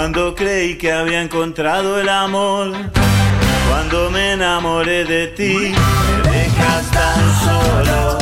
Cuando 0.00 0.32
creí 0.32 0.76
que 0.76 0.92
había 0.92 1.20
encontrado 1.20 1.98
el 2.00 2.08
amor, 2.08 2.70
cuando 3.68 4.12
me 4.12 4.34
enamoré 4.34 5.04
de 5.04 5.26
ti, 5.26 5.74
me 6.22 6.30
dejas 6.30 6.90
tan 6.92 7.34
solo, 7.44 8.18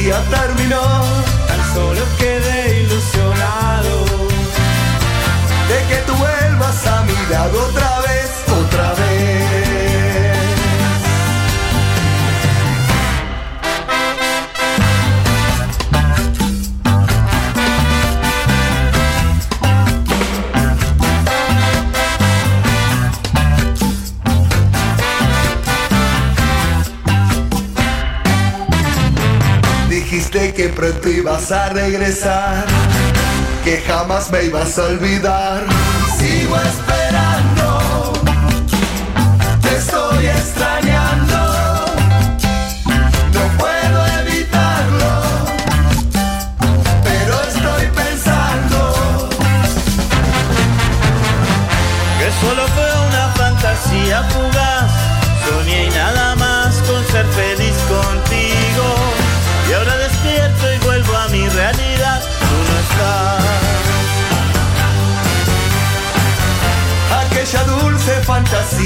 fantasía 0.00 0.22
terminó, 0.30 0.80
Tan 1.46 1.74
solo 1.74 2.00
quedé 2.18 2.80
ilusionado. 2.80 4.04
de 5.68 5.86
que 5.88 5.96
tú 6.06 6.14
vuelvas 6.14 6.86
a 6.86 7.02
mi 7.02 7.14
lado 7.30 7.66
otra 7.68 7.89
que 30.60 30.68
pronto 30.68 31.08
ibas 31.08 31.50
a 31.52 31.70
regresar, 31.70 32.66
que 33.64 33.78
jamás 33.78 34.30
me 34.30 34.44
ibas 34.44 34.78
a 34.78 34.84
olvidar. 34.84 35.64
Sigo 36.18 36.54
esperando, 36.54 36.99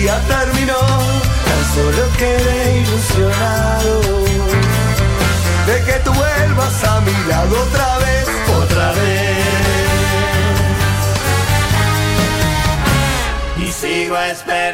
fantasía 0.05 0.21
terminó, 0.27 0.79
tan 1.45 1.65
solo 1.75 2.03
quedé 2.19 2.81
ilusionado 2.81 4.01
de 5.67 5.85
que 5.85 5.93
tú 6.05 6.13
vuelvas 6.13 6.85
a 6.85 7.01
mi 7.01 7.29
lado 7.29 7.63
otra 7.63 7.99
vez, 7.99 8.29
otra 8.63 8.93
vez. 8.93 9.39
Y 13.59 13.73
sigo 13.73 14.19
esperando. 14.19 14.74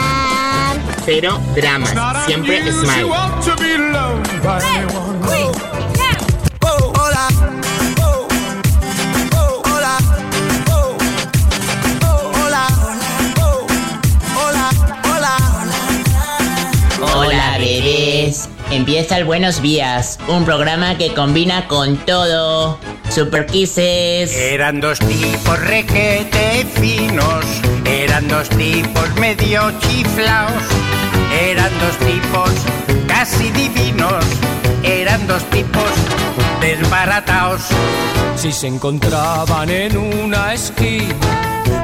Cero 1.05 1.39
dramas. 1.55 1.93
Siempre 2.25 2.71
smile. 2.71 3.03
Hola, 3.03 3.27
hola, 6.93 7.27
hola, 12.37 12.67
hola, 14.35 14.69
hola. 15.03 15.37
Hola, 17.15 17.57
bebés. 17.57 18.49
Empieza 18.69 19.17
el 19.17 19.25
Buenos 19.25 19.61
Días, 19.61 20.19
un 20.27 20.45
programa 20.45 20.97
que 20.97 21.13
combina 21.13 21.67
con 21.67 21.97
todo. 21.97 22.79
Super 23.09 23.45
Kisses. 23.45 24.33
Eran 24.33 24.79
dos 24.79 24.99
tipos 24.99 25.59
requete 25.59 26.65
finos, 26.75 27.43
eran 28.11 28.27
dos 28.27 28.49
tipos 28.49 29.15
medio 29.15 29.71
chiflaos, 29.79 30.63
eran 31.31 31.71
dos 31.79 31.97
tipos 32.05 32.51
casi 33.07 33.49
divinos, 33.51 34.25
eran 34.83 35.25
dos 35.27 35.41
tipos 35.45 35.89
desbarataos. 36.59 37.61
Si 38.35 38.51
se 38.51 38.67
encontraban 38.67 39.69
en 39.69 39.95
una 39.95 40.53
esquina, 40.53 41.15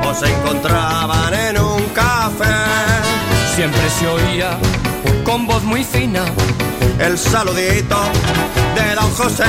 O 0.06 0.14
se 0.14 0.28
encontraban 0.28 1.34
en 1.34 1.62
un 1.62 1.82
café, 1.96 2.56
siempre 3.56 3.90
se 3.98 4.08
oía 4.08 4.58
con 5.24 5.48
voz 5.48 5.64
muy 5.64 5.86
fina. 5.86 6.26
el 7.00 7.18
saludito 7.18 8.00
de 8.76 8.96
don 8.96 9.12
José. 9.12 9.46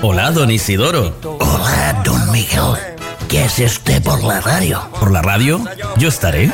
Hola, 0.00 0.30
don 0.30 0.50
Isidoro. 0.50 1.12
Hola, 1.22 2.00
don 2.04 2.32
Miguel. 2.32 2.99
¿Qué 3.30 3.44
hace 3.44 3.64
usted 3.64 4.02
por 4.02 4.22
la 4.24 4.40
radio? 4.40 4.80
¿Por 4.98 5.12
la 5.12 5.22
radio? 5.22 5.64
Yo 5.96 6.08
estaré. 6.08 6.50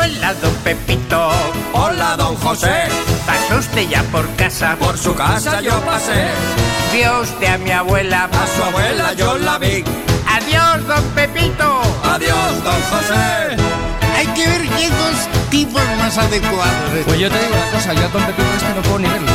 Hola, 0.00 0.34
don 0.34 0.54
Pepito, 0.56 1.30
Hola, 1.72 2.14
don 2.16 2.36
José. 2.36 2.88
pasó 3.26 3.58
usted 3.58 3.88
ya 3.88 4.02
por 4.04 4.28
casa, 4.36 4.76
Por 4.78 4.98
su 4.98 5.14
casa 5.14 5.62
yo 5.62 5.80
pasé, 5.80 6.26
vio 6.92 7.20
usted 7.22 7.46
a 7.46 7.58
mi 7.58 7.70
abuela, 7.70 8.24
a 8.24 8.46
su 8.56 8.62
abuela 8.62 9.14
yo 9.14 9.38
la 9.38 9.58
vi. 9.58 9.82
adiós, 10.28 10.86
don 10.86 11.04
Pepito. 11.14 11.80
Adiós, 12.04 12.64
don 12.64 12.82
José. 12.90 13.56
Hay 14.16 14.26
que 14.28 14.46
ver 14.46 14.62
qué 14.76 14.90
dos 14.90 15.48
tipos 15.50 15.82
más 15.98 16.18
adecuados. 16.18 16.90
Pues 17.06 17.18
yo 17.18 17.30
te 17.30 17.38
digo 17.38 17.54
una 17.56 17.70
cosa, 17.70 17.94
yo 17.94 18.04
a 18.04 18.08
Don 18.08 18.22
Pepito 18.26 18.48
este 18.56 18.74
no 18.74 18.82
puedo 18.82 18.98
ni 18.98 19.08
verlo. 19.08 19.32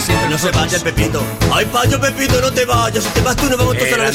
Siempre 0.00 0.28
No 0.28 0.38
se 0.38 0.50
vaya, 0.50 0.78
Pepito. 0.78 1.22
Ay, 1.52 1.64
payo, 1.66 2.00
Pepito, 2.00 2.40
no 2.40 2.52
te 2.52 2.64
vayas. 2.64 3.04
Si 3.04 3.10
te 3.10 3.20
vas 3.20 3.36
tú, 3.36 3.48
nos 3.48 3.58
vamos 3.58 3.76
todos 3.78 3.92
a 3.92 3.96
la. 3.98 4.12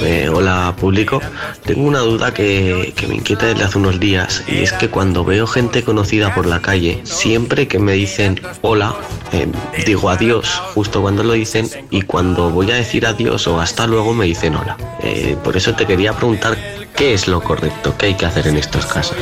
Eh, 0.00 0.28
hola 0.28 0.74
público, 0.78 1.20
tengo 1.64 1.86
una 1.86 2.00
duda 2.00 2.34
que, 2.34 2.92
que 2.96 3.06
me 3.06 3.16
inquieta 3.16 3.46
desde 3.46 3.64
hace 3.64 3.78
unos 3.78 4.00
días 4.00 4.42
y 4.48 4.62
es 4.62 4.72
que 4.72 4.88
cuando 4.88 5.24
veo 5.24 5.46
gente 5.46 5.84
conocida 5.84 6.34
por 6.34 6.46
la 6.46 6.60
calle, 6.60 7.00
siempre 7.04 7.68
que 7.68 7.78
me 7.78 7.92
dicen 7.92 8.40
hola, 8.62 8.94
eh, 9.32 9.46
digo 9.86 10.10
adiós 10.10 10.60
justo 10.74 11.02
cuando 11.02 11.22
lo 11.22 11.34
dicen 11.34 11.68
y 11.90 12.02
cuando 12.02 12.50
voy 12.50 12.70
a 12.70 12.74
decir 12.74 13.06
adiós 13.06 13.46
o 13.46 13.60
hasta 13.60 13.86
luego 13.86 14.12
me 14.12 14.26
dicen 14.26 14.56
hola. 14.56 14.76
Eh, 15.02 15.36
por 15.42 15.56
eso 15.56 15.74
te 15.74 15.86
quería 15.86 16.12
preguntar 16.12 16.56
qué 16.96 17.14
es 17.14 17.28
lo 17.28 17.40
correcto, 17.40 17.94
qué 17.96 18.06
hay 18.06 18.14
que 18.14 18.26
hacer 18.26 18.48
en 18.48 18.56
estos 18.58 18.86
casos. 18.86 19.16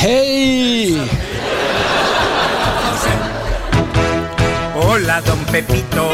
¡Hey! 0.00 1.00
Hola, 4.96 5.20
don 5.20 5.38
Pepito. 5.52 6.10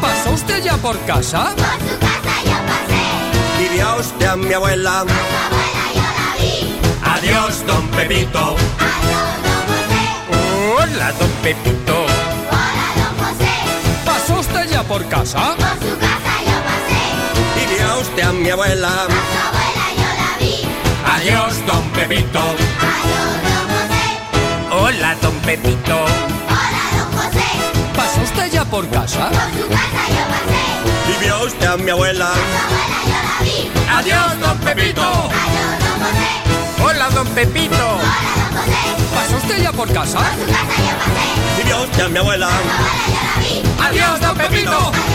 ¿Pasó 0.00 0.32
usted 0.32 0.60
ya 0.60 0.76
por 0.76 0.98
casa? 1.06 1.54
Vivía 3.56 3.94
usted 3.94 4.26
a 4.26 4.34
mi 4.34 4.52
abuela. 4.52 5.04
Adiós, 7.04 7.64
don 7.64 7.86
Pepito. 7.90 8.56
Hola, 10.74 11.12
don 11.12 11.30
Pepito. 11.44 12.06
¿Pasó 14.04 14.40
usted 14.40 14.68
ya 14.68 14.82
por 14.82 15.06
casa? 15.06 15.54
Vivía 17.54 17.94
usted 18.00 18.22
a 18.24 18.32
mi 18.32 18.50
abuela. 18.50 19.06
Adiós, 21.06 21.54
don 21.68 21.88
Pepito. 21.90 22.40
Hola, 24.72 25.14
don 25.22 25.34
Pepito. 25.42 25.94
Hola, 25.94 26.04
don 26.10 26.10
José. 26.10 26.39
¿Pasó 28.40 28.46
usted 28.46 28.58
ya 28.58 28.64
por 28.64 28.88
casa? 28.88 29.28
Por 29.28 29.38
su 29.52 29.68
casa 29.68 30.08
yo 30.08 30.24
pasé. 30.32 31.12
¿Vivió 31.12 31.42
usted 31.44 31.66
a 31.66 31.76
mi 31.76 31.90
abuela? 31.90 32.32
Su 32.32 32.40
abuela 32.40 32.98
yo 33.04 33.18
la 33.20 33.36
vi. 33.44 33.70
Adiós, 33.98 34.40
don 34.40 34.58
Pepito. 34.60 35.02
Adiós, 35.02 35.78
don 35.84 36.00
José. 36.00 36.82
Hola, 36.82 37.10
don 37.10 37.26
Pepito. 37.28 37.76
Hola, 37.76 38.00
don 38.00 38.64
José. 38.64 39.14
¿Pasó 39.14 39.36
usted 39.36 39.62
ya 39.62 39.72
por 39.72 39.92
casa? 39.92 40.18
Por 40.20 40.26
su 40.26 40.46
casa 40.46 40.76
yo 40.78 40.94
pasé. 40.96 41.26
¿Vivió 41.58 41.82
usted 41.82 42.02
a 42.04 42.08
mi 42.08 42.18
abuela? 42.18 42.48
Su 42.48 42.54
abuela 42.56 43.04
yo 43.08 43.20
la 43.28 43.34
vi. 43.42 43.88
Adiós, 43.88 44.20
don 44.22 44.36
Pepito. 44.38 44.70
Adiós, 44.70 45.09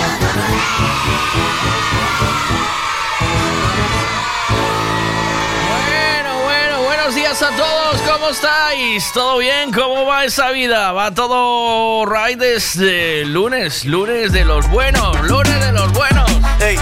días 7.35 7.41
a 7.41 7.55
todos. 7.55 8.01
¿Cómo 8.01 8.29
estáis? 8.29 9.11
¿Todo 9.11 9.37
bien? 9.37 9.71
¿Cómo 9.71 10.05
va 10.05 10.25
esa 10.25 10.51
vida? 10.51 10.91
Va 10.91 11.13
todo 11.13 12.05
right 12.05 12.37
desde 12.37 13.25
lunes, 13.25 13.85
lunes 13.85 14.31
de 14.31 14.45
los 14.45 14.69
buenos, 14.69 15.19
lunes 15.21 15.59
de 15.59 15.71
los 15.71 15.91
buenos. 15.93 16.29
Ey. 16.59 16.77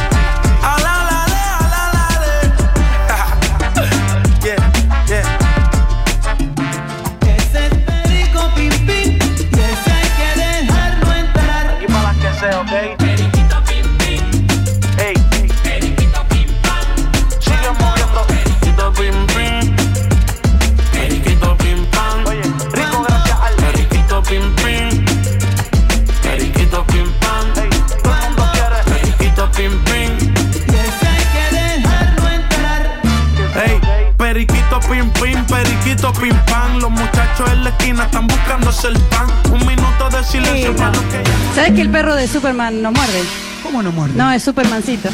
Periquito 35.54 36.12
pim 36.14 36.36
pam. 36.46 36.80
Los 36.80 36.92
muchachos 36.92 37.50
en 37.52 37.64
la 37.64 37.70
esquina 37.70 38.04
están 38.06 38.28
buscándose 38.28 38.88
el 38.88 39.00
pan. 39.04 39.28
Un 39.52 39.66
minuto 39.66 40.10
de 40.10 40.24
silencio 40.24 40.72
Sí, 40.72 40.78
para 40.78 40.90
no. 40.92 41.02
los 41.02 41.04
que 41.12 41.24
¿Sabes 41.56 41.72
que 41.74 41.82
el 41.82 41.90
perro 41.90 42.16
de 42.16 42.28
Superman 42.28 42.82
no 42.82 42.92
muerde? 42.92 43.24
¿Cómo 43.62 43.82
no 43.84 43.92
muerde? 43.92 44.16
No, 44.16 44.32
es 44.32 44.44
Supermancito. 44.44 45.10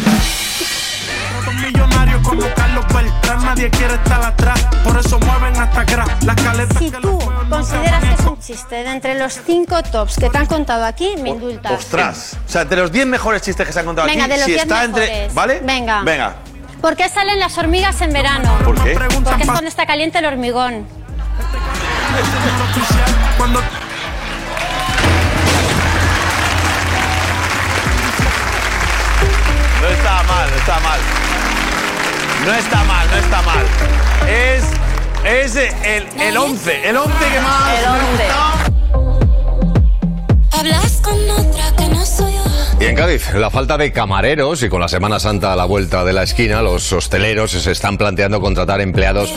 Los 1.46 1.54
millonarios 1.56 2.22
como 2.28 2.42
Carlos 2.56 2.86
Beltrán, 2.94 3.44
nadie 3.46 3.70
quiere 3.70 3.94
estar 3.96 4.24
atrás. 4.24 4.60
Por 4.84 4.98
eso 5.00 5.20
mueven 5.20 5.56
hasta 5.60 5.82
atrás. 5.82 6.10
Las 6.26 6.36
caletas 6.36 6.78
Si 6.78 6.90
que 6.92 6.98
tú 6.98 7.20
consideras 7.50 8.04
que 8.04 8.14
es 8.14 8.20
un 8.28 8.40
chiste 8.40 8.76
de 8.76 8.92
entre 8.92 9.20
los 9.20 9.40
cinco 9.46 9.82
tops 9.84 10.18
que 10.18 10.30
te 10.30 10.38
han 10.38 10.46
contado 10.46 10.86
aquí, 10.86 11.16
me 11.22 11.30
indultas. 11.30 11.72
Ostras. 11.74 12.38
O 12.48 12.50
sea, 12.50 12.66
de 12.66 12.76
los 12.76 12.92
10 12.92 13.08
mejores 13.08 13.42
chistes 13.42 13.66
que 13.68 13.74
se 13.74 13.80
han 13.80 13.86
contado 13.86 14.08
Venga, 14.08 14.24
aquí, 14.26 14.32
de 14.34 14.38
los 14.38 14.46
si 14.46 14.52
10 14.52 14.64
está 14.64 14.84
entre. 14.84 15.06
mejores. 15.08 15.34
¿Vale? 15.34 15.60
Venga. 15.64 16.02
Venga. 16.04 16.36
¿Por 16.82 16.96
qué 16.96 17.10
salen 17.10 17.40
las 17.40 17.58
hormigas 17.58 18.02
en 18.02 18.14
verano? 18.14 18.58
¿Por 18.64 18.82
qué? 18.84 18.98
Porque 19.24 19.44
es 19.44 19.50
cuando 19.50 19.68
está 19.68 19.86
caliente 19.86 20.20
el 20.20 20.26
hormigón. 20.26 20.86
No 29.82 29.88
está 29.88 30.24
mal, 30.24 30.50
no 30.50 30.56
está 30.58 30.80
mal. 30.80 31.00
No 32.46 32.54
está 32.54 32.84
mal, 32.84 33.08
no 33.10 33.18
está 33.18 33.42
mal. 33.42 33.66
Es. 34.28 34.64
Es 35.24 35.56
el, 35.58 36.08
el 36.20 36.38
11. 36.38 36.90
El 36.90 36.96
11 36.98 37.14
que 37.30 37.40
más 37.42 37.70
El 37.74 37.82
me 37.82 37.88
ha 37.88 37.92
11. 37.92 38.06
gustado. 38.12 38.54
Hablas 40.58 40.92
con 41.02 41.30
otra 41.30 41.59
Y 42.80 42.86
en 42.86 42.96
Cádiz, 42.96 43.34
la 43.34 43.50
falta 43.50 43.78
de 43.78 43.92
camareros 43.92 44.64
y 44.64 44.70
con 44.70 44.80
la 44.80 44.88
Semana 44.88 45.20
Santa 45.20 45.52
a 45.52 45.56
la 45.58 45.66
vuelta 45.66 46.06
de 46.06 46.14
la 46.14 46.24
esquina, 46.24 46.62
los 46.62 46.94
hosteleros 46.94 47.52
se 47.52 47.72
están 47.72 47.98
planteando 47.98 48.40
contratar 48.40 48.80
empleados 48.80 49.34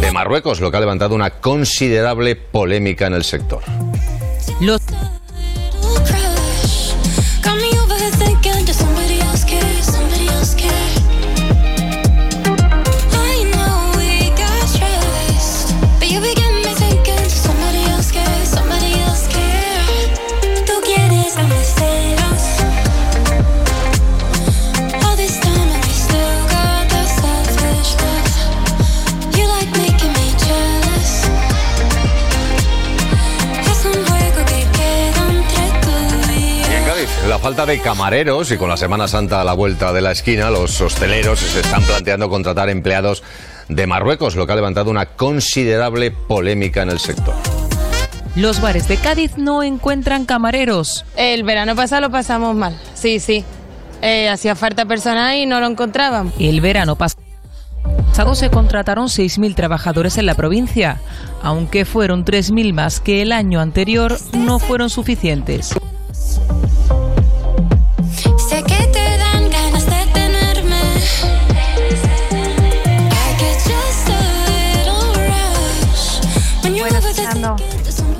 de 0.00 0.12
Marruecos, 0.12 0.60
lo 0.60 0.70
que 0.70 0.76
ha 0.76 0.80
levantado 0.80 1.14
una 1.14 1.30
considerable 1.30 2.36
polémica 2.36 3.06
en 3.06 3.14
el 3.14 3.24
sector. 3.24 3.62
Little 4.60 5.12
de 37.72 37.80
camareros 37.80 38.50
y 38.50 38.58
con 38.58 38.68
la 38.68 38.76
Semana 38.76 39.08
Santa 39.08 39.40
a 39.40 39.44
la 39.44 39.54
vuelta 39.54 39.94
de 39.94 40.02
la 40.02 40.12
esquina, 40.12 40.50
los 40.50 40.78
hosteleros 40.82 41.38
se 41.38 41.60
están 41.60 41.82
planteando 41.84 42.28
contratar 42.28 42.68
empleados 42.68 43.22
de 43.70 43.86
Marruecos, 43.86 44.36
lo 44.36 44.46
que 44.46 44.52
ha 44.52 44.56
levantado 44.56 44.90
una 44.90 45.06
considerable 45.06 46.10
polémica 46.10 46.82
en 46.82 46.90
el 46.90 46.98
sector. 46.98 47.32
Los 48.36 48.60
bares 48.60 48.88
de 48.88 48.98
Cádiz 48.98 49.38
no 49.38 49.62
encuentran 49.62 50.26
camareros. 50.26 51.06
El 51.16 51.44
verano 51.44 51.74
pasado 51.74 52.02
lo 52.02 52.10
pasamos 52.10 52.54
mal, 52.54 52.78
sí, 52.92 53.20
sí. 53.20 53.42
Eh, 54.02 54.28
hacía 54.28 54.54
falta 54.54 54.84
personal 54.84 55.34
y 55.34 55.46
no 55.46 55.58
lo 55.58 55.66
encontraban. 55.66 56.30
El 56.38 56.60
verano 56.60 56.96
pasado 56.96 57.16
se 58.34 58.50
contrataron 58.50 59.06
6.000 59.06 59.54
trabajadores 59.54 60.18
en 60.18 60.26
la 60.26 60.34
provincia, 60.34 61.00
aunque 61.42 61.86
fueron 61.86 62.26
3.000 62.26 62.74
más 62.74 63.00
que 63.00 63.22
el 63.22 63.32
año 63.32 63.60
anterior, 63.60 64.18
no 64.34 64.58
fueron 64.58 64.90
suficientes. 64.90 65.74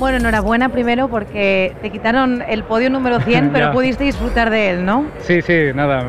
Bueno, 0.03 0.17
enhorabuena 0.17 0.67
primero 0.67 1.07
porque 1.07 1.77
te 1.81 1.89
quitaron 1.89 2.43
el 2.45 2.63
podio 2.63 2.89
número 2.89 3.21
100, 3.21 3.51
pero 3.53 3.71
pudiste 3.71 4.03
disfrutar 4.03 4.49
de 4.49 4.71
él, 4.71 4.85
¿no? 4.85 5.05
Sí, 5.19 5.41
sí, 5.41 5.71
nada, 5.73 6.03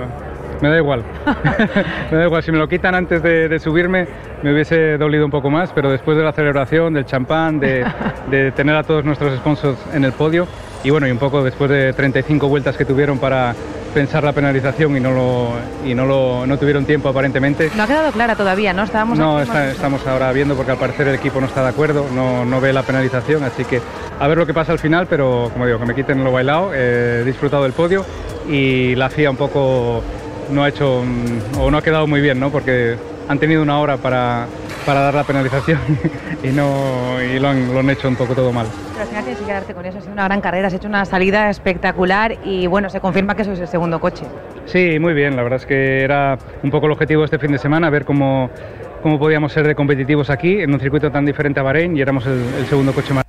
me 0.60 0.68
da 0.68 0.78
igual. 0.78 1.04
me 2.10 2.18
da 2.18 2.24
igual, 2.24 2.42
si 2.42 2.50
me 2.50 2.58
lo 2.58 2.66
quitan 2.66 2.96
antes 2.96 3.22
de, 3.22 3.48
de 3.48 3.58
subirme 3.60 4.08
me 4.42 4.52
hubiese 4.52 4.98
dolido 4.98 5.24
un 5.24 5.30
poco 5.30 5.48
más, 5.48 5.70
pero 5.72 5.92
después 5.92 6.16
de 6.16 6.24
la 6.24 6.32
celebración, 6.32 6.92
del 6.92 7.06
champán, 7.06 7.60
de, 7.60 7.86
de 8.32 8.50
tener 8.50 8.74
a 8.74 8.82
todos 8.82 9.04
nuestros 9.04 9.38
sponsors 9.38 9.78
en 9.94 10.04
el 10.04 10.10
podio 10.10 10.48
y 10.82 10.90
bueno, 10.90 11.06
y 11.06 11.12
un 11.12 11.18
poco 11.18 11.44
después 11.44 11.70
de 11.70 11.92
35 11.92 12.48
vueltas 12.48 12.76
que 12.76 12.84
tuvieron 12.84 13.20
para 13.20 13.54
pensar 13.94 14.24
la 14.24 14.32
penalización 14.32 14.96
y 14.96 15.00
no 15.00 15.12
lo 15.12 15.48
y 15.86 15.94
no 15.94 16.04
lo 16.04 16.46
no 16.46 16.58
tuvieron 16.58 16.84
tiempo 16.84 17.08
aparentemente. 17.08 17.70
No 17.76 17.84
ha 17.84 17.86
quedado 17.86 18.12
clara 18.12 18.34
todavía, 18.36 18.72
¿no? 18.74 18.82
Estábamos 18.82 19.18
No, 19.18 19.40
está- 19.40 19.70
estamos 19.70 20.06
ahora 20.06 20.30
viendo 20.32 20.56
porque 20.56 20.72
al 20.72 20.78
parecer 20.78 21.08
el 21.08 21.14
equipo 21.14 21.40
no 21.40 21.46
está 21.46 21.62
de 21.62 21.68
acuerdo, 21.68 22.06
no, 22.14 22.44
no 22.44 22.60
ve 22.60 22.72
la 22.72 22.82
penalización, 22.82 23.44
así 23.44 23.64
que 23.64 23.80
a 24.18 24.26
ver 24.28 24.36
lo 24.36 24.46
que 24.46 24.52
pasa 24.52 24.72
al 24.72 24.78
final, 24.78 25.06
pero 25.08 25.48
como 25.52 25.64
digo, 25.66 25.78
que 25.78 25.86
me 25.86 25.94
quiten 25.94 26.22
lo 26.24 26.32
bailado, 26.32 26.72
eh, 26.74 27.20
he 27.22 27.24
disfrutado 27.24 27.62
del 27.62 27.72
podio 27.72 28.04
y 28.50 28.94
la 28.96 29.08
FIA 29.08 29.30
un 29.30 29.36
poco 29.36 30.02
no 30.50 30.64
ha 30.64 30.68
hecho 30.68 31.02
mm, 31.04 31.60
o 31.60 31.70
no 31.70 31.78
ha 31.78 31.82
quedado 31.82 32.06
muy 32.06 32.20
bien, 32.20 32.38
¿no? 32.38 32.50
Porque 32.50 32.96
han 33.28 33.38
tenido 33.38 33.62
una 33.62 33.78
hora 33.78 33.96
para, 33.96 34.46
para 34.84 35.00
dar 35.00 35.14
la 35.14 35.24
penalización 35.24 35.78
y 36.42 36.48
no 36.48 37.22
y 37.22 37.38
lo 37.38 37.48
han, 37.48 37.72
lo 37.72 37.80
han 37.80 37.90
hecho 37.90 38.08
un 38.08 38.16
poco 38.16 38.34
todo 38.34 38.52
mal. 38.52 38.66
Pero 38.92 39.02
al 39.02 39.08
final 39.08 39.24
tienes 39.24 39.40
que 39.40 39.46
quedarte 39.46 39.74
con 39.74 39.86
eso. 39.86 39.98
Ha 39.98 40.00
sido 40.00 40.12
una 40.12 40.24
gran 40.24 40.40
carrera, 40.40 40.68
has 40.68 40.74
hecho 40.74 40.88
una 40.88 41.04
salida 41.04 41.50
espectacular 41.50 42.36
y 42.44 42.66
bueno, 42.66 42.90
se 42.90 43.00
confirma 43.00 43.34
que 43.34 43.44
sois 43.44 43.58
el 43.60 43.68
segundo 43.68 44.00
coche. 44.00 44.24
Sí, 44.66 44.98
muy 44.98 45.14
bien. 45.14 45.36
La 45.36 45.42
verdad 45.42 45.60
es 45.60 45.66
que 45.66 46.02
era 46.02 46.38
un 46.62 46.70
poco 46.70 46.86
el 46.86 46.92
objetivo 46.92 47.22
de 47.22 47.26
este 47.26 47.38
fin 47.38 47.52
de 47.52 47.58
semana, 47.58 47.90
ver 47.90 48.04
cómo, 48.04 48.50
cómo 49.02 49.18
podíamos 49.18 49.52
ser 49.52 49.66
de 49.66 49.74
competitivos 49.74 50.30
aquí 50.30 50.60
en 50.60 50.72
un 50.72 50.80
circuito 50.80 51.10
tan 51.10 51.24
diferente 51.24 51.60
a 51.60 51.62
Bahrein 51.62 51.96
y 51.96 52.00
éramos 52.00 52.26
el, 52.26 52.42
el 52.58 52.66
segundo 52.66 52.92
coche 52.92 53.14
más. 53.14 53.23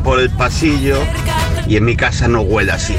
por 0.00 0.20
el 0.20 0.30
pasillo 0.30 0.98
y 1.66 1.76
en 1.76 1.84
mi 1.84 1.96
casa 1.96 2.28
no 2.28 2.42
huele 2.42 2.72
así. 2.72 2.96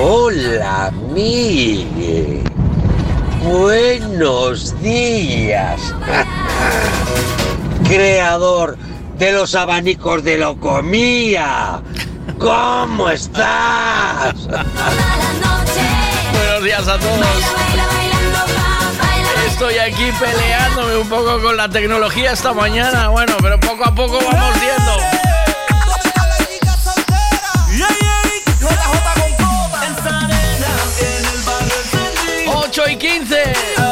Hola, 0.00 0.92
Miguel. 1.12 2.42
Buenos 3.42 4.80
días. 4.80 5.80
Creador 7.84 8.76
de 9.18 9.32
los 9.32 9.54
abanicos 9.54 10.22
de 10.22 10.38
Locomía. 10.38 11.80
¿Cómo 12.38 13.10
estás? 13.10 14.34
Buenos 16.32 16.64
días 16.64 16.86
a 16.86 16.98
todos 16.98 17.57
estoy 19.58 19.76
aquí 19.78 20.12
peleándome 20.20 20.98
un 20.98 21.08
poco 21.08 21.42
con 21.42 21.56
la 21.56 21.68
tecnología 21.68 22.30
esta 22.30 22.52
mañana. 22.52 23.08
Bueno, 23.08 23.34
pero 23.42 23.58
poco 23.58 23.84
a 23.84 23.92
poco 23.92 24.20
vamos 24.20 24.60
viendo. 24.60 24.92
y 32.88 32.96
15. 32.96 33.87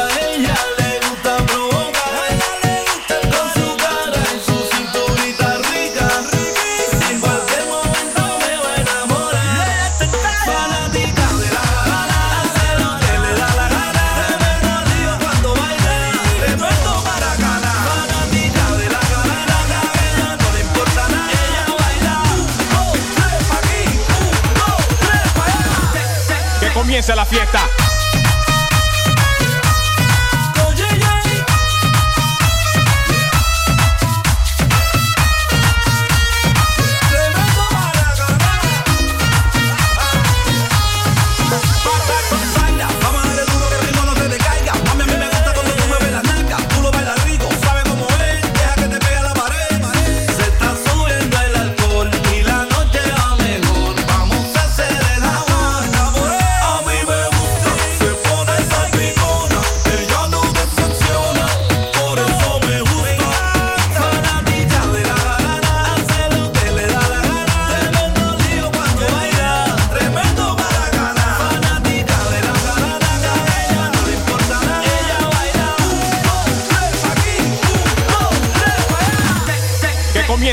a 27.09 27.15
la 27.15 27.25
fiesta. 27.25 27.76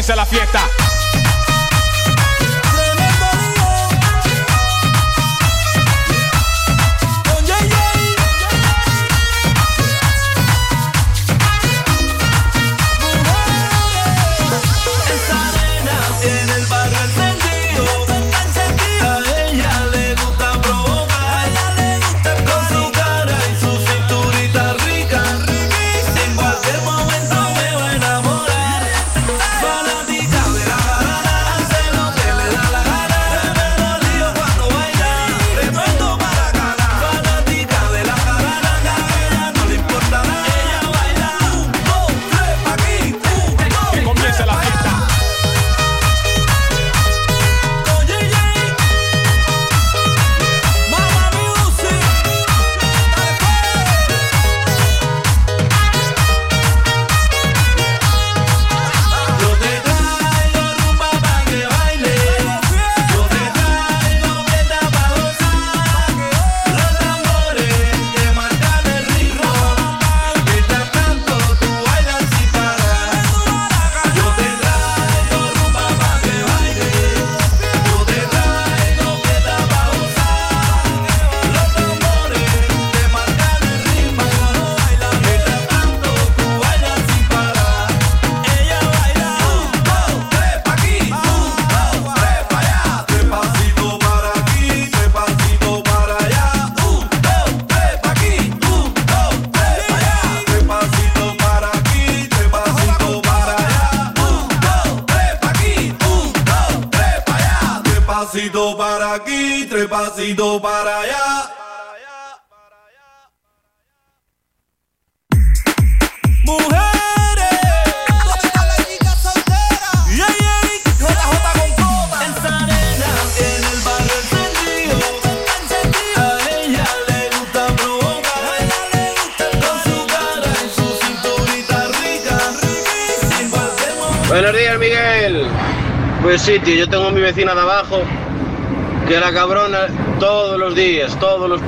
comienza 0.05 0.17
la 0.17 0.27
fiesta. 0.27 0.84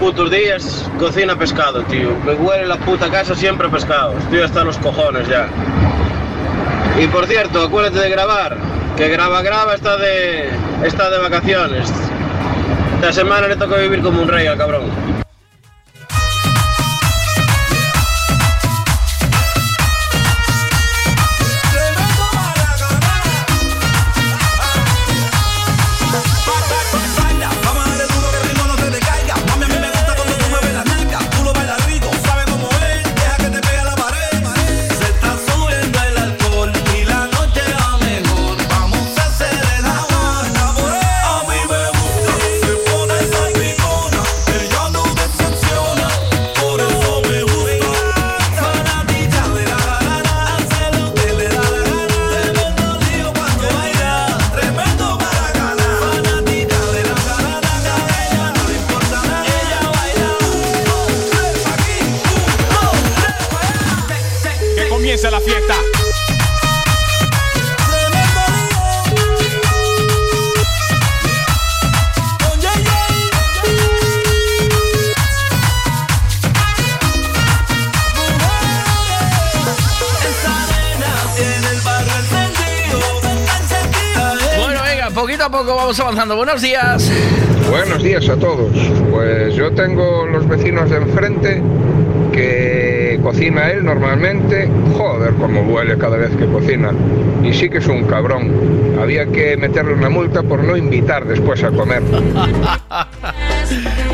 Putos 0.01 0.31
días, 0.31 0.89
cocina 0.99 1.37
pescado, 1.37 1.83
tío. 1.85 2.11
Me 2.25 2.35
huele 2.35 2.67
la 2.67 2.77
puta 2.77 3.11
casa 3.11 3.35
siempre 3.35 3.67
a 3.67 3.71
pescado. 3.71 4.17
Estoy 4.19 4.41
hasta 4.41 4.65
los 4.65 4.77
cojones 4.79 5.29
ya. 5.29 5.49
Y 7.01 7.07
por 7.09 7.27
cierto, 7.27 7.63
acuérdate 7.63 8.01
de 8.01 8.11
grabar, 8.11 8.57
que 8.97 9.09
graba, 9.09 9.43
graba, 9.43 9.75
está 9.75 9.97
de, 9.97 10.49
está 10.85 11.11
de 11.11 11.19
vacaciones. 11.19 11.93
Esta 12.97 13.13
semana 13.13 13.49
le 13.49 13.57
toca 13.57 13.77
vivir 13.77 14.01
como 14.03 14.23
un 14.23 14.29
rey 14.29 14.47
al 14.47 14.57
cabrón. 14.57 14.85
Buenos 86.25 86.63
días. 86.63 87.13
Buenos 87.69 88.03
días 88.03 88.27
a 88.31 88.37
todos. 88.37 88.73
Pues 89.11 89.55
yo 89.55 89.71
tengo 89.73 90.27
los 90.27 90.49
vecinos 90.49 90.89
de 90.89 90.97
enfrente 90.97 91.63
que 92.33 93.21
cocina 93.23 93.71
él 93.71 93.85
normalmente. 93.85 94.67
Joder, 94.97 95.35
como 95.35 95.61
huele 95.63 95.99
cada 95.99 96.17
vez 96.17 96.31
que 96.37 96.47
cocina. 96.47 96.91
Y 97.45 97.53
sí 97.53 97.69
que 97.69 97.79
es 97.79 97.87
un 97.87 98.05
cabrón. 98.05 98.97
Había 98.99 99.27
que 99.27 99.59
meterle 99.59 99.93
una 99.93 100.09
multa 100.09 100.43
por 100.43 100.65
no 100.65 100.75
invitar 100.75 101.27
después 101.27 101.63
a 101.63 101.71
comer. 101.71 102.03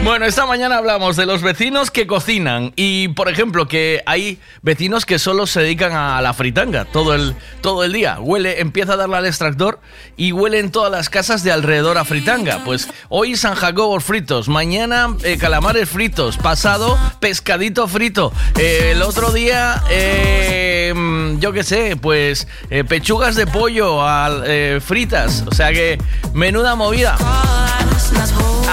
Bueno, 0.02 0.24
esta 0.24 0.46
mañana 0.46 0.78
hablamos 0.78 1.14
de 1.16 1.26
los 1.26 1.42
vecinos 1.42 1.90
que 1.90 2.06
cocinan 2.06 2.72
y, 2.74 3.08
por 3.08 3.28
ejemplo, 3.28 3.68
que 3.68 4.02
hay 4.06 4.40
vecinos 4.62 5.06
que 5.06 5.18
solo 5.18 5.46
se 5.46 5.60
dedican 5.60 5.92
a 5.92 6.20
la 6.22 6.32
fritanga 6.32 6.86
todo 6.86 7.14
el, 7.14 7.36
todo 7.62 7.84
el 7.84 7.92
día. 7.92 8.18
Huele, 8.20 8.60
empieza 8.60 8.92
a 8.92 8.96
darle 8.96 9.16
al 9.16 9.26
extractor 9.26 9.80
y 10.16 10.32
huele 10.32 10.58
en 10.58 10.70
todas 10.70 10.92
las 10.92 11.08
casas 11.08 11.42
de 11.44 11.52
alrededor 11.52 11.96
a 11.96 12.04
fritanga. 12.04 12.62
Pues 12.64 12.88
hoy 13.08 13.36
San 13.36 13.54
Jacobo 13.54 13.98
fritos, 14.00 14.48
mañana 14.48 15.16
eh, 15.24 15.38
calamares 15.38 15.88
fritos, 15.88 16.36
pasado 16.36 16.98
pescadito 17.20 17.88
frito, 17.88 18.32
eh, 18.58 18.90
el 18.94 19.02
otro 19.02 19.30
día, 19.32 19.82
eh, 19.90 21.36
yo 21.38 21.52
qué 21.52 21.62
sé, 21.64 21.96
pues 21.96 22.46
eh, 22.68 22.84
pechugas 22.84 23.36
de 23.36 23.46
pollo 23.46 24.06
al- 24.06 24.80
fritas. 24.82 25.44
O 25.46 25.54
sea 25.54 25.72
que 25.72 25.98
menuda 26.34 26.74
movida. 26.74 27.16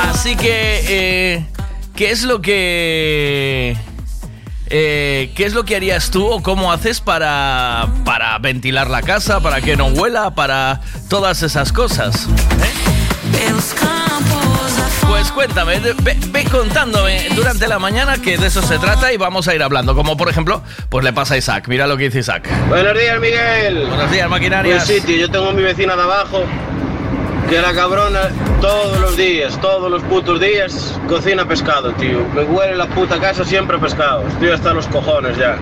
Así 0.10 0.36
que, 0.36 1.44
¿qué 1.96 2.12
es 2.12 2.24
lo 2.24 2.42
que... 2.42 3.78
eh, 4.70 5.32
¿Qué 5.36 5.46
es 5.46 5.54
lo 5.54 5.66
que 5.66 5.76
harías 5.76 6.12
tú 6.12 6.26
o 6.26 6.42
cómo 6.42 6.72
haces 6.72 7.02
para, 7.02 7.88
para 8.06 8.38
ventilar 8.40 8.90
la 8.90 9.02
casa, 9.02 9.40
para 9.40 9.62
que 9.62 9.76
no 9.76 9.88
huela, 9.88 10.36
para 10.36 10.82
todas 11.10 11.44
esas 11.44 11.72
cosas? 11.72 12.28
¿eh? 12.28 12.90
Pues 15.08 15.32
cuéntame, 15.32 15.80
ve, 15.80 16.18
ve 16.28 16.46
contándome 16.46 17.28
durante 17.36 17.68
la 17.68 17.80
mañana 17.80 18.22
que 18.22 18.38
de 18.38 18.48
eso 18.48 18.62
se 18.62 18.78
trata 18.80 19.12
y 19.12 19.18
vamos 19.18 19.48
a 19.48 19.56
ir 19.56 19.62
hablando. 19.64 19.96
Como 19.96 20.16
por 20.16 20.30
ejemplo, 20.30 20.62
pues 20.90 21.04
le 21.04 21.12
pasa 21.14 21.34
a 21.34 21.38
Isaac. 21.38 21.68
Mira 21.68 21.88
lo 21.88 21.98
que 21.98 22.06
dice 22.06 22.20
Isaac. 22.20 22.48
Buenos 22.68 22.98
días, 22.98 23.20
Miguel. 23.20 23.88
Buenos 23.88 24.12
días. 24.12 24.30
Pues 24.30 24.84
sí, 24.84 25.02
tío, 25.02 25.18
yo 25.18 25.32
tengo 25.32 25.50
a 25.50 25.54
mi 25.54 25.64
vecina 25.64 25.96
de 25.96 26.04
abajo, 26.04 26.44
que 27.50 27.60
la 27.60 27.74
cabrona 27.74 28.30
todos 28.62 29.00
los 29.00 29.18
días, 29.18 29.60
todos 29.60 29.90
los 29.90 30.04
putos 30.04 30.40
días, 30.40 31.00
cocina 31.08 31.48
pescado, 31.48 31.92
tío. 31.94 32.24
Me 32.36 32.44
huele 32.44 32.76
la 32.76 32.86
puta 32.86 33.20
casa 33.20 33.44
siempre 33.44 33.78
a 33.78 33.80
pescado. 33.80 34.28
Estoy 34.28 34.52
hasta 34.52 34.74
los 34.74 34.86
cojones 34.88 35.36
ya. 35.38 35.58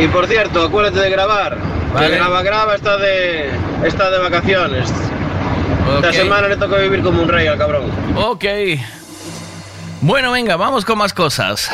Y 0.00 0.08
por 0.08 0.26
cierto, 0.26 0.62
acuérdate 0.62 1.00
de 1.00 1.10
grabar. 1.10 1.58
Vale. 1.92 2.08
Que 2.08 2.14
graba, 2.14 2.42
graba, 2.42 2.74
está 2.74 2.96
de, 2.96 3.50
está 3.84 4.10
de 4.10 4.18
vacaciones. 4.18 4.90
Ok. 4.90 6.04
Esta 6.04 6.12
semana 6.12 6.48
le 6.48 6.56
toca 6.56 6.76
vivir 6.76 7.02
como 7.02 7.22
un 7.22 7.28
rey 7.28 7.46
al 7.46 7.58
cabrón. 7.58 7.90
Ok. 8.16 8.44
Bueno, 10.00 10.32
venga, 10.32 10.56
vamos 10.56 10.86
con 10.86 10.96
más 10.96 11.12
cosas. 11.12 11.70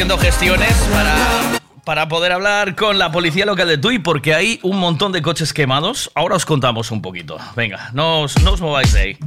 Haciendo 0.00 0.16
gestiones 0.16 0.72
para, 0.90 1.60
para 1.84 2.08
poder 2.08 2.32
hablar 2.32 2.74
con 2.74 2.98
la 2.98 3.12
policía 3.12 3.44
local 3.44 3.68
de 3.68 3.76
Tui, 3.76 3.98
porque 3.98 4.34
hay 4.34 4.58
un 4.62 4.78
montón 4.78 5.12
de 5.12 5.20
coches 5.20 5.52
quemados. 5.52 6.10
Ahora 6.14 6.36
os 6.36 6.46
contamos 6.46 6.90
un 6.90 7.02
poquito. 7.02 7.36
Venga, 7.54 7.90
no 7.92 8.24
no 8.42 8.52
os 8.52 8.60
mováis 8.62 8.94
de 8.94 9.00
ahí. 9.00 9.18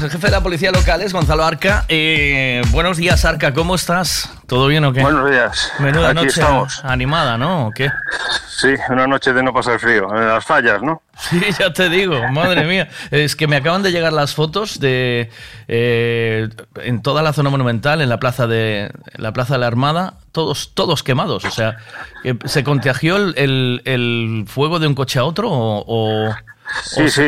Pues 0.00 0.14
el 0.14 0.18
jefe 0.18 0.28
de 0.28 0.30
la 0.30 0.42
policía 0.42 0.70
local 0.70 1.02
es 1.02 1.12
Gonzalo 1.12 1.44
Arca. 1.44 1.84
Eh, 1.88 2.62
buenos 2.70 2.96
días, 2.96 3.22
Arca, 3.26 3.52
¿cómo 3.52 3.74
estás? 3.74 4.30
¿Todo 4.46 4.66
bien 4.66 4.82
o 4.86 4.94
qué? 4.94 5.02
Buenos 5.02 5.28
días. 5.30 5.70
Menuda 5.78 6.06
Aquí 6.08 6.14
noche 6.14 6.28
estamos. 6.28 6.82
animada, 6.86 7.36
¿no? 7.36 7.66
¿O 7.66 7.70
qué? 7.72 7.90
Sí, 8.48 8.68
una 8.88 9.06
noche 9.06 9.34
de 9.34 9.42
no 9.42 9.52
pasar 9.52 9.78
frío. 9.78 10.08
En 10.16 10.26
las 10.26 10.42
fallas, 10.42 10.80
¿no? 10.80 11.02
Sí, 11.18 11.38
ya 11.58 11.70
te 11.74 11.90
digo, 11.90 12.18
madre 12.32 12.64
mía. 12.64 12.88
Es 13.10 13.36
que 13.36 13.46
me 13.46 13.56
acaban 13.56 13.82
de 13.82 13.92
llegar 13.92 14.14
las 14.14 14.34
fotos 14.34 14.80
de 14.80 15.28
eh, 15.68 16.48
en 16.76 17.02
toda 17.02 17.20
la 17.20 17.34
zona 17.34 17.50
monumental, 17.50 18.00
en 18.00 18.08
la 18.08 18.18
plaza 18.18 18.46
de 18.46 18.84
en 18.84 19.22
la 19.22 19.34
plaza 19.34 19.52
de 19.54 19.60
la 19.60 19.66
Armada, 19.66 20.14
todos 20.32 20.72
todos 20.72 21.02
quemados. 21.02 21.44
O 21.44 21.50
sea, 21.50 21.76
que 22.22 22.38
se 22.46 22.64
contagió 22.64 23.18
el, 23.18 23.34
el- 23.36 23.82
el 23.84 24.44
fuego 24.48 24.78
de 24.78 24.86
un 24.86 24.94
coche 24.94 25.18
a 25.18 25.24
otro 25.24 25.50
o, 25.50 25.84
o- 25.86 26.34
Sí, 26.84 27.10
sí. 27.10 27.22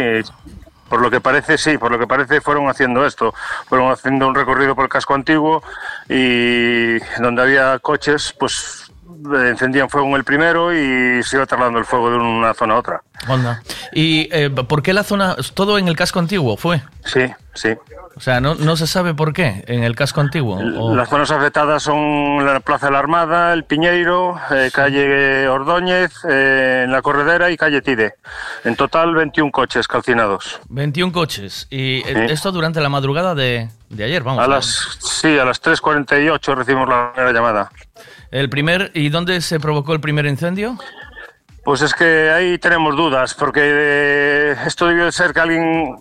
Por 0.92 1.00
lo 1.00 1.10
que 1.10 1.22
parece, 1.22 1.56
sí, 1.56 1.78
por 1.78 1.90
lo 1.90 1.98
que 1.98 2.06
parece 2.06 2.42
fueron 2.42 2.68
haciendo 2.68 3.06
esto. 3.06 3.32
Fueron 3.66 3.90
haciendo 3.90 4.28
un 4.28 4.34
recorrido 4.34 4.74
por 4.74 4.84
el 4.84 4.90
casco 4.90 5.14
antiguo 5.14 5.62
y 6.06 6.98
donde 7.18 7.40
había 7.40 7.78
coches, 7.78 8.34
pues 8.38 8.81
encendían 9.48 9.88
fuego 9.88 10.08
en 10.08 10.14
el 10.14 10.24
primero 10.24 10.72
y 10.72 11.22
se 11.22 11.36
iba 11.36 11.46
trasladando 11.46 11.78
el 11.78 11.84
fuego 11.84 12.10
de 12.10 12.16
una 12.16 12.54
zona 12.54 12.74
a 12.74 12.78
otra. 12.78 13.02
onda. 13.28 13.62
¿Y 13.92 14.28
eh, 14.32 14.50
por 14.50 14.82
qué 14.82 14.92
la 14.92 15.04
zona 15.04 15.36
todo 15.54 15.78
en 15.78 15.88
el 15.88 15.96
casco 15.96 16.18
antiguo 16.18 16.56
fue? 16.56 16.82
Sí, 17.04 17.26
sí. 17.54 17.70
O 18.14 18.20
sea, 18.20 18.40
no, 18.42 18.54
no 18.56 18.76
se 18.76 18.86
sabe 18.86 19.14
por 19.14 19.32
qué 19.32 19.64
en 19.68 19.84
el 19.84 19.96
casco 19.96 20.20
antiguo. 20.20 20.58
o- 20.58 20.94
Las 20.94 21.08
zonas 21.08 21.30
afectadas 21.30 21.82
son 21.82 22.44
la 22.44 22.60
Plaza 22.60 22.86
de 22.86 22.92
la 22.92 22.98
Armada, 22.98 23.54
el 23.54 23.64
Piñeiro, 23.64 24.38
eh, 24.50 24.70
calle 24.72 25.48
Ordóñez, 25.48 26.12
eh, 26.28 26.82
en 26.84 26.92
la 26.92 27.00
Corredera 27.00 27.50
y 27.50 27.56
calle 27.56 27.80
Tide. 27.80 28.16
En 28.64 28.76
total 28.76 29.14
21 29.14 29.50
coches 29.50 29.88
calcinados. 29.88 30.60
21 30.68 31.10
coches. 31.10 31.66
Y 31.70 32.02
Sí. 32.02 32.12
esto 32.28 32.52
durante 32.52 32.82
la 32.82 32.90
madrugada 32.90 33.34
de, 33.34 33.70
de 33.88 34.04
ayer, 34.04 34.22
vamos. 34.22 34.44
A 34.44 34.46
las, 34.46 34.98
sí, 35.00 35.38
a 35.38 35.46
las 35.46 35.62
3.48 35.62 36.54
recibimos 36.54 36.88
la 36.90 37.12
primera 37.14 37.32
llamada. 37.32 37.70
El 38.32 38.48
primer, 38.48 38.90
¿y 38.94 39.10
dónde 39.10 39.42
se 39.42 39.60
provocó 39.60 39.92
el 39.92 40.00
primer 40.00 40.24
incendio? 40.24 40.78
Pues 41.64 41.82
es 41.82 41.92
que 41.92 42.30
ahí 42.30 42.56
tenemos 42.58 42.96
dudas, 42.96 43.34
porque 43.34 43.60
eh, 43.62 44.56
esto 44.66 44.86
debió 44.86 45.04
de 45.04 45.12
ser 45.12 45.34
que 45.34 45.40
alguien, 45.40 45.96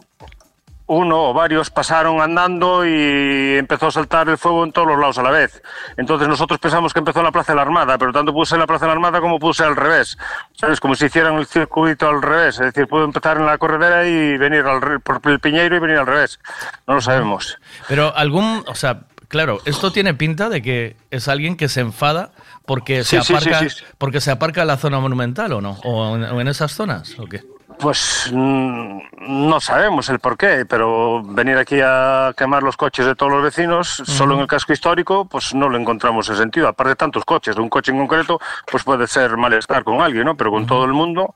uno 0.88 1.30
o 1.30 1.34
varios, 1.34 1.70
pasaron 1.70 2.22
andando 2.22 2.86
y 2.86 3.58
empezó 3.58 3.88
a 3.88 3.92
saltar 3.92 4.30
el 4.30 4.38
fuego 4.38 4.64
en 4.64 4.72
todos 4.72 4.88
los 4.88 4.98
lados 4.98 5.18
a 5.18 5.24
la 5.24 5.30
vez. 5.30 5.62
Entonces 5.98 6.26
nosotros 6.30 6.58
pensamos 6.58 6.94
que 6.94 7.00
empezó 7.00 7.20
en 7.20 7.26
la 7.26 7.34
Plaza 7.34 7.52
de 7.52 7.58
la 7.58 7.64
Armada, 7.64 7.98
pero 7.98 8.14
tanto 8.14 8.34
puse 8.34 8.56
en 8.56 8.62
la 8.62 8.68
Plaza 8.68 8.86
de 8.86 8.88
la 8.88 8.94
Armada 8.94 9.20
como 9.20 9.38
puse 9.38 9.66
al 9.66 9.76
revés. 9.76 10.18
¿Sabes? 10.54 10.80
Como 10.80 10.96
si 10.96 11.08
hicieran 11.08 11.36
el 11.36 11.46
circuito 11.48 12.08
al 12.08 12.22
revés. 12.22 12.56
Es 12.56 12.74
decir, 12.74 12.88
pudo 12.88 13.04
empezar 13.04 13.38
en 13.38 13.46
la 13.46 13.58
corredera 13.58 14.08
y 14.08 14.38
venir 14.38 14.66
al, 14.66 15.02
por 15.02 15.20
el 15.26 15.42
Piñeiro 15.42 15.76
y 15.76 15.80
venir 15.80 15.98
al 15.98 16.08
revés. 16.08 16.40
No 16.88 16.94
lo 16.94 17.02
sabemos. 17.02 17.60
Pero 17.90 18.16
algún, 18.16 18.64
o 18.68 18.74
sea, 18.74 19.02
claro, 19.32 19.60
esto 19.66 19.92
tiene 19.92 20.14
pinta 20.14 20.48
de 20.50 20.62
que 20.62 20.96
es 21.10 21.28
alguien 21.28 21.58
que 21.58 21.68
se 21.70 21.82
enfada 21.82 22.32
porque 22.68 23.04
se 23.04 23.22
Sí, 23.24 23.34
aparca, 23.34 23.60
sí, 23.60 23.70
sí. 23.72 23.84
porque 23.98 24.22
se 24.22 24.30
aparca 24.30 24.62
en 24.62 24.68
la 24.68 24.78
zona 24.78 25.00
monumental 25.00 25.52
o 25.54 25.62
no, 25.62 25.72
o 25.84 26.16
en, 26.16 26.24
o 26.26 26.40
en 26.42 26.48
esas 26.48 26.72
zonas, 26.72 27.18
o 27.18 27.26
qué. 27.26 27.42
Pues 27.80 28.30
mm, 28.32 29.00
no 29.22 29.60
sabemos 29.60 30.08
el 30.10 30.20
por 30.20 30.38
qué, 30.38 30.68
pero 30.70 31.24
venir 31.24 31.58
aquí 31.58 31.80
a 31.84 32.32
quemar 32.38 32.62
los 32.62 32.78
coches 32.78 33.08
de 33.08 33.16
todos 33.16 33.32
los 33.32 33.42
vecinos, 33.44 34.04
solo 34.06 34.36
en 34.36 34.42
el 34.42 34.48
casco 34.48 34.72
histórico, 34.74 35.26
pues 35.26 35.56
no 35.56 35.68
lo 35.68 35.80
encontramos 35.80 36.30
en 36.30 36.36
sentido. 36.36 36.68
Aparte 36.68 36.90
de 36.90 36.96
tantos 36.96 37.26
coches, 37.26 37.56
de 37.56 37.62
un 37.62 37.70
coche 37.70 37.92
en 37.92 37.98
concreto, 37.98 38.40
pues 38.70 38.84
puede 38.84 39.08
ser 39.08 39.36
malestar 39.36 39.84
con 39.84 40.00
alguien, 40.00 40.26
¿no? 40.26 40.38
Pero 40.38 40.52
con 40.52 40.68
todo 40.68 40.86
el 40.86 40.94
mundo, 40.94 41.34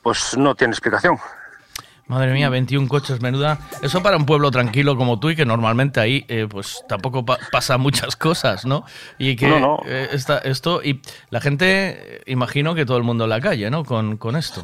pues 0.00 0.36
no 0.36 0.54
tiene 0.54 0.72
explicación. 0.72 1.18
Madre 2.06 2.32
mía, 2.34 2.50
21 2.50 2.86
coches, 2.86 3.22
menuda. 3.22 3.58
Eso 3.82 4.02
para 4.02 4.18
un 4.18 4.26
pueblo 4.26 4.50
tranquilo 4.50 4.94
como 4.96 5.18
tú 5.18 5.30
y 5.30 5.36
que 5.36 5.46
normalmente 5.46 6.00
ahí 6.00 6.24
eh, 6.28 6.46
pues 6.50 6.84
tampoco 6.86 7.24
pa- 7.24 7.38
pasa 7.50 7.78
muchas 7.78 8.14
cosas, 8.16 8.66
¿no? 8.66 8.84
Y 9.18 9.36
que 9.36 9.48
No, 9.48 9.58
no. 9.58 9.78
eh, 9.86 10.08
esta- 10.12 10.38
esto 10.38 10.82
y 10.82 11.00
la 11.30 11.40
gente, 11.40 12.16
eh, 12.18 12.22
imagino 12.26 12.74
que 12.74 12.84
todo 12.84 12.98
el 12.98 13.04
mundo 13.04 13.24
en 13.24 13.30
la 13.30 13.40
calle, 13.40 13.70
¿no? 13.70 13.84
Con, 13.84 14.18
con 14.18 14.36
esto. 14.36 14.62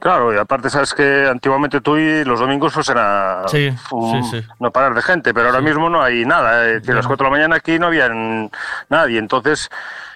Claro, 0.00 0.32
y 0.34 0.38
aparte 0.38 0.70
sabes 0.70 0.94
que 0.94 1.28
antiguamente 1.30 1.82
tú 1.82 1.98
y 1.98 2.24
los 2.24 2.40
domingos 2.40 2.72
pues 2.72 2.88
era 2.88 3.42
Sí, 3.48 3.70
un- 3.90 4.24
sí, 4.24 4.40
sí. 4.40 4.46
no 4.58 4.70
parar 4.70 4.94
de 4.94 5.02
gente, 5.02 5.34
pero 5.34 5.48
ahora 5.48 5.60
mismo 5.60 5.90
no 5.90 6.02
hay 6.02 6.24
nada. 6.24 6.66
Es 6.66 6.76
decir, 6.80 6.92
a 6.92 6.96
las 6.96 7.06
4 7.06 7.26
de 7.26 7.30
la 7.30 7.36
mañana 7.36 7.56
aquí 7.56 7.78
no 7.78 7.88
había 7.88 8.08
nadie, 8.88 9.18
entonces 9.18 9.68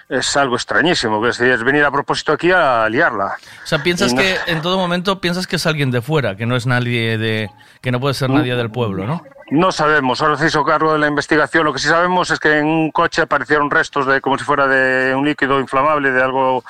es 0.07 0.37
algo 0.37 0.55
extrañísimo, 0.55 1.21
que 1.21 1.29
es, 1.29 1.63
venir 1.63 1.83
a 1.83 1.91
propósito 1.91 2.31
aquí 2.33 2.51
a 2.51 2.87
liarla. 2.89 3.35
O 3.63 3.67
sea, 3.67 3.81
piensas 3.81 4.13
no- 4.13 4.21
que 4.21 4.37
en 4.47 4.61
todo 4.61 4.77
momento 4.77 5.19
piensas 5.19 5.47
que 5.47 5.55
es 5.55 5.65
alguien 5.65 5.91
de 5.91 6.01
fuera, 6.01 6.35
que 6.35 6.45
no 6.45 6.55
es 6.55 6.65
nadie 6.67 7.17
de 7.17 7.49
que 7.81 7.91
no 7.91 7.99
puede 7.99 8.13
ser 8.13 8.29
nadie 8.29 8.55
del 8.55 8.69
pueblo, 8.71 9.05
¿no? 9.05 9.23
No 9.51 9.71
sabemos, 9.71 10.21
ahora 10.21 10.37
se 10.37 10.47
hizo 10.47 10.63
cargo 10.65 10.93
de 10.93 10.97
la 10.99 11.07
investigación. 11.07 11.65
Lo 11.65 11.73
que 11.73 11.77
sí 11.79 11.87
sabemos 11.87 12.31
es 12.31 12.39
que 12.39 12.57
en 12.59 12.65
un 12.65 12.91
coche 12.91 13.21
aparecieron 13.21 13.69
restos 13.69 14.07
de 14.07 14.19
como 14.21 14.37
si 14.39 14.43
fuera 14.43 14.67
de 14.67 15.13
un 15.13 15.23
líquido 15.25 15.59
inflamable, 15.59 16.11
de 16.11 16.21
algo 16.21 16.63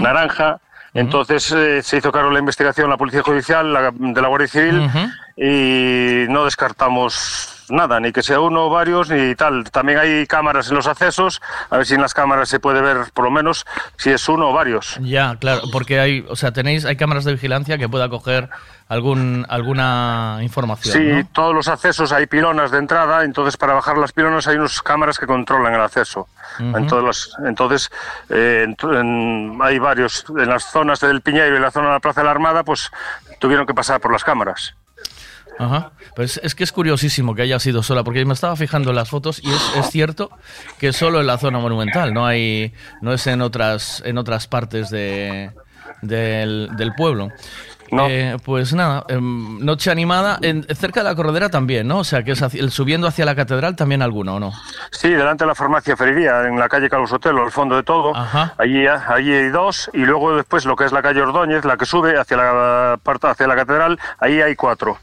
naranja. 0.00 0.58
Entonces 0.94 1.50
eh, 1.52 1.82
se 1.82 1.98
hizo 1.98 2.10
cargo 2.10 2.28
de 2.28 2.34
la 2.34 2.40
investigación 2.40 2.88
la 2.90 2.96
Policía 2.96 3.22
Judicial, 3.22 3.72
la, 3.72 3.92
de 3.92 4.20
la 4.22 4.28
Guardia 4.28 4.48
Civil, 4.48 4.90
y 5.36 6.26
no 6.28 6.44
descartamos 6.44 7.59
nada, 7.70 8.00
ni 8.00 8.12
que 8.12 8.22
sea 8.22 8.40
uno 8.40 8.66
o 8.66 8.70
varios, 8.70 9.08
ni 9.10 9.34
tal. 9.34 9.70
También 9.70 9.98
hay 9.98 10.26
cámaras 10.26 10.68
en 10.68 10.76
los 10.76 10.86
accesos, 10.86 11.40
a 11.70 11.76
ver 11.78 11.86
si 11.86 11.94
en 11.94 12.00
las 12.02 12.14
cámaras 12.14 12.48
se 12.48 12.60
puede 12.60 12.80
ver 12.80 12.98
por 13.14 13.24
lo 13.24 13.30
menos 13.30 13.66
si 13.96 14.10
es 14.10 14.28
uno 14.28 14.50
o 14.50 14.52
varios. 14.52 14.96
Ya, 15.00 15.36
claro, 15.40 15.62
porque 15.72 16.00
hay, 16.00 16.24
o 16.28 16.36
sea, 16.36 16.52
tenéis 16.52 16.84
hay 16.84 16.96
cámaras 16.96 17.24
de 17.24 17.32
vigilancia 17.32 17.78
que 17.78 17.88
pueda 17.88 18.08
coger 18.08 18.48
algún 18.88 19.46
alguna 19.48 20.38
información, 20.42 20.92
Sí, 20.96 21.04
¿no? 21.04 21.28
todos 21.32 21.54
los 21.54 21.68
accesos 21.68 22.10
hay 22.12 22.26
pilonas 22.26 22.72
de 22.72 22.78
entrada, 22.78 23.22
entonces 23.24 23.56
para 23.56 23.72
bajar 23.74 23.96
las 23.96 24.12
pilonas 24.12 24.48
hay 24.48 24.56
unas 24.56 24.82
cámaras 24.82 25.18
que 25.18 25.26
controlan 25.26 25.74
el 25.74 25.80
acceso. 25.80 26.26
Ujú. 26.58 26.76
En 26.76 26.86
todas 26.88 27.04
las- 27.04 27.30
entonces, 27.46 27.88
eh, 28.28 28.62
en 28.64 28.74
to- 28.76 28.92
en- 28.98 29.56
hay 29.62 29.78
varios, 29.78 30.24
en 30.30 30.48
las 30.48 30.64
zonas 30.64 30.98
del 31.00 31.20
Piñeiro 31.20 31.56
y 31.56 31.60
la 31.60 31.70
zona 31.70 31.86
de 31.88 31.92
la 31.94 32.00
Plaza 32.00 32.20
de 32.22 32.24
la 32.24 32.30
Armada, 32.32 32.64
pues 32.64 32.90
tuvieron 33.38 33.64
que 33.66 33.74
pasar 33.74 34.00
por 34.00 34.12
las 34.12 34.24
cámaras. 34.24 34.74
Ajá. 35.60 35.92
Pues 36.16 36.40
es 36.42 36.54
que 36.54 36.64
es 36.64 36.72
curiosísimo 36.72 37.34
que 37.34 37.42
haya 37.42 37.58
sido 37.58 37.82
sola, 37.82 38.02
porque 38.02 38.24
me 38.24 38.32
estaba 38.34 38.56
fijando 38.56 38.90
en 38.90 38.96
las 38.96 39.10
fotos 39.10 39.40
y 39.44 39.50
es, 39.50 39.72
es 39.76 39.90
cierto 39.90 40.30
que 40.78 40.92
solo 40.92 41.20
en 41.20 41.26
la 41.26 41.36
zona 41.38 41.58
monumental, 41.58 42.14
no 42.14 42.24
hay, 42.26 42.72
no 43.02 43.12
es 43.12 43.26
en 43.26 43.42
otras, 43.42 44.02
en 44.06 44.16
otras 44.18 44.46
partes 44.46 44.88
de, 44.90 45.50
del, 46.02 46.70
del 46.76 46.94
pueblo. 46.94 47.28
Eh, 48.08 48.36
pues 48.44 48.72
nada, 48.72 49.04
em, 49.08 49.58
noche 49.64 49.90
animada, 49.90 50.38
en, 50.42 50.64
cerca 50.76 51.00
de 51.02 51.08
la 51.08 51.16
corredera 51.16 51.48
también, 51.48 51.88
¿no? 51.88 51.98
O 51.98 52.04
sea, 52.04 52.22
que 52.22 52.30
es 52.32 52.40
hacia- 52.40 52.60
el, 52.62 52.70
subiendo 52.70 53.08
hacia 53.08 53.24
la 53.24 53.34
catedral 53.34 53.74
también 53.74 54.00
alguno, 54.00 54.38
¿no? 54.38 54.52
Sí, 54.92 55.08
delante 55.08 55.42
de 55.42 55.48
la 55.48 55.56
farmacia 55.56 55.96
Feriría, 55.96 56.46
en 56.46 56.56
la 56.56 56.68
calle 56.68 56.88
Carlos 56.88 57.10
Sotelo, 57.10 57.42
al 57.42 57.50
fondo 57.50 57.74
de 57.74 57.82
todo. 57.82 58.14
Allí, 58.58 58.86
allí 58.86 59.32
hay 59.32 59.48
dos, 59.48 59.90
y 59.92 59.98
luego 60.06 60.36
después 60.36 60.64
lo 60.66 60.76
que 60.76 60.84
es 60.84 60.92
la 60.92 61.02
calle 61.02 61.20
Ordóñez, 61.20 61.64
la 61.64 61.76
que 61.76 61.84
sube 61.84 62.16
hacia 62.16 62.36
la, 62.36 62.96
parte- 63.02 63.26
hacia 63.26 63.48
la 63.48 63.56
catedral, 63.56 63.98
ahí 64.20 64.40
hay 64.40 64.54
cuatro. 64.54 64.96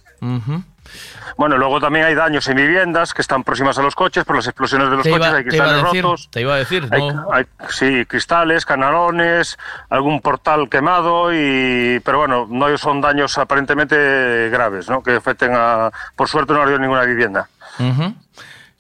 Bueno, 1.38 1.58
luego 1.58 1.80
también 1.82 2.06
hay 2.06 2.16
daños 2.16 2.48
en 2.48 2.56
viviendas 2.56 3.14
que 3.14 3.22
están 3.22 3.44
próximas 3.44 3.78
a 3.78 3.82
los 3.84 3.94
coches 3.94 4.24
por 4.24 4.38
las 4.38 4.48
explosiones 4.48 4.90
de 4.90 4.96
los 4.96 5.06
iba- 5.06 5.18
coches, 5.18 5.34
hay 5.34 5.44
cristales 5.44 5.84
decir, 5.84 6.04
rotos. 6.04 6.30
te 6.32 6.42
iba 6.42 6.54
a 6.54 6.58
decir, 6.58 6.88
Hay- 6.92 7.08
no- 7.10 7.28
hay- 7.32 7.46
sí, 7.70 8.06
cristales, 8.08 8.66
canalones, 8.66 9.58
algún 9.90 10.22
portal 10.22 10.70
quemado, 10.70 11.34
y 11.34 12.00
pero 12.06 12.20
bueno, 12.20 12.48
no 12.50 12.76
son 12.78 13.02
daños 13.02 13.38
aparentemente 13.38 14.50
graves, 14.50 14.90
¿no? 14.90 15.04
Que 15.04 15.12
afecten 15.18 15.52
a... 15.54 15.92
Por 16.16 16.28
suerte 16.30 16.54
no 16.54 16.60
ha 16.60 16.64
habido 16.64 16.80
ninguna 16.80 17.04
vivienda. 17.04 17.50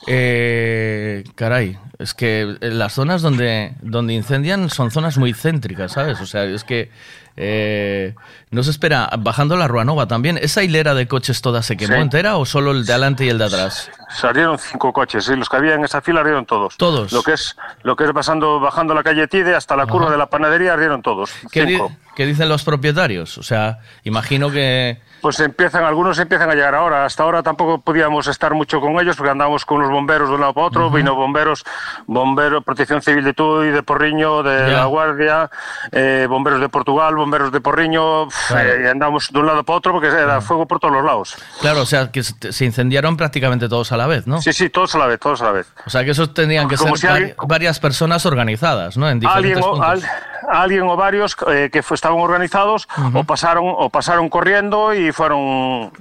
Eh, 0.08 1.24
caray, 1.36 1.78
es 2.00 2.14
que 2.14 2.56
las 2.62 2.94
zonas 2.94 3.22
donde, 3.22 3.74
donde 3.82 4.14
incendian 4.14 4.70
son 4.70 4.92
zonas 4.92 5.18
muy 5.18 5.34
céntricas, 5.34 5.92
¿sabes? 5.92 6.22
O 6.22 6.26
sea, 6.26 6.44
es 6.46 6.64
que 6.64 6.92
eh, 7.38 8.16
no 8.50 8.64
se 8.64 8.72
espera, 8.72 9.10
bajando 9.20 9.56
la 9.56 9.68
Ruanova 9.68 10.08
también, 10.08 10.38
¿esa 10.42 10.64
hilera 10.64 10.94
de 10.94 11.08
coches 11.08 11.42
toda 11.42 11.62
se 11.62 11.78
quemó 11.78 11.94
Sí. 11.96 12.02
entera 12.02 12.38
o 12.38 12.46
solo 12.46 12.72
el 12.72 12.86
de 12.86 12.94
adelante 12.94 13.26
y 13.26 13.30
el 13.30 13.38
de 13.38 13.46
atrás? 13.46 13.90
Salieron 14.10 14.58
cinco 14.58 14.92
coches, 14.92 15.26
sí, 15.26 15.36
los 15.36 15.48
que 15.50 15.58
había 15.58 15.76
en 15.76 15.84
esa 15.84 16.02
fila 16.02 16.22
ardieron 16.22 16.46
todos. 16.46 16.76
Todos. 16.78 17.12
Lo 17.12 17.22
que 17.24 17.34
es, 17.34 17.56
lo 17.84 17.96
que 17.96 18.06
es 18.06 18.12
pasando, 18.12 18.60
bajando 18.60 18.94
la 18.94 19.04
calle 19.04 19.28
Tide 19.28 19.56
hasta 19.56 19.76
la 19.76 19.86
curva 19.86 20.10
de 20.10 20.18
la 20.18 20.28
panadería 20.28 20.74
ardieron 20.74 21.02
todos. 21.02 21.32
¿Qué, 21.52 21.66
di- 21.66 21.80
qué 22.16 22.26
dicen 22.26 22.50
los 22.50 22.64
propietarios? 22.64 23.38
O 23.38 23.44
sea, 23.44 23.80
imagino 24.04 24.50
que... 24.50 25.00
Pues 25.22 25.40
empiezan, 25.40 25.84
algunos 25.84 26.18
empiezan 26.20 26.50
a 26.52 26.54
llegar 26.54 26.76
ahora. 26.76 27.04
Hasta 27.04 27.24
ahora 27.24 27.42
tampoco 27.44 27.82
podíamos 27.82 28.28
estar 28.28 28.54
mucho 28.54 28.80
con 28.80 28.98
ellos 29.00 29.16
porque 29.18 29.32
andábamos 29.32 29.66
con 29.66 29.82
los 29.82 29.90
bomberos 29.90 30.30
de 30.30 30.36
un 30.36 30.42
lado 30.42 30.54
para 30.54 30.68
otro. 30.68 30.90
Vino 30.92 31.16
bomberos 31.16 31.66
bomberos, 32.06 32.64
protección 32.64 33.02
civil 33.02 33.24
de 33.26 33.34
Tui, 33.34 33.70
de 33.70 33.82
Porriño, 33.84 34.44
de 34.44 34.72
la 34.72 34.86
Guardia, 34.86 35.50
eh, 35.92 36.28
bomberos 36.30 36.62
de 36.62 36.70
Portugal, 36.70 37.16
bomberos 37.16 37.27
de 37.32 37.62
Porriño, 37.62 38.28
Claro. 38.48 38.70
eh, 38.74 38.82
y 38.86 38.88
andamos 38.88 39.30
de 39.32 39.40
un 39.40 39.46
lado 39.48 39.64
para 39.64 39.78
otro 39.78 39.92
porque 39.94 40.08
era 40.08 40.42
fuego 40.42 40.66
por 40.68 40.80
todos 40.80 40.94
los 40.94 41.04
lados. 41.06 41.36
Claro, 41.62 41.82
o 41.82 41.86
sea, 41.86 42.12
que 42.12 42.24
se 42.24 42.66
incendiaron 42.66 43.18
prácticamente 43.18 43.68
todos 43.70 43.92
a 43.92 43.98
la 43.98 44.08
vez, 44.08 44.26
¿no? 44.28 44.42
Sí, 44.42 44.54
sí, 44.54 44.70
todos 44.70 44.96
a 44.96 45.00
la 45.00 45.08
vez, 45.08 45.20
todos 45.20 45.42
a 45.42 45.46
la 45.46 45.52
vez. 45.52 45.68
O 45.86 45.90
sea, 45.90 46.04
que 46.06 46.12
esos 46.12 46.34
tendrían 46.34 46.68
que 46.68 46.78
Como 46.78 46.96
ser 46.96 47.00
si 47.00 47.08
alguien- 47.08 47.36
varias 47.48 47.80
personas 47.80 48.26
organizadas, 48.26 48.98
¿no? 48.98 49.10
En 49.10 49.26
alguien 49.26 49.56
diferentes 49.56 49.66
o, 49.66 49.72
puntos. 49.72 49.88
al- 50.04 50.04
alguien 50.50 50.84
o 50.84 50.96
varios 50.96 51.36
eh, 51.52 51.70
que 51.72 51.84
fue- 51.84 51.96
estaban 51.96 52.20
organizados 52.20 52.88
o 53.14 53.24
pasaron 53.24 53.66
o 53.68 53.90
pasaron 53.90 54.30
corriendo 54.30 54.94
y 54.94 55.12
fueron 55.12 55.92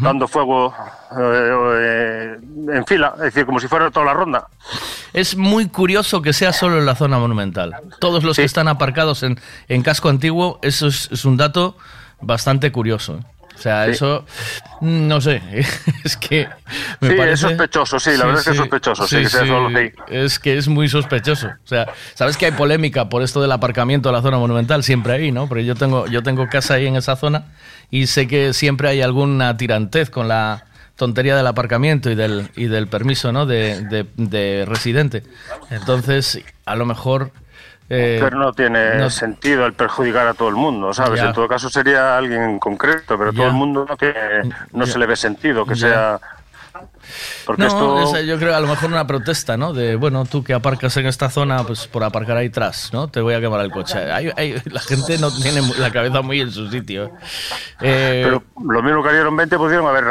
dando 0.00 0.28
fuego 0.28 0.74
eh, 1.18 1.52
eh, 1.80 2.36
en 2.74 2.86
fila, 2.86 3.12
es 3.16 3.22
decir, 3.22 3.46
como 3.46 3.60
si 3.60 3.68
fuera 3.68 3.90
toda 3.90 4.06
la 4.06 4.14
ronda. 4.14 4.46
Es 5.12 5.36
muy 5.36 5.68
curioso 5.68 6.20
que 6.22 6.32
sea 6.32 6.52
solo 6.52 6.78
en 6.78 6.86
la 6.86 6.94
zona 6.94 7.18
monumental. 7.18 7.76
Todos 7.98 8.24
los 8.24 8.36
que 8.36 8.44
están 8.44 8.68
aparcados 8.68 9.22
en, 9.22 9.40
en 9.68 9.82
casco 9.82 10.08
antiguo, 10.10 10.58
eso 10.62 10.86
es, 10.88 11.08
es 11.10 11.24
un 11.24 11.36
dato 11.36 11.76
bastante 12.20 12.70
curioso. 12.72 13.20
O 13.58 13.60
sea, 13.60 13.86
Sí. 13.86 13.90
eso, 13.90 14.24
mm, 14.80 15.08
no 15.08 15.20
sé, 15.20 15.42
es 16.04 16.16
que 16.16 16.48
me 17.00 17.08
Sí, 17.08 17.14
es 17.14 17.18
parece... 17.18 17.36
sospechoso, 17.48 17.98
sí, 17.98 18.10
la 18.16 18.26
verdad 18.26 18.38
es 18.40 18.44
que 18.44 18.50
es 18.52 18.56
sospechoso, 18.56 19.06
sí, 19.08 19.16
que 19.16 19.28
sea 19.28 19.46
solo 19.46 19.76
ahí. 19.76 19.92
Es 20.08 20.38
que 20.38 20.56
es 20.56 20.68
muy 20.68 20.88
sospechoso. 20.88 21.48
O 21.48 21.66
sea, 21.66 21.88
sabes 22.14 22.36
que 22.36 22.46
hay 22.46 22.52
polémica 22.52 23.08
por 23.08 23.22
esto 23.22 23.42
del 23.42 23.50
aparcamiento 23.52 24.08
de 24.10 24.12
la 24.14 24.22
zona 24.22 24.38
monumental, 24.38 24.84
siempre 24.84 25.12
ahí, 25.14 25.32
¿no? 25.32 25.48
Porque 25.48 25.64
yo 25.64 25.74
tengo, 25.74 26.06
yo 26.06 26.22
tengo 26.22 26.46
casa 26.48 26.74
ahí 26.74 26.86
en 26.86 26.94
esa 26.96 27.16
zona 27.16 27.46
y 27.90 28.06
sé 28.06 28.28
que 28.28 28.52
siempre 28.52 28.88
hay 28.88 29.02
alguna 29.02 29.56
tirantez 29.56 30.08
con 30.10 30.28
la 30.28 30.64
tontería 30.94 31.36
del 31.36 31.46
aparcamiento 31.46 32.10
y 32.10 32.14
del, 32.14 32.50
y 32.56 32.66
del 32.66 32.86
permiso, 32.86 33.32
¿no? 33.32 33.44
De, 33.46 33.80
de- 33.82 34.06
de 34.16 34.64
residente. 34.66 35.22
Entonces, 35.70 36.40
a 36.64 36.76
lo 36.76 36.86
mejor... 36.86 37.32
eh, 37.90 38.18
pero 38.22 38.36
no 38.38 38.52
tiene 38.52 38.96
no- 38.96 39.10
sentido 39.10 39.64
el 39.66 39.72
perjudicar 39.72 40.26
a 40.26 40.34
todo 40.34 40.48
el 40.48 40.56
mundo, 40.56 40.92
¿sabes? 40.92 41.20
Ya. 41.20 41.28
En 41.28 41.32
todo 41.32 41.48
caso 41.48 41.68
sería 41.70 42.16
alguien 42.18 42.42
en 42.42 42.58
concreto, 42.58 43.16
pero 43.18 43.32
todo 43.32 43.42
Ya. 43.44 43.48
el 43.48 43.54
mundo 43.54 43.86
no, 43.88 43.96
tiene, 43.96 44.14
no 44.72 44.84
Ya. 44.84 44.92
se 44.92 44.98
le 44.98 45.06
ve 45.06 45.16
sentido 45.16 45.64
que 45.66 45.74
sea... 45.74 46.18
Porque 47.46 47.62
no, 47.62 47.68
esto... 47.68 48.02
esa- 48.02 48.20
yo 48.22 48.38
creo 48.38 48.54
a 48.54 48.60
lo 48.60 48.66
mejor 48.68 48.90
una 48.90 49.06
protesta, 49.06 49.56
¿no? 49.56 49.72
De, 49.72 49.96
bueno, 49.96 50.24
tú 50.24 50.42
que 50.44 50.54
aparcas 50.54 50.96
en 50.96 51.06
esta 51.06 51.30
zona, 51.30 51.62
pues 51.64 51.86
por 51.86 52.04
aparcar 52.04 52.36
ahí 52.36 52.48
atrás, 52.48 52.90
¿no? 52.92 53.08
Te 53.08 53.20
voy 53.20 53.34
a 53.34 53.40
quemar 53.40 53.60
el 53.60 53.70
coche. 53.70 53.98
Hay- 54.12 54.30
hay- 54.36 54.60
la 54.66 54.80
gente 54.80 55.18
no 55.18 55.30
tiene 55.34 55.60
la 55.78 55.90
cabeza 55.90 56.22
muy 56.22 56.40
en 56.40 56.50
su 56.50 56.68
sitio. 56.70 57.10
Eh, 57.80 58.22
Pero 58.24 58.42
lo 58.68 58.82
mismo 58.82 59.02
que 59.02 59.08
harían 59.10 59.36
20 59.36 59.56
pudieron 59.56 59.86
haber 59.86 60.04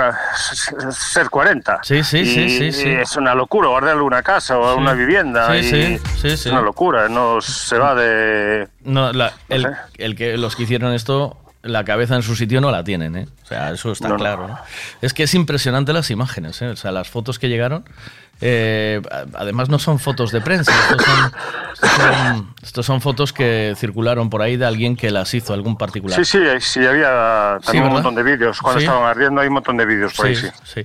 ser 0.92 1.30
40. 1.30 1.80
Sí, 1.84 2.04
sí, 2.04 2.20
Y- 2.20 2.26
sí, 2.26 2.50
sí, 2.50 2.72
sí. 2.72 2.90
Es 2.90 3.16
una 3.18 3.34
locura 3.36 3.68
guardarle 3.70 4.02
una 4.04 4.24
casa 4.24 4.58
o 4.58 4.74
Sí. 4.74 4.80
una 4.80 4.94
vivienda. 4.94 5.52
Sí, 5.54 5.64
sí, 5.64 6.00
sí, 6.22 6.28
Es 6.30 6.46
una 6.46 6.62
locura, 6.62 7.08
no 7.10 7.42
se 7.42 7.78
va 7.78 7.96
de... 7.96 8.68
no, 8.84 9.12
la- 9.14 9.34
el, 9.50 9.64
sé. 9.64 9.70
el 9.98 10.16
que, 10.16 10.38
los 10.38 10.56
que 10.56 10.64
hicieron 10.64 10.94
esto, 10.94 11.38
la 11.67 11.84
cabeza 11.84 12.15
en 12.15 12.23
su 12.23 12.36
sitio 12.36 12.60
no 12.62 12.71
la 12.71 12.84
tienen, 12.84 13.15
¿eh? 13.15 13.27
O 13.43 13.45
sea, 13.47 13.71
eso 13.71 13.91
está 13.91 14.08
No, 14.10 14.15
claro. 14.17 14.47
¿no? 14.47 14.60
Es 15.01 15.13
que 15.13 15.23
es 15.23 15.34
impresionante 15.34 15.93
las 15.93 16.10
imágenes, 16.12 16.62
¿eh? 16.62 16.67
O 16.69 16.75
sea, 16.75 16.91
las 16.91 17.08
fotos 17.10 17.38
que 17.39 17.49
llegaron. 17.49 17.84
eh, 18.39 19.01
además, 19.34 19.67
no 19.67 19.80
son 19.80 19.97
fotos 19.97 20.32
de 20.32 20.41
prensa, 20.41 20.71
estos 20.71 21.03
son, 21.03 21.32
estos 21.73 21.89
son- 22.06 22.56
estos 22.62 22.86
son 22.86 23.01
fotos 23.01 23.34
que 23.34 23.73
circularon 23.77 24.30
por 24.30 24.43
ahí 24.43 24.58
de 24.58 24.65
alguien 24.67 24.95
que 24.95 25.10
las 25.10 25.34
hizo, 25.34 25.53
algún 25.53 25.75
particular. 25.75 26.23
Sí, 26.23 26.38
sí, 26.38 26.39
sí, 26.60 26.86
había 26.86 27.58
Sí, 27.62 27.65
también 27.65 27.86
un 27.88 27.93
montón 27.93 28.13
de 28.13 28.21
vídeos. 28.21 28.60
Cuando 28.62 28.80
Sí. 28.80 28.86
estaban 28.86 29.10
ardiendo 29.10 29.41
hay 29.41 29.47
un 29.47 29.56
montón 29.56 29.75
de 29.77 29.86
vídeos 29.88 30.13
por 30.13 30.27
ahí, 30.27 30.36
sí. 30.36 30.47
sí. 30.65 30.82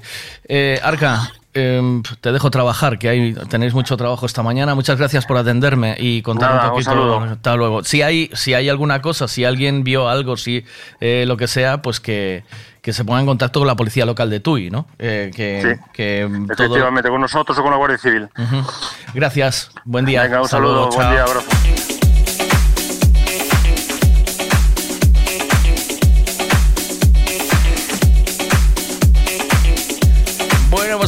Eh, 0.49 0.81
Arca, 0.83 1.31
em, 1.55 2.03
te 2.21 2.33
dejo 2.33 2.51
trabajar, 2.51 2.99
que 2.99 3.09
hay, 3.09 3.35
tenéis 3.49 3.75
mucho 3.75 3.97
trabajo 3.97 4.27
esta 4.27 4.43
mañana. 4.43 4.75
Muchas 4.75 4.99
gracias 4.99 5.27
por 5.27 5.37
atenderme 5.37 5.97
y 5.99 6.23
contar 6.23 6.51
Nada, 6.55 6.65
un 6.65 6.71
poquito. 6.71 6.91
saludo. 6.91 7.19
Hasta 7.21 7.57
luego. 7.57 7.85
Si 7.85 8.03
hay, 8.03 8.31
si 8.35 8.55
hay 8.55 8.69
alguna 8.69 9.03
cosa, 9.03 9.29
si 9.29 9.45
alguien 9.45 9.85
vio 9.85 10.09
algo, 10.09 10.37
si 10.37 10.65
eh, 11.01 11.25
lo 11.27 11.37
que 11.37 11.47
sea, 11.49 11.83
pues 11.83 12.01
que, 12.01 12.45
que 12.81 12.93
se 12.93 13.05
ponga 13.05 13.21
en 13.21 13.27
contacto 13.27 13.61
con 13.61 13.67
la 13.67 13.77
policía 13.77 14.05
local 14.07 14.31
de 14.31 14.41
Tui, 14.41 14.71
¿no? 14.71 14.87
Eh, 14.99 15.31
que, 15.35 15.61
Sí. 15.77 15.81
que 15.93 16.29
todo. 16.57 16.67
Efectivamente, 16.67 17.09
con 17.11 17.21
nosotros 17.21 17.59
o 17.59 17.63
con 17.63 17.71
la 17.71 17.77
Guardia 17.77 17.99
Civil. 17.99 18.29
Gracias. 19.15 19.71
Buen 19.85 20.05
día. 20.05 20.23
Venga, 20.23 20.43
un 20.43 20.49
saludo, 20.49 20.75
luego, 20.87 20.91
buen 20.97 21.11
día, 21.11 21.23
abrazo. 21.23 21.49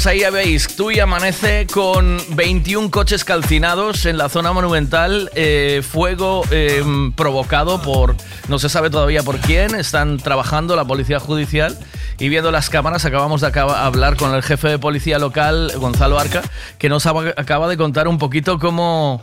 Ahí 0.07 0.21
ya 0.21 0.31
veis, 0.31 0.67
Tui 0.77 0.99
amanece 1.01 1.67
con 1.73 2.19
21 2.31 2.91
coches 2.91 3.25
calcinados 3.25 4.05
en 4.07 4.19
la 4.19 4.29
zona 4.29 4.53
monumental, 4.53 5.31
eh, 5.35 5.83
fuego 5.89 6.43
eh, 6.51 6.83
provocado 7.17 7.81
por, 7.81 8.15
no 8.49 8.59
se 8.59 8.69
sabe 8.69 8.91
todavía 8.91 9.23
por 9.23 9.39
quién, 9.39 9.75
están 9.77 10.19
trabajando 10.19 10.75
la 10.77 10.85
policía 10.85 11.21
judicial 11.21 11.79
y 12.19 12.29
viendo 12.29 12.51
las 12.51 12.69
cámaras 12.71 13.05
acabamos 13.07 13.41
de 13.41 13.47
hablar 13.59 14.17
con 14.17 14.35
el 14.35 14.43
jefe 14.43 14.69
de 14.69 14.79
policía 14.79 15.19
local, 15.19 15.73
Gonzalo 15.77 16.19
Arca, 16.19 16.43
que 16.79 16.89
nos 16.91 17.07
aba- 17.07 17.33
acaba 17.37 17.67
de 17.69 17.77
contar 17.79 18.07
un 18.09 18.19
poquito 18.19 18.59
cómo... 18.59 19.23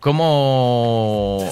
cómo 0.00 1.50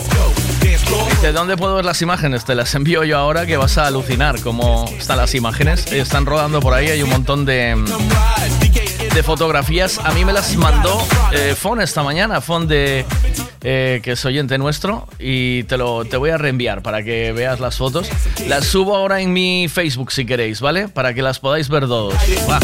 ¿De 1.23 1.33
dónde 1.33 1.57
puedo 1.57 1.77
ver 1.77 1.85
las 1.85 2.03
imágenes? 2.03 2.45
Te 2.45 2.55
las 2.55 2.75
envío 2.75 3.05
yo 3.05 3.17
ahora 3.17 3.47
que 3.47 3.57
vas 3.57 3.79
a 3.79 3.87
alucinar 3.87 4.41
cómo 4.41 4.89
están 4.99 5.19
las 5.19 5.35
imágenes. 5.35 5.91
Están 5.93 6.27
rodando 6.27 6.61
por 6.61 6.75
ahí, 6.75 6.89
hay 6.89 7.03
un 7.03 7.11
montón 7.11 7.45
de, 7.45 7.77
de 9.15 9.23
fotografías. 9.23 9.99
A 10.03 10.11
mí 10.13 10.25
me 10.25 10.33
las 10.33 10.57
mandó 10.57 11.01
eh, 11.33 11.55
Fon 11.57 11.81
esta 11.81 12.03
mañana, 12.03 12.41
Fon 12.41 12.67
de 12.67 13.05
eh, 13.63 14.01
que 14.03 14.13
es 14.13 14.25
oyente 14.25 14.59
nuestro, 14.59 15.07
y 15.21 15.63
te 15.65 15.77
lo 15.77 16.05
te 16.05 16.17
voy 16.17 16.31
a 16.31 16.39
reenviar 16.39 16.83
para 16.83 17.03
que 17.05 17.33
veas 17.33 17.61
las 17.61 17.77
fotos. 17.77 18.09
Las 18.49 18.67
subo 18.67 18.97
ahora 18.97 19.21
en 19.21 19.33
mi 19.33 19.69
Facebook 19.69 20.11
si 20.11 20.27
queréis, 20.27 20.61
¿vale? 20.61 20.89
Para 20.89 21.15
que 21.15 21.23
las 21.23 21.39
podáis 21.39 21.69
ver 21.69 21.87
todos. 21.87 22.15
Va. 22.51 22.59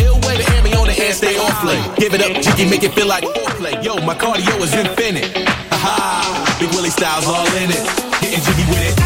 Big 6.59 6.75
Willie 6.75 6.91
Styles 6.91 7.27
all 7.27 7.47
in 7.57 7.71
it. 7.71 7.85
Getting 8.21 8.43
jiggy 8.43 8.67
with 8.71 8.93
it. 8.93 8.98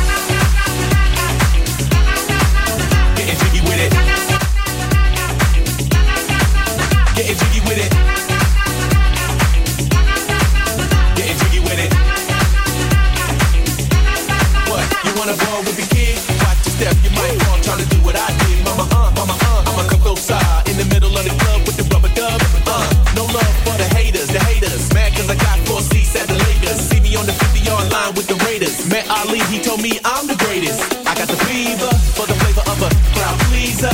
Met 29.03 29.19
Ali, 29.19 29.41
he 29.51 29.59
told 29.59 29.83
me 29.83 29.99
I'm 30.05 30.27
the 30.27 30.37
greatest. 30.37 30.81
I 31.07 31.15
got 31.15 31.27
the 31.27 31.37
fever 31.47 31.91
for 32.15 32.27
the 32.27 32.35
flavor 32.35 32.63
of 32.71 32.79
a 32.83 32.91
crowd 33.15 33.39
pleaser. 33.51 33.91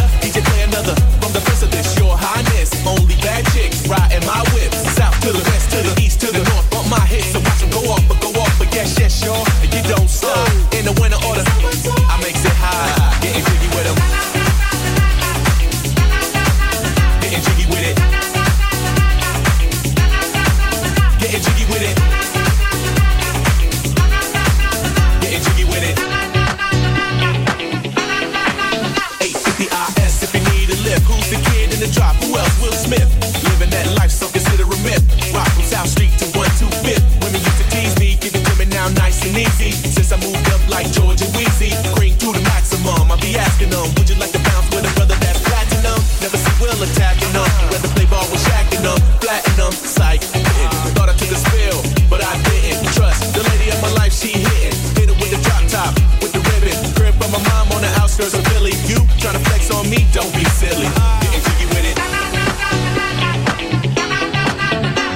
Don't 60.18 60.34
be 60.34 60.44
silly. 60.58 60.88
Getting 61.22 61.42
jiggy 61.46 61.66
with 61.70 61.86
it. 61.86 61.96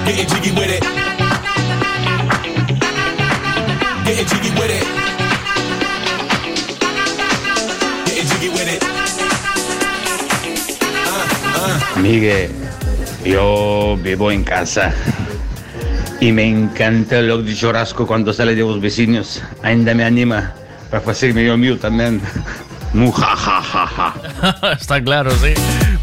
Getting 0.05 0.27
jiggy 0.31 0.51
with 0.55 0.71
it. 0.71 0.83
Getting 4.05 4.27
jiggy 4.31 4.51
with 4.55 4.71
it. 4.71 4.85
Getting 8.05 8.27
jiggy 8.31 8.49
with 8.55 8.69
it. 8.71 8.81
Uh, 11.57 13.25
yo 13.25 13.97
vivo 14.01 14.31
en 14.31 14.45
casa. 14.45 14.93
Y 16.21 16.31
me 16.31 16.47
encanta 16.47 17.19
el 17.19 17.29
olor 17.29 17.43
de 17.43 17.53
churrasco 17.53 18.07
cuando 18.07 18.31
sale 18.31 18.55
de 18.55 18.61
los 18.61 18.79
vecinos. 18.79 19.43
Ainda 19.63 19.93
me 19.93 20.05
anima 20.05 20.53
para 20.89 21.11
hacerme 21.11 21.43
yo 21.43 21.57
mío 21.57 21.77
también. 21.77 22.21
Mujaja. 22.93 23.52
Está 24.79 25.01
claro, 25.03 25.31
sí. 25.31 25.53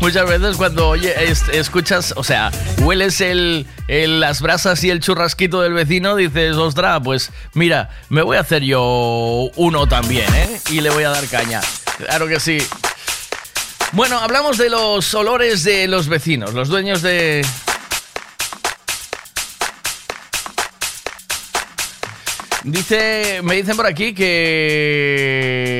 Muchas 0.00 0.28
veces 0.28 0.56
cuando 0.56 0.88
oye, 0.88 1.12
es- 1.30 1.48
escuchas, 1.52 2.14
o 2.16 2.24
sea, 2.24 2.50
hueles 2.78 3.20
el, 3.20 3.66
las 3.88 4.40
brasas 4.40 4.82
y 4.84 4.90
el 4.90 5.00
churrasquito 5.00 5.60
del 5.60 5.74
vecino, 5.74 6.16
dices, 6.16 6.56
ostras, 6.56 7.00
pues 7.04 7.30
mira, 7.54 7.90
me 8.08 8.22
voy 8.22 8.36
a 8.38 8.40
hacer 8.40 8.62
yo 8.62 9.50
uno 9.56 9.86
también, 9.86 10.32
¿eh? 10.34 10.60
Y 10.70 10.80
le 10.80 10.90
voy 10.90 11.04
a 11.04 11.10
dar 11.10 11.26
caña. 11.26 11.60
Claro 11.98 12.26
que 12.28 12.40
sí. 12.40 12.58
Bueno, 13.92 14.18
hablamos 14.18 14.56
de 14.56 14.70
los 14.70 15.12
olores 15.14 15.64
de 15.64 15.86
los 15.88 16.08
vecinos, 16.08 16.54
los 16.54 16.68
dueños 16.68 17.02
de... 17.02 17.44
Dice, 22.64 23.40
me 23.42 23.54
dicen 23.56 23.74
por 23.76 23.86
aquí 23.86 24.12
que... 24.14 25.79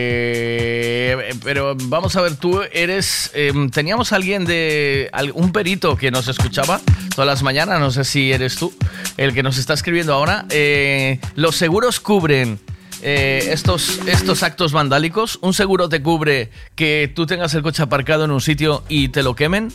Pero 1.43 1.77
vamos 1.85 2.17
a 2.17 2.21
ver, 2.21 2.37
tú 2.37 2.61
eres... 2.73 3.31
em, 3.35 3.71
teníamos 3.71 4.13
alguien 4.13 4.45
de... 4.45 5.11
un 5.35 5.53
perito 5.53 5.97
que 5.97 6.11
nos 6.11 6.29
escuchaba 6.29 6.81
todas 7.15 7.27
las 7.27 7.43
mañanas, 7.43 7.81
no 7.81 7.91
sé 7.91 8.05
si 8.05 8.33
eres 8.33 8.57
tú 8.57 8.73
el 9.17 9.35
que 9.35 9.43
nos 9.43 9.59
está 9.59 9.75
escribiendo 9.75 10.15
ahora. 10.15 10.47
Eh, 10.51 11.21
los 11.35 11.57
seguros 11.57 12.01
cubren 12.01 12.59
eh, 13.03 13.51
estos, 13.53 14.01
estos 14.07 14.43
actos 14.43 14.73
vandálicos. 14.73 15.39
Un 15.43 15.55
seguro 15.55 15.89
te 15.89 16.03
cubre 16.03 16.51
que 16.75 17.11
tú 17.15 17.27
tengas 17.27 17.55
el 17.55 17.63
coche 17.63 17.83
aparcado 17.83 18.25
en 18.25 18.31
un 18.31 18.41
sitio 18.41 18.83
y 18.89 19.09
te 19.09 19.23
lo 19.23 19.35
quemen. 19.35 19.73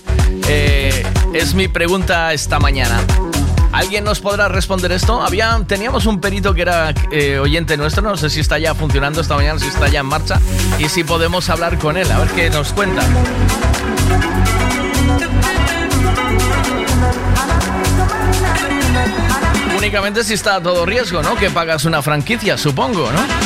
Eh, 0.47 1.03
es 1.33 1.53
mi 1.53 1.67
pregunta 1.67 2.33
esta 2.33 2.59
mañana. 2.59 3.05
¿Alguien 3.75 4.05
nos 4.05 4.21
podrá 4.21 4.47
responder 4.47 4.93
esto? 4.93 5.21
Había, 5.21 5.61
teníamos 5.67 6.05
un 6.05 6.21
perito 6.21 6.53
que 6.53 6.61
era 6.61 6.93
eh, 7.11 7.39
oyente 7.39 7.75
nuestro, 7.75 8.01
no 8.01 8.15
sé 8.15 8.29
si 8.29 8.39
está 8.39 8.57
ya 8.57 8.73
funcionando 8.73 9.19
esta 9.19 9.35
mañana, 9.35 9.59
si 9.59 9.67
está 9.67 9.89
ya 9.89 9.99
en 9.99 10.05
marcha 10.05 10.39
y 10.79 10.87
si 10.87 11.03
podemos 11.03 11.49
hablar 11.49 11.77
con 11.77 11.97
él, 11.97 12.09
a 12.09 12.19
ver 12.19 12.29
qué 12.29 12.49
nos 12.49 12.71
cuenta. 12.71 13.03
Únicamente 19.77 20.23
si 20.23 20.35
está 20.35 20.55
a 20.55 20.63
todo 20.63 20.85
riesgo, 20.85 21.21
¿no? 21.21 21.35
Que 21.35 21.49
pagas 21.49 21.83
una 21.83 22.01
franquicia, 22.01 22.57
supongo, 22.57 23.11
¿no? 23.11 23.44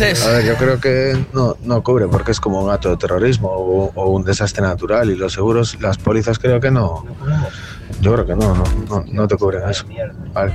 A 0.00 0.30
ver, 0.30 0.44
yo 0.46 0.56
creo 0.56 0.80
que 0.80 1.16
no, 1.32 1.56
no 1.62 1.82
cubre 1.82 2.08
porque 2.08 2.32
es 2.32 2.40
como 2.40 2.62
un 2.62 2.70
acto 2.70 2.88
de 2.90 2.96
terrorismo 2.96 3.48
o, 3.48 3.92
o 3.94 4.10
un 4.10 4.24
desastre 4.24 4.62
natural 4.62 5.10
y 5.10 5.16
los 5.16 5.34
seguros, 5.34 5.76
las 5.80 5.98
pólizas 5.98 6.38
creo 6.38 6.60
que 6.60 6.70
no. 6.70 7.04
Yo 8.00 8.12
creo 8.14 8.26
que 8.26 8.34
no, 8.34 8.54
no, 8.54 8.64
no, 8.88 9.04
no 9.06 9.28
te 9.28 9.36
cubren 9.36 9.68
eso. 9.68 9.84
Vale. 10.32 10.54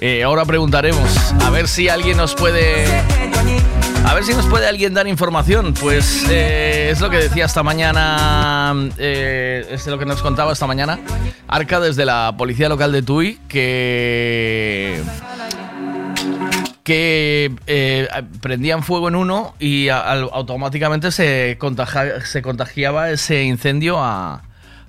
Eh, 0.00 0.22
ahora 0.22 0.44
preguntaremos 0.44 1.34
a 1.42 1.50
ver 1.50 1.68
si 1.68 1.88
alguien 1.88 2.16
nos 2.16 2.34
puede 2.34 2.84
a 4.04 4.12
ver 4.12 4.24
si 4.24 4.34
nos 4.34 4.46
puede 4.46 4.66
alguien 4.66 4.92
dar 4.92 5.06
información 5.06 5.72
pues 5.72 6.26
eh, 6.28 6.90
es 6.90 7.00
lo 7.00 7.10
que 7.10 7.18
decía 7.18 7.44
esta 7.44 7.62
mañana 7.62 8.74
eh, 8.98 9.66
es 9.70 9.86
lo 9.86 9.98
que 9.98 10.04
nos 10.04 10.20
contaba 10.20 10.52
esta 10.52 10.66
mañana 10.66 10.98
Arca 11.46 11.78
desde 11.80 12.04
la 12.04 12.34
policía 12.36 12.68
local 12.68 12.90
de 12.92 13.02
Tui 13.02 13.38
que 13.48 15.00
que 16.84 17.50
eh, 17.66 18.08
prendían 18.40 18.82
fuego 18.84 19.08
en 19.08 19.16
uno 19.16 19.54
y 19.58 19.88
automáticamente 19.88 21.10
se, 21.10 21.58
se 22.24 22.42
contagiaba 22.42 23.10
ese 23.10 23.42
incendio 23.42 23.98
a- 23.98 24.42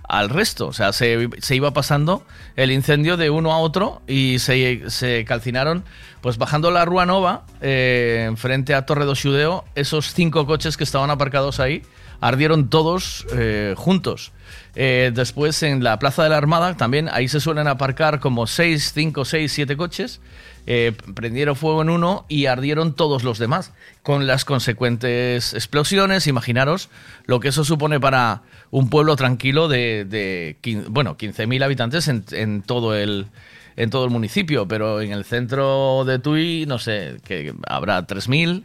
al 0.08 0.30
resto. 0.30 0.68
O 0.68 0.74
sea, 0.74 0.94
se, 0.94 1.30
se 1.40 1.56
iba 1.56 1.72
pasando 1.72 2.24
el 2.58 2.72
incendio 2.72 3.18
de 3.18 3.32
uno 3.32 3.52
a 3.54 3.58
otro 3.58 4.02
y 4.08 4.38
se, 4.38 4.88
se 4.92 5.26
calcinaron, 5.26 5.84
pues 6.22 6.38
bajando 6.38 6.70
la 6.70 6.86
Rua 6.86 7.08
Nova, 7.08 7.46
eh, 7.62 8.30
frente 8.36 8.76
a 8.76 8.86
Torre 8.86 9.06
do 9.06 9.16
Xudeo, 9.16 9.64
esos 9.74 10.14
cinco 10.14 10.46
coches 10.46 10.78
que 10.78 10.84
estaban 10.84 11.10
aparcados 11.10 11.60
ahí 11.60 11.82
ardieron 12.22 12.70
todos 12.70 13.26
eh, 13.34 13.74
juntos. 13.78 14.32
Después 14.76 15.64
en 15.64 15.84
la 15.84 15.98
Plaza 16.00 16.24
de 16.24 16.30
la 16.30 16.38
Armada 16.38 16.76
también, 16.76 17.08
ahí 17.12 17.28
se 17.30 17.40
suelen 17.40 17.68
aparcar 17.68 18.20
como 18.20 18.46
6, 18.46 18.92
5, 18.94 19.24
6, 19.24 19.52
7 19.52 19.78
coches. 19.78 20.20
Eh, 20.68 20.94
prendieron 21.14 21.56
fuego 21.56 21.82
en 21.82 21.90
uno 21.90 22.26
y 22.28 22.48
ardieron 22.48 22.96
todos 22.96 23.24
los 23.24 23.38
demás, 23.38 23.72
con 24.02 24.26
las 24.26 24.46
consecuentes 24.46 25.54
explosiones. 25.54 26.28
Imaginaros 26.28 26.90
lo 27.26 27.40
que 27.40 27.50
eso 27.50 27.64
supone 27.64 28.00
para 28.00 28.42
un 28.72 28.90
pueblo 28.90 29.16
tranquilo 29.16 29.68
de, 29.68 30.06
de 30.06 30.58
bueno, 30.90 31.18
15.000 31.18 31.64
habitantes 31.64 32.08
en, 32.08 32.62
todo 32.64 32.96
el, 32.96 33.28
en 33.76 33.90
todo 33.90 34.06
el 34.06 34.12
municipio, 34.12 34.68
pero 34.68 35.02
en 35.02 35.12
el 35.12 35.24
centro 35.24 36.04
de 36.06 36.20
Tui, 36.20 36.66
no 36.68 36.80
sé, 36.80 37.18
que 37.24 37.54
habrá 37.68 38.06
3.000, 38.06 38.64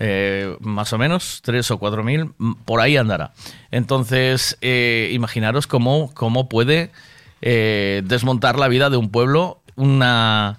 eh, 0.00 0.56
más 0.60 0.92
o 0.92 0.98
menos, 0.98 1.40
3 1.42 1.70
o 1.70 1.80
4.000, 1.80 2.34
mm, 2.36 2.52
por 2.64 2.80
ahí 2.80 2.96
andará. 2.96 3.32
Entonces, 3.70 4.58
eh, 4.60 5.10
imaginaros 5.12 5.66
cómo, 5.66 6.12
cómo 6.14 6.48
puede 6.48 6.90
eh, 7.40 8.02
desmontar 8.04 8.58
la 8.58 8.68
vida 8.68 8.90
de 8.90 8.96
un 8.96 9.10
pueblo 9.10 9.60
una, 9.76 10.58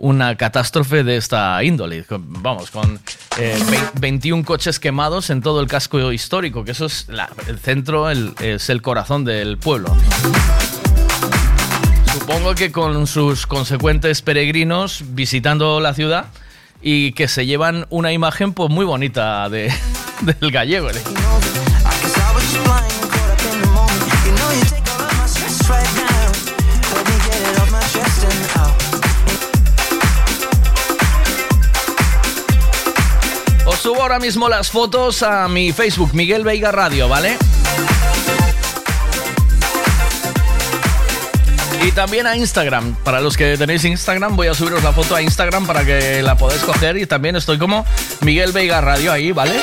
una 0.00 0.36
catástrofe 0.36 1.02
de 1.04 1.16
esta 1.16 1.62
índole. 1.64 2.04
Vamos, 2.08 2.70
con 2.70 2.98
eh, 3.38 3.58
vein- 3.70 3.90
21 4.00 4.44
coches 4.44 4.78
quemados 4.80 5.30
en 5.30 5.42
todo 5.42 5.60
el 5.60 5.66
casco 5.66 6.12
histórico, 6.12 6.64
que 6.64 6.70
eso 6.72 6.86
es 6.86 7.06
el 7.46 7.58
centro, 7.58 8.08
es 8.10 8.70
el 8.70 8.80
corazón 8.82 9.24
del 9.24 9.58
pueblo. 9.58 9.94
Supongo 12.12 12.54
que 12.54 12.70
con 12.72 13.06
sus 13.06 13.46
consecuentes 13.46 14.22
peregrinos 14.22 15.02
visitando 15.08 15.80
la 15.80 15.94
ciudad 15.94 16.26
y 16.82 17.12
que 17.12 17.26
se 17.28 17.46
llevan 17.46 17.86
una 17.90 18.12
imagen 18.12 18.52
pues 18.52 18.70
muy 18.70 18.84
bonita 18.84 19.48
de, 19.48 19.72
del 20.20 20.50
gallego. 20.50 20.90
¿eh? 20.90 20.94
Ahora 34.02 34.18
mismo 34.18 34.48
las 34.48 34.70
fotos 34.70 35.22
a 35.22 35.48
mi 35.48 35.72
Facebook, 35.72 36.10
Miguel 36.12 36.44
Veiga 36.44 36.72
Radio, 36.72 37.08
¿vale? 37.08 37.36
Y 41.82 41.92
también 41.92 42.26
a 42.26 42.36
Instagram. 42.36 42.94
Para 43.04 43.20
los 43.20 43.36
que 43.36 43.56
tenéis 43.56 43.84
Instagram, 43.84 44.36
voy 44.36 44.48
a 44.48 44.54
subiros 44.54 44.82
la 44.82 44.92
foto 44.92 45.14
a 45.14 45.22
Instagram 45.22 45.66
para 45.66 45.84
que 45.84 46.22
la 46.22 46.36
podáis 46.36 46.62
coger. 46.62 46.96
Y 46.96 47.06
también 47.06 47.36
estoy 47.36 47.58
como 47.58 47.84
Miguel 48.20 48.52
Veiga 48.52 48.80
Radio 48.80 49.12
ahí, 49.12 49.32
¿vale? 49.32 49.54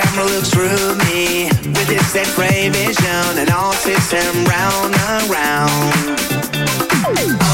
Camera 0.00 0.26
looks 0.26 0.50
through 0.50 0.94
me 1.10 1.46
with 1.74 1.90
its 1.90 2.14
X-ray 2.14 2.68
vision 2.68 3.36
and 3.36 3.50
all 3.50 3.72
system 3.72 4.44
round 4.44 4.94
and 4.94 5.28
round. 5.28 7.47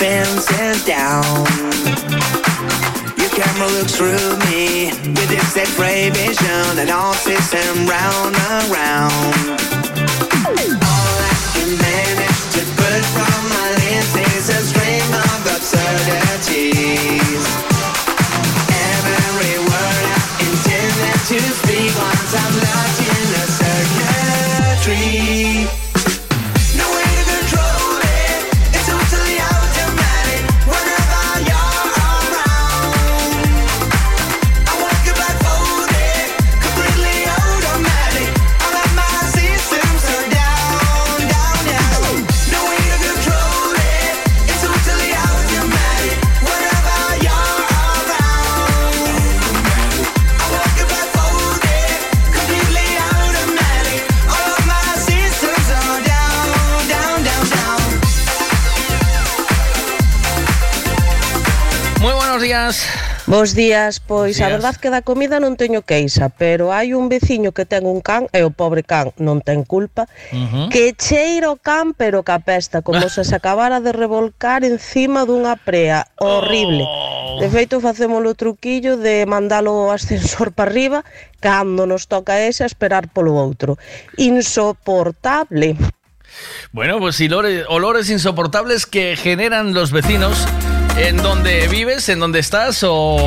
Defenses 0.00 0.82
down. 0.86 1.49
Bos 63.40 63.54
días, 63.54 64.00
pois 64.00 64.36
días. 64.36 64.46
a 64.46 64.52
verdad 64.52 64.76
que 64.76 64.92
da 64.92 65.00
comida 65.00 65.40
non 65.40 65.56
teño 65.56 65.80
queixa, 65.80 66.28
pero 66.28 66.76
hai 66.76 66.92
un 66.92 67.08
veciño 67.08 67.56
que 67.56 67.64
ten 67.64 67.88
un 67.88 68.04
can 68.04 68.28
e 68.36 68.44
o 68.44 68.52
pobre 68.52 68.84
can 68.84 69.16
non 69.16 69.40
ten 69.40 69.64
culpa, 69.64 70.04
uh 70.28 70.36
-huh. 70.36 70.66
que 70.68 70.92
cheira 70.92 71.48
o 71.48 71.56
can 71.56 71.96
pero 71.96 72.20
que 72.20 72.36
apesta, 72.36 72.84
como 72.84 73.00
se 73.08 73.24
se 73.24 73.32
acabara 73.32 73.80
de 73.80 73.96
revolcar 73.96 74.60
encima 74.60 75.24
dunha 75.24 75.56
prea, 75.56 76.04
horrible. 76.20 76.84
Oh. 76.84 77.40
De 77.40 77.48
feito 77.48 77.80
facémolo 77.80 78.28
o 78.28 78.36
truquillo 78.36 79.00
de 79.00 79.24
mandalo 79.24 79.72
o 79.72 79.88
ascensor 79.88 80.52
para 80.56 80.68
arriba, 80.68 81.00
cando 81.40 81.88
nos 81.88 82.12
toca 82.12 82.44
ese 82.44 82.68
esperar 82.68 83.08
polo 83.08 83.40
outro. 83.40 83.80
Insoportable. 84.20 85.80
Bueno, 86.76 87.00
pues 87.00 87.16
olores, 87.24 87.64
olores 87.72 88.12
insoportables 88.12 88.84
que 88.84 89.16
generan 89.16 89.72
los 89.72 89.96
vecinos 89.96 90.44
en 90.96 91.16
donde 91.16 91.68
vives, 91.68 92.08
en 92.08 92.20
donde 92.20 92.38
estás 92.38 92.82
o 92.82 93.18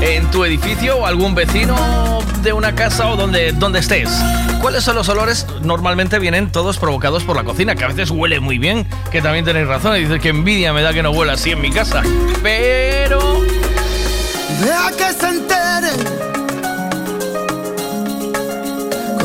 en 0.00 0.30
tu 0.30 0.44
edificio 0.44 0.98
o 0.98 1.06
algún 1.06 1.34
vecino 1.34 2.22
de 2.42 2.52
una 2.52 2.74
casa 2.74 3.08
o 3.08 3.16
donde, 3.16 3.52
donde 3.52 3.78
estés. 3.78 4.10
¿Cuáles 4.60 4.84
son 4.84 4.96
los 4.96 5.08
olores? 5.08 5.46
Normalmente 5.62 6.18
vienen 6.18 6.50
todos 6.50 6.78
provocados 6.78 7.24
por 7.24 7.36
la 7.36 7.44
cocina, 7.44 7.74
que 7.74 7.84
a 7.84 7.88
veces 7.88 8.10
huele 8.10 8.40
muy 8.40 8.58
bien, 8.58 8.86
que 9.10 9.20
también 9.20 9.44
tenéis 9.44 9.66
razón, 9.66 9.96
y 9.96 10.00
dices 10.00 10.20
que 10.20 10.28
envidia 10.28 10.72
me 10.72 10.82
da 10.82 10.92
que 10.92 11.02
no 11.02 11.10
huela 11.10 11.34
así 11.34 11.50
en 11.50 11.60
mi 11.60 11.70
casa. 11.70 12.02
Pero... 12.42 13.42
Deja 14.60 14.90
que 14.92 15.12
se 15.18 15.28
enteren 15.28 16.32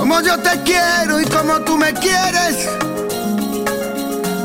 como 0.08 0.22
yo 0.22 0.38
te 0.40 0.62
quiero 0.64 1.20
y 1.20 1.26
como 1.26 1.60
tú 1.62 1.78
me 1.78 1.94
quieres. 1.94 2.70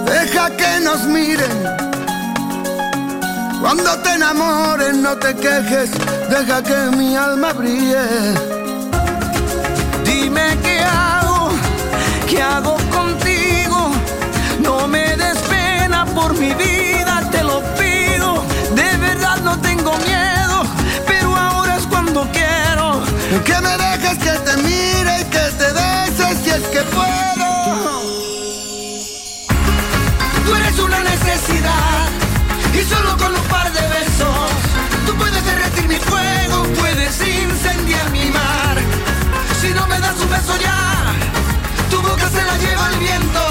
Deja 0.04 0.50
que 0.56 0.80
nos 0.80 1.04
miren. 1.04 1.91
Cuando 3.62 3.96
te 4.00 4.14
enamores 4.14 4.96
no 4.96 5.16
te 5.18 5.36
quejes, 5.36 5.90
deja 6.28 6.60
que 6.64 6.96
mi 6.96 7.14
alma 7.14 7.52
brille. 7.52 8.34
Dime 10.04 10.58
qué 10.64 10.80
hago, 10.80 11.50
¿Qué 12.28 12.42
hago 12.42 12.76
contigo? 12.90 13.92
No 14.58 14.88
me 14.88 15.16
des 15.16 15.38
pena 15.48 16.04
por 16.06 16.36
mi 16.36 16.52
vida, 16.54 17.28
te 17.30 17.44
lo 17.44 17.62
pido. 17.78 18.42
De 18.74 18.96
verdad 18.96 19.38
no 19.44 19.56
tengo 19.60 19.96
miedo, 19.98 20.64
pero 21.06 21.28
ahora 21.36 21.76
es 21.76 21.86
cuando 21.86 22.26
quiero. 22.32 23.00
Que 23.44 23.60
me 23.60 23.74
dejes 23.84 24.18
que 24.18 24.34
te 24.46 24.56
mire 24.56 25.16
que 25.30 25.44
te 25.60 25.68
beses 25.80 26.36
si 26.42 26.50
es 26.50 26.64
que 26.74 26.82
puedo. 26.96 27.50
Tú 30.46 30.54
eres 30.56 30.78
una 30.80 31.00
necesidad 31.04 32.08
y 32.74 32.82
solo 32.84 33.21
tú 35.06 35.14
puedes 35.16 35.44
derretir 35.44 35.88
mi 35.88 35.96
fuego, 35.96 36.64
puedes 36.80 37.14
incendiar 37.20 38.10
mi 38.10 38.30
mar. 38.30 38.76
Si 39.60 39.68
no 39.74 39.86
me 39.86 39.98
das 40.00 40.16
un 40.20 40.30
beso 40.30 40.56
ya, 40.58 41.14
tu 41.90 42.00
boca 42.00 42.28
se 42.28 42.42
la 42.42 42.56
lleva 42.58 42.88
el 42.90 42.98
viento 42.98 43.42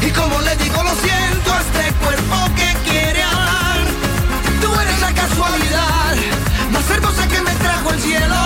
y 0.00 0.10
como 0.10 0.40
le 0.40 0.56
digo 0.56 0.82
lo 0.82 0.94
siento 0.96 1.52
a 1.52 1.60
este 1.60 1.92
cuerpo 2.02 2.36
que 2.56 2.90
quiere 2.90 3.22
hablar. 3.22 3.78
Tú 4.60 4.68
eres 4.80 5.00
la 5.00 5.12
casualidad 5.12 6.14
más 6.72 6.90
hermosa 6.90 7.26
que 7.28 7.40
me 7.42 7.54
trajo 7.56 7.90
el 7.90 8.00
cielo. 8.00 8.40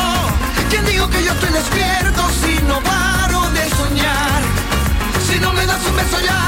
¿Quién 0.71 0.85
dijo 0.87 1.09
que 1.09 1.25
yo 1.25 1.33
estoy 1.33 1.51
despierto 1.51 2.23
si 2.43 2.63
no 2.65 2.81
paro 2.83 3.51
de 3.51 3.69
soñar? 3.71 4.41
Si 5.29 5.39
no 5.41 5.53
me 5.53 5.65
das 5.67 5.85
un 5.87 5.97
beso 5.97 6.21
ya, 6.21 6.48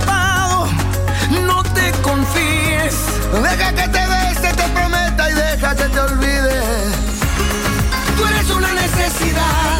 Deja 3.39 3.73
que 3.73 3.87
te 3.87 4.07
bese, 4.07 4.53
te 4.53 4.67
prometa 4.69 5.29
y 5.29 5.33
deja 5.33 5.75
que 5.75 5.85
te 5.85 5.99
olvide. 5.99 6.61
Tú 8.17 8.25
eres 8.25 8.49
una 8.49 8.73
necesidad 8.73 9.79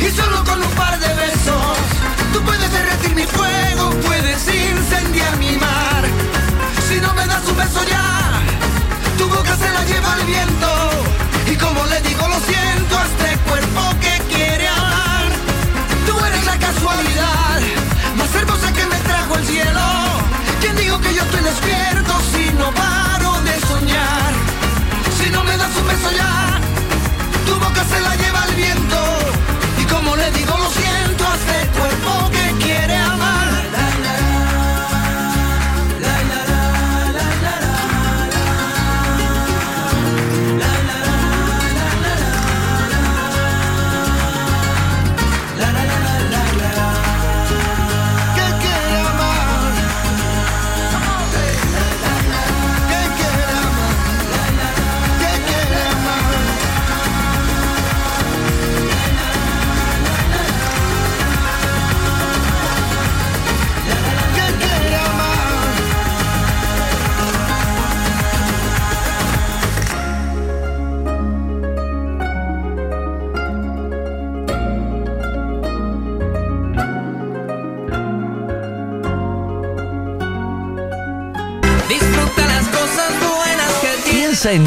y 0.00 0.10
solo 0.10 0.44
con 0.44 0.62
un 0.62 0.70
par 0.70 0.98
de 0.98 1.08
besos 1.14 1.76
tú 2.32 2.40
puedes 2.42 2.70
derretir 2.72 3.14
mi 3.14 3.24
fuego, 3.24 3.90
puedes 4.06 4.46
incendiar 4.46 5.36
mi 5.36 5.56
mar. 5.56 6.04
Si 6.88 7.00
no 7.00 7.12
me 7.14 7.26
das 7.26 7.46
un 7.48 7.56
beso 7.56 7.80
ya, 7.84 8.40
tu 9.18 9.28
boca 9.28 9.56
se 9.56 9.70
la 9.70 9.82
lleva 9.84 10.16
el 10.20 10.26
viento 10.26 10.95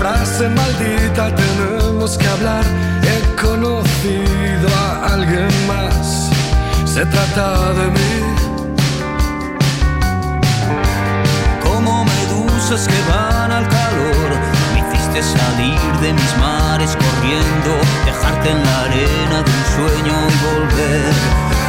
Frase 0.00 0.48
maldita, 0.48 1.24
tenemos 1.34 2.16
que 2.16 2.26
hablar. 2.26 2.64
He 3.10 3.18
conocido 3.36 4.68
a 4.84 5.12
alguien 5.14 5.52
más, 5.66 6.30
se 6.86 7.04
trata 7.04 7.74
de 7.78 7.86
mí. 7.96 8.12
como 11.62 12.04
medusas 12.04 12.82
que 12.90 13.00
van 13.12 13.50
al 13.58 13.66
calor. 13.78 14.30
Me 14.72 14.78
hiciste 14.80 15.20
salir 15.22 15.80
de 16.02 16.12
mis 16.18 16.32
mares 16.38 16.92
corriendo, 17.04 17.70
dejarte 18.06 18.50
en 18.54 18.60
la 18.68 18.76
arena 18.86 19.36
de 19.46 19.50
un 19.58 19.64
sueño 19.76 20.14
y 20.32 20.36
volver 20.46 21.59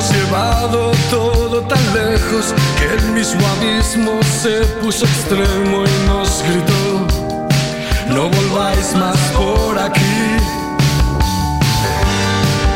hemos 0.00 0.12
llevado 0.14 0.92
todo 1.10 1.60
tan 1.62 1.78
lejos 1.92 2.54
que 2.78 2.94
el 2.94 3.12
mismo 3.12 3.40
abismo 3.58 4.12
se 4.22 4.60
puso 4.80 5.04
extremo 5.04 5.84
y 5.84 6.06
nos 6.08 6.42
gritó, 6.42 7.06
no 8.08 8.30
volváis 8.30 8.94
más 8.94 9.18
por 9.36 9.78
aquí. 9.78 10.00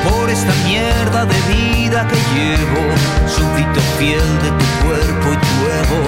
por 0.05 0.29
esta 0.29 0.53
mierda 0.67 1.25
de 1.25 1.41
vida 1.55 2.07
que 2.09 2.17
llevo, 2.35 2.83
súbdito 3.27 3.81
fiel 3.99 4.29
de 4.43 4.51
tu 4.61 4.67
cuerpo 4.85 5.33
y 5.33 5.39
tu 5.47 5.55
ego, 5.81 6.03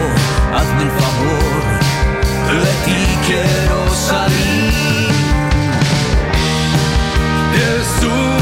hazme 0.54 0.82
el 0.82 0.90
favor, 1.00 1.62
de 2.62 2.72
ti 2.84 3.02
quiero 3.26 3.94
salir. 3.94 5.10
Es 7.54 8.04
un 8.04 8.36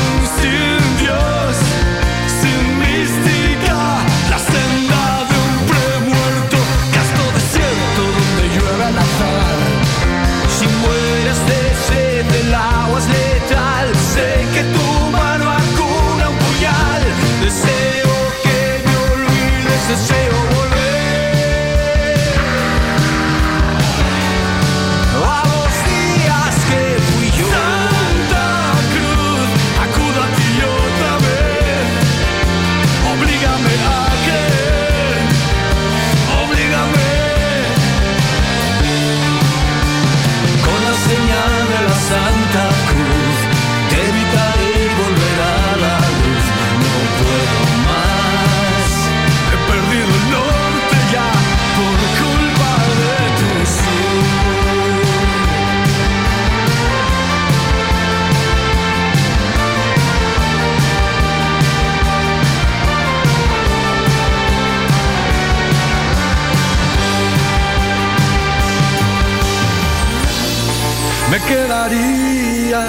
Me 71.85 71.91
quedaría 71.91 72.81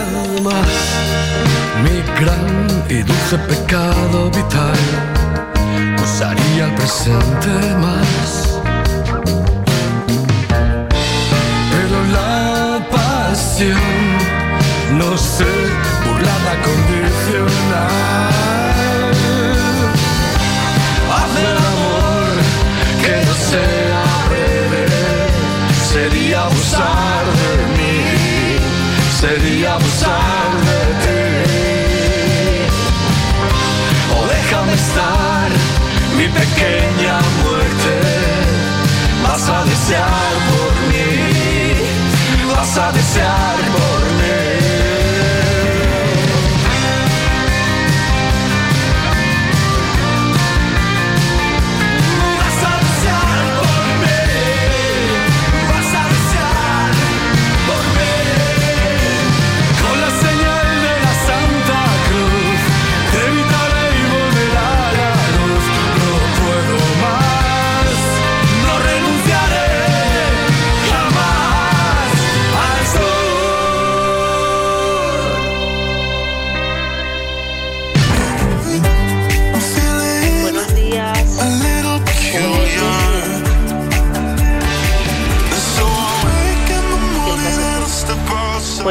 más 0.41 0.73
mi 1.83 2.01
gran 2.17 2.83
y 2.89 3.03
dulce 3.03 3.37
pecado 3.39 4.31
vital. 4.31 4.77
Usaría 6.01 6.65
el 6.65 6.75
presente 6.75 7.49
más. 7.81 8.61
Pero 11.71 11.97
la 12.13 12.87
pasión, 12.89 13.77
no 14.97 15.17
sé, 15.17 15.45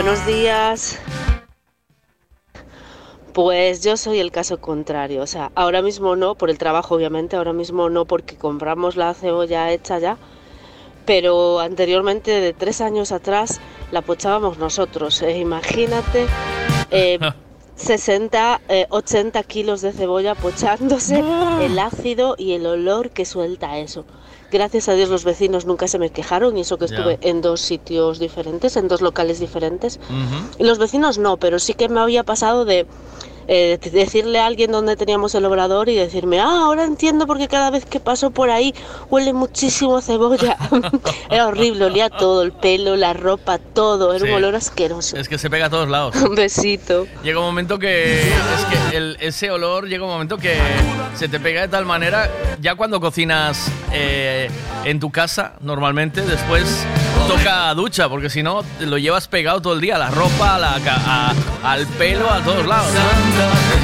Buenos 0.04 0.26
días. 0.26 0.98
Pues 3.32 3.82
yo 3.82 3.96
soy 3.96 4.18
el 4.18 4.30
caso 4.32 4.60
contrario, 4.60 5.22
o 5.22 5.26
sea, 5.26 5.50
ahora 5.54 5.80
mismo 5.80 6.14
no, 6.14 6.34
por 6.34 6.50
el 6.50 6.58
trabajo 6.58 6.96
obviamente, 6.96 7.36
ahora 7.36 7.54
mismo 7.54 7.88
no 7.88 8.04
porque 8.04 8.36
compramos 8.36 8.96
la 8.96 9.14
cebolla 9.14 9.70
hecha 9.72 9.98
ya, 9.98 10.18
pero 11.06 11.58
anteriormente, 11.58 12.32
de 12.32 12.52
tres 12.52 12.82
años 12.82 13.12
atrás, 13.12 13.62
la 13.92 14.02
pochábamos 14.02 14.58
nosotros. 14.58 15.22
Eh, 15.22 15.38
imagínate, 15.38 16.26
eh, 16.90 17.18
60, 17.76 18.60
eh, 18.68 18.86
80 18.90 19.42
kilos 19.44 19.80
de 19.80 19.92
cebolla 19.92 20.34
pochándose, 20.34 21.24
el 21.62 21.78
ácido 21.78 22.34
y 22.36 22.52
el 22.52 22.66
olor 22.66 23.08
que 23.08 23.24
suelta 23.24 23.78
eso. 23.78 24.04
Gracias 24.54 24.88
a 24.88 24.94
Dios 24.94 25.08
los 25.08 25.24
vecinos 25.24 25.66
nunca 25.66 25.88
se 25.88 25.98
me 25.98 26.10
quejaron 26.10 26.56
y 26.56 26.60
eso 26.60 26.78
que 26.78 26.84
estuve 26.84 27.18
en 27.22 27.40
dos 27.40 27.60
sitios 27.60 28.20
diferentes, 28.20 28.76
en 28.76 28.86
dos 28.86 29.00
locales 29.00 29.40
diferentes. 29.40 29.98
Y 30.60 30.62
los 30.62 30.78
vecinos 30.78 31.18
no, 31.18 31.38
pero 31.38 31.58
sí 31.58 31.74
que 31.74 31.88
me 31.88 31.98
había 31.98 32.22
pasado 32.22 32.64
de 32.64 32.86
eh, 33.48 33.78
de 33.82 33.90
decirle 33.90 34.38
a 34.40 34.46
alguien 34.46 34.72
dónde 34.72 34.96
teníamos 34.96 35.34
el 35.34 35.44
obrador 35.44 35.88
y 35.88 35.94
decirme, 35.96 36.40
ah, 36.40 36.62
ahora 36.64 36.84
entiendo 36.84 37.26
porque 37.26 37.48
cada 37.48 37.70
vez 37.70 37.84
que 37.84 38.00
paso 38.00 38.30
por 38.30 38.50
ahí 38.50 38.74
huele 39.10 39.32
muchísimo 39.32 39.96
a 39.96 40.02
cebolla. 40.02 40.56
Era 41.30 41.46
horrible, 41.46 41.84
olía 41.86 42.10
todo, 42.10 42.42
el 42.42 42.52
pelo, 42.52 42.96
la 42.96 43.12
ropa, 43.12 43.58
todo, 43.58 44.12
era 44.14 44.24
Sí. 44.24 44.30
un 44.30 44.36
olor 44.36 44.54
asqueroso. 44.56 45.16
Es 45.16 45.28
que 45.28 45.38
se 45.38 45.50
pega 45.50 45.66
a 45.66 45.70
todos 45.70 45.88
lados. 45.88 46.14
Un 46.22 46.34
besito. 46.34 47.06
Llega 47.22 47.38
un 47.40 47.46
momento 47.46 47.78
que, 47.78 48.22
es 48.22 48.64
que 48.90 48.96
el- 48.96 49.16
ese 49.20 49.50
olor 49.50 49.86
llega 49.88 50.04
un 50.04 50.10
momento 50.10 50.36
que 50.38 50.56
se 51.14 51.28
te 51.28 51.40
pega 51.40 51.62
de 51.62 51.68
tal 51.68 51.84
manera, 51.86 52.30
ya 52.60 52.74
cuando 52.74 53.00
cocinas 53.00 53.70
eh, 53.92 54.48
en 54.84 55.00
tu 55.00 55.10
casa, 55.10 55.54
normalmente, 55.60 56.22
después 56.22 56.86
toca 57.28 57.74
ducha, 57.74 58.08
porque 58.08 58.28
si 58.30 58.42
no, 58.42 58.62
lo 58.80 58.98
llevas 58.98 59.28
pegado 59.28 59.60
todo 59.60 59.74
el 59.74 59.80
día, 59.80 59.98
la 59.98 60.10
ropa, 60.10 60.58
la 60.58 60.74
a- 60.86 61.34
al 61.64 61.86
pelo, 61.86 62.30
a 62.30 62.40
todos 62.40 62.66
lados. 62.66 62.90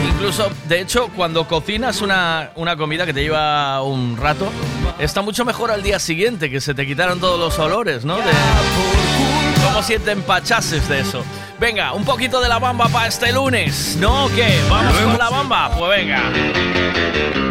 Incluso, 0.09 0.51
de 0.68 0.80
hecho, 0.80 1.09
cuando 1.16 1.47
cocinas 1.47 2.01
una, 2.03 2.51
una 2.57 2.76
comida 2.76 3.07
que 3.07 3.12
te 3.14 3.22
lleva 3.22 3.82
un 3.82 4.16
rato, 4.16 4.49
está 4.99 5.22
mucho 5.22 5.45
mejor 5.45 5.70
al 5.70 5.82
día 5.82 5.99
siguiente, 5.99 6.51
que 6.51 6.61
se 6.61 6.74
te 6.74 6.86
quitaron 6.86 7.20
todos 7.20 7.38
los 7.38 7.59
olores, 7.59 8.05
¿no? 8.05 8.16
De- 8.16 8.22
si 9.82 9.99
te 9.99 10.11
empachases 10.11 10.86
de 10.91 11.01
eso. 11.01 11.24
Venga, 11.59 11.95
un 11.95 12.05
poquito 12.05 12.38
de 12.41 12.49
la 12.51 12.59
bamba 12.59 12.88
para 12.88 13.07
este 13.07 13.32
lunes, 13.32 13.97
¿no? 13.99 14.28
¿Qué? 14.34 14.61
¿Vamos 14.68 14.95
con 14.99 15.16
la 15.16 15.30
bamba? 15.30 15.70
Pues 15.74 15.91
venga. 15.91 17.49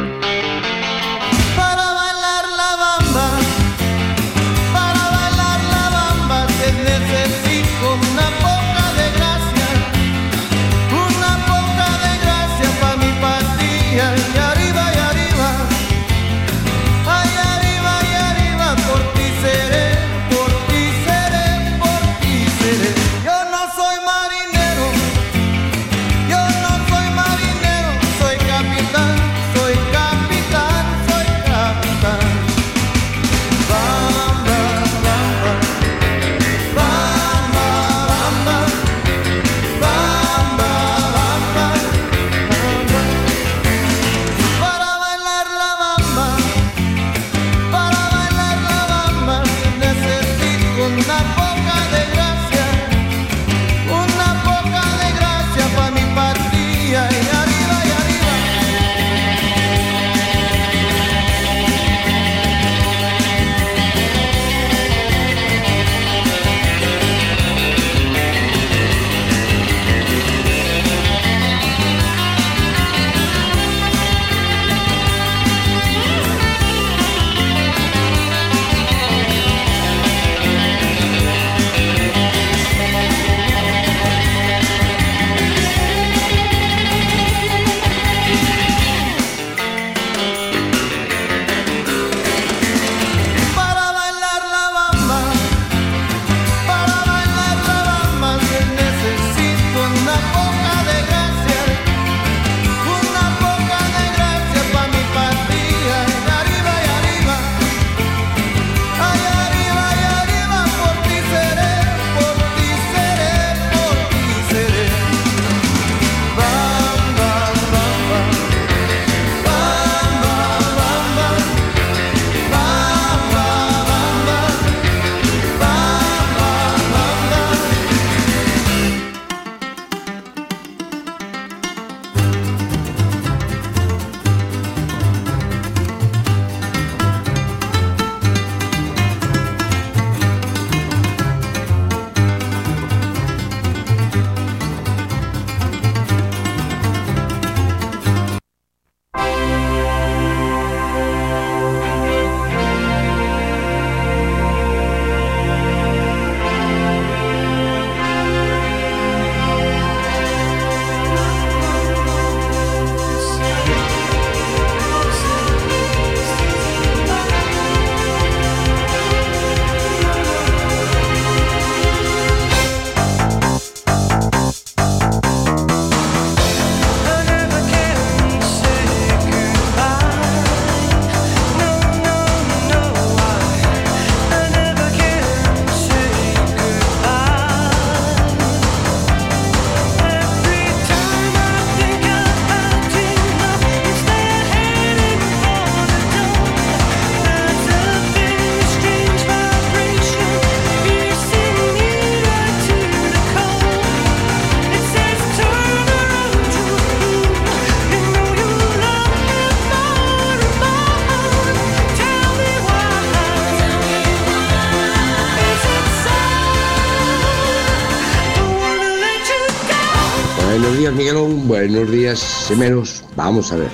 Miguelón. 221.61 221.85
Buenos 221.85 221.91
días, 221.91 222.51
menos. 222.57 223.03
Vamos 223.15 223.51
a 223.51 223.57
ver. 223.57 223.69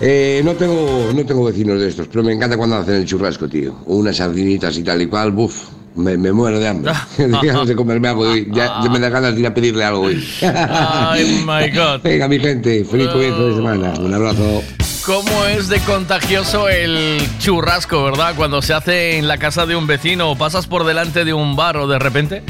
Eh, 0.00 0.42
no 0.44 0.54
tengo 0.54 1.12
no 1.14 1.24
tengo 1.24 1.44
vecinos 1.44 1.78
de 1.78 1.88
estos, 1.88 2.08
pero 2.08 2.24
me 2.24 2.32
encanta 2.32 2.56
cuando 2.56 2.76
hacen 2.76 2.94
el 2.94 3.04
churrasco, 3.04 3.48
tío. 3.48 3.76
Unas 3.86 4.16
sardinitas 4.16 4.76
y 4.76 4.82
tal 4.82 5.00
y 5.00 5.06
cual, 5.06 5.30
buf, 5.30 5.68
me, 5.94 6.16
me 6.16 6.32
muero 6.32 6.58
de 6.58 6.68
hambre. 6.68 6.92
no 7.28 7.66
sé 7.66 7.76
comerme 7.76 8.08
algo 8.08 8.22
hoy. 8.22 8.48
Ya, 8.52 8.80
ya 8.82 8.90
me 8.90 8.98
da 8.98 9.08
ganas 9.08 9.34
de 9.34 9.40
ir 9.40 9.46
a 9.46 9.54
pedirle 9.54 9.84
algo 9.84 10.02
hoy. 10.02 10.24
Ay, 10.42 11.44
my 11.46 11.70
God. 11.70 12.00
Venga, 12.02 12.28
mi 12.28 12.38
gente, 12.38 12.84
feliz 12.84 13.08
comienzo 13.08 13.48
de 13.48 13.54
semana. 13.54 13.94
Un 14.00 14.12
abrazo. 14.14 14.62
¿Cómo 15.04 15.46
es 15.46 15.68
de 15.68 15.80
contagioso 15.80 16.68
el 16.68 17.20
churrasco, 17.40 18.04
verdad? 18.04 18.34
Cuando 18.36 18.62
se 18.62 18.72
hace 18.72 19.18
en 19.18 19.26
la 19.26 19.36
casa 19.36 19.66
de 19.66 19.74
un 19.74 19.88
vecino 19.88 20.30
o 20.30 20.36
pasas 20.36 20.68
por 20.68 20.84
delante 20.84 21.24
de 21.24 21.34
un 21.34 21.56
bar 21.56 21.76
o 21.76 21.88
de 21.88 21.98
repente, 21.98 22.42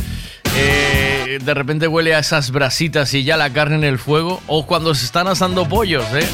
eh, 0.57 1.02
de 1.39 1.55
repente 1.55 1.89
huele 1.89 2.15
a 2.15 2.19
esas 2.19 2.51
brasitas 2.51 3.13
y 3.15 3.25
ya 3.25 3.37
la 3.37 3.53
carne 3.53 3.77
en 3.77 3.85
el 3.85 3.99
fuego 3.99 4.43
o 4.47 4.67
cuando 4.67 4.95
se 4.95 5.05
están 5.05 5.29
asando 5.29 5.69
pollos, 5.69 6.05
¿eh? 6.15 6.27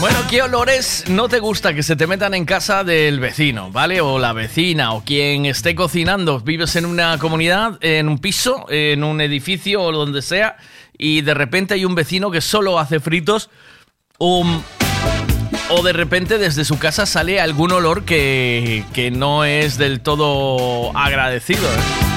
Bueno, 0.00 0.16
¿qué 0.30 0.42
olores 0.42 1.04
no 1.08 1.28
te 1.28 1.40
gusta 1.40 1.74
que 1.74 1.82
se 1.82 1.96
te 1.96 2.06
metan 2.06 2.32
en 2.32 2.44
casa 2.44 2.84
del 2.84 3.18
vecino, 3.18 3.72
¿vale? 3.72 4.00
O 4.00 4.20
la 4.20 4.32
vecina 4.32 4.92
o 4.92 5.02
quien 5.02 5.44
esté 5.44 5.74
cocinando. 5.74 6.38
Vives 6.38 6.76
en 6.76 6.86
una 6.86 7.18
comunidad, 7.18 7.78
en 7.80 8.08
un 8.08 8.18
piso, 8.18 8.66
en 8.68 9.02
un 9.02 9.20
edificio 9.20 9.82
o 9.82 9.90
donde 9.90 10.22
sea 10.22 10.56
y 10.96 11.22
de 11.22 11.34
repente 11.34 11.74
hay 11.74 11.84
un 11.84 11.94
vecino 11.94 12.30
que 12.30 12.40
solo 12.40 12.78
hace 12.78 13.00
fritos 13.00 13.50
o, 14.18 14.44
o 15.70 15.82
de 15.82 15.92
repente 15.92 16.38
desde 16.38 16.64
su 16.64 16.78
casa 16.78 17.04
sale 17.04 17.40
algún 17.40 17.72
olor 17.72 18.04
que, 18.04 18.84
que 18.92 19.10
no 19.10 19.44
es 19.44 19.78
del 19.78 20.00
todo 20.00 20.96
agradecido. 20.96 21.64
¿eh? 21.64 22.07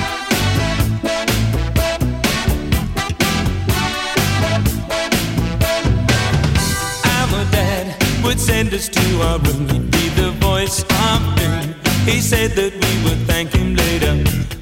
Would 8.32 8.40
send 8.40 8.74
us 8.74 8.88
to 8.88 9.22
our 9.24 9.40
room. 9.40 9.68
He'd 9.68 9.92
be 9.92 10.08
the 10.22 10.32
voice 10.40 10.84
of 10.84 11.20
doom. 11.36 11.76
He 12.06 12.22
said 12.22 12.52
that 12.52 12.72
we 12.84 12.92
would 13.04 13.20
thank 13.28 13.52
him 13.52 13.76
later. 13.76 14.14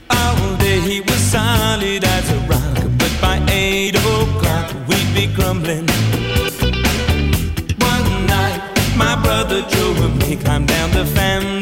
All 0.09 0.57
day 0.57 0.79
he 0.79 1.01
was 1.01 1.21
solid 1.37 2.03
as 2.03 2.25
a 2.31 2.39
rock, 2.53 2.77
but 2.97 3.13
by 3.21 3.37
eight 3.51 3.95
o'clock 3.95 4.67
we'd 4.87 5.11
be 5.13 5.27
crumbling. 5.35 5.85
One 7.91 8.09
night, 8.25 8.61
my 8.97 9.15
brother 9.21 9.61
Joe 9.61 9.93
and 10.05 10.17
me 10.17 10.35
climbed 10.35 10.69
down 10.69 10.89
the 10.89 11.05
family 11.05 11.58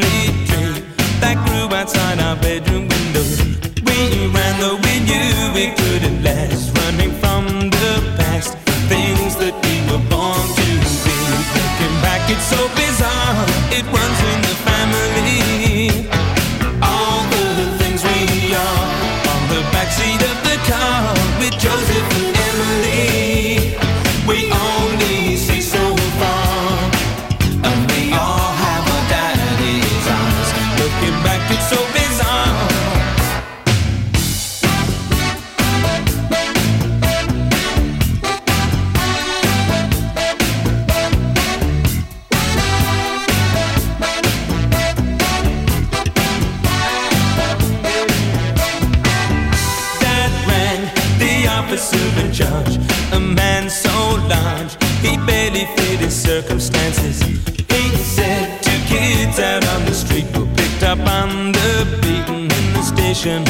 circumstances. 56.42 57.20
He 57.24 57.84
said 57.98 58.62
two 58.62 58.80
kids 58.86 59.40
out 59.40 59.66
on 59.74 59.86
the 59.86 59.94
street 59.94 60.26
were 60.38 60.46
picked 60.56 60.84
up 60.84 61.00
on 61.00 61.52
the 61.52 61.72
beaten 62.02 62.44
in 62.60 62.66
the 62.76 62.84
station. 62.84 63.44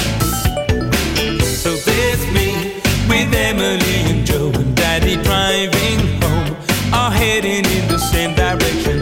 So 1.63 1.75
there's 1.87 2.23
me 2.31 2.79
with 3.09 3.33
Emily 3.33 3.97
and 4.11 4.25
Joe 4.25 4.51
and 4.61 4.73
Daddy 4.73 5.15
driving 5.27 5.99
home, 6.21 6.55
all 6.93 7.11
heading 7.11 7.65
in 7.77 7.85
the 7.89 7.99
same 7.99 8.33
direction. 8.35 8.97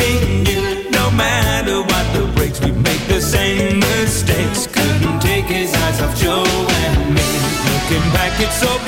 He 0.00 0.12
knew 0.44 0.90
no 0.90 1.10
matter 1.10 1.82
what 1.90 2.06
the 2.14 2.24
breaks, 2.34 2.60
we 2.64 2.72
make 2.72 3.02
the 3.08 3.20
same 3.20 3.80
mistakes. 3.80 4.66
Couldn't 4.66 5.20
take 5.20 5.44
his 5.44 5.74
eyes 5.74 6.00
off 6.00 6.16
Joe 6.16 6.44
and 6.82 7.14
me. 7.14 7.28
Looking 7.68 8.06
back, 8.16 8.32
it's 8.40 8.56
so 8.56 8.87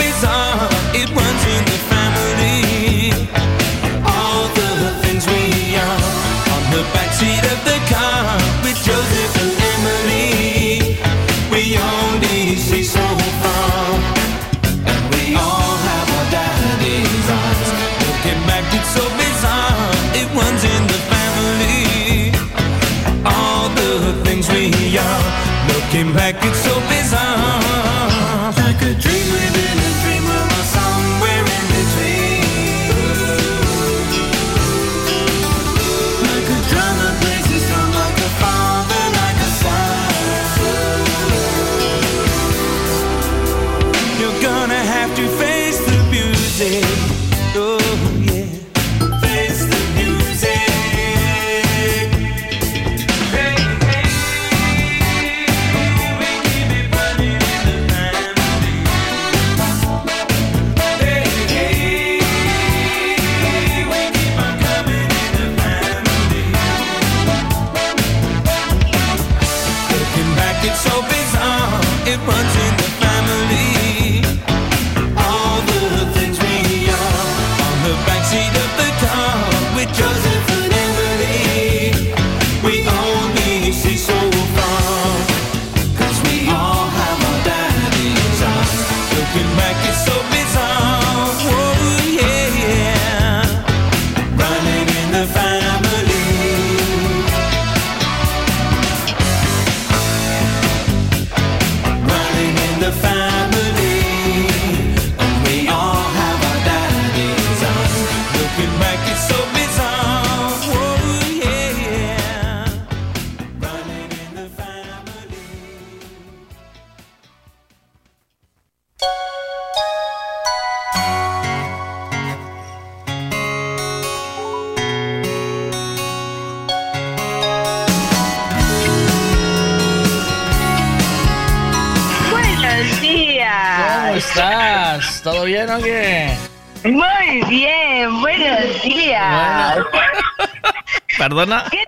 ¿Qué, 141.70 141.84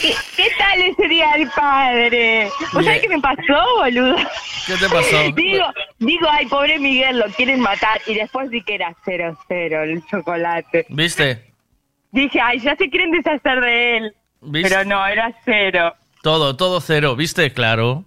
qué, 0.00 0.14
qué 0.36 0.48
tal 0.58 0.82
ese 0.82 1.08
día 1.08 1.32
del 1.36 1.48
padre? 1.50 2.48
¿Vos 2.72 2.84
sabés 2.84 3.02
qué 3.02 3.08
me 3.08 3.20
pasó, 3.20 3.76
boludo? 3.78 4.16
¿Qué 4.66 4.76
te 4.76 4.88
pasó? 4.88 5.32
Digo, 5.34 5.64
digo, 5.98 6.26
ay, 6.30 6.46
pobre 6.46 6.78
Miguel, 6.78 7.18
lo 7.18 7.26
quieren 7.26 7.60
matar. 7.60 8.00
Y 8.06 8.14
después 8.14 8.48
vi 8.50 8.62
que 8.62 8.74
era 8.76 8.94
cero 9.04 9.36
cero 9.48 9.82
el 9.82 10.04
chocolate. 10.06 10.86
¿Viste? 10.88 11.52
Dije, 12.10 12.40
ay, 12.40 12.58
ya 12.60 12.76
se 12.76 12.88
quieren 12.90 13.10
deshacer 13.10 13.60
de 13.60 13.96
él. 13.96 14.14
¿Viste? 14.40 14.68
Pero 14.68 14.84
no, 14.84 15.06
era 15.06 15.32
cero. 15.44 15.94
Todo, 16.22 16.56
todo 16.56 16.80
cero, 16.80 17.16
¿viste? 17.16 17.52
Claro. 17.52 18.04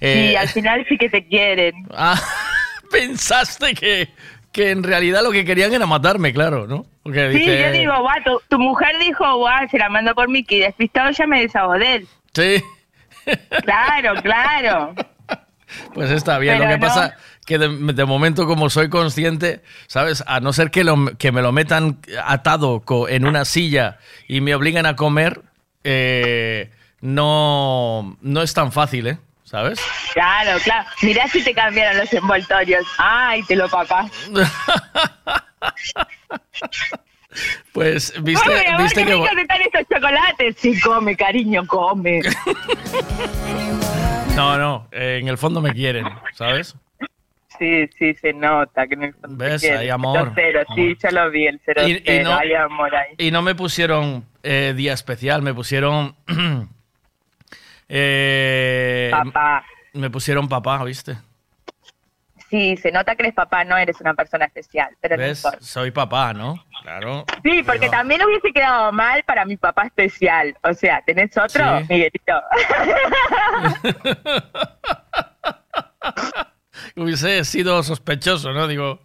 Sí, 0.00 0.06
Eh, 0.06 0.36
al 0.36 0.48
final 0.48 0.84
sí 0.88 0.96
que 0.98 1.08
te 1.08 1.26
quieren. 1.26 1.74
ah, 1.94 2.20
pensaste 2.90 3.74
que, 3.74 4.08
que 4.56 4.70
en 4.70 4.82
realidad 4.82 5.22
lo 5.22 5.30
que 5.32 5.44
querían 5.44 5.74
era 5.74 5.84
matarme, 5.84 6.32
claro, 6.32 6.66
¿no? 6.66 6.86
Porque 7.02 7.30
Sí, 7.30 7.40
dice- 7.40 7.60
yo 7.62 7.72
digo, 7.72 8.00
guau, 8.00 8.16
tu, 8.24 8.40
tu 8.48 8.58
mujer 8.58 8.96
dijo, 8.98 9.36
guau, 9.36 9.68
se 9.70 9.76
la 9.78 9.90
mandó 9.90 10.14
por 10.14 10.30
Mickey. 10.30 10.60
Despistado 10.60 11.10
ya 11.10 11.26
me 11.26 11.42
deshago 11.42 11.74
de 11.74 11.94
él. 11.96 12.08
Sí, 12.32 12.64
Claro, 13.64 14.14
claro. 14.22 14.94
pues 15.94 16.10
está 16.10 16.38
bien. 16.38 16.54
Pero 16.58 16.64
lo 16.70 16.74
que 16.74 16.80
no. 16.80 16.86
pasa 16.86 17.16
que 17.44 17.58
de, 17.58 17.68
de 17.92 18.04
momento, 18.06 18.46
como 18.46 18.70
soy 18.70 18.88
consciente, 18.88 19.60
¿sabes? 19.88 20.24
A 20.26 20.40
no 20.40 20.54
ser 20.54 20.70
que, 20.70 20.84
lo- 20.84 21.16
que 21.18 21.32
me 21.32 21.42
lo 21.42 21.52
metan 21.52 21.98
atado 22.24 22.80
co- 22.80 23.08
en 23.10 23.26
una 23.26 23.44
silla 23.44 23.98
y 24.26 24.40
me 24.40 24.54
obligan 24.54 24.86
a 24.86 24.96
comer, 24.96 25.42
eh, 25.84 26.70
no, 27.02 28.16
no 28.22 28.42
es 28.42 28.54
tan 28.54 28.72
fácil, 28.72 29.06
¿eh? 29.06 29.18
¿Sabes? 29.46 29.80
Claro, 30.12 30.58
claro. 30.64 30.86
Mirá 31.02 31.26
si 31.28 31.42
te 31.42 31.54
cambiaron 31.54 31.96
los 31.98 32.12
envoltorios. 32.12 32.84
Ay, 32.98 33.42
te 33.44 33.56
lo 33.56 33.68
papás. 33.68 34.10
Pues, 37.72 38.14
¿viste, 38.22 38.48
Come, 38.48 38.66
amor, 38.66 38.82
viste 38.84 39.00
qué 39.04 39.06
que... 39.08 39.12
ricos 39.14 39.36
están 39.36 39.60
estos 39.60 39.82
chocolates. 39.92 40.56
Sí, 40.58 40.80
come, 40.80 41.14
cariño, 41.16 41.66
come. 41.66 42.20
No, 44.34 44.58
no, 44.58 44.88
eh, 44.92 45.18
en 45.22 45.28
el 45.28 45.38
fondo 45.38 45.62
me 45.62 45.72
quieren, 45.72 46.06
¿sabes? 46.34 46.76
Sí, 47.58 47.88
sí, 47.98 48.12
se 48.14 48.34
nota 48.34 48.86
que 48.86 48.92
en 48.94 49.04
el 49.04 49.14
fondo 49.14 49.34
¿Ves? 49.42 49.64
Hay 49.64 49.88
amor. 49.88 50.32
Cero, 50.34 50.60
sí, 50.74 50.94
yo 51.02 51.10
lo 51.10 51.30
vi, 51.30 51.46
el 51.46 51.58
cero, 51.64 51.88
Y- 51.88 51.92
y 51.92 52.02
cero. 52.04 52.30
no- 52.30 52.36
Hay 52.38 52.52
amor 52.52 52.94
ahí. 52.94 53.14
Y 53.16 53.30
no 53.30 53.40
me 53.40 53.54
pusieron 53.54 54.26
eh, 54.42 54.74
día 54.76 54.92
especial, 54.92 55.40
me 55.42 55.54
pusieron... 55.54 56.14
eh, 57.88 59.08
Papá. 59.10 59.64
Me 59.92 60.10
pusieron 60.10 60.48
papá, 60.48 60.82
¿viste? 60.84 61.16
Sí, 62.50 62.76
se 62.76 62.92
nota 62.92 63.16
que 63.16 63.22
eres 63.22 63.34
papá, 63.34 63.64
no 63.64 63.76
eres 63.76 64.00
una 64.00 64.14
persona 64.14 64.44
especial, 64.44 64.90
pero. 65.00 65.16
Soy 65.60 65.90
papá, 65.90 66.32
¿no? 66.32 66.64
Claro. 66.82 67.24
Sí, 67.42 67.62
porque 67.64 67.88
también 67.88 68.22
hubiese 68.22 68.52
quedado 68.52 68.92
mal 68.92 69.24
para 69.24 69.44
mi 69.44 69.56
papá 69.56 69.86
especial. 69.86 70.56
O 70.62 70.72
sea, 70.72 71.02
¿tenés 71.04 71.36
otro, 71.36 71.80
Sí. 71.80 71.86
Miguelito? 71.88 72.32
Hubiese 76.98 77.44
sido 77.44 77.82
sospechoso, 77.82 78.52
¿no? 78.52 78.66
Digo, 78.66 79.00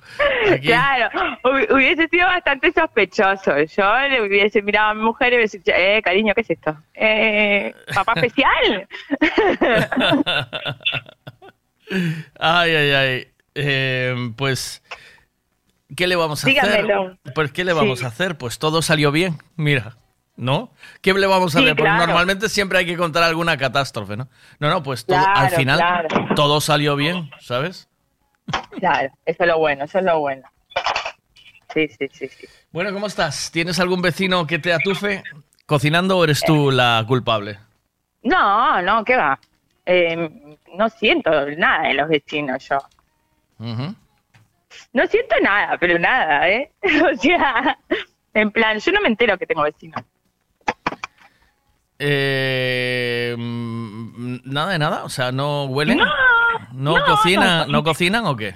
aquí... 0.50 0.68
Claro, 0.68 1.10
hu- 1.44 1.76
hubiese 1.76 2.08
sido 2.08 2.26
bastante 2.26 2.72
sospechoso. 2.72 3.52
Yo 3.64 4.00
le 4.10 4.22
hubiese 4.22 4.62
mirado 4.62 4.92
a 4.92 4.94
mi 4.94 5.02
mujer 5.02 5.34
y 5.34 5.36
hubiese 5.36 5.58
dicho, 5.58 5.74
eh, 5.76 6.02
cariño, 6.02 6.34
¿qué 6.34 6.42
es 6.42 6.50
esto? 6.52 6.78
Eh, 6.94 7.74
¿Papá 7.94 8.14
especial? 8.16 8.88
Ay, 12.40 12.72
ay, 12.76 12.92
ay. 12.92 13.28
Eh, 13.56 14.16
pues, 14.38 14.82
¿qué 15.96 16.08
le 16.08 16.16
vamos 16.16 16.44
a 16.44 16.48
Dígamelo. 16.48 17.04
hacer? 17.08 17.34
Pues, 17.36 17.52
¿qué 17.52 17.66
le 17.66 17.74
vamos 17.74 18.00
Sí. 18.00 18.06
a 18.06 18.08
hacer? 18.08 18.38
Pues 18.38 18.60
todo 18.60 18.82
salió 18.82 19.12
bien, 19.12 19.38
mira, 19.58 19.98
¿no? 20.42 20.74
¿Qué 21.02 21.14
le 21.14 21.28
vamos 21.28 21.56
a 21.56 21.60
Sí, 21.60 21.64
hacer? 21.64 21.76
Porque 21.76 21.90
claro. 21.90 22.08
normalmente 22.08 22.50
siempre 22.50 22.80
hay 22.80 22.86
que 22.88 22.98
contar 22.98 23.22
alguna 23.22 23.58
catástrofe, 23.58 24.18
¿no? 24.18 24.28
No, 24.60 24.70
no, 24.72 24.82
pues 24.82 25.06
todo, 25.06 25.20
al 25.20 25.52
final 25.52 25.78
claro. 25.78 26.08
todo 26.36 26.60
salió 26.60 26.96
bien, 26.96 27.30
¿sabes? 27.40 27.88
Claro, 28.80 29.10
eso 29.24 29.44
es 29.44 29.48
lo 29.48 29.60
bueno, 29.60 29.86
eso 29.86 30.00
es 30.00 30.04
lo 30.04 30.20
bueno. 30.20 30.42
Sí, 31.74 31.88
sí, 31.88 32.10
sí, 32.12 32.28
sí. 32.28 32.48
Bueno, 32.72 32.92
¿cómo 32.92 33.06
estás? 33.06 33.52
¿Tienes 33.52 33.80
algún 33.80 34.02
vecino 34.02 34.48
que 34.48 34.58
te 34.58 34.74
atufe 34.74 35.24
cocinando 35.68 36.18
o 36.18 36.24
eres 36.24 36.42
tú 36.44 36.72
la 36.72 37.06
culpable? 37.08 37.60
No, 38.24 38.82
no, 38.82 39.06
¿qué 39.06 39.16
va? 39.16 39.40
Eh, 39.86 40.58
no 40.76 40.90
siento 40.90 41.30
nada 41.52 41.88
de 41.88 41.94
los 41.94 42.10
vecinos 42.10 42.68
yo. 42.68 42.78
No 44.94 45.06
siento 45.06 45.36
nada, 45.44 45.78
pero 45.80 46.00
nada, 46.00 46.50
¿eh? 46.50 46.72
O 47.14 47.16
sea, 47.16 47.78
en 48.34 48.50
plan, 48.50 48.80
yo 48.80 48.92
no 48.92 49.02
me 49.02 49.08
entero 49.08 49.38
que 49.38 49.46
tengo 49.46 49.62
vecinos. 49.62 50.02
Eh, 52.04 53.36
mm, 53.38 54.38
nada 54.46 54.72
de 54.72 54.80
nada, 54.80 55.04
o 55.04 55.10
sea, 55.10 55.32
no 55.32 55.66
huelen, 55.66 55.98
No, 56.00 56.06
no, 56.74 56.98
no, 56.98 57.06
cocina, 57.06 57.66
no. 57.66 57.74
no 57.74 57.84
cocinan 57.84 58.26
o 58.26 58.36
qué? 58.36 58.56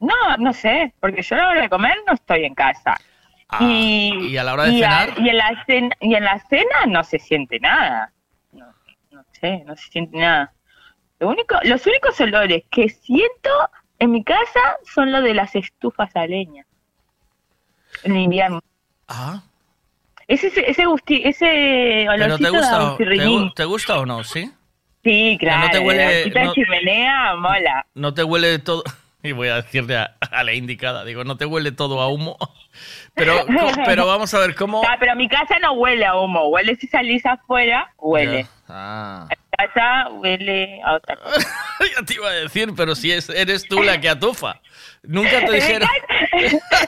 No, 0.00 0.14
no 0.38 0.52
sé, 0.52 0.94
porque 1.00 1.22
yo 1.22 1.36
a 1.36 1.38
la 1.38 1.48
hora 1.50 1.60
de 1.62 1.68
comer 1.68 1.94
no 2.06 2.14
estoy 2.14 2.44
en 2.44 2.54
casa. 2.54 2.96
y, 3.60 4.10
Ah, 4.12 4.18
¿y 4.28 4.36
a 4.38 4.44
la 4.44 4.52
hora 4.54 4.64
de 4.64 4.72
y 4.72 4.80
cenar? 4.80 5.14
y, 5.18 5.28
en 5.28 5.36
la 5.36 5.64
cena 5.66 5.96
y 6.00 6.14
en 6.14 6.24
la 6.24 6.38
cena 6.48 6.86
no 6.88 7.04
se 7.04 7.18
siente 7.18 7.60
nada. 7.60 8.12
No, 8.52 8.66
no 9.10 9.22
sé, 9.32 9.62
no 9.66 9.76
se 9.76 9.88
siente 9.90 10.16
nada. 10.18 10.52
Lo 11.20 11.28
único, 11.28 11.56
los 11.62 11.86
únicos 11.86 12.20
olores 12.20 12.64
que 12.70 12.88
siento 12.88 13.50
en 13.98 14.10
mi 14.12 14.24
casa 14.24 14.60
son 14.94 15.12
los 15.12 15.22
de 15.22 15.34
las 15.34 15.54
estufas 15.54 16.14
a 16.16 16.26
leña. 16.26 16.66
En 18.02 18.16
invierno. 18.16 18.60
Ah. 19.08 19.42
Ese, 20.28 20.48
ese, 20.48 20.70
ese, 20.70 20.86
gusti- 20.86 21.22
ese 21.24 21.46
¿Pero 22.08 22.12
olorcito 22.12 22.50
te 22.50 22.58
gusta, 22.58 22.78
de 22.78 22.84
o- 23.28 23.48
te, 23.48 23.54
te 23.54 23.64
gusta 23.64 23.98
o 24.00 24.06
no? 24.06 24.24
¿Sí? 24.24 24.50
Sí, 25.04 25.36
Que 25.38 25.46
no 25.46 25.52
claro. 25.52 25.70
te 25.70 25.78
huele- 25.80 26.32
la 26.34 26.44
no- 26.44 26.52
chimenea 26.54 27.36
mola. 27.36 27.86
¿No 27.94 28.12
te 28.14 28.24
huele 28.24 28.58
todo? 28.58 28.82
Y 29.22 29.32
voy 29.32 29.48
a 29.48 29.56
decirle 29.56 29.96
a, 29.96 30.14
a 30.20 30.44
la 30.44 30.52
indicada, 30.52 31.04
digo, 31.04 31.24
¿no 31.24 31.36
te 31.36 31.46
huele 31.46 31.72
todo 31.72 32.00
a 32.00 32.08
humo? 32.08 32.36
Pero, 33.14 33.34
pero 33.86 34.06
vamos 34.06 34.34
a 34.34 34.38
ver 34.40 34.54
cómo... 34.54 34.82
Ah, 34.86 34.98
pero 35.00 35.16
mi 35.16 35.26
casa 35.30 35.58
no 35.58 35.72
huele 35.72 36.04
a 36.04 36.14
humo. 36.14 36.48
Huele 36.48 36.76
si 36.76 36.86
salís 36.86 37.24
afuera, 37.24 37.90
huele. 37.96 38.42
Ya. 38.42 38.48
Ah. 38.68 39.26
Mi 39.30 39.36
casa 39.56 40.08
huele 40.10 40.82
a 40.84 40.96
otra 40.96 41.16
cosa. 41.16 41.48
ya 41.96 42.04
te 42.04 42.14
iba 42.14 42.28
a 42.28 42.32
decir, 42.32 42.74
pero 42.76 42.94
si 42.94 43.10
es, 43.12 43.30
eres 43.30 43.66
tú 43.66 43.82
la 43.82 43.98
que 43.98 44.10
atufa. 44.10 44.60
Nunca 45.06 45.44
te 45.44 45.52
dijeron... 45.52 45.88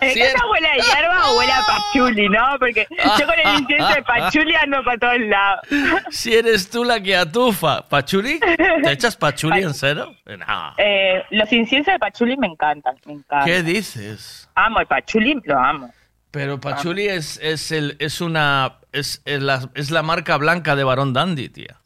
¿En 0.00 0.12
Sí, 0.12 0.20
casa 0.20 0.46
huele 0.50 0.68
a 0.68 0.74
hierba 0.74 1.30
o 1.30 1.38
huele 1.38 1.52
a 1.52 1.62
pachuli, 1.66 2.28
no? 2.28 2.58
Porque 2.58 2.86
yo 2.90 3.26
con 3.26 3.38
el 3.38 3.60
incienso 3.60 3.94
de 3.94 4.02
pachuli 4.02 4.54
ando 4.54 4.84
para 4.84 4.98
todos 4.98 5.20
lados. 5.20 5.60
Si 6.10 6.34
eres 6.34 6.68
tú 6.68 6.84
la 6.84 7.00
que 7.00 7.16
atufa. 7.16 7.82
¿Pachuli? 7.88 8.40
¿Te 8.40 8.92
echas 8.92 9.16
pachuli 9.16 9.62
en 9.62 9.74
cero? 9.74 10.14
No. 10.26 10.74
Eh, 10.76 11.22
los 11.30 11.52
inciensos 11.52 11.92
de 11.92 11.98
pachuli 11.98 12.36
me 12.36 12.46
encantan, 12.48 12.96
me 13.06 13.14
encantan. 13.14 13.46
¿Qué 13.46 13.62
dices? 13.62 14.48
Amo 14.54 14.80
el 14.80 14.86
pachuli, 14.86 15.40
lo 15.44 15.58
amo. 15.58 15.92
Pero 16.30 16.60
Pachuli 16.60 17.06
es, 17.08 17.38
es, 17.42 17.72
el, 17.72 17.96
es 17.98 18.20
una... 18.20 18.74
Es, 18.92 19.22
es 19.24 19.40
la, 19.40 19.70
es 19.74 19.90
la 19.90 20.02
marca 20.02 20.36
blanca 20.36 20.76
de 20.76 20.84
Barón 20.84 21.14
Dandy, 21.14 21.48
tía. 21.48 21.76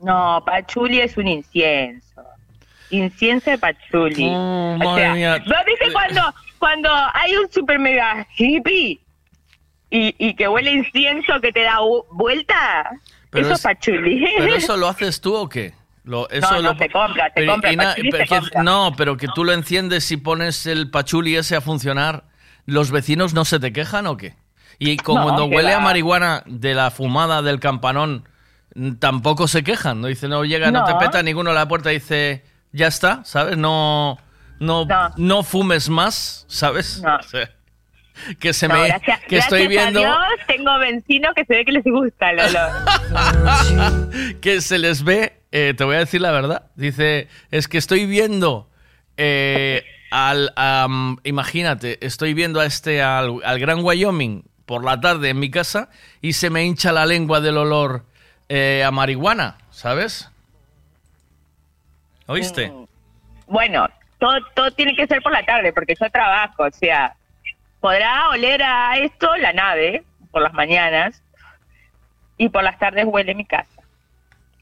No, 0.00 0.42
pachuli 0.44 1.00
es 1.00 1.16
un 1.16 1.28
incienso. 1.28 2.09
Incienso 2.90 3.50
de 3.50 3.58
pachuli. 3.58 4.26
Oh, 4.28 4.76
o 4.84 4.96
sea, 4.96 5.14
mía. 5.14 5.38
¿vos 5.46 5.56
viste 5.66 5.92
cuando, 5.92 6.34
cuando 6.58 6.88
hay 7.14 7.36
un 7.36 7.50
super 7.50 7.78
mega 7.78 8.26
hippie 8.36 9.00
y, 9.90 10.14
y 10.18 10.34
que 10.34 10.48
huele 10.48 10.72
incienso 10.72 11.40
que 11.40 11.52
te 11.52 11.62
da 11.62 11.78
vu- 11.80 12.04
vuelta? 12.12 12.90
Pero 13.30 13.46
eso 13.52 13.68
es-. 13.68 13.76
¿Pero 13.82 14.54
eso 14.54 14.76
lo 14.76 14.88
haces 14.88 15.20
tú 15.20 15.34
o 15.34 15.48
qué? 15.48 15.72
Lo, 16.04 16.28
eso 16.30 16.50
no, 16.52 16.62
no, 16.62 16.72
lo- 16.72 16.78
se 16.78 16.88
compra, 16.88 17.30
se 17.34 17.46
compra, 17.46 17.72
y 17.72 17.76
na- 17.76 17.84
pachuli 17.90 18.10
pero 18.10 18.24
se 18.24 18.28
que- 18.34 18.40
compra. 18.40 18.62
no, 18.62 18.94
pero 18.96 19.16
que 19.16 19.28
tú 19.34 19.44
lo 19.44 19.52
enciendes 19.52 20.10
y 20.10 20.16
pones 20.16 20.66
el 20.66 20.90
pachuli 20.90 21.36
ese 21.36 21.56
a 21.56 21.60
funcionar, 21.60 22.24
¿los 22.66 22.90
vecinos 22.90 23.34
no 23.34 23.44
se 23.44 23.60
te 23.60 23.72
quejan 23.72 24.06
o 24.06 24.16
qué? 24.16 24.34
Y 24.78 24.96
co- 24.96 25.14
No, 25.14 25.24
cuando 25.24 25.44
huele 25.44 25.72
a 25.74 25.78
marihuana 25.80 26.42
de 26.46 26.74
la 26.74 26.90
fumada 26.90 27.42
del 27.42 27.60
campanón, 27.60 28.26
mm, 28.74 28.94
tampoco 28.94 29.46
se 29.46 29.62
quejan, 29.62 30.00
¿no? 30.00 30.06
Dice, 30.08 30.26
no 30.26 30.42
llega, 30.44 30.70
no, 30.70 30.84
te 30.84 30.92
No. 30.92 30.98
peta 30.98 31.22
ninguno 31.22 31.50
a 31.50 31.54
la 31.54 31.68
puerta, 31.68 31.90
dice, 31.90 32.44
ya 32.72 32.86
está, 32.86 33.24
¿sabes? 33.24 33.56
No, 33.56 34.18
no, 34.58 34.86
no. 35.16 35.42
fumes 35.42 35.88
más, 35.88 36.44
¿sabes? 36.48 37.02
O 37.04 37.22
sea, 37.22 37.50
que 38.38 38.52
se 38.52 38.68
No, 38.68 38.74
me, 38.74 38.88
gracias, 38.88 39.20
que 39.26 39.38
estoy 39.38 39.66
viendo... 39.66 40.00
a 40.00 40.02
Dios 40.02 40.46
tengo 40.46 40.78
vecinos 40.78 41.32
que 41.34 41.44
se 41.44 41.54
ve 41.54 41.64
que 41.64 41.72
les 41.72 41.84
gusta 41.84 42.30
el 42.30 42.40
olor. 42.40 44.36
que 44.40 44.60
se 44.60 44.78
les 44.78 45.04
ve, 45.04 45.40
eh, 45.52 45.74
te 45.76 45.84
voy 45.84 45.96
a 45.96 46.00
decir 46.00 46.20
la 46.20 46.30
verdad, 46.30 46.70
dice, 46.76 47.28
es 47.50 47.68
que 47.68 47.78
estoy 47.78 48.06
viendo 48.06 48.70
eh, 49.16 49.84
al, 50.10 50.52
am, 50.56 51.18
imagínate, 51.24 52.04
estoy 52.04 52.34
viendo 52.34 52.60
a 52.60 52.66
este, 52.66 53.02
al, 53.02 53.38
al 53.44 53.58
Gran 53.58 53.84
Wyoming 53.84 54.44
por 54.66 54.84
la 54.84 55.00
tarde 55.00 55.30
en 55.30 55.38
mi 55.38 55.50
casa 55.50 55.88
y 56.20 56.34
se 56.34 56.50
me 56.50 56.64
hincha 56.64 56.92
la 56.92 57.06
lengua 57.06 57.40
del 57.40 57.56
olor 57.56 58.04
eh, 58.48 58.84
a 58.84 58.90
marihuana, 58.90 59.58
¿sabes? 59.70 60.30
¿Oíste? 62.30 62.72
Bueno, 63.48 63.88
todo, 64.18 64.38
todo 64.54 64.70
tiene 64.70 64.94
que 64.94 65.06
ser 65.08 65.20
por 65.20 65.32
la 65.32 65.44
tarde, 65.44 65.72
porque 65.72 65.94
yo 66.00 66.08
trabajo, 66.10 66.62
o 66.64 66.70
sea, 66.70 67.16
podrá 67.80 68.28
oler 68.28 68.62
a 68.62 68.96
esto 68.98 69.36
la 69.36 69.52
nave 69.52 70.04
por 70.30 70.40
las 70.42 70.52
mañanas 70.52 71.22
y 72.36 72.48
por 72.48 72.62
las 72.62 72.78
tardes 72.78 73.04
huele 73.04 73.34
mi 73.34 73.44
casa. 73.44 73.82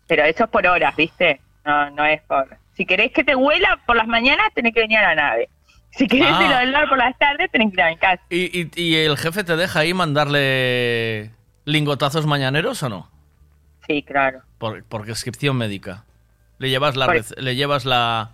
Pero 0.06 0.24
eso 0.24 0.44
es 0.44 0.50
por 0.50 0.66
horas, 0.66 0.96
¿viste? 0.96 1.40
No, 1.66 1.90
no 1.90 2.06
es 2.06 2.22
por... 2.22 2.56
Si 2.74 2.86
querés 2.86 3.12
que 3.12 3.22
te 3.24 3.34
huela 3.36 3.78
por 3.86 3.96
las 3.96 4.06
mañanas, 4.06 4.46
tenés 4.54 4.72
que 4.72 4.80
venir 4.80 4.96
a 4.98 5.14
la 5.14 5.14
nave. 5.14 5.50
Si 5.90 6.06
querés 6.06 6.30
Ah. 6.32 6.62
el 6.62 6.68
olor 6.74 6.88
por 6.88 6.96
las 6.96 7.18
tardes, 7.18 7.50
tenés 7.50 7.68
que 7.68 7.74
ir 7.74 7.82
a 7.82 7.88
mi 7.90 7.96
casa. 7.98 8.22
¿Y, 8.30 8.60
y, 8.62 8.70
y 8.76 8.96
el 8.96 9.18
jefe 9.18 9.44
te 9.44 9.56
deja 9.56 9.80
ahí 9.80 9.92
mandarle 9.92 11.32
lingotazos 11.66 12.24
mañaneros 12.24 12.82
o 12.82 12.88
no? 12.88 13.10
Sí, 13.86 14.02
claro. 14.02 14.40
Por, 14.58 14.82
por 14.84 15.04
prescripción 15.04 15.56
médica. 15.56 16.04
Le 16.58 16.70
llevas 16.70 16.96
la, 16.96 17.06
Por- 17.06 17.16
rec- 17.16 17.36
le 17.38 17.54
llevas 17.56 17.84
la, 17.84 18.30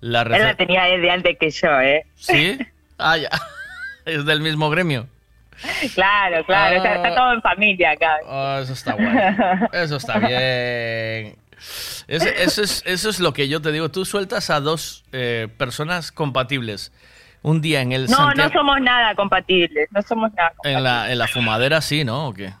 la 0.00 0.22
Él 0.22 0.42
la 0.42 0.54
tenía 0.54 0.84
desde 0.84 1.10
antes 1.10 1.36
que 1.38 1.50
yo, 1.50 1.80
¿eh? 1.80 2.04
¿Sí? 2.16 2.58
Ah, 2.98 3.16
ya. 3.16 3.28
Es 4.04 4.24
del 4.26 4.40
mismo 4.40 4.68
gremio. 4.70 5.08
Claro, 5.94 6.44
claro. 6.44 6.76
está, 6.76 6.94
está 6.96 7.14
todo 7.14 7.32
en 7.32 7.40
familia 7.42 7.92
acá. 7.92 8.16
Ah, 8.28 8.60
eso 8.62 8.72
está 8.74 8.92
guay. 8.92 9.08
Eso 9.72 9.96
está 9.96 10.18
bien. 10.18 11.36
Eso, 12.06 12.28
eso 12.28 12.62
es, 12.62 12.82
eso 12.84 13.08
es 13.08 13.18
lo 13.20 13.32
que 13.32 13.48
yo 13.48 13.62
te 13.62 13.72
digo. 13.72 13.90
Tú 13.90 14.04
sueltas 14.04 14.50
a 14.50 14.60
dos 14.60 15.04
eh, 15.12 15.48
personas 15.56 16.12
compatibles. 16.12 16.92
Un 17.42 17.60
día 17.62 17.80
en 17.80 17.92
el 17.92 18.06
No, 18.10 18.32
no 18.34 18.50
somos 18.50 18.80
nada 18.80 19.14
compatibles. 19.14 19.88
No 19.90 20.02
somos 20.02 20.32
nada 20.34 20.50
compatibles. 20.50 20.76
en 20.78 20.84
la, 20.84 21.10
en 21.12 21.18
la 21.18 21.26
fumadera 21.28 21.80
sí, 21.80 22.04
¿no? 22.04 22.28
¿O 22.28 22.34
qué? 22.34 22.52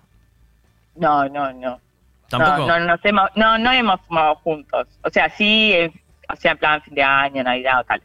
No, 0.96 1.28
no, 1.28 1.52
no. 1.52 1.80
Tampoco. 2.28 2.66
No, 2.66 2.78
no, 2.80 2.86
nos 2.86 3.04
hemos, 3.04 3.30
no, 3.36 3.58
no 3.58 3.72
hemos 3.72 4.00
fumado 4.02 4.34
juntos. 4.36 4.86
O 5.02 5.10
sea, 5.10 5.28
sí, 5.30 5.72
eh, 5.72 5.92
o 6.32 6.36
sea, 6.36 6.52
en 6.52 6.58
plan 6.58 6.82
fin 6.82 6.94
de 6.94 7.02
año, 7.02 7.42
Navidad 7.42 7.80
o 7.80 7.84
tal. 7.84 8.02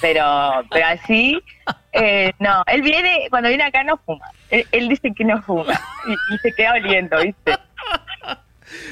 Pero, 0.00 0.64
pero 0.70 0.86
así, 0.86 1.40
eh, 1.92 2.32
no. 2.38 2.62
Él 2.66 2.82
viene, 2.82 3.26
cuando 3.30 3.48
viene 3.48 3.64
acá 3.64 3.82
no 3.84 3.96
fuma. 3.98 4.26
Él, 4.50 4.66
él 4.72 4.88
dice 4.88 5.12
que 5.14 5.24
no 5.24 5.42
fuma 5.42 5.72
y, 6.06 6.12
y 6.34 6.38
se 6.38 6.52
queda 6.52 6.72
oliendo, 6.74 7.18
¿viste? 7.22 7.52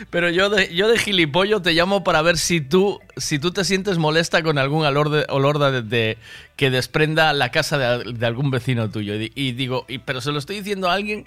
Pero 0.09 0.31
yo 0.31 0.48
de, 0.48 0.74
yo 0.74 0.89
de 0.89 0.97
gilipollo 0.98 1.61
te 1.61 1.73
llamo 1.74 2.03
para 2.03 2.23
ver 2.23 2.39
si 2.39 2.62
tú, 2.62 2.98
si 3.19 3.39
tú 3.39 3.51
te 3.53 3.62
sientes 3.62 3.98
molesta 3.98 4.43
con 4.43 4.57
algún 4.57 4.86
olor 4.86 5.11
de, 5.11 5.27
olor 5.28 5.59
de, 5.59 5.82
de- 5.82 6.19
que 6.57 6.70
desprenda 6.70 7.31
la 7.35 7.51
casa 7.51 7.77
de, 7.77 8.12
de 8.15 8.27
algún 8.27 8.51
vecino 8.51 8.89
tuyo. 8.90 9.15
Y, 9.15 9.19
di- 9.19 9.32
y 9.35 9.53
digo, 9.53 9.85
y- 9.86 9.98
pero 9.98 10.23
se 10.23 10.32
lo 10.32 10.39
estoy 10.39 10.57
diciendo 10.57 10.89
a 10.89 10.94
alguien 10.94 11.27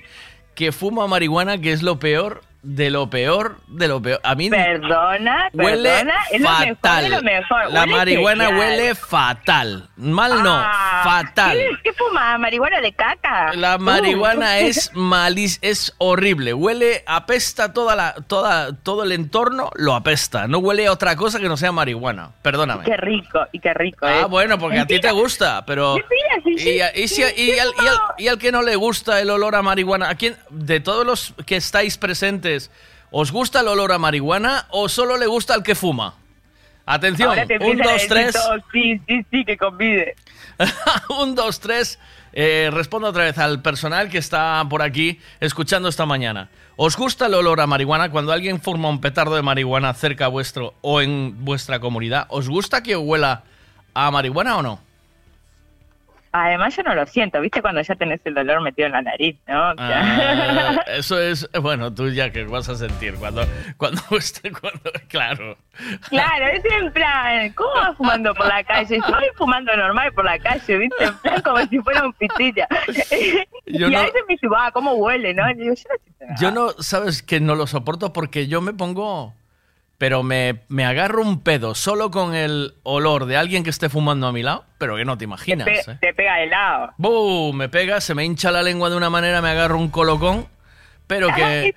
que 0.55 0.71
fuma 0.71 1.05
marihuana, 1.05 1.59
que 1.59 1.71
es 1.71 1.83
lo 1.83 1.99
peor 1.99 2.41
de 2.61 2.89
lo 2.89 3.09
peor 3.09 3.57
de 3.67 3.87
lo 3.87 4.01
peor. 4.01 4.19
A 4.23 4.35
mí 4.35 4.49
Perdona, 4.49 5.49
huele 5.53 5.89
perdona, 5.89 6.13
es 6.31 6.41
lo 6.41 6.49
mejor 6.49 6.67
fatal. 6.75 7.03
de 7.03 7.09
lo 7.09 7.21
mejor. 7.21 7.71
La 7.71 7.81
Huele 7.81 7.95
marihuana 7.95 8.45
genial. 8.47 8.59
huele 8.59 8.95
fatal. 8.95 9.89
Mal 9.97 10.43
no, 10.43 10.53
Ah, 10.55 11.01
fatal. 11.03 11.57
¿Qué, 11.57 11.69
qué 11.83 11.93
fuma? 11.93 12.37
¿Marihuana 12.37 12.81
de 12.81 12.91
caca? 12.93 13.53
La 13.53 13.75
Uh. 13.77 13.79
marihuana 13.79 14.59
es 14.59 14.91
malis, 14.93 15.59
es 15.61 15.93
horrible. 15.99 16.53
Huele, 16.53 17.03
apesta 17.05 17.71
toda 17.73 17.95
la, 17.95 18.13
toda, 18.27 18.73
todo 18.73 19.03
el 19.03 19.11
entorno, 19.11 19.69
lo 19.75 19.95
apesta. 19.95 20.47
No 20.47 20.57
huele 20.59 20.87
a 20.87 20.91
otra 20.91 21.15
cosa 21.15 21.39
que 21.39 21.47
no 21.47 21.57
sea 21.57 21.71
marihuana. 21.71 22.31
Perdóname. 22.41 22.83
Qué 22.83 22.97
rico, 22.97 23.39
y 23.51 23.59
qué 23.59 23.73
rico. 23.73 24.05
Ah, 24.05 24.21
¿eh? 24.21 24.25
bueno, 24.29 24.57
porque 24.59 24.79
a 24.79 24.85
ti 24.85 24.99
te 24.99 25.11
gusta, 25.11 25.63
pero... 25.65 25.95
Mentira, 25.95 26.41
sí, 26.43 26.57
sí, 27.07 27.23
Y, 27.37 27.59
al, 27.59 27.71
y 28.17 28.27
al 28.27 28.37
que 28.37 28.51
no 28.51 28.61
le 28.61 28.75
gusta 28.75 29.19
el 29.21 29.29
olor 29.29 29.55
a 29.55 29.61
marihuana, 29.61 30.09
¿a 30.09 30.15
quién, 30.15 30.35
de 30.49 30.79
todos 30.79 31.05
los 31.05 31.33
que 31.45 31.55
estáis 31.55 31.97
presentes, 31.97 32.48
¿os 33.11 33.31
gusta 33.31 33.61
el 33.61 33.67
olor 33.67 33.91
a 33.91 33.97
marihuana 33.97 34.67
o 34.69 34.89
solo 34.89 35.17
le 35.17 35.27
gusta 35.27 35.53
al 35.53 35.63
que 35.63 35.75
fuma? 35.75 36.15
Atención, 36.85 37.37
un, 37.61 37.77
dos, 37.77 38.07
tres. 38.07 38.35
sí, 38.71 38.99
sí, 39.07 39.23
sí, 39.29 39.45
que 39.45 39.57
convide. 39.57 40.15
un, 41.21 41.35
dos, 41.35 41.59
tres. 41.59 41.99
Eh, 42.33 42.69
respondo 42.71 43.09
otra 43.09 43.25
vez 43.25 43.37
al 43.37 43.61
personal 43.61 44.09
que 44.09 44.17
está 44.17 44.63
por 44.69 44.81
aquí 44.81 45.19
escuchando 45.39 45.87
esta 45.87 46.07
mañana. 46.07 46.49
¿Os 46.77 46.95
gusta 46.97 47.27
el 47.27 47.35
olor 47.35 47.61
a 47.61 47.67
marihuana 47.67 48.09
cuando 48.09 48.31
alguien 48.31 48.59
forma 48.59 48.89
un 48.89 49.01
petardo 49.01 49.35
de 49.35 49.41
marihuana 49.41 49.93
cerca 49.93 50.27
vuestro 50.27 50.73
o 50.81 51.01
en 51.01 51.45
vuestra 51.45 51.79
comunidad? 51.79 52.25
¿Os 52.29 52.49
gusta 52.49 52.81
que 52.81 52.95
huela 52.95 53.43
a 53.93 54.09
marihuana 54.09 54.57
o 54.57 54.63
no? 54.63 54.88
Además, 56.31 56.75
yo 56.75 56.83
no 56.83 56.93
lo 56.93 57.05
siento, 57.07 57.41
¿viste? 57.41 57.61
Cuando 57.61 57.81
ya 57.81 57.95
tenés 57.95 58.19
el 58.23 58.35
dolor 58.35 58.61
metido 58.61 58.85
en 58.85 58.91
la 58.91 59.01
nariz, 59.01 59.35
¿no? 59.47 59.71
O 59.71 59.75
sea, 59.75 60.01
Ah, 60.77 60.83
eso 60.87 61.19
es, 61.19 61.49
bueno, 61.61 61.93
tú 61.93 62.09
ya 62.09 62.31
que 62.31 62.43
vas 62.43 62.69
a 62.69 62.75
sentir 62.75 63.15
cuando, 63.15 63.41
cuando, 63.77 63.99
esté- 64.11 64.51
cuando 64.51 64.79
claro. 65.07 65.57
claro, 66.09 66.45
es 66.47 66.63
en 66.65 66.91
plan, 66.93 67.51
¿cómo 67.53 67.71
vas 67.73 67.97
fumando 67.97 68.33
por 68.35 68.47
la 68.47 68.63
calle? 68.63 68.97
Yo 68.97 69.13
voy 69.15 69.25
fumando 69.35 69.75
normal 69.75 70.11
por 70.13 70.25
la 70.25 70.37
calle, 70.37 70.77
¿viste? 70.77 71.03
En 71.03 71.17
plan, 71.17 71.41
como 71.41 71.57
si 71.65 71.79
fuera 71.79 72.05
un 72.05 72.13
pitilla. 72.13 72.67
Yo 73.65 73.87
y 73.87 73.91
no- 73.91 73.99
a 73.99 74.03
veces 74.03 74.21
me 74.27 74.33
dice, 74.35 74.47
ah, 74.55 74.69
¿cómo 74.71 74.93
huele, 74.93 75.33
no? 75.33 75.49
Y 75.49 75.53
digo, 75.55 75.73
yo 75.73 75.83
no. 76.27 76.35
Yo 76.39 76.51
no, 76.51 76.69
sabes 76.83 77.23
que 77.23 77.39
no 77.39 77.55
lo 77.55 77.65
soporto 77.65 78.13
porque 78.13 78.47
yo 78.47 78.61
me 78.61 78.73
pongo, 78.73 79.33
pero 79.99 80.23
me, 80.23 80.61
me 80.69 80.85
agarro 80.85 81.21
un 81.21 81.41
pedo 81.43 81.75
solo 81.75 82.09
con 82.09 82.33
el 82.33 82.73
olor 82.81 83.25
de 83.27 83.37
alguien 83.37 83.63
que 83.63 83.69
esté 83.69 83.87
fumando 83.89 84.25
a 84.25 84.31
mi 84.31 84.41
lado, 84.41 84.65
pero 84.79 84.95
que 84.95 85.05
no 85.05 85.13
te 85.13 85.19
te, 85.19 85.23
imaginas. 85.25 85.67
pe- 85.67 85.79
¿eh? 85.91 85.97
te 86.01 86.13
pega 86.15 86.37
de 86.37 86.47
lado. 86.47 86.93
¡Bum! 86.97 87.55
Me 87.55 87.69
pega, 87.69 88.01
se 88.01 88.15
me 88.15 88.25
hincha 88.25 88.49
la 88.49 88.63
lengua 88.63 88.89
de 88.89 88.95
una 88.97 89.11
manera, 89.11 89.41
me 89.43 89.49
agarro 89.49 89.77
un 89.77 89.89
colocón, 89.89 90.47
pero 91.05 91.27
que, 91.35 91.73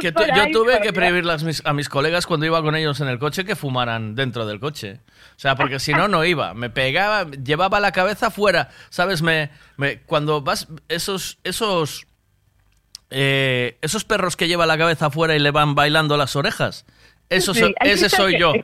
que 0.00 0.12
tu- 0.12 0.22
yo 0.24 0.50
tuve 0.52 0.76
que 0.76 0.82
Dios. 0.84 0.94
prohibirle 0.94 1.32
a 1.32 1.36
mis, 1.38 1.64
a 1.66 1.72
mis 1.72 1.88
colegas 1.88 2.26
cuando 2.26 2.46
iba 2.46 2.62
con 2.62 2.74
ellos 2.76 3.00
en 3.00 3.08
el 3.08 3.18
coche 3.18 3.44
que 3.44 3.56
fumaran 3.56 4.14
dentro 4.14 4.46
del 4.46 4.58
coche. 4.60 5.00
O 5.36 5.38
sea, 5.42 5.54
porque 5.56 5.80
si 5.80 5.92
no, 5.92 6.08
no 6.08 6.24
iba. 6.24 6.54
Me 6.54 6.70
pegaba, 6.70 7.30
llevaba 7.30 7.80
la 7.80 7.92
cabeza 7.92 8.30
fuera. 8.30 8.68
¿Sabes? 8.90 9.22
Me, 9.22 9.50
me- 9.76 10.00
cuando 10.02 10.40
vas, 10.40 10.68
esos, 10.88 11.38
esos, 11.44 12.06
eh, 13.10 13.76
esos 13.82 14.04
perros 14.04 14.36
que 14.36 14.48
lleva 14.48 14.66
la 14.66 14.78
cabeza 14.78 15.06
afuera 15.06 15.34
y 15.34 15.38
le 15.38 15.50
van 15.50 15.74
bailando 15.74 16.16
las 16.16 16.36
orejas. 16.36 16.86
Eso 17.32 17.54
so- 17.54 17.70
ese 17.80 18.08
soy 18.08 18.38
yo. 18.38 18.52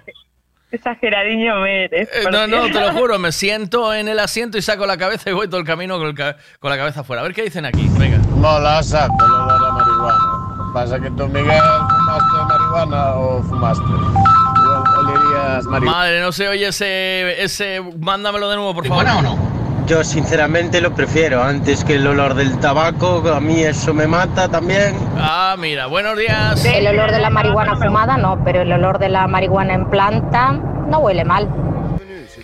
Exageradillo 0.70 1.57
me 1.61 1.85
eres. 1.85 2.09
Eh, 2.12 2.24
No, 2.31 2.47
no, 2.47 2.66
te 2.66 2.78
lo 2.81 2.93
juro, 2.99 3.19
me 3.19 3.32
siento 3.32 3.95
en 3.95 4.07
el 4.09 4.19
asiento 4.19 4.59
y 4.59 4.62
saco 4.62 4.85
la 4.86 4.99
cabeza 4.99 5.31
y 5.31 5.32
voy 5.32 5.49
todo 5.49 5.61
el 5.61 5.66
camino 5.66 5.97
con, 5.99 6.09
el 6.09 6.15
ca- 6.15 6.36
con 6.61 6.70
la 6.70 6.77
cabeza 6.77 7.01
afuera. 7.01 7.23
A 7.23 7.24
ver 7.24 7.35
qué 7.35 7.43
dicen 7.43 7.65
aquí, 7.65 7.89
venga. 7.99 8.19
No 8.36 8.59
la 8.61 8.82
saco 8.82 9.15
el 9.24 9.31
olor 9.32 9.65
a 9.66 9.73
marihuana. 9.73 10.73
Pasa 10.74 11.01
que 11.01 11.11
tú, 11.12 11.27
Miguel, 11.28 11.47
fumaste 11.89 12.45
marihuana 12.49 13.15
o 13.15 13.43
fumaste. 13.45 13.82
O- 13.85 14.99
Olerías 14.99 15.65
marihuana. 15.65 15.99
Madre, 15.99 16.20
no 16.20 16.32
se 16.32 16.49
oye 16.49 16.69
ese, 16.69 17.43
ese... 17.43 17.81
Mándamelo 17.99 18.51
de 18.51 18.57
nuevo, 18.57 18.74
por 18.74 18.86
favor. 18.86 19.07
o 19.07 19.23
no? 19.23 19.57
Yo 19.89 20.05
sinceramente 20.05 20.82
lo 20.82 20.94
prefiero 20.94 21.43
antes 21.43 21.82
que 21.82 21.94
el 21.94 22.06
olor 22.06 22.35
del 22.35 22.60
tabaco, 22.60 23.23
a 23.32 23.40
mí 23.40 23.62
eso 23.62 23.94
me 23.94 24.06
mata 24.06 24.47
también. 24.47 24.94
Ah, 25.16 25.56
mira, 25.59 25.86
buenos 25.86 26.19
días. 26.19 26.62
El 26.62 26.86
olor 26.89 27.10
de 27.10 27.19
la 27.19 27.31
marihuana 27.31 27.74
fumada 27.74 28.19
no, 28.19 28.44
pero 28.44 28.60
el 28.60 28.70
olor 28.70 28.98
de 28.98 29.09
la 29.09 29.27
marihuana 29.27 29.73
en 29.73 29.89
planta 29.89 30.52
no 30.52 30.98
huele 30.98 31.24
mal. 31.24 31.48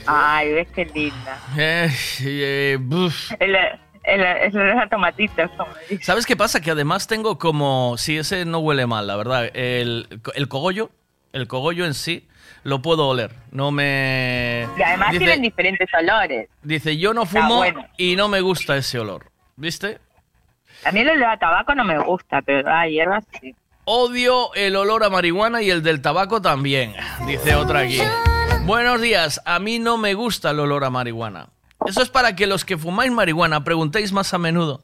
Ay, 0.07 0.55
ves 0.55 0.69
qué 0.75 0.87
linda. 0.87 1.39
Eh, 1.59 1.91
eh, 2.23 2.79
buf. 2.81 3.33
El, 3.39 3.55
el, 4.05 4.21
el. 4.23 6.01
¿Sabes 6.03 6.25
qué 6.25 6.37
pasa? 6.37 6.63
Que 6.63 6.71
además 6.71 7.07
tengo 7.07 7.39
como... 7.39 7.97
Si 7.99 8.17
ese 8.17 8.47
no 8.47 8.61
huele 8.61 8.87
mal, 8.87 9.07
la 9.07 9.17
verdad. 9.17 9.51
El, 9.53 10.09
el 10.35 10.49
cogollo, 10.49 10.91
el 11.35 11.47
cogollo 11.47 11.85
en 11.85 11.93
sí, 11.93 12.27
lo 12.65 12.83
puedo 12.83 13.07
oler. 13.09 13.31
No 13.53 13.71
me... 13.71 14.67
Y 14.77 14.83
además 14.83 15.13
Dice- 15.13 15.19
tienen 15.25 15.43
diferentes 15.43 15.89
olores. 15.95 16.49
Dice, 16.63 16.97
yo 16.97 17.15
no 17.15 17.25
fumo 17.27 17.57
bueno. 17.59 17.87
y 17.97 18.17
no 18.17 18.29
me 18.29 18.41
gusta 18.41 18.77
ese 18.77 18.99
olor. 18.99 19.31
¿Viste? 19.57 20.01
A 20.85 20.91
mí 20.91 21.01
el 21.01 21.11
olor 21.11 21.29
a 21.31 21.39
tabaco 21.39 21.75
no 21.75 21.85
me 21.85 21.99
gusta, 21.99 22.43
pero 22.43 22.69
a 22.69 22.87
hierbas 22.89 23.25
sí. 23.41 23.55
Odio 23.85 24.53
el 24.55 24.77
olor 24.77 25.05
a 25.05 25.11
marihuana 25.11 25.61
y 25.63 25.71
el 25.71 25.83
del 25.83 26.01
tabaco 26.01 26.41
también, 26.41 26.95
dice 27.27 27.55
otra 27.55 27.81
aquí. 27.81 28.01
Buenos 28.65 29.01
días, 29.03 29.43
a 29.45 29.59
mí 29.59 29.79
no 29.79 29.99
me 29.99 30.15
gusta 30.15 30.51
el 30.51 30.61
olor 30.61 30.85
a 30.85 30.91
marihuana. 30.91 31.49
Eso 31.87 32.01
es 32.03 32.09
para 32.09 32.35
que 32.35 32.47
los 32.47 32.65
que 32.65 32.79
fumáis 32.79 33.13
marihuana 33.13 33.63
preguntéis 33.63 34.11
más 34.13 34.33
a 34.33 34.39
menudo. 34.39 34.83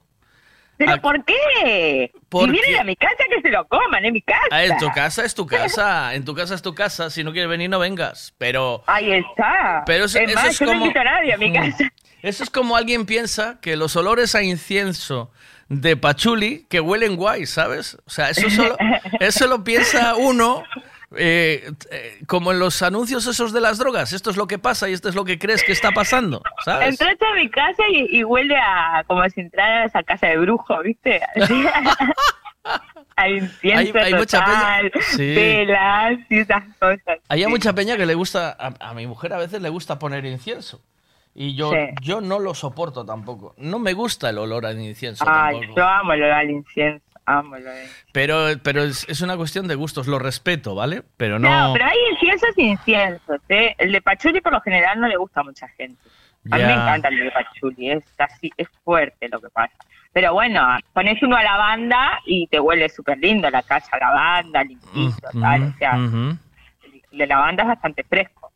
¿Pero 0.81 0.99
por 1.03 1.23
qué? 1.27 2.11
Si 2.11 2.51
vienen 2.51 2.81
a 2.81 2.85
mi 2.85 2.97
casa, 2.97 3.17
que 3.29 3.43
se 3.43 3.51
lo 3.51 3.69
coman, 3.69 4.03
en 4.03 4.15
mi 4.15 4.23
casa. 4.23 4.47
Ah, 4.51 4.65
en 4.65 4.79
tu 4.79 4.91
casa 4.93 5.27
es 5.27 5.35
tu 5.35 5.47
casa, 5.47 6.15
en 6.15 6.25
tu 6.25 6.35
casa 6.35 6.55
es 6.55 6.63
tu 6.63 6.75
casa, 6.75 7.11
si 7.11 7.23
no 7.23 7.33
quieres 7.33 7.51
venir 7.51 7.69
no 7.69 7.79
vengas, 7.79 8.33
pero... 8.39 8.83
Ahí 8.87 9.13
está. 9.13 9.83
Pero 9.85 10.07
eso, 10.07 10.19
es 10.19 10.31
eso 10.31 10.35
más, 10.41 10.47
es 10.47 10.59
yo 10.59 10.65
no 10.65 10.73
como... 10.73 10.85
invito 10.87 11.01
a 11.01 11.05
nadie 11.05 11.35
a 11.35 11.37
mi 11.37 11.53
casa. 11.53 11.93
Eso 12.23 12.45
es 12.45 12.49
como 12.49 12.77
alguien 12.77 13.05
piensa 13.05 13.59
que 13.61 13.77
los 13.77 13.95
olores 13.95 14.35
a 14.35 14.43
incienso 14.43 15.31
de 15.69 15.99
pachuli 15.99 16.67
que 16.71 16.81
huelen 16.81 17.17
guay, 17.17 17.45
¿sabes? 17.45 17.99
O 18.07 18.11
sea, 18.11 18.31
eso 18.31 18.49
solo, 18.49 18.77
eso 19.21 19.47
lo 19.49 19.63
piensa 19.63 20.15
uno 20.17 20.63
eh, 21.17 21.71
eh, 21.91 22.19
como 22.27 22.53
en 22.53 22.59
los 22.59 22.83
anuncios 22.83 23.27
esos 23.27 23.53
de 23.53 23.61
las 23.61 23.79
drogas. 23.79 24.13
Esto 24.13 24.31
es 24.31 24.37
lo 24.37 24.47
que 24.47 24.59
pasa 24.59 24.89
y 24.89 24.93
esto 24.93 25.09
es 25.09 25.15
lo 25.15 25.25
que 25.25 25.39
crees 25.39 25.63
que 25.65 25.73
está 25.73 25.91
pasando, 25.93 26.43
¿sabes? 26.65 26.89
Entraste 26.91 27.25
a 27.27 27.35
mi 27.35 27.49
casa 27.51 27.83
y, 27.93 28.19
y 28.19 28.25
huele 28.25 28.57
a 28.57 29.03
como 29.07 29.29
si 29.29 29.41
entraras 29.41 29.95
a 29.97 30.03
casa 30.03 30.29
de 30.29 30.37
brujo, 30.39 30.81
¿viste? 30.83 31.21
Hay 33.17 33.35
incienso 33.39 33.99
Hay- 33.99 34.05
hay 34.05 34.15
mucha 34.15 34.39
total, 34.45 34.91
peña- 34.91 35.05
sí. 35.05 35.35
velas 35.35 36.19
y 36.29 36.39
esas 36.39 36.63
cosas. 36.79 37.19
Hay 37.29 37.43
Sí. 37.43 37.49
mucha 37.49 37.73
peña 37.75 37.97
que 37.97 38.07
le 38.07 38.15
gusta, 38.15 38.57
a, 38.59 38.73
a 38.91 38.95
mi 38.95 39.07
mujer 39.07 39.33
a 39.33 39.39
veces 39.39 39.61
le 39.61 39.69
gusta 39.69 39.99
poner 39.99 40.25
incienso. 40.25 40.81
Y 41.35 41.55
yo, 41.55 41.71
Sí. 41.71 41.77
yo 42.03 42.21
no 42.21 42.39
lo 42.41 42.55
soporto 42.55 43.05
tampoco. 43.05 43.55
No 43.57 43.79
me 43.79 43.93
gusta 43.93 44.31
el 44.31 44.39
olor 44.39 44.67
al 44.67 44.81
incienso 44.81 45.25
Ay, 45.29 45.59
tampoco. 45.61 45.81
yo 45.81 45.87
amo 45.89 46.15
lo 46.17 46.27
del 46.27 46.51
incienso, 46.51 46.95
amo 46.95 46.95
lo 46.95 46.97
del... 46.97 47.10
Pero, 48.13 48.47
pero 48.63 48.83
es, 48.83 49.09
es 49.09 49.21
una 49.21 49.37
cuestión 49.37 49.69
de 49.69 49.75
gustos, 49.75 50.07
lo 50.07 50.19
respeto, 50.19 50.75
¿vale? 50.75 51.03
Pero 51.17 51.39
No, 51.39 51.69
no. 51.69 51.73
pero 51.73 51.87
hay 51.87 51.97
inciensos 52.13 52.51
y 52.57 52.63
inciensos, 52.63 53.41
¿eh? 53.49 53.75
El 53.79 53.93
de 53.93 54.01
pachuli 54.03 54.41
por 54.41 54.53
lo 54.53 54.61
general 54.61 55.01
no 55.01 55.09
le 55.09 55.17
gusta 55.17 55.41
a 55.41 55.45
mucha 55.45 55.69
gente. 55.69 56.01
A 56.51 56.57
mí 56.57 56.63
me 56.65 56.73
encanta 56.73 57.09
el 57.09 57.19
de 57.19 57.31
pachuli, 57.31 57.91
es 57.91 58.05
así, 58.19 58.51
es 58.57 58.69
fuerte 58.85 59.29
lo 59.29 59.41
que 59.41 59.49
pasa. 59.51 59.75
Pero 60.13 60.33
bueno, 60.33 60.67
pones 60.93 61.23
uno 61.23 61.37
a 61.37 61.43
lavanda 61.43 62.21
y 62.27 62.47
te 62.49 62.59
huele 62.59 62.89
súper 62.89 63.19
lindo 63.19 63.49
la 63.51 63.63
casa 63.63 63.91
a 63.93 63.99
lavanda, 63.99 64.65
limpito, 64.65 65.29
tal, 65.41 65.63
o 65.65 65.73
sea, 65.79 65.95
el 65.95 67.19
de 67.19 67.27
lavanda 67.27 67.63
es 67.63 67.69
bastante 67.69 68.03
fresco. 68.05 68.53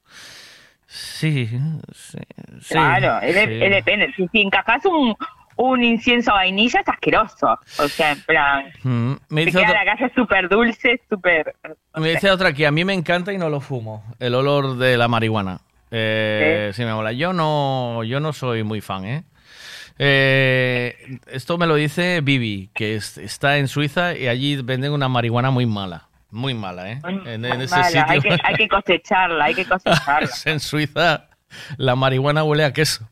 Sí, 0.86 1.46
sí, 1.92 2.18
sí, 2.60 2.74
claro, 2.74 3.20
sí. 3.20 3.32
depende. 3.32 4.12
Si, 4.16 4.28
si 4.28 4.40
encajas 4.42 4.84
un, 4.86 5.14
un 5.56 5.82
incienso 5.84 6.30
a 6.32 6.34
vainilla 6.34 6.80
es 6.80 6.88
asqueroso. 6.88 7.58
O 7.78 7.88
sea, 7.88 8.12
en 8.12 8.22
plan, 8.22 8.64
Mm, 8.82 9.12
Me 9.28 9.40
te 9.42 9.46
dice, 9.46 9.58
queda 9.58 9.68
otra, 9.70 9.84
la 9.84 9.96
casa 9.96 10.14
súper 10.14 10.48
dulce, 10.48 11.00
súper... 11.08 11.54
me 11.96 12.08
dice 12.10 12.30
otra 12.30 12.52
que 12.52 12.66
a 12.66 12.70
mí 12.70 12.84
me 12.84 12.92
encanta 12.94 13.32
y 13.32 13.38
no 13.38 13.48
lo 13.50 13.60
fumo. 13.60 14.04
El 14.18 14.34
olor 14.34 14.76
de 14.76 14.96
la 14.96 15.08
marihuana. 15.08 15.60
Eh, 15.90 16.72
sí, 16.74 16.84
me 16.84 16.92
mola. 16.92 17.12
Yo 17.12 17.32
no, 17.32 18.02
yo 18.04 18.18
no 18.20 18.32
soy 18.32 18.62
muy 18.64 18.80
fan, 18.80 19.04
¿eh? 19.04 19.24
Eh, 19.98 21.18
esto 21.30 21.56
me 21.56 21.66
lo 21.66 21.76
dice 21.76 22.20
Vivi, 22.20 22.68
que 22.74 22.96
es- 22.96 23.16
está 23.18 23.58
en 23.58 23.68
Suiza 23.68 24.16
y 24.16 24.26
allí 24.26 24.56
venden 24.62 24.92
una 24.92 25.08
marihuana 25.08 25.50
muy 25.50 25.66
mala. 25.66 26.08
Muy 26.30 26.52
mala, 26.52 26.90
¿eh? 26.90 27.00
En, 27.26 27.44
en 27.44 27.60
ese 27.60 27.70
mala, 27.76 27.84
sitio. 27.86 28.04
hay, 28.08 28.20
que, 28.20 28.36
hay 28.42 28.54
que 28.56 28.68
cosecharla, 28.68 29.44
hay 29.44 29.54
que 29.54 29.64
cosecharla. 29.68 30.28
en 30.46 30.58
Suiza 30.60 31.28
la 31.76 31.94
marihuana 31.94 32.42
huele 32.42 32.64
a 32.64 32.72
queso. 32.72 33.08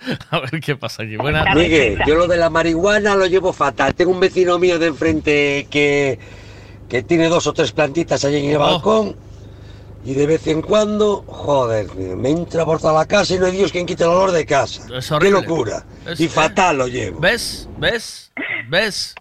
a 0.30 0.40
ver 0.40 0.60
qué 0.60 0.76
pasa 0.76 1.02
aquí. 1.02 1.16
Buenas 1.16 1.54
Miguel, 1.54 1.98
yo 2.06 2.14
lo 2.14 2.26
de 2.26 2.36
la 2.36 2.50
marihuana 2.50 3.14
lo 3.16 3.26
llevo 3.26 3.52
fatal. 3.52 3.94
Tengo 3.94 4.10
un 4.10 4.20
vecino 4.20 4.58
mío 4.58 4.78
de 4.78 4.86
enfrente 4.86 5.66
que, 5.70 6.18
que 6.88 7.02
tiene 7.02 7.28
dos 7.28 7.46
o 7.46 7.52
tres 7.52 7.72
plantitas 7.72 8.24
allí 8.24 8.38
en 8.44 8.50
el 8.52 8.58
balcón. 8.58 9.16
Y 10.02 10.14
de 10.14 10.26
vez 10.26 10.46
en 10.46 10.62
cuando, 10.62 11.22
joder, 11.26 11.94
me 11.94 12.30
entra 12.30 12.64
por 12.64 12.80
toda 12.80 12.94
la 12.94 13.06
casa 13.06 13.34
y 13.34 13.38
no 13.38 13.44
hay 13.46 13.52
Dios 13.52 13.70
quien 13.70 13.84
quite 13.84 14.04
el 14.04 14.08
olor 14.08 14.30
de 14.30 14.46
casa. 14.46 14.86
Es 14.96 15.12
Qué 15.20 15.30
locura. 15.30 15.84
Es- 16.06 16.18
y 16.20 16.28
fatal 16.28 16.78
lo 16.78 16.86
llevo. 16.88 17.20
¿Ves? 17.20 17.68
¿Ves? 17.76 18.32
¿Ves? 18.70 19.14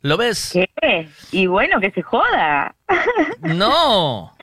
¿Lo 0.00 0.16
ves? 0.16 0.52
¿Qué? 0.52 1.08
Y 1.32 1.46
bueno, 1.46 1.78
que 1.80 1.90
se 1.90 2.02
joda. 2.02 2.74
No. 3.40 4.32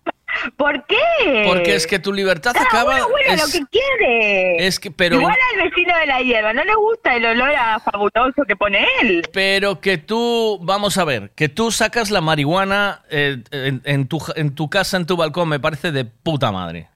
¿Por 0.58 0.86
qué? 0.86 1.44
Porque 1.48 1.76
es 1.76 1.86
que 1.88 2.00
tu 2.00 2.14
libertad 2.14 2.54
Cada 2.54 2.66
acaba. 2.66 2.96
uno 2.96 3.08
huele 3.08 3.34
es- 3.34 3.42
lo 3.42 3.48
que 3.52 3.66
quiere. 3.70 4.68
es 4.68 4.80
que- 4.80 4.92
pero- 4.92 5.18
Igual 5.18 5.36
al 5.56 5.70
vecino 5.70 5.98
de 5.98 6.06
la 6.06 6.22
hierba, 6.22 6.54
no 6.54 6.64
le 6.64 6.76
gusta 6.76 7.16
el 7.16 7.26
olor 7.26 7.52
a 7.56 7.80
fabuloso 7.80 8.44
que 8.48 8.56
pone 8.56 8.86
él. 9.02 9.24
Pero 9.34 9.80
que 9.82 9.98
tú, 9.98 10.60
vamos 10.62 10.98
a 10.98 11.04
ver, 11.06 11.32
que 11.36 11.50
tú 11.50 11.72
sacas 11.72 12.12
la 12.12 12.22
marihuana 12.22 13.04
eh, 13.10 13.44
en, 13.52 13.82
en 13.86 14.08
tu, 14.08 14.20
en 14.36 14.56
tu 14.56 14.70
casa, 14.70 14.98
en 14.98 15.06
tu 15.06 15.16
balcón, 15.18 15.50
me 15.50 15.60
parece 15.60 15.92
de 15.92 16.06
puta 16.06 16.52
madre. 16.52 16.90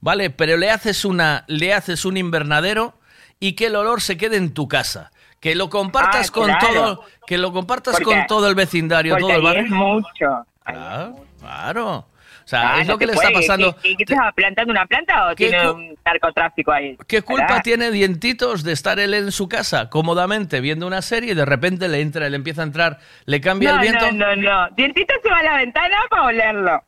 ¿Vale? 0.00 0.28
Pero 0.30 0.56
le 0.58 0.70
haces, 0.70 1.04
una, 1.06 1.44
le 1.46 1.72
haces 1.72 2.04
un 2.04 2.16
invernadero 2.18 2.98
y 3.40 3.54
que 3.54 3.66
el 3.66 3.76
olor 3.76 4.02
se 4.02 4.16
quede 4.18 4.36
en 4.36 4.52
tu 4.52 4.68
casa. 4.68 5.10
Que 5.40 5.54
lo 5.54 5.68
compartas 5.70 6.28
Ah, 6.28 6.32
con 6.32 6.46
claro. 6.46 6.66
todo, 6.68 7.04
que 7.26 7.38
lo 7.38 7.52
compartas 7.52 7.94
Porque- 7.94 8.04
con 8.04 8.26
todo 8.26 8.48
el 8.48 8.54
vecindario, 8.54 9.16
todo 9.16 9.30
el 9.30 9.42
barrio. 9.42 9.62
es 9.64 9.70
mucho. 9.70 10.46
Claro, 10.64 11.14
claro. 11.40 12.06
O 12.44 12.46
sea, 12.46 12.74
Ah, 12.74 12.80
es 12.80 12.86
no 12.86 12.94
lo 12.94 12.98
que 12.98 13.06
le 13.06 13.12
está 13.14 13.30
pasando. 13.30 13.74
¿Qué, 13.76 13.90
qué, 13.90 13.96
qué 13.96 14.04
te 14.04 14.12
estaba 14.12 14.32
plantando 14.32 14.70
una 14.70 14.84
planta 14.86 15.30
o 15.30 15.34
¿Qué 15.34 15.48
tiene 15.48 15.70
un 15.70 15.98
narcotráfico 16.04 16.72
ahí? 16.72 16.96
¿Qué 17.08 17.22
culpa 17.22 17.46
¿Verdad? 17.46 17.62
tiene 17.62 17.90
Dientitos 17.90 18.62
de 18.64 18.72
estar 18.72 18.98
él 18.98 19.14
en 19.14 19.32
su 19.32 19.48
casa 19.48 19.88
cómodamente 19.88 20.60
viendo 20.60 20.86
una 20.86 21.00
serie 21.00 21.32
y 21.32 21.34
de 21.34 21.44
repente 21.46 21.88
le 21.88 22.00
entra, 22.00 22.28
le 22.28 22.36
empieza 22.36 22.60
a 22.60 22.64
entrar, 22.64 22.98
le 23.24 23.40
cambia 23.40 23.70
no, 23.70 23.76
el 23.76 23.82
viento? 23.82 24.12
No, 24.12 24.36
no, 24.36 24.42
no. 24.68 24.68
Dientito 24.76 25.14
se 25.22 25.30
va 25.30 25.38
a 25.38 25.42
la 25.42 25.56
ventana 25.56 25.96
para 26.10 26.22
olerlo. 26.24 26.84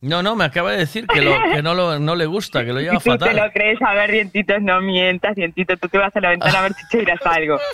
No, 0.00 0.22
no, 0.22 0.36
me 0.36 0.44
acaba 0.44 0.72
de 0.72 0.78
decir 0.78 1.06
que, 1.06 1.20
lo, 1.22 1.32
que 1.54 1.62
no, 1.62 1.72
lo, 1.74 1.98
no 1.98 2.14
le 2.16 2.26
gusta, 2.26 2.64
que 2.64 2.72
lo 2.72 2.80
lleva 2.80 2.94
Si 3.00 3.08
tú 3.10 3.18
te 3.18 3.24
fatal. 3.26 3.36
lo 3.46 3.52
crees, 3.52 3.80
a 3.82 3.94
ver, 3.94 4.10
Dientitos, 4.10 4.60
no 4.62 4.80
mientas. 4.80 5.34
Dientito, 5.36 5.76
tú 5.76 5.88
te 5.88 5.98
vas 5.98 6.14
a 6.14 6.20
la 6.20 6.30
ventana 6.30 6.58
a 6.58 6.62
ver 6.62 6.72
si 6.74 6.88
tiras 6.88 7.20
algo. 7.24 7.58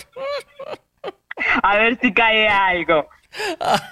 A 1.63 1.77
ver 1.77 1.97
si 1.99 2.13
cae 2.13 2.47
algo. 2.47 3.09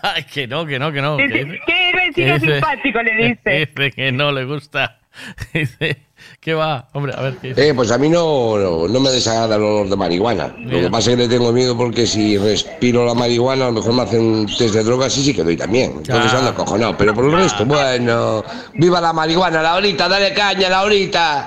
Ay, 0.04 0.24
que 0.26 0.48
no, 0.48 0.66
que 0.66 0.78
no, 0.80 0.92
que 0.92 1.02
no. 1.02 1.18
que 1.18 1.28
Dice, 1.28 1.60
¿Qué 1.66 1.92
vecino 1.96 2.14
que 2.14 2.40
dice- 2.40 2.52
simpático 2.54 3.02
le 3.02 3.16
dice? 3.28 3.52
Dice 3.76 3.92
que 3.92 4.12
no 4.12 4.32
le 4.32 4.46
gusta. 4.46 4.98
Dice, 5.54 6.06
¿qué 6.40 6.54
va? 6.54 6.88
Hombre, 6.94 7.14
a 7.18 7.22
ver, 7.22 7.34
¿qué 7.42 7.50
dice? 7.50 7.68
Eh, 7.70 7.74
pues 7.74 7.92
a 7.92 7.98
mí 7.98 8.08
no, 8.08 8.58
no, 8.58 8.88
no 8.88 9.00
me 9.02 9.10
desagrada 9.10 9.58
el 9.58 9.62
olor 9.64 9.90
de 9.90 9.96
marihuana. 9.98 10.54
Lo 10.58 10.80
que 10.80 10.90
pasa 10.90 11.12
es 11.12 11.18
que 11.18 11.24
le 11.24 11.28
tengo 11.30 11.52
miedo 11.52 11.76
porque 11.76 12.08
si 12.08 12.38
respiro 12.38 13.06
la 13.06 13.14
marihuana, 13.14 13.66
a 13.66 13.68
lo 13.68 13.74
mejor 13.74 13.94
me 13.94 14.04
hacen 14.04 14.22
un 14.22 14.46
test 14.46 14.74
de 14.74 14.84
drogas 14.86 15.18
y 15.18 15.24
sí 15.24 15.34
que 15.36 15.44
doy 15.44 15.58
también. 15.58 15.92
Entonces 15.98 16.34
Ah. 16.34 16.38
ando 16.40 16.54
cojonado. 16.56 16.96
Pero 16.98 17.14
por 17.14 17.26
el 17.26 17.32
resto, 17.34 17.66
bueno. 17.66 18.44
¡Viva 18.76 19.02
la 19.02 19.12
marihuana, 19.12 19.62
Laurita! 19.62 20.08
¡Dale 20.08 20.34
caña, 20.34 20.70
Laurita! 20.70 21.44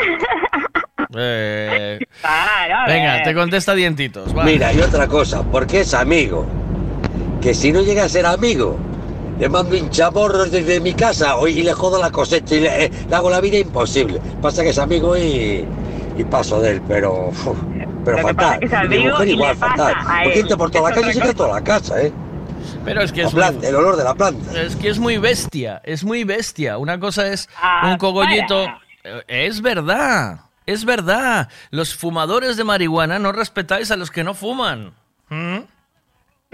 Eh, 1.16 1.98
Claro, 2.20 2.74
a 2.76 2.86
venga, 2.86 3.22
te 3.22 3.34
contesta 3.34 3.74
Dientitos. 3.74 4.36
va. 4.36 4.44
Mira, 4.44 4.72
y 4.72 4.80
otra 4.80 5.06
cosa, 5.06 5.42
porque 5.42 5.80
es 5.80 5.94
amigo. 5.94 6.46
Que 7.44 7.52
si 7.54 7.70
no 7.72 7.82
llega 7.82 8.04
a 8.04 8.08
ser 8.08 8.24
amigo, 8.26 8.76
le 9.38 9.48
mando 9.50 9.76
hinchaborros 9.76 10.50
desde 10.50 10.80
mi 10.80 10.94
casa 10.94 11.36
y 11.46 11.62
le 11.62 11.72
jodo 11.74 12.00
la 12.00 12.10
cosecha 12.10 12.54
y 12.56 12.60
le, 12.60 12.84
eh, 12.86 12.90
le 13.08 13.14
hago 13.14 13.28
la 13.30 13.40
vida 13.40 13.58
imposible. 13.58 14.20
Pasa 14.40 14.62
que 14.62 14.70
es 14.70 14.78
amigo 14.78 15.16
y, 15.16 15.64
y 16.16 16.24
paso 16.24 16.60
de 16.60 16.70
él, 16.72 16.82
pero. 16.88 17.28
uf, 17.28 17.46
pero 18.04 18.18
fatal. 18.18 18.58
es 18.62 18.70
que 18.70 18.76
Y 18.76 18.88
mi 18.88 18.94
amigo 18.96 19.10
mujer 19.12 19.28
y 19.28 19.30
igual, 19.32 19.56
fatal. 19.56 19.94
Porque 20.24 20.40
entra 20.40 20.56
por 20.56 20.70
toda 20.70 20.88
la 20.90 20.94
calle 20.96 21.10
y 21.10 21.14
se 21.14 21.34
toda 21.34 21.54
la 21.54 21.62
casa, 21.64 22.00
¿eh? 22.02 22.12
Pero 22.84 23.02
es 23.02 23.12
que 23.12 23.22
La 23.22 23.28
es 23.28 23.34
planta, 23.34 23.58
muy, 23.60 23.66
el 23.68 23.74
olor 23.76 23.96
de 23.96 24.04
la 24.04 24.14
planta. 24.14 24.62
es 24.62 24.76
que 24.76 24.88
es 24.88 24.98
muy 24.98 25.18
bestia, 25.18 25.80
es 25.84 26.02
muy 26.04 26.24
bestia. 26.24 26.78
Una 26.78 26.98
cosa 26.98 27.26
es 27.28 27.48
Ah, 27.60 27.90
un 27.90 27.98
cogollito. 27.98 28.64
para. 28.64 28.80
Eh, 29.04 29.46
Es 29.46 29.60
verdad, 29.60 30.40
es 30.66 30.84
verdad. 30.86 31.48
Los 31.70 31.94
fumadores 31.94 32.56
de 32.56 32.64
marihuana 32.64 33.18
no 33.18 33.32
respetáis 33.32 33.90
a 33.90 33.96
los 33.96 34.10
que 34.10 34.24
no 34.24 34.32
fuman. 34.34 34.92
¿Mm? 35.28 35.58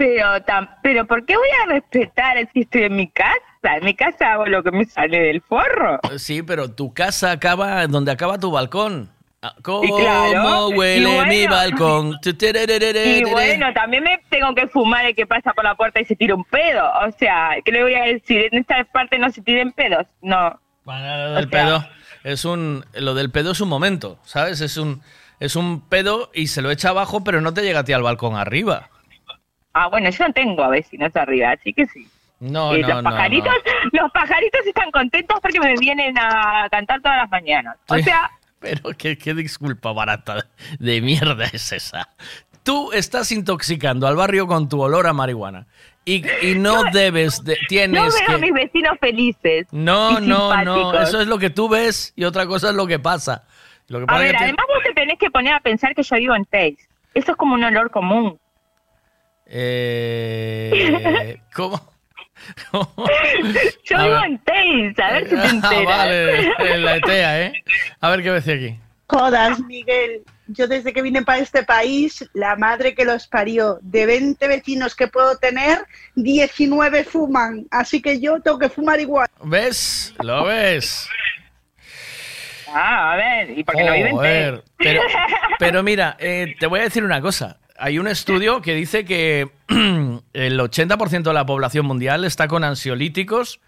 Pero, 0.01 0.43
tam- 0.45 0.67
pero 0.81 1.05
¿por 1.05 1.25
qué 1.27 1.35
voy 1.37 1.47
a 1.63 1.73
respetar 1.73 2.35
si 2.53 2.61
estoy 2.61 2.83
en 2.85 2.95
mi 2.95 3.07
casa? 3.11 3.37
En 3.77 3.85
mi 3.85 3.93
casa 3.93 4.33
hago 4.33 4.47
lo 4.47 4.63
que 4.63 4.71
me 4.71 4.83
sale 4.85 5.19
del 5.19 5.41
forro. 5.41 5.99
Sí, 6.17 6.41
pero 6.41 6.71
tu 6.73 6.91
casa 6.91 7.29
acaba 7.31 7.85
donde 7.85 8.11
acaba 8.11 8.39
tu 8.39 8.49
balcón. 8.49 9.11
Ah, 9.43 9.53
¿Cómo 9.61 9.83
Y 9.83 10.01
claro, 10.01 10.69
huele 10.69 11.01
y 11.09 11.15
bueno. 11.15 11.25
mi 11.27 11.45
balcón? 11.45 12.15
Y 12.23 13.23
bueno, 13.31 13.73
también 13.73 14.03
me 14.03 14.19
tengo 14.29 14.55
que 14.55 14.67
fumar 14.67 15.05
el 15.05 15.15
que 15.15 15.27
pasa 15.27 15.53
por 15.53 15.63
la 15.63 15.75
puerta 15.75 15.99
y 15.99 16.05
se 16.05 16.15
tira 16.15 16.33
un 16.33 16.45
pedo. 16.45 16.83
O 17.07 17.11
sea, 17.19 17.51
¿qué 17.63 17.71
le 17.71 17.83
voy 17.83 17.93
a 17.93 18.03
decir? 18.05 18.47
En 18.51 18.57
esta 18.59 18.83
parte 18.85 19.19
no 19.19 19.29
se 19.29 19.41
tiren 19.43 19.71
pedos. 19.71 20.07
No. 20.23 20.59
Bueno, 20.83 21.17
lo 21.17 21.33
del 21.35 21.45
O 21.45 21.49
sea- 21.49 21.63
pedo 21.65 21.85
es 22.23 22.43
un 22.45 22.85
lo 22.93 23.13
del 23.13 23.29
pedo 23.31 23.51
es 23.51 23.61
un 23.61 23.69
momento, 23.69 24.17
¿sabes? 24.23 24.61
Es 24.61 24.77
un 24.77 25.01
es 25.39 25.55
un 25.55 25.81
pedo 25.89 26.29
y 26.33 26.47
se 26.47 26.61
lo 26.63 26.69
echa 26.71 26.89
abajo, 26.89 27.23
pero 27.23 27.41
no 27.41 27.53
te 27.53 27.61
llega 27.61 27.79
a 27.79 27.83
ti 27.83 27.93
al 27.93 28.03
balcón 28.03 28.35
arriba. 28.35 28.89
Ah, 29.73 29.87
bueno, 29.87 30.09
yo 30.09 30.27
no 30.27 30.33
tengo 30.33 30.67
vecinos 30.69 31.15
arriba, 31.15 31.51
así 31.51 31.73
que 31.73 31.85
sí. 31.87 32.07
No, 32.39 32.75
Y 32.75 32.81
no, 32.81 32.87
los 32.87 33.03
no, 33.03 33.09
pajaritos, 33.09 33.53
los 33.91 34.11
pajaritos 34.11 34.61
están 34.65 34.91
contentos 34.91 35.39
porque 35.41 35.59
me 35.59 35.75
vienen 35.77 36.17
a 36.17 36.67
cantar 36.71 37.01
todas 37.01 37.17
las 37.17 37.29
mañanas. 37.29 37.77
O 37.87 37.95
Sí. 37.95 38.03
sea, 38.03 38.31
Pero 38.59 38.89
qué, 38.97 39.17
qué 39.17 39.33
disculpa 39.33 39.91
barata 39.93 40.45
de 40.79 41.01
mierda 41.01 41.45
es 41.45 41.71
esa. 41.71 42.09
Tú 42.63 42.91
estás 42.93 43.31
intoxicando 43.31 44.07
al 44.07 44.15
barrio 44.15 44.45
con 44.47 44.69
tu 44.69 44.81
olor 44.81 45.07
a 45.07 45.13
marihuana. 45.13 45.65
Y, 46.03 46.23
y 46.41 46.55
no 46.55 46.83
debes, 46.91 47.43
de- 47.43 47.53
no 47.61 47.67
tienes 47.69 48.15
veo 48.27 48.35
a 48.35 48.39
mis 48.39 48.53
vecinos 48.53 48.97
felices. 48.99 49.67
No, 49.71 50.19
no, 50.19 50.63
no, 50.63 50.99
eso 50.99 51.21
es 51.21 51.27
lo 51.27 51.37
que 51.37 51.51
tú 51.51 51.69
ves 51.69 52.11
y 52.15 52.23
otra 52.23 52.47
cosa 52.47 52.69
es 52.69 52.75
lo 52.75 52.87
que 52.87 52.97
pasa. 52.99 53.43
Lo 53.87 53.99
que 53.99 54.03
A 54.05 54.07
pasa 54.07 54.19
es 54.25 54.27
ver, 54.31 54.37
te- 54.37 54.43
además 54.45 54.65
vos 54.67 54.83
te 54.83 54.93
tenés 54.93 55.19
que 55.19 55.29
poner 55.29 55.53
a 55.53 55.59
pensar 55.59 55.93
que 55.93 56.01
yo 56.03 56.15
vivo 56.15 56.35
en 56.35 56.45
Teis. 56.45 56.79
Eso 57.13 57.31
es 57.31 57.37
como 57.37 57.53
un 57.55 57.63
olor 57.63 57.91
común. 57.91 58.39
Eh, 59.53 61.37
¿Cómo? 61.53 61.91
Yo 62.73 63.97
A 63.97 64.03
vivo 64.03 64.15
ver. 64.15 64.23
en 64.25 64.37
Teis, 64.39 64.99
a 64.99 65.11
ver 65.11 65.23
si 65.29 65.35
te 65.35 65.41
Ah, 65.41 65.49
enteras. 65.49 65.85
vale, 65.85 66.51
en 66.73 66.85
la 66.85 66.95
ETEA, 66.95 67.41
¿eh? 67.47 67.53
A 67.99 68.09
ver 68.09 68.23
qué 68.23 68.31
decía 68.31 68.55
aquí. 68.55 68.79
Jodas, 69.07 69.59
Miguel. 69.59 70.21
Yo 70.47 70.67
desde 70.67 70.91
que 70.91 71.01
vine 71.01 71.21
para 71.21 71.39
este 71.39 71.63
país, 71.63 72.27
la 72.33 72.55
madre 72.55 72.93
que 72.95 73.05
los 73.05 73.27
parió, 73.27 73.77
de 73.81 74.05
20 74.05 74.47
vecinos 74.47 74.95
que 74.95 75.07
puedo 75.07 75.37
tener, 75.37 75.79
19 76.15 77.03
fuman. 77.05 77.67
Así 77.71 78.01
que 78.01 78.19
yo 78.19 78.41
tengo 78.41 78.57
que 78.59 78.69
fumar 78.69 78.99
igual. 78.99 79.27
¿Ves? 79.43 80.13
¿Lo 80.21 80.45
ves? 80.45 81.07
Ah, 82.73 83.13
a 83.13 83.15
ver, 83.17 83.57
¿y 83.57 83.63
por 83.63 83.75
qué 83.75 83.83
no 83.83 83.93
viven 83.93 84.17
pero, 84.77 85.01
pero 85.59 85.83
mira, 85.83 86.15
eh, 86.19 86.55
te 86.59 86.67
voy 86.67 86.79
a 86.79 86.83
decir 86.83 87.03
una 87.03 87.21
cosa. 87.21 87.59
Hay 87.81 87.99
un 87.99 88.07
estudio 88.07 88.61
que 88.61 88.75
dice 88.75 89.03
que 89.05 89.49
el 90.33 90.59
80% 90.59 91.23
de 91.23 91.33
la 91.33 91.45
población 91.45 91.85
mundial 91.85 92.23
está 92.25 92.47
con 92.47 92.63
ansiolíticos 92.63 93.59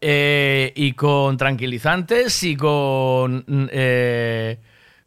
eh, 0.00 0.72
y 0.74 0.92
con 0.92 1.36
tranquilizantes 1.36 2.42
y 2.42 2.56
con, 2.56 3.44
eh, 3.70 4.58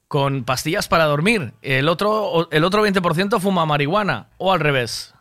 con 0.07 0.43
pastillas 0.43 0.87
para 0.87 1.05
dormir. 1.05 1.53
El 1.61 1.89
otro, 1.89 2.47
el 2.51 2.63
otro 2.63 2.85
20% 2.85 3.39
fuma 3.39 3.65
marihuana 3.65 4.27
o 4.37 4.53
al 4.53 4.59
revés. 4.59 5.13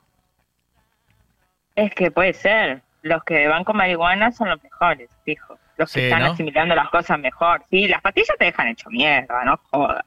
Es 1.75 1.93
que 1.95 2.11
puede 2.11 2.33
ser. 2.35 2.83
Los 3.03 3.23
que 3.25 3.47
van 3.49 3.65
con 3.65 3.77
marihuana 3.77 4.33
son 4.33 4.49
los 4.51 4.63
mejores, 4.63 5.09
fijo. 5.25 5.59
Los 5.77 5.93
que 5.93 6.01
Sí, 6.01 6.07
están 6.07 6.23
¿no? 6.23 6.33
asimilando 6.33 6.75
las 6.75 6.89
cosas 6.91 7.19
mejor. 7.19 7.63
Sí, 7.71 7.87
las 7.87 8.01
pastillas 8.03 8.37
te 8.39 8.47
dejan 8.47 8.69
hecho 8.69 8.91
mierda, 8.91 9.45
no 9.45 9.59
jodas. 9.71 10.05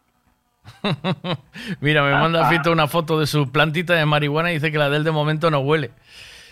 Mira, 1.82 2.04
me 2.04 2.12
manda. 2.14 2.46
Fito 2.50 2.72
una 2.72 2.88
foto 2.88 3.20
de 3.20 3.28
su 3.28 3.52
plantita 3.52 3.94
de 3.94 4.06
marihuana 4.06 4.52
y 4.52 4.56
dice 4.56 4.72
que 4.72 4.78
la 4.78 4.90
de 4.90 4.98
él 4.98 5.04
de 5.04 5.12
momento 5.12 5.50
no 5.52 5.60
huele. 5.60 5.92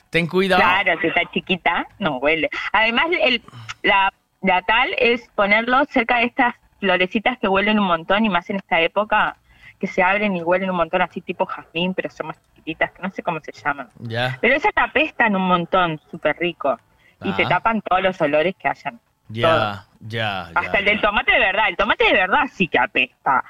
Ten 0.09 0.27
cuidado. 0.27 0.61
Claro, 0.61 0.99
si 1.01 1.07
está 1.07 1.21
chiquita, 1.31 1.85
no 1.99 2.17
huele. 2.17 2.49
Además, 2.71 3.07
el, 3.21 3.41
la, 3.83 4.13
la 4.41 4.61
tal 4.61 4.89
es 4.97 5.27
ponerlo 5.35 5.83
cerca 5.85 6.19
de 6.19 6.25
estas 6.25 6.55
florecitas 6.79 7.37
que 7.39 7.47
huelen 7.47 7.79
un 7.79 7.87
montón 7.87 8.23
y 8.25 8.29
más 8.29 8.49
en 8.49 8.57
esta 8.57 8.79
época 8.81 9.35
que 9.79 9.87
se 9.87 10.01
abren 10.01 10.35
y 10.35 10.41
huelen 10.41 10.69
un 10.69 10.77
montón 10.77 11.01
así 11.01 11.21
tipo 11.21 11.45
jazmín, 11.45 11.93
pero 11.93 12.09
son 12.09 12.27
más 12.27 12.37
chiquititas, 12.55 12.91
que 12.91 13.01
no 13.01 13.11
sé 13.11 13.21
cómo 13.21 13.39
se 13.41 13.51
llaman. 13.51 13.89
Ya, 13.99 14.37
Pero 14.41 14.55
esas 14.55 14.73
te 14.73 14.81
apestan 14.81 15.35
un 15.35 15.43
montón, 15.47 15.99
súper 16.09 16.35
rico. 16.39 16.79
Y 17.23 17.31
te 17.33 17.43
Ah. 17.45 17.49
tapan 17.49 17.81
todos 17.81 18.01
los 18.01 18.19
olores 18.21 18.55
que 18.57 18.67
hayan. 18.67 18.99
ya, 19.29 19.85
ya, 19.99 20.49
ya. 20.53 20.59
Hasta 20.59 20.79
el 20.79 20.85
del 20.85 21.01
tomate 21.01 21.31
de 21.33 21.39
verdad. 21.39 21.67
El 21.69 21.75
tomate 21.75 22.05
de 22.05 22.13
verdad 22.13 22.43
sí 22.53 22.67
que 22.67 22.79
apesta. 22.79 23.43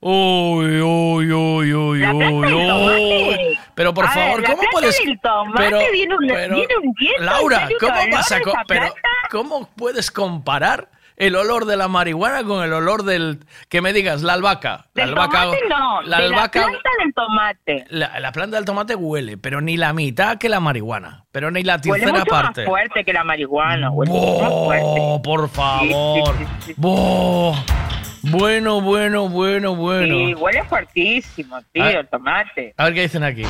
Uy, 0.00 0.80
uy, 0.80 1.32
uy, 1.32 1.74
uy, 1.74 1.98
La 1.98 2.12
planta 2.14 2.54
uy, 2.54 2.54
uy. 2.54 3.58
Pero 3.74 3.92
por 3.92 4.04
A 4.04 4.10
favor, 4.10 4.44
¿cómo 4.44 4.62
puedes? 4.70 4.96
del 5.04 5.18
tomate 5.20 5.58
pero, 5.58 5.78
viene 5.92 6.14
un- 6.16 6.26
pero- 6.28 6.54
viene 6.54 6.76
un 6.84 6.92
viento, 6.94 7.22
Laura, 7.24 7.68
¿cómo 7.80 7.94
vas 8.12 8.30
a 8.32 8.38
pero 8.68 8.94
cómo 9.30 9.68
puedes 9.76 10.10
comparar 10.12 10.88
el 11.16 11.34
olor 11.34 11.64
de 11.64 11.76
la 11.76 11.88
marihuana 11.88 12.44
con 12.44 12.62
el 12.62 12.72
olor 12.72 13.02
del 13.02 13.40
que 13.68 13.80
me 13.82 13.92
digas 13.92 14.22
la 14.22 14.34
albahaca? 14.34 14.86
La 14.94 15.02
Del 15.04 15.08
albahaca, 15.14 15.42
tomate 15.42 15.68
no, 15.68 16.02
la 16.02 16.18
de 16.18 16.24
albahaca, 16.26 16.60
la 16.60 16.66
planta 16.68 16.90
del 17.02 17.14
tomate. 17.14 17.84
la, 17.90 18.20
la 18.20 18.30
planta 18.32 18.56
del 18.56 18.64
tomate 18.64 18.94
huele, 18.94 19.36
pero 19.36 19.60
ni 19.60 19.76
la 19.76 19.92
mitad 19.92 20.38
que 20.38 20.48
la 20.48 20.60
marihuana, 20.60 21.24
pero 21.32 21.50
ni 21.50 21.64
la 21.64 21.74
Huele 21.84 21.90
tercera 22.04 22.12
mucho 22.20 22.24
parte. 22.30 22.60
más 22.62 22.68
fuerte 22.68 23.04
que 23.04 23.12
la 23.12 23.24
marihuana. 23.24 23.90
Huele 23.90 24.12
mucho 24.12 24.42
más 24.42 24.52
fuerte. 24.52 24.84
Oh, 25.00 25.20
por 25.22 25.48
favor. 25.48 26.36
Sí, 26.36 26.44
sí, 26.44 26.44
sí, 26.66 26.66
sí. 26.66 26.74
Bueno, 28.22 28.80
bueno, 28.80 29.28
bueno, 29.28 29.74
bueno. 29.76 30.14
Sí, 30.14 30.34
huele 30.34 30.64
fuertísimo, 30.64 31.56
tío, 31.72 31.84
Ah. 31.84 31.90
el 31.90 32.08
tomate. 32.08 32.74
A 32.76 32.84
ver 32.84 32.94
qué 32.94 33.02
dicen 33.02 33.22
aquí. 33.24 33.44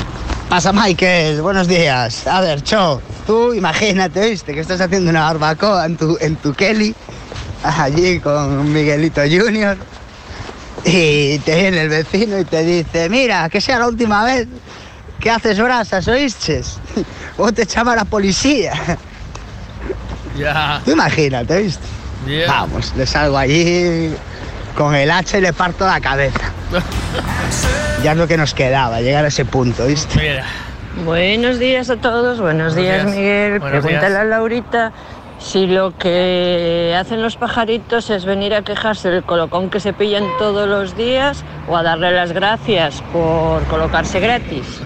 Pasa 0.49 0.73
Michael, 0.73 1.43
buenos 1.43 1.69
días. 1.69 2.27
A 2.27 2.41
ver, 2.41 2.63
Cho, 2.63 3.01
tú 3.27 3.53
imagínate, 3.55 4.31
¿viste? 4.31 4.55
Que 4.55 4.61
estás 4.61 4.81
haciendo 4.81 5.11
una 5.11 5.23
barbacoa 5.25 5.85
en 5.87 5.97
tu, 5.97 6.17
en 6.21 6.37
tu 6.37 6.55
Kelly, 6.55 6.95
allí 7.65 8.19
con 8.21 8.73
Miguelito 8.73 9.21
Junior, 9.23 9.77
y 10.85 11.39
te 11.41 11.55
viene 11.61 11.83
el 11.83 11.89
vecino 11.91 12.39
y 12.39 12.45
te 12.45 12.63
dice, 12.63 13.09
mira, 13.11 13.49
que 13.49 13.61
sea 13.61 13.79
la 13.79 13.89
última 13.89 14.25
vez 14.25 14.47
que 15.21 15.31
haces 15.31 15.59
brasas, 15.61 16.07
¿oíste? 16.09 16.63
O 17.37 17.53
te 17.53 17.67
llama 17.67 17.95
la 17.97 18.05
policía. 18.05 18.73
Ya. 20.37 20.81
Tú 20.85 20.93
imagínate, 20.93 21.63
¿viste? 21.63 21.85
Ya. 22.27 22.47
Vamos, 22.47 22.95
le 22.97 23.07
salgo 23.07 23.37
allí 23.37 24.15
con 24.79 24.95
el 24.95 25.11
hacha 25.11 25.39
y 25.39 25.41
le 25.41 25.53
parto 25.53 25.85
la 25.85 26.01
cabeza. 26.01 26.53
Ya 28.05 28.13
es 28.13 28.17
lo 28.17 28.29
que 28.29 28.37
nos 28.37 28.55
quedaba, 28.55 29.01
llegar 29.01 29.25
a 29.25 29.29
ese 29.29 29.45
punto, 29.45 29.85
¿viste? 29.85 30.21
Mira. 30.21 30.45
Buenos 31.05 31.59
días 31.59 31.91
a 31.91 31.97
todos, 31.97 32.41
buenos, 32.41 32.75
Buenos 32.75 32.77
días, 32.77 33.05
días. 33.07 33.17
Miguel. 33.17 33.59
Buenos 33.59 33.81
Pregúntale 33.83 34.15
días. 34.15 34.21
a 34.21 34.25
Laurita 34.25 34.93
si 35.41 35.67
lo 35.67 35.97
que 35.99 36.95
hacen 36.97 37.23
los 37.23 37.37
pajaritos 37.37 38.11
es 38.11 38.25
venir 38.25 38.55
a 38.55 38.63
quejarse 38.63 39.11
del 39.11 39.25
colocón 39.25 39.69
que 39.69 39.81
se 39.81 39.93
pillan 39.93 40.25
todos 40.39 40.69
los 40.69 40.97
días 40.97 41.45
o 41.69 41.77
a 41.77 41.83
darle 41.83 42.13
las 42.13 42.31
gracias 42.33 43.03
por 43.13 43.65
colocarse 43.65 44.21
gratis. 44.21 44.81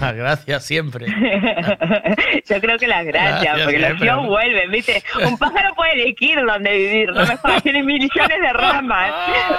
Ah, 0.00 0.12
Gracias 0.16 0.64
siempre. 0.64 1.06
Yo 2.48 2.60
creo 2.60 2.78
que 2.78 2.86
las 2.86 3.04
gracias, 3.04 3.42
Gracias, 3.42 3.64
porque 3.64 3.78
los 3.78 3.86
siempre. 3.88 4.08
tíos 4.08 4.26
vuelven, 4.26 4.70
¿viste? 4.70 5.02
Un 5.26 5.36
pájaro 5.38 5.74
puede 5.74 5.92
elegir 6.02 6.38
dónde 6.46 6.70
vivir, 6.76 7.08
no 7.12 7.26
me 7.26 7.36
jodas, 7.36 7.62
tiene 7.64 7.82
millones 7.82 8.40
de 8.40 8.52
ramas, 8.52 9.10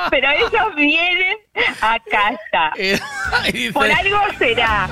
pero 0.09 0.29
ellos 0.31 0.75
vienen 0.75 1.37
a 1.81 1.97
casa. 2.09 2.71
dice- 3.51 3.73
Por 3.73 3.91
algo 3.91 4.17
será. 4.37 4.87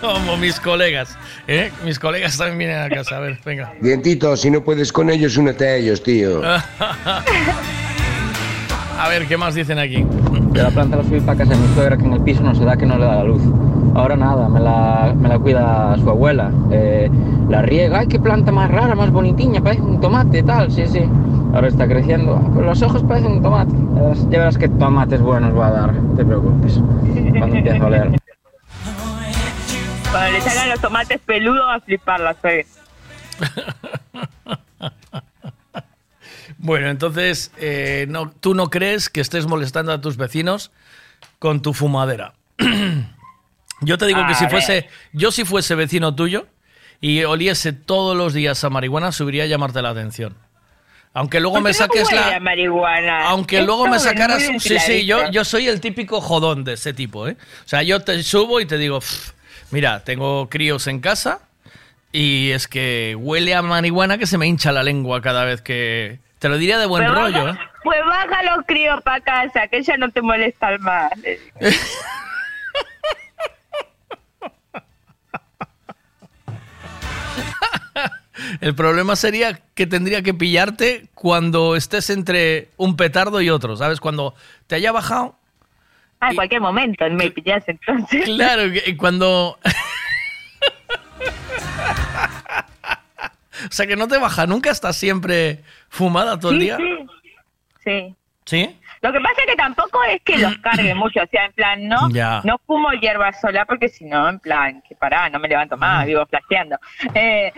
Como 0.00 0.36
mis 0.38 0.58
colegas. 0.60 1.18
¿eh? 1.48 1.70
Mis 1.84 1.98
colegas 1.98 2.38
también 2.38 2.58
vienen 2.58 2.78
a 2.80 2.88
casa. 2.88 3.16
A 3.16 3.20
ver, 3.20 3.38
venga. 3.44 3.72
Dientito, 3.80 4.36
si 4.36 4.50
no 4.50 4.62
puedes 4.64 4.90
con 4.92 5.10
ellos, 5.10 5.36
únete 5.36 5.66
a 5.68 5.74
ellos, 5.76 6.02
tío. 6.02 6.40
A 8.98 9.08
ver, 9.08 9.26
¿qué 9.26 9.36
más 9.36 9.54
dicen 9.54 9.78
aquí? 9.78 10.04
Yo 10.54 10.62
la 10.62 10.70
planta 10.70 10.96
la 10.96 11.02
subí 11.02 11.20
para 11.20 11.36
casa 11.38 11.52
de 11.54 11.58
mi 11.58 11.74
suegra 11.74 11.96
que 11.96 12.04
en 12.04 12.12
el 12.12 12.20
piso 12.20 12.42
no 12.44 12.54
se 12.54 12.64
da 12.64 12.76
que 12.76 12.86
no 12.86 12.96
le 12.96 13.04
da 13.04 13.16
la 13.16 13.24
luz. 13.24 13.42
Ahora 13.94 14.16
nada, 14.16 14.48
me 14.48 14.60
la, 14.60 15.12
me 15.18 15.28
la 15.28 15.38
cuida 15.38 15.96
su 15.98 16.08
abuela. 16.08 16.50
Eh, 16.70 17.10
la 17.48 17.62
riega, 17.62 17.98
ay, 18.00 18.06
qué 18.06 18.20
planta 18.20 18.52
más 18.52 18.70
rara, 18.70 18.94
más 18.94 19.10
bonitiña, 19.10 19.60
parece 19.60 19.82
un 19.82 20.00
tomate, 20.00 20.42
tal, 20.44 20.70
sí, 20.70 20.86
sí. 20.86 21.00
Ahora 21.54 21.68
está 21.68 21.86
creciendo, 21.88 22.40
Ah, 22.42 22.50
pero 22.54 22.66
los 22.66 22.82
ojos 22.82 23.02
parecen 23.04 23.32
un 23.32 23.42
tomate. 23.42 23.72
Ya 24.30 24.38
verás- 24.38 24.56
qué 24.58 24.68
tomates 24.68 25.20
buenos 25.20 25.56
va 25.58 25.66
a 25.68 25.70
dar, 25.70 25.92
no 25.94 26.16
te 26.16 26.24
preocupes. 26.24 26.80
Cuando 27.38 27.56
empiece 27.56 27.78
a 27.78 27.86
oler. 27.86 28.20
Cuando 30.10 30.30
le 30.32 30.40
salgan 30.40 30.70
los 30.70 30.80
tomates 30.80 31.20
peludos 31.20 31.62
va 31.68 31.74
a 31.74 31.80
flipar 31.80 32.20
la 32.20 32.34
suegra. 32.34 32.64
Bueno, 36.64 36.88
entonces, 36.88 37.52
eh, 37.58 38.06
no, 38.08 38.30
tú 38.30 38.54
no 38.54 38.70
crees 38.70 39.10
que 39.10 39.20
estés 39.20 39.46
molestando 39.46 39.92
a 39.92 40.00
tus 40.00 40.16
vecinos 40.16 40.70
con 41.38 41.60
tu 41.60 41.74
fumadera. 41.74 42.32
yo 43.82 43.98
te 43.98 44.06
digo 44.06 44.26
que 44.26 44.34
si 44.34 44.44
ver. 44.44 44.50
fuese, 44.50 44.88
yo 45.12 45.30
si 45.30 45.44
fuese 45.44 45.74
vecino 45.74 46.14
tuyo 46.14 46.46
y 47.02 47.22
oliese 47.24 47.74
todos 47.74 48.16
los 48.16 48.32
días 48.32 48.64
a 48.64 48.70
marihuana, 48.70 49.12
subiría 49.12 49.42
a 49.42 49.46
llamarte 49.46 49.82
la 49.82 49.90
atención. 49.90 50.38
Aunque 51.12 51.38
luego 51.38 51.60
me 51.60 51.68
no 51.68 51.74
saques 51.74 52.10
la... 52.10 52.40
marihuana. 52.40 53.28
Aunque 53.28 53.60
luego 53.60 53.86
me 53.86 53.98
sacaras... 54.00 54.42
Sí, 54.58 54.78
sí, 54.78 55.04
yo, 55.04 55.30
yo 55.30 55.44
soy 55.44 55.68
el 55.68 55.82
típico 55.82 56.22
jodón 56.22 56.64
de 56.64 56.72
ese 56.72 56.94
tipo, 56.94 57.28
¿eh? 57.28 57.36
O 57.66 57.68
sea, 57.68 57.82
yo 57.82 58.00
te 58.00 58.22
subo 58.22 58.58
y 58.58 58.64
te 58.64 58.78
digo, 58.78 59.00
"Pff, 59.00 59.32
mira, 59.70 60.02
tengo 60.02 60.48
críos 60.48 60.86
en 60.86 61.00
casa 61.00 61.40
y 62.10 62.52
es 62.52 62.68
que 62.68 63.14
huele 63.20 63.54
a 63.54 63.60
marihuana 63.60 64.16
que 64.16 64.26
se 64.26 64.38
me 64.38 64.46
hincha 64.46 64.72
la 64.72 64.82
lengua 64.82 65.20
cada 65.20 65.44
vez 65.44 65.60
que... 65.60 66.23
Te 66.44 66.50
lo 66.50 66.58
diría 66.58 66.78
de 66.78 66.84
buen 66.84 67.06
Pues 67.06 67.14
rollo, 67.18 67.44
baja- 67.46 67.58
¿eh? 67.58 67.68
Pues 67.82 68.00
baja 68.04 68.42
los 68.54 68.66
críos 68.66 69.00
para 69.00 69.18
casa, 69.20 69.66
que 69.68 69.82
ya 69.82 69.96
no 69.96 70.10
te 70.10 70.20
molestan 70.20 70.78
más. 70.82 71.10
El 78.60 78.74
problema 78.74 79.16
sería 79.16 79.58
que 79.74 79.86
tendría 79.86 80.20
que 80.20 80.34
pillarte 80.34 81.08
cuando 81.14 81.76
estés 81.76 82.10
entre 82.10 82.68
un 82.76 82.94
petardo 82.94 83.40
y 83.40 83.48
otro, 83.48 83.74
¿sabes? 83.78 83.98
Cuando 84.00 84.34
te 84.66 84.74
haya 84.74 84.92
bajado. 84.92 85.38
Ah, 86.20 86.28
en 86.28 86.34
cualquier 86.36 86.60
momento 86.60 87.08
me 87.08 87.30
pillas 87.30 87.64
entonces. 87.66 88.22
Claro, 88.26 88.64
cuando... 88.98 89.58
o 93.66 93.70
sea, 93.72 93.86
que 93.86 93.96
no 93.96 94.08
te 94.08 94.18
baja 94.18 94.46
nunca, 94.46 94.70
estás 94.70 94.94
siempre 94.94 95.64
fumada 95.94 96.38
todo 96.38 96.52
el 96.52 96.58
Sí, 96.58 96.64
día. 96.64 96.76
sí. 96.76 97.06
Sí. 97.84 98.14
¿Sí? 98.46 98.78
Lo 99.00 99.12
que 99.12 99.20
pasa 99.20 99.34
es 99.40 99.46
que 99.46 99.56
tampoco 99.56 100.02
es 100.04 100.20
que 100.22 100.38
los 100.38 100.56
cargue 100.58 100.94
mucho, 100.94 101.20
o 101.22 101.26
sea, 101.26 101.46
en 101.46 101.52
plan, 101.52 101.86
no, 101.88 102.10
Ya. 102.10 102.40
no 102.44 102.58
fumo 102.66 102.90
hierba 102.92 103.32
sola 103.32 103.64
porque 103.64 103.88
si 103.88 104.04
no, 104.04 104.28
en 104.28 104.38
plan, 104.38 104.82
que 104.88 104.94
pará, 104.94 105.28
no 105.30 105.38
me 105.38 105.48
levanto 105.48 105.76
más, 105.76 106.04
vivo 106.06 106.24
flasheando. 106.26 106.76
Eh, 107.14 107.52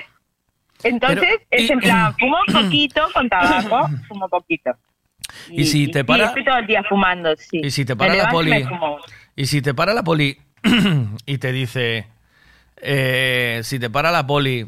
entonces, 0.82 1.20
Pero, 1.20 1.42
es 1.50 1.68
y- 1.68 1.72
en 1.72 1.78
plan, 1.80 2.14
fumo 2.18 2.36
poquito 2.52 3.08
con 3.12 3.28
tabaco, 3.28 3.88
fumo 4.08 4.28
poquito. 4.28 4.72
Y 5.48 5.64
si 5.64 5.88
te 5.90 6.00
y 6.00 6.04
para- 6.04 6.26
estoy 6.26 6.44
todo 6.44 6.58
el 6.58 6.66
día 6.66 6.82
fumando, 6.88 7.34
sí. 7.36 7.60
Y 7.64 7.70
si 7.70 7.84
te 7.84 7.96
para 7.96 8.14
la 8.14 8.24
y 8.24 8.32
poli... 8.32 8.64
fumo. 8.64 8.98
Y 9.34 9.46
si 9.46 9.60
te 9.62 9.74
para 9.74 9.92
la 9.94 10.02
poli 10.02 10.38
y 11.26 11.38
te 11.38 11.52
dice... 11.52 12.06
eh, 12.78 13.60
si 13.64 13.78
te 13.78 13.90
para 13.90 14.10
la 14.10 14.26
poli 14.26 14.66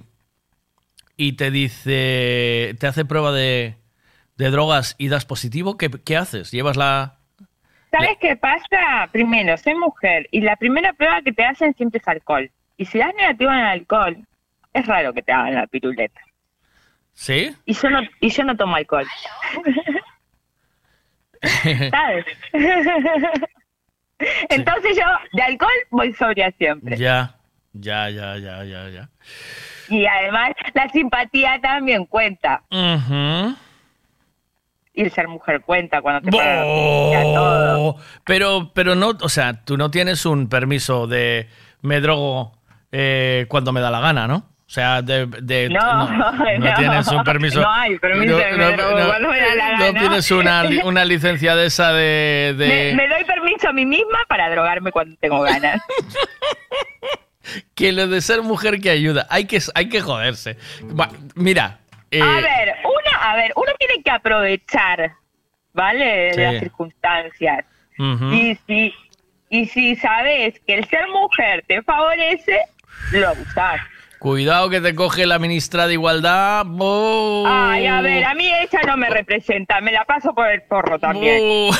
y 1.19 1.33
te 1.35 1.51
dice... 1.51 2.75
Te 2.81 2.87
hace 2.87 3.05
prueba 3.05 3.33
de, 3.33 3.75
de 4.37 4.51
drogas 4.51 4.95
y 4.97 5.09
das 5.09 5.27
positivo, 5.27 5.77
¿qué, 5.77 5.91
qué 5.91 6.17
haces? 6.17 6.51
¿Llevas 6.51 6.79
la...? 6.79 7.19
¿Sabes 7.91 8.17
qué 8.21 8.37
pasa? 8.37 9.09
Primero, 9.13 9.57
soy 9.57 9.75
mujer 9.75 10.29
y 10.31 10.41
la 10.41 10.57
primera 10.57 10.93
prueba 10.93 11.21
que 11.23 11.33
te 11.33 11.45
hacen 11.45 11.75
siempre 11.75 12.01
es 12.01 12.09
alcohol. 12.09 12.51
Y 12.77 12.85
si 12.85 12.99
das 12.99 13.15
negativo 13.17 13.51
en 13.51 13.59
el 13.59 13.67
alcohol, 13.67 14.17
es 14.73 14.87
raro 14.87 15.13
que 15.13 15.23
te 15.23 15.33
hagan 15.33 15.55
la 15.55 15.67
piruleta. 15.67 16.21
¿Sí? 17.15 17.55
Y 17.65 17.75
yo 17.75 17.91
no, 17.91 18.01
y 18.21 18.29
yo 18.29 18.45
no 18.45 18.57
tomo 18.57 18.77
alcohol. 18.77 19.07
¿Sabes? 21.91 22.27
Entonces 24.51 24.97
yo 24.97 25.05
de 25.33 25.43
alcohol 25.43 25.71
voy 25.91 26.13
sobria 26.15 26.53
siempre. 26.59 26.97
Ya, 26.97 27.38
ya, 27.73 28.09
ya, 28.11 28.37
ya, 28.39 28.65
ya, 28.65 28.89
ya. 28.89 29.09
Y 29.89 30.07
además 30.07 30.51
la 30.75 30.89
simpatía 30.91 31.59
también 31.61 32.05
cuenta. 32.07 32.63
Ujú. 32.71 33.57
Y 34.95 35.03
el 35.03 35.11
ser 35.13 35.29
mujer 35.29 35.61
cuenta 35.61 36.03
cuando 36.03 36.29
te 36.29 36.37
pagan 36.37 36.63
todo. 37.35 37.97
Pero, 38.25 38.73
pero 38.75 38.95
no, 38.97 39.13
o 39.21 39.29
sea, 39.29 39.65
tú 39.65 39.77
no 39.77 39.91
tienes 39.91 40.27
un 40.27 40.49
permiso 40.49 41.07
de 41.07 41.49
me 41.83 42.01
drogo 42.01 42.59
eh, 42.91 43.47
cuando 43.49 43.73
me 43.73 43.81
da 43.81 43.91
la 43.91 44.01
gana, 44.01 44.27
¿no? 44.27 44.37
O 44.37 44.71
sea, 44.71 45.01
de, 45.01 45.25
de- 45.27 45.69
No, 45.71 46.11
no, 46.11 46.33
no. 46.59 46.75
tienes 46.77 47.09
un 47.09 47.23
permiso. 47.25 47.61
No 47.63 47.71
hay 47.73 47.99
permiso 47.99 48.37
de 48.37 48.53
me 48.53 48.73
drogo 48.73 49.07
cuando 49.07 49.29
me 49.31 49.41
da 49.41 49.55
la 49.55 49.73
no 49.79 49.85
gana. 49.85 50.01
tienes 50.01 50.31
una, 50.31 50.65
una 50.85 51.05
licencia 51.05 51.55
de 51.57 51.67
esa 51.67 51.93
de. 51.93 52.55
de- 52.59 52.93
Me, 52.95 53.03
me 53.05 53.09
doy 53.09 53.25
permiso 53.25 53.69
a 53.69 53.73
mí 53.73 53.87
misma 53.87 54.19
para 54.29 54.51
drogarme 54.51 54.91
cuando 54.93 55.17
tengo 55.21 55.41
ganas. 55.43 55.81
Que 57.75 57.93
lo 57.93 58.07
de 58.07 58.21
ser 58.21 58.43
mujer 58.43 58.81
que 58.81 58.91
ayuda. 58.91 59.27
Hay 59.31 59.47
que, 59.47 59.61
hay 59.75 59.89
que 59.89 60.01
joderse. 60.01 60.57
Va, 60.99 61.09
mira. 61.35 61.79
eh, 62.11 62.23
a 62.23 62.41
ver, 62.41 62.75
una, 62.85 63.31
a 63.33 63.37
ver, 63.37 63.53
uno 63.57 63.73
tiene 63.79 64.03
que 64.03 64.11
aprovechar, 64.11 65.13
¿vale? 65.73 66.33
De 66.35 66.43
las 66.43 66.61
circunstancias. 66.61 67.65
Y 67.99 68.57
si, 68.67 68.95
y 69.51 69.67
si 69.67 69.97
sabes 69.97 70.61
que 70.67 70.75
el 70.75 70.85
ser 70.89 71.09
mujer 71.09 71.65
te 71.67 71.83
favorece, 71.83 72.61
lo 73.13 73.33
usas. 73.33 73.81
Cuidado 74.19 74.69
que 74.69 74.81
te 74.81 74.95
coge 74.97 75.27
la 75.27 75.39
ministra 75.39 75.87
de 75.87 75.93
Igualdad. 75.93 76.65
¡Oh! 76.79 77.45
Ay, 77.47 77.87
a 77.87 78.01
ver, 78.01 78.25
a 78.25 78.35
mí 78.35 78.51
ella 78.53 78.81
no 78.87 78.97
me 78.97 79.09
representa, 79.09 79.81
me 79.81 79.93
la 79.93 80.05
paso 80.05 80.35
por 80.35 80.49
el 80.51 80.61
forro 80.63 80.99
también. 80.99 81.39
¡Oh! 81.43 81.71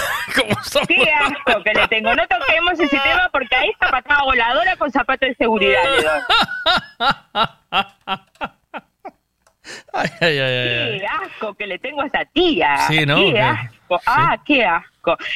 Qué 0.87 1.11
asco 1.13 1.63
que 1.65 1.73
le 1.75 1.89
tengo. 1.89 2.15
No 2.15 2.23
toquemos 2.29 2.75
ese 2.75 2.97
tema 2.99 3.29
porque 3.33 3.57
ahí 3.57 3.71
está 3.71 3.91
patada 3.91 4.23
voladora 4.25 4.77
con 4.77 4.91
zapatos 4.93 5.29
de 5.31 5.35
seguridad. 5.35 5.83
Ay, 9.93 10.09
ay, 10.23 10.39
ay, 10.39 10.41
ay. 10.41 10.99
Qué 11.01 11.07
asco 11.07 11.55
que 11.55 11.67
le 11.67 11.79
tengo 11.79 12.01
a 12.01 12.07
esa 12.07 12.25
tía. 12.33 12.75
Sí, 12.89 13.05
¿no? 13.05 13.17
Qué 13.17 13.33
Que- 13.35 13.41
asco. 13.43 14.01
Ah, 14.07 14.37
qué 14.47 14.65
asco. 14.65 14.89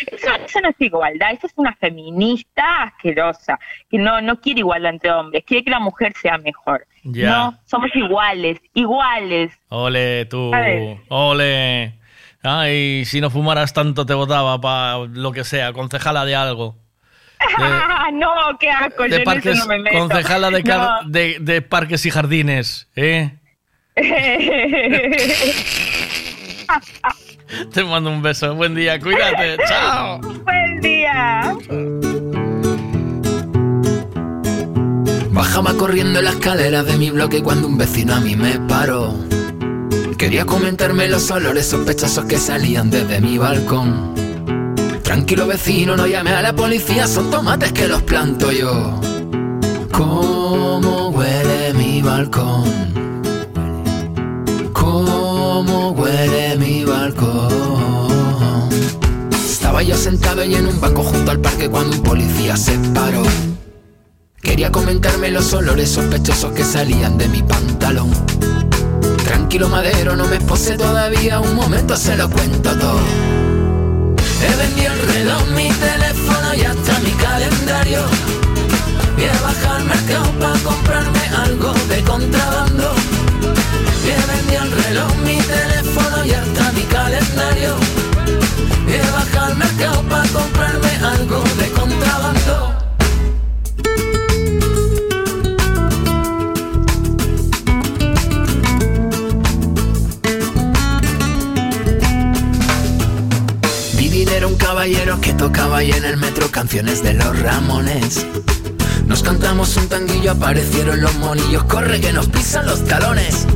Eso, 0.06 0.26
eso 0.44 0.60
no 0.60 0.68
es 0.70 0.76
igualdad, 0.80 1.32
eso 1.32 1.46
es 1.46 1.52
una 1.56 1.74
feminista 1.76 2.82
asquerosa, 2.84 3.58
que 3.90 3.98
no, 3.98 4.20
no 4.20 4.40
quiere 4.40 4.60
igualdad 4.60 4.92
entre 4.92 5.10
hombres, 5.12 5.44
quiere 5.46 5.64
que 5.64 5.70
la 5.70 5.78
mujer 5.80 6.12
sea 6.20 6.38
mejor. 6.38 6.86
Ya. 7.04 7.28
No, 7.30 7.58
somos 7.64 7.90
iguales, 7.94 8.58
iguales. 8.74 9.52
Ole, 9.68 10.26
tú. 10.26 10.50
Ole. 11.08 11.94
Ay, 12.42 13.04
si 13.04 13.20
no 13.20 13.30
fumaras 13.30 13.72
tanto 13.72 14.04
te 14.04 14.14
votaba 14.14 14.60
para 14.60 14.98
lo 15.06 15.30
que 15.32 15.44
sea, 15.44 15.72
concejala 15.72 16.24
de 16.24 16.34
algo. 16.34 16.76
no, 18.12 18.30
qué 18.60 18.70
asco, 18.70 19.06
yo 19.06 19.16
en 19.16 19.28
eso 19.28 19.54
no 19.54 19.66
me 19.66 19.78
meto. 19.80 19.98
concejala 19.98 20.50
de, 20.50 20.62
car- 20.62 21.04
No. 21.04 21.08
de, 21.10 21.38
de 21.40 21.62
parques 21.62 22.06
y 22.06 22.10
jardines, 22.10 22.88
¿eh? 22.96 23.30
Te 27.72 27.84
mando 27.84 28.10
un 28.10 28.22
beso. 28.22 28.54
Buen 28.54 28.74
día, 28.74 28.98
cuídate. 29.00 29.56
Chao. 29.68 30.20
Buen 30.20 30.80
día. 30.80 31.56
Bajaba 35.30 35.74
corriendo 35.74 36.20
la 36.22 36.30
escalera 36.30 36.82
de 36.82 36.96
mi 36.96 37.10
bloque 37.10 37.42
cuando 37.42 37.68
un 37.68 37.78
vecino 37.78 38.14
a 38.14 38.20
mí 38.20 38.36
me 38.36 38.58
paró. 38.60 39.14
Quería 40.16 40.44
comentarme 40.44 41.08
los 41.08 41.30
olores 41.30 41.66
sospechosos 41.66 42.26
que 42.26 42.38
salían 42.38 42.90
desde 42.90 43.20
mi 43.20 43.38
balcón. 43.38 44.14
Tranquilo 45.02 45.46
vecino, 45.46 45.96
no 45.96 46.06
llame 46.06 46.30
a 46.30 46.42
la 46.42 46.52
policía, 46.54 47.06
son 47.06 47.30
tomates 47.30 47.72
que 47.72 47.88
los 47.88 48.02
planto 48.02 48.52
yo. 48.52 49.00
¿Cómo 49.90 51.08
huele 51.08 51.74
mi 51.74 52.00
balcón? 52.02 52.92
¿Cómo 54.72 55.90
huele 55.90 56.42
mi 56.50 56.51
Estaba 59.44 59.82
yo 59.82 59.96
sentado 59.96 60.44
y 60.44 60.54
en 60.54 60.68
un 60.68 60.80
banco 60.80 61.02
junto 61.02 61.32
al 61.32 61.40
parque 61.40 61.68
cuando 61.68 61.96
un 61.96 62.02
policía 62.04 62.56
se 62.56 62.78
paró. 62.94 63.24
Quería 64.40 64.70
comentarme 64.70 65.32
los 65.32 65.52
olores 65.52 65.90
sospechosos 65.90 66.52
que 66.52 66.62
salían 66.62 67.18
de 67.18 67.26
mi 67.26 67.42
pantalón. 67.42 68.08
Tranquilo 69.24 69.68
madero, 69.68 70.14
no 70.14 70.28
me 70.28 70.40
pose 70.42 70.76
todavía, 70.76 71.40
un 71.40 71.56
momento 71.56 71.96
se 71.96 72.16
lo 72.16 72.30
cuento 72.30 72.70
todo. 72.78 73.00
He 74.40 74.56
vendido 74.56 74.92
el 74.92 75.00
reloj, 75.12 75.48
mi 75.56 75.70
teléfono 75.70 76.54
y 76.54 76.60
hasta 76.60 77.00
mi 77.00 77.10
calendario. 77.10 78.02
Voy 79.16 79.24
a 79.24 79.42
bajar 79.42 79.80
al 79.80 79.84
mercado 79.86 80.30
para 80.38 80.58
comprarme 80.60 81.20
algo 81.36 81.72
de 81.88 82.00
contrabando. 82.02 82.92
He 84.06 84.36
vendido 84.36 84.62
el 84.62 84.84
reloj, 84.84 85.16
mi 85.24 85.38
teléfono 85.38 86.24
y 86.24 86.30
hasta 86.30 86.61
calendario. 87.02 87.74
A 88.92 89.10
bajar 89.10 89.50
al 89.50 89.56
mercado 89.56 90.02
para 90.08 90.28
comprarme 90.28 90.90
algo 91.02 91.42
de 91.58 91.68
contrabando. 91.70 92.78
Era 104.34 104.46
un 104.46 104.56
caballero 104.56 105.20
que 105.20 105.34
tocaba 105.34 105.78
ahí 105.78 105.90
en 105.90 106.04
el 106.04 106.16
metro 106.16 106.50
canciones 106.50 107.02
de 107.02 107.12
los 107.14 107.38
Ramones. 107.40 108.24
Nos 109.06 109.22
cantamos 109.22 109.76
un 109.76 109.88
tanguillo, 109.88 110.32
aparecieron 110.32 111.00
los 111.02 111.14
monillos, 111.16 111.64
corre 111.64 112.00
que 112.00 112.12
nos 112.12 112.28
pisan 112.28 112.64
los 112.66 112.82
talones. 112.84 113.46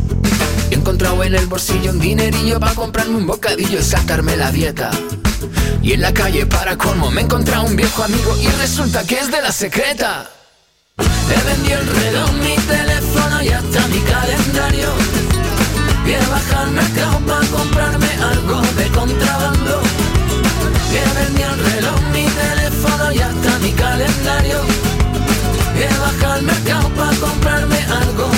He 0.70 0.74
encontrado 0.74 1.22
en 1.22 1.34
el 1.34 1.46
bolsillo 1.46 1.90
un 1.92 2.00
dinerillo 2.00 2.58
para 2.58 2.74
comprarme 2.74 3.16
un 3.16 3.26
bocadillo 3.26 3.78
y 3.78 3.82
sacarme 3.82 4.36
la 4.36 4.50
dieta. 4.50 4.90
Y 5.82 5.92
en 5.92 6.00
la 6.00 6.12
calle 6.12 6.46
para 6.46 6.76
colmo 6.76 7.10
me 7.10 7.20
he 7.20 7.24
encontrado 7.24 7.64
un 7.64 7.76
viejo 7.76 8.02
amigo 8.02 8.36
y 8.40 8.48
resulta 8.60 9.04
que 9.04 9.18
es 9.18 9.30
de 9.30 9.40
la 9.40 9.52
secreta. 9.52 10.28
He 10.98 11.42
vendido 11.48 11.80
el 11.80 11.86
reloj, 11.86 12.32
mi 12.32 12.56
teléfono 12.56 13.42
y 13.42 13.48
hasta 13.48 13.86
mi 13.88 13.98
calendario. 14.00 14.88
Voy 16.02 16.14
a 16.14 16.28
bajar 16.28 16.58
al 16.58 16.70
mercado 16.72 17.18
para 17.20 17.46
comprarme 17.46 18.08
algo 18.32 18.60
de 18.60 18.88
contrabando. 18.90 19.82
He 20.92 21.24
vendido 21.24 21.54
el 21.54 21.72
reloj, 21.72 22.00
mi 22.12 22.26
teléfono 22.26 23.12
y 23.12 23.18
hasta 23.20 23.58
mi 23.58 23.72
calendario. 23.72 24.58
Voy 25.74 25.84
a 25.84 25.98
bajar 25.98 26.30
al 26.38 26.42
mercado 26.42 26.88
para 26.90 27.16
comprarme 27.16 27.78
algo 27.84 28.30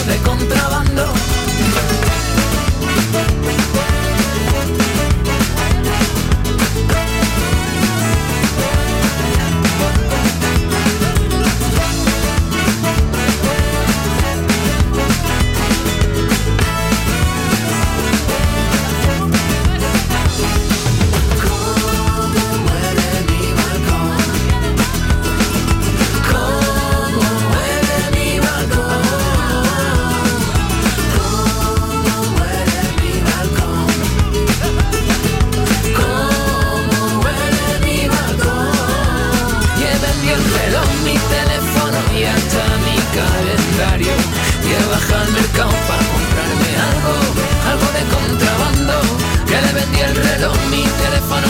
Thank 3.00 3.92
you. 3.92 3.97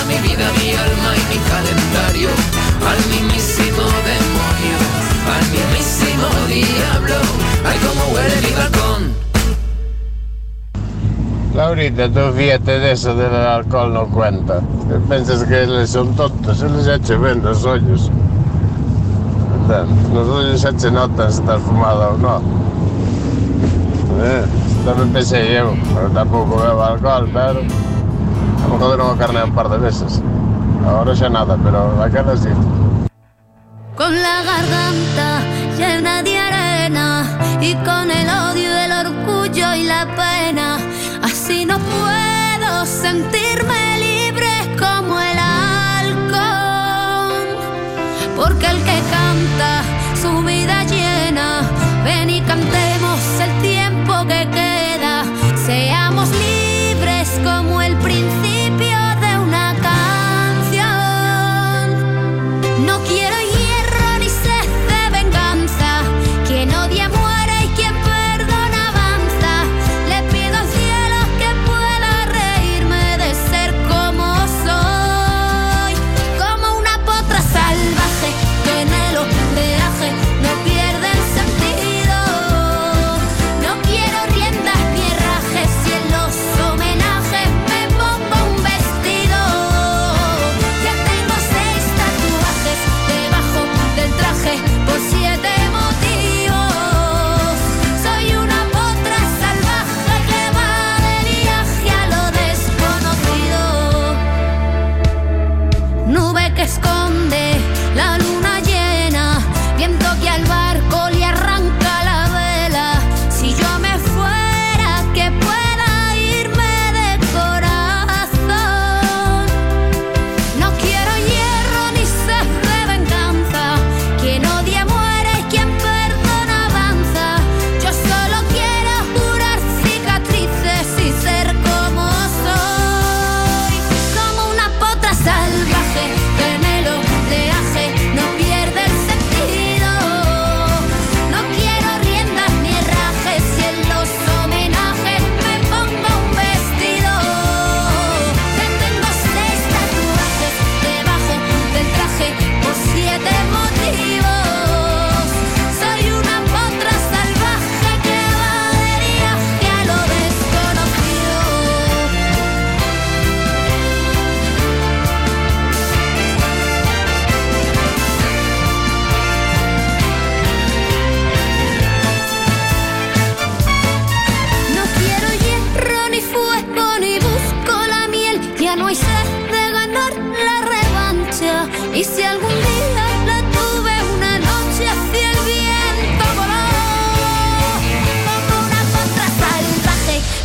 Mi 0.09 0.16
vida, 0.26 0.47
mi 0.59 0.70
alma 0.72 1.10
y 1.14 1.22
mi 1.30 1.39
calendario. 1.52 2.30
Al 2.90 2.98
mismísimo 3.12 3.85
demonio, 4.09 4.78
al 5.36 5.44
mismísimo 5.52 6.26
diablo. 6.48 7.16
Ay, 7.64 7.78
cómo 7.85 8.02
huele 8.14 8.36
mi 8.40 8.52
balcón. 8.56 9.28
Laurita, 11.55 12.09
tú 12.09 12.32
fíjate 12.36 12.78
de 12.78 12.93
eso 12.93 13.14
del 13.14 13.35
alcohol 13.35 13.93
no 13.93 14.06
cuenta. 14.06 14.60
Piensas 15.09 15.44
que 15.44 15.66
les 15.66 15.90
son 15.90 16.14
tontos, 16.16 16.60
les 16.60 16.86
eche 16.86 17.16
bien 17.16 17.43
los 17.43 17.64
hoyos. 17.64 18.10
Los 20.14 20.28
hoyos 20.28 20.64
eche 20.64 20.90
notan 20.90 21.30
si 21.30 21.40
estás 21.40 21.60
fumado 21.60 22.14
o 22.14 22.18
no. 22.18 22.39
Eh, 24.20 24.44
también 24.85 25.12
pensé 25.12 25.55
yo, 25.55 25.74
pero 25.94 26.09
tampoco 26.10 26.56
bebo 26.62 26.82
alcohol, 26.82 27.28
pero 27.32 27.60
a 28.78 28.80
mejor 28.80 28.98
no 28.98 29.18
carne 29.18 29.42
un 29.42 29.52
par 29.52 29.68
de 29.68 29.78
veces. 29.78 30.22
Ahora 30.86 31.12
ya 31.12 31.28
nada, 31.28 31.56
pero 31.62 32.00
aquella 32.02 32.36
sí. 32.36 32.48
con 33.96 34.14
la 34.14 34.42
garganta 34.42 35.40
llena 35.76 36.22
de 36.22 36.38
arena 36.38 37.24
y 37.60 37.74
con 37.74 38.10
el 38.10 38.28
odio, 38.28 38.70
el 38.84 38.92
orgullo 38.92 39.74
y 39.74 39.82
la 39.84 40.06
pena. 40.14 40.78
Así 41.22 41.64
no 41.66 41.78
puedo 41.78 42.86
sentirme 42.86 43.98
libre 43.98 44.48
como 44.78 45.18
el 45.20 45.38
halcón, 45.38 46.38
porque 48.36 48.66
el 48.66 48.78
que 48.84 49.02
canta 49.10 49.82
su 50.22 50.42
vida 50.44 50.84
llena, 50.84 51.62
ven 52.05 52.30
y 52.30 52.40
cantemos 52.42 53.20
el 53.40 53.60
tiempo 53.60 54.24
que 54.28 54.48
queda, 54.50 54.67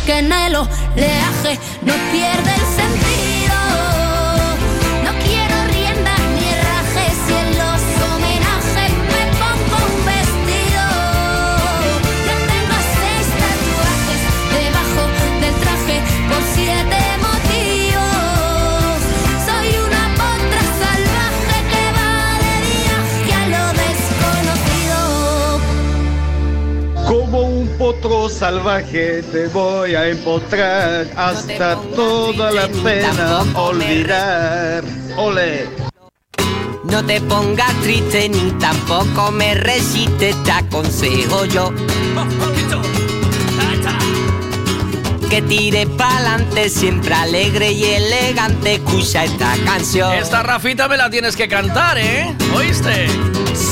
que 0.04 0.18
en 0.18 0.32
el 0.32 0.56
oleaje 0.56 1.58
no 1.82 1.94
pierde 2.12 2.54
el 2.54 2.73
un 28.04 28.10
potro 28.10 28.28
salvaje 28.28 29.22
te 29.22 29.46
voy 29.48 29.94
a 29.94 30.08
empotrar 30.08 31.06
hasta 31.16 31.76
toda 31.94 32.50
la 32.52 32.68
pena 32.68 33.44
olvidar. 33.54 34.84
Ole. 35.16 35.68
No 36.84 37.04
te 37.04 37.20
pongas 37.22 37.72
triste 37.82 38.28
ni 38.28 38.50
tampoco 38.52 39.30
me 39.32 39.54
resistes, 39.54 40.40
te 40.42 40.52
aconsejo 40.52 41.44
yo. 41.46 41.72
Que 45.30 45.42
tire 45.42 45.86
pa'lante, 45.86 46.68
siempre 46.68 47.14
alegre 47.14 47.72
y 47.72 47.84
elegante, 47.84 48.74
escucha 48.74 49.24
esta 49.24 49.54
canción. 49.64 50.12
Esta 50.14 50.42
Rafita 50.42 50.88
me 50.88 50.96
la 50.96 51.10
tienes 51.10 51.36
que 51.36 51.48
cantar, 51.48 51.98
¿eh? 51.98 52.34
¿Oíste? 52.54 53.08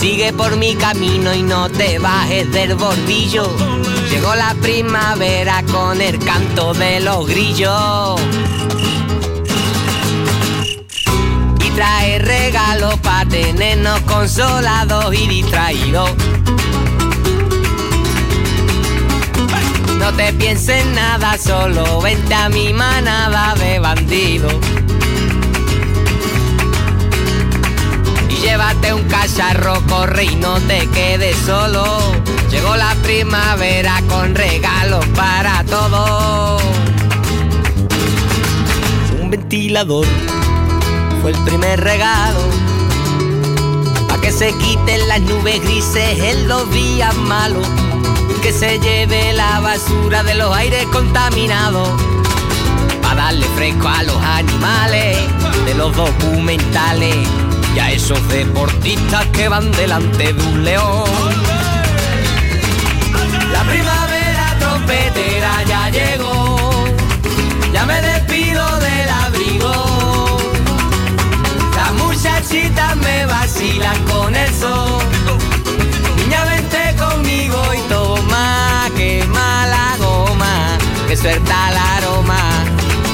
Sigue 0.02 0.32
por 0.32 0.56
mi 0.56 0.74
camino 0.74 1.32
y 1.32 1.44
no 1.44 1.68
te 1.68 2.00
bajes 2.00 2.50
del 2.50 2.74
bordillo. 2.74 3.48
Llegó 4.10 4.34
la 4.34 4.52
primavera 4.60 5.62
con 5.70 6.00
el 6.00 6.18
canto 6.18 6.74
de 6.74 6.98
los 6.98 7.24
grillos. 7.28 8.20
Y 11.64 11.70
trae 11.70 12.18
regalos 12.18 12.98
para 12.98 13.28
tenernos 13.28 14.00
consolados 14.00 15.14
y 15.14 15.28
distraídos. 15.28 16.10
No 20.00 20.12
te 20.14 20.32
pienses 20.32 20.84
nada, 20.86 21.38
solo 21.38 22.00
vente 22.00 22.34
a 22.34 22.48
mi 22.48 22.72
manada 22.72 23.54
de 23.54 23.78
bandidos. 23.78 24.81
Llévate 28.42 28.92
un 28.92 29.04
cacharro, 29.04 29.80
corre 29.88 30.24
y 30.24 30.36
no 30.36 30.60
te 30.60 30.86
quedes 30.88 31.36
solo. 31.46 32.12
Llegó 32.50 32.76
la 32.76 32.94
primavera 32.96 34.02
con 34.08 34.34
regalos 34.34 35.06
para 35.14 35.64
todos. 35.64 36.62
Un 39.20 39.30
ventilador 39.30 40.06
fue 41.22 41.30
el 41.30 41.38
primer 41.44 41.80
regalo. 41.80 42.40
Pa' 44.08 44.20
que 44.20 44.32
se 44.32 44.52
quiten 44.58 45.08
las 45.08 45.20
nubes 45.20 45.62
grises 45.62 46.18
en 46.18 46.48
los 46.48 46.70
días 46.72 47.14
malos. 47.14 47.66
Que 48.42 48.52
se 48.52 48.80
lleve 48.80 49.32
la 49.34 49.60
basura 49.60 50.24
de 50.24 50.34
los 50.34 50.54
aires 50.54 50.84
contaminados. 50.92 51.88
Pa' 53.02 53.14
darle 53.14 53.46
fresco 53.56 53.88
a 53.88 54.02
los 54.02 54.16
animales 54.16 55.16
de 55.64 55.74
los 55.74 55.94
documentales. 55.96 57.16
Y 57.74 57.78
a 57.78 57.90
esos 57.90 58.28
deportistas 58.28 59.24
que 59.26 59.48
van 59.48 59.70
delante 59.72 60.32
de 60.32 60.42
un 60.42 60.64
león. 60.64 61.04
La 63.50 63.62
primavera 63.64 64.56
trompetera 64.58 65.62
ya 65.66 65.88
llegó. 65.88 66.84
Ya 67.72 67.86
me 67.86 68.00
despido 68.02 68.62
del 68.78 69.08
abrigo. 69.08 70.38
Las 71.74 71.92
muchachitas 71.94 72.96
me 72.96 73.26
vacilan 73.26 74.04
con 74.04 74.34
el 74.34 74.54
sol. 74.54 75.02
Niña, 76.16 76.44
vente 76.44 76.94
conmigo 76.98 77.62
y 77.74 77.88
toma, 77.88 78.90
quema 78.96 79.66
la 79.66 79.96
goma, 79.96 80.78
que 81.08 81.16
suelta 81.16 81.70
el 81.70 81.76
aroma, 81.78 82.64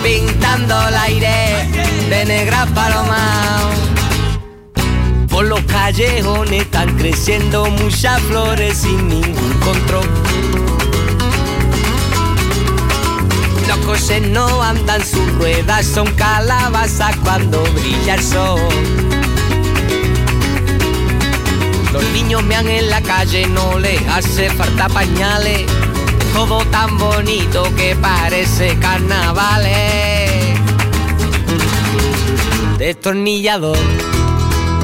pintando 0.02 0.88
el 0.88 0.96
aire 0.96 1.68
de 2.10 2.24
negra 2.24 2.66
paloma. 2.74 3.77
Por 5.38 5.46
los 5.46 5.60
callejones 5.66 6.62
están 6.62 6.98
creciendo 6.98 7.66
muchas 7.66 8.20
flores 8.22 8.76
sin 8.76 9.06
ningún 9.06 9.52
control. 9.60 10.04
Los 13.68 13.78
coches 13.86 14.20
no 14.30 14.60
andan 14.60 15.00
sus 15.06 15.32
ruedas, 15.36 15.86
son 15.86 16.08
calabazas 16.16 17.14
cuando 17.18 17.62
brilla 17.74 18.16
el 18.16 18.22
sol. 18.24 18.60
Los 21.92 22.02
niños 22.14 22.42
mean 22.42 22.66
en 22.66 22.90
la 22.90 23.00
calle, 23.00 23.46
no 23.46 23.78
les 23.78 24.02
hace 24.08 24.50
falta 24.50 24.88
pañales. 24.88 25.66
Todo 26.34 26.64
tan 26.64 26.98
bonito 26.98 27.62
que 27.76 27.94
parece 27.94 28.76
carnavales. 28.80 30.58
Destornillador 32.76 33.78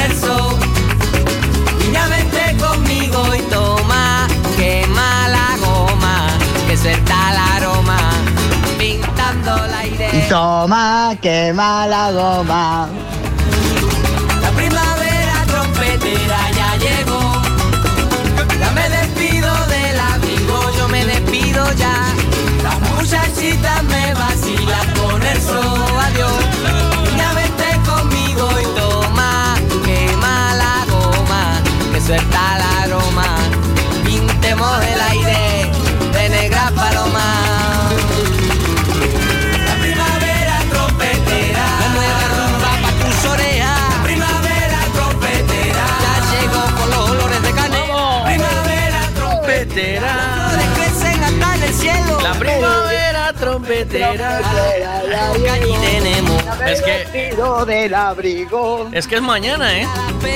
con 0.00 0.02
el 0.02 0.16
sol. 0.20 0.58
Niña, 1.78 2.06
vente 2.08 2.56
conmigo 2.58 3.34
y 3.34 3.42
toma, 3.50 4.28
quema 4.56 5.28
la 5.28 5.56
goma, 5.60 6.28
que 6.66 6.76
suelta 6.76 7.30
el 7.30 7.36
aroma, 7.56 7.98
pintando 8.78 9.64
el 9.64 9.74
aire. 9.74 10.26
Toma, 10.28 11.14
quema 11.20 11.86
la 11.86 12.10
goma. 12.12 12.88
La 14.42 14.50
primavera 14.50 15.44
trompetera 15.46 16.50
ya 16.56 16.76
llegó. 16.76 17.42
Ya 18.58 18.70
me 18.72 18.88
despido 18.88 19.50
del 19.66 20.00
abrigo, 20.00 20.70
yo 20.76 20.88
me 20.88 21.04
despido 21.04 21.72
ya. 21.74 21.96
Las 22.62 22.80
muchachitas 22.90 23.82
me 23.84 24.14
vacilan 24.14 24.86
con 24.94 25.22
el 25.22 25.40
sol, 25.40 25.99
suelta 32.10 32.56
el 32.56 32.62
aroma. 32.90 33.36
Pintemos 34.04 34.84
el 34.84 35.00
aire 35.12 35.70
de 36.12 36.28
negra 36.28 36.72
paloma. 36.74 37.26
La 39.68 39.74
primavera 39.84 40.56
trompetera, 40.70 41.64
la 41.82 41.88
nueva 41.94 42.22
rumba 42.36 42.72
pa' 42.82 42.94
tus 43.00 43.30
orejas. 43.30 43.78
La 43.94 44.02
primavera 44.02 44.80
trompetera, 44.96 45.84
ya 46.04 46.14
llegó 46.32 46.62
con 46.78 46.90
los 46.90 47.10
olores 47.10 47.42
de 47.42 47.52
canela. 47.52 48.24
Primavera 48.24 49.02
trompetera, 49.14 50.16
las 50.16 50.30
flores 50.34 50.68
crecen 50.76 51.22
hasta 51.22 51.54
en 51.54 51.62
el 51.62 51.74
cielo. 51.74 52.20
La 52.22 52.34
primavera 52.34 52.89
trompetera. 53.50 54.40
Tenemos. 55.80 56.42
Es 56.66 56.82
que, 56.82 56.90
Despido 56.90 57.66
del 57.66 57.94
abrigo. 57.94 58.88
es 58.92 59.06
que 59.08 59.16
es 59.16 59.22
mañana, 59.22 59.80
¿eh? 59.80 59.86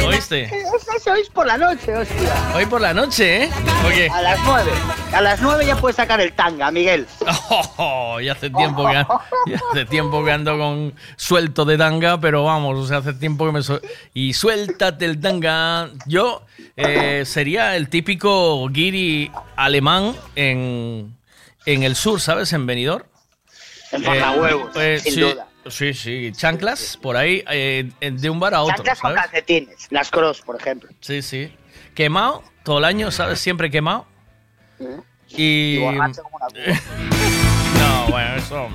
¿Oíste? 0.07 0.45
Eso 0.45 1.13
hoy 1.13 1.23
por 1.33 1.47
la 1.47 1.59
noche, 1.59 1.97
hostia. 1.97 2.35
Hoy 2.55 2.67
por 2.67 2.81
la 2.81 2.95
noche, 2.95 3.45
¿eh? 3.45 3.51
Oye. 3.87 4.09
A 4.11 4.23
las 4.23 4.41
nueve. 4.45 4.71
A 5.13 5.21
las 5.21 5.41
nueve 5.41 5.67
ya 5.67 5.77
puedes 5.77 5.97
sacar 5.97 6.21
el 6.21 6.33
tanga, 6.33 6.71
Miguel. 6.71 7.07
Oh, 7.77 8.21
ya 8.21 8.33
hace 8.33 8.51
tiempo 8.51 8.87
que 8.87 8.93
ya 9.51 9.61
hace 9.71 9.85
tiempo 9.87 10.25
que 10.25 10.31
ando 10.33 10.57
con 10.57 10.95
suelto 11.17 11.65
de 11.65 11.77
tanga, 11.77 12.19
pero 12.21 12.45
vamos, 12.45 12.79
o 12.79 12.87
sea, 12.87 12.99
hace 12.99 13.13
tiempo 13.13 13.47
que 13.47 13.53
me 13.53 13.63
su- 13.63 13.81
y 14.13 14.33
suéltate 14.33 15.05
el 15.05 15.21
tanga. 15.21 15.91
Yo 16.07 16.43
eh, 16.77 17.25
sería 17.27 17.77
el 17.77 17.89
típico 17.89 18.67
guiri 18.69 19.31
alemán 19.57 20.15
en, 20.37 21.14
en 21.67 21.83
el 21.83 21.97
sur, 21.97 22.21
¿sabes? 22.21 22.53
En 22.53 22.67
Benidorm. 22.67 23.07
En 23.93 24.03
Portahuevos, 24.03 24.73
sin 25.03 25.13
sí, 25.15 25.21
duda. 25.21 25.47
Sí, 25.67 25.95
sí, 25.95 26.33
chanclas 26.33 26.99
por 27.01 27.17
ahí 27.17 27.43
eh, 27.51 27.91
de 28.01 28.31
un 28.31 28.39
bar 28.39 28.55
a 28.55 28.63
otro, 28.63 28.77
Chanclas 28.77 29.01
con 29.01 29.15
¿sabes? 29.15 29.31
calcetines. 29.31 29.87
Las 29.91 30.11
cross, 30.11 30.43
por 30.43 30.57
ejemplo. 30.57 30.91
Sí, 31.01 31.23
sí. 31.23 31.55
Quemado 31.95 32.43
todo 32.65 32.79
el 32.79 32.85
año, 32.85 33.11
¿sabes? 33.11 33.39
Siempre 33.39 33.71
quemado. 33.71 34.07
Y. 35.29 35.77
Y 35.77 35.79
borracho 35.79 36.23
como 36.23 36.37
una 36.37 36.47
cuba. 36.49 37.79
no, 37.79 38.11
bueno, 38.11 38.37
eso. 38.37 38.69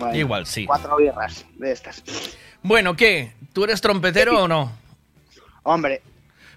Bueno, 0.00 0.16
Igual, 0.16 0.46
sí. 0.46 0.66
Cuatro 0.66 0.96
birras 0.96 1.44
de 1.56 1.72
estas. 1.72 2.02
Bueno, 2.62 2.96
¿qué? 2.96 3.34
¿Tú 3.52 3.64
eres 3.64 3.80
trompetero 3.80 4.44
o 4.44 4.48
no? 4.48 4.72
Hombre. 5.62 6.02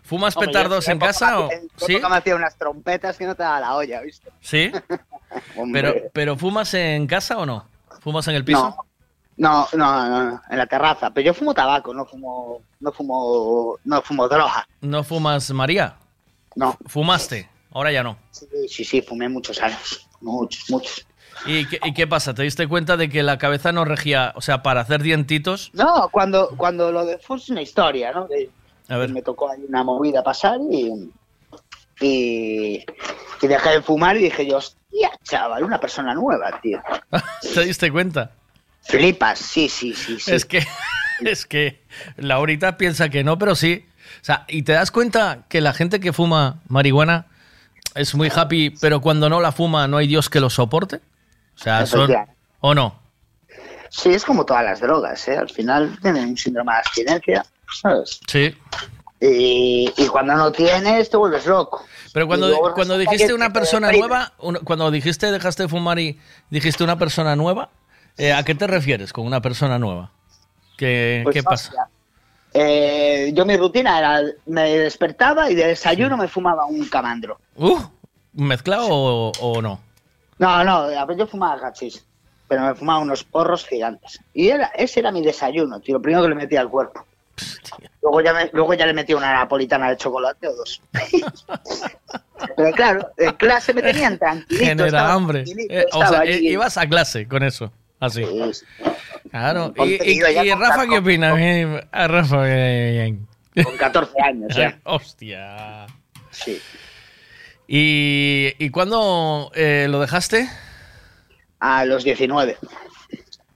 ¿Fumas 0.03 0.35
hombre, 0.35 0.47
petardos 0.47 0.87
en 0.87 0.99
casa 0.99 1.39
o.? 1.39 1.51
en 1.51 1.69
¿Sí? 1.77 1.97
me 1.97 2.17
hacía 2.17 2.35
unas 2.35 2.57
trompetas 2.57 3.17
que 3.17 3.25
no 3.25 3.35
te 3.35 3.43
da 3.43 3.59
la 3.59 3.75
olla, 3.75 4.01
¿viste? 4.01 4.29
¿Sí? 4.41 4.71
Pero, 5.73 5.93
pero 6.13 6.37
¿fumas 6.37 6.73
en 6.73 7.07
casa 7.07 7.37
o 7.37 7.45
no? 7.45 7.65
¿Fumas 8.01 8.27
en 8.27 8.35
el 8.35 8.45
piso? 8.45 8.75
No, 9.37 9.67
no, 9.73 9.77
no, 9.77 10.25
no, 10.25 10.41
en 10.49 10.57
la 10.57 10.67
terraza. 10.67 11.09
Pero 11.11 11.27
yo 11.27 11.33
fumo 11.33 11.53
tabaco, 11.53 11.93
no 11.93 12.05
fumo, 12.05 12.61
no 12.79 12.91
fumo, 12.91 13.77
no 13.83 14.01
fumo 14.01 14.27
droga. 14.27 14.67
¿No 14.81 15.03
fumas 15.03 15.49
María? 15.51 15.95
No. 16.55 16.77
¿Fumaste? 16.85 17.49
Ahora 17.71 17.91
ya 17.91 18.03
no. 18.03 18.17
Sí, 18.31 18.45
sí, 18.67 18.83
sí, 18.83 19.01
fumé 19.01 19.27
muchos 19.29 19.59
años. 19.61 20.07
Muchos, 20.21 20.69
muchos. 20.69 21.05
¿Y 21.45 21.65
qué, 21.67 21.79
y 21.83 21.93
qué 21.93 22.05
pasa? 22.07 22.33
¿Te 22.33 22.43
diste 22.43 22.67
cuenta 22.67 22.95
de 22.95 23.09
que 23.09 23.23
la 23.23 23.37
cabeza 23.37 23.71
no 23.71 23.85
regía, 23.85 24.33
o 24.35 24.41
sea, 24.41 24.61
para 24.61 24.81
hacer 24.81 25.01
dientitos? 25.01 25.71
No, 25.73 26.09
cuando, 26.11 26.49
cuando 26.55 26.91
lo 26.91 27.05
de 27.05 27.17
fue 27.17 27.37
una 27.49 27.61
historia, 27.61 28.11
¿no? 28.11 28.27
A 28.89 28.97
ver. 28.97 29.09
Me 29.09 29.21
tocó 29.21 29.49
ahí 29.49 29.65
una 29.67 29.83
movida 29.83 30.23
pasar 30.23 30.59
y, 30.71 31.11
y, 31.99 32.85
y 33.41 33.47
dejé 33.47 33.69
de 33.71 33.81
fumar 33.81 34.15
y 34.17 34.23
dije 34.23 34.45
yo, 34.45 34.59
hostia, 34.93 35.11
chaval, 35.23 35.63
una 35.63 35.79
persona 35.79 36.13
nueva, 36.13 36.59
tío. 36.61 36.81
¿Te 37.53 37.65
diste 37.65 37.91
cuenta? 37.91 38.31
Flipas, 38.81 39.39
sí, 39.39 39.69
sí, 39.69 39.93
sí, 39.93 40.19
sí. 40.19 40.31
Es 40.31 40.45
que, 40.45 40.65
es 41.21 41.45
que 41.45 41.81
Laurita 42.17 42.77
piensa 42.77 43.09
que 43.09 43.23
no, 43.23 43.37
pero 43.37 43.55
sí. 43.55 43.85
O 44.21 44.25
sea, 44.25 44.45
y 44.47 44.63
te 44.63 44.73
das 44.73 44.91
cuenta 44.91 45.45
que 45.49 45.61
la 45.61 45.73
gente 45.73 45.99
que 45.99 46.13
fuma 46.13 46.61
marihuana 46.67 47.27
es 47.95 48.13
muy 48.15 48.31
happy, 48.33 48.71
pero 48.81 49.01
cuando 49.01 49.29
no 49.29 49.39
la 49.39 49.51
fuma 49.51 49.87
no 49.87 49.97
hay 49.97 50.07
Dios 50.07 50.29
que 50.29 50.39
lo 50.39 50.49
soporte. 50.49 50.97
O 51.55 51.59
sea, 51.59 51.85
son... 51.85 52.13
¿O 52.59 52.73
no? 52.73 52.99
Sí, 53.89 54.09
es 54.09 54.23
como 54.25 54.45
todas 54.45 54.63
las 54.63 54.79
drogas, 54.79 55.27
¿eh? 55.27 55.37
Al 55.37 55.49
final 55.49 55.97
tienen 56.01 56.29
un 56.29 56.37
síndrome 56.37 56.71
de 56.71 56.77
abstinencia, 56.79 57.45
¿sabes? 57.81 58.19
Sí. 58.27 58.55
Y, 59.25 59.93
y 59.95 60.07
cuando 60.07 60.35
no 60.35 60.51
tienes, 60.51 61.09
te 61.09 61.15
vuelves 61.15 61.45
loco. 61.45 61.85
Pero 62.13 62.27
cuando, 62.27 62.49
luego 62.49 62.73
cuando 62.73 62.97
dijiste 62.97 63.33
una 63.33 63.53
persona 63.53 63.89
nueva, 63.91 64.33
cuando 64.65 64.91
dijiste 64.91 65.31
dejaste 65.31 65.63
de 65.63 65.69
fumar 65.69 65.97
y 65.97 66.19
dijiste 66.49 66.83
una 66.83 66.97
persona 66.97 67.33
nueva, 67.35 67.69
eh, 68.17 68.33
¿a 68.33 68.43
qué 68.43 68.53
te 68.53 68.67
refieres 68.67 69.13
con 69.13 69.25
una 69.25 69.41
persona 69.41 69.79
nueva? 69.79 70.11
¿Qué, 70.77 71.21
Pues, 71.23 71.35
qué 71.35 71.41
pasa? 71.41 71.69
hostia, 71.69 71.87
eh, 72.53 73.31
yo 73.33 73.45
mi 73.45 73.55
rutina 73.55 73.97
era, 73.97 74.21
me 74.45 74.77
despertaba 74.77 75.49
y 75.49 75.55
de 75.55 75.67
desayuno 75.67 76.17
me 76.17 76.27
fumaba 76.27 76.65
un 76.65 76.85
camandro. 76.89 77.39
Uh, 77.55 77.79
¿Mezclado 78.33 78.87
o, 78.89 79.31
o 79.39 79.61
no? 79.61 79.79
No, 80.37 80.63
no, 80.65 81.15
yo 81.15 81.27
fumaba 81.27 81.57
gachis, 81.61 82.05
pero 82.49 82.63
me 82.63 82.75
fumaba 82.75 82.99
unos 82.99 83.23
porros 83.23 83.65
gigantes. 83.65 84.19
Y 84.33 84.49
era, 84.49 84.67
ese 84.75 84.99
era 84.99 85.11
mi 85.11 85.21
desayuno, 85.21 85.79
tío, 85.79 85.95
lo 85.95 86.01
primero 86.01 86.23
que 86.23 86.29
le 86.29 86.35
metía 86.35 86.59
al 86.59 86.69
cuerpo. 86.69 87.05
Luego 88.01 88.21
ya, 88.21 88.33
me- 88.33 88.49
luego 88.53 88.73
ya 88.73 88.85
le 88.85 88.93
metía 88.93 89.15
una 89.15 89.31
napolitana 89.33 89.89
de 89.89 89.97
chocolate 89.97 90.47
o 90.47 90.55
dos. 90.55 90.81
pero 92.57 92.71
claro, 92.71 93.11
en 93.17 93.31
clase 93.35 93.73
me 93.73 93.81
tenían 93.81 94.17
tranquilito. 94.19 94.65
Genera 94.65 94.87
estaba 94.87 95.13
hambre. 95.13 95.43
tranquilito, 95.43 95.73
Eh, 95.73 95.85
o 95.93 96.05
sea, 96.07 96.19
allí. 96.19 96.31
eh, 96.47 96.51
ibas 96.51 96.77
a 96.77 96.87
clase 96.87 97.27
con 97.27 97.43
eso, 97.43 97.71
así. 97.99 98.23
Claro. 99.31 99.73
¿Y, 99.77 100.11
y- 100.11 100.19
y 100.21 100.51
Rafa 100.53 100.85
qué 100.87 100.97
opina? 100.97 101.33
Eh, 101.39 101.87
A 101.91 102.07
Rafa, 102.07 102.43
eh, 102.45 102.91
bien. 103.53 103.65
Con 103.65 103.77
14 103.77 104.21
años 104.21 104.55
ya. 104.55 104.77
Hostia. 104.83 105.85
Sí. 106.31 106.61
¿Y, 107.67 108.53
y 108.59 108.69
cuándo 108.69 109.51
eh, 109.55 109.87
lo 109.89 109.99
dejaste? 110.01 110.49
A 111.59 111.85
los 111.85 112.03
19. 112.03 112.57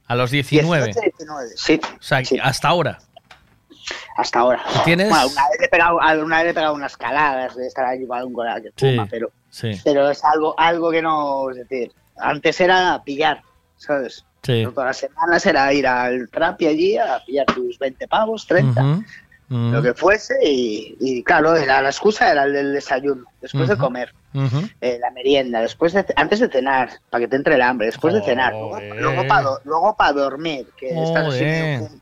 A 0.06 0.14
los 0.16 0.30
19. 0.30 0.86
18, 0.86 1.00
19, 1.18 1.48
sí. 1.56 1.80
O 1.84 2.02
sea, 2.02 2.22
hasta 2.42 2.68
ahora. 2.68 2.98
Hasta 4.18 4.40
ahora. 4.40 4.60
¿Tienes? 4.84 5.08
Bueno, 5.08 5.28
una 5.28 5.42
vez 5.48 5.60
he 5.62 5.68
pegado, 5.68 5.96
una 6.24 6.42
vez 6.42 6.50
he 6.50 6.54
pegado 6.54 6.74
unas 6.74 6.96
caladas 6.96 7.54
de 7.54 7.68
estar 7.68 7.84
allí 7.86 8.04
con 8.04 8.20
un 8.24 8.32
colega 8.32 8.60
que 8.60 8.70
Sí, 8.74 8.90
fuma, 8.90 9.06
pero, 9.08 9.30
sí. 9.48 9.70
pero 9.84 10.10
es 10.10 10.24
algo, 10.24 10.58
algo 10.58 10.90
que 10.90 11.00
no, 11.00 11.48
es 11.50 11.56
decir, 11.58 11.92
antes 12.16 12.60
era 12.60 13.00
pillar, 13.04 13.40
¿sabes? 13.76 14.24
Sí. 14.42 14.64
Todas 14.74 14.86
las 14.88 14.96
semanas 14.96 15.46
era 15.46 15.72
ir 15.72 15.86
al 15.86 16.28
trapi 16.30 16.66
allí 16.66 16.98
a 16.98 17.22
pillar 17.24 17.46
tus 17.46 17.78
20 17.78 18.08
pavos, 18.08 18.44
30, 18.48 18.82
Ujú, 18.82 19.04
ujú, 19.50 19.72
lo 19.72 19.82
que 19.82 19.94
fuese, 19.94 20.34
y, 20.44 20.96
y 20.98 21.22
claro, 21.22 21.54
era, 21.54 21.80
la 21.80 21.90
excusa 21.90 22.32
era 22.32 22.42
el 22.42 22.52
del 22.52 22.72
desayuno, 22.72 23.24
después 23.40 23.68
de 23.68 23.74
Ujú. 23.74 23.84
comer, 23.84 24.12
ujú. 24.34 24.68
eh, 24.80 24.98
la 25.00 25.12
merienda, 25.12 25.60
después 25.60 25.92
de, 25.92 26.04
antes 26.16 26.40
de 26.40 26.48
cenar, 26.48 26.90
para 27.08 27.20
que 27.20 27.28
te 27.28 27.36
entre 27.36 27.54
el 27.54 27.62
hambre, 27.62 27.86
después 27.86 28.14
de 28.14 28.22
cenar, 28.22 28.52
luego, 28.98 29.60
luego 29.64 29.94
para 29.96 30.12
dormir, 30.12 30.66
que 30.76 31.04
estás 31.04 31.28
así 31.28 31.44
medio 31.44 31.64
Joder. 31.78 31.80
fum- 31.82 32.00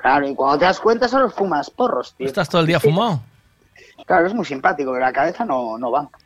Claro, 0.00 0.26
y 0.28 0.34
cuando 0.34 0.58
te 0.58 0.64
das 0.64 0.80
cuenta 0.80 1.08
solo 1.08 1.30
fumas 1.30 1.70
porros, 1.70 2.14
tío. 2.14 2.26
¿Estás 2.26 2.48
todo 2.48 2.60
el 2.62 2.66
día 2.66 2.80
fumado? 2.80 3.20
Claro, 4.06 4.26
es 4.26 4.34
muy 4.34 4.44
simpático, 4.44 4.92
pero 4.92 5.04
la 5.04 5.12
cabeza 5.12 5.44
no, 5.44 5.76
no 5.78 5.90
va. 5.90 6.08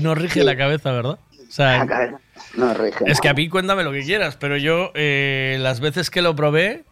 No 0.00 0.16
rige 0.16 0.42
la 0.42 0.56
cabeza, 0.56 0.90
¿verdad? 0.90 1.18
O 1.48 1.52
sea, 1.52 1.78
La 1.78 1.86
cabeza 1.86 2.18
no 2.56 2.74
rige. 2.74 3.04
Es 3.06 3.20
que 3.20 3.28
a 3.28 3.34
mí 3.34 3.48
cuéntame 3.48 3.84
lo 3.84 3.92
que 3.92 4.02
quieras, 4.02 4.36
pero 4.36 4.56
yo 4.56 4.90
eh, 4.94 5.58
las 5.60 5.78
veces 5.78 6.10
que 6.10 6.22
lo 6.22 6.34
probé 6.34 6.84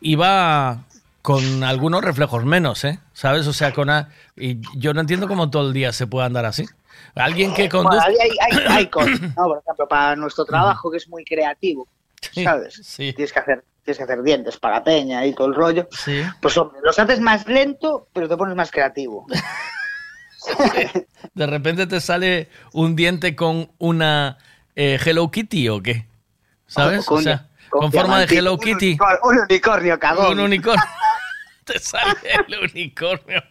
iba 0.00 0.84
con 1.22 1.64
algunos 1.64 2.04
reflejos 2.04 2.44
menos, 2.44 2.84
¿eh? 2.84 3.00
¿Sabes? 3.12 3.46
O 3.48 3.52
sea, 3.52 3.72
con 3.72 3.90
a- 3.90 4.10
y 4.36 4.58
yo 4.78 4.94
no 4.94 5.00
entiendo 5.00 5.26
cómo 5.28 5.50
todo 5.50 5.66
el 5.66 5.72
día 5.74 5.92
se 5.92 6.06
puede 6.06 6.26
andar 6.26 6.44
así. 6.46 6.64
Alguien 7.14 7.52
que 7.54 7.68
Bueno, 7.68 7.88
conduzca... 7.90 8.06
ahí 8.08 8.16
hay, 8.20 8.30
hay, 8.58 8.64
hay 8.76 8.86
cosas, 8.90 9.20
¿no? 9.20 9.34
Por 9.48 9.58
ejemplo, 9.58 9.88
para 9.88 10.14
nuestro 10.16 10.44
trabajo, 10.44 10.90
que 10.90 10.98
es 10.98 11.08
muy 11.08 11.24
creativo, 11.24 11.88
¿sabes? 12.44 12.80
Tienes 12.96 13.32
que 13.32 13.38
hacer 13.40 13.64
tienes 13.88 13.98
que 13.98 14.04
hacer 14.04 14.22
dientes 14.22 14.58
para 14.58 14.84
peña 14.84 15.24
y 15.24 15.32
todo 15.32 15.46
el 15.46 15.54
rollo. 15.54 15.88
Sí. 15.90 16.22
Pues 16.42 16.56
hombre, 16.58 16.80
los 16.84 16.98
haces 16.98 17.20
más 17.20 17.46
lento, 17.46 18.08
pero 18.12 18.28
te 18.28 18.36
pones 18.36 18.54
más 18.54 18.70
creativo. 18.70 19.26
De 21.34 21.46
repente 21.46 21.86
te 21.86 22.00
sale 22.00 22.48
un 22.72 22.94
diente 22.94 23.34
con 23.34 23.70
una 23.78 24.38
eh, 24.76 24.98
Hello 25.04 25.30
Kitty 25.30 25.68
o 25.70 25.82
qué, 25.82 26.06
¿sabes? 26.66 27.06
Con- 27.06 27.18
o 27.18 27.22
sea, 27.22 27.48
con 27.70 27.80
con, 27.80 27.92
forma 27.92 28.20
de. 28.20 28.36
Hello 28.36 28.58
Kitty. 28.58 28.98
Un 29.22 29.38
unicornio, 29.38 29.98
cagón. 29.98 30.32
Un 30.32 30.40
unicornio. 30.40 30.84
te 31.64 31.78
sale 31.78 32.14
el 32.48 32.70
unicornio. 32.70 33.42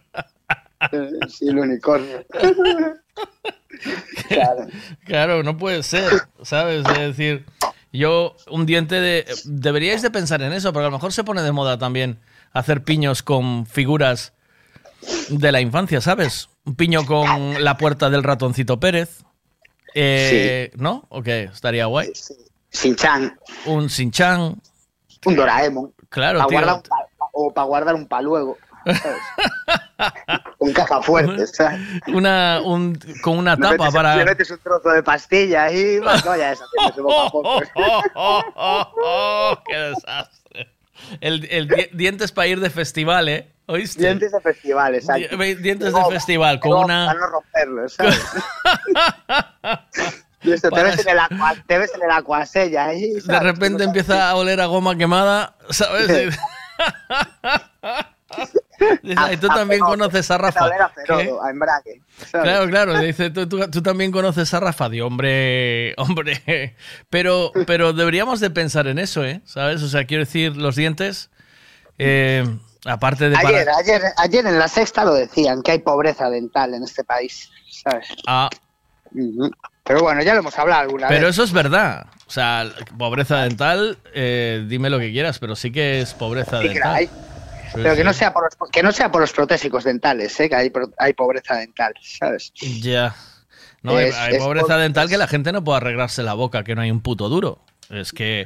Sí, 1.28 1.48
el 1.48 1.58
unicornio. 1.58 2.24
Claro, 5.04 5.42
no 5.42 5.56
puede 5.56 5.82
ser, 5.82 6.28
¿sabes? 6.42 6.86
Es 6.86 7.16
decir, 7.16 7.44
yo 7.92 8.36
un 8.50 8.66
diente 8.66 8.96
de... 9.00 9.26
Deberíais 9.44 10.02
de 10.02 10.10
pensar 10.10 10.42
en 10.42 10.52
eso, 10.52 10.72
porque 10.72 10.86
a 10.86 10.90
lo 10.90 10.96
mejor 10.96 11.12
se 11.12 11.24
pone 11.24 11.42
de 11.42 11.52
moda 11.52 11.78
también 11.78 12.18
hacer 12.52 12.82
piños 12.84 13.22
con 13.22 13.66
figuras 13.66 14.32
de 15.28 15.52
la 15.52 15.60
infancia, 15.60 16.00
¿sabes? 16.00 16.48
Un 16.64 16.74
piño 16.74 17.06
con 17.06 17.62
la 17.62 17.76
puerta 17.76 18.10
del 18.10 18.22
ratoncito 18.22 18.78
Pérez. 18.80 19.24
Eh, 19.94 20.70
¿No? 20.76 21.06
¿O 21.08 21.22
qué? 21.22 21.44
Estaría 21.44 21.86
guay. 21.86 22.12
Sin-chan. 22.70 23.38
Un 23.66 23.88
Sin-chan. 23.88 24.60
Un 25.24 25.36
Doraemon. 25.36 25.92
Claro, 26.08 26.40
Pa' 26.40 26.46
tío. 26.46 26.58
guardar 26.58 26.74
un 26.76 26.82
o 27.32 27.52
para 27.52 27.66
guardar 27.66 27.94
un 27.94 28.06
paluego. 28.06 28.58
¿Sabes? 28.94 30.42
un 30.58 30.72
caja 30.72 31.02
fuerte, 31.02 31.46
¿sabes? 31.46 31.80
Una, 32.08 32.60
un, 32.64 32.98
con 33.22 33.38
una 33.38 33.56
tapa 33.56 33.76
metes- 33.76 33.92
para... 33.94 34.16
Le 34.16 34.24
metes 34.24 34.50
un 34.50 34.58
trozo 34.58 34.90
de 34.90 35.02
pastilla 35.02 35.70
y 35.70 35.98
vas, 35.98 36.24
no 36.24 36.30
vaya 36.32 36.50
deshaciéndose 36.50 37.02
poco 37.02 37.26
a 37.26 37.30
poco. 37.30 37.62
¡Oh, 38.14 39.58
¡Qué 39.66 39.76
desastre! 39.76 40.74
El, 41.20 41.46
el 41.50 41.68
di- 41.68 41.88
dientes 41.92 42.32
para 42.32 42.46
ir 42.48 42.60
de 42.60 42.70
festival, 42.70 43.28
¿eh? 43.28 43.52
¿Oíste? 43.66 44.00
Dientes 44.02 44.32
de 44.32 44.40
festival, 44.40 44.94
exacto. 44.94 45.36
Di- 45.36 45.54
dientes 45.56 45.88
de 45.88 46.00
Goma, 46.00 46.08
festival, 46.10 46.58
con 46.60 46.72
una... 46.84 47.06
Para 47.06 47.20
no 47.20 47.26
romperlo, 47.28 47.88
¿sabes? 47.88 48.20
Y 50.40 50.52
esto, 50.52 50.70
te, 50.70 50.82
ves 50.84 51.00
en 51.04 51.08
el 51.08 51.18
aqua, 51.18 51.52
te 51.66 51.78
ves 51.78 51.92
en 51.96 52.02
el 52.04 52.10
acuasella 52.12 52.86
ahí, 52.86 53.10
De 53.14 53.20
¿sabes? 53.22 53.42
repente 53.42 53.82
empieza 53.82 54.30
a 54.30 54.36
oler 54.36 54.60
a 54.60 54.66
goma 54.66 54.96
quemada, 54.96 55.56
¿sabes? 55.70 56.08
"Ay, 59.16 59.36
tú 59.36 59.48
A- 59.50 59.54
a 59.54 59.56
también 59.56 59.80
conoces 59.80 60.30
a 60.30 60.38
Rafa. 60.38 60.66
A 60.66 61.50
embrague. 61.50 62.02
Claro, 62.30 62.66
claro, 62.68 62.98
dice, 63.00 63.30
tú, 63.30 63.48
tú- 63.48 63.68
tú 63.70 63.82
también 63.82 64.10
conoces 64.12 64.52
a 64.54 64.60
Rafa, 64.60 64.86
hombre, 65.02 65.94
hombre, 65.96 66.74
pero, 67.10 67.52
pero 67.66 67.92
deberíamos 67.92 68.40
de 68.40 68.50
pensar 68.50 68.86
en 68.86 68.98
eso, 68.98 69.24
¿eh? 69.24 69.40
¿Sabes? 69.44 69.82
O 69.82 69.88
sea, 69.88 70.04
quiero 70.04 70.24
decir, 70.24 70.56
los 70.56 70.76
dientes, 70.76 71.30
eh, 71.98 72.44
aparte 72.84 73.28
de... 73.30 73.36
para- 73.36 73.48
Ayer, 73.48 73.68
ayer, 73.70 74.02
ayer 74.16 74.46
en 74.46 74.58
la 74.58 74.68
sexta 74.68 75.04
lo 75.04 75.14
decían, 75.14 75.62
que 75.62 75.72
hay 75.72 75.78
pobreza 75.80 76.30
dental 76.30 76.74
en 76.74 76.82
este 76.84 77.04
país, 77.04 77.50
¿sabes? 77.70 78.08
Ah. 78.26 78.48
Pero 79.84 80.02
bueno, 80.02 80.22
ya 80.22 80.34
lo 80.34 80.40
hemos 80.40 80.58
hablado 80.58 80.82
alguna 80.82 81.08
pero 81.08 81.22
vez. 81.26 81.30
eso 81.30 81.42
es 81.44 81.52
verdad. 81.52 82.06
O 82.26 82.30
sea, 82.30 82.70
pobreza 82.98 83.38
dental, 83.42 83.96
eh, 84.12 84.64
dime 84.68 84.90
lo 84.90 84.98
que 84.98 85.10
quieras, 85.12 85.38
pero 85.38 85.56
sí 85.56 85.72
que 85.72 86.02
es 86.02 86.12
pobreza 86.12 86.60
Sí 86.60 86.68
que 86.68 86.78
la 86.78 86.92
dental. 86.92 86.94
hay. 86.94 87.10
Sí, 87.68 87.80
Pero 87.82 87.90
que 87.94 88.00
sí. 88.00 88.04
no, 88.04 88.12
sea 88.12 88.32
por 88.32 88.44
los, 88.44 88.70
que 88.70 88.82
no 88.82 88.92
sea 88.92 89.10
por 89.12 89.20
los 89.20 89.32
protésicos 89.32 89.84
dentales, 89.84 90.38
¿eh? 90.40 90.48
que 90.48 90.54
hay, 90.56 90.72
hay 90.98 91.12
pobreza 91.12 91.56
dental, 91.56 91.92
¿sabes? 92.02 92.52
Ya. 92.80 93.14
No, 93.82 93.96
hay- 93.96 94.06
Es- 94.08 94.14
hay 94.16 94.34
es 94.34 94.42
pobreza 94.42 94.66
por- 94.66 94.78
dental 94.78 95.08
que 95.08 95.18
la 95.18 95.28
gente 95.28 95.52
no 95.52 95.62
puede 95.62 95.76
arreglarse 95.78 96.22
la 96.22 96.34
boca, 96.34 96.64
que 96.64 96.74
no 96.74 96.80
hay 96.82 96.90
un 96.90 97.00
puto 97.00 97.28
duro. 97.28 97.60
Es 97.90 98.12
que 98.12 98.44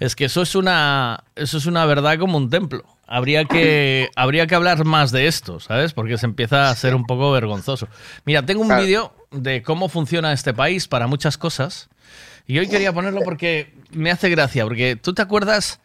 es 0.00 0.14
que 0.14 0.26
eso 0.26 0.42
es 0.42 0.54
una 0.54 1.24
eso 1.36 1.58
es 1.58 1.66
una 1.66 1.84
verdad 1.86 2.18
como 2.18 2.36
un 2.36 2.50
templo. 2.50 2.84
Habría 3.06 3.44
que 3.44 4.08
habría 4.16 4.46
que 4.46 4.54
hablar 4.54 4.84
más 4.84 5.10
de 5.12 5.26
esto, 5.26 5.60
¿sabes? 5.60 5.92
Porque 5.92 6.18
se 6.18 6.26
empieza 6.26 6.70
a 6.70 6.74
ser 6.74 6.94
un 6.94 7.04
poco 7.06 7.30
vergonzoso. 7.32 7.88
Mira, 8.24 8.44
tengo 8.44 8.60
un 8.62 8.68
Claro. 8.68 8.82
vídeo 8.82 9.14
de 9.30 9.62
cómo 9.62 9.88
funciona 9.88 10.32
este 10.32 10.52
país 10.54 10.88
para 10.88 11.06
muchas 11.06 11.38
cosas 11.38 11.88
y 12.46 12.58
hoy 12.58 12.68
quería 12.68 12.92
ponerlo 12.92 13.20
porque 13.22 13.74
me 13.90 14.10
hace 14.10 14.28
gracia, 14.30 14.64
porque 14.64 14.96
tú 14.96 15.14
te 15.14 15.22
acuerdas 15.22 15.80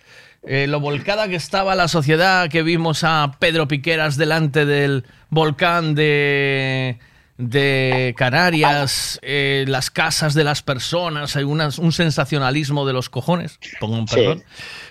eh, 0.45 0.68
lo 0.68 0.80
volcada 0.80 1.28
que 1.28 1.36
estaba 1.36 1.76
la 1.76 1.88
sociedad 1.88 2.49
que 2.49 2.64
vimos 2.64 3.03
a 3.03 3.36
Pedro 3.40 3.68
Piqueras 3.68 4.18
delante 4.18 4.65
del 4.65 5.06
volcán 5.30 5.95
de, 5.95 6.98
de 7.38 8.14
Canarias, 8.18 9.20
eh, 9.22 9.65
las 9.68 9.90
casas 9.90 10.34
de 10.34 10.44
las 10.44 10.61
personas, 10.61 11.36
hay 11.36 11.44
unas- 11.44 11.80
un 11.80 11.91
sensacionalismo 11.91 12.86
de 12.86 12.94
los 12.94 13.10
cojones, 13.10 13.60
pongo 13.80 13.95
un 13.98 14.07
Sí. 14.07 14.15
perdón. 14.15 14.44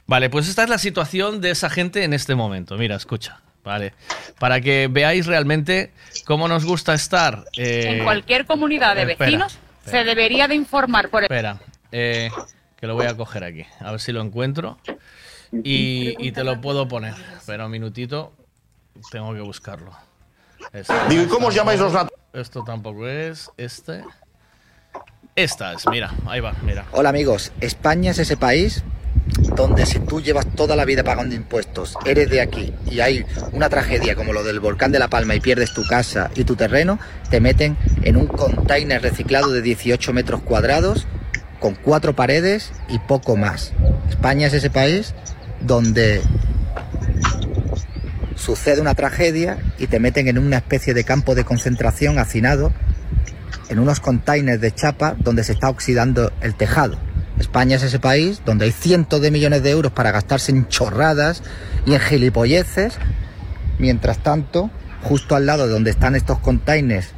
Vale, 0.06 0.30
pues 0.30 0.48
esta 0.48 0.64
es 0.64 0.68
la 0.68 0.78
situación 0.78 1.40
de 1.40 1.50
esa 1.50 1.70
gente 1.70 2.02
en 2.04 2.12
este 2.12 2.34
momento. 2.34 2.76
Mira, 2.76 2.96
escucha, 2.96 3.40
vale, 3.62 3.94
para 4.38 4.60
que 4.60 4.88
veáis 4.90 5.26
realmente 5.26 5.92
cómo 6.24 6.48
nos 6.48 6.64
gusta 6.64 6.94
estar. 6.94 7.44
eh, 7.56 7.96
En 7.98 8.04
cualquier 8.04 8.46
comunidad 8.46 8.96
de 8.96 9.02
espera, 9.02 9.18
vecinos 9.30 9.58
se 9.84 10.02
debería 10.04 10.48
de 10.48 10.54
informar 10.54 11.08
por 11.08 11.20
el... 11.20 11.24
Espera, 11.26 11.58
eh, 11.92 12.30
que 12.80 12.86
lo 12.88 12.94
voy 12.94 13.06
a 13.06 13.16
coger 13.16 13.44
aquí. 13.44 13.64
A 13.80 13.92
ver 13.92 14.00
si 14.00 14.10
lo 14.12 14.20
encuentro. 14.22 14.78
Y, 15.52 16.14
y 16.18 16.32
te 16.32 16.44
lo 16.44 16.60
puedo 16.60 16.88
poner. 16.88 17.14
Espera 17.36 17.66
un 17.66 17.72
minutito. 17.72 18.32
Tengo 19.10 19.34
que 19.34 19.40
buscarlo. 19.40 19.92
Este, 20.72 20.94
Digo, 21.08 21.22
¿y 21.24 21.26
cómo 21.26 21.48
os 21.48 21.54
llamáis 21.54 21.80
los 21.80 21.92
nat- 21.92 22.08
Esto 22.32 22.62
tampoco 22.64 23.06
es. 23.08 23.50
Este. 23.56 24.02
Esta 25.34 25.72
es, 25.72 25.86
mira, 25.90 26.12
ahí 26.26 26.40
va, 26.40 26.54
mira. 26.62 26.84
Hola 26.92 27.08
amigos, 27.08 27.52
España 27.62 28.10
es 28.10 28.18
ese 28.18 28.36
país 28.36 28.84
donde 29.56 29.86
si 29.86 29.98
tú 30.00 30.20
llevas 30.20 30.46
toda 30.54 30.76
la 30.76 30.84
vida 30.84 31.04
pagando 31.04 31.34
impuestos, 31.34 31.96
eres 32.04 32.28
de 32.28 32.42
aquí 32.42 32.74
y 32.90 33.00
hay 33.00 33.24
una 33.52 33.70
tragedia 33.70 34.14
como 34.14 34.34
lo 34.34 34.44
del 34.44 34.60
volcán 34.60 34.92
de 34.92 34.98
La 34.98 35.08
Palma 35.08 35.34
y 35.34 35.40
pierdes 35.40 35.72
tu 35.72 35.86
casa 35.86 36.30
y 36.34 36.44
tu 36.44 36.54
terreno, 36.54 36.98
te 37.30 37.40
meten 37.40 37.78
en 38.02 38.16
un 38.18 38.26
container 38.26 39.00
reciclado 39.00 39.50
de 39.52 39.62
18 39.62 40.12
metros 40.12 40.42
cuadrados 40.42 41.06
con 41.60 41.76
cuatro 41.76 42.14
paredes 42.14 42.70
y 42.90 42.98
poco 42.98 43.36
más. 43.36 43.72
España 44.10 44.48
es 44.48 44.52
ese 44.52 44.68
país 44.68 45.14
donde 45.64 46.22
sucede 48.36 48.80
una 48.80 48.94
tragedia 48.94 49.58
y 49.78 49.86
te 49.86 50.00
meten 50.00 50.28
en 50.28 50.38
una 50.38 50.56
especie 50.56 50.94
de 50.94 51.04
campo 51.04 51.34
de 51.34 51.44
concentración 51.44 52.18
hacinado 52.18 52.72
en 53.68 53.78
unos 53.78 54.00
containers 54.00 54.60
de 54.60 54.74
chapa 54.74 55.14
donde 55.18 55.44
se 55.44 55.52
está 55.52 55.68
oxidando 55.68 56.32
el 56.40 56.54
tejado. 56.54 56.98
España 57.38 57.76
es 57.76 57.82
ese 57.82 57.98
país 57.98 58.42
donde 58.44 58.66
hay 58.66 58.72
cientos 58.72 59.20
de 59.20 59.30
millones 59.30 59.62
de 59.62 59.70
euros 59.70 59.92
para 59.92 60.10
gastarse 60.10 60.52
en 60.52 60.68
chorradas 60.68 61.42
y 61.86 61.94
en 61.94 62.00
gilipolleces. 62.00 62.98
Mientras 63.78 64.18
tanto, 64.18 64.70
justo 65.02 65.34
al 65.34 65.46
lado 65.46 65.66
de 65.66 65.72
donde 65.72 65.90
están 65.90 66.14
estos 66.14 66.38
containers 66.38 67.08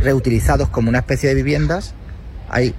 reutilizados 0.00 0.68
como 0.68 0.88
una 0.88 0.98
especie 1.00 1.28
de 1.28 1.34
viviendas, 1.34 1.94
hay 2.48 2.74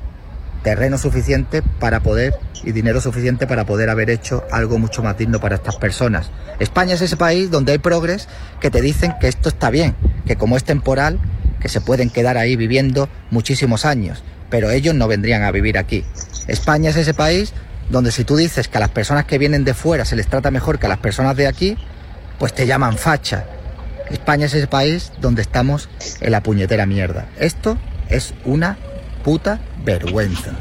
terreno 0.64 0.98
suficiente 0.98 1.62
para 1.62 2.02
poder 2.02 2.38
y 2.64 2.72
dinero 2.72 3.02
suficiente 3.02 3.48
para 3.48 3.66
poder 3.66 3.90
haber 3.90 4.10
hecho 4.10 4.44
algo 4.52 4.78
mucho 4.78 5.04
más 5.04 5.18
digno 5.18 5.40
para 5.40 5.56
estas 5.56 5.78
personas. 5.78 6.30
España 6.60 6.96
es 6.96 7.02
ese 7.02 7.18
país 7.18 7.52
donde 7.52 7.72
hay 7.72 7.78
progres 7.78 8.28
que 8.60 8.72
te 8.72 8.82
dicen 8.82 9.14
que 9.20 9.28
esto 9.28 9.50
está 9.50 9.70
bien, 9.70 9.96
que 10.26 10.36
como 10.36 10.58
es 10.58 10.64
temporal, 10.64 11.20
que 11.60 11.70
se 11.70 11.82
pueden 11.82 12.10
quedar 12.10 12.38
ahí 12.38 12.56
viviendo 12.56 13.10
muchísimos 13.32 13.86
años, 13.86 14.24
pero 14.50 14.70
ellos 14.70 14.96
no 14.96 15.08
vendrían 15.08 15.44
a 15.44 15.52
vivir 15.52 15.78
aquí. 15.78 16.04
España 16.48 16.90
es 16.90 16.96
ese 16.96 17.14
país 17.14 17.54
donde 17.90 18.12
si 18.12 18.24
tú 18.24 18.36
dices 18.36 18.68
que 18.68 18.78
a 18.78 18.82
las 18.82 18.90
personas 18.90 19.26
que 19.26 19.38
vienen 19.38 19.64
de 19.64 19.74
fuera 19.74 20.06
se 20.06 20.16
les 20.16 20.28
trata 20.28 20.52
mejor 20.52 20.80
que 20.80 20.88
a 20.88 20.90
las 20.90 21.00
personas 21.00 21.36
de 21.36 21.48
aquí, 21.48 21.78
pues 22.40 22.54
te 22.54 22.68
llaman 22.68 22.98
facha. 22.98 23.46
España 24.10 24.46
es 24.46 24.54
ese 24.54 24.68
país 24.68 25.12
donde 25.20 25.42
estamos 25.42 25.90
en 26.22 26.32
la 26.32 26.44
puñetera 26.44 26.86
mierda. 26.86 27.28
Esto 27.40 27.78
es 28.10 28.34
una 28.46 28.78
puta 29.28 29.60
vergüenza. 29.84 30.52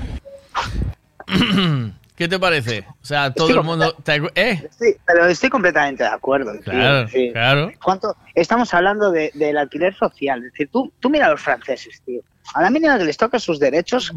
¿Qué 2.17 2.27
te 2.27 2.37
parece? 2.41 2.85
O 3.01 3.05
sea, 3.05 3.33
todo 3.33 3.49
el 3.51 3.63
mundo... 3.63 3.95
¿Eh? 4.35 4.69
Sí, 4.77 4.97
pero 5.07 5.27
estoy 5.27 5.51
completamente 5.51 6.03
de 6.03 6.09
acuerdo. 6.09 6.51
tío. 6.55 6.63
Claro, 6.73 7.07
Sí. 7.09 7.31
claro. 7.33 7.71
¿Cuánto? 7.81 8.17
Estamos 8.35 8.75
hablando 8.75 9.13
de- 9.13 9.31
del 9.35 9.57
alquiler 9.57 9.95
social. 9.95 10.39
Es 10.45 10.51
decir, 10.51 10.69
tú, 10.73 10.93
tú 10.99 11.09
mira 11.09 11.27
a 11.27 11.31
los 11.31 11.41
franceses, 11.41 12.03
tío. 12.05 12.23
A 12.55 12.63
la 12.63 12.71
mínima 12.71 12.99
que 12.99 13.05
les 13.05 13.17
toca 13.17 13.39
sus 13.39 13.61
derechos, 13.61 14.11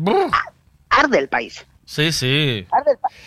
arde 0.89 1.19
el 1.19 1.29
país. 1.29 1.63
Sí, 1.91 2.11
sí. 2.11 2.67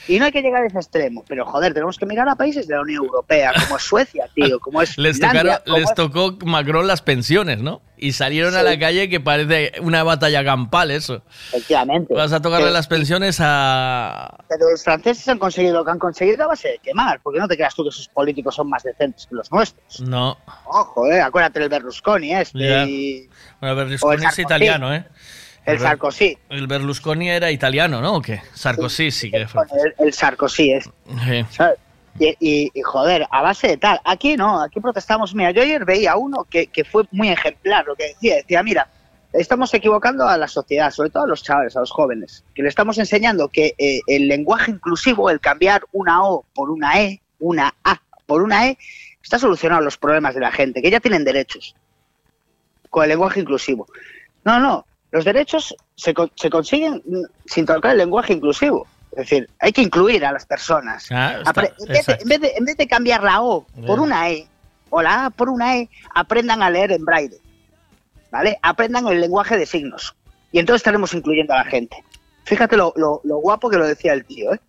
Y 0.06 0.20
no 0.20 0.26
hay 0.26 0.30
que 0.30 0.40
llegar 0.40 0.62
a 0.62 0.66
ese 0.68 0.78
extremo. 0.78 1.24
Pero, 1.26 1.44
joder, 1.44 1.74
tenemos 1.74 1.98
que 1.98 2.06
mirar 2.06 2.28
a 2.28 2.36
países 2.36 2.68
de 2.68 2.76
la 2.76 2.82
Unión 2.82 3.02
Europea, 3.04 3.50
como 3.64 3.76
es 3.76 3.82
Suecia, 3.82 4.26
tío, 4.32 4.60
como 4.60 4.80
es 4.80 4.96
Les, 4.98 5.16
Finlandia, 5.16 5.42
tocaron- 5.42 5.64
como 5.64 5.78
les 5.78 5.88
es- 5.88 5.94
tocó 5.96 6.38
Macron 6.46 6.86
las 6.86 7.02
pensiones, 7.02 7.58
¿no? 7.60 7.82
Y 7.96 8.12
salieron 8.12 8.54
a 8.56 8.62
la 8.62 8.78
calle 8.78 9.08
que 9.08 9.18
parece 9.20 9.72
una 9.80 10.02
batalla 10.04 10.44
campal 10.44 10.90
eso. 10.92 11.22
Efectivamente. 11.48 12.14
Vas 12.14 12.32
a 12.32 12.40
tocarle 12.42 12.70
las 12.72 12.88
pensiones 12.88 13.38
a... 13.40 14.38
Pero 14.48 14.70
los 14.70 14.82
franceses 14.82 15.28
han 15.28 15.38
conseguido 15.38 15.74
lo 15.78 15.84
que 15.84 15.90
han 15.92 16.00
conseguido 16.00 16.42
a 16.44 16.48
base 16.48 16.68
de 16.68 16.78
quemar, 16.78 17.20
porque 17.22 17.38
no 17.38 17.46
te 17.46 17.54
creas 17.56 17.74
tú 17.76 17.84
que 17.84 17.92
sus 17.92 18.08
políticos 18.08 18.56
son 18.56 18.68
más 18.68 18.82
decentes 18.82 19.26
que 19.26 19.34
los 19.36 19.50
nuestros. 19.52 20.00
No. 20.00 20.36
Ojo, 20.66 21.06
eh, 21.06 21.20
acuérdate 21.20 21.60
del 21.60 21.68
Berlusconi 21.68 22.34
este 22.34 22.58
Ya. 22.58 22.84
y 22.86 23.28
Bueno, 23.60 23.76
Berlusconi 23.76 24.24
es 24.26 24.38
italiano, 24.38 24.92
¿eh? 24.92 25.04
El 25.66 25.78
Sarkozy. 25.78 26.38
El 26.48 26.66
Berlusconi 26.66 27.30
era 27.30 27.50
italiano, 27.50 28.00
¿no? 28.00 28.14
¿O 28.16 28.22
qué? 28.22 28.40
Sarkozy 28.54 29.10
sí 29.10 29.30
que 29.30 29.46
fue. 29.46 29.62
El, 29.84 30.06
el 30.06 30.12
Sarkozy 30.12 30.72
es. 30.72 30.84
Sí. 31.24 31.44
¿sabes? 31.50 31.78
Y, 32.18 32.36
y- 32.40 32.70
y, 32.74 32.82
joder, 32.82 33.26
a 33.30 33.42
base 33.42 33.68
de 33.68 33.76
tal. 33.78 34.00
Aquí 34.04 34.36
no, 34.36 34.60
aquí 34.62 34.80
protestamos. 34.80 35.34
Mira, 35.34 35.50
yo 35.52 35.62
ayer 35.62 35.84
veía 35.84 36.16
uno 36.16 36.44
que, 36.44 36.66
que 36.66 36.84
fue 36.84 37.04
muy 37.10 37.30
ejemplar 37.30 37.86
lo 37.86 37.94
que 37.96 38.08
decía. 38.08 38.36
Decía, 38.36 38.62
mira, 38.62 38.88
estamos 39.32 39.72
equivocando 39.72 40.28
a 40.28 40.36
la 40.36 40.46
sociedad, 40.48 40.90
sobre 40.90 41.08
todo 41.10 41.22
a 41.24 41.26
los 41.26 41.42
chavales, 41.42 41.74
a 41.76 41.80
los 41.80 41.90
jóvenes, 41.90 42.44
que 42.54 42.62
le 42.62 42.68
estamos 42.68 42.98
enseñando 42.98 43.48
que 43.48 43.74
eh, 43.78 44.00
el 44.06 44.28
lenguaje 44.28 44.72
inclusivo, 44.72 45.30
el 45.30 45.40
cambiar 45.40 45.82
una 45.92 46.22
O 46.24 46.44
por 46.54 46.70
una 46.70 47.00
E, 47.00 47.22
una 47.38 47.74
A 47.84 48.00
por 48.26 48.42
una 48.42 48.68
E, 48.68 48.78
está 49.22 49.38
solucionando 49.38 49.82
los 49.84 49.96
problemas 49.96 50.34
de 50.34 50.40
la 50.40 50.52
gente, 50.52 50.82
que 50.82 50.90
ya 50.90 51.00
tienen 51.00 51.24
derechos 51.24 51.74
con 52.90 53.04
el 53.04 53.08
lenguaje 53.08 53.40
inclusivo. 53.40 53.86
No, 54.44 54.60
no, 54.60 54.84
los 55.12 55.24
derechos 55.24 55.74
se, 55.94 56.12
se 56.34 56.50
consiguen 56.50 57.02
sin 57.46 57.64
tocar 57.66 57.92
el 57.92 57.98
lenguaje 57.98 58.32
inclusivo. 58.32 58.86
Es 59.12 59.18
decir, 59.28 59.48
hay 59.60 59.72
que 59.72 59.82
incluir 59.82 60.24
a 60.24 60.32
las 60.32 60.46
personas. 60.46 61.06
Ah, 61.10 61.34
está- 61.40 61.62
en, 61.78 61.88
vez 61.88 62.06
de, 62.06 62.12
en 62.22 62.28
vez 62.28 62.40
de- 62.40 62.52
en 62.56 62.64
vez 62.64 62.76
de 62.78 62.86
cambiar 62.86 63.22
la 63.22 63.42
O 63.42 63.66
por 63.86 64.00
una 64.00 64.30
E 64.30 64.46
o 64.90 65.00
la 65.02 65.26
A 65.26 65.30
por 65.30 65.48
una 65.50 65.76
E, 65.76 65.88
aprendan 66.14 66.62
a 66.62 66.70
leer 66.70 66.92
en 66.92 67.04
braille. 67.04 67.36
¿Vale? 68.30 68.58
Aprendan 68.62 69.06
el 69.08 69.20
lenguaje 69.20 69.58
de 69.58 69.66
signos. 69.66 70.14
Y 70.50 70.58
entonces 70.58 70.80
estaremos 70.80 71.12
incluyendo 71.14 71.52
a 71.52 71.58
la 71.58 71.64
gente. 71.64 71.96
Fíjate 72.44 72.76
lo, 72.76 72.92
lo- 72.96 73.20
lo 73.24 73.36
guapo 73.36 73.68
que 73.70 73.76
lo 73.76 73.86
decía 73.86 74.14
el 74.14 74.24
tío, 74.24 74.52
¿eh? 74.54 74.60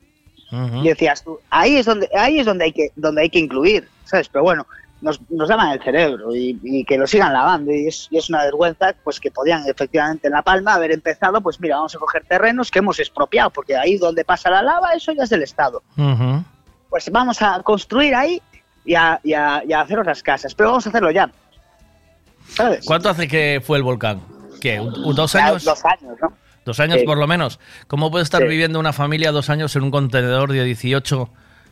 Y 0.83 0.89
decías 0.89 1.23
tú, 1.23 1.39
ahí 1.49 1.77
es 1.77 1.85
donde, 1.87 2.07
ahí 2.15 2.39
es 2.39 2.45
donde 2.45 2.65
hay 2.65 2.71
que, 2.73 2.89
donde 2.95 3.21
hay 3.23 3.29
que 3.29 3.39
incluir, 3.39 3.87
¿sabes? 4.05 4.29
Pero 4.29 4.43
bueno, 4.43 4.67
nos, 5.03 5.19
nos 5.29 5.47
lavan 5.49 5.71
el 5.73 5.83
cerebro 5.83 6.33
y, 6.35 6.59
y 6.63 6.83
que 6.85 6.97
lo 6.97 7.05
sigan 7.05 7.31
lavando. 7.33 7.71
Y 7.71 7.87
es, 7.87 8.07
y 8.09 8.17
es 8.17 8.29
una 8.29 8.43
vergüenza, 8.43 8.95
pues 9.03 9.19
que 9.19 9.29
podían 9.29 9.67
efectivamente 9.67 10.27
en 10.27 10.33
La 10.33 10.41
Palma 10.41 10.73
haber 10.73 10.91
empezado, 10.91 11.41
pues 11.41 11.59
mira, 11.59 11.75
vamos 11.75 11.93
a 11.95 11.99
coger 11.99 12.23
terrenos 12.27 12.71
que 12.71 12.79
hemos 12.79 12.99
expropiado, 12.99 13.49
porque 13.51 13.75
ahí 13.75 13.97
donde 13.97 14.25
pasa 14.25 14.49
la 14.49 14.61
lava, 14.63 14.93
eso 14.93 15.11
ya 15.11 15.23
es 15.23 15.29
del 15.29 15.43
Estado. 15.43 15.83
Pues 16.89 17.09
vamos 17.11 17.41
a 17.41 17.61
construir 17.63 18.15
ahí 18.15 18.41
y 18.85 18.95
a, 18.95 19.19
y 19.23 19.33
a- 19.33 19.61
y 19.67 19.73
a 19.73 19.81
hacer 19.81 19.99
otras 19.99 20.23
casas, 20.23 20.53
pero 20.55 20.69
vamos 20.69 20.85
a 20.85 20.89
hacerlo 20.89 21.11
ya. 21.11 21.29
¿Sabes? 22.49 22.85
¿Cuánto 22.85 23.09
hace 23.09 23.27
que 23.27 23.61
fue 23.65 23.77
el 23.77 23.83
volcán? 23.83 24.21
¿Qué? 24.61 24.79
un- 24.79 25.15
¿Dos 25.15 25.35
años? 25.35 25.63
Dos 25.63 25.83
años, 25.85 26.17
¿no? 26.21 26.33
Dos 26.65 26.79
años 26.79 26.99
Sí. 26.99 27.05
por 27.05 27.17
lo 27.17 27.27
menos. 27.27 27.59
¿Cómo 27.87 28.09
puede 28.11 28.23
estar 28.23 28.41
Sí. 28.41 28.47
viviendo 28.47 28.79
una 28.79 28.93
familia 28.93 29.31
dos 29.31 29.49
años 29.49 29.75
en 29.75 29.83
un 29.83 29.91
contenedor 29.91 30.51
de 30.51 30.63
18 30.63 31.29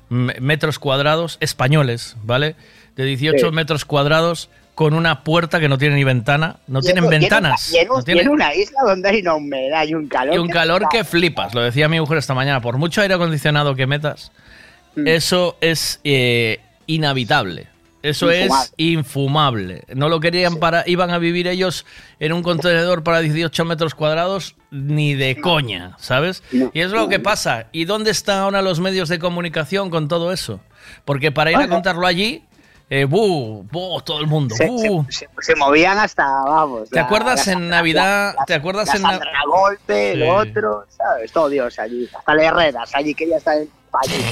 m- 0.10 0.34
metros 0.41 0.80
cuadrados 0.80 1.38
españoles, 1.40 2.18
¿vale? 2.24 2.56
De 2.95 3.05
18 3.05 3.49
Sí. 3.49 3.55
metros 3.55 3.85
cuadrados 3.85 4.49
con 4.76 4.93
una 4.93 5.23
puerta 5.23 5.59
que 5.59 5.68
no 5.69 5.77
tiene 5.77 5.95
ni 5.95 6.03
ventana. 6.03 6.57
No 6.68 6.80
Y 6.80 6.84
tienen 6.84 7.07
ventanas. 7.09 7.72
Y 7.73 7.77
en, 7.77 7.89
un- 7.91 7.97
no 7.97 8.03
tiene- 8.03 8.22
y 8.22 8.23
en 8.23 8.30
una 8.30 8.53
isla 8.55 8.80
donde 8.85 9.09
hay 9.09 9.22
una 9.22 9.35
humedad 9.35 9.85
y 9.88 9.93
un 9.93 10.07
calor. 10.07 10.35
y 10.35 10.38
un 10.38 10.47
que- 10.47 10.53
calor 10.53 10.84
que 10.89 11.03
flipas. 11.03 11.53
Lo 11.53 11.61
decía 11.61 11.88
mi 11.89 11.99
mujer 11.99 12.18
esta 12.18 12.34
mañana. 12.34 12.61
Por 12.61 12.77
mucho 12.77 13.01
aire 13.01 13.13
acondicionado 13.13 13.76
que 13.76 13.85
metas, 13.88 14.31
Mm. 14.95 15.07
eso 15.07 15.57
es 15.61 15.99
eh, 16.03 16.59
inhabitable. 16.88 17.68
Eso 18.03 18.31
Infumable. 18.31 18.65
es 18.65 18.73
infumable. 18.77 19.84
No 19.93 20.09
lo 20.09 20.19
querían 20.19 20.55
para. 20.57 20.84
Iban 20.88 21.11
a 21.11 21.19
vivir 21.19 21.47
ellos 21.47 21.85
en 22.19 22.34
un 22.34 22.41
contenedor 22.41 23.03
para 23.03 23.19
18 23.22 23.63
metros 23.63 23.93
cuadrados, 23.93 24.55
ni 24.72 25.13
de 25.13 25.39
coña, 25.39 25.95
¿sabes? 25.99 26.41
Y 26.51 26.80
es 26.80 26.89
lo 26.89 27.07
que 27.09 27.19
pasa. 27.19 27.68
¿Y 27.72 27.85
dónde 27.85 28.09
están 28.09 28.39
ahora 28.39 28.63
los 28.63 28.80
medios 28.80 29.07
de 29.07 29.19
comunicación 29.19 29.91
con 29.91 30.07
todo 30.07 30.31
eso? 30.34 30.61
Porque 31.05 31.31
para 31.31 31.51
ir 31.51 31.57
a 31.57 31.68
contarlo 31.68 32.07
allí, 32.07 32.41
eh, 32.93 33.05
¡bu! 33.05 33.63
¡bu! 33.72 34.01
Todo 34.01 34.19
el 34.19 34.27
mundo. 34.27 34.53
se, 34.53 34.68
se- 35.09 35.27
se 35.39 35.55
movían 35.55 35.97
hasta, 35.97 36.26
vamos. 36.26 36.89
¿Te 36.89 36.99
acuerdas 36.99 37.47
en 37.47 37.69
Navidad? 37.69 38.35
¿Te 38.45 38.53
acuerdas 38.53 38.93
en 38.93 39.01
Navidad? 39.01 39.23
Golpe, 39.47 40.11
Sí. 40.13 40.19
lo 40.19 40.35
otro, 40.35 40.85
¿sabes? 40.89 41.31
Todo 41.31 41.47
Dios 41.49 41.80
allí. 41.80 42.07
Hasta 42.13 42.35
la 42.35 42.43
Herreras, 42.43 42.91
allí 42.93 43.13
quería 43.15 43.38
estar 43.38 43.55
en 43.57 43.69
allí. 43.93 44.23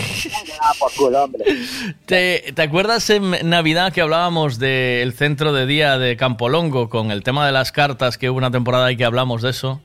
Por 0.77 0.93
culo, 0.93 1.23
hombre. 1.23 1.45
¿Te, 2.05 2.51
te 2.53 2.61
acuerdas 2.61 3.09
en 3.09 3.49
Navidad 3.49 3.91
que 3.93 4.01
hablábamos 4.01 4.59
del 4.59 5.13
centro 5.13 5.53
de 5.53 5.65
día 5.65 5.97
de 5.97 6.17
Campolongo 6.17 6.89
con 6.89 7.11
el 7.11 7.23
tema 7.23 7.45
de 7.45 7.51
las 7.53 7.71
cartas, 7.71 8.17
que 8.17 8.29
hubo 8.29 8.37
una 8.37 8.51
temporada 8.51 8.87
ahí 8.87 8.97
que 8.97 9.05
hablamos 9.05 9.41
de 9.41 9.51
eso? 9.51 9.81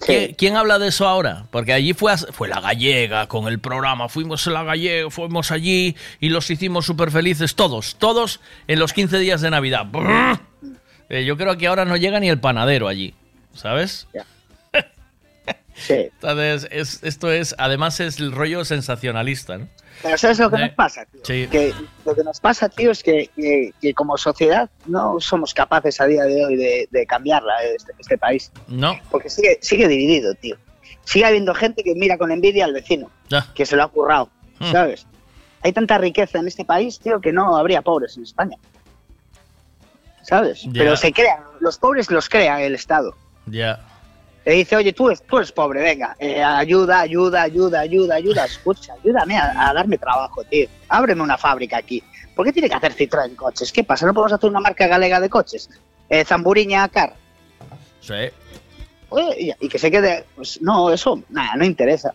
¿Qui- 0.00 0.34
¿Quién 0.36 0.56
habla 0.56 0.78
de 0.78 0.88
eso 0.88 1.06
ahora? 1.06 1.44
Porque 1.50 1.72
allí 1.72 1.92
fue, 1.92 2.16
fue 2.16 2.48
la 2.48 2.60
gallega 2.60 3.26
con 3.28 3.46
el 3.48 3.58
programa, 3.60 4.08
fuimos 4.08 4.46
a 4.46 4.50
la 4.50 4.62
gallega, 4.64 5.10
fuimos 5.10 5.50
allí 5.50 5.94
y 6.20 6.30
los 6.30 6.50
hicimos 6.50 6.86
súper 6.86 7.10
felices, 7.10 7.54
todos, 7.54 7.96
todos 7.98 8.40
en 8.66 8.78
los 8.78 8.92
15 8.92 9.18
días 9.18 9.40
de 9.42 9.50
Navidad. 9.50 9.86
Eh, 11.10 11.24
yo 11.24 11.36
creo 11.36 11.56
que 11.58 11.66
ahora 11.66 11.84
no 11.84 11.96
llega 11.96 12.18
ni 12.20 12.28
el 12.28 12.40
panadero 12.40 12.88
allí, 12.88 13.14
¿sabes? 13.54 14.06
Sí. 15.74 15.94
Entonces, 15.94 16.68
es- 16.70 17.02
esto 17.02 17.32
es, 17.32 17.54
además 17.56 18.00
es 18.00 18.18
el 18.20 18.32
rollo 18.32 18.64
sensacionalista, 18.66 19.56
¿no? 19.56 19.68
Pero 20.02 20.16
¿sabes 20.16 20.38
lo 20.38 20.50
que 20.50 20.58
nos 20.58 20.70
pasa, 20.70 21.04
tío? 21.04 21.20
Sí. 21.24 21.46
Que 21.50 21.74
lo 22.06 22.14
que 22.14 22.24
nos 22.24 22.40
pasa, 22.40 22.68
tío, 22.68 22.90
es 22.90 23.02
que, 23.02 23.28
que- 23.36 23.72
que 23.80 23.92
como 23.94 24.16
sociedad 24.16 24.70
no 24.86 25.20
somos 25.20 25.52
capaces 25.52 26.00
a 26.00 26.06
día 26.06 26.24
de 26.24 26.44
hoy 26.44 26.56
de, 26.56 26.88
de 26.90 27.06
cambiarla, 27.06 27.52
este, 27.64 27.92
este 27.98 28.16
país. 28.16 28.50
No. 28.68 28.98
Porque 29.10 29.28
sigue, 29.28 29.58
sigue 29.60 29.86
dividido, 29.88 30.34
tío. 30.34 30.56
Sigue 31.04 31.26
habiendo 31.26 31.54
gente 31.54 31.82
que 31.82 31.94
mira 31.94 32.16
con 32.16 32.30
envidia 32.32 32.64
al 32.64 32.72
vecino, 32.72 33.10
Ya. 33.28 33.46
que 33.54 33.66
se 33.66 33.76
lo 33.76 33.82
ha 33.84 33.88
currado, 33.88 34.30
Hmm. 34.58 34.72
¿sabes? 34.72 35.06
Hay 35.62 35.72
tanta 35.72 35.98
riqueza 35.98 36.38
en 36.38 36.46
este 36.48 36.64
país, 36.64 36.98
tío, 37.00 37.20
que 37.20 37.32
no 37.32 37.56
habría 37.56 37.82
pobres 37.82 38.16
en 38.16 38.22
España. 38.22 38.56
¿Sabes? 40.22 40.64
Pero 40.72 40.96
se 40.96 41.12
crean, 41.12 41.40
los 41.60 41.78
pobres 41.78 42.10
los 42.10 42.28
crea 42.28 42.62
el 42.62 42.74
Estado. 42.74 43.14
Ya. 43.46 43.80
Le 44.44 44.52
dice, 44.54 44.76
oye, 44.76 44.92
tú, 44.92 45.08
eres- 45.08 45.22
tú 45.22 45.36
eres 45.36 45.52
pobre, 45.52 45.82
venga, 45.82 46.16
eh, 46.18 46.42
ayuda, 46.42 47.00
ayuda, 47.00 47.42
ayuda, 47.42 47.80
ayuda, 47.80 48.14
ayuda, 48.14 48.44
escucha, 48.46 48.94
ayúdame 48.94 49.36
a, 49.36 49.68
a 49.68 49.74
darme 49.74 49.98
trabajo, 49.98 50.42
tío. 50.44 50.66
Ábreme 50.88 51.22
una 51.22 51.36
fábrica 51.36 51.76
aquí. 51.76 52.02
¿Por 52.34 52.46
qué 52.46 52.52
tiene 52.52 52.70
que 52.70 52.74
hacer 52.76 52.94
Citroën 52.94 53.36
coches? 53.36 53.70
¿Qué 53.70 53.84
pasa? 53.84 54.06
¿No 54.06 54.14
podemos 54.14 54.32
hacer 54.32 54.48
una 54.48 54.60
marca 54.60 54.86
galega 54.86 55.20
de 55.20 55.28
coches? 55.28 55.68
Eh, 56.08 56.24
Zamburiña 56.24 56.88
Car. 56.88 57.14
Sí. 58.00 58.14
Oye, 59.10 59.56
y 59.60 59.68
que 59.68 59.78
se 59.78 59.90
quede, 59.90 60.24
pues 60.36 60.60
no, 60.62 60.90
eso, 60.90 61.22
nada, 61.28 61.54
no 61.56 61.64
interesa. 61.64 62.14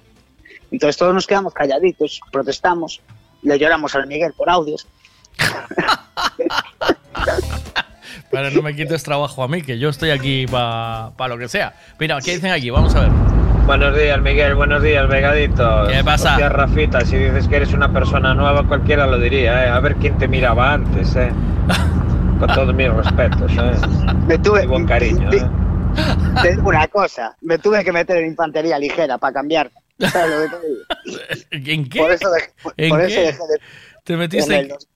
Entonces 0.72 0.98
todos 0.98 1.14
nos 1.14 1.28
quedamos 1.28 1.54
calladitos, 1.54 2.22
protestamos, 2.32 3.02
le 3.44 3.60
lloramos 3.60 3.94
al 3.96 4.08
Miguel 4.08 4.34
por 4.34 4.50
audios. 4.50 4.88
Pero 8.36 8.52
no 8.52 8.62
me 8.62 8.76
quites 8.76 9.02
trabajo 9.04 9.44
a 9.44 9.48
mí, 9.48 9.62
que 9.62 9.80
yo 9.80 9.88
estoy 9.90 10.10
aquí 10.12 10.46
para 10.48 11.12
lo 11.30 11.38
que 11.38 11.48
sea. 11.48 11.74
Mira, 12.00 12.18
¿qué 12.24 12.34
dicen 12.36 12.52
aquí? 12.52 12.70
Vamos 12.70 12.94
a 12.96 13.02
ver. 13.02 13.10
Buenos 13.66 13.98
días, 13.98 14.22
Miguel. 14.22 14.56
Buenos 14.56 14.84
días, 14.84 15.08
Vegaditos. 15.08 15.90
¿Qué 15.90 16.04
pasa? 16.04 16.32
Hostia, 16.34 16.50
Rafita, 16.50 17.02
si 17.06 17.16
dices 17.18 17.48
que 17.48 17.56
eres 17.56 17.72
una 17.74 17.92
persona 17.94 18.34
nueva, 18.34 18.68
cualquiera 18.68 19.08
lo 19.08 19.18
diría, 19.18 19.66
¿eh? 19.66 19.70
A 19.70 19.80
ver 19.80 19.96
quién 19.96 20.18
te 20.18 20.28
miraba 20.28 20.74
antes, 20.74 21.16
¿eh? 21.16 21.32
Con 22.40 22.48
todos 22.54 22.74
mis 22.76 22.92
respetos, 22.92 23.52
¿eh? 23.54 23.72
Me 24.28 24.38
tuve, 24.38 24.64
Y 24.66 24.68
buen 24.68 24.86
cariño, 24.86 25.32
¿eh? 25.32 25.42
Te 26.42 26.52
digo 26.56 26.68
una 26.68 26.88
cosa, 26.90 27.38
me 27.42 27.58
tuve 27.58 27.84
que 27.86 27.94
meter 27.94 28.18
en 28.18 28.28
infantería 28.28 28.78
ligera 28.78 29.18
para 29.18 29.34
cambiar. 29.34 29.72
¿Sabes 29.98 30.36
lo 30.36 30.42
que 30.42 30.50
te 30.50 30.68
digo? 30.68 31.72
¿En 31.74 31.90
qué? 31.90 32.00
Por 32.00 32.12
eso, 32.12 32.30
dejé- 32.32 32.52
por 32.62 32.74
¿En 32.76 33.00
eso 33.00 33.08
qué? 33.16 33.22
dejé 33.28 33.38
de- 33.40 33.60
¿Te 34.04 34.18
metiste 34.18 34.54
en 34.54 34.60
en 34.60 34.66
el, 34.66 34.68
dos- 34.72 34.88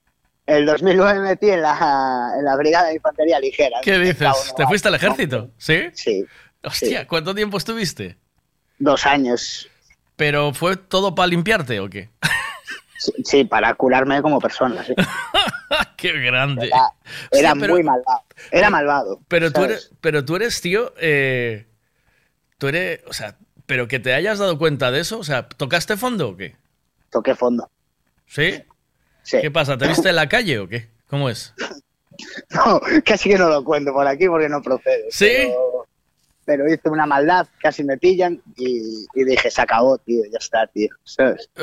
el 0.49 0.65
2009 0.65 1.19
me 1.19 1.27
metí 1.29 1.49
en 1.49 1.61
la, 1.61 2.33
en 2.37 2.43
la 2.43 2.55
brigada 2.55 2.87
de 2.87 2.95
infantería 2.95 3.39
ligera. 3.39 3.77
¿Qué 3.81 3.99
dices? 3.99 4.53
¿Te 4.55 4.65
fuiste 4.65 4.87
al 4.87 4.95
ejército? 4.95 5.51
¿Sí? 5.57 5.89
Sí. 5.93 6.25
Hostia, 6.63 7.07
¿cuánto 7.07 7.33
tiempo 7.35 7.57
estuviste? 7.57 8.17
Dos 8.79 9.05
años. 9.05 9.69
¿Pero 10.15 10.53
fue 10.53 10.75
todo 10.75 11.15
para 11.15 11.27
limpiarte 11.27 11.79
o 11.79 11.89
qué? 11.89 12.09
Sí, 12.97 13.11
sí, 13.23 13.43
para 13.45 13.73
curarme 13.75 14.21
como 14.21 14.39
persona. 14.39 14.83
sí. 14.83 14.93
¡Qué 15.95 16.13
grande! 16.19 16.71
Era, 17.31 17.55
muy 17.55 17.83
malvado. 17.83 18.23
Era 18.51 18.69
malvado. 18.69 19.21
Pero 19.27 19.51
tú 19.51 19.63
eres, 19.63 19.91
pero 20.01 20.25
tú 20.25 20.35
eres 20.35 20.59
tío, 20.61 20.93
eh, 20.99 21.67
tú 22.57 22.67
eres, 22.67 23.01
o 23.07 23.13
sea, 23.13 23.37
Pero 23.65 23.87
que 23.87 23.99
te 23.99 24.13
hayas 24.13 24.39
dado 24.39 24.57
cuenta 24.57 24.91
de 24.91 25.01
eso, 25.01 25.19
o 25.19 25.23
sea, 25.23 25.47
¿tocaste 25.47 25.95
fondo 25.95 26.29
o 26.29 26.37
qué? 26.37 26.55
Toqué 27.11 27.35
fondo. 27.35 27.69
¿Sí? 28.25 28.63
¿Qué 29.41 29.51
pasa? 29.51 29.77
¿Te 29.77 29.87
viste 29.87 30.09
en 30.09 30.15
la 30.15 30.27
calle 30.29 30.59
o 30.59 30.67
qué? 30.67 30.87
¿Cómo 31.09 31.29
es? 31.29 31.53
No, 32.53 32.81
casi 33.05 33.29
que 33.29 33.37
no 33.37 33.47
lo 33.47 33.63
cuento 33.63 33.93
por 33.93 34.05
aquí 34.05 34.27
porque 34.27 34.49
no 34.49 34.61
procede. 34.61 35.05
¿Sí? 35.09 35.25
Pero, 35.29 35.85
pero 36.43 36.73
hice 36.73 36.89
una 36.89 37.05
maldad, 37.05 37.47
casi 37.61 37.81
me 37.85 37.97
pillan 37.97 38.41
y, 38.57 39.05
y 39.15 39.23
dije, 39.23 39.49
se 39.49 39.61
acabó, 39.61 39.97
tío, 39.99 40.23
ya 40.29 40.37
está, 40.37 40.67
tío. 40.67 40.89
¿Sabes? 41.05 41.49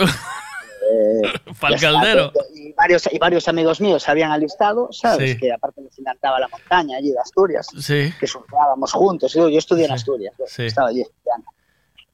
Eh, 0.88 1.32
está, 1.50 1.68
tío. 1.76 2.32
Y 2.54 2.72
varios, 2.74 3.08
y 3.12 3.18
varios 3.18 3.48
amigos 3.48 3.80
míos 3.80 4.04
se 4.04 4.10
habían 4.10 4.30
alistado, 4.30 4.88
¿sabes? 4.92 5.32
Sí. 5.32 5.38
Que 5.38 5.52
aparte 5.52 5.80
les 5.82 5.98
encantaba 5.98 6.38
la 6.38 6.46
montaña 6.48 6.98
allí 6.98 7.10
de 7.10 7.18
Asturias, 7.18 7.66
Sí. 7.80 8.12
que 8.20 8.26
surfeábamos 8.26 8.92
juntos. 8.92 9.32
Yo, 9.34 9.48
yo 9.48 9.58
estudié 9.58 9.86
en 9.86 9.92
Asturias, 9.92 10.32
Sí. 10.46 10.66
estaba 10.66 10.88
allí 10.90 11.00
estudiando. 11.02 11.50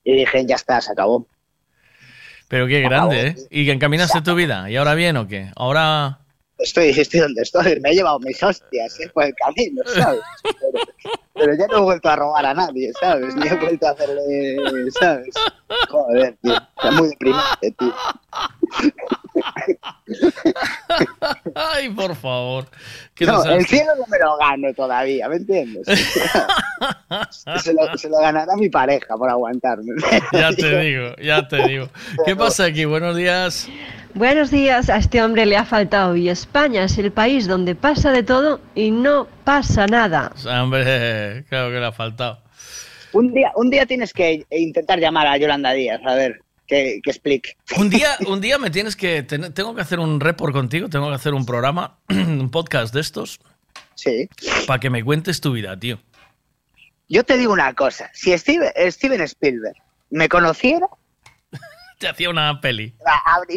Y 0.05 0.17
dije, 0.17 0.47
ya 0.47 0.55
está, 0.55 0.81
se 0.81 0.93
acabó. 0.93 1.27
Pero 2.53 2.67
qué 2.67 2.83
grande, 2.83 3.29
¿eh? 3.29 3.37
¿Y 3.49 3.65
que 3.65 3.73
encaminaste 3.73 4.21
tu 4.21 4.35
vida? 4.35 4.69
¿Y 4.69 4.77
ahora 4.77 4.93
bien 4.95 5.17
o 5.17 5.27
qué? 5.27 5.51
Ahora... 5.57 6.19
Estoy, 6.59 6.91
estoy 6.91 7.21
donde 7.21 7.41
estoy, 7.41 7.81
me 7.81 7.93
he 7.93 7.95
llevado 7.95 8.19
mis 8.19 8.43
hostias 8.43 9.01
¿eh? 9.01 9.09
por 9.15 9.25
el 9.25 9.35
camino, 9.37 9.81
¿sabes? 9.87 10.21
Pero, 10.43 10.85
pero 11.33 11.55
ya 11.55 11.67
no 11.69 11.79
he 11.79 11.81
vuelto 11.81 12.11
a 12.11 12.17
robar 12.17 12.45
a 12.45 12.53
nadie, 12.53 12.93
¿sabes? 13.01 13.35
Ni 13.37 13.49
he 13.49 13.55
vuelto 13.55 13.87
a 13.87 13.93
hacerle, 13.93 14.59
¿sabes? 15.01 15.35
Joder, 15.89 16.37
tío, 16.43 16.53
está 16.53 16.91
muy 16.91 17.09
deprimente, 17.09 17.75
tío. 17.79 17.95
Ay, 21.55 21.89
por 21.91 22.15
favor. 22.17 22.67
Qué 23.15 23.27
No, 23.27 23.45
el 23.45 23.67
cielo 23.67 23.93
no 23.99 24.05
me 24.09 24.19
lo 24.19 24.37
gano 24.37 24.73
todavía, 24.75 25.29
¿me 25.29 25.37
entiendes? 25.37 25.87
se, 27.31 27.75
lo, 27.75 27.97
se 27.97 28.09
lo 28.09 28.19
ganará 28.19 28.55
mi 28.57 28.69
pareja 28.69 29.17
por 29.17 29.31
aguantarme. 29.31 29.93
Ya 30.33 30.51
te 30.53 30.79
digo, 30.81 31.15
ya 31.17 31.49
te 31.49 31.67
digo. 31.67 31.89
¿Qué 32.25 32.37
pasa 32.37 32.65
aquí? 32.65 32.85
Buenos 32.85 33.17
días. 33.17 33.69
Buenos 34.15 34.51
días, 34.51 34.91
a 34.91 34.99
este 34.99 35.23
hombre 35.23 35.47
le 35.47 35.57
ha 35.57 35.65
faltado 35.65 36.17
y 36.17 36.29
España 36.29 36.85
es 36.85 36.99
el 36.99 37.13
país 37.13 37.47
donde 37.47 37.75
pasa 37.75 38.13
de 38.13 38.23
todo 38.23 38.61
y 38.75 38.91
no 38.91 39.27
pasa 39.45 39.87
nada. 39.87 40.33
Hombre, 40.47 41.45
claro 41.49 41.71
que 41.71 41.81
le 41.81 41.87
ha 41.87 41.93
faltado. 41.93 42.39
Un 43.13 43.33
día, 43.33 43.53
un 43.57 43.71
día 43.71 43.87
tienes 43.87 44.13
que 44.13 44.45
intentar 44.51 44.99
llamar 44.99 45.27
a 45.27 45.37
Yolanda 45.39 45.73
Díaz, 45.73 46.01
a 46.05 46.15
ver, 46.15 46.43
que, 46.73 47.01
que 47.03 47.11
explique. 47.11 47.57
Un 47.77 47.91
día, 47.91 48.17
un 48.27 48.41
día 48.41 48.59
me 48.59 48.71
tienes 48.71 48.97
que... 48.97 49.23
ten- 49.23 49.53
tengo 49.53 49.75
que 49.75 49.83
hacer 49.83 49.99
un 50.01 50.21
report 50.21 50.53
contigo, 50.53 50.89
tengo 50.89 51.09
que 51.09 51.15
hacer 51.15 51.35
un 51.35 51.45
programa, 51.47 51.99
un 52.09 52.51
podcast 52.51 52.95
de 52.95 53.01
estos. 53.01 53.41
Sí. 53.95 54.29
Para 54.67 54.81
que 54.81 54.91
me 54.91 55.05
cuentes 55.05 55.41
tu 55.41 55.53
vida, 55.53 55.79
tío. 55.79 56.01
Yo 57.09 57.25
te 57.25 57.37
digo 57.37 57.53
una 57.53 57.75
cosa, 57.75 58.11
si 58.15 58.33
Steve- 58.39 58.73
Steven 58.91 59.21
Spielberg 59.21 59.77
me 60.11 60.29
conociera, 60.29 60.87
Te 62.03 62.09
hacía 62.09 62.31
una 62.31 62.61
peli. 62.61 62.95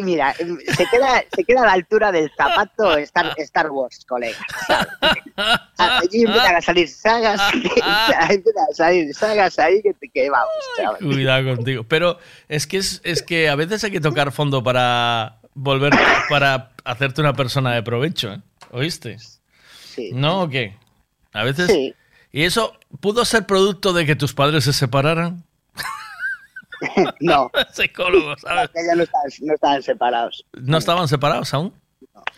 Mira, 0.02 0.32
se 0.34 0.86
queda, 0.90 1.24
se 1.34 1.44
queda 1.44 1.62
a 1.62 1.66
la 1.66 1.72
altura 1.72 2.12
del 2.12 2.30
zapato 2.36 2.96
Star, 2.98 3.34
Star 3.38 3.70
Wars, 3.70 4.04
colega. 4.08 4.38
Allí 5.76 6.22
empiezan 6.22 6.56
a 6.56 6.60
salir 6.60 6.88
sagas, 6.88 7.40
empiezan 7.54 8.64
a 8.70 8.74
salir 8.74 9.14
sagas 9.14 9.58
ahí 9.58 9.82
que, 9.82 9.94
te- 9.94 10.08
que 10.08 10.30
vamos, 10.30 10.48
chaval. 10.76 10.98
Cuidado 11.00 11.56
contigo. 11.56 11.84
Pero 11.84 12.18
es 12.48 12.66
que 12.66 12.78
es, 12.78 13.00
es 13.04 13.22
que 13.22 13.48
a 13.48 13.54
veces 13.56 13.82
hay 13.84 13.90
que 13.90 14.00
tocar 14.00 14.32
fondo 14.32 14.62
para 14.62 15.40
volver, 15.54 15.92
para 16.28 16.70
hacerte 16.84 17.20
una 17.20 17.32
persona 17.34 17.74
de 17.74 17.82
provecho, 17.82 18.32
¿eh? 18.32 18.40
¿Oíste? 18.70 19.18
Sí. 19.18 20.10
¿No 20.12 20.42
o 20.42 20.48
qué? 20.48 20.76
A 21.32 21.44
veces... 21.44 21.66
Sí. 21.70 21.94
¿Y 22.32 22.44
eso 22.44 22.78
pudo 23.00 23.24
ser 23.24 23.46
producto 23.46 23.92
de 23.92 24.04
que 24.04 24.14
tus 24.14 24.34
padres 24.34 24.64
se 24.64 24.72
separaran? 24.72 25.44
No, 27.20 27.50
Psicólogo, 27.72 28.36
¿sabes? 28.38 28.68
que 28.70 28.80
ya 28.86 28.94
no 28.94 29.02
estaban, 29.02 29.28
no 29.42 29.54
estaban 29.54 29.82
separados. 29.82 30.44
¿No 30.52 30.78
estaban 30.78 31.08
separados 31.08 31.52
aún? 31.54 31.72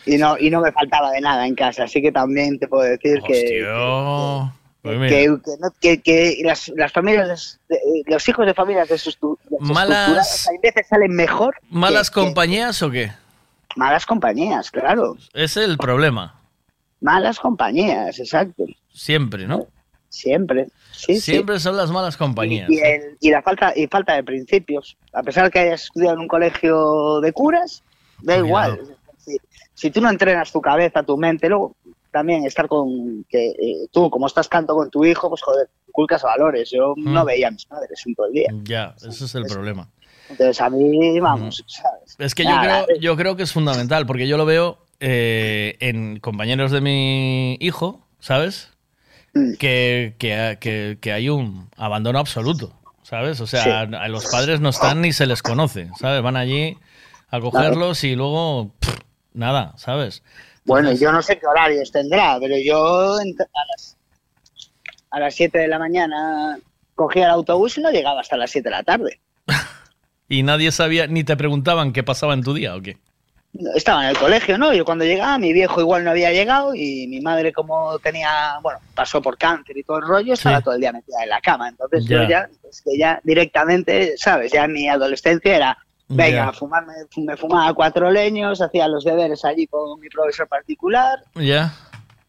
Y 0.05 0.17
no, 0.17 0.37
y 0.37 0.49
no 0.49 0.61
me 0.61 0.71
faltaba 0.71 1.11
de 1.11 1.21
nada 1.21 1.45
en 1.45 1.55
casa, 1.55 1.83
así 1.83 2.01
que 2.01 2.11
también 2.11 2.57
te 2.59 2.67
puedo 2.67 2.83
decir 2.83 3.21
que, 3.27 3.63
Hostia. 3.63 4.53
Pues 4.81 4.97
que, 5.11 5.37
que 5.81 5.97
que- 5.97 6.01
que 6.01 6.41
las, 6.45 6.69
las 6.75 6.91
familias, 6.93 7.59
de- 7.67 7.79
los 8.07 8.27
hijos 8.29 8.45
de 8.45 8.53
familias 8.53 8.87
desestu- 8.89 9.37
Malas- 9.59 10.07
desestructuradas 10.07 10.47
a 10.47 10.51
veces 10.63 10.87
salen 10.87 11.11
mejor. 11.15 11.55
que- 11.59 11.67
¿Malas 11.69 12.09
que- 12.09 12.19
compañías 12.21 12.81
o 12.81 12.89
qué? 12.89 13.11
malas 13.75 14.05
compañías, 14.05 14.71
claro. 14.71 15.15
Es 15.33 15.55
el 15.57 15.77
problema. 15.77 16.39
Malas 17.01 17.39
compañías, 17.39 18.19
exacto. 18.19 18.63
Siempre, 18.93 19.45
¿no? 19.47 19.67
Siempre. 20.09 20.67
Sí, 20.99 21.15
sí. 21.15 21.21
Siempre 21.31 21.59
son 21.59 21.77
las 21.77 21.91
malas 21.91 22.17
compañías. 22.17 22.69
Y, 22.69 22.79
el- 22.79 23.17
y 23.19 23.29
la 23.31 23.41
falta 23.41 23.73
y 23.75 23.87
falta 23.87 24.13
de 24.15 24.23
principios. 24.23 24.97
A 25.13 25.23
pesar 25.23 25.45
de 25.45 25.51
que 25.51 25.59
hayas 25.59 25.83
estudiado 25.83 26.15
en 26.15 26.21
un 26.21 26.27
colegio 26.27 27.19
de 27.21 27.31
curas, 27.33 27.83
da 28.21 28.39
Cuidado. 28.41 28.45
igual. 28.45 28.79
Si, 29.17 29.37
si 29.73 29.91
tú 29.91 30.01
no 30.01 30.09
entrenas 30.09 30.51
tu 30.51 30.61
cabeza, 30.61 31.03
tu 31.03 31.17
mente, 31.17 31.47
luego 31.49 31.75
también 32.11 32.43
estar 32.45 32.67
con 32.67 33.23
que 33.29 33.49
eh, 33.49 33.87
tú, 33.91 34.09
como 34.09 34.25
estás 34.27 34.49
tanto 34.49 34.73
con 34.75 34.89
tu 34.89 35.05
hijo, 35.05 35.29
pues 35.29 35.41
joder, 35.41 35.69
inculcas 35.87 36.23
valores. 36.23 36.71
Yo 36.71 36.93
no 36.97 37.23
Mm. 37.23 37.27
veía 37.27 37.47
a 37.49 37.51
mis 37.51 37.65
padres 37.65 38.03
un 38.05 38.15
todo 38.15 38.27
el 38.27 38.33
día. 38.33 38.49
Ya, 38.63 38.95
ese 38.97 39.25
es 39.25 39.35
el 39.35 39.45
problema. 39.45 39.89
Entonces 40.29 40.59
a 40.61 40.69
mí, 40.69 41.19
vamos, 41.19 41.63
¿sabes? 41.67 42.15
Es 42.19 42.35
que 42.35 42.43
yo 42.43 42.51
creo, 42.59 42.85
yo 42.99 43.15
creo 43.15 43.35
que 43.35 43.43
es 43.43 43.51
fundamental, 43.51 44.05
porque 44.05 44.27
yo 44.27 44.37
lo 44.37 44.45
veo 44.45 44.77
eh, 44.99 45.75
en 45.79 46.19
compañeros 46.19 46.71
de 46.71 46.81
mi 46.81 47.55
hijo, 47.59 48.05
¿sabes? 48.19 48.69
Que, 49.33 50.15
que, 50.17 50.57
que- 50.59 50.97
que 50.99 51.13
hay 51.13 51.29
un 51.29 51.69
abandono 51.77 52.19
absoluto, 52.19 52.73
¿sabes? 53.03 53.39
O 53.41 53.47
sea, 53.47 53.63
Sí. 53.63 53.69
a 53.95 54.07
los 54.07 54.25
padres 54.27 54.59
no 54.59 54.69
están 54.69 55.01
ni 55.01 55.13
se 55.13 55.25
les 55.25 55.41
conoce, 55.41 55.89
¿sabes? 55.99 56.21
Van 56.21 56.35
allí 56.37 56.77
a 57.29 57.39
cogerlos 57.39 58.03
y 58.03 58.15
luego, 58.15 58.71
pff, 58.79 58.97
nada, 59.33 59.73
¿sabes? 59.77 60.23
Bueno, 60.65 60.91
yo 60.93 61.11
no 61.11 61.21
sé 61.21 61.37
qué 61.39 61.45
horarios 61.47 61.91
tendrá, 61.91 62.37
pero 62.39 62.55
yo 62.63 63.15
a 63.17 63.23
las, 63.71 63.97
a 65.11 65.19
las 65.19 65.35
7 65.35 65.57
de 65.59 65.67
la 65.67 65.79
mañana 65.79 66.57
cogía 66.95 67.25
el 67.25 67.31
autobús 67.31 67.77
y 67.77 67.81
no 67.81 67.91
llegaba 67.91 68.21
hasta 68.21 68.35
las 68.37 68.51
7 68.51 68.69
de 68.69 68.75
la 68.75 68.83
tarde. 68.83 69.19
Y 70.31 70.43
nadie 70.43 70.71
sabía, 70.71 71.07
ni 71.07 71.23
te 71.23 71.35
preguntaban 71.35 71.91
qué 71.91 72.03
pasaba 72.03 72.35
en 72.35 72.43
tu 72.43 72.53
día 72.53 72.75
o 72.75 72.81
qué. 72.83 72.97
Estaba 73.75 74.03
en 74.03 74.09
el 74.11 74.17
colegio, 74.17 74.57
¿no? 74.57 74.73
Yo 74.73 74.85
cuando 74.85 75.03
llegaba, 75.05 75.37
mi 75.37 75.51
viejo 75.53 75.81
igual 75.81 76.03
no 76.03 76.11
había 76.11 76.31
llegado 76.31 76.73
y 76.75 77.07
mi 77.07 77.19
madre 77.19 77.51
como 77.51 77.97
tenía, 77.99 78.59
bueno, 78.61 78.79
pasó 78.95 79.21
por 79.21 79.37
cáncer 79.37 79.75
y 79.77 79.83
todo 79.83 79.97
el 79.97 80.03
rollo, 80.07 80.33
estaba 80.33 80.61
todo 80.61 80.75
el 80.75 80.81
día 80.81 80.91
metida 80.93 81.23
en 81.23 81.29
la 81.29 81.41
cama. 81.41 81.67
Entonces 81.67 82.05
yo 82.05 82.21
Ya. 82.23 82.29
ya, 82.29 82.49
es 82.69 82.81
que 82.81 82.97
ya 82.97 83.19
directamente, 83.23 84.13
¿sabes? 84.17 84.51
Ya 84.51 84.65
en 84.65 84.73
mi 84.73 84.87
adolescencia 84.87 85.55
era, 85.55 85.77
venga, 86.07 86.29
Ya. 86.29 86.47
a 86.49 86.53
fumarme, 86.53 86.93
me 87.17 87.35
fumaba 87.35 87.73
cuatro 87.73 88.11
leños, 88.11 88.61
hacía 88.61 88.87
los 88.87 89.03
deberes 89.03 89.43
allí 89.43 89.65
con 89.67 89.99
mi 89.99 90.09
profesor 90.09 90.47
particular, 90.47 91.19
¿Ya? 91.35 91.73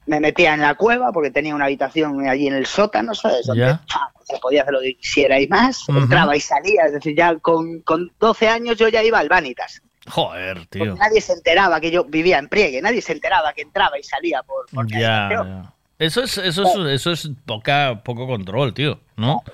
me 0.07 0.19
metía 0.21 0.55
en 0.55 0.63
la 0.63 0.75
cueva 0.75 1.13
porque 1.13 1.31
tenía 1.31 1.55
una 1.55 1.67
habitación 1.67 2.27
allí 2.27 2.49
en 2.49 2.55
el 2.55 2.67
sótano, 2.67 3.15
¿sabes? 3.15 3.47
Donde. 3.47 3.67
¡pam! 3.67 4.09
se 4.25 4.39
podía 4.39 4.63
hacer 4.63 4.73
lo 4.75 4.81
que 4.81 4.97
quisiera 4.97 5.41
y 5.41 5.47
más. 5.49 5.89
Entraba 5.89 6.35
y 6.37 6.41
salía, 6.41 6.85
es 6.87 6.93
decir, 6.93 7.17
ya 7.17 7.37
con, 7.39 7.81
con 7.83 8.11
12 8.21 8.49
años 8.49 8.79
yo 8.79 8.89
ya 8.89 9.03
iba 9.03 9.19
al 9.19 9.29
Vanitas. 9.29 9.83
Joder, 10.11 10.67
tío. 10.67 10.85
Porque 10.85 11.01
nadie 11.01 11.21
se 11.21 11.33
enteraba 11.33 11.81
que 11.81 11.91
yo 11.91 12.05
vivía 12.05 12.39
en 12.39 12.49
Priegue, 12.49 12.83
nadie 12.83 13.01
se 13.01 13.13
enteraba 13.13 13.53
que 13.53 13.63
entraba 13.63 13.99
y 13.99 14.03
salía 14.03 14.43
por... 14.43 14.67
por 14.67 14.87
Ya, 14.91 15.29
ya. 15.31 15.73
Eso 15.99 16.23
es, 16.23 16.39
eso 16.39 16.63
es, 16.63 16.95
eso 16.95 17.13
es 17.13 17.31
poca, 17.45 18.01
poco 18.03 18.27
control, 18.27 18.73
tío, 18.73 19.01
¿no? 19.17 19.45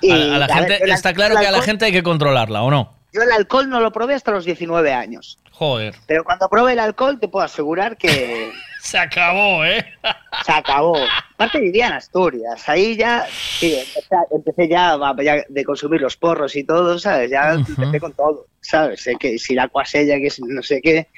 Y, 0.00 0.10
A, 0.10 0.36
a 0.36 0.38
la 0.38 0.46
a 0.46 0.56
gente, 0.56 0.80
está 0.90 1.12
claro 1.12 1.36
que 1.38 1.46
a 1.46 1.50
la 1.50 1.60
gente 1.60 1.84
hay 1.84 1.92
que 1.92 2.02
controlarla, 2.02 2.62
¿o 2.62 2.70
no? 2.70 2.94
Yo 3.12 3.20
el 3.20 3.30
alcohol 3.30 3.68
no 3.68 3.80
lo 3.80 3.92
probé 3.92 4.14
hasta 4.14 4.30
los 4.30 4.46
19 4.46 4.94
años. 4.94 5.38
Joder. 5.52 5.94
Pero 6.06 6.24
cuando 6.24 6.48
probé 6.48 6.72
el 6.72 6.78
alcohol 6.78 7.20
te 7.20 7.28
puedo 7.28 7.44
asegurar 7.44 7.98
que... 7.98 8.50
Se 8.80 8.98
acabó, 8.98 9.64
¿eh? 9.64 9.84
Se 10.44 10.52
acabó. 10.52 10.96
Aparte 11.34 11.60
vivía 11.60 11.88
en 11.88 11.92
Asturias. 11.94 12.68
Ahí 12.68 12.96
ya, 12.96 13.26
sí, 13.30 13.74
empecé, 13.74 14.16
empecé 14.30 14.68
ya, 14.68 14.96
de 15.48 15.64
consumir 15.64 16.00
los 16.00 16.16
porros 16.16 16.56
y 16.56 16.64
todo, 16.64 16.98
¿sabes? 16.98 17.30
Ya 17.30 17.52
empecé 17.52 18.00
con 18.00 18.12
todo, 18.12 18.46
¿sabes? 18.60 19.02
Sé 19.02 19.16
que 19.16 19.38
si 19.38 19.54
la 19.54 19.68
cuasella, 19.68 20.16
que 20.18 20.30
si 20.30 20.42
no 20.42 20.62
sé 20.62 20.80
qué, 20.80 21.08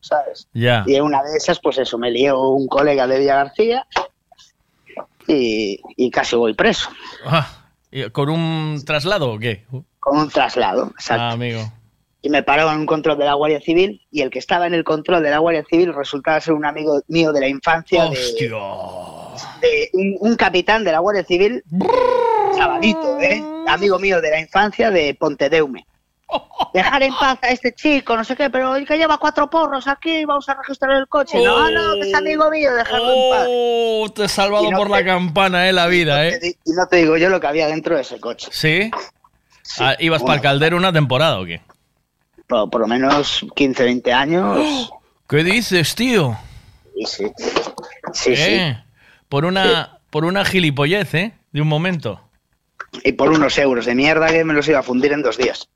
¿sabes? 0.00 0.48
Ya. 0.52 0.84
Y 0.86 0.96
en 0.96 1.02
una 1.02 1.22
de 1.22 1.36
esas, 1.36 1.60
pues 1.60 1.78
eso, 1.78 1.96
me 1.98 2.10
lió 2.10 2.40
un 2.50 2.66
colega 2.66 3.06
de 3.06 3.18
Villa 3.20 3.36
García 3.36 3.86
y, 5.26 5.80
y 5.96 6.10
casi 6.10 6.36
voy 6.36 6.54
preso. 6.54 6.90
Ah, 7.24 7.70
¿y 7.90 8.08
¿Con 8.10 8.28
un 8.28 8.82
traslado 8.84 9.32
o 9.32 9.38
qué? 9.38 9.64
Con 10.00 10.18
un 10.18 10.28
traslado, 10.28 10.90
exacto. 10.90 11.22
Ah, 11.22 11.32
amigo. 11.32 11.72
Y 12.26 12.28
me 12.28 12.42
pararon 12.42 12.74
en 12.74 12.80
un 12.80 12.86
control 12.86 13.16
de 13.18 13.24
la 13.24 13.34
Guardia 13.34 13.60
Civil 13.60 14.04
y 14.10 14.20
el 14.22 14.30
que 14.30 14.40
estaba 14.40 14.66
en 14.66 14.74
el 14.74 14.82
control 14.82 15.22
de 15.22 15.30
la 15.30 15.38
Guardia 15.38 15.64
Civil 15.70 15.94
resultaba 15.94 16.40
ser 16.40 16.54
un 16.54 16.64
amigo 16.66 17.00
mío 17.06 17.32
de 17.32 17.38
la 17.38 17.46
infancia, 17.46 18.04
Hostia. 18.06 18.48
de 19.60 19.90
un, 19.92 20.16
un 20.18 20.34
capitán 20.34 20.82
de 20.82 20.90
la 20.90 20.98
Guardia 20.98 21.22
Civil, 21.22 21.62
chavalito, 22.56 23.20
¿eh? 23.20 23.40
amigo 23.68 24.00
mío 24.00 24.20
de 24.20 24.30
la 24.30 24.40
infancia 24.40 24.90
de 24.90 25.14
Pontedeume. 25.14 25.86
Dejar 26.74 27.04
en 27.04 27.14
paz 27.14 27.38
a 27.42 27.50
este 27.50 27.72
chico, 27.72 28.16
no 28.16 28.24
sé 28.24 28.34
qué, 28.34 28.50
pero 28.50 28.74
que 28.84 28.98
lleva 28.98 29.18
cuatro 29.18 29.48
porros 29.48 29.86
aquí, 29.86 30.24
vamos 30.24 30.48
a 30.48 30.54
registrar 30.54 30.96
el 30.96 31.06
coche. 31.06 31.38
No, 31.44 31.70
no, 31.70 31.94
que 31.94 32.08
es 32.08 32.14
amigo 32.14 32.50
mío, 32.50 32.74
dejarlo 32.74 33.12
en 33.12 33.30
paz. 33.30 33.46
Oh, 33.48 34.06
te 34.12 34.24
he 34.24 34.28
salvado 34.28 34.68
no 34.68 34.76
por 34.76 34.88
te- 34.88 34.92
la 34.94 35.04
campana, 35.04 35.68
eh, 35.68 35.72
la 35.72 35.86
vida, 35.86 36.26
eh. 36.26 36.40
Y 36.64 36.72
no 36.72 36.88
te 36.90 36.96
digo 36.96 37.16
yo 37.18 37.28
lo 37.28 37.38
que 37.38 37.46
había 37.46 37.68
dentro 37.68 37.94
de 37.94 38.02
ese 38.02 38.18
coche. 38.18 38.48
¿Sí? 38.50 38.90
Ah, 39.78 39.94
¿Ibas 40.00 40.22
para 40.24 40.34
el 40.34 40.40
caldero 40.40 40.76
una 40.76 40.92
temporada 40.92 41.38
o 41.38 41.44
qué? 41.44 41.60
Por, 42.46 42.70
por 42.70 42.80
lo 42.82 42.86
menos 42.86 43.44
15, 43.54 43.84
20 43.84 44.12
años. 44.12 44.90
¿Qué 45.28 45.42
dices, 45.42 45.94
tío? 45.94 46.36
Sí, 46.94 47.04
sí. 47.06 47.26
Sí, 48.12 48.34
Eh, 48.36 48.82
Por 49.28 49.44
una, 49.44 49.98
por 50.10 50.24
una 50.24 50.44
gilipollez, 50.44 51.12
¿eh? 51.14 51.32
De 51.52 51.60
un 51.60 51.68
momento. 51.68 52.20
Y 53.04 53.12
por 53.12 53.30
unos 53.30 53.58
euros 53.58 53.84
de 53.86 53.94
mierda 53.94 54.28
que 54.28 54.44
me 54.44 54.54
los 54.54 54.66
iba 54.68 54.78
a 54.78 54.82
fundir 54.82 55.12
en 55.12 55.22
dos 55.22 55.36
días. 55.36 55.68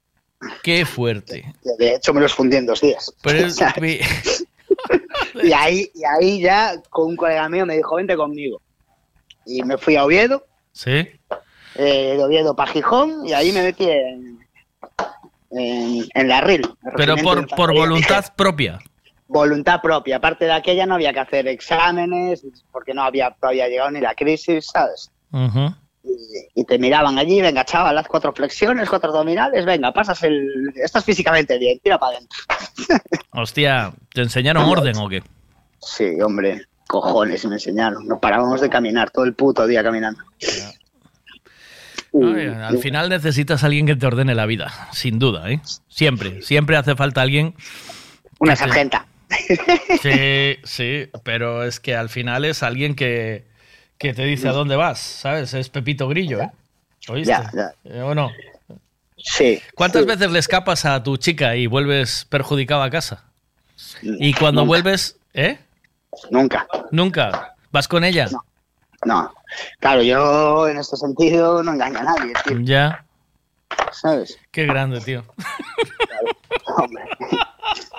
Qué 0.62 0.86
fuerte. 0.86 1.52
De 1.78 1.94
hecho, 1.97 2.14
me 2.14 2.20
los 2.20 2.32
fundí 2.32 2.56
en 2.56 2.66
dos 2.66 2.80
días. 2.80 3.12
Pero 3.22 3.38
es- 3.47 3.59
y 5.42 5.52
ahí, 5.52 5.90
y 5.94 6.02
ahí 6.05 6.40
ya 6.40 6.80
con 6.88 7.09
un 7.09 7.16
colega 7.16 7.48
mío 7.48 7.66
me 7.66 7.76
dijo, 7.76 7.97
vente 7.97 8.16
conmigo. 8.16 8.62
Y 9.44 9.62
me 9.64 9.76
fui 9.76 9.97
a 9.97 10.05
Oviedo, 10.05 10.47
¿Sí? 10.72 10.90
eh, 11.74 12.14
de 12.16 12.24
Oviedo 12.24 12.55
para 12.55 12.70
Gijón, 12.72 13.26
y 13.26 13.32
ahí 13.32 13.51
me 13.52 13.62
metí 13.62 13.84
en, 13.90 14.38
en, 15.51 16.06
en 16.14 16.28
la 16.28 16.40
RIL. 16.40 16.68
Pero 16.97 17.16
por, 17.16 17.47
por 17.48 17.74
voluntad 17.74 18.27
propia. 18.36 18.78
voluntad 19.31 19.81
propia. 19.81 20.16
Aparte 20.16 20.44
de 20.44 20.52
aquella 20.52 20.86
no 20.86 20.94
había 20.94 21.12
que 21.12 21.20
hacer 21.20 21.48
exámenes 21.48 22.44
porque 22.72 22.93
no 22.93 23.02
había 23.02 23.31
todavía 23.31 23.68
llegado 23.68 23.90
ni 23.90 24.01
la 24.01 24.14
crisis, 24.14 24.66
¿sabes? 24.66 25.10
Y 26.55 26.64
te 26.64 26.78
miraban 26.78 27.18
allí, 27.18 27.40
venga, 27.40 27.64
chaval, 27.64 27.97
haz 27.97 28.09
cuatro 28.09 28.32
flexiones, 28.32 28.89
cuatro 28.89 29.10
abdominales, 29.10 29.64
venga, 29.64 29.93
pasas 29.93 30.22
el... 30.24 30.72
Estás 30.74 31.05
físicamente 31.05 31.59
bien, 31.59 31.78
tira 31.78 31.98
para 31.98 32.16
adentro. 32.16 32.39
Hostia, 33.32 33.93
¿te 34.12 34.22
enseñaron 34.22 34.64
orden 34.64 34.97
o 34.97 35.09
qué? 35.09 35.22
Sí, 35.81 36.20
hombre, 36.20 36.66
cojones 36.89 37.44
me 37.47 37.55
enseñaron. 37.55 38.06
No 38.06 38.18
parábamos 38.18 38.60
de 38.60 38.68
caminar 38.68 39.10
todo 39.10 39.24
el 39.24 39.35
puto 39.35 39.66
día 39.66 39.82
caminando. 39.82 40.22
Al 42.12 42.78
final 42.78 43.09
necesitas 43.09 43.62
a 43.62 43.66
alguien 43.66 43.87
que 43.87 43.97
te 43.97 44.07
ordene 44.07 44.35
la 44.35 44.47
vida, 44.47 44.89
sin 44.93 45.19
duda, 45.19 45.51
¿eh? 45.51 45.61
Siempre, 45.89 46.43
siempre 46.43 46.77
hace 46.77 46.97
falta 46.97 47.23
alguien. 47.23 47.55
Una 48.39 48.55
te- 48.55 48.59
sargenta. 48.59 49.07
Sí, 50.03 50.57
sí, 50.65 51.09
pero 51.23 51.62
es 51.65 51.78
que 51.78 51.95
al 51.95 52.09
final 52.09 52.45
es 52.45 52.62
alguien 52.65 52.95
que, 52.97 53.45
que 53.99 54.12
te 54.12 54.24
dice 54.24 54.49
a 54.49 54.53
dónde 54.53 54.74
vas, 54.77 54.99
¿sabes? 54.99 55.55
Es 55.55 55.69
Pepito 55.69 56.09
Grillo, 56.09 56.41
¿eh? 56.41 56.51
¿Oíste? 57.09 57.31
Ya, 57.32 57.51
ya. 57.55 57.73
Eh, 57.85 58.01
¿O 58.03 58.15
no? 58.15 58.31
Sí. 59.16 59.61
¿Cuántas 59.74 60.03
sí. 60.03 60.09
veces 60.09 60.31
le 60.32 60.39
escapas 60.39 60.85
a 60.85 61.03
tu 61.03 61.16
chica 61.16 61.55
y 61.57 61.66
vuelves 61.66 62.27
perjudicado 62.28 62.82
a 62.82 62.91
casa? 62.91 63.24
Y 64.03 64.32
cuando 64.35 64.62
Nunca. 64.62 64.69
vuelves, 64.69 65.16
¿eh? 65.35 65.59
Nunca. 66.31 66.66
Nunca. 66.91 67.55
¿Vas 67.70 67.87
con 67.87 68.03
ella? 68.05 68.27
No. 68.32 68.45
Claro, 69.81 70.02
yo 70.02 70.68
en 70.68 70.78
este 70.78 70.97
sentido 70.97 71.62
no 71.62 71.72
engaño 71.72 71.98
a 71.98 72.02
nadie, 72.02 72.32
tío. 72.47 72.59
Ya. 72.60 73.05
¿Sabes? 73.93 74.39
Qué 74.51 74.66
grande, 74.66 75.01
tío. 75.01 75.24
Hombre. 76.77 77.05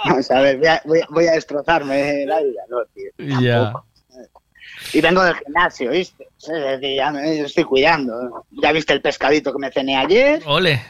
Vamos 0.06 0.32
a 0.32 0.40
ver, 0.42 0.58
voy 0.58 0.68
a, 0.68 0.82
voy 0.86 1.00
a- 1.02 1.08
voy 1.10 1.28
a 1.28 1.32
destrozarme 1.34 2.26
la 2.26 2.42
vida, 2.42 2.62
¿no, 2.70 2.78
tío? 2.94 3.40
Ya. 3.42 3.74
Y 4.94 5.02
vengo 5.02 5.24
del 5.24 5.36
gimnasio, 5.36 5.92
¿viste? 5.92 6.28
Es 6.40 6.48
decir, 6.48 6.96
ya 6.98 7.12
me 7.12 7.40
estoy 7.42 7.64
cuidando. 7.66 8.46
¿Ya 8.52 8.72
viste 8.72 8.94
el 8.94 9.02
pescadito 9.02 9.52
que 9.54 9.60
me 9.60 9.72
cené 9.72 9.98
ayer? 9.98 10.42
Ole. 10.46 10.82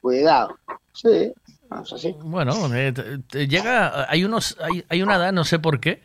Cuidado. 0.00 0.58
Sí, 0.92 1.32
vamos 1.68 1.92
así. 1.92 2.14
Bueno, 2.20 2.52
eh, 2.74 2.92
llega, 3.48 4.10
hay 4.10 4.24
unos, 4.24 4.56
hay, 4.60 4.84
hay 4.88 5.02
una 5.02 5.16
edad, 5.16 5.32
no 5.32 5.44
sé 5.44 5.58
por 5.58 5.78
qué, 5.80 6.02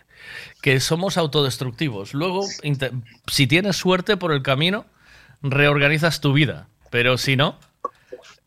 que 0.62 0.80
somos 0.80 1.18
autodestructivos. 1.18 2.14
Luego, 2.14 2.46
si 3.28 3.48
tienes 3.48 3.76
suerte 3.78 4.18
por 4.18 4.32
el 4.32 4.42
camino, 4.44 4.86
reorganizas 5.42 6.22
tu 6.22 6.34
vida. 6.34 6.68
Pero 6.90 7.18
si 7.18 7.36
no, 7.36 7.60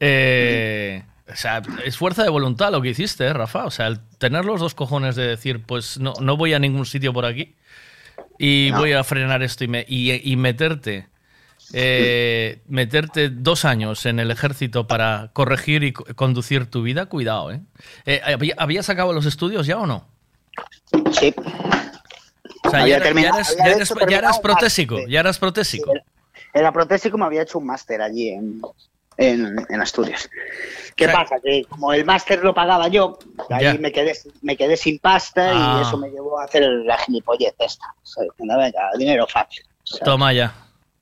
eh, 0.00 1.02
o 1.30 1.36
sea, 1.36 1.62
es 1.84 1.96
fuerza 1.96 2.22
de 2.22 2.28
voluntad 2.30 2.72
lo 2.72 2.80
que 2.82 2.88
hiciste, 2.90 3.24
¿eh, 3.24 3.32
Rafa. 3.32 3.64
O 3.66 3.70
sea, 3.70 3.86
el 3.86 4.00
tener 4.18 4.44
los 4.44 4.60
dos 4.60 4.74
cojones 4.74 5.16
de 5.16 5.26
decir, 5.26 5.62
pues 5.62 5.98
no, 5.98 6.14
no 6.20 6.36
voy 6.36 6.54
a 6.54 6.58
ningún 6.58 6.86
sitio 6.86 7.12
por 7.12 7.24
aquí 7.26 7.54
y 8.38 8.70
No. 8.72 8.78
voy 8.78 8.92
a 8.92 9.04
frenar 9.04 9.42
esto 9.42 9.64
y, 9.64 9.68
me- 9.68 9.84
y- 9.88 10.32
y 10.32 10.36
meterte. 10.36 11.08
eh, 11.72 12.62
meterte 12.66 13.28
dos 13.28 13.64
años 13.64 14.04
en 14.04 14.18
el 14.18 14.32
ejército 14.32 14.88
para 14.88 15.30
corregir 15.32 15.84
y 15.84 15.92
co- 15.92 16.04
conducir 16.16 16.66
tu 16.66 16.82
vida, 16.82 17.06
cuidado, 17.06 17.52
¿eh? 17.52 17.60
Eh, 18.06 18.20
¿había- 18.24 18.54
¿Habías 18.58 18.88
acabado 18.90 19.12
los 19.14 19.24
estudios 19.26 19.68
ya 19.68 19.78
o 19.78 19.86
no? 19.86 20.08
Sí. 21.12 21.34
O 22.64 22.70
sea, 22.70 22.80
Había 22.82 22.86
ya, 22.86 22.96
era- 22.96 23.04
terminado- 23.04 23.38
ya 23.38 23.64
ya 24.08 24.18
eras 24.18 24.38
protésico, 24.38 24.98
ya 25.08 25.20
eras 25.20 25.38
protésico. 25.38 25.92
Era 26.52 26.72
protésico 26.72 27.16
me 27.18 27.24
había 27.26 27.42
hecho 27.42 27.58
un 27.58 27.66
máster 27.66 28.02
allí 28.02 28.28
en, 28.30 28.60
en, 29.16 29.66
en 29.68 29.80
Asturias. 29.80 30.28
¿Qué 30.96 31.08
pasa? 31.08 31.36
Que 31.42 31.64
como 31.68 31.92
el 31.92 32.04
máster 32.04 32.42
lo 32.44 32.52
pagaba 32.52 32.88
yo, 32.88 33.18
ahí 33.50 33.78
me 33.78 33.92
quedé, 33.92 34.14
me 34.42 34.56
quedé 34.56 34.76
sin 34.76 34.98
pasta 34.98 35.50
Ah. 35.52 35.78
y 35.78 35.82
eso 35.88 35.96
me 35.96 36.10
llevó 36.10 36.38
a 36.40 36.44
hacer 36.44 36.62
la 36.68 36.98
gilipollez 36.98 37.54
esta. 37.58 37.86
O 38.02 38.06
sea, 38.06 38.24
venga, 38.38 38.56
venga, 38.56 38.80
dinero 38.98 39.26
fácil. 39.26 39.64
O 39.84 39.86
sea, 39.96 40.04
Toma 40.04 40.32
ya. 40.32 40.52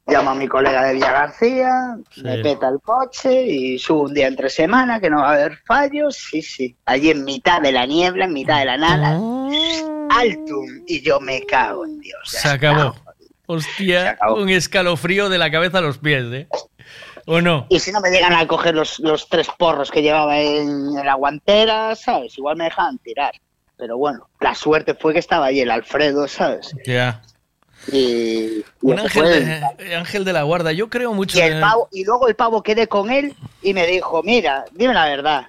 Llamo 0.09 0.31
a 0.31 0.35
mi 0.35 0.49
colega 0.49 0.85
de 0.85 0.95
Villa 0.95 1.13
García, 1.13 1.99
me 2.23 2.39
peta 2.39 2.69
el 2.69 2.81
coche 2.81 3.45
y 3.47 3.79
subo 3.79 4.05
un 4.05 4.15
día 4.15 4.27
entre 4.27 4.49
semana 4.49 4.99
que 5.01 5.11
no 5.11 5.19
va 5.19 5.29
a 5.29 5.33
haber 5.35 5.59
fallos. 5.67 6.17
Sí, 6.17 6.41
sí. 6.41 6.75
Allí 6.87 7.11
en 7.11 7.25
mitad 7.25 7.61
de 7.61 7.73
la 7.73 7.85
niebla, 7.85 8.25
en 8.25 8.33
mitad 8.33 8.59
de 8.59 8.65
la 8.65 8.79
nada. 8.79 9.21
Altum. 10.11 10.67
Y 10.87 11.03
yo 11.03 11.21
me 11.21 11.45
cago 11.45 11.85
en 11.85 12.01
Dios. 12.01 12.21
Se 12.25 12.49
acabó. 12.49 12.95
Hostia, 13.47 14.19
un 14.35 14.49
escalofrío 14.49 15.29
de 15.29 15.39
la 15.39 15.51
cabeza 15.51 15.79
a 15.79 15.83
los 15.83 15.99
pies, 15.99 16.25
¿eh? 16.33 16.49
¿O 17.27 17.43
no? 17.43 17.67
Y 17.69 17.79
si 17.79 17.93
no 17.93 18.01
me 18.01 18.11
llegan 18.11 18.33
a 18.33 18.47
coger 18.47 18.75
los, 18.75 18.99
los 19.01 19.29
tres 19.29 19.49
porros 19.59 19.91
que 19.91 20.01
llevaba 20.01 20.41
en, 20.41 20.97
en 20.99 21.05
la 21.05 21.15
guantera, 21.15 21.95
¿sabes? 21.95 22.37
Igual 22.39 22.57
me 22.57 22.65
dejaban 22.65 22.97
tirar. 22.99 23.33
Pero 23.77 23.99
bueno, 23.99 24.29
la 24.41 24.55
suerte 24.55 24.95
fue 24.95 25.13
que 25.13 25.19
estaba 25.19 25.47
ahí 25.47 25.61
el 25.61 25.71
Alfredo, 25.71 26.27
¿sabes? 26.27 26.75
Ya. 26.87 27.23
Y, 27.93 28.59
y 28.59 28.65
Un 28.83 28.99
ángel 28.99 29.25
de, 29.25 29.63
eh, 29.79 29.95
ángel 29.97 30.25
de 30.25 30.33
la 30.33 30.43
guarda. 30.43 30.73
Yo 30.73 30.89
creo 30.91 31.15
mucho 31.15 31.39
y, 31.39 31.41
el 31.43 31.55
en- 31.55 31.61
pavo, 31.61 31.89
y 31.93 32.05
luego 32.05 32.29
el 32.29 32.35
pavo 32.35 32.63
quedé 32.63 32.87
con 32.89 33.11
él 33.11 33.35
y 33.63 33.73
me 33.73 33.87
dijo, 33.87 34.23
mira, 34.23 34.65
dime 34.73 34.93
la 34.95 35.07
verdad. 35.07 35.47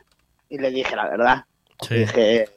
Y 0.49 0.57
le 0.57 0.69
dije 0.71 0.95
la 0.95 1.09
verdad. 1.09 1.45
Sí. 1.87 1.95
Dije, 1.95 2.49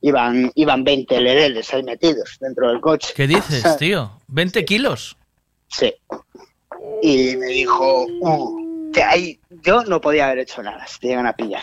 iban, 0.00 0.50
iban 0.54 0.84
20 0.84 1.20
lereles 1.20 1.72
ahí 1.74 1.82
metidos 1.82 2.36
dentro 2.40 2.68
del 2.68 2.80
coche. 2.80 3.12
¿Qué 3.14 3.26
dices, 3.26 3.76
tío? 3.78 4.18
¿20 4.32 4.64
kilos? 4.64 5.16
Sí. 5.68 5.94
Y 7.02 7.36
me 7.36 7.46
dijo, 7.46 8.06
"Uh, 8.20 8.92
que 8.92 9.02
ahí 9.02 9.40
yo 9.62 9.82
no 9.84 10.00
podía 10.00 10.26
haber 10.26 10.40
hecho 10.40 10.62
nada, 10.62 10.86
si 10.86 11.00
te 11.00 11.08
llegan 11.08 11.26
a 11.26 11.32
pillar. 11.34 11.62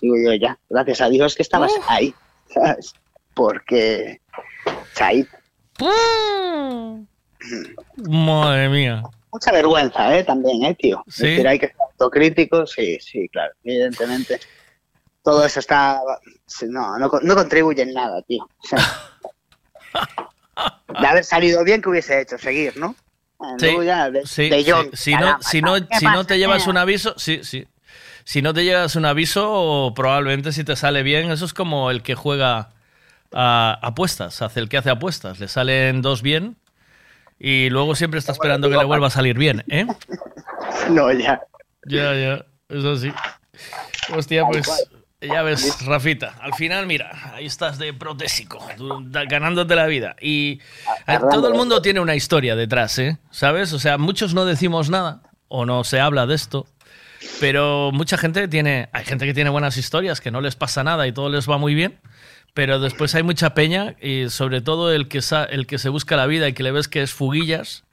Digo 0.00 0.16
yo 0.22 0.34
ya, 0.34 0.58
gracias 0.68 1.00
a 1.00 1.08
Dios 1.08 1.34
que 1.34 1.42
estabas 1.42 1.72
ahí, 1.86 2.14
¿sabes? 2.52 2.92
Porque, 3.34 4.20
o 4.66 4.72
sea, 4.94 5.06
ahí, 5.08 5.26
Madre 8.08 8.68
mía. 8.68 9.02
mucha 9.32 9.52
vergüenza, 9.52 10.16
¿eh? 10.16 10.24
También, 10.24 10.64
¿eh, 10.64 10.74
tío? 10.74 11.02
¿Sí? 11.08 11.24
Es 11.26 11.30
decir, 11.30 11.48
hay 11.48 11.58
que 11.58 11.68
ser 11.68 11.76
autocrítico, 11.92 12.66
sí, 12.66 12.98
sí, 13.00 13.28
claro, 13.28 13.52
evidentemente. 13.64 14.40
Todo 15.22 15.44
eso 15.44 15.60
está, 15.60 16.00
no, 16.68 16.98
no, 16.98 17.10
no 17.22 17.34
contribuye 17.34 17.82
en 17.82 17.92
nada, 17.92 18.22
tío. 18.22 18.44
O 18.44 18.66
sea, 18.66 18.78
de 21.00 21.06
haber 21.06 21.24
salido 21.24 21.62
bien, 21.64 21.82
que 21.82 21.88
hubiese 21.90 22.20
hecho? 22.20 22.38
Seguir, 22.38 22.76
¿no? 22.76 22.94
Sí, 23.58 23.76
de, 23.76 24.22
sí, 24.24 24.48
de 24.48 24.64
sí. 24.64 24.70
John, 24.70 24.90
Si 24.94 25.14
no, 25.14 25.38
si 25.40 25.62
no, 25.62 25.74
¿qué 25.88 25.98
si 25.98 26.06
no 26.06 26.24
te 26.24 26.38
llevas 26.38 26.66
un 26.66 26.76
aviso, 26.76 27.14
sí, 27.18 27.40
sí. 27.44 27.68
Si 28.24 28.42
no 28.42 28.52
te 28.52 28.64
llevas 28.64 28.96
un 28.96 29.04
aviso, 29.04 29.92
probablemente 29.94 30.52
si 30.52 30.64
te 30.64 30.74
sale 30.76 31.02
bien, 31.02 31.30
eso 31.30 31.44
es 31.44 31.54
como 31.54 31.90
el 31.90 32.02
que 32.02 32.14
juega 32.16 32.70
a 33.32 33.78
apuestas, 33.82 34.42
hace 34.42 34.60
el 34.60 34.68
que 34.68 34.78
hace 34.78 34.90
apuestas, 34.90 35.40
le 35.40 35.48
salen 35.48 36.02
dos 36.02 36.22
bien 36.22 36.56
y 37.38 37.70
luego 37.70 37.94
siempre 37.94 38.18
está 38.18 38.32
esperando 38.32 38.68
que 38.68 38.76
le 38.76 38.84
vuelva 38.84 39.08
a 39.08 39.10
salir 39.10 39.38
bien, 39.38 39.64
¿eh? 39.68 39.86
No, 40.90 41.12
ya. 41.12 41.40
Ya, 41.86 42.14
ya, 42.14 42.44
eso 42.68 42.96
sí. 42.96 43.12
Hostia, 44.14 44.44
pues 44.46 44.88
ya 45.20 45.42
ves, 45.42 45.84
Rafita, 45.84 46.34
al 46.40 46.54
final, 46.54 46.86
mira, 46.86 47.32
ahí 47.34 47.46
estás 47.46 47.78
de 47.78 47.92
protésico, 47.92 48.64
ganándote 49.28 49.74
la 49.74 49.86
vida. 49.86 50.14
Y 50.20 50.60
eh, 51.06 51.18
todo 51.30 51.48
el 51.48 51.54
mundo 51.54 51.82
tiene 51.82 52.00
una 52.00 52.14
historia 52.14 52.54
detrás, 52.54 52.98
¿eh? 52.98 53.18
¿Sabes? 53.30 53.72
O 53.72 53.78
sea, 53.78 53.98
muchos 53.98 54.34
no 54.34 54.44
decimos 54.44 54.90
nada 54.90 55.22
o 55.48 55.66
no 55.66 55.82
se 55.82 55.98
habla 56.00 56.26
de 56.26 56.36
esto, 56.36 56.66
pero 57.40 57.90
mucha 57.92 58.16
gente 58.16 58.46
tiene, 58.46 58.88
hay 58.92 59.04
gente 59.04 59.26
que 59.26 59.34
tiene 59.34 59.50
buenas 59.50 59.76
historias, 59.76 60.20
que 60.20 60.30
no 60.30 60.40
les 60.40 60.54
pasa 60.54 60.84
nada 60.84 61.06
y 61.06 61.12
todo 61.12 61.28
les 61.30 61.48
va 61.50 61.58
muy 61.58 61.74
bien. 61.74 61.98
Pero 62.58 62.80
después 62.80 63.14
hay 63.14 63.22
mucha 63.22 63.54
peña 63.54 63.94
y 64.00 64.30
sobre 64.30 64.60
todo 64.60 64.92
el 64.92 65.06
que, 65.06 65.22
sa- 65.22 65.44
el 65.44 65.68
que 65.68 65.78
se 65.78 65.90
busca 65.90 66.16
la 66.16 66.26
vida 66.26 66.48
y 66.48 66.54
que 66.54 66.64
le 66.64 66.72
ves 66.72 66.88
que 66.88 67.02
es 67.02 67.12
fuguillas. 67.12 67.84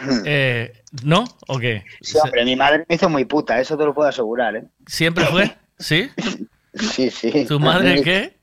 eh, 0.24 0.72
¿No? 1.04 1.24
¿O 1.46 1.58
qué? 1.58 1.84
Sí, 2.00 2.16
hombre, 2.24 2.46
mi 2.46 2.56
madre 2.56 2.86
me 2.88 2.94
hizo 2.94 3.10
muy 3.10 3.26
puta, 3.26 3.60
eso 3.60 3.76
te 3.76 3.84
lo 3.84 3.92
puedo 3.92 4.08
asegurar, 4.08 4.56
¿eh? 4.56 4.64
¿Siempre 4.86 5.26
fue? 5.26 5.54
¿Sí? 5.78 6.10
Sí, 6.72 7.10
sí. 7.10 7.44
¿Tu 7.46 7.60
madre 7.60 8.00
qué? 8.02 8.38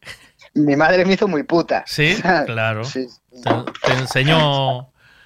Mi 0.53 0.75
madre 0.75 1.05
me 1.05 1.13
hizo 1.13 1.27
muy 1.27 1.41
puta. 1.41 1.83
Sí, 1.87 2.15
claro. 2.45 2.83
Sí, 2.83 3.07
Te, 3.31 3.87
te 3.87 3.93
enseñó. 3.93 4.79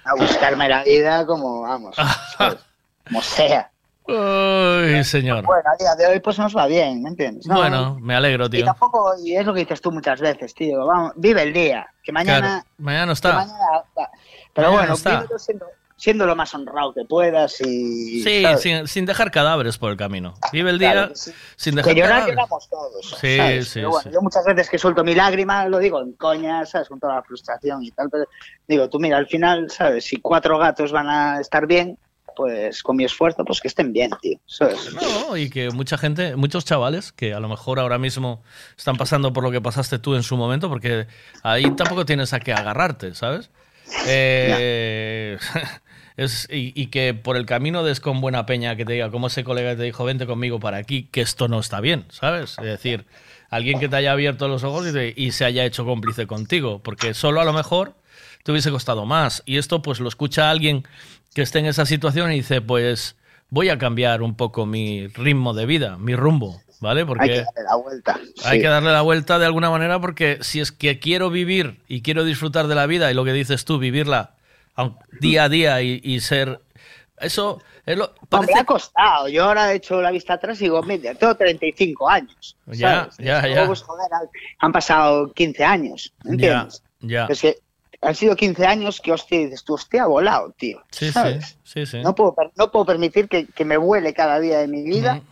A 0.04 0.14
buscarme 0.16 0.66
la 0.66 0.82
vida 0.82 1.26
como, 1.26 1.60
vamos, 1.60 1.94
¿sabes? 2.38 2.58
como 3.04 3.20
sea. 3.20 3.70
Uy, 4.08 5.04
señor. 5.04 5.44
Bueno, 5.44 5.70
a 5.70 5.76
día 5.76 5.94
de 5.94 6.06
hoy 6.06 6.20
pues 6.20 6.38
nos 6.38 6.56
va 6.56 6.66
bien, 6.66 7.02
¿me 7.02 7.10
entiendes? 7.10 7.46
No, 7.46 7.56
Bueno, 7.56 7.98
me 8.00 8.14
alegro, 8.14 8.46
Y 8.46 8.50
tío. 8.50 8.64
tampoco, 8.64 9.12
y 9.22 9.36
es 9.36 9.44
lo 9.44 9.52
que 9.52 9.60
dices 9.60 9.80
tú 9.82 9.92
muchas 9.92 10.20
veces, 10.20 10.54
tío. 10.54 10.86
Vamos, 10.86 11.12
vive 11.16 11.42
el 11.42 11.52
día, 11.52 11.86
que 12.02 12.10
mañana. 12.12 12.40
Claro, 12.62 12.64
mañana 12.78 13.06
no 13.06 13.10
que 13.12 13.14
está. 13.14 13.32
mañana- 13.34 13.58
pero 14.54 14.68
Mañana 14.68 14.70
bueno, 14.70 14.94
está. 14.94 15.38
siendo, 15.38 15.66
siendo 15.96 16.26
lo 16.26 16.34
más 16.34 16.54
honrado 16.54 16.94
que 16.94 17.04
puedas 17.04 17.60
y. 17.60 18.22
Sí, 18.22 18.44
sin, 18.58 18.88
sin 18.88 19.04
dejar 19.04 19.30
cadáveres 19.30 19.76
por 19.76 19.90
el 19.90 19.98
camino. 19.98 20.34
Vive 20.52 20.70
el 20.70 20.78
día 20.78 20.92
Claro 20.92 21.08
que 21.10 21.14
sí. 21.16 21.32
sin 21.56 21.74
Que 21.74 21.82
dejar 21.82 21.94
llorar 21.94 22.10
cadáveres. 22.10 22.34
lloramos 22.36 22.68
todos. 22.70 23.16
Sí, 23.20 23.36
¿sabes? 23.36 23.68
sí, 23.68 23.74
Pero 23.80 23.90
bueno, 23.90 24.02
sí. 24.04 24.10
yo 24.14 24.22
muchas 24.22 24.44
veces 24.46 24.70
que 24.70 24.78
suelto 24.78 25.04
mi 25.04 25.14
lágrima, 25.14 25.66
lo 25.66 25.78
digo 25.78 26.00
en 26.00 26.12
coña, 26.14 26.64
¿sabes? 26.64 26.88
Con 26.88 26.98
toda 26.98 27.16
la 27.16 27.22
frustración 27.22 27.84
y 27.84 27.90
tal. 27.90 28.08
Pero 28.10 28.24
digo, 28.66 28.88
tú 28.88 28.98
mira, 28.98 29.18
al 29.18 29.26
final, 29.26 29.70
¿sabes? 29.70 30.04
Si 30.06 30.16
cuatro 30.20 30.58
gatos 30.58 30.92
van 30.92 31.08
a 31.10 31.40
estar 31.40 31.66
bien, 31.66 31.98
pues 32.38 32.84
con 32.84 32.94
mi 32.94 33.02
esfuerzo, 33.02 33.44
pues 33.44 33.60
que 33.60 33.66
estén 33.66 33.92
bien, 33.92 34.12
tío. 34.22 34.38
¿sabes? 34.46 34.94
No, 34.94 35.36
y 35.36 35.50
que 35.50 35.70
mucha 35.70 35.98
gente, 35.98 36.36
muchos 36.36 36.64
chavales 36.64 37.10
que 37.10 37.34
a 37.34 37.40
lo 37.40 37.48
mejor 37.48 37.80
ahora 37.80 37.98
mismo 37.98 38.44
están 38.76 38.96
pasando 38.96 39.32
por 39.32 39.42
lo 39.42 39.50
que 39.50 39.60
pasaste 39.60 39.98
tú 39.98 40.14
en 40.14 40.22
su 40.22 40.36
momento, 40.36 40.68
porque 40.68 41.08
ahí 41.42 41.68
tampoco 41.72 42.06
tienes 42.06 42.32
a 42.34 42.38
qué 42.38 42.52
agarrarte, 42.52 43.16
¿sabes? 43.16 43.50
Eh, 44.06 45.36
y, 46.48 46.86
que 46.86 47.12
por 47.12 47.36
el 47.36 47.44
camino 47.44 47.82
des 47.82 47.98
con 47.98 48.20
buena 48.20 48.46
peña 48.46 48.76
que 48.76 48.84
te 48.84 48.92
diga, 48.92 49.10
como 49.10 49.26
ese 49.26 49.42
colega 49.42 49.74
te 49.74 49.82
dijo, 49.82 50.04
vente 50.04 50.24
conmigo 50.24 50.60
para 50.60 50.76
aquí, 50.76 51.08
que 51.10 51.20
esto 51.20 51.48
no 51.48 51.58
está 51.58 51.80
bien, 51.80 52.04
¿sabes? 52.10 52.56
Es 52.58 52.66
decir, 52.66 53.06
alguien 53.50 53.80
que 53.80 53.88
te 53.88 53.96
haya 53.96 54.12
abierto 54.12 54.46
los 54.46 54.62
ojos 54.62 54.86
y, 54.86 55.12
y 55.16 55.32
se 55.32 55.44
haya 55.44 55.64
hecho 55.64 55.84
cómplice 55.84 56.28
contigo, 56.28 56.80
porque 56.84 57.14
solo 57.14 57.40
a 57.40 57.44
lo 57.44 57.52
mejor 57.52 57.96
te 58.44 58.52
hubiese 58.52 58.70
costado 58.70 59.04
más. 59.06 59.42
Y 59.44 59.56
esto 59.58 59.82
pues 59.82 59.98
lo 59.98 60.08
escucha 60.08 60.50
alguien 60.50 60.86
que 61.38 61.42
esté 61.42 61.60
en 61.60 61.66
esa 61.66 61.86
situación 61.86 62.32
y 62.32 62.36
dice, 62.36 62.60
pues 62.60 63.14
voy 63.48 63.68
a 63.68 63.78
cambiar 63.78 64.22
un 64.22 64.34
poco 64.34 64.66
mi 64.66 65.06
ritmo 65.06 65.54
de 65.54 65.66
vida, 65.66 65.96
mi 65.98 66.16
rumbo, 66.16 66.60
¿vale? 66.80 67.06
Porque 67.06 67.22
Hay 67.24 67.28
que 67.30 67.36
darle 67.44 67.62
la 67.62 67.76
vuelta. 67.76 68.20
hay 68.44 68.56
sí. 68.56 68.62
que 68.62 68.68
darle 68.68 68.90
la 68.92 69.02
vuelta 69.02 69.38
de 69.38 69.46
alguna 69.46 69.70
manera 69.70 70.00
porque 70.00 70.38
si 70.40 70.58
es 70.60 70.72
que 70.72 70.98
quiero 70.98 71.30
vivir 71.30 71.80
y 71.86 72.02
quiero 72.02 72.24
disfrutar 72.24 72.66
de 72.66 72.74
la 72.74 72.86
vida 72.86 73.08
y 73.10 73.14
lo 73.14 73.24
que 73.24 73.32
dices 73.32 73.64
tú, 73.64 73.78
vivirla 73.78 74.34
día 75.20 75.44
a 75.44 75.48
día 75.48 75.80
y, 75.82 76.00
y 76.02 76.20
ser... 76.20 76.60
Eso 77.20 77.60
es 77.86 77.96
lo... 77.96 78.12
Hombre, 78.30 78.54
ha 78.56 78.64
costado. 78.64 79.28
Yo 79.28 79.44
ahora 79.44 79.72
he 79.72 79.76
hecho 79.76 80.00
la 80.02 80.10
vista 80.10 80.34
atrás 80.34 80.60
y 80.60 80.64
digo, 80.64 80.82
mira, 80.82 81.14
tengo 81.14 81.34
35 81.36 82.08
años. 82.08 82.56
Ya, 82.66 83.08
¿sabes? 83.10 83.16
ya, 83.18 83.40
Luego, 83.42 83.54
ya. 83.56 83.66
pues, 83.66 83.82
joder, 83.82 84.06
han- 84.58 84.72
pasado 84.72 85.32
15 85.32 85.64
años, 85.64 86.12
Ya, 86.24 86.30
¿entiendes? 86.32 86.82
ya. 87.00 87.26
Es 87.28 87.40
que 87.40 87.58
han 88.00 88.14
sido 88.14 88.36
15 88.36 88.66
años 88.66 89.00
que, 89.00 89.12
hostia, 89.12 89.38
dices 89.38 89.64
tú, 89.64 89.74
hostia, 89.74 90.04
ha 90.04 90.06
volado, 90.06 90.52
tío. 90.56 90.82
Sí, 90.90 91.06
sí, 91.06 91.12
¿sabes? 91.12 91.58
sí, 91.64 91.84
sí. 91.84 92.00
No, 92.02 92.14
puedo, 92.14 92.34
no 92.56 92.70
puedo 92.70 92.86
permitir 92.86 93.28
que, 93.28 93.46
que 93.46 93.64
me 93.64 93.76
vuele 93.76 94.14
cada 94.14 94.38
día 94.38 94.58
de 94.58 94.68
mi 94.68 94.82
vida 94.82 95.22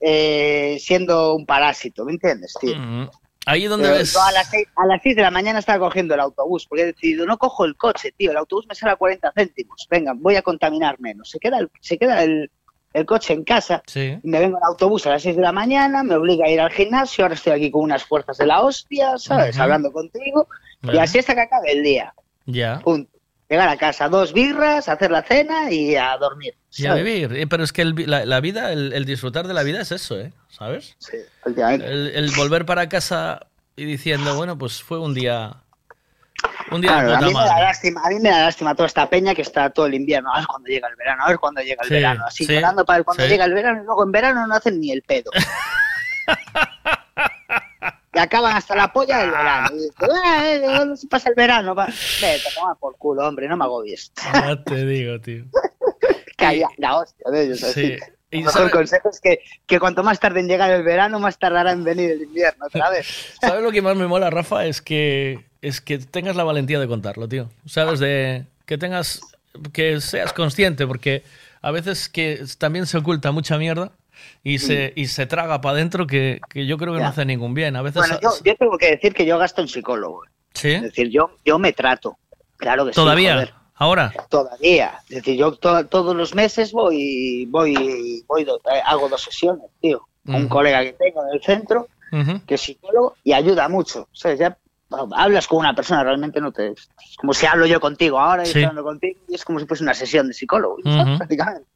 eh, 0.00 0.76
siendo 0.80 1.34
un 1.34 1.46
parásito, 1.46 2.04
¿me 2.04 2.12
entiendes, 2.12 2.54
tío? 2.60 2.72
Ujú. 2.72 3.10
Ahí 3.46 3.64
donde 3.64 3.90
ves... 3.90 4.16
a, 4.16 4.32
las 4.32 4.48
seis, 4.50 4.66
a 4.76 4.86
las 4.86 5.02
6 5.02 5.16
de 5.16 5.22
la 5.22 5.30
mañana 5.30 5.58
estaba 5.58 5.86
cogiendo 5.86 6.14
el 6.14 6.20
autobús 6.20 6.66
porque 6.66 6.82
he 6.82 6.86
decidido, 6.86 7.26
no 7.26 7.36
cojo 7.36 7.64
el 7.64 7.76
coche, 7.76 8.12
tío, 8.16 8.30
el 8.30 8.36
autobús 8.38 8.66
me 8.66 8.74
sale 8.74 8.92
a 8.92 8.96
40 8.96 9.32
céntimos, 9.32 9.86
venga, 9.90 10.12
voy 10.16 10.36
a 10.36 10.42
contaminar 10.42 10.98
menos. 11.00 11.30
Se 11.30 11.38
queda 11.38 11.58
el, 11.58 11.70
se 11.80 11.98
queda 11.98 12.22
el, 12.22 12.50
el 12.94 13.04
coche 13.04 13.34
en 13.34 13.44
casa 13.44 13.82
Sí. 13.86 14.16
me 14.22 14.38
vengo 14.40 14.56
en 14.56 14.64
autobús 14.64 15.06
a 15.06 15.10
las 15.10 15.22
6 15.22 15.36
de 15.36 15.42
la 15.42 15.52
mañana, 15.52 16.02
me 16.02 16.14
obliga 16.14 16.46
a 16.46 16.48
ir 16.50 16.60
al 16.60 16.70
gimnasio, 16.70 17.24
ahora 17.24 17.34
estoy 17.34 17.52
aquí 17.52 17.70
con 17.70 17.82
unas 17.82 18.02
fuerzas 18.04 18.38
de 18.38 18.46
la 18.46 18.62
hostia, 18.62 19.18
¿sabes? 19.18 19.58
Hablando 19.58 19.92
contigo 19.92 20.48
y 20.82 20.96
así 20.96 21.18
hasta 21.18 21.34
que 21.34 21.42
acabe 21.42 21.72
el 21.72 21.82
día. 21.82 22.14
Ya. 22.46 22.78
Punto. 22.80 23.10
Llegar 23.50 23.68
a 23.68 23.76
casa, 23.76 24.08
dos 24.08 24.32
birras, 24.32 24.88
hacer 24.88 25.10
la 25.10 25.22
cena 25.22 25.70
y 25.70 25.96
a 25.96 26.16
dormir. 26.16 26.54
Y 26.76 26.86
a 26.86 26.94
vivir. 26.94 27.36
Eh, 27.36 27.46
Pero 27.46 27.62
es 27.62 27.72
que 27.74 27.82
el 27.82 27.94
la, 28.06 28.24
la 28.24 28.40
vida, 28.40 28.72
el, 28.72 28.92
el 28.94 29.04
disfrutar 29.04 29.46
de 29.46 29.52
la 29.54 29.62
vida 29.62 29.82
es 29.82 29.92
eso, 29.92 30.18
¿eh? 30.18 30.32
¿Sabes? 30.48 30.96
Sí. 30.98 31.18
El, 31.44 32.08
el 32.14 32.30
volver 32.36 32.64
para 32.64 32.88
casa 32.88 33.46
y 33.76 33.84
diciendo, 33.84 34.34
bueno, 34.36 34.56
pues 34.56 34.82
fue 34.82 34.98
un 34.98 35.12
día... 35.14 35.56
Un 36.70 36.80
día 36.80 36.92
Claro, 36.92 37.08
de 37.10 37.16
a 37.16 37.20
mí, 37.20 37.26
me 37.34 37.40
da 37.40 37.60
lástima, 37.60 38.02
a 38.04 38.08
mí 38.08 38.20
me 38.20 38.30
da 38.30 38.40
lástima 38.44 38.74
toda 38.74 38.86
esta 38.86 39.08
peña 39.08 39.34
que 39.34 39.42
está 39.42 39.70
todo 39.70 39.86
el 39.86 39.94
invierno. 39.94 40.32
A 40.32 40.38
ver 40.38 40.46
cuándo 40.46 40.68
llega 40.68 40.88
el 40.88 40.96
verano, 40.96 41.24
a 41.24 41.28
ver 41.28 41.38
cuándo 41.38 41.60
llega 41.60 41.82
el 41.82 41.88
Sí, 41.88 41.94
verano. 41.94 42.24
Así 42.26 42.44
sí, 42.44 42.54
llorando 42.54 42.84
para 42.84 42.98
ver 42.98 43.04
cuándo 43.04 43.22
sí. 43.24 43.28
llega 43.28 43.44
el 43.44 43.54
verano 43.54 43.82
y 43.82 43.84
luego 43.84 44.04
en 44.04 44.12
verano 44.12 44.46
no 44.46 44.54
hacen 44.54 44.80
ni 44.80 44.90
el 44.90 45.02
pedo. 45.02 45.30
y 48.14 48.18
acaban 48.18 48.56
hasta 48.56 48.76
la 48.76 48.92
polla 48.92 49.18
del 49.18 49.30
verano. 49.30 49.68
Y 49.72 49.76
dices, 49.76 49.94
"Ah, 50.24 50.48
eh, 50.48 50.60
¿dónde 50.60 50.96
se 50.96 51.06
pasa 51.08 51.28
el 51.30 51.34
verano? 51.34 51.74
Va, 51.74 51.86
Vete, 51.86 52.42
toma 52.54 52.74
por 52.76 52.96
culo, 52.96 53.26
hombre, 53.26 53.48
no 53.48 53.56
me 53.56 53.64
agobies. 53.64 54.12
Ya 54.32 54.62
te 54.62 54.86
digo, 54.86 55.20
tío. 55.20 55.44
Calla, 56.36 56.68
la 56.78 56.98
hostia 56.98 57.30
de 57.30 57.44
ellos. 57.44 57.62
Así. 57.62 57.88
Sí. 57.88 57.96
Y 58.30 58.38
El 58.38 58.44
mejor 58.46 58.70
consejo 58.72 59.10
es 59.10 59.20
que, 59.20 59.38
que 59.66 59.78
cuanto 59.78 60.02
más 60.02 60.18
tarde 60.18 60.40
en 60.40 60.48
llegar 60.48 60.68
el 60.70 60.82
verano, 60.82 61.20
más 61.20 61.38
tardará 61.38 61.70
en 61.70 61.84
venir 61.84 62.10
el 62.10 62.22
invierno 62.22 62.66
otra 62.66 62.90
vez. 62.90 63.36
¿Sabes 63.40 63.62
lo 63.62 63.70
que 63.70 63.80
más 63.80 63.94
me 63.96 64.08
mola, 64.08 64.28
Rafa? 64.28 64.66
Es 64.66 64.82
que, 64.82 65.46
es 65.68 65.80
que 65.80 65.98
tengas 65.98 66.36
la 66.36 66.44
valentía 66.44 66.78
de 66.80 66.86
contarlo, 66.86 67.28
tío. 67.28 67.48
¿Sabes? 67.66 68.00
De 68.00 68.44
que 68.66 68.78
tengas, 68.78 69.20
que 69.72 70.00
seas 70.00 70.32
consciente, 70.32 70.86
porque 70.86 71.22
a 71.62 71.70
veces 71.70 72.08
que 72.08 72.44
también 72.58 72.86
se 72.86 72.98
oculta 72.98 73.32
mucha 73.32 73.58
mierda 73.58 73.92
y 74.42 74.58
se, 74.58 74.92
y 74.96 75.06
se 75.06 75.26
traga 75.26 75.60
para 75.60 75.74
adentro 75.76 76.06
que, 76.06 76.40
que 76.48 76.66
yo 76.66 76.78
creo 76.78 76.94
que 76.94 77.00
no 77.00 77.08
hace 77.08 77.24
ningún 77.24 77.54
bien. 77.54 77.76
A 77.76 77.82
veces... 77.82 77.96
Bueno, 78.00 78.18
yo, 78.22 78.30
yo 78.44 78.54
tengo 78.56 78.78
que 78.78 78.90
decir 78.92 79.12
que 79.14 79.26
yo 79.26 79.38
gasto 79.38 79.60
en 79.62 79.68
psicólogo. 79.68 80.22
¿Sí? 80.54 80.70
Es 80.72 80.82
decir, 80.82 81.08
yo, 81.10 81.30
yo 81.44 81.58
me 81.58 81.72
trato. 81.72 82.16
Claro 82.56 82.86
que 82.86 82.92
sí. 82.92 82.96
¿Todavía? 82.96 83.34
joder. 83.34 83.54
¿Ahora? 83.76 84.14
Todavía. 84.30 85.00
Es 85.08 85.16
decir, 85.16 85.36
yo 85.36 85.52
to- 85.52 85.86
todos 85.86 86.14
los 86.14 86.34
meses 86.34 86.70
voy, 86.70 87.44
voy, 87.46 88.22
voy 88.28 88.44
do- 88.44 88.60
eh, 88.72 88.80
hago 88.86 89.08
dos 89.08 89.22
sesiones, 89.22 89.64
tío. 89.80 90.06
Un 90.26 90.36
Ujú. 90.36 90.48
colega 90.48 90.82
que 90.84 90.92
tengo 90.92 91.22
en 91.26 91.34
el 91.34 91.42
centro, 91.42 91.88
que 92.46 92.54
es 92.54 92.60
psicólogo, 92.60 93.16
y 93.24 93.32
ayuda 93.32 93.68
mucho. 93.68 94.02
O 94.02 94.14
sea, 94.16 94.32
ya 94.34 94.56
hablas 95.16 95.46
con 95.46 95.58
una 95.58 95.74
persona, 95.74 96.02
realmente 96.04 96.40
no 96.40 96.52
te... 96.52 96.68
Es 96.72 96.88
como 97.18 97.34
si 97.34 97.46
hablo 97.46 97.66
yo 97.66 97.80
contigo 97.80 98.18
ahora 98.18 98.42
y 98.42 98.46
Sí. 98.46 98.50
estoy 98.50 98.62
hablando 98.64 98.84
contigo, 98.84 99.20
y 99.28 99.34
es 99.34 99.44
como 99.44 99.58
si 99.60 99.66
fuese 99.66 99.82
una 99.82 99.94
sesión 99.94 100.28
de 100.28 100.34
psicólogo, 100.34 100.76
prácticamente. 101.18 101.68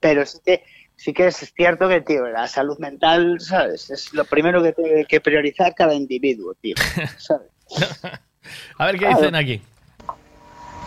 Pero 0.00 0.24
sí 0.26 0.38
que, 0.44 0.62
sí 0.96 1.12
que 1.12 1.26
es 1.28 1.36
cierto 1.56 1.88
que, 1.88 2.00
tío, 2.00 2.26
la 2.28 2.46
salud 2.46 2.78
mental, 2.78 3.40
¿sabes? 3.40 3.90
Es 3.90 4.12
lo 4.12 4.24
primero 4.24 4.62
que 4.62 4.72
tiene 4.72 5.04
que 5.04 5.20
priorizar 5.20 5.74
cada 5.74 5.94
individuo, 5.94 6.54
tío. 6.60 6.74
¿sabes? 7.18 7.48
A 8.78 8.86
ver 8.86 8.98
qué 8.98 9.08
dicen 9.08 9.34
aquí. 9.34 9.60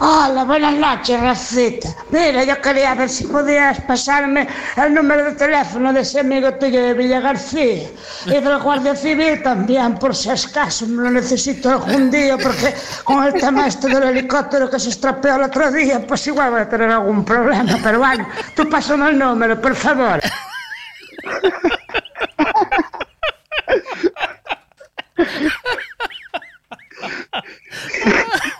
Hola, 0.03 0.45
buenas 0.45 0.73
noches, 0.73 1.21
Racita. 1.21 1.89
Mira, 2.09 2.43
yo 2.43 2.59
quería 2.59 2.95
ver 2.95 3.07
si 3.07 3.25
podías 3.25 3.79
pasarme 3.81 4.47
el 4.75 4.95
número 4.95 5.25
de 5.25 5.33
teléfono 5.33 5.93
de 5.93 6.01
ese 6.01 6.21
amigo 6.21 6.51
tuyo 6.55 6.81
de 6.81 6.95
Villa 6.95 7.19
García 7.19 7.87
y 8.25 8.31
del 8.31 8.57
Guardia 8.57 8.95
Civil 8.95 9.43
también, 9.43 9.99
por 9.99 10.15
si 10.15 10.31
acaso 10.31 10.87
me 10.87 11.03
lo 11.03 11.11
necesito 11.11 11.69
algún 11.69 12.09
día, 12.09 12.35
porque 12.35 12.73
con 13.03 13.23
el 13.23 13.33
tema 13.33 13.67
este 13.67 13.89
del 13.89 14.01
helicóptero 14.01 14.71
que 14.71 14.79
se 14.79 14.89
estropeó 14.89 15.35
el 15.35 15.43
otro 15.43 15.71
día, 15.71 16.03
pues 16.07 16.25
igual 16.25 16.49
voy 16.49 16.61
a 16.61 16.69
tener 16.69 16.89
algún 16.89 17.23
problema. 17.23 17.77
Pero 17.83 17.99
bueno, 17.99 18.27
tú 18.55 18.67
pásame 18.67 19.11
el 19.11 19.19
número, 19.19 19.61
por 19.61 19.75
favor. 19.75 20.19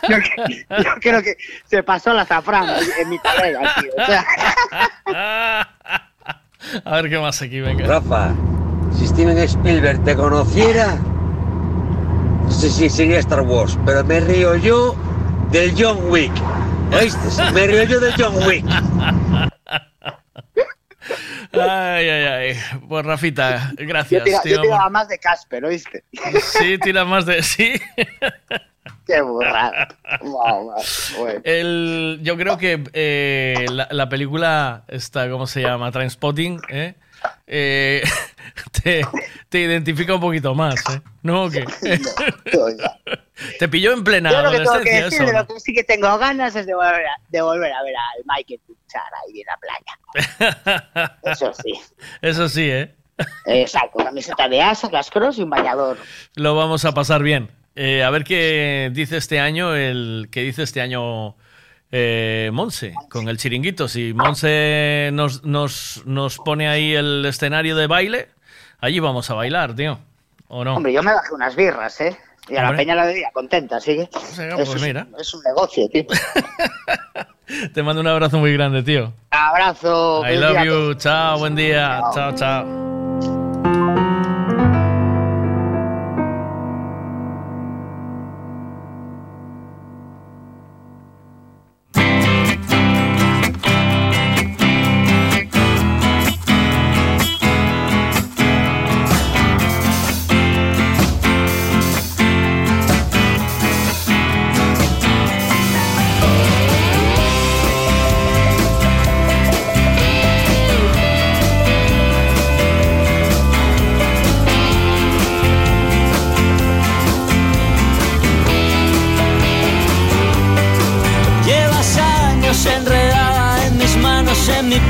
Yo, 0.08 0.16
yo 0.82 0.94
creo 1.00 1.22
que 1.22 1.36
se 1.66 1.82
pasó 1.82 2.12
la 2.12 2.22
azafrán 2.22 2.68
en 3.00 3.08
mi 3.08 3.18
colega, 3.18 3.74
tío. 3.80 3.90
O 3.96 4.06
sea, 4.06 4.24
A 6.84 6.96
ver 6.96 7.10
qué 7.10 7.18
más 7.18 7.42
aquí, 7.42 7.60
venga. 7.60 7.86
Rafa, 7.86 8.32
si 8.96 9.06
Steven 9.08 9.36
Spielberg 9.38 10.02
te 10.04 10.14
conociera, 10.14 10.94
no 10.94 12.50
sé 12.50 12.70
si 12.70 12.88
sería 12.88 13.18
Star 13.18 13.40
Wars, 13.42 13.78
pero 13.84 14.04
me 14.04 14.20
río 14.20 14.56
yo 14.56 14.94
del 15.50 15.74
John 15.76 15.98
Wick. 16.10 16.32
¿Oíste? 16.92 17.52
Me 17.52 17.66
río 17.66 17.84
yo 17.84 18.00
del 18.00 18.14
John 18.16 18.36
Wick. 18.46 18.64
Ay, 21.54 22.08
ay, 22.08 22.24
ay. 22.24 22.56
Pues 22.88 23.04
Rafita, 23.04 23.72
gracias, 23.76 24.24
yo 24.44 24.62
tiraba 24.62 24.88
más 24.88 25.08
de 25.08 25.18
Casper, 25.18 25.66
¿oíste? 25.66 26.02
Sí, 26.40 26.78
tira 26.78 27.04
más 27.04 27.26
de. 27.26 27.42
Sí. 27.42 27.74
Qué 29.06 29.20
burrada. 29.20 29.88
Wow, 30.20 30.64
wow, 30.64 30.82
bueno. 31.18 31.40
El, 31.44 32.20
yo 32.22 32.36
creo 32.36 32.58
que 32.58 32.82
eh, 32.92 33.66
la, 33.70 33.88
la 33.90 34.08
película, 34.08 34.84
esta, 34.88 35.28
¿cómo 35.30 35.46
se 35.46 35.62
llama? 35.62 35.90
Transpotting, 35.92 36.60
¿eh? 36.68 36.94
Eh, 37.46 38.02
te, 38.82 39.06
te 39.48 39.58
identifica 39.60 40.14
un 40.14 40.20
poquito 40.20 40.54
más, 40.54 40.80
¿eh? 40.90 41.00
¿No? 41.22 41.44
¿O 41.44 41.50
qué? 41.50 41.64
te 43.58 43.68
pilló 43.68 43.92
en 43.92 44.02
plena 44.04 44.30
Yo 44.32 44.42
lo 44.42 44.50
que 44.50 44.58
tengo 44.58 44.72
que 44.80 44.90
adolescencia 44.90 45.04
decir, 45.04 45.22
eso. 45.22 45.26
de 45.26 45.32
¿no? 45.32 45.38
lo 45.40 45.46
que 45.46 45.60
sí 45.60 45.72
que 45.72 45.84
tengo 45.84 46.18
ganas 46.18 46.56
es 46.56 46.66
de 46.66 46.74
volver 46.74 47.06
a, 47.06 47.16
de 47.28 47.42
volver 47.42 47.72
a 47.72 47.82
ver 47.84 47.94
al 47.96 48.24
Michael 48.24 48.60
pinchar 48.66 49.02
ahí 49.24 49.40
en 49.40 49.46
la 49.46 49.58
playa. 49.58 51.20
Eso 51.32 51.52
sí. 51.54 51.80
Eso 52.20 52.48
sí, 52.48 52.68
¿eh? 52.70 52.94
Exacto, 53.46 53.98
camiseta 54.02 54.48
de 54.48 54.60
asa, 54.60 54.88
las 54.90 55.10
cross 55.10 55.38
y 55.38 55.42
un 55.42 55.50
bañador. 55.50 55.98
Lo 56.34 56.56
vamos 56.56 56.84
a 56.84 56.92
pasar 56.92 57.22
bien. 57.22 57.50
Eh, 57.74 58.02
a 58.02 58.10
ver 58.10 58.24
qué 58.24 58.90
dice 58.92 59.16
este 59.16 59.40
año, 59.40 59.74
el 59.74 60.28
que 60.30 60.42
dice 60.42 60.62
este 60.62 60.80
año 60.80 61.34
eh, 61.90 62.50
Monse, 62.52 62.94
con 63.08 63.28
el 63.28 63.38
chiringuito. 63.38 63.88
Si 63.88 64.12
Monse 64.12 65.10
nos, 65.12 65.44
nos, 65.44 66.02
nos 66.06 66.38
pone 66.38 66.68
ahí 66.68 66.94
el 66.94 67.24
escenario 67.24 67.76
de 67.76 67.86
baile, 67.86 68.28
allí 68.80 69.00
vamos 69.00 69.30
a 69.30 69.34
bailar, 69.34 69.74
tío. 69.74 69.98
¿O 70.48 70.64
no? 70.64 70.76
Hombre, 70.76 70.92
yo 70.92 71.02
me 71.02 71.14
bajé 71.14 71.32
unas 71.34 71.56
birras, 71.56 72.00
¿eh? 72.00 72.16
Y 72.48 72.56
a 72.56 72.70
la 72.70 72.76
peña 72.76 72.94
la 72.94 73.06
bebía 73.06 73.30
contenta, 73.32 73.76
así 73.76 73.94
que 73.94 74.02
eso 74.02 74.56
pues 74.56 74.74
es, 74.74 74.82
mira. 74.82 75.06
es 75.18 75.32
un 75.32 75.42
negocio, 75.44 75.88
tío. 75.88 76.04
Te 77.72 77.82
mando 77.82 78.00
un 78.00 78.08
abrazo 78.08 78.38
muy 78.38 78.52
grande, 78.52 78.82
tío. 78.82 79.12
Abrazo. 79.30 80.22
I 80.26 80.36
love 80.36 80.64
you. 80.64 80.94
Chao, 80.94 81.38
buen 81.38 81.54
día. 81.54 82.00
Chao, 82.12 82.34
chao. 82.34 83.01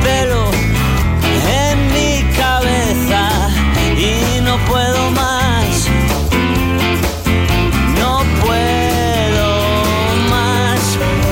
Pelo, 0.02 0.50
en 1.68 1.92
mi 1.92 2.22
cabeza 2.36 3.28
y 3.96 4.40
no 4.40 4.56
puedo 4.70 5.10
más. 5.10 5.88
No 7.98 8.24
puedo 8.44 9.48
más. 10.30 10.80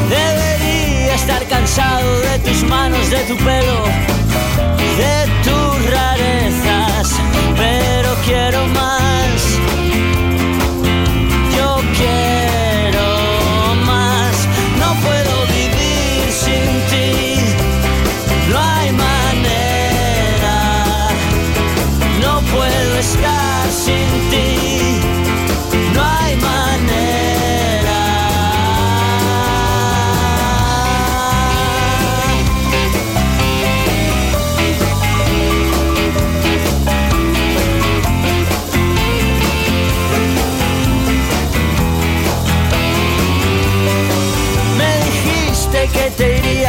Debería 0.09 1.15
estar 1.15 1.43
cansado 1.47 2.21
de 2.21 2.39
tus 2.41 2.63
manos, 2.65 3.11
de 3.11 3.21
tu 3.25 3.37
pelo, 3.39 3.85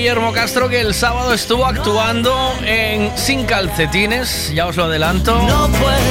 Guillermo 0.00 0.32
Castro 0.32 0.70
que 0.70 0.80
el 0.80 0.94
sábado 0.94 1.34
estuvo 1.34 1.66
actuando 1.66 2.34
en 2.64 3.14
Sin 3.18 3.44
Calcetines, 3.44 4.50
ya 4.54 4.66
os 4.66 4.74
lo 4.74 4.84
adelanto, 4.84 5.38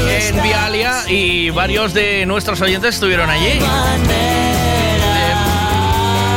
en 0.08 0.44
Vialia 0.44 1.10
y 1.10 1.50
varios 1.50 1.96
de 1.96 2.24
nuestros 2.28 2.62
oyentes 2.62 2.94
estuvieron 2.94 3.32
allí. 3.32 3.60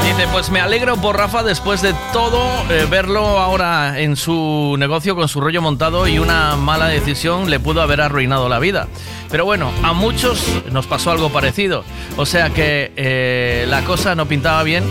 Dice, 0.02 0.26
pues 0.32 0.48
me 0.48 0.60
alegro 0.60 0.96
por 0.96 1.18
Rafa 1.18 1.42
después 1.42 1.82
de 1.82 1.94
todo 2.14 2.42
eh, 2.70 2.86
verlo 2.88 3.38
ahora 3.38 4.00
en 4.00 4.16
su 4.16 4.74
negocio 4.78 5.14
con 5.14 5.28
su 5.28 5.42
rollo 5.42 5.60
montado 5.60 6.08
y 6.08 6.18
una 6.18 6.56
mala 6.56 6.86
decisión 6.86 7.50
le 7.50 7.60
pudo 7.60 7.82
haber 7.82 8.00
arruinado 8.00 8.48
la 8.48 8.60
vida. 8.60 8.88
Pero 9.30 9.44
bueno, 9.44 9.70
a 9.82 9.92
muchos 9.92 10.42
nos 10.70 10.86
pasó 10.86 11.10
algo 11.10 11.28
parecido. 11.28 11.84
O 12.16 12.24
sea 12.24 12.48
que 12.48 12.92
eh, 12.96 13.66
la 13.68 13.84
cosa 13.84 14.14
no 14.14 14.24
pintaba 14.24 14.62
bien 14.62 14.84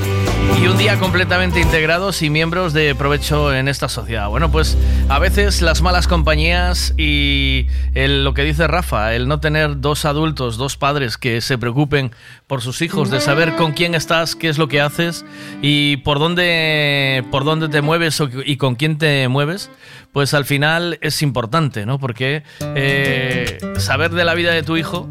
y 0.62 0.68
un 0.68 0.78
día 0.78 1.00
completamente 1.00 1.60
integrados 1.60 2.22
y 2.22 2.30
miembros 2.30 2.74
de 2.74 2.94
provecho 2.94 3.54
en 3.54 3.68
esta 3.68 3.90
sociedad. 3.90 4.30
Bueno, 4.30 4.52
pues 4.52 4.78
a 5.10 5.18
veces 5.20 5.62
las 5.62 5.82
malas 5.82 6.08
compañías 6.08 6.94
y 6.98 7.68
lo 7.96 8.34
que 8.34 8.44
dice 8.44 8.68
Rafa, 8.68 9.16
el 9.16 9.28
no 9.28 9.40
tener 9.40 9.82
dos 9.82 10.06
adultos, 10.06 10.58
dos 10.58 10.78
padres 10.78 11.18
que 11.18 11.42
se 11.42 11.58
preocupen 11.58 12.12
por 12.48 12.62
sus 12.62 12.82
hijos, 12.82 13.10
de 13.10 13.22
saber 13.22 13.56
con 13.56 13.72
quién 13.72 13.96
estás, 13.96 14.36
qué 14.36 14.50
es 14.50 14.58
lo 14.58 14.68
que 14.68 14.82
haces 14.82 15.26
y 15.62 15.98
por 15.98 16.20
dónde, 16.20 17.24
por 17.32 17.44
dónde 17.44 17.68
te 17.70 17.82
mueves 17.82 18.22
y 18.46 18.58
con 18.58 18.76
quién 18.76 18.98
te 18.98 19.28
mueves, 19.28 19.72
pues 20.12 20.34
al 20.34 20.46
final 20.46 21.00
es 21.02 21.22
importante, 21.22 21.86
¿no? 21.86 22.00
Porque 22.00 22.44
eh, 22.76 23.58
saber 23.78 24.12
de 24.12 24.26
la 24.26 24.36
vida 24.36 24.52
de 24.52 24.64
tu 24.64 24.78
hijo 24.78 25.10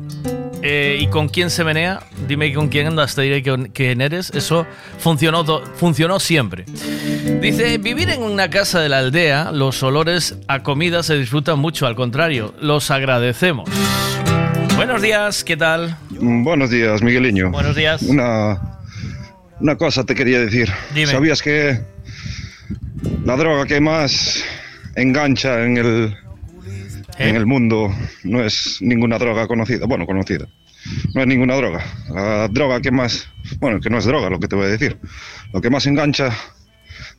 eh, 0.62 0.99
y 1.01 1.07
con 1.09 1.28
quién 1.28 1.51
se 1.51 1.65
menea, 1.65 2.01
dime 2.28 2.53
con 2.53 2.69
quién 2.69 2.87
andas, 2.87 3.15
te 3.15 3.23
diré 3.23 3.43
quién 3.43 4.01
eres, 4.01 4.31
eso 4.35 4.66
funcionó, 4.99 5.45
funcionó 5.77 6.20
siempre. 6.20 6.65
Dice, 7.41 7.78
vivir 7.78 8.11
en 8.11 8.23
una 8.23 8.51
casa 8.51 8.81
de 8.81 8.89
la 8.89 8.99
aldea, 8.99 9.53
los 9.53 9.82
olores 9.82 10.37
a 10.49 10.62
comida 10.62 11.03
se 11.03 11.16
disfrutan 11.16 11.59
mucho, 11.59 11.87
al 11.87 11.95
contrario, 11.95 12.55
los 12.61 12.91
agradecemos. 12.91 13.69
Buenos 14.77 15.03
días, 15.03 15.45
¿qué 15.45 15.57
tal? 15.57 15.97
Buenos 16.11 16.70
días, 16.70 17.03
Migueliño. 17.03 17.51
Buenos 17.51 17.77
días. 17.77 18.03
Una, 18.03 18.61
Una 19.61 19.77
cosa 19.77 20.05
te 20.05 20.15
quería 20.15 20.41
decir. 20.41 20.70
Dime. 20.95 21.07
¿Sabías 21.07 21.43
que 21.43 21.81
la 23.24 23.37
droga 23.37 23.66
que 23.66 23.81
más 23.81 24.43
engancha 24.97 25.65
en 25.65 25.77
el, 25.77 26.16
en 27.19 27.37
el 27.37 27.47
mundo 27.47 27.95
no 28.24 28.43
es 28.45 28.78
ninguna 28.81 29.19
droga 29.19 29.47
conocida? 29.47 29.87
Bueno, 29.87 30.07
conocida. 30.07 30.47
No 31.15 31.20
es 31.20 31.27
ninguna 31.27 31.55
droga. 31.57 31.85
La 32.09 32.49
droga 32.49 32.81
que 32.81 32.91
más... 32.91 33.28
Bueno, 33.59 33.81
que 33.81 33.91
no 33.91 33.99
es 33.99 34.05
droga 34.07 34.31
lo 34.31 34.41
que 34.41 34.49
te 34.49 34.57
voy 34.57 34.66
a 34.66 34.69
decir. 34.69 34.99
Lo 35.53 35.61
que 35.61 35.69
más 35.70 35.87
engancha 35.87 36.35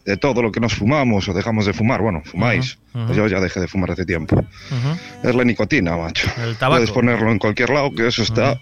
de 0.06 0.18
todo 0.18 0.42
lo 0.42 0.52
que 0.52 0.60
nos 0.60 0.74
fumamos 0.74 1.28
o 1.30 1.34
dejamos 1.34 1.66
de 1.68 1.74
fumar. 1.74 2.02
Bueno, 2.02 2.24
fumáis. 2.26 2.80
Ujú, 2.94 3.06
Pues 3.06 3.18
yo 3.18 3.28
ya 3.28 3.40
dejé 3.40 3.60
de 3.60 3.68
fumar 3.68 3.92
hace 3.92 4.06
tiempo. 4.06 4.38
Ujú. 4.38 5.28
Es 5.30 5.36
la 5.36 5.44
nicotina, 5.44 5.96
macho. 5.96 6.28
El 6.42 6.56
tabaco. 6.56 6.78
Puedes 6.80 6.92
ponerlo 6.92 7.32
en 7.32 7.38
cualquier 7.38 7.70
lado, 7.70 7.92
que 7.94 8.08
eso 8.08 8.24
está. 8.24 8.60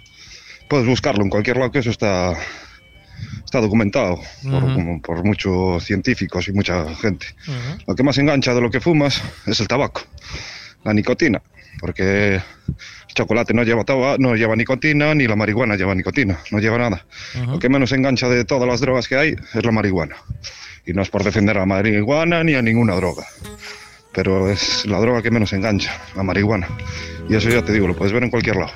Puedes 0.68 0.86
buscarlo 0.86 1.24
en 1.24 1.30
cualquier 1.30 1.58
lado, 1.58 1.72
que 1.72 1.80
eso 1.80 1.90
está. 1.92 2.34
Está 3.44 3.60
documentado 3.62 4.20
por, 4.44 4.62
como 4.74 5.02
por 5.02 5.26
muchos 5.26 5.84
científicos 5.84 6.48
y 6.48 6.54
mucha 6.54 6.94
gente. 6.96 7.26
Lo 7.88 7.96
que 7.96 8.04
más 8.04 8.18
engancha 8.18 8.54
de 8.54 8.62
lo 8.62 8.70
que 8.70 8.80
fumas 8.80 9.22
es 9.46 9.60
el 9.60 9.68
tabaco, 9.68 10.02
la 10.84 10.94
nicotina, 10.94 11.42
porque 11.80 12.36
el 12.36 13.14
chocolate 13.14 13.54
no 13.54 13.64
lleva 13.64 13.84
taba- 13.84 14.18
no 14.18 14.36
lleva 14.36 14.56
nicotina, 14.56 15.14
ni 15.14 15.28
la 15.28 15.36
marihuana 15.36 15.76
lleva 15.76 15.94
nicotina, 15.96 16.40
no 16.52 16.60
lleva 16.60 16.78
nada. 16.78 17.06
Lo 17.48 17.60
que 17.60 17.70
menos 17.70 17.92
engancha 17.92 18.28
de 18.30 18.46
todas 18.46 18.68
las 18.68 18.80
drogas 18.82 19.08
que 19.08 19.16
hay 19.18 19.36
es 19.54 19.66
la 19.66 19.72
marihuana. 19.72 20.16
Y 20.86 20.94
no 20.94 21.02
es 21.02 21.10
por 21.10 21.24
defender 21.24 21.58
a 21.58 21.62
la 21.62 21.66
marihuana 21.66 22.44
ni 22.44 22.56
a 22.56 22.62
ninguna 22.62 22.96
droga, 22.96 23.26
pero 24.14 24.50
es 24.50 24.86
la 24.86 25.00
droga 25.00 25.22
que 25.22 25.30
menos 25.32 25.54
engancha, 25.54 25.92
la 26.16 26.24
marihuana. 26.24 26.68
Y 27.30 27.36
eso 27.36 27.50
ya 27.50 27.64
te 27.64 27.74
digo, 27.74 27.88
lo 27.88 27.96
puedes 27.96 28.12
ver 28.14 28.24
en 28.24 28.30
cualquier 28.30 28.56
lado. 28.56 28.72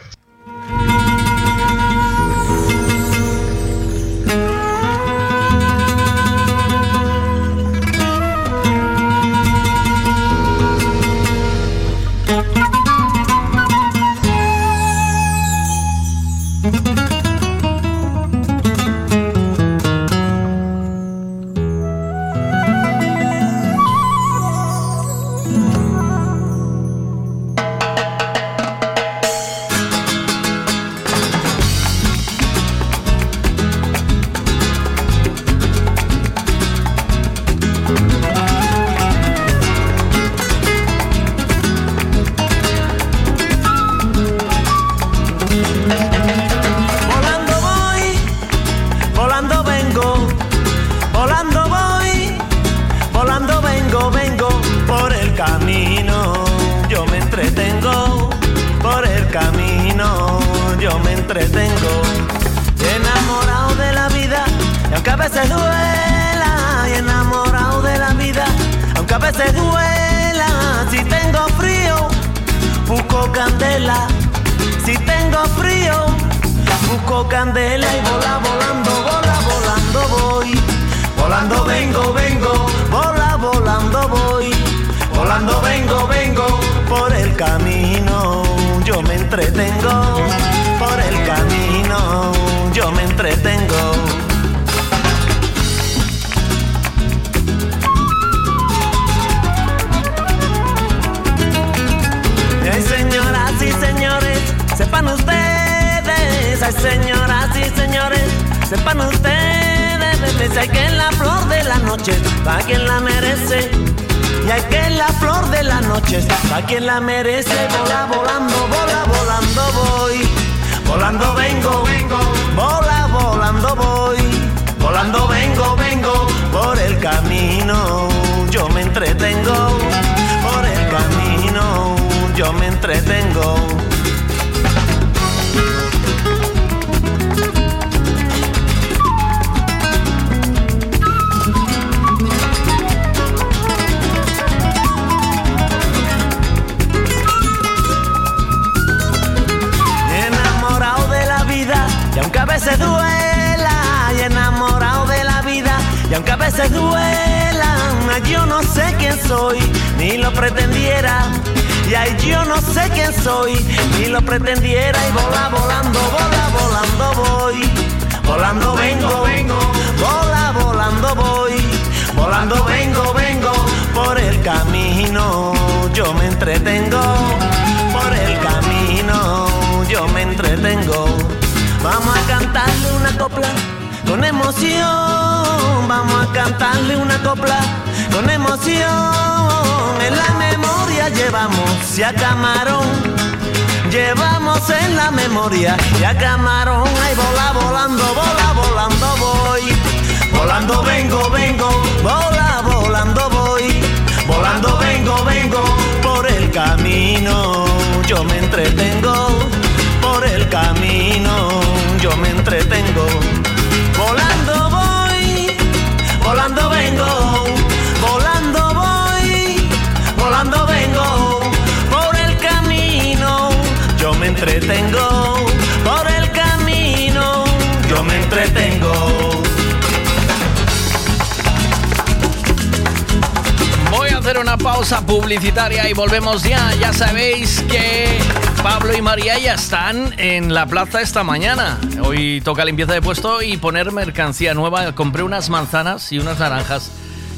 En 240.36 240.54
la 240.54 240.66
plaza 240.66 241.02
esta 241.02 241.24
mañana. 241.24 241.80
Hoy 242.02 242.42
toca 242.42 242.66
limpieza 242.66 242.94
de 242.94 243.02
puesto 243.02 243.42
y 243.44 243.58
poner 243.58 243.92
mercancía 243.92 244.54
nueva. 244.54 244.96
Compré 244.96 245.22
unas 245.22 245.50
manzanas 245.50 246.12
y 246.12 246.18
unas 246.18 246.40
naranjas 246.40 246.92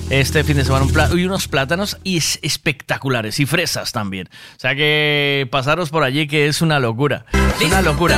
este 0.10 0.44
fin 0.44 0.56
de 0.56 0.64
semana 0.64 0.86
un 0.86 1.20
y 1.20 1.26
unos 1.26 1.48
plátanos 1.48 1.98
y 2.04 2.18
es 2.18 2.40
espectaculares 2.42 3.40
y 3.40 3.46
fresas 3.46 3.92
también. 3.92 4.30
O 4.56 4.60
sea 4.60 4.76
que 4.76 5.48
pasaros 5.52 5.90
por 5.90 6.04
allí 6.04 6.28
que 6.28 6.48
es 6.48 6.62
una 6.62 6.80
locura. 6.80 7.26
Es 7.60 7.68
una 7.68 7.82
locura. 7.82 8.18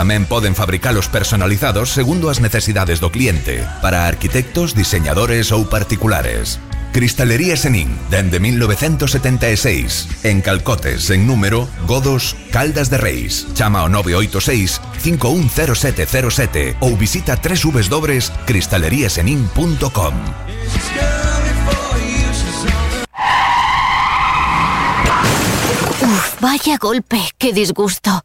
Tamén 0.00 0.24
poden 0.24 0.56
fabricalos 0.56 1.12
personalizados 1.12 1.92
segundo 1.92 2.32
as 2.32 2.40
necesidades 2.40 3.04
do 3.04 3.12
cliente, 3.12 3.68
para 3.84 4.08
arquitectos, 4.08 4.72
diseñadores 4.72 5.52
ou 5.52 5.68
particulares. 5.68 6.56
Cristalería 6.96 7.52
Senin, 7.52 7.92
dende 8.08 8.40
1976, 8.40 10.24
en 10.24 10.40
Calcotes, 10.40 11.12
en 11.12 11.28
número, 11.28 11.68
Godos, 11.84 12.32
Caldas 12.48 12.88
de 12.88 12.96
Reis. 12.96 13.44
Chama 13.52 13.84
ao 13.84 13.92
986 13.92 14.80
510707 15.04 16.80
ou 16.80 16.96
visita 16.96 17.36
www.cristaleriasenin.com. 17.36 20.14
Uf, 26.08 26.40
vaya 26.40 26.80
golpe, 26.80 27.20
qué 27.36 27.52
disgusto. 27.52 28.24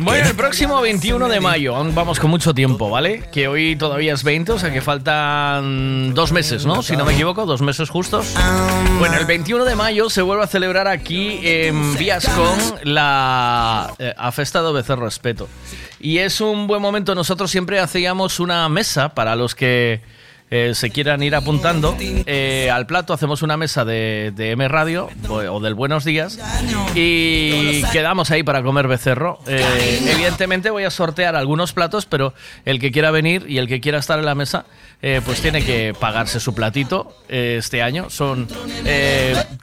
Bueno, 0.00 0.28
el 0.28 0.34
próximo 0.34 0.80
21 0.80 1.28
de 1.28 1.40
mayo, 1.40 1.76
aún 1.76 1.94
vamos 1.94 2.18
con 2.18 2.28
mucho 2.28 2.52
tiempo, 2.52 2.90
¿vale? 2.90 3.22
Que 3.32 3.46
hoy 3.46 3.76
todavía 3.76 4.12
es 4.12 4.24
20, 4.24 4.52
o 4.52 4.58
sea 4.58 4.72
que 4.72 4.80
faltan 4.80 6.14
dos 6.14 6.32
meses, 6.32 6.66
¿no? 6.66 6.82
Si 6.82 6.96
no 6.96 7.04
me 7.04 7.14
equivoco, 7.14 7.46
dos 7.46 7.62
meses 7.62 7.88
justos. 7.90 8.34
Bueno, 8.98 9.16
el 9.16 9.24
21 9.24 9.64
de 9.64 9.76
mayo 9.76 10.10
se 10.10 10.20
vuelve 10.20 10.42
a 10.42 10.46
celebrar 10.48 10.88
aquí 10.88 11.38
en 11.42 11.96
Viascon 11.96 12.58
la 12.82 13.94
eh, 13.98 14.12
a 14.16 14.32
Festa 14.32 14.60
do 14.60 14.72
Becerro 14.72 15.04
Respeto. 15.04 15.48
Y 16.00 16.18
es 16.18 16.40
un 16.40 16.66
buen 16.66 16.82
momento, 16.82 17.14
nosotros 17.14 17.50
siempre 17.50 17.78
hacíamos 17.78 18.40
una 18.40 18.68
mesa 18.68 19.10
para 19.14 19.36
los 19.36 19.54
que 19.54 20.02
eh, 20.56 20.72
se 20.76 20.90
quieran 20.90 21.20
ir 21.24 21.34
apuntando 21.34 21.96
eh, 21.98 22.70
al 22.72 22.86
plato, 22.86 23.12
hacemos 23.12 23.42
una 23.42 23.56
mesa 23.56 23.84
de, 23.84 24.32
de 24.36 24.52
M 24.52 24.68
Radio 24.68 25.08
o, 25.28 25.58
del 25.58 25.74
Buenos 25.74 26.04
Días 26.04 26.38
y 26.94 27.82
quedamos 27.90 28.30
ahí 28.30 28.44
para 28.44 28.62
comer 28.62 28.86
becerro. 28.86 29.40
Eh, 29.48 30.00
evidentemente 30.06 30.70
voy 30.70 30.84
a 30.84 30.90
sortear 30.90 31.34
algunos 31.34 31.72
platos, 31.72 32.06
pero 32.06 32.34
el 32.64 32.78
que 32.78 32.92
quiera 32.92 33.10
venir 33.10 33.46
y 33.48 33.58
el 33.58 33.66
que 33.66 33.80
quiera 33.80 33.98
estar 33.98 34.20
en 34.20 34.26
la 34.26 34.36
mesa, 34.36 34.64
pues 35.26 35.40
tiene 35.40 35.64
que 35.64 35.92
pagarse 35.98 36.38
su 36.38 36.54
platito 36.54 37.16
este 37.28 37.82
año. 37.82 38.08
Son 38.08 38.46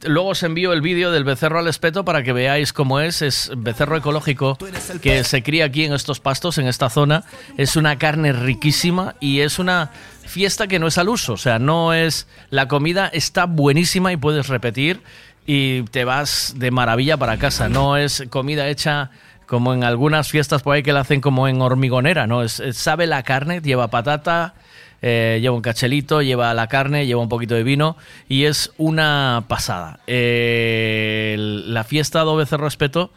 luego 0.04 0.30
os 0.30 0.44
envío 0.44 0.74
el 0.74 0.82
vídeo 0.82 1.10
del 1.12 1.24
becerro 1.24 1.60
al 1.60 1.68
espeto 1.70 2.04
para 2.04 2.22
que 2.22 2.34
veáis 2.34 2.74
cómo 2.74 3.00
es. 3.00 3.22
Es 3.22 3.50
becerro 3.56 3.96
ecológico 3.96 4.58
que 5.02 5.24
se 5.24 5.42
cría 5.42 5.66
aquí 5.66 5.86
en 5.86 5.94
estos 5.94 6.20
pastos, 6.20 6.58
en 6.58 6.68
esta 6.68 6.90
zona. 6.90 7.24
Es 7.58 7.78
una 7.78 7.98
carne 7.98 8.34
riquísima 8.34 9.16
y 9.22 9.40
es 9.40 9.58
una 9.58 9.92
fiesta 10.32 10.68
que 10.68 10.80
no 10.80 10.88
es 10.88 10.98
al 10.98 11.10
uso, 11.10 11.34
o 11.34 11.38
sea, 11.38 11.60
no 11.60 11.94
es 11.94 12.26
la 12.50 12.68
comida 12.70 13.08
está 13.12 13.46
buenísima 13.46 14.14
y 14.14 14.18
puedes 14.18 14.48
repetir 14.48 15.02
y 15.46 15.84
te 15.84 16.06
vas 16.06 16.56
de 16.58 16.72
maravilla 16.72 17.18
para 17.18 17.38
casa, 17.38 17.68
no 17.68 17.98
es 17.98 18.24
comida 18.30 18.70
hecha 18.70 19.12
como 19.46 19.74
en 19.74 19.84
algunas 19.84 20.30
fiestas 20.30 20.64
por 20.64 20.74
ahí 20.74 20.84
que 20.84 20.94
la 20.94 21.02
hacen 21.02 21.20
como 21.20 21.50
en 21.50 21.62
hormigonera, 21.62 22.28
no 22.28 22.44
es, 22.44 22.64
sabe 22.72 23.08
la 23.08 23.24
carne, 23.24 23.60
lleva 23.60 23.90
patata, 23.90 24.54
eh, 25.02 25.40
lleva 25.42 25.54
un 25.54 25.62
cachelito, 25.62 26.22
lleva 26.22 26.54
la 26.54 26.68
carne, 26.68 27.06
lleva 27.06 27.22
un 27.22 27.30
poquito 27.30 27.56
de 27.56 27.64
vino 27.64 27.98
y 28.30 28.46
es 28.46 28.72
una 28.78 29.44
pasada. 29.50 30.00
Eh, 30.08 31.36
la 31.38 31.84
fiesta 31.84 32.22
do 32.22 32.38
Becerro 32.38 32.64
Respeto 32.64 33.12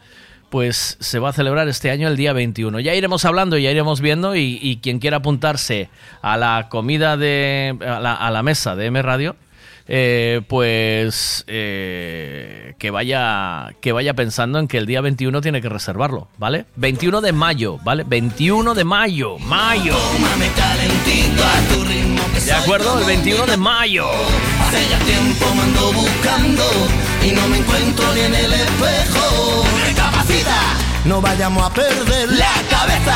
pues 0.55 0.95
se 1.01 1.19
va 1.19 1.31
a 1.31 1.33
celebrar 1.33 1.67
este 1.67 1.91
año 1.91 2.07
el 2.07 2.15
día 2.15 2.31
21. 2.31 2.79
Ya 2.79 2.93
iremos 2.93 3.25
hablando, 3.25 3.57
ya 3.57 3.71
iremos 3.71 3.99
viendo 3.99 4.37
y, 4.37 4.79
quien 4.81 4.99
quiera 4.99 5.17
apuntarse 5.17 5.89
a 6.21 6.37
la 6.37 6.67
comida 6.69 7.17
de 7.17 7.77
a 7.85 7.99
la, 8.31 8.41
mesa 8.41 8.73
de 8.77 8.85
M 8.85 9.01
Radio, 9.01 9.35
eh, 9.89 10.39
pues 10.47 11.43
eh, 11.47 12.73
que 12.79 12.89
vaya 12.89 13.75
que 13.81 13.91
vaya 13.91 14.13
pensando 14.13 14.57
en 14.57 14.69
que 14.69 14.77
el 14.77 14.85
día 14.85 15.01
21 15.01 15.41
tiene 15.41 15.61
que 15.61 15.67
reservarlo, 15.67 16.29
¿vale? 16.37 16.67
21 16.77 17.19
de 17.19 17.33
mayo, 17.33 17.77
¿vale? 17.83 18.05
21 18.07 18.75
de 18.75 18.83
mayo, 18.85 19.37
mayo. 19.39 19.97
¿De 22.45 22.53
acuerdo? 22.53 22.97
El 22.99 23.05
21 23.07 23.45
de 23.45 23.57
mayo. 23.57 24.05
Hace 24.61 24.89
ya 24.89 24.99
tiempo 24.99 25.53
me 25.53 25.63
ando 25.63 25.91
buscando 25.91 26.63
y 27.25 27.31
no 27.33 27.45
me 27.49 27.57
encuentro 27.57 28.13
ni 28.13 28.21
en 28.21 28.35
el 28.35 28.53
espejo. 28.53 29.84
No 31.05 31.21
vayamos 31.21 31.63
a 31.63 31.69
perder 31.69 32.31
la 32.31 32.51
cabeza, 32.69 33.15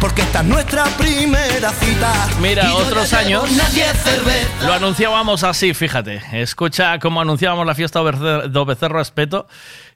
porque 0.00 0.22
esta 0.22 0.40
es 0.40 0.46
nuestra 0.46 0.84
primera 0.96 1.70
cita. 1.70 2.28
Mira, 2.40 2.74
otros 2.74 3.12
años 3.12 3.50
unas 3.50 3.72
10 3.74 4.02
cervezas. 4.02 4.62
lo 4.64 4.72
anunciábamos 4.72 5.44
así, 5.44 5.74
fíjate. 5.74 6.22
Escucha 6.32 6.98
cómo 6.98 7.20
anunciábamos 7.20 7.66
la 7.66 7.74
fiesta 7.74 8.00
do 8.00 8.64
Becerro 8.64 8.98
Respeto. 8.98 9.46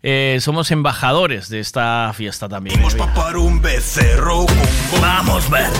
Eh, 0.02 0.39
somos 0.41 0.70
embajadores 0.70 1.49
de 1.49 1.60
esta 1.60 2.12
fiesta 2.15 2.47
también. 2.47 2.78
Para 3.15 3.39
un 3.39 3.62
becerro 3.62 4.44
Vamos, 5.00 5.49
ver. 5.49 5.70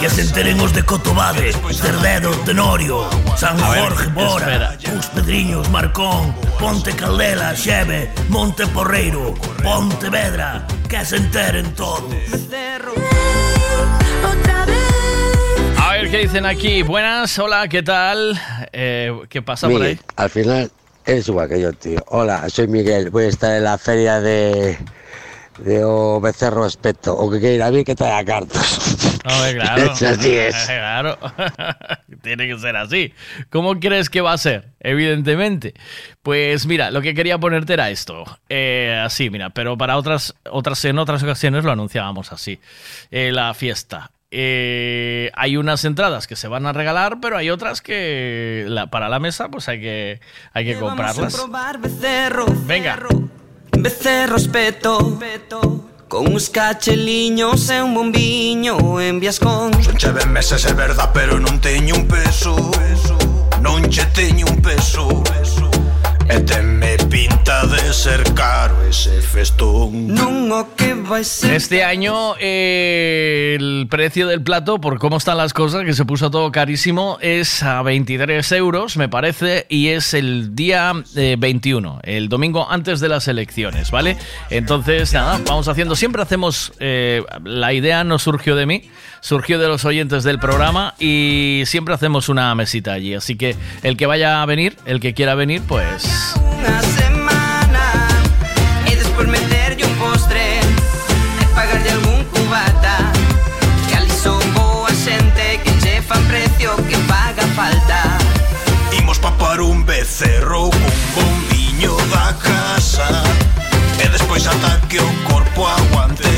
Que 0.00 0.10
se 0.10 0.22
enteren 0.22 0.58
os 0.60 0.72
de 0.72 0.82
Cotobade, 0.82 1.52
Cerdedo, 1.70 2.30
Tenorio, 2.44 3.08
San 3.36 3.58
Jorge, 3.58 4.08
Bora, 4.08 4.76
Cus 4.78 5.06
Pedriños, 5.06 5.70
Marcón, 5.70 6.34
Ponte 6.58 6.92
Caldela, 6.92 7.54
Xeve, 7.54 8.10
Monte 8.28 8.66
Porreiro, 8.66 9.34
Pontevedra. 9.62 10.66
Que 10.88 11.04
se 11.04 11.16
enteren 11.16 11.72
todos. 11.74 12.10
Ver, 12.50 12.82
¿qué 16.12 16.18
dicen 16.18 16.44
aquí? 16.44 16.82
Buenas, 16.82 17.38
hola, 17.38 17.66
¿qué 17.68 17.82
tal? 17.82 18.38
Eh, 18.70 19.18
¿Qué 19.30 19.40
pasa 19.40 19.66
por 19.66 19.80
ahí? 19.80 19.98
Al 20.16 20.28
final 20.28 20.70
eres 21.06 21.26
igual 21.26 21.48
que 21.48 21.58
yo, 21.58 21.72
tío. 21.72 22.04
Hola, 22.08 22.50
soy 22.50 22.68
Miguel. 22.68 23.08
Voy 23.08 23.24
a 23.24 23.28
estar 23.28 23.56
en 23.56 23.64
la 23.64 23.78
feria 23.78 24.20
de. 24.20 24.76
de 25.56 25.84
O 25.84 26.20
Becerro 26.20 26.66
Espeto. 26.66 27.16
O 27.16 27.30
que 27.30 27.40
quiere 27.40 27.54
ir 27.54 27.62
a 27.62 27.70
mí 27.70 27.82
que 27.82 27.94
traiga 27.94 28.26
cartas. 28.26 29.20
Hombre, 29.24 29.54
claro. 29.58 29.90
Así 29.90 30.36
es. 30.36 30.54
Claro. 30.66 31.16
Tiene 32.22 32.46
que 32.46 32.58
ser 32.58 32.76
así. 32.76 33.14
¿Cómo 33.48 33.80
crees 33.80 34.10
que 34.10 34.20
va 34.20 34.34
a 34.34 34.38
ser? 34.38 34.68
Evidentemente. 34.80 35.72
Pues 36.22 36.66
mira, 36.66 36.90
lo 36.90 37.00
que 37.00 37.14
quería 37.14 37.38
ponerte 37.38 37.72
era 37.72 37.88
esto. 37.88 38.24
Eh, 38.50 39.00
así, 39.02 39.30
mira, 39.30 39.48
pero 39.48 39.78
para 39.78 39.96
otras, 39.96 40.34
otras, 40.50 40.84
en 40.84 40.98
otras 40.98 41.22
ocasiones 41.22 41.64
lo 41.64 41.72
anunciábamos 41.72 42.32
así. 42.32 42.60
Eh, 43.10 43.32
la 43.32 43.54
fiesta. 43.54 44.10
Eh, 44.34 45.30
hay 45.34 45.58
unas 45.58 45.84
entradas 45.84 46.26
que 46.26 46.36
se 46.36 46.48
van 46.48 46.64
a 46.64 46.72
regalar, 46.72 47.18
pero 47.20 47.36
hay 47.36 47.50
otras 47.50 47.82
que 47.82 48.64
la- 48.66 48.86
para 48.86 49.10
la 49.10 49.18
mesa 49.20 49.50
pues 49.50 49.68
hay 49.68 49.78
que, 49.78 50.20
hay 50.54 50.64
que 50.64 50.76
comprarlas. 50.78 51.34
provar 51.34 51.78
becerro, 51.78 52.46
Venga. 52.66 52.98
becerro 53.76 54.38
speto 54.38 55.18
Con 56.08 56.28
uns 56.32 56.48
cacheliños 56.50 57.68
e 57.70 57.82
un 57.82 57.94
bombiño 57.94 59.00
envías 59.00 59.38
con 59.38 59.72
Son 59.82 59.96
cheve 59.96 60.24
meses, 60.26 60.64
é 60.64 60.72
verdad, 60.72 61.10
pero 61.12 61.36
non 61.40 61.60
teño 61.60 61.94
un 61.94 62.08
peso 62.08 62.56
Non 63.60 63.84
che 63.92 64.04
teño 64.12 64.44
un 64.48 64.60
peso 64.60 65.22
E 65.28 65.44
tenme 66.46 66.96
pinta 67.10 67.66
de 67.66 67.92
ser 67.92 68.22
caro 68.34 68.82
ese 68.88 69.20
festón 69.20 70.08
Este 71.44 71.84
año 71.84 72.34
eh, 72.40 73.56
el 73.58 73.86
precio 73.90 74.26
del 74.26 74.42
plato, 74.42 74.80
por 74.80 74.98
cómo 74.98 75.16
están 75.16 75.36
las 75.36 75.52
cosas, 75.52 75.84
que 75.84 75.92
se 75.92 76.04
puso 76.04 76.30
todo 76.30 76.50
carísimo, 76.52 77.18
es 77.20 77.62
a 77.62 77.82
23 77.82 78.50
euros, 78.52 78.96
me 78.96 79.08
parece, 79.08 79.66
y 79.68 79.88
es 79.88 80.14
el 80.14 80.54
día 80.54 80.92
eh, 81.16 81.36
21, 81.38 82.00
el 82.02 82.28
domingo 82.28 82.70
antes 82.70 83.00
de 83.00 83.08
las 83.08 83.28
elecciones, 83.28 83.90
¿vale? 83.90 84.16
Entonces, 84.50 85.12
nada, 85.12 85.40
vamos 85.46 85.68
haciendo, 85.68 85.96
siempre 85.96 86.22
hacemos, 86.22 86.72
eh, 86.80 87.24
la 87.44 87.72
idea 87.72 88.04
no 88.04 88.18
surgió 88.18 88.56
de 88.56 88.66
mí, 88.66 88.90
surgió 89.22 89.58
de 89.58 89.68
los 89.68 89.86
oyentes 89.86 90.24
del 90.24 90.38
programa 90.38 90.94
y 90.98 91.62
siempre 91.64 91.94
hacemos 91.94 92.28
una 92.28 92.54
mesita 92.54 92.92
allí, 92.92 93.14
así 93.14 93.36
que 93.36 93.56
el 93.82 93.96
que 93.96 94.04
vaya 94.04 94.42
a 94.42 94.46
venir, 94.46 94.76
el 94.84 95.00
que 95.00 95.14
quiera 95.14 95.34
venir, 95.34 95.62
pues... 95.66 96.04
unha 96.36 96.82
semana 96.82 97.32
un 99.82 99.94
postre 99.98 100.60
pagarlle 101.54 101.90
algún 101.90 102.24
cubata 102.24 103.12
Que 103.88 103.94
ali 103.96 104.10
son 104.10 104.42
boa 104.54 104.90
xente 104.90 105.60
Que 105.64 105.72
che 105.82 106.02
fan 106.02 106.22
precio 106.26 106.76
que 106.88 106.96
paga 107.08 107.46
falta. 107.56 108.18
Imos 108.98 109.18
papar 109.18 109.60
un 109.60 109.84
becerro 109.84 110.70
con 110.70 110.92
bombiño 111.16 111.96
da 112.12 112.34
casa 112.38 113.08
E 114.02 114.08
despois 114.08 114.46
ata 114.46 114.80
que 114.88 115.00
o 115.00 115.10
corpo 115.28 115.66
aguante 115.66 116.31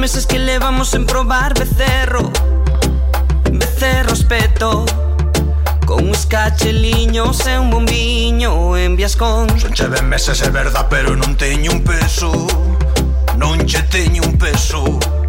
meses 0.00 0.24
que 0.24 0.38
levamos 0.38 0.94
en 0.94 1.04
probar 1.04 1.52
becerro 1.58 2.32
Becerro 3.52 4.14
espeto. 4.14 4.86
Con 5.84 6.08
uns 6.08 6.24
cacheliños 6.24 7.46
e 7.46 7.58
un 7.58 7.68
bombiño 7.68 8.78
en 8.78 8.96
Viascón 8.96 9.48
Son 9.60 9.72
cheve 9.74 10.00
meses 10.00 10.40
é 10.40 10.48
verdad 10.48 10.86
pero 10.88 11.14
non 11.16 11.36
teño 11.36 11.70
un 11.72 11.84
peso. 11.84 12.32
Non 13.36 13.60
che 13.68 13.82
teño 13.92 14.22
un 14.24 14.38
peso. 14.38 15.19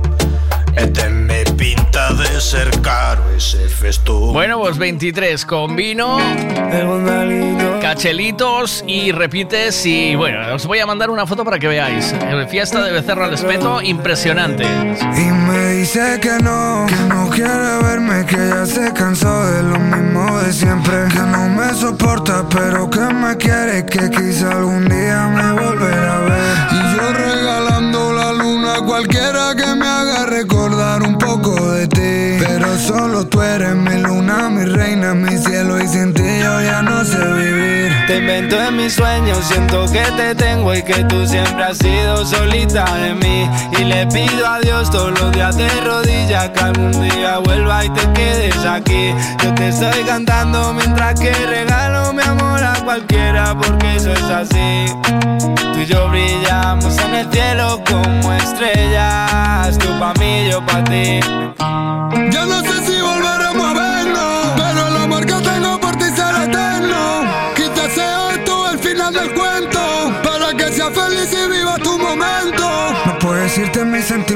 E 0.76 0.88
tenme 0.88 1.44
pinta 1.58 2.14
de 2.14 2.40
ser 2.40 2.70
caro 2.82 3.24
ese 3.36 3.68
festón 3.68 4.34
Bueno, 4.34 4.60
pues 4.60 4.78
23 4.78 5.46
con 5.46 5.76
vino, 5.76 6.18
cachelitos 7.82 8.84
y 8.88 9.12
repites 9.12 9.86
y 9.86 10.16
bueno, 10.16 10.56
os 10.56 10.66
voy 10.66 10.80
a 10.80 10.86
mandar 10.86 11.10
una 11.10 11.26
foto 11.26 11.44
para 11.44 11.60
que 11.60 11.68
veáis. 11.68 12.14
Eh, 12.14 12.48
Fiesta 12.50 12.84
de 12.84 12.92
Becerro 12.92 13.26
al 13.26 13.34
Espeto, 13.34 13.82
impresionante. 13.82 14.64
Y 14.64 15.32
me 15.32 15.74
dice 15.74 16.20
que 16.22 16.38
no, 16.42 16.86
que 16.88 16.96
no 17.08 17.30
quiere 17.30 17.84
verme, 17.84 18.26
que 18.26 18.38
ya 18.38 18.66
se 18.66 18.94
cansó 18.94 19.46
de 19.52 19.64
lo 19.64 19.80
mismo 19.80 20.40
de 20.40 20.54
siempre. 20.54 21.08
Que 21.12 21.20
no 21.20 21.50
me 21.50 21.74
soporta, 21.74 22.48
pero 22.50 22.90
que 22.90 23.02
me 23.14 23.36
quiere, 23.38 23.86
que 23.86 24.10
quizá 24.10 24.52
algún 24.52 24.88
día 24.88 25.28
me 25.28 25.52
volverá 25.62 26.18
a 26.18 26.20
ver. 26.22 26.58
Y 26.72 26.96
yo 26.96 27.14
regalando 27.14 28.14
la 28.14 28.32
luna 28.34 28.76
a 28.76 28.82
cualquiera 28.82 29.54
que 29.56 29.76
me 29.76 29.91
tú 33.42 33.48
eres 33.48 33.76
mi 33.76 33.98
luna, 33.98 34.50
mi 34.50 34.66
reina, 34.66 35.14
mi 35.14 35.36
cielo, 35.38 35.82
y 35.82 35.88
sin 35.88 36.14
ti 36.14 36.22
yo 36.22 36.62
ya 36.62 36.82
no 36.82 37.04
sé 37.04 37.18
vivir. 37.18 37.92
Te 38.06 38.18
invento 38.18 38.62
en 38.62 38.78
mis 38.78 38.94
sueños, 38.94 39.40
siento 39.46 39.86
que 39.92 40.04
te 40.16 40.36
tengo 40.36 40.74
y 40.76 40.84
que 40.84 41.04
tú 41.06 41.26
siempre 41.26 41.64
has 41.64 41.78
sido 41.78 42.26
solita 42.26 42.86
de 42.96 43.16
mí. 43.16 43.50
Y 43.80 43.86
le 43.86 44.06
pido 44.08 44.48
a 44.48 44.60
Dios 44.60 44.92
todos 44.92 45.20
los 45.20 45.32
días 45.32 45.58
de 45.58 45.70
rodillas 45.82 46.50
que 46.50 46.60
algún 46.60 46.92
día 46.92 47.40
vuelva 47.40 47.86
y 47.86 47.90
te 47.90 48.14
quedes 48.14 48.66
aquí. 48.66 49.14
Yo 49.44 49.54
te 49.56 49.70
estoy 49.70 50.04
cantando 50.06 50.74
mientras 50.74 51.20
que 51.20 51.34
regalo 51.34 52.14
mi 52.14 52.22
amor 52.22 52.64
a 52.64 52.76
cualquiera 52.84 53.56
porque 53.58 53.96
eso 53.96 54.14
es 54.14 54.24
así. 54.24 54.86
Tú 55.74 55.80
y 55.80 55.86
yo 55.86 56.10
brillamos 56.10 56.96
en 57.00 57.16
el 57.16 57.32
cielo 57.32 57.82
como 57.90 58.34
estrellas, 58.34 59.78
tú 59.80 59.88
pa' 60.00 60.14
mí, 60.20 60.48
yo 60.50 60.64
pa' 60.66 60.84
ti. 60.84 61.20
Yo 62.32 62.46
no 62.46 62.60
sé 62.62 62.86
si 62.86 62.91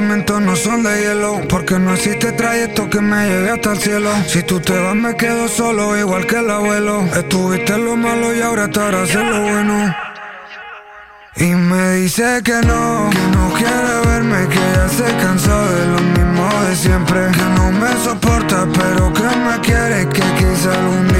no 0.06 0.54
son 0.54 0.84
de 0.84 1.00
hielo, 1.00 1.40
porque 1.48 1.78
no 1.78 1.92
existe 1.94 2.30
trayecto 2.32 2.88
que 2.88 3.00
me 3.00 3.26
lleve 3.26 3.50
hasta 3.50 3.72
el 3.72 3.78
cielo. 3.78 4.10
Si 4.28 4.42
tú 4.42 4.60
te 4.60 4.78
vas 4.78 4.94
me 4.94 5.16
quedo 5.16 5.48
solo, 5.48 5.96
igual 5.98 6.26
que 6.26 6.38
el 6.38 6.50
abuelo. 6.50 7.02
Estuviste 7.16 7.74
en 7.74 7.84
lo 7.84 7.96
malo 7.96 8.34
y 8.34 8.40
ahora 8.40 8.66
estarás 8.66 9.10
en 9.10 9.30
lo 9.30 9.40
bueno. 9.40 9.96
Y 11.36 11.44
me 11.46 11.92
dice 11.94 12.40
que 12.44 12.60
no, 12.62 13.10
que 13.10 13.36
no 13.36 13.52
quiere 13.58 13.94
verme, 14.06 14.48
que 14.48 14.60
ya 14.74 14.88
se 14.88 15.16
cansó 15.16 15.66
de 15.72 15.86
lo 15.86 16.00
mismo 16.00 16.48
de 16.68 16.76
siempre. 16.76 17.20
Que 17.32 17.44
no 17.56 17.72
me 17.72 17.92
soporta, 18.04 18.66
pero 18.72 19.12
que 19.12 19.22
me 19.22 19.60
quiere, 19.60 20.08
que 20.08 20.22
quizá 20.38 20.72
algún 20.72 21.08
día 21.08 21.15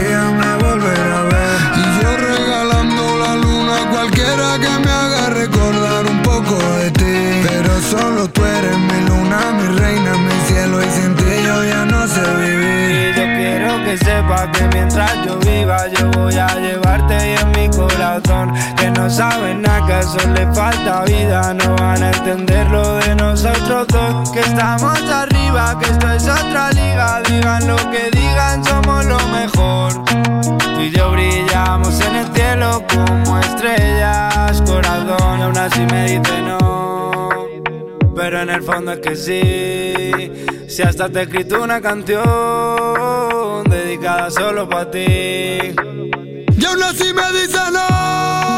Y 12.08 13.12
yo 13.16 13.24
quiero 13.36 13.84
que 13.84 13.98
sepas 13.98 14.46
que 14.56 14.68
mientras 14.72 15.12
yo 15.26 15.38
viva 15.40 15.88
yo 15.88 16.08
voy 16.12 16.34
a 16.36 16.46
llevarte 16.54 17.14
y 17.14 17.34
en 17.34 17.50
mi 17.50 17.68
corazón. 17.76 18.54
Que 18.76 18.90
no 18.92 19.10
saben 19.10 19.62
nada, 19.62 19.84
que 19.86 19.98
eso 19.98 20.28
le 20.28 20.46
falta 20.54 21.02
vida. 21.04 21.52
No 21.54 21.74
van 21.74 22.04
a 22.04 22.10
entender 22.12 22.70
lo 22.70 22.94
de 22.98 23.16
nosotros 23.16 23.88
dos. 23.88 24.30
Que 24.30 24.38
estamos 24.38 25.00
arriba, 25.10 25.76
que 25.80 25.90
esto 25.90 26.12
es 26.12 26.28
otra 26.28 26.70
liga. 26.70 27.22
Digan 27.28 27.66
lo 27.66 27.76
que 27.90 28.08
digan, 28.12 28.64
somos 28.64 29.04
lo 29.04 29.18
mejor. 29.28 30.04
Tú 30.04 30.80
y 30.80 30.90
yo 30.92 31.10
brillamos 31.10 32.00
en 32.02 32.14
el 32.14 32.32
cielo 32.34 32.84
como 32.88 33.40
estrellas. 33.40 34.62
Corazón, 34.64 35.40
y 35.40 35.42
aún 35.42 35.58
así 35.58 35.80
me 35.90 36.04
dice 36.04 36.42
no. 36.42 37.30
Pero 38.14 38.42
en 38.42 38.50
el 38.50 38.62
fondo 38.62 38.92
es 38.92 39.00
que 39.00 39.16
sí. 39.16 40.55
Si 40.68 40.82
hasta 40.82 41.08
te 41.08 41.20
he 41.20 41.22
escrito 41.22 41.62
una 41.62 41.80
canción 41.80 42.24
dedicada 43.68 44.30
solo 44.30 44.68
para 44.68 44.90
ti. 44.90 44.98
Y 44.98 46.64
aún 46.64 46.82
así 46.82 47.12
me 47.12 47.32
dice 47.32 47.58
no, 47.72 48.55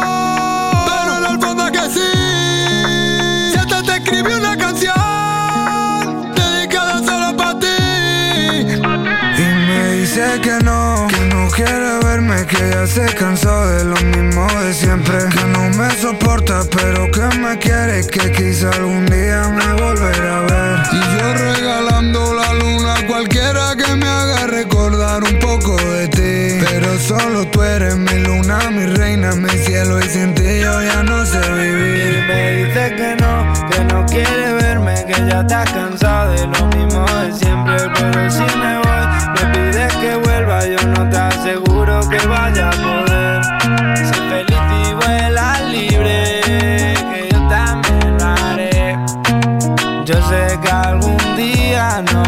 quiere 11.58 11.98
verme, 12.04 12.46
que 12.46 12.70
ya 12.70 12.86
se 12.86 13.04
cansó 13.14 13.66
de 13.66 13.84
lo 13.84 13.96
mismo 13.96 14.46
de 14.62 14.72
siempre. 14.72 15.18
Que 15.34 15.44
no 15.46 15.68
me 15.70 15.90
soporta, 15.96 16.62
pero 16.70 17.10
que 17.10 17.36
me 17.38 17.58
quiere, 17.58 18.06
que 18.06 18.30
quizá 18.30 18.70
algún 18.70 19.06
día 19.06 19.42
me 19.48 19.82
volverá 19.82 20.38
a 20.38 20.42
ver. 20.42 20.78
Y 20.92 21.00
yo 21.18 21.34
regalando 21.34 22.34
la 22.34 22.54
luna 22.54 22.94
a 22.94 23.06
cualquiera 23.06 23.74
que 23.76 23.92
me 23.96 24.06
haga 24.06 24.46
recordar 24.46 25.24
un 25.24 25.38
poco 25.40 25.76
de 25.76 26.06
ti. 26.08 26.64
Pero 26.64 26.96
solo 27.00 27.44
tú 27.48 27.62
eres 27.62 27.96
mi 27.96 28.18
luna, 28.20 28.58
mi 28.70 28.86
reina, 28.86 29.32
mi 29.32 29.50
cielo. 29.50 29.98
Y 29.98 30.08
sin 30.08 30.34
ti 30.34 30.60
yo 30.60 30.82
ya 30.82 31.02
no 31.02 31.26
sé 31.26 31.40
vivir. 31.40 32.24
Me 32.28 32.52
dice 32.52 32.94
que 32.96 33.16
no, 33.20 33.68
que 33.70 33.84
no 33.92 34.06
quiere 34.06 34.52
verme, 34.54 34.94
que 35.06 35.26
ya 35.28 35.40
estás 35.40 35.68
cansado 35.72 36.30
de 36.30 36.46
lo 36.46 36.66
mismo 36.68 37.04
de 37.20 37.32
siempre. 37.32 37.76
Pero 37.94 38.30
si 38.30 38.44
me 38.58 38.78
voy, 38.78 38.87
yo 40.66 40.88
no 40.88 41.08
te 41.08 41.16
aseguro 41.16 42.00
que 42.08 42.18
vaya 42.26 42.70
a 42.70 42.72
poder. 42.72 43.44
Sé 43.96 44.14
feliz 44.14 44.58
y 44.88 44.94
vuela 44.94 45.60
libre, 45.70 46.40
que 46.94 47.28
yo 47.30 47.48
también 47.48 48.18
lo 48.18 48.26
haré. 48.26 48.96
Yo 50.04 50.14
sé 50.28 50.58
que 50.60 50.70
algún 50.70 51.16
día 51.36 52.02
nos 52.12 52.27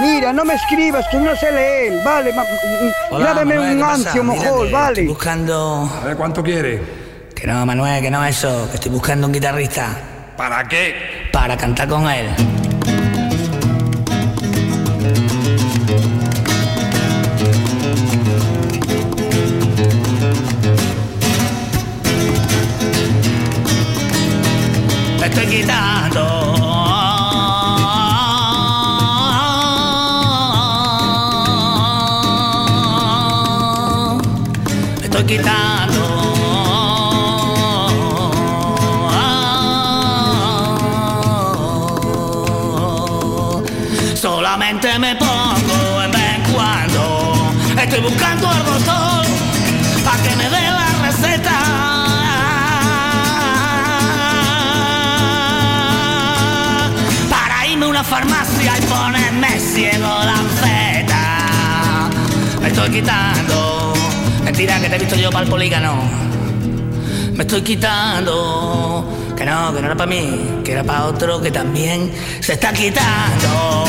Mira, 0.00 0.32
no 0.32 0.44
me 0.44 0.54
escribas, 0.54 1.06
que 1.08 1.18
no 1.18 1.36
sé 1.36 1.52
leer, 1.52 2.02
vale. 2.04 2.32
Hola, 3.10 3.34
Manuel, 3.34 3.76
un 3.76 3.82
Mira 3.82 4.24
mojol, 4.24 4.70
vale. 4.70 4.88
Estoy 4.88 5.06
buscando. 5.06 5.88
A 6.02 6.06
ver, 6.06 6.16
¿cuánto 6.16 6.42
quiere? 6.42 6.82
Que 7.34 7.46
no, 7.46 7.64
Manuel, 7.64 8.02
que 8.02 8.10
no 8.10 8.24
eso. 8.24 8.68
Que 8.70 8.76
estoy 8.76 8.90
buscando 8.90 9.26
un 9.26 9.32
guitarrista. 9.32 9.96
¿Para 10.36 10.66
qué? 10.66 11.28
Para 11.32 11.56
cantar 11.56 11.88
con 11.88 12.08
él. 12.10 12.26
Me 25.20 25.26
estoy 25.26 25.46
quitando. 25.46 26.73
Estoy 35.16 35.36
quitando. 35.36 36.02
Solamente 44.16 44.98
me 44.98 45.14
pongo 45.16 46.02
en 46.02 46.10
vez 46.10 46.34
en 46.34 46.52
cuando. 46.52 47.52
Estoy 47.80 48.00
buscando 48.00 48.48
al 48.48 48.64
doctor 48.64 49.26
para 50.04 50.22
que 50.22 50.36
me 50.36 50.44
dé 50.44 50.70
la 50.70 50.88
receta. 51.06 51.58
Para 57.30 57.66
irme 57.68 57.84
a 57.84 57.88
una 57.88 58.04
farmacia 58.04 58.78
y 58.78 58.82
ponerme 58.82 59.60
ciego 59.60 60.08
la 60.24 60.38
feta. 60.60 62.10
Estoy 62.66 62.90
quitando. 62.90 63.73
Mentira 64.56 64.80
que 64.80 64.88
te 64.88 64.94
he 64.94 64.98
visto 65.00 65.16
yo 65.16 65.30
para 65.30 65.42
el 65.42 65.50
polígono. 65.50 65.94
Me 67.32 67.42
estoy 67.42 67.62
quitando. 67.62 69.04
Que 69.36 69.44
no, 69.44 69.74
que 69.74 69.80
no 69.80 69.86
era 69.86 69.96
para 69.96 70.08
mí, 70.08 70.60
que 70.62 70.70
era 70.70 70.84
para 70.84 71.06
otro 71.06 71.42
que 71.42 71.50
también 71.50 72.12
se 72.38 72.52
está 72.52 72.72
quitando. 72.72 73.84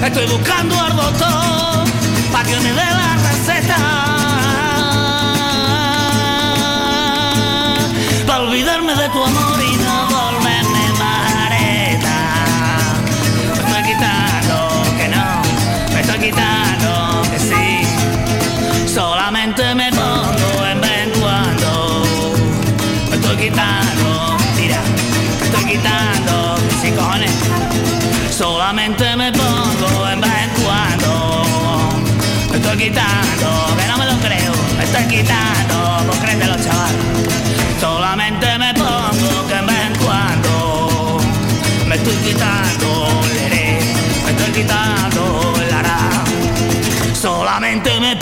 Estoy 0.00 0.26
buscando 0.28 0.78
al 0.78 0.94
doctor 0.94 1.88
para 2.30 2.48
que 2.48 2.56
me 2.60 2.70
dé 2.70 2.86
la 3.00 3.16
receta. 3.28 3.76
Para 8.28 8.42
olvidarme 8.42 8.94
de 8.94 9.08
tu 9.08 9.24
amor 9.24 9.49
quitando, 32.90 33.76
que 33.76 33.86
no 33.86 33.98
me 33.98 34.06
lo 34.06 34.18
creo. 34.18 34.52
Me 34.76 34.84
estoy 34.84 35.04
quitando, 35.04 36.04
pues 36.06 36.18
créetelo, 36.18 36.56
chaval. 36.56 36.94
Solamente 37.80 38.58
me 38.58 38.74
pongo 38.74 39.46
que 39.48 39.54
en 39.54 39.66
vez 39.66 39.86
en 39.86 39.94
cuando. 40.04 41.20
Me 41.86 41.94
estoy 41.96 42.16
quitando, 42.16 43.22
leré. 43.34 43.78
Me 44.24 44.30
estoy 44.30 44.52
quitando, 44.52 45.54
lara. 45.70 45.98
Solamente 47.14 48.00
me 48.00 48.16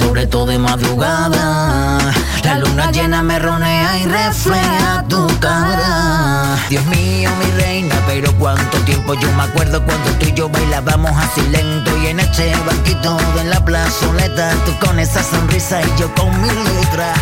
sobre 0.00 0.26
todo 0.26 0.46
de 0.46 0.58
madrugada. 0.58 1.98
La 2.44 2.58
luna 2.58 2.90
llena 2.90 3.22
me 3.22 3.38
ronea 3.38 3.98
y 3.98 4.06
refleja 4.06 5.04
tu 5.08 5.26
cara. 5.38 6.56
Dios 6.68 6.84
mío, 6.86 7.30
mi 7.38 7.62
reina, 7.62 7.94
pero 8.06 8.32
cuánto 8.38 8.78
tiempo 8.78 9.14
yo 9.14 9.30
me 9.32 9.44
acuerdo 9.44 9.84
cuando 9.84 10.10
tú 10.18 10.26
y 10.26 10.32
yo 10.32 10.48
bailábamos 10.48 11.12
así 11.16 11.42
lento 11.50 11.96
y 11.98 12.08
en 12.08 12.20
este 12.20 12.52
banquito 12.66 13.16
de 13.36 13.44
la 13.44 13.64
plazoleta, 13.64 14.50
tú 14.64 14.72
con 14.84 14.98
esa 14.98 15.22
sonrisa 15.22 15.80
y 15.82 16.00
yo 16.00 16.12
con 16.14 16.30
mi 16.40 16.48
letra. 16.48 17.14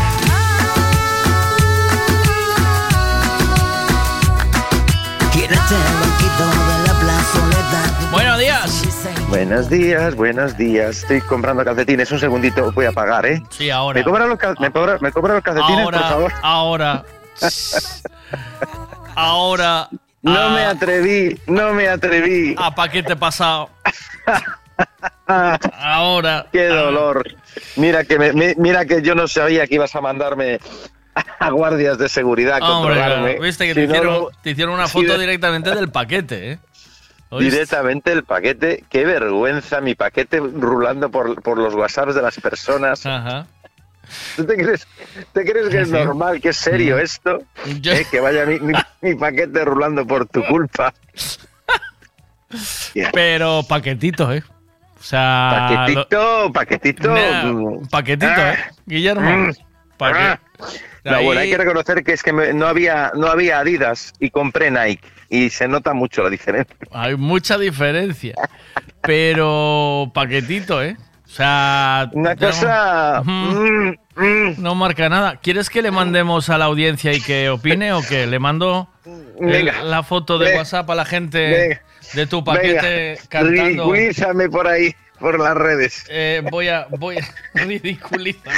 Este 5.69 5.75
banquito 5.75 6.68
Buenos 9.29 9.69
días, 9.69 10.15
buenos 10.15 10.57
días. 10.57 10.99
Estoy 10.99 11.21
comprando 11.21 11.65
calcetines. 11.65 12.11
Un 12.11 12.19
segundito, 12.19 12.73
voy 12.73 12.87
a 12.87 12.93
pagar, 12.93 13.27
¿eh? 13.27 13.43
Sí, 13.51 13.69
ahora. 13.71 13.99
¿Me 13.99 14.05
cobran 14.05 14.29
los, 14.29 14.39
cal- 14.39 14.57
me 14.59 14.71
cobra- 14.71 14.99
me 15.01 15.13
cobran 15.13 15.37
los 15.37 15.45
calcetines, 15.45 15.85
ahora, 15.85 15.99
por 15.99 16.09
favor? 16.09 16.33
ahora. 16.43 17.05
ahora. 19.15 19.89
No 20.23 20.51
me 20.51 20.65
atreví, 20.65 21.39
no 21.47 21.73
me 21.75 21.89
atreví. 21.89 22.55
¿A 22.59 22.75
paquete 22.75 23.15
pasado? 23.17 23.71
ahora. 25.27 26.47
Qué 26.51 26.67
dolor. 26.67 27.25
Mira 27.77 28.05
que, 28.05 28.19
me- 28.19 28.55
mira 28.57 28.85
que 28.87 29.03
yo 29.03 29.15
no 29.15 29.29
sabía 29.29 29.67
que 29.67 29.75
ibas 29.77 29.95
a 29.95 30.01
mandarme 30.01 30.59
a 31.39 31.51
guardias 31.51 31.99
de 31.99 32.09
seguridad 32.09 32.59
a 32.63 32.69
Hombre, 32.79 32.95
controlarme. 32.95 33.31
claro, 33.33 33.43
viste 33.43 33.67
que 33.67 33.75
Si 33.75 33.81
te, 33.81 33.87
no, 33.87 33.93
hicieron, 33.95 34.27
te 34.43 34.51
hicieron 34.51 34.75
una 34.75 34.89
foto 34.89 35.19
directamente 35.19 35.75
del 35.75 35.91
paquete, 35.91 36.53
¿eh? 36.53 36.59
¿Oíste? 37.31 37.51
Directamente 37.53 38.13
el 38.13 38.25
paquete, 38.25 38.85
qué 38.89 39.05
vergüenza, 39.05 39.81
mi 39.81 39.95
paquete 39.95 40.39
rulando 40.41 41.11
por, 41.11 41.43
por 41.43 41.59
los 41.59 41.75
WhatsApps 41.75 42.15
de 42.15 42.23
las 42.23 42.39
personas. 42.41 43.05
Ajá. 43.05 43.47
¿Tú 44.37 44.47
te 44.47 44.57
crees, 44.57 44.87
te 45.33 45.45
crees 45.45 45.69
que 45.69 45.83
es 45.83 45.91
normal, 45.91 46.41
que 46.41 46.49
es 46.51 46.57
serio 46.57 46.99
esto? 46.99 47.41
Yo- 47.81 47.93
Eh, 47.93 48.07
que 48.11 48.21
vaya 48.21 48.47
mi, 48.47 48.59
mi- 48.61 48.73
mi 49.03 49.15
paquete 49.15 49.63
rulando 49.67 50.07
por 50.07 50.25
tu 50.27 50.43
culpa. 50.47 50.95
Pero 53.13 53.63
paquetito, 53.69 54.33
¿eh? 54.33 54.43
O 54.99 55.03
sea. 55.03 55.69
Paquetito, 55.69 56.53
paquetito. 56.53 57.15
Nah, 57.15 57.87
paquetito, 57.91 58.33
Ah. 58.35 58.53
¿eh? 58.55 58.59
Guillermo. 58.87 59.31
Mm. 59.31 59.53
¿Para 59.99 60.33
Ah. 60.33 60.41
No, 61.05 61.23
bueno, 61.23 61.41
hay 61.41 61.51
que 61.51 61.57
reconocer 61.59 62.03
que 62.05 62.13
es 62.13 62.23
que 62.23 62.33
me- 62.33 62.53
no 62.53 62.67
había 62.67 63.13
no 63.15 63.29
había 63.29 63.61
Adidas 63.61 64.13
y 64.19 64.31
compré 64.31 64.71
Nike 64.71 65.07
y 65.31 65.51
se 65.51 65.69
nota 65.69 65.93
mucho 65.95 66.23
la 66.23 66.31
diferencia. 66.31 66.77
Hay 66.93 67.17
mucha 67.17 67.59
diferencia. 67.59 68.35
Pero 69.03 70.11
paquetito, 70.15 70.83
¿eh? 70.83 70.97
O 71.25 71.29
sea. 71.31 72.09
Una 72.13 72.35
no- 72.35 72.41
cosa, 72.47 73.23
Ujú. 73.23 73.95
No 74.59 74.75
marca 74.75 75.09
nada. 75.09 75.37
¿Quieres 75.37 75.71
que 75.71 75.83
le 75.83 75.91
mandemos 75.91 76.51
a 76.51 76.59
la 76.59 76.65
audiencia 76.65 77.13
y 77.13 77.21
que 77.21 77.49
opine 77.51 77.93
o 77.93 78.03
que 78.03 78.27
le 78.27 78.39
mando 78.39 78.89
el- 79.41 79.47
Venga. 79.47 79.83
la 79.85 80.03
foto 80.03 80.39
de 80.39 80.47
Venga. 80.47 80.59
WhatsApp 80.59 80.91
a 80.91 80.95
la 80.95 81.05
gente 81.05 81.39
Venga. 81.39 81.83
de 82.15 82.27
tu 82.27 82.43
paquete 82.43 83.19
cantando? 83.29 83.63
ridiculízame 83.63 84.49
por 84.49 84.67
ahí, 84.67 84.95
por 85.21 85.39
las 85.39 85.55
redes. 85.57 86.05
Eh, 86.09 86.43
voy 86.51 86.69
a. 86.69 86.87
Voy 86.91 87.19
a. 87.19 87.29
Ridiculiza. 87.55 88.51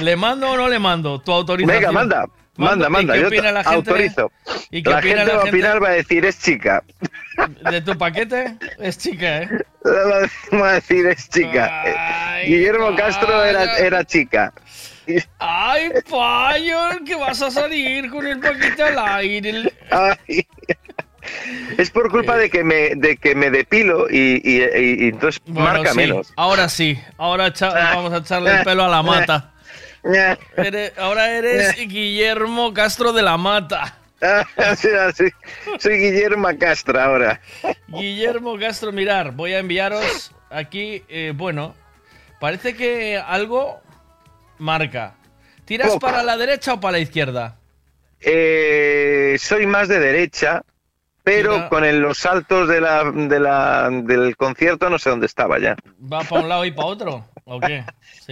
¿Le 0.00 0.16
mando 0.16 0.50
o 0.52 0.56
no 0.56 0.68
le 0.68 0.78
mando 0.78 1.20
tu 1.20 1.32
autorización? 1.32 1.80
Venga, 1.80 1.92
manda, 1.92 2.24
manda, 2.58 2.86
¿Y 2.86 2.90
manda, 2.90 3.14
qué 3.14 3.20
yo 3.20 3.26
opina 3.28 3.52
la 3.52 3.64
gente? 3.64 3.76
autorizo. 3.76 4.32
¿Y 4.70 4.82
qué 4.82 4.90
la 4.90 4.98
opina 4.98 5.16
gente 5.16 5.32
la 5.32 5.36
va 5.38 5.42
a 5.42 5.44
opinar, 5.46 5.82
va 5.82 5.88
a 5.88 5.92
decir, 5.92 6.24
es 6.24 6.38
chica. 6.40 6.82
¿De 7.70 7.80
tu 7.80 7.96
paquete? 7.96 8.56
Es 8.78 8.98
chica, 8.98 9.42
¿eh? 9.42 9.48
Va 10.52 10.70
a 10.70 10.72
decir, 10.74 11.06
es 11.06 11.28
chica. 11.30 11.84
Guillermo 12.44 12.94
Castro 12.96 13.44
era, 13.44 13.78
era 13.78 14.04
chica. 14.04 14.52
¡Ay, 15.38 15.90
payo! 16.10 16.76
Que 17.06 17.14
vas 17.14 17.40
a 17.40 17.50
salir 17.50 18.10
con 18.10 18.26
el 18.26 18.38
paquete 18.40 18.82
al 18.82 18.98
aire. 18.98 19.72
Ay. 19.90 20.46
Es 21.76 21.90
por 21.90 22.10
culpa 22.10 22.36
de 22.38 22.48
que 22.48 22.64
me, 22.64 22.94
de 22.94 23.16
que 23.18 23.34
me 23.34 23.50
depilo 23.50 24.08
y, 24.08 24.40
y- 24.42 24.62
y- 24.62 25.04
y 25.04 25.08
entonces 25.08 25.42
Bueno, 25.46 25.60
marca 25.74 25.90
sí, 25.90 25.96
menos. 25.98 26.32
Ahora 26.36 26.68
sí. 26.70 26.98
Ahora 27.18 27.52
vamos 27.60 28.12
a 28.14 28.18
echarle 28.18 28.58
el 28.58 28.64
pelo 28.64 28.84
a 28.84 28.88
la 28.88 29.02
mata. 29.02 29.52
Eres- 30.56 30.92
ahora 30.98 31.30
eres 31.30 31.76
Guillermo 31.88 32.72
Castro 32.74 33.12
de 33.12 33.22
la 33.22 33.36
Mata. 33.36 33.94
Sí, 34.76 34.88
sí. 35.14 35.24
Soy 35.78 35.98
Guillermo 35.98 36.48
Castro 36.58 37.00
ahora. 37.00 37.40
Guillermo 37.86 38.58
Castro, 38.58 38.90
mirar, 38.90 39.30
voy 39.32 39.52
a 39.52 39.58
enviaros 39.60 40.32
aquí, 40.50 41.04
eh, 41.08 41.32
bueno, 41.36 41.74
parece 42.40 42.74
que 42.74 43.16
algo 43.16 43.80
marca. 44.58 45.14
¿Tiras 45.64 45.88
Poco. 45.88 46.00
para 46.00 46.22
la 46.24 46.36
derecha 46.36 46.72
o 46.74 46.80
para 46.80 46.92
la 46.92 46.98
izquierda? 46.98 47.56
Eh, 48.20 49.36
soy 49.38 49.66
más 49.66 49.86
de 49.86 50.00
derecha, 50.00 50.62
pero 51.22 51.52
Mira. 51.52 51.68
con 51.68 51.84
el- 51.84 52.00
los 52.00 52.18
saltos 52.18 52.68
de 52.68 52.80
la, 52.80 53.04
de 53.12 53.38
la, 53.38 53.88
del 53.92 54.36
concierto 54.36 54.90
no 54.90 54.98
sé 54.98 55.10
dónde 55.10 55.26
estaba 55.26 55.58
ya. 55.60 55.76
¿Va 56.12 56.20
para 56.24 56.42
un 56.42 56.48
lado 56.48 56.64
y 56.64 56.72
para 56.72 56.88
otro? 56.88 57.24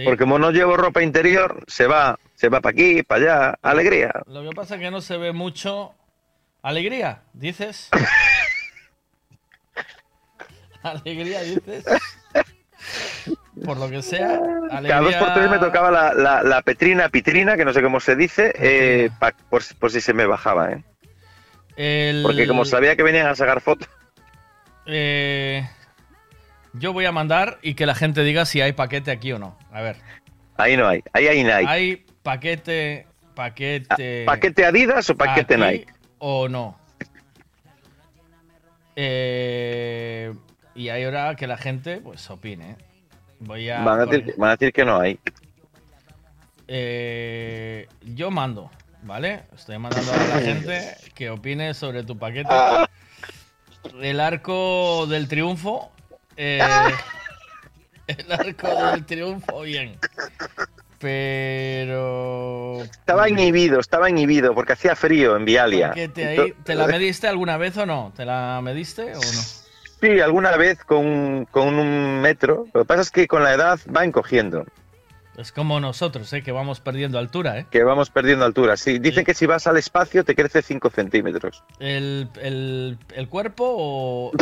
Porque 0.05 0.23
como 0.23 0.37
no 0.39 0.51
llevo 0.51 0.77
ropa 0.77 1.01
interior, 1.01 1.63
se 1.67 1.87
va, 1.87 2.17
se 2.35 2.49
va 2.49 2.61
para 2.61 2.71
aquí, 2.73 3.03
para 3.03 3.21
allá, 3.49 3.59
alegría. 3.61 4.11
Lo 4.27 4.43
que 4.43 4.49
pasa 4.55 4.75
es 4.75 4.81
que 4.81 4.91
no 4.91 5.01
se 5.01 5.17
ve 5.17 5.31
mucho. 5.33 5.93
¿Alegría? 6.61 7.23
¿Dices? 7.33 7.89
¿Alegría 10.83 11.41
dices? 11.41 11.83
Por 13.65 13.77
lo 13.77 13.89
que 13.89 14.01
sea, 14.03 14.39
Cada 14.87 15.01
dos 15.01 15.15
por 15.15 15.33
tres 15.33 15.49
me 15.49 15.57
tocaba 15.59 15.89
la, 15.91 16.13
la, 16.13 16.43
la 16.43 16.61
petrina, 16.61 17.09
pitrina, 17.09 17.57
que 17.57 17.65
no 17.65 17.73
sé 17.73 17.81
cómo 17.81 17.99
se 17.99 18.15
dice, 18.15 18.53
eh, 18.55 19.09
pa- 19.19 19.33
por, 19.49 19.63
por 19.79 19.91
si 19.91 19.99
se 19.99 20.13
me 20.13 20.25
bajaba, 20.27 20.71
¿eh? 20.71 20.83
El- 21.75 22.21
Porque 22.23 22.47
como 22.47 22.63
sabía 22.65 22.95
que 22.95 23.03
venían 23.03 23.27
a 23.27 23.35
sacar 23.35 23.59
fotos, 23.61 23.89
Eh, 24.85 25.67
yo 26.79 26.93
voy 26.93 27.05
a 27.05 27.11
mandar 27.11 27.59
y 27.61 27.73
que 27.73 27.85
la 27.85 27.95
gente 27.95 28.23
diga 28.23 28.45
si 28.45 28.61
hay 28.61 28.73
paquete 28.73 29.11
aquí 29.11 29.31
o 29.31 29.39
no. 29.39 29.57
A 29.71 29.81
ver. 29.81 29.97
ahí 30.57 30.77
no 30.77 30.87
hay, 30.87 31.03
ahí 31.13 31.27
hay 31.27 31.43
Nike. 31.43 31.65
¿Hay 31.67 32.05
paquete, 32.23 33.07
paquete... 33.35 34.25
¿Paquete 34.25 34.65
Adidas 34.65 35.09
o 35.09 35.15
paquete 35.15 35.55
aquí 35.55 35.63
Nike? 35.63 35.93
¿O 36.19 36.49
no? 36.49 36.77
Eh, 38.95 40.33
y 40.73 40.89
hay 40.89 41.05
hora 41.05 41.35
que 41.35 41.47
la 41.47 41.57
gente 41.57 41.97
pues 41.97 42.29
opine. 42.29 42.75
Voy 43.39 43.69
a... 43.69 43.83
Van 43.83 44.01
a, 44.01 44.05
decir, 44.05 44.33
van 44.37 44.49
a 44.49 44.55
decir 44.55 44.73
que 44.73 44.83
no 44.83 44.99
hay. 44.99 45.19
Eh, 46.67 47.87
yo 48.01 48.31
mando, 48.31 48.71
¿vale? 49.03 49.43
Estoy 49.55 49.77
mandando 49.77 50.11
a 50.11 50.17
la 50.17 50.39
gente 50.41 50.97
que 51.13 51.29
opine 51.29 51.73
sobre 51.73 52.03
tu 52.03 52.17
paquete. 52.17 52.49
El 54.01 54.19
arco 54.19 55.05
del 55.07 55.27
triunfo. 55.27 55.91
Eh, 56.37 56.59
el 58.07 58.31
arco 58.31 58.67
del 58.91 59.05
triunfo, 59.05 59.61
bien. 59.61 59.97
Pero. 60.99 62.81
Estaba 62.83 63.29
inhibido, 63.29 63.79
estaba 63.79 64.09
inhibido 64.09 64.55
porque 64.55 64.73
hacía 64.73 64.95
frío 64.95 65.35
en 65.35 65.45
Vialia. 65.45 65.93
ahí, 65.93 66.07
¿Te 66.07 66.75
la 66.75 66.87
mediste 66.87 67.27
alguna 67.27 67.57
vez 67.57 67.77
o 67.77 67.85
no? 67.85 68.13
¿Te 68.15 68.25
la 68.25 68.59
mediste 68.63 69.11
o 69.15 69.19
no? 69.19 69.41
Sí, 70.01 70.19
alguna 70.19 70.55
vez 70.57 70.83
con, 70.83 71.45
con 71.45 71.75
un 71.75 72.21
metro. 72.21 72.67
Lo 72.73 72.81
que 72.81 72.85
pasa 72.85 73.01
es 73.01 73.11
que 73.11 73.27
con 73.27 73.43
la 73.43 73.53
edad 73.53 73.79
va 73.95 74.05
encogiendo, 74.05 74.65
Es 75.37 75.51
como 75.51 75.79
nosotros, 75.79 76.33
¿eh? 76.33 76.41
Que 76.41 76.51
vamos 76.51 76.79
perdiendo 76.79 77.19
altura, 77.19 77.59
¿eh? 77.59 77.67
que 77.69 77.83
vamos 77.83 78.09
perdiendo 78.09 78.43
altura. 78.43 78.75
Sí, 78.75 78.97
dicen 78.97 79.23
que 79.23 79.35
si 79.35 79.45
vas 79.45 79.67
al 79.67 79.77
espacio 79.77 80.23
te 80.25 80.33
crece 80.35 80.63
5 80.63 80.89
centímetros. 80.89 81.63
¿El, 81.79 82.27
el, 82.41 82.97
el 83.13 83.29
cuerpo 83.29 83.65
o.? 83.77 84.31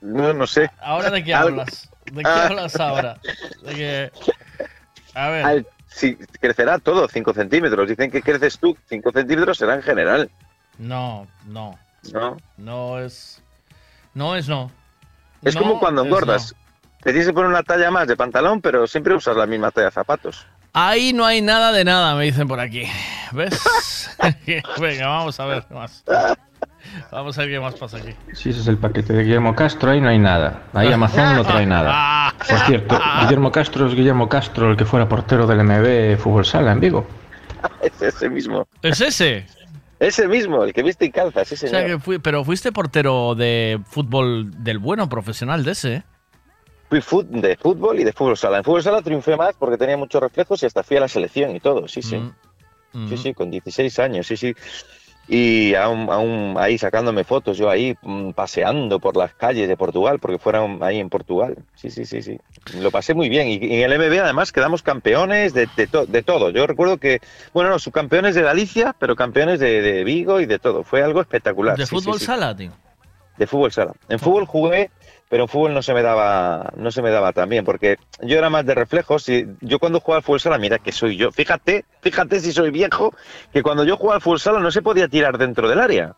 No, 0.00 0.34
no 0.34 0.46
sé. 0.46 0.70
¿Ahora 0.82 1.08
de 1.10 1.24
qué 1.24 1.32
hablas? 1.34 1.88
¿De 2.12 2.22
qué 2.22 2.28
Ah. 2.28 2.46
hablas 2.46 2.76
ahora? 2.78 3.18
De 3.64 3.74
que... 3.74 4.12
A 5.14 5.28
ver. 5.28 5.44
Al- 5.46 5.66
sí, 5.86 6.16
crecerá 6.40 6.78
todo 6.78 7.08
5 7.08 7.32
centímetros. 7.32 7.88
Dicen 7.88 8.10
que 8.10 8.20
creces 8.20 8.58
tú 8.58 8.76
5 8.90 9.12
centímetros 9.12 9.56
será 9.56 9.74
en 9.74 9.82
general. 9.82 10.30
No, 10.78 11.26
no. 11.46 11.78
¿No? 12.12 12.36
No 12.58 12.98
es. 13.00 13.42
No 14.12 14.36
es 14.36 14.46
no. 14.48 14.70
Es 15.42 15.54
No 15.54 15.62
como 15.62 15.80
cuando 15.80 16.04
engordas. 16.04 16.54
Que 17.04 17.32
poner 17.32 17.50
una 17.50 17.62
talla 17.62 17.90
más 17.90 18.08
de 18.08 18.16
pantalón, 18.16 18.60
pero 18.60 18.86
siempre 18.86 19.14
usas 19.14 19.36
la 19.36 19.46
misma 19.46 19.70
talla 19.70 19.86
de 19.86 19.92
zapatos. 19.92 20.46
Ahí 20.72 21.12
no 21.12 21.24
hay 21.24 21.40
nada 21.42 21.70
de 21.70 21.84
nada, 21.84 22.14
me 22.16 22.24
dicen 22.24 22.48
por 22.48 22.58
aquí. 22.58 22.84
¿Ves? 23.32 24.10
Venga, 24.80 25.06
vamos 25.06 25.38
a 25.38 25.44
ver 25.46 25.64
qué 25.68 25.74
más. 25.74 26.02
Vamos 27.12 27.36
a 27.38 27.42
ver 27.42 27.50
qué 27.50 27.60
más 27.60 27.74
pasa 27.74 27.98
aquí. 27.98 28.14
Si 28.32 28.50
ese 28.50 28.60
es 28.60 28.66
el 28.68 28.78
paquete 28.78 29.12
de 29.12 29.22
Guillermo 29.22 29.54
Castro, 29.54 29.90
ahí 29.90 30.00
no 30.00 30.08
hay 30.08 30.18
nada. 30.18 30.62
Ahí 30.72 30.92
Amazon 30.92 31.36
no 31.36 31.44
trae 31.44 31.66
nada. 31.66 32.34
Por 32.48 32.58
cierto, 32.60 32.98
Guillermo 33.20 33.52
Castro 33.52 33.86
es 33.86 33.94
Guillermo 33.94 34.28
Castro, 34.28 34.70
el 34.70 34.76
que 34.76 34.84
fuera 34.84 35.08
portero 35.08 35.46
del 35.46 35.62
MB 35.62 36.18
Fútbol 36.18 36.44
Sala 36.44 36.72
en 36.72 36.80
Vigo. 36.80 37.06
Es 37.82 38.00
ese 38.00 38.28
mismo. 38.28 38.66
¿Es 38.82 39.00
ese? 39.00 39.46
Ese 39.98 40.26
mismo, 40.28 40.64
el 40.64 40.72
que 40.72 40.82
viste 40.82 41.04
y 41.06 41.10
calza, 41.10 41.44
sí 41.44 41.54
O 41.54 41.58
señor. 41.58 41.70
sea, 41.76 41.86
que 41.86 41.98
fui, 41.98 42.18
pero 42.18 42.44
fuiste 42.44 42.72
portero 42.72 43.34
de 43.34 43.80
fútbol 43.86 44.50
del 44.62 44.78
bueno, 44.78 45.08
profesional 45.08 45.64
de 45.64 45.72
ese. 45.72 46.02
Fui 47.00 47.22
fut- 47.24 47.28
de 47.28 47.56
fútbol 47.56 48.00
y 48.00 48.04
de 48.04 48.12
fútbol 48.12 48.36
sala. 48.36 48.58
En 48.58 48.64
fútbol 48.64 48.82
sala 48.82 49.02
triunfé 49.02 49.36
más 49.36 49.54
porque 49.58 49.76
tenía 49.78 49.96
muchos 49.96 50.20
reflejos 50.22 50.62
y 50.62 50.66
hasta 50.66 50.82
fui 50.82 50.96
a 50.96 51.00
la 51.00 51.08
selección 51.08 51.54
y 51.56 51.60
todo, 51.60 51.88
sí, 51.88 52.02
sí. 52.02 52.16
Mm. 52.16 53.08
Sí, 53.08 53.16
sí, 53.16 53.34
con 53.34 53.50
16 53.50 53.98
años, 53.98 54.26
sí, 54.26 54.36
sí. 54.36 54.54
Y 55.26 55.74
aún, 55.74 56.10
aún 56.10 56.54
ahí 56.58 56.76
sacándome 56.76 57.24
fotos, 57.24 57.56
yo 57.56 57.70
ahí 57.70 57.96
mm, 58.02 58.32
paseando 58.32 59.00
por 59.00 59.16
las 59.16 59.32
calles 59.34 59.66
de 59.68 59.76
Portugal, 59.76 60.18
porque 60.18 60.38
fueron 60.38 60.82
ahí 60.82 61.00
en 61.00 61.08
Portugal. 61.08 61.56
Sí, 61.74 61.90
sí, 61.90 62.04
sí, 62.04 62.20
sí. 62.22 62.38
Lo 62.78 62.90
pasé 62.90 63.14
muy 63.14 63.30
bien. 63.30 63.48
Y, 63.48 63.54
y 63.54 63.82
en 63.82 63.90
el 63.90 63.98
MB 63.98 64.20
además 64.22 64.52
quedamos 64.52 64.82
campeones 64.82 65.54
de, 65.54 65.66
de, 65.76 65.86
to- 65.86 66.04
de 66.04 66.22
todo. 66.22 66.50
Yo 66.50 66.66
recuerdo 66.66 66.98
que, 66.98 67.20
bueno, 67.54 67.70
no, 67.70 67.78
subcampeones 67.78 68.34
de 68.34 68.42
Galicia, 68.42 68.94
pero 68.98 69.16
campeones 69.16 69.60
de, 69.60 69.80
de 69.80 70.04
Vigo 70.04 70.40
y 70.40 70.46
de 70.46 70.58
todo. 70.58 70.84
Fue 70.84 71.02
algo 71.02 71.22
espectacular. 71.22 71.78
¿De 71.78 71.86
sí, 71.86 71.96
fútbol 71.96 72.14
sí, 72.14 72.20
sí. 72.20 72.26
sala, 72.26 72.54
tío? 72.54 72.72
De 73.38 73.46
fútbol 73.46 73.72
sala. 73.72 73.92
En 74.10 74.18
fútbol 74.18 74.44
jugué, 74.44 74.90
pero 75.34 75.48
fútbol 75.48 75.74
no 75.74 75.82
se 75.82 75.92
me 75.94 76.02
daba, 76.02 76.70
no 76.76 76.92
se 76.92 77.02
me 77.02 77.10
daba 77.10 77.32
tan 77.32 77.48
bien, 77.48 77.64
porque 77.64 77.96
yo 78.22 78.38
era 78.38 78.50
más 78.50 78.64
de 78.64 78.72
reflejos 78.72 79.28
y 79.28 79.44
yo 79.62 79.80
cuando 79.80 79.98
jugaba 79.98 80.18
al 80.18 80.22
fútbol 80.22 80.38
sala, 80.38 80.58
mira 80.58 80.78
que 80.78 80.92
soy 80.92 81.16
yo. 81.16 81.32
Fíjate, 81.32 81.84
fíjate 82.02 82.38
si 82.38 82.52
soy 82.52 82.70
viejo, 82.70 83.12
que 83.52 83.60
cuando 83.60 83.82
yo 83.82 83.96
jugaba 83.96 84.14
al 84.14 84.20
fútbol 84.22 84.38
sala 84.38 84.60
no 84.60 84.70
se 84.70 84.80
podía 84.80 85.08
tirar 85.08 85.36
dentro 85.36 85.68
del 85.68 85.80
área. 85.80 86.14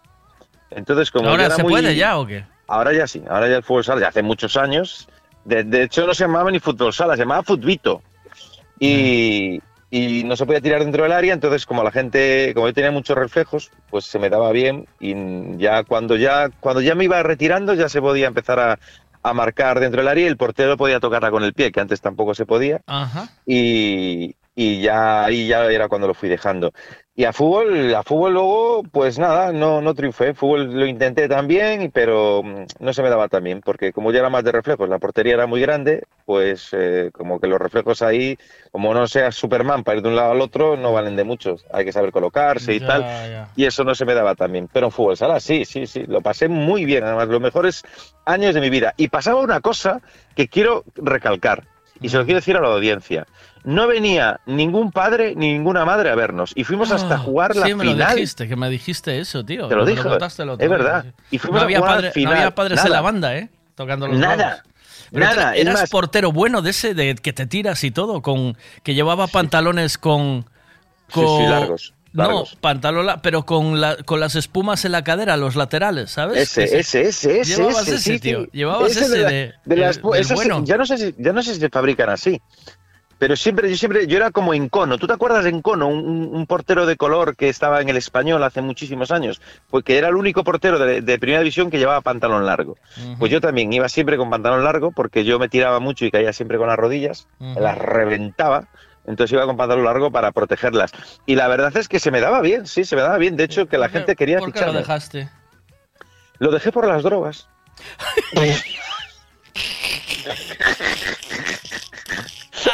Entonces, 0.70 1.10
como 1.10 1.24
yo 1.24 1.30
¿Ahora 1.30 1.46
era 1.46 1.56
se 1.56 1.62
muy- 1.62 1.72
puede 1.72 1.96
ya 1.96 2.18
o 2.18 2.26
qué? 2.26 2.44
Ahora 2.68 2.92
ya 2.92 3.06
sí, 3.06 3.22
ahora 3.26 3.48
ya 3.48 3.56
el 3.56 3.62
fútbol 3.62 3.84
sala, 3.84 4.02
ya 4.02 4.08
hace 4.08 4.22
muchos 4.22 4.54
años. 4.58 5.08
De, 5.46 5.64
de 5.64 5.84
hecho, 5.84 6.06
no 6.06 6.12
se 6.12 6.24
llamaba 6.24 6.50
ni 6.50 6.58
fútbol 6.60 6.92
sala, 6.92 7.14
se 7.14 7.20
llamaba 7.22 7.42
futbito. 7.42 8.02
Y, 8.78 9.60
y 9.90 10.24
no 10.24 10.36
se 10.36 10.44
podía 10.44 10.60
tirar 10.60 10.80
dentro 10.84 11.04
del 11.04 11.12
área, 11.12 11.32
entonces 11.32 11.64
como 11.64 11.82
la 11.82 11.90
gente, 11.92 12.52
como 12.54 12.66
yo 12.66 12.74
tenía 12.74 12.90
muchos 12.90 13.16
reflejos, 13.16 13.70
pues 13.88 14.04
se 14.04 14.18
me 14.18 14.28
daba 14.28 14.50
bien 14.52 14.86
y 15.00 15.14
ya 15.58 15.84
cuando 15.84 16.16
ya 16.16 16.48
cuando 16.60 16.80
ya 16.80 16.94
me 16.94 17.04
iba 17.04 17.22
retirando 17.22 17.72
ya 17.74 17.88
se 17.88 18.00
podía 18.00 18.26
empezar 18.26 18.58
a, 18.58 18.78
a 19.28 19.34
marcar 19.34 19.80
dentro 19.80 20.00
del 20.00 20.08
área 20.08 20.24
y 20.24 20.28
el 20.28 20.36
portero 20.36 20.76
podía 20.76 21.00
tocarla 21.00 21.30
con 21.30 21.42
el 21.42 21.52
pie, 21.52 21.72
que 21.72 21.80
antes 21.80 22.00
tampoco 22.00 22.34
se 22.34 22.46
podía 22.46 22.80
Ajá. 22.86 23.28
y, 23.44 24.36
y 24.54 24.80
ya 24.80 25.24
ahí 25.24 25.48
ya 25.48 25.66
era 25.66 25.88
cuando 25.88 26.06
lo 26.06 26.14
fui 26.14 26.28
dejando. 26.28 26.72
Y 27.18 27.24
a 27.24 27.32
fútbol, 27.32 27.94
a 27.94 28.02
fútbol 28.02 28.34
luego, 28.34 28.82
pues 28.92 29.18
nada, 29.18 29.50
no, 29.50 29.80
no 29.80 29.94
triunfé. 29.94 30.34
Fútbol 30.34 30.78
lo 30.78 30.84
intenté 30.84 31.28
también, 31.28 31.90
pero 31.90 32.42
mm, 32.42 32.66
no 32.80 32.92
se 32.92 33.02
me 33.02 33.08
daba 33.08 33.26
tan 33.28 33.42
bien, 33.42 33.62
porque 33.64 33.90
como 33.90 34.12
yo 34.12 34.18
era 34.18 34.28
más 34.28 34.44
de 34.44 34.52
reflejos, 34.52 34.86
la 34.86 34.98
portería 34.98 35.32
era 35.32 35.46
muy 35.46 35.62
grande, 35.62 36.04
pues 36.26 36.68
eh, 36.72 37.08
como 37.14 37.40
que 37.40 37.46
los 37.46 37.58
reflejos 37.58 38.02
ahí, 38.02 38.36
como 38.70 38.92
no 38.92 39.06
seas 39.06 39.34
Superman 39.34 39.82
para 39.82 39.96
ir 39.96 40.02
de 40.02 40.10
un 40.10 40.16
lado 40.16 40.32
al 40.32 40.42
otro, 40.42 40.76
no 40.76 40.92
valen 40.92 41.16
de 41.16 41.24
mucho. 41.24 41.56
Hay 41.72 41.86
que 41.86 41.92
saber 41.92 42.12
colocarse 42.12 42.74
y 42.74 42.80
Ya, 42.80 42.86
tal. 42.86 43.02
ya. 43.02 43.48
Y 43.56 43.64
eso 43.64 43.82
no 43.82 43.94
se 43.94 44.04
me 44.04 44.12
daba 44.12 44.34
tan 44.34 44.52
bien. 44.52 44.68
Pero 44.70 44.88
en 44.88 44.92
fútbol 44.92 45.16
sala, 45.16 45.40
sí, 45.40 45.64
sí, 45.64 45.86
sí, 45.86 46.04
lo 46.06 46.20
pasé 46.20 46.48
muy 46.48 46.84
bien. 46.84 47.02
Además, 47.02 47.28
los 47.28 47.40
mejores 47.40 47.82
años 48.26 48.54
de 48.54 48.60
mi 48.60 48.68
vida. 48.68 48.92
Y 48.98 49.08
pasaba 49.08 49.40
una 49.40 49.62
cosa 49.62 50.02
que 50.34 50.48
quiero 50.48 50.84
recalcar, 50.96 51.64
y 51.98 52.10
se 52.10 52.18
lo 52.18 52.26
quiero 52.26 52.40
decir 52.40 52.58
a 52.58 52.60
la 52.60 52.68
audiencia. 52.68 53.26
No 53.66 53.88
venía 53.88 54.40
ningún 54.46 54.92
padre 54.92 55.34
ni 55.36 55.52
ninguna 55.52 55.84
madre 55.84 56.08
a 56.10 56.14
vernos. 56.14 56.52
Y 56.54 56.62
fuimos 56.64 56.92
hasta 56.92 57.16
Ah, 57.16 57.18
jugar 57.18 57.54
la 57.56 57.66
sí, 57.66 57.74
me 57.74 57.84
lo 57.84 57.90
final. 57.92 58.14
dijiste, 58.14 58.46
que 58.46 58.54
me 58.56 58.70
dijiste 58.70 59.18
eso, 59.18 59.44
tío. 59.44 59.66
Te 59.66 59.74
lo 59.74 59.84
dije, 59.84 60.00
otro 60.00 60.24
es 60.26 60.70
verdad. 60.70 61.04
Y 61.32 61.38
fuimos 61.38 61.56
no, 61.56 61.60
a 61.62 61.64
había 61.64 61.78
jugar 61.78 61.94
padre- 61.96 62.06
al 62.06 62.12
final. 62.12 62.32
no 62.34 62.38
había 62.38 62.54
padres 62.54 62.84
en 62.84 62.92
la 62.92 63.00
banda, 63.00 63.36
¿eh? 63.36 63.50
Tocando 63.74 64.06
los 64.06 64.18
Nada. 64.18 64.62
Pero 65.12 65.24
Nada, 65.26 65.54
eras 65.56 65.74
más- 65.80 65.90
portero 65.90 66.30
bueno 66.32 66.62
de 66.62 66.70
ese 66.70 66.94
de 66.94 67.16
que 67.16 67.32
te 67.32 67.46
tiras 67.46 67.82
y 67.84 67.90
todo, 67.90 68.22
con 68.22 68.56
que 68.84 68.94
llevaba 68.94 69.26
pantalones 69.26 69.98
con... 69.98 70.46
Con 71.12 71.26
sí, 71.38 71.46
largos, 71.48 71.92
largos. 72.12 72.54
No, 72.54 72.60
pantalón, 72.60 73.20
pero 73.22 73.44
con, 73.44 73.80
la, 73.80 73.96
con 74.04 74.18
las 74.20 74.34
espumas 74.36 74.84
en 74.84 74.92
la 74.92 75.02
cadera, 75.04 75.36
los 75.36 75.54
laterales, 75.56 76.10
¿sabes? 76.12 76.38
Ese, 76.56 76.78
ese, 76.78 77.02
ese, 77.02 77.40
ese. 77.40 77.56
Llevabas 77.56 77.82
ese, 77.82 77.94
ese, 77.96 78.12
sí, 78.14 78.18
tío. 78.20 78.42
sí. 78.44 78.50
Llevabas 78.52 78.90
ese 78.96 79.08
de, 79.08 79.54
las- 79.76 80.00
bueno. 80.00 80.62
Ya 80.64 80.76
no 80.76 80.86
sé 80.86 80.98
si, 80.98 81.14
ya 81.18 81.32
no 81.32 81.42
sé 81.42 81.54
si 81.54 81.60
se 81.60 81.68
fabrican 81.68 82.10
así. 82.10 82.40
Pero 83.18 83.34
siempre, 83.34 83.70
yo 83.70 83.76
siempre, 83.76 84.06
yo 84.06 84.18
era 84.18 84.30
como 84.30 84.52
Encono. 84.52 84.98
¿Tú 84.98 85.06
te 85.06 85.14
acuerdas 85.14 85.44
de 85.44 85.50
Encono? 85.50 85.88
Un, 85.88 86.28
un- 86.34 86.46
portero 86.46 86.84
de 86.84 86.96
color 86.96 87.34
que 87.34 87.48
estaba 87.48 87.80
en 87.80 87.88
el 87.88 87.96
español 87.96 88.42
hace 88.42 88.60
muchísimos 88.60 89.10
años. 89.10 89.40
Pues 89.70 89.84
que 89.84 89.96
era 89.96 90.08
el 90.08 90.16
único 90.16 90.44
portero 90.44 90.78
de, 90.78 91.00
de 91.00 91.18
primera 91.18 91.40
división 91.40 91.70
que 91.70 91.78
llevaba 91.78 92.02
pantalón 92.02 92.44
largo. 92.44 92.76
Pues 93.18 93.32
yo 93.32 93.40
también 93.40 93.72
iba 93.72 93.88
siempre 93.88 94.18
con 94.18 94.28
pantalón 94.28 94.64
largo 94.64 94.92
porque 94.92 95.24
yo 95.24 95.38
me 95.38 95.48
tiraba 95.48 95.80
mucho 95.80 96.04
y 96.04 96.10
caía 96.10 96.32
siempre 96.34 96.58
con 96.58 96.66
las 96.68 96.76
rodillas. 96.76 97.26
Las 97.40 97.78
reventaba. 97.78 98.68
Entonces 99.06 99.32
iba 99.32 99.46
con 99.46 99.56
pantalón 99.56 99.84
largo 99.84 100.10
para 100.10 100.32
protegerlas. 100.32 100.92
Y 101.24 101.36
la 101.36 101.48
verdad 101.48 101.74
es 101.76 101.88
que 101.88 102.00
se 102.00 102.10
me 102.10 102.20
daba 102.20 102.40
bien, 102.42 102.66
sí, 102.66 102.84
se 102.84 102.96
me 102.96 103.02
daba 103.02 103.16
bien. 103.18 103.36
De 103.36 103.44
hecho, 103.44 103.66
que 103.66 103.78
la 103.78 103.88
gente 103.88 104.14
quería 104.16 104.40
¿Por 104.40 104.52
qué 104.52 104.66
lo 104.66 104.72
dejaste? 104.72 105.30
Lo 106.38 106.50
dejé 106.50 106.70
por 106.70 106.86
las 106.86 107.02
drogas. 107.02 107.48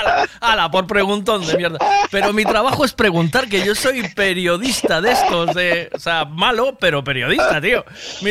Ala, 0.01 0.29
ala, 0.41 0.71
por 0.71 0.87
preguntón 0.87 1.47
de 1.47 1.57
mierda. 1.57 1.79
Pero 2.11 2.33
mi 2.33 2.45
trabajo 2.45 2.85
es 2.85 2.93
preguntar, 2.93 3.49
que 3.49 3.65
yo 3.65 3.75
soy 3.75 4.09
periodista 4.15 5.01
de 5.01 5.13
estos, 5.13 5.55
de, 5.55 5.91
o 5.95 5.99
sea, 5.99 6.25
malo, 6.25 6.77
pero 6.81 7.03
periodista, 7.05 7.61
tío. 7.61 7.85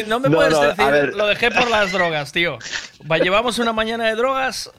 No 0.08 0.20
me 0.20 0.30
No, 0.30 0.38
puedes 0.38 0.54
no, 0.54 0.62
decir, 0.62 1.16
lo 1.16 1.28
dejé 1.28 1.52
por 1.52 1.70
las 1.70 1.92
drogas, 1.92 2.32
tío. 2.32 2.58
Va, 3.10 3.18
llevamos 3.18 3.60
una 3.60 3.74
mañana 3.74 4.06
de 4.08 4.16
drogas. 4.16 4.72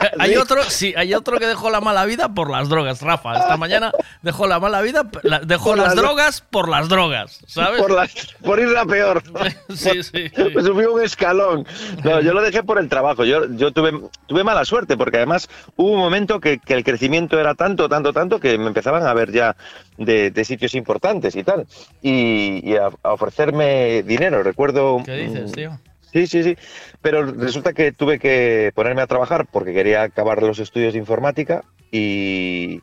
Hay 0.18 0.36
otro, 0.36 0.62
sí, 0.64 0.94
hay 0.96 1.12
otro 1.14 1.38
que 1.38 1.46
dejó 1.46 1.68
la 1.70 1.80
mala 1.80 2.04
vida 2.06 2.28
por 2.30 2.50
las 2.50 2.68
drogas, 2.68 3.02
Rafa. 3.02 3.38
Esta 3.38 3.56
mañana 3.56 3.92
dejó 4.22 4.46
la 4.46 4.58
mala 4.58 4.80
vida, 4.80 5.04
la- 5.22 5.40
dejó 5.40 5.70
Por 5.70 5.78
las 5.78 5.86
las 5.88 5.94
dro- 5.96 6.02
drogas 6.08 6.40
por 6.50 6.68
las 6.68 6.88
drogas, 6.88 7.40
¿sabes? 7.46 7.80
Por, 7.80 7.90
las, 7.90 8.10
por 8.42 8.58
ir 8.58 8.76
a 8.76 8.84
peor. 8.86 9.22
Sí, 9.74 10.02
sí. 10.02 10.30
Me 10.54 10.62
subí 10.62 10.84
un 10.84 11.02
escalón. 11.02 11.66
No, 12.04 12.20
yo 12.20 12.32
lo 12.32 12.40
dejé 12.42 12.62
por 12.62 12.78
el 12.78 12.88
trabajo. 12.88 13.24
Yo, 13.24 13.46
yo 13.54 13.72
tuve, 13.72 13.92
tuve 14.26 14.44
mala 14.44 14.64
suerte 14.64 14.96
porque 14.96 15.18
además 15.18 15.48
hubo 15.76 15.92
un 15.92 15.98
momento 15.98 16.40
que, 16.40 16.58
que 16.58 16.74
el 16.74 16.84
crecimiento 16.84 17.38
era 17.38 17.54
tanto, 17.54 17.88
tanto, 17.88 18.12
tanto 18.12 18.40
que 18.40 18.56
me 18.58 18.68
empezaban 18.68 19.06
a 19.06 19.12
ver 19.14 19.30
ya 19.32 19.56
de, 19.98 20.30
de 20.30 20.44
sitios 20.44 20.74
importantes 20.74 21.36
y 21.36 21.44
tal. 21.44 21.66
Y, 22.00 22.60
y 22.70 22.76
a, 22.76 22.86
a 23.02 23.12
ofrecerme 23.12 24.02
dinero. 24.04 24.42
Recuerdo. 24.42 25.02
¿Qué 25.04 25.12
dices, 25.12 25.52
tío? 25.52 25.78
Sí, 26.12 26.26
sí, 26.26 26.42
sí. 26.42 26.56
Pero 27.00 27.24
resulta 27.24 27.72
que 27.72 27.92
tuve 27.92 28.18
que 28.18 28.72
ponerme 28.74 29.02
a 29.02 29.06
trabajar 29.06 29.46
porque 29.50 29.72
quería 29.72 30.02
acabar 30.02 30.42
los 30.42 30.58
estudios 30.58 30.92
de 30.92 30.98
informática 30.98 31.64
y, 31.90 32.82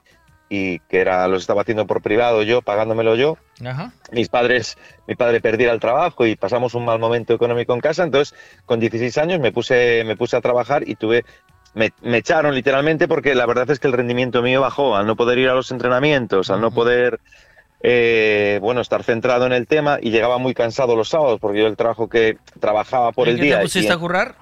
y 0.49 0.79
que 0.79 0.99
era 0.99 1.27
los 1.27 1.41
estaba 1.41 1.61
haciendo 1.61 1.85
por 1.85 2.01
privado 2.01 2.41
yo, 2.41 2.61
pagándomelo 2.61 3.15
yo 3.15 3.37
Ajá. 3.63 3.93
mis 4.11 4.29
padres, 4.29 4.77
mi 5.07 5.15
padre 5.15 5.41
perdiera 5.41 5.71
el 5.71 5.79
trabajo 5.79 6.25
y 6.25 6.35
pasamos 6.35 6.73
un 6.73 6.85
mal 6.85 6.99
momento 6.99 7.33
económico 7.33 7.73
en 7.73 7.81
casa, 7.81 8.03
entonces 8.03 8.35
con 8.65 8.79
16 8.79 9.17
años 9.19 9.39
me 9.39 9.51
puse, 9.51 10.03
me 10.05 10.17
puse 10.17 10.35
a 10.35 10.41
trabajar 10.41 10.87
y 10.89 10.95
tuve, 10.95 11.23
me, 11.75 11.93
me 12.01 12.17
echaron 12.17 12.55
literalmente 12.55 13.07
porque 13.07 13.35
la 13.35 13.45
verdad 13.45 13.69
es 13.69 13.79
que 13.79 13.87
el 13.87 13.93
rendimiento 13.93 14.41
mío 14.41 14.61
bajó 14.61 14.95
al 14.95 15.05
no 15.05 15.15
poder 15.15 15.37
ir 15.37 15.49
a 15.49 15.53
los 15.53 15.71
entrenamientos, 15.71 16.49
al 16.49 16.61
no 16.61 16.71
poder, 16.71 17.19
eh, 17.81 18.59
bueno, 18.61 18.81
estar 18.81 19.03
centrado 19.03 19.45
en 19.45 19.53
el 19.53 19.67
tema 19.67 19.99
y 20.01 20.11
llegaba 20.11 20.37
muy 20.37 20.53
cansado 20.53 20.95
los 20.95 21.09
sábados 21.09 21.39
porque 21.39 21.59
yo 21.59 21.67
el 21.67 21.77
trabajo 21.77 22.09
que 22.09 22.37
trabajaba 22.59 23.11
por 23.11 23.27
¿En 23.27 23.35
el 23.35 23.39
qué 23.39 23.45
día. 23.45 23.55
te 23.57 23.61
y- 23.61 23.65
pusiste 23.65 23.93
a 23.93 23.97
currar? 23.97 24.35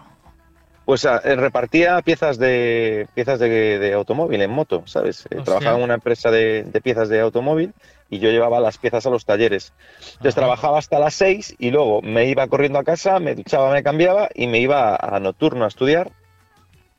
pues 0.86 1.06
ah, 1.06 1.22
eh, 1.26 1.36
repartía 1.36 2.02
piezas 2.02 2.38
de 2.38 3.08
piezas 3.14 3.40
de, 3.40 3.50
de 3.78 3.94
automóvil 3.94 4.42
en 4.42 4.50
moto, 4.52 4.84
¿sabes? 4.86 5.26
Eh, 5.30 5.42
trabajaba 5.44 5.78
en 5.78 5.84
una 5.84 5.96
empresa 5.96 6.32
de, 6.32 6.64
de 6.64 6.80
piezas 6.82 7.10
de 7.10 7.20
automóvil 7.20 7.74
y 8.10 8.20
yo 8.20 8.30
llevaba 8.32 8.62
las 8.62 8.78
piezas 8.78 9.06
a 9.06 9.10
los 9.10 9.26
talleres. 9.26 9.74
Entonces 10.14 10.36
trabajaba 10.36 10.80
hasta 10.80 10.98
las 10.98 11.14
6 11.16 11.56
y 11.60 11.72
luego 11.72 12.02
me 12.02 12.28
iba 12.28 12.48
corriendo 12.48 12.80
a 12.80 12.86
casa, 12.86 13.20
me 13.20 13.36
duchaba, 13.36 13.74
me 13.74 13.84
cambiaba 13.84 14.30
y 14.34 14.48
me 14.48 14.60
iba 14.60 14.96
a 14.96 15.20
nocturno 15.20 15.66
a 15.66 15.68
estudiar 15.68 16.10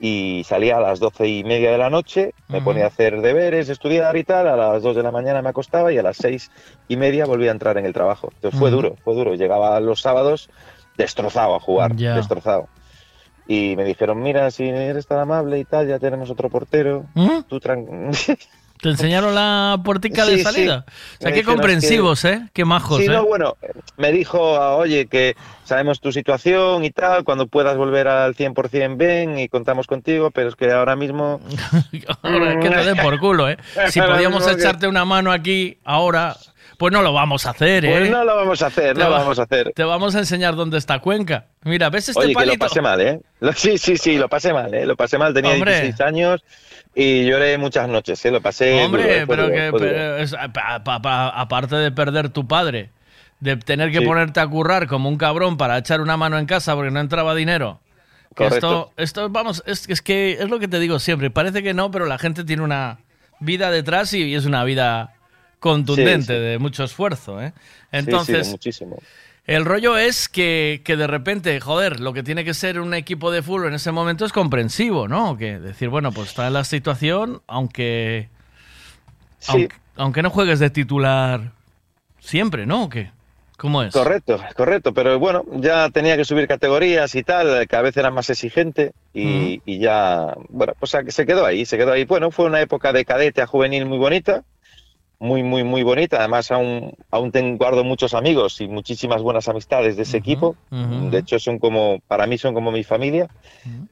y 0.01 0.45
salía 0.45 0.77
a 0.77 0.81
las 0.81 1.01
doce 1.01 1.27
y 1.27 1.43
media 1.45 1.73
de 1.73 1.79
la 1.79 1.91
noche, 1.91 2.33
me 2.49 2.61
ponía 2.63 2.85
a 2.85 2.89
hacer 2.89 3.21
deberes, 3.21 3.69
estudiar 3.69 4.17
y 4.17 4.23
tal, 4.25 4.47
a 4.49 4.57
las 4.57 4.83
2 4.83 4.95
de 4.95 5.03
la 5.03 5.11
mañana 5.11 5.43
me 5.43 5.49
acostaba 5.49 5.93
y 5.93 5.99
a 5.99 6.03
las 6.03 6.17
seis 6.17 6.51
y 6.87 6.97
media 6.97 7.27
volvía 7.27 7.51
a 7.51 7.53
entrar 7.53 7.77
en 7.79 7.85
el 7.87 7.93
trabajo. 7.93 8.29
Entonces 8.35 8.59
fue 8.61 8.71
duro, 8.71 8.97
fue 9.03 9.15
duro. 9.15 9.35
Llegaba 9.35 9.81
los 9.81 10.01
sábados 10.01 10.49
destrozado 10.97 11.55
a 11.57 11.61
jugar, 11.61 11.97
Ya. 11.97 12.15
destrozado. 12.15 12.69
Y 13.47 13.75
me 13.77 13.85
dijeron, 13.85 14.23
mira, 14.23 14.51
si 14.51 14.69
eres 14.69 15.07
tan 15.07 15.19
amable 15.21 15.59
y 15.59 15.65
tal, 15.65 15.89
ya 15.89 15.99
tenemos 15.99 16.31
otro 16.31 16.49
portero. 16.51 17.05
¿Mm? 17.15 17.41
Tú 17.49 17.59
tran- 17.61 18.11
¿Te 18.81 18.91
enseñaron 18.91 19.35
la 19.35 19.79
puertica 19.85 20.25
Sí, 20.25 20.31
de 20.33 20.37
sí. 20.39 20.43
salida? 20.45 20.85
O 20.89 20.93
sea, 21.23 21.31
Me 21.31 21.37
qué 21.37 21.45
comprensivos, 21.45 22.25
¿eh? 22.25 22.49
Qué 22.53 22.65
majos, 22.65 22.99
Sí, 22.99 23.05
¿eh? 23.05 23.09
no, 23.09 23.25
bueno, 23.27 23.57
me 23.97 24.13
dijo, 24.13 24.39
oye, 24.77 25.07
que 25.07 25.35
sabemos 25.65 26.01
tu 26.01 26.13
situación 26.13 26.85
y 26.85 26.91
tal, 26.91 27.25
cuando 27.25 27.47
puedas 27.47 27.77
volver 27.77 28.09
al 28.09 28.35
100% 28.35 28.97
ven 28.97 29.39
y 29.39 29.49
contamos 29.49 29.87
contigo, 29.87 30.31
pero 30.31 30.49
es 30.49 30.57
que 30.57 30.71
ahora 30.73 30.97
mismo... 30.97 31.41
Ahora, 32.23 32.59
que 32.61 32.69
te 32.71 32.85
den 32.85 32.97
por 32.99 33.19
culo, 33.19 33.49
¿eh? 33.49 33.59
Si 33.91 34.01
podíamos 34.01 34.41
mismo 34.43 34.57
que- 34.57 34.63
echarte 34.63 34.87
una 34.87 35.05
mano 35.05 35.33
aquí 35.33 35.79
ahora, 35.85 36.37
pues 36.79 36.93
no 36.93 37.03
lo 37.03 37.13
vamos 37.13 37.45
a 37.47 37.51
hacer, 37.51 37.85
¿eh? 37.85 37.91
Pues 37.99 38.11
no 38.11 38.25
lo 38.25 38.37
vamos 38.37 38.63
a 38.63 38.67
hacer, 38.67 38.95
Te 38.95 39.01
no 39.01 39.07
lo 39.07 39.11
va- 39.13 39.19
vamos 39.19 39.39
a 39.39 39.43
hacer. 39.43 39.73
Te 39.75 39.85
vamos 39.85 40.15
a 40.15 40.21
enseñar 40.21 40.55
dónde 40.55 40.79
está 40.79 41.01
Cuenca. 41.01 41.47
Mira, 41.65 41.91
¿ves 41.91 42.09
este 42.11 42.21
Oye, 42.21 42.29
que 42.29 42.35
lo 42.35 42.39
palito? 42.41 42.67
pasé 42.67 42.81
mal, 42.81 43.01
¿eh? 43.01 43.21
Lo- 43.41 43.53
Sí, 43.53 43.77
sí, 43.79 43.97
sí, 43.97 44.17
lo 44.17 44.29
pasé 44.29 44.53
mal, 44.53 44.73
¿eh? 44.75 44.87
Lo 44.87 44.95
pasé 44.97 45.19
mal, 45.19 45.35
tenía 45.35 45.53
Hombre. 45.53 45.73
16 45.81 46.01
años 46.01 46.43
y 47.01 47.25
lloré 47.25 47.57
muchas 47.59 47.89
noches, 47.89 48.25
¿eh? 48.25 48.31
Lo 48.33 48.41
pasé 48.41 48.85
Hombre, 48.85 49.03
duro, 49.03 49.15
¿eh? 49.15 49.25
Pero 49.29 49.43
duro, 49.45 49.55
que 49.55 49.71
pero 49.79 50.17
es- 50.19 50.35
pa- 50.53 50.83
pa- 50.83 51.01
pa- 51.01 51.29
aparte 51.29 51.77
de 51.77 51.93
perder 51.93 52.31
tu 52.31 52.47
padre, 52.49 52.91
de 53.41 53.57
tener 53.57 53.93
que 53.93 53.99
Sí. 54.01 54.05
ponerte 54.05 54.41
a 54.41 54.47
currar 54.49 54.89
como 54.89 55.09
un 55.09 55.17
cabrón 55.17 55.57
para 55.57 55.79
echar 55.79 56.01
una 56.01 56.17
mano 56.17 56.39
en 56.39 56.47
casa 56.47 56.75
porque 56.75 56.91
no 56.91 56.99
entraba 57.01 57.35
dinero, 57.37 57.81
Que 58.37 58.45
Correcto. 58.45 58.91
Esto, 58.97 59.03
esto, 59.23 59.29
vamos, 59.31 59.63
es, 59.67 59.89
es 59.89 60.03
que 60.03 60.33
es 60.33 60.49
lo 60.51 60.59
que 60.59 60.69
te 60.69 60.79
digo 60.79 60.99
siempre. 60.99 61.31
Parece 61.31 61.63
que 61.63 61.73
no, 61.75 61.91
pero 61.91 62.07
la 62.07 62.19
gente 62.19 62.45
tiene 62.45 62.63
una 62.63 62.99
vida 63.41 63.71
detrás 63.71 64.13
y, 64.13 64.23
y 64.25 64.35
es 64.35 64.45
una 64.45 64.63
vida 64.65 65.15
contundente, 65.61 66.35
Sí, 66.35 66.35
sí. 66.35 66.39
de 66.41 66.59
mucho 66.59 66.85
esfuerzo. 66.85 67.41
¿eh? 67.43 67.53
Entonces, 67.91 68.49
muchísimo. 68.51 68.99
El 69.49 69.65
rollo 69.65 69.97
es 69.97 70.29
que, 70.29 70.83
que 70.85 70.97
de 70.97 71.07
repente, 71.07 71.59
joder, 71.59 72.01
lo 72.01 72.13
que 72.13 72.23
tiene 72.23 72.45
que 72.45 72.53
ser 72.55 72.79
un 72.79 72.93
equipo 72.95 73.31
de 73.31 73.43
fútbol 73.43 73.69
en 73.69 73.75
ese 73.75 73.91
momento 73.93 74.25
es 74.25 74.33
comprensivo, 74.33 75.09
¿no? 75.09 75.37
Que 75.39 75.59
decir, 75.59 75.89
bueno, 75.89 76.13
pues 76.13 76.29
está 76.29 76.47
en 76.47 76.53
la 76.53 76.65
situación, 76.65 77.41
aunque, 77.47 78.29
Sí. 79.39 79.53
aunque, 79.53 79.77
aunque 79.97 80.23
no 80.23 80.31
juegues 80.31 80.59
de 80.61 80.69
titular 80.69 81.53
siempre, 82.21 82.67
¿no? 82.67 82.85
¿O 82.85 82.89
qué? 82.91 83.11
¿Cómo 83.57 83.83
es? 83.83 83.93
Correcto, 83.93 84.39
correcto, 84.55 84.93
pero 84.95 85.19
bueno, 85.19 85.45
ya 85.55 85.89
tenía 85.91 86.17
que 86.17 86.25
subir 86.25 86.47
categorías 86.47 87.15
y 87.17 87.25
tal, 87.25 87.67
cada 87.67 87.83
vez 87.85 87.97
era 87.97 88.11
más 88.13 88.31
exigente 88.31 88.93
y, 89.13 89.61
y 89.65 89.79
ya, 89.81 90.37
bueno, 90.51 90.75
pues 90.79 90.95
se 91.09 91.27
quedó 91.27 91.45
ahí, 91.45 91.65
se 91.65 91.77
quedó 91.77 91.93
ahí. 91.93 92.05
Bueno, 92.05 92.31
fue 92.31 92.45
una 92.45 92.61
época 92.61 92.93
de 92.93 93.05
cadete 93.05 93.43
a 93.43 93.47
juvenil 93.49 93.87
muy 93.87 93.99
bonita, 93.99 94.45
muy, 95.21 95.43
muy, 95.43 95.65
muy 95.65 95.83
bonita. 95.83 96.19
Además, 96.19 96.51
aún, 96.51 96.93
aún 97.11 97.33
tengo, 97.33 97.57
guardo 97.59 97.85
muchos 97.85 98.15
amigos 98.15 98.61
y 98.61 98.69
muchísimas 98.69 99.23
buenas 99.23 99.49
amistades 99.49 99.97
de 99.97 100.03
ese 100.03 100.17
equipo. 100.17 100.57
De 100.71 101.19
hecho, 101.19 101.39
son 101.39 101.59
como, 101.59 102.01
para 102.07 102.27
mí 102.27 102.39
son 102.39 102.55
como 102.55 102.71
mi 102.71 102.85
familia. 102.85 103.29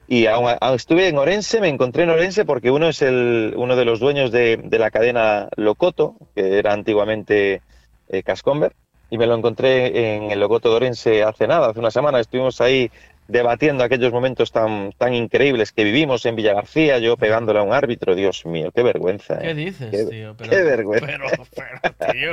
Y 0.07 0.27
aún, 0.27 0.51
aún 0.61 0.77
estuve 0.77 1.09
en 1.09 1.19
Orense, 1.19 1.61
me 1.61 1.69
encontré 1.69 2.05
en 2.05 2.11
Orense 2.11 2.45
porque 2.45 2.71
uno 2.71 2.89
es 2.89 3.03
el, 3.03 3.55
uno 3.57 3.77
de 3.77 3.85
los 3.85 4.01
dueños 4.01 4.31
de, 4.31 4.57
de 4.57 4.79
la 4.79 4.91
cadena 4.91 5.49
Locoto, 5.57 6.17
que 6.35 6.59
era 6.59 6.73
antiguamente 6.73 7.63
eh, 8.09 8.23
Cascomber, 8.23 8.73
y 9.11 9.19
me 9.19 9.27
lo 9.27 9.35
encontré 9.35 10.17
en 10.17 10.31
el 10.31 10.41
Locoto 10.41 10.71
de 10.71 10.77
Orense 10.77 11.23
hace 11.23 11.47
nada, 11.47 11.69
hace 11.69 11.81
una 11.81 11.91
semana. 11.91 12.21
Estuvimos 12.21 12.61
ahí 12.61 12.91
debatiendo 13.29 13.85
aquellos 13.85 14.13
momentos 14.13 14.53
tan, 14.53 14.93
tan 14.93 15.15
increíbles 15.15 15.73
que 15.73 15.85
vivimos 15.85 16.25
en 16.27 16.37
Villa 16.37 16.55
García, 16.55 16.99
yo 16.99 17.17
pegándole 17.17 17.59
a 17.59 17.63
un 17.63 17.73
árbitro, 17.73 18.15
Dios 18.15 18.47
mío, 18.47 18.71
qué 18.75 18.83
vergüenza. 18.83 19.39
¿Qué 19.39 19.51
eh. 19.51 19.55
dices, 19.55 19.91
Qué- 19.91 20.05
tío? 20.05 20.35
Pero, 20.37 20.51
qué 20.51 20.63
vergüenza. 20.63 21.07
Pero, 21.07 21.27
pero, 21.55 22.13
tío. 22.13 22.31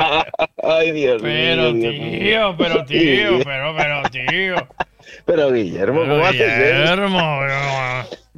Ay, 0.63 0.91
Dios 0.91 1.21
Pero, 1.21 1.71
mío. 1.73 1.91
Dios 1.91 1.93
mío. 1.95 2.19
tío, 2.19 2.55
pero, 2.57 2.85
tío, 2.85 3.39
pero, 3.43 3.75
pero, 3.75 4.01
tío. 4.09 4.55
Pero 5.25 5.51
Guillermo, 5.51 6.01
Pero, 6.01 6.13
¿cómo 6.13 6.25
haces 6.25 6.41
eso? 6.41 6.93
Guillermo, 6.95 7.39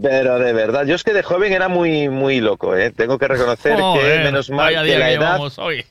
pero- 0.02 0.40
de 0.40 0.54
verdad, 0.54 0.86
yo 0.86 0.96
es 0.96 1.04
que 1.04 1.14
de 1.14 1.24
joven 1.24 1.54
era 1.54 1.68
muy, 1.70 2.10
muy 2.10 2.42
loco, 2.42 2.76
¿eh? 2.76 2.92
Tengo 2.92 3.18
que 3.18 3.28
reconocer 3.28 3.80
Joder, 3.80 4.18
que 4.20 4.24
menos 4.26 4.50
mal 4.50 4.74
que 4.84 4.98
la 5.00 5.12
edad... 5.12 5.40
hoy. 5.58 5.86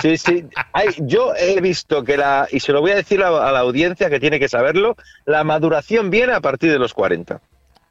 Sí, 0.00 0.16
sí. 0.16 0.44
Ay, 0.72 0.88
yo 0.98 1.32
he 1.36 1.60
visto 1.60 2.04
que 2.04 2.16
la, 2.16 2.46
y 2.50 2.60
se 2.60 2.72
lo 2.72 2.80
voy 2.80 2.92
a 2.92 2.96
decir 2.96 3.22
a, 3.22 3.28
a 3.48 3.52
la 3.52 3.60
audiencia 3.60 4.08
que 4.10 4.20
tiene 4.20 4.38
que 4.38 4.48
saberlo, 4.48 4.96
la 5.24 5.42
maduración 5.44 6.10
viene 6.10 6.32
a 6.34 6.40
partir 6.40 6.70
de 6.70 6.78
los 6.78 6.94
40. 6.94 7.40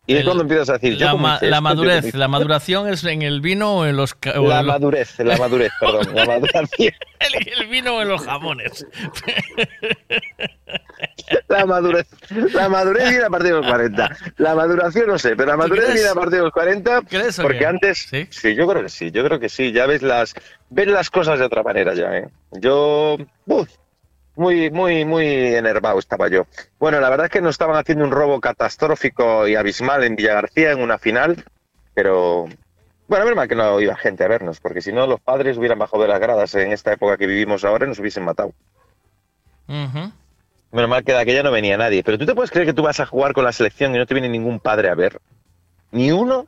Y 0.10 0.16
es 0.16 0.24
cuando 0.24 0.44
empiezas 0.44 0.70
a 0.70 0.74
decir, 0.78 0.98
La, 1.02 1.16
ma- 1.16 1.38
la 1.42 1.58
yo 1.58 1.62
madurez, 1.62 2.14
la 2.16 2.30
maduración 2.30 2.88
es 2.88 3.04
en 3.04 3.24
el 3.24 3.42
vino 3.42 3.76
o 3.80 3.86
en 3.86 3.98
los... 3.98 4.14
o 4.14 4.48
La 4.48 4.62
en 4.62 4.66
los- 4.68 4.76
madurez, 4.76 5.20
la 5.20 5.36
madurez, 5.38 5.70
perdón, 5.82 6.16
la 6.16 6.26
maduración. 6.26 6.94
el, 7.20 7.48
el 7.62 7.68
vino 7.68 7.98
o 7.98 8.02
en 8.02 8.08
los 8.08 8.24
jamones. 8.24 8.86
La 11.48 11.66
madurez, 11.66 12.08
la 12.54 12.70
madurez 12.70 13.10
viene 13.10 13.26
a 13.26 13.30
partir 13.30 13.52
de 13.52 13.58
los 13.58 13.68
40. 13.68 14.18
La 14.38 14.56
maduración 14.56 15.08
no 15.08 15.18
sé, 15.18 15.36
pero 15.36 15.52
la 15.52 15.58
madurez 15.58 15.94
viene 15.94 16.10
a 16.10 16.14
partir 16.14 16.38
de 16.38 16.44
los 16.44 16.54
40 16.54 17.02
¿Crees 17.10 17.40
porque 17.40 17.66
antes 17.66 18.08
¿Sí? 18.10 18.56
yo 18.56 18.68
creo 18.68 18.84
que 18.84 18.90
sí, 18.90 19.12
yo 19.12 19.24
creo 19.24 19.40
que 19.40 19.50
sí, 19.50 19.72
ya 19.72 19.86
ves 19.86 20.02
las 20.02 20.34
ves 20.70 20.88
las 20.88 21.10
cosas 21.10 21.40
de 21.40 21.46
otra 21.46 21.64
manera 21.64 21.94
ya, 21.94 22.18
¿eh? 22.18 22.30
Yo 22.52 23.18
uf, 23.46 23.70
muy 24.36 24.70
muy 24.72 25.04
muy 25.06 25.26
enervado 25.26 26.00
estaba 26.00 26.28
yo. 26.30 26.46
Bueno, 26.80 27.00
la 27.00 27.10
verdad 27.10 27.26
es 27.26 27.32
que 27.32 27.42
nos 27.42 27.52
estaban 27.52 27.76
haciendo 27.76 28.06
un 28.06 28.12
robo 28.12 28.40
catastrófico 28.40 29.48
y 29.48 29.56
abismal 29.56 30.04
en 30.04 30.16
Villa 30.16 30.36
García 30.36 30.72
en 30.72 30.82
una 30.82 30.98
final, 30.98 31.44
pero 31.94 32.48
bueno, 33.08 33.24
menos 33.26 33.38
mal 33.38 33.48
que 33.48 33.56
no 33.56 33.80
iba 33.80 33.96
gente 33.96 34.24
a 34.24 34.28
vernos, 34.28 34.60
porque 34.60 34.82
si 34.82 34.92
no 34.92 35.08
los 35.08 35.22
padres 35.22 35.58
hubieran 35.58 35.80
bajado 35.80 36.04
de 36.04 36.10
las 36.10 36.20
gradas 36.20 36.54
en 36.56 36.72
esta 36.72 36.94
época 36.94 37.18
que 37.18 37.26
vivimos 37.26 37.64
ahora 37.64 37.86
y 37.86 37.90
nos 37.90 38.00
hubiesen 38.00 38.26
matado. 38.26 38.54
Menos 40.72 40.90
mal 40.90 41.04
que 41.04 41.14
de 41.14 41.20
aquella 41.20 41.44
no 41.44 41.52
venía 41.52 41.78
nadie. 41.78 42.04
Pero 42.04 42.18
tú 42.18 42.26
te 42.26 42.36
puedes 42.36 42.52
creer 42.52 42.68
que 42.68 42.74
tú 42.74 42.84
vas 42.84 43.00
a 43.00 43.06
jugar 43.06 43.34
con 43.34 43.44
la 43.46 43.52
selección 43.52 43.96
y 43.96 43.98
no 43.98 44.06
te 44.06 44.14
viene 44.14 44.30
ningún 44.30 44.60
padre 44.60 44.90
a 44.90 44.96
ver. 44.96 45.20
Ni 45.92 46.12
uno. 46.12 46.46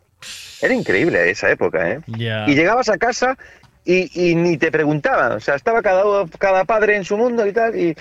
Era 0.61 0.73
increíble 0.73 1.29
esa 1.29 1.49
época, 1.49 1.89
¿eh? 1.89 2.01
Y 2.47 2.53
llegabas 2.55 2.89
a 2.89 2.97
casa 2.97 3.37
y, 3.85 4.31
y 4.31 4.35
ni 4.35 4.57
te 4.57 4.71
preguntaban. 4.71 5.31
O 5.31 5.39
sea, 5.39 5.55
estaba 5.55 5.81
cada, 5.81 6.03
cada 6.37 6.65
padre 6.65 6.97
en 6.97 7.05
su 7.05 7.15
mundo 7.17 7.45
y 7.47 7.53
tal. 7.53 7.79
Y, 7.79 7.95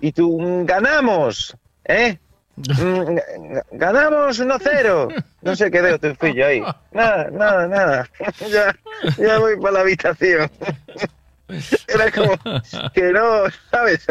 y 0.00 0.12
tú, 0.12 0.38
"Mm, 0.38 0.66
ganamos, 0.66 1.56
¿eh? 1.86 2.18
Mm, 2.56 3.16
Ganamos 3.72 4.38
1-0. 4.38 5.08
No 5.42 5.56
sé 5.56 5.70
qué 5.72 5.82
de 5.82 5.98
te 5.98 6.14
fui 6.14 6.34
yo 6.34 6.46
ahí. 6.46 6.62
Nada, 6.92 7.28
nada, 7.32 7.66
nada. 7.66 8.08
ya, 8.50 8.76
ya 9.18 9.38
voy 9.38 9.56
para 9.56 9.72
la 9.72 9.80
habitación. 9.80 10.48
Era 11.88 12.10
como 12.10 12.36
que 12.94 13.12
no, 13.12 13.44
¿sabes? 13.70 14.06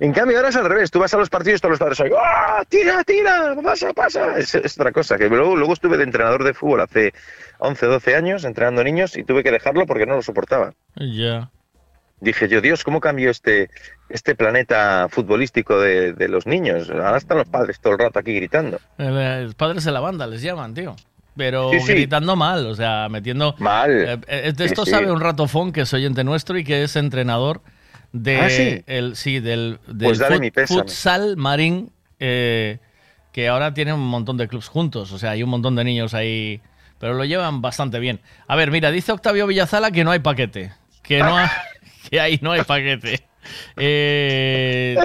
En 0.00 0.12
cambio, 0.12 0.36
ahora 0.36 0.50
es 0.50 0.56
al 0.56 0.68
revés. 0.68 0.90
Tú 0.90 0.98
vas 0.98 1.12
a 1.14 1.18
los 1.18 1.30
partidos, 1.30 1.60
todos 1.60 1.72
los 1.72 1.78
padres 1.78 2.00
ahí, 2.00 2.10
¡ah! 2.16 2.62
¡Tira, 2.68 3.02
tira! 3.04 3.54
¡Pasa, 3.62 3.92
pasa! 3.92 4.38
Es, 4.38 4.54
es 4.54 4.78
otra 4.78 4.92
cosa. 4.92 5.16
Que 5.16 5.28
luego, 5.28 5.56
luego 5.56 5.72
estuve 5.72 5.96
de 5.96 6.04
entrenador 6.04 6.44
de 6.44 6.54
fútbol 6.54 6.80
hace 6.80 7.12
11, 7.58 7.86
12 7.86 8.16
años, 8.16 8.44
entrenando 8.44 8.84
niños, 8.84 9.16
y 9.16 9.24
tuve 9.24 9.42
que 9.42 9.50
dejarlo 9.50 9.86
porque 9.86 10.06
no 10.06 10.16
lo 10.16 10.22
soportaba. 10.22 10.74
Ya. 10.96 11.50
Dije 12.20 12.48
yo, 12.48 12.60
Dios, 12.62 12.82
¿cómo 12.82 13.00
cambió 13.00 13.30
este, 13.30 13.68
este 14.08 14.34
planeta 14.34 15.08
futbolístico 15.10 15.78
de, 15.78 16.14
de 16.14 16.28
los 16.28 16.46
niños? 16.46 16.88
Ahora 16.88 17.18
están 17.18 17.36
los 17.38 17.48
padres 17.48 17.78
todo 17.78 17.92
el 17.92 17.98
rato 17.98 18.18
aquí 18.18 18.34
gritando. 18.34 18.80
Los 18.96 19.54
padres 19.54 19.84
de 19.84 19.92
la 19.92 20.00
banda 20.00 20.26
les 20.26 20.40
llaman, 20.40 20.72
tío. 20.72 20.96
Pero 21.36 21.70
Sí, 21.70 21.80
sí. 21.80 21.92
gritando 21.92 22.34
mal, 22.34 22.66
o 22.66 22.74
sea, 22.74 23.08
metiendo... 23.10 23.54
Mal. 23.58 23.90
Eh, 23.90 24.18
eh, 24.26 24.52
de 24.56 24.64
esto 24.64 24.84
Sí, 24.86 24.90
sabe 24.92 25.10
un 25.12 25.20
ratofón 25.20 25.70
que 25.72 25.82
es 25.82 25.92
oyente 25.92 26.24
nuestro 26.24 26.56
y 26.58 26.64
que 26.64 26.82
es 26.82 26.96
entrenador 26.96 27.60
de 28.12 28.40
Ah, 28.40 28.48
¿sí? 28.50 28.82
el 28.86 29.16
sí 29.16 29.40
del, 29.40 29.78
del 29.86 30.08
Pues 30.16 30.20
fut- 30.20 30.66
futsal 30.66 31.36
marín 31.36 31.90
eh, 32.20 32.78
que 33.32 33.48
ahora 33.48 33.74
tiene 33.74 33.92
un 33.92 34.00
montón 34.06 34.38
de 34.38 34.48
clubs 34.48 34.68
juntos, 34.68 35.12
o 35.12 35.18
sea, 35.18 35.32
hay 35.32 35.42
un 35.42 35.50
montón 35.50 35.76
de 35.76 35.84
niños 35.84 36.14
ahí, 36.14 36.62
pero 36.98 37.12
lo 37.12 37.24
llevan 37.26 37.60
bastante 37.60 37.98
bien. 37.98 38.20
A 38.48 38.56
ver, 38.56 38.70
mira, 38.70 38.90
dice 38.90 39.12
Octavio 39.12 39.46
Villazala 39.46 39.90
que 39.90 40.04
no 40.04 40.12
hay 40.12 40.20
paquete, 40.20 40.72
que 41.02 41.18
no 41.18 41.36
hay- 41.36 41.48
que 42.10 42.18
ahí 42.18 42.38
no 42.40 42.52
hay 42.52 42.62
paquete. 42.62 43.26
Eh, 43.76 44.96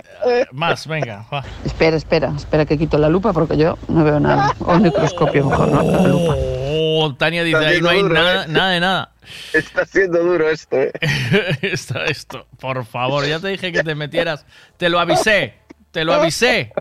más, 0.52 0.88
venga. 0.88 1.26
va. 1.34 1.44
Espera, 1.66 1.98
espera, 1.98 2.34
espera 2.36 2.66
que 2.66 2.78
quito 2.78 2.98
la 2.98 3.10
lupa 3.10 3.34
porque 3.34 3.58
yo 3.58 3.78
no 3.88 4.04
veo 4.04 4.20
nada. 4.20 4.56
O 4.60 4.74
el 4.74 4.82
microscopio 4.82 5.46
mejor, 5.46 5.70
¿no? 5.70 5.84
La 5.84 6.08
lupa. 6.08 6.36
Oh, 6.74 7.16
Tania 7.16 7.44
dice, 7.44 7.58
Está 7.58 7.70
ahí 7.70 7.82
no 7.82 7.90
hay 7.90 7.98
siendo 7.98 8.14
duro, 8.14 8.24
nada, 8.24 8.44
¿eh? 8.44 8.48
nada 8.50 8.70
de 8.72 8.80
nada. 8.80 9.12
Está 9.54 9.86
siendo 9.86 10.20
duro 10.20 10.50
esto, 10.50 10.78
¿eh? 10.78 10.92
esto, 11.62 12.04
esto, 12.04 12.48
por 12.60 12.86
favor, 12.86 13.26
ya 13.26 13.40
te 13.40 13.48
dije 13.48 13.72
que 13.72 13.84
te 13.84 13.96
metieras. 13.96 14.46
Te 14.78 14.90
lo 14.90 15.00
avisé, 15.00 15.56
te 15.92 16.04
lo 16.04 16.14
avisé, 16.14 16.74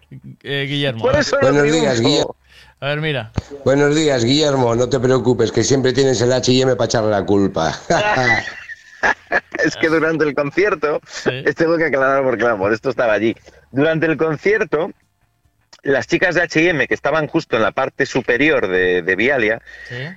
eh, 0.43 0.67
Guillermo. 0.69 1.03
Buenos 1.03 1.73
días, 1.73 2.01
Guillermo. 2.01 2.37
A 2.81 2.87
ver, 2.87 3.01
mira. 3.01 3.31
Buenos 3.65 3.95
días, 3.95 4.25
Guillermo. 4.25 4.75
No 4.75 4.89
te 4.89 4.99
preocupes, 4.99 5.53
que 5.53 5.63
siempre 5.63 5.93
tienes 5.93 6.21
el 6.23 6.33
H&M 6.33 6.75
para 6.77 6.87
echarle 6.87 7.11
la 7.11 7.27
culpa. 7.27 7.79
es 9.65 9.77
que 9.77 9.89
durante 9.89 10.25
el 10.25 10.35
concierto, 10.35 11.01
tengo 11.57 11.77
que 11.77 11.87
aclarar 11.87 12.23
porque 12.23 12.45
vamos, 12.45 12.73
esto 12.73 12.91
estaba 12.91 13.13
allí. 13.13 13.37
Durante 13.71 14.07
el 14.07 14.17
concierto, 14.17 14.93
las 15.83 16.07
chicas 16.07 16.35
de 16.35 16.43
H&M 16.43 16.87
que 16.87 16.95
estaban 16.95 17.27
justo 17.27 17.57
en 17.57 17.63
la 17.63 17.73
parte 17.73 18.07
superior 18.07 18.69
de, 18.69 19.03
de 19.03 19.17
Vialia 19.17 19.63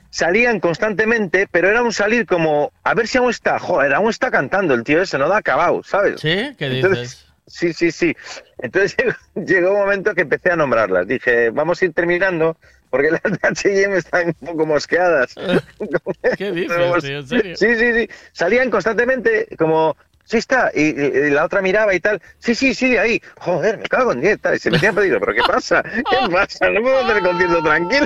salían 0.10 0.60
constantemente, 0.60 1.48
pero 1.50 1.70
era 1.70 1.82
un 1.84 1.94
salir 1.94 2.26
como 2.26 2.72
a 2.84 2.94
ver 2.94 3.08
si 3.08 3.18
aún 3.18 3.30
está, 3.30 3.60
joder, 3.60 3.94
aún 3.94 4.10
está 4.10 4.32
cantando 4.32 4.74
el 4.74 4.84
tío 4.84 5.02
ese, 5.02 5.18
no 5.18 5.30
da 5.30 5.38
acabado, 5.38 5.84
¿sabes? 5.84 6.22
¿Sí? 6.22 6.54
¿Qué 6.58 6.66
Entonces, 6.66 7.00
dices? 7.00 7.34
Sí, 7.46 7.74
sí, 7.74 7.92
sí. 7.92 8.16
Entonces 8.58 8.96
llegó, 8.98 9.16
llegó 9.46 9.72
un 9.74 9.80
momento 9.80 10.14
que 10.16 10.22
empecé 10.22 10.52
a 10.52 10.56
nombrarlas. 10.56 11.08
Dije, 11.08 11.50
vamos 11.50 11.82
a 11.82 11.86
ir 11.86 11.94
terminando 11.94 12.58
porque 12.94 13.10
las 13.10 13.24
de 13.24 13.40
H&M 13.42 13.98
están 13.98 14.28
un 14.28 14.48
poco 14.48 14.68
mosqueadas. 14.68 15.34
¿Qué 16.38 16.52
dices, 16.52 16.78
tío? 17.02 17.18
¿En 17.18 17.28
serio? 17.28 17.58
Sí, 17.58 17.76
sí, 17.76 17.92
sí. 17.92 18.10
Salían 18.34 18.70
constantemente 18.70 19.48
como, 19.58 19.98
sí 20.26 20.38
está, 20.38 20.70
y, 20.76 20.94
la 21.32 21.44
otra 21.46 21.64
miraba 21.64 21.96
y 21.96 22.00
tal, 22.00 22.22
sí, 22.38 22.54
sí, 22.54 22.76
sigue 22.76 23.00
ahí. 23.00 23.20
Joder, 23.40 23.80
me 23.80 23.86
cago 23.86 24.12
en 24.12 24.22
diez, 24.22 24.40
tal. 24.40 24.58
Y 24.58 24.60
se 24.60 24.70
metían 24.70 24.94
peligro, 24.94 25.20
pero 25.20 25.34
¿qué 25.34 25.42
pasa? 25.42 25.82
¿Qué 25.82 26.32
pasa? 26.32 26.70
No 26.70 26.82
puedo 26.84 27.00
hacer 27.04 27.18
el 27.18 27.24
concierto 27.24 27.64
tranquilo. 27.64 28.06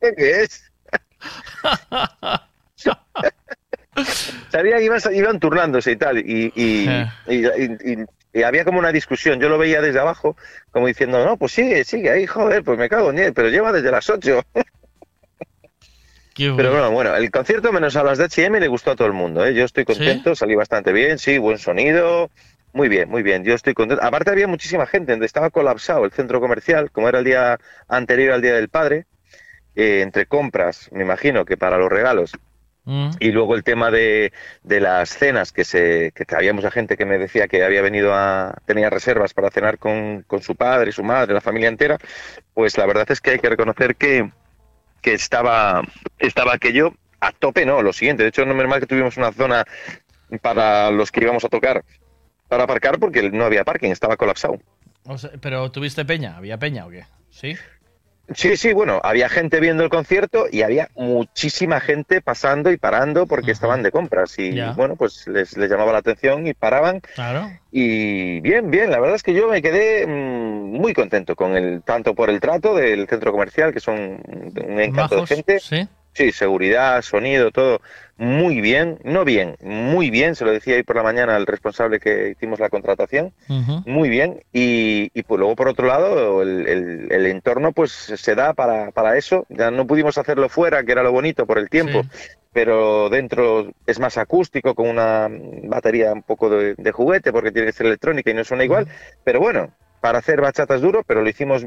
¿Qué 0.00 0.42
es? 0.42 0.72
Salían, 4.50 4.82
iban, 4.82 5.00
iban 5.14 5.38
turnándose 5.38 5.92
y 5.92 5.96
tal, 5.96 6.18
y, 6.18 6.52
y, 6.56 6.88
y- 7.28 7.46
y- 7.92 8.04
y- 8.38 8.42
había 8.42 8.64
como 8.64 8.78
una 8.78 8.92
discusión. 8.92 9.40
Yo 9.40 9.48
lo 9.48 9.58
veía 9.58 9.80
desde 9.80 10.00
abajo, 10.00 10.36
como 10.70 10.86
diciendo, 10.86 11.24
no, 11.24 11.36
pues 11.36 11.52
sigue, 11.52 11.84
sigue 11.84 12.10
ahí, 12.10 12.26
joder, 12.26 12.62
pues 12.64 12.78
me 12.78 12.88
cago 12.88 13.10
en 13.10 13.16
diez, 13.16 13.32
pero 13.34 13.48
lleva 13.50 13.72
desde 13.72 13.90
las 13.90 14.08
8. 14.10 14.42
Pero 16.54 16.70
bueno, 16.70 16.90
bueno, 16.90 17.14
el 17.14 17.30
concierto 17.30 17.72
menos 17.72 17.96
a 17.96 18.02
las 18.02 18.18
de 18.18 18.24
H&M 18.24 18.58
le 18.60 18.68
gustó 18.68 18.90
a 18.92 18.96
todo 18.96 19.06
el 19.08 19.12
mundo, 19.14 19.44
¿eh? 19.44 19.54
Yo 19.54 19.64
estoy 19.64 19.84
contento, 19.84 20.34
salí 20.34 20.54
bastante 20.54 20.92
bien, 20.92 21.18
sí, 21.18 21.38
buen 21.38 21.58
sonido, 21.58 22.30
Muy 22.72 22.88
bien, 22.88 23.08
muy 23.08 23.22
bien. 23.22 23.44
Yo 23.44 23.54
estoy 23.54 23.74
contento. 23.74 24.02
Aparte 24.04 24.30
había 24.30 24.46
muchísima 24.48 24.86
gente, 24.86 25.14
estaba 25.24 25.50
colapsado 25.50 26.04
el 26.04 26.12
centro 26.12 26.40
comercial, 26.40 26.90
como 26.92 27.08
era 27.08 27.18
el 27.20 27.24
día 27.24 27.58
anterior 27.88 28.32
al 28.34 28.42
Día 28.42 28.54
del 28.54 28.68
Padre, 28.68 29.06
eh, 29.76 30.02
entre 30.02 30.26
compras, 30.26 30.88
me 30.92 31.02
imagino 31.04 31.44
que 31.46 31.56
para 31.58 31.78
los 31.78 31.90
regalos. 31.90 32.32
Mm. 32.86 33.10
Y 33.18 33.32
luego 33.32 33.56
el 33.56 33.64
tema 33.64 33.90
de, 33.90 34.32
de 34.62 34.80
las 34.80 35.10
cenas, 35.10 35.52
que 35.52 35.64
se 35.64 36.12
que 36.12 36.24
había 36.34 36.54
mucha 36.54 36.70
gente 36.70 36.96
que 36.96 37.04
me 37.04 37.18
decía 37.18 37.48
que 37.48 37.64
había 37.64 37.82
venido 37.82 38.14
a, 38.14 38.56
tenía 38.64 38.88
reservas 38.88 39.34
para 39.34 39.50
cenar 39.50 39.78
con, 39.78 40.22
con 40.22 40.40
su 40.40 40.54
padre, 40.54 40.92
su 40.92 41.02
madre, 41.02 41.34
la 41.34 41.40
familia 41.40 41.68
entera, 41.68 41.98
pues 42.54 42.78
la 42.78 42.86
verdad 42.86 43.10
es 43.10 43.20
que 43.20 43.32
hay 43.32 43.38
que 43.40 43.48
reconocer 43.48 43.96
que, 43.96 44.30
que 45.02 45.14
estaba, 45.14 45.82
estaba 46.18 46.54
aquello 46.54 46.94
a 47.20 47.32
tope, 47.32 47.66
no, 47.66 47.82
lo 47.82 47.92
siguiente. 47.92 48.22
De 48.22 48.28
hecho, 48.28 48.44
no 48.44 48.52
es 48.52 48.56
normal 48.56 48.80
que 48.80 48.86
tuvimos 48.86 49.16
una 49.16 49.32
zona 49.32 49.64
para 50.40 50.90
los 50.92 51.10
que 51.10 51.20
íbamos 51.20 51.44
a 51.44 51.48
tocar 51.48 51.84
para 52.48 52.64
aparcar 52.64 52.98
porque 53.00 53.30
no 53.30 53.44
había 53.44 53.64
parking, 53.64 53.90
estaba 53.90 54.16
colapsado. 54.16 54.58
O 55.04 55.18
sea, 55.18 55.30
pero 55.40 55.70
tuviste 55.72 56.04
peña, 56.04 56.36
¿había 56.36 56.58
peña 56.58 56.86
o 56.86 56.90
qué? 56.90 57.04
¿Sí? 57.30 57.56
Sí, 58.34 58.56
sí, 58.56 58.72
bueno, 58.72 59.00
había 59.04 59.28
gente 59.28 59.60
viendo 59.60 59.84
el 59.84 59.88
concierto 59.90 60.46
y 60.50 60.62
había 60.62 60.88
muchísima 60.96 61.80
gente 61.80 62.20
pasando 62.20 62.72
y 62.72 62.76
parando 62.76 63.26
porque 63.26 63.52
estaban 63.52 63.82
de 63.82 63.92
compras 63.92 64.38
y 64.38 64.52
Ya. 64.54 64.72
bueno, 64.72 64.96
pues 64.96 65.26
les, 65.28 65.56
les 65.56 65.70
llamaba 65.70 65.92
la 65.92 65.98
atención 65.98 66.46
y 66.46 66.52
paraban 66.54 67.00
Claro. 67.14 67.48
y 67.70 68.40
bien, 68.40 68.70
bien, 68.70 68.90
la 68.90 68.98
verdad 68.98 69.16
es 69.16 69.22
que 69.22 69.32
yo 69.34 69.48
me 69.48 69.62
quedé 69.62 70.06
mm, 70.06 70.72
muy 70.80 70.92
contento 70.92 71.36
con 71.36 71.56
el 71.56 71.82
tanto 71.82 72.14
por 72.14 72.28
el 72.30 72.40
trato 72.40 72.74
del 72.74 73.06
centro 73.08 73.30
comercial 73.32 73.72
que 73.72 73.80
son 73.80 73.96
un 74.26 74.80
encanto 74.80 75.20
de 75.20 75.26
gente. 75.26 75.60
Sí. 75.60 75.88
Sí, 76.16 76.32
seguridad, 76.32 77.02
sonido, 77.02 77.50
todo 77.50 77.80
muy 78.16 78.62
bien, 78.62 78.98
no 79.04 79.22
bien, 79.26 79.54
muy 79.60 80.08
bien, 80.08 80.34
se 80.34 80.46
lo 80.46 80.50
decía 80.50 80.76
hoy 80.76 80.82
por 80.82 80.96
la 80.96 81.02
mañana 81.02 81.36
al 81.36 81.44
responsable 81.44 82.00
que 82.00 82.30
hicimos 82.30 82.58
la 82.58 82.70
contratación, 82.70 83.34
muy 83.84 84.08
bien, 84.08 84.42
y, 84.50 85.10
y 85.12 85.22
pues 85.24 85.38
luego 85.38 85.54
por 85.54 85.68
otro 85.68 85.86
lado 85.86 86.40
el, 86.40 86.66
el- 86.66 87.12
el 87.12 87.26
entorno 87.26 87.72
pues 87.72 87.90
se 87.92 88.34
da 88.34 88.54
para, 88.54 88.92
para 88.92 89.18
eso, 89.18 89.44
ya 89.50 89.70
no 89.70 89.86
pudimos 89.86 90.16
hacerlo 90.16 90.48
fuera, 90.48 90.82
que 90.84 90.92
era 90.92 91.02
lo 91.02 91.12
bonito 91.12 91.44
por 91.44 91.58
el 91.58 91.68
tiempo, 91.68 92.02
pero 92.50 93.10
dentro 93.10 93.70
es 93.86 94.00
más 94.00 94.16
acústico, 94.16 94.74
con 94.74 94.88
una 94.88 95.28
batería 95.64 96.14
un 96.14 96.22
poco 96.22 96.48
de, 96.48 96.74
de 96.78 96.92
juguete, 96.92 97.30
porque 97.30 97.52
tiene 97.52 97.66
que 97.66 97.72
ser 97.74 97.84
electrónica 97.86 98.30
y 98.30 98.34
no 98.34 98.42
suena 98.44 98.64
igual, 98.64 98.86
pero 99.22 99.38
bueno, 99.40 99.70
para 100.00 100.20
hacer 100.20 100.40
bachatas 100.40 100.80
duro, 100.80 101.02
pero 101.06 101.20
lo 101.22 101.28
hicimos 101.28 101.66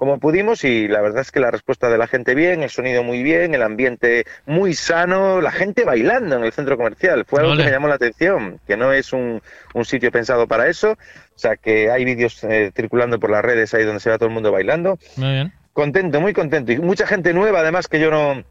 como 0.00 0.18
pudimos 0.18 0.64
y 0.64 0.88
la 0.88 1.02
verdad 1.02 1.20
es 1.20 1.30
que 1.30 1.40
la 1.40 1.50
respuesta 1.50 1.90
de 1.90 1.98
la 1.98 2.06
gente 2.06 2.34
bien, 2.34 2.62
el 2.62 2.70
sonido 2.70 3.02
muy 3.02 3.22
bien, 3.22 3.54
el 3.54 3.62
ambiente 3.62 4.24
muy 4.46 4.72
sano, 4.72 5.42
la 5.42 5.52
gente 5.52 5.84
bailando 5.84 6.36
en 6.36 6.44
el 6.44 6.52
centro 6.52 6.78
comercial. 6.78 7.26
Fue 7.26 7.40
algo 7.40 7.52
Ole. 7.52 7.60
que 7.60 7.66
me 7.66 7.70
llamó 7.70 7.86
la 7.86 7.96
atención, 7.96 8.60
que 8.66 8.78
no 8.78 8.94
es 8.94 9.12
un, 9.12 9.42
un 9.74 9.84
sitio 9.84 10.10
pensado 10.10 10.48
para 10.48 10.68
eso. 10.68 10.92
O 10.92 11.38
sea, 11.38 11.56
que 11.56 11.90
hay 11.90 12.06
vídeos 12.06 12.42
eh, 12.44 12.72
circulando 12.74 13.20
por 13.20 13.28
las 13.28 13.44
redes 13.44 13.74
ahí 13.74 13.84
donde 13.84 14.00
se 14.00 14.08
va 14.08 14.16
todo 14.16 14.28
el 14.30 14.34
mundo 14.34 14.50
bailando. 14.50 14.98
Muy 15.16 15.32
bien. 15.32 15.52
Contento, 15.74 16.18
muy 16.18 16.32
contento. 16.32 16.72
Y 16.72 16.78
mucha 16.78 17.06
gente 17.06 17.34
nueva, 17.34 17.60
además, 17.60 17.86
que 17.86 18.00
yo 18.00 18.10
no, 18.10 18.42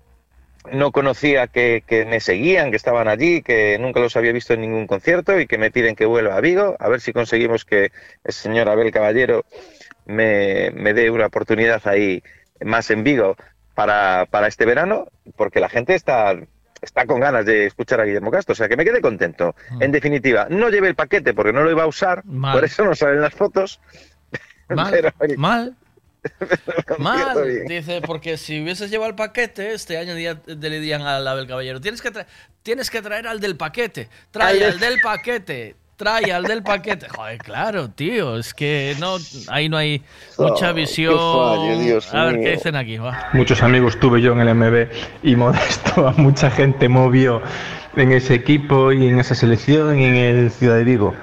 no 0.71 0.91
conocía, 0.91 1.47
que, 1.47 1.83
que 1.83 2.05
me 2.05 2.19
seguían, 2.19 2.69
que 2.69 2.77
estaban 2.77 3.07
allí, 3.07 3.41
que 3.41 3.79
nunca 3.79 3.99
los 3.99 4.15
había 4.15 4.33
visto 4.33 4.53
en 4.53 4.61
ningún 4.61 4.85
concierto 4.85 5.39
y 5.39 5.47
que 5.47 5.57
me 5.57 5.71
piden 5.71 5.95
que 5.95 6.05
vuelva 6.05 6.35
a 6.35 6.41
Vigo. 6.41 6.75
A 6.77 6.89
ver 6.89 7.01
si 7.01 7.11
conseguimos 7.11 7.65
que 7.65 7.91
el 8.23 8.33
señor 8.33 8.69
Abel 8.69 8.91
Caballero 8.91 9.45
me, 10.09 10.71
me 10.71 10.93
dé 10.93 11.09
una 11.09 11.27
oportunidad 11.27 11.81
ahí 11.87 12.21
más 12.61 12.89
en 12.91 13.03
Vigo 13.03 13.35
para, 13.75 14.25
para 14.29 14.47
este 14.47 14.65
verano, 14.65 15.07
porque 15.37 15.59
la 15.59 15.69
gente 15.69 15.95
está, 15.95 16.35
está 16.81 17.05
con 17.05 17.19
ganas 17.19 17.45
de 17.45 17.65
escuchar 17.67 18.01
a 18.01 18.05
Guillermo 18.05 18.31
Castro. 18.31 18.53
O 18.53 18.55
sea, 18.55 18.67
que 18.67 18.75
me 18.75 18.83
quedé 18.83 18.99
contento. 19.01 19.55
En 19.79 19.91
definitiva, 19.91 20.47
no 20.49 20.69
llevé 20.69 20.89
el 20.89 20.95
paquete 20.95 21.33
porque 21.33 21.53
no 21.53 21.63
lo 21.63 21.71
iba 21.71 21.83
a 21.83 21.87
usar, 21.87 22.25
Mal. 22.25 22.53
por 22.55 22.65
eso 22.65 22.83
no 22.83 22.95
salen 22.95 23.21
las 23.21 23.33
fotos. 23.33 23.79
Mal, 24.69 24.91
Pero, 25.19 25.37
mal. 25.37 25.75
Mal, 26.97 27.63
dice, 27.65 28.01
porque 28.05 28.35
si 28.37 28.61
hubieses 28.61 28.91
llevado 28.91 29.09
el 29.09 29.15
paquete, 29.15 29.73
este 29.73 29.97
año 29.97 30.15
día- 30.15 30.41
le 30.45 30.69
dirían 30.69 31.01
al 31.01 31.25
Abel 31.27 31.47
Caballero, 31.47 31.79
tienes 31.79 32.01
que, 32.01 32.11
tienes 32.61 32.89
que 32.89 33.01
traer 33.01 33.25
al 33.27 33.39
del 33.39 33.55
paquete, 33.55 34.09
trae 34.31 34.65
al 34.65 34.79
del 34.79 34.99
paquete, 35.01 35.75
trae 35.99 36.31
al 36.31 36.45
del 36.45 36.63
paquete. 36.63 37.09
Joder, 37.09 37.37
claro, 37.37 37.89
tío, 37.89 38.37
es 38.37 38.53
que 38.53 38.95
no, 38.99 39.17
ahí 39.49 39.67
no 39.67 39.75
hay 39.77 40.01
mucha 40.37 40.71
Oh, 40.71 40.73
qué 40.73 40.79
visión. 40.81 41.13
fallo, 41.17 41.77
Dios 41.77 42.13
a 42.13 42.25
ver, 42.25 42.35
mío. 42.37 42.43
¿qué 42.45 42.51
dicen 42.53 42.75
aquí? 42.77 42.97
Va. 42.97 43.27
Muchos 43.33 43.61
amigos 43.61 43.99
tuve 43.99 44.21
yo 44.21 44.31
en 44.31 44.39
el 44.39 44.55
MB 44.55 44.87
y 45.23 45.35
Modesto 45.35 46.07
a 46.07 46.13
mucha 46.13 46.49
gente 46.49 46.87
movió 46.87 47.41
en 47.97 48.13
ese 48.13 48.33
equipo 48.33 48.93
y 48.93 49.07
en 49.07 49.19
esa 49.19 49.35
selección 49.35 49.99
y 49.99 50.05
en 50.05 50.15
el 50.15 50.51
Ciudad 50.51 50.77
de 50.77 50.85
Vigo. 50.85 51.13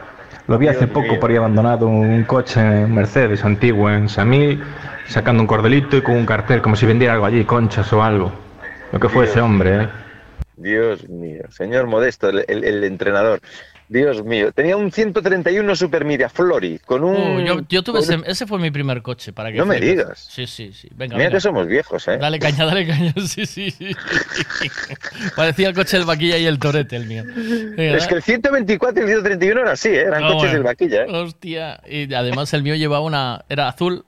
Lo 0.46 0.58
vi 0.58 0.68
hace 0.68 0.86
poco 0.86 1.18
por 1.18 1.30
ahí 1.30 1.36
abandonado 1.36 1.88
un 1.88 2.22
coche 2.24 2.60
en 2.60 2.94
Mercedes 2.94 3.44
antiguo 3.44 3.90
en 3.90 4.08
Samil, 4.08 4.62
sacando 5.08 5.40
un 5.42 5.46
cordelito 5.48 5.96
y 5.96 6.02
con 6.02 6.14
un 6.16 6.26
cartel 6.26 6.60
como 6.62 6.76
si 6.76 6.84
vendiera 6.86 7.14
algo 7.14 7.26
allí, 7.26 7.44
conchas 7.44 7.90
o 7.92 8.02
algo. 8.02 8.30
Lo 8.92 9.00
que 9.00 9.08
fue 9.08 9.24
ese 9.24 9.40
hombre, 9.40 9.82
¿eh? 9.84 9.88
Dios 10.58 11.08
mío, 11.08 11.42
señor 11.50 11.86
Modesto, 11.86 12.28
el, 12.28 12.44
el- 12.48 12.62
el 12.64 12.84
entrenador. 12.84 13.40
Dios 13.88 14.24
mío, 14.24 14.50
tenía 14.52 14.76
un 14.76 14.90
131 14.90 15.76
Super 15.76 16.04
Miraflori 16.04 16.80
con 16.80 17.04
un. 17.04 17.14
Uh, 17.16 17.40
yo, 17.46 17.60
yo 17.68 17.82
tuve 17.82 18.00
ese, 18.00 18.18
ese 18.26 18.46
fue 18.46 18.58
mi 18.58 18.70
primer 18.70 19.00
coche, 19.02 19.32
para 19.32 19.52
que 19.52 19.58
No 19.58 19.66
me 19.66 19.78
digas. 19.80 20.26
Sí, 20.30 20.46
sí, 20.46 20.72
sí. 20.72 20.88
Venga, 20.94 21.14
Mira 21.16 21.28
venga. 21.28 21.36
que 21.36 21.40
somos 21.40 21.66
viejos, 21.66 22.08
¿eh? 22.08 22.18
Dale 22.18 22.38
caña, 22.38 22.64
dale 22.66 22.86
caña. 22.86 23.14
Sí, 23.26 23.46
sí, 23.46 23.70
sí. 23.70 23.94
Parecía 25.34 25.68
el 25.68 25.74
coche 25.74 25.96
del 25.98 26.06
vaquilla 26.06 26.38
y 26.38 26.46
el 26.46 26.58
torete, 26.58 26.96
el 26.96 27.06
mío. 27.06 27.24
Venga, 27.26 27.96
Es 27.98 28.06
que 28.06 28.16
el 28.16 28.22
124 28.22 29.00
y 29.00 29.02
el 29.04 29.08
131 29.08 29.60
era 29.60 29.72
así, 29.72 29.88
¿eh? 29.90 30.00
eran 30.02 30.24
Ah, 30.24 30.26
coches 30.28 30.38
bueno. 30.40 30.54
del 30.54 30.62
vaquilla. 30.62 31.02
¿eh? 31.04 31.06
Hostia. 31.10 31.80
Y 31.88 32.12
además 32.12 32.52
el 32.54 32.62
mío 32.62 32.74
llevaba 32.74 33.04
una. 33.04 33.44
Era 33.48 33.68
azul 33.68 34.04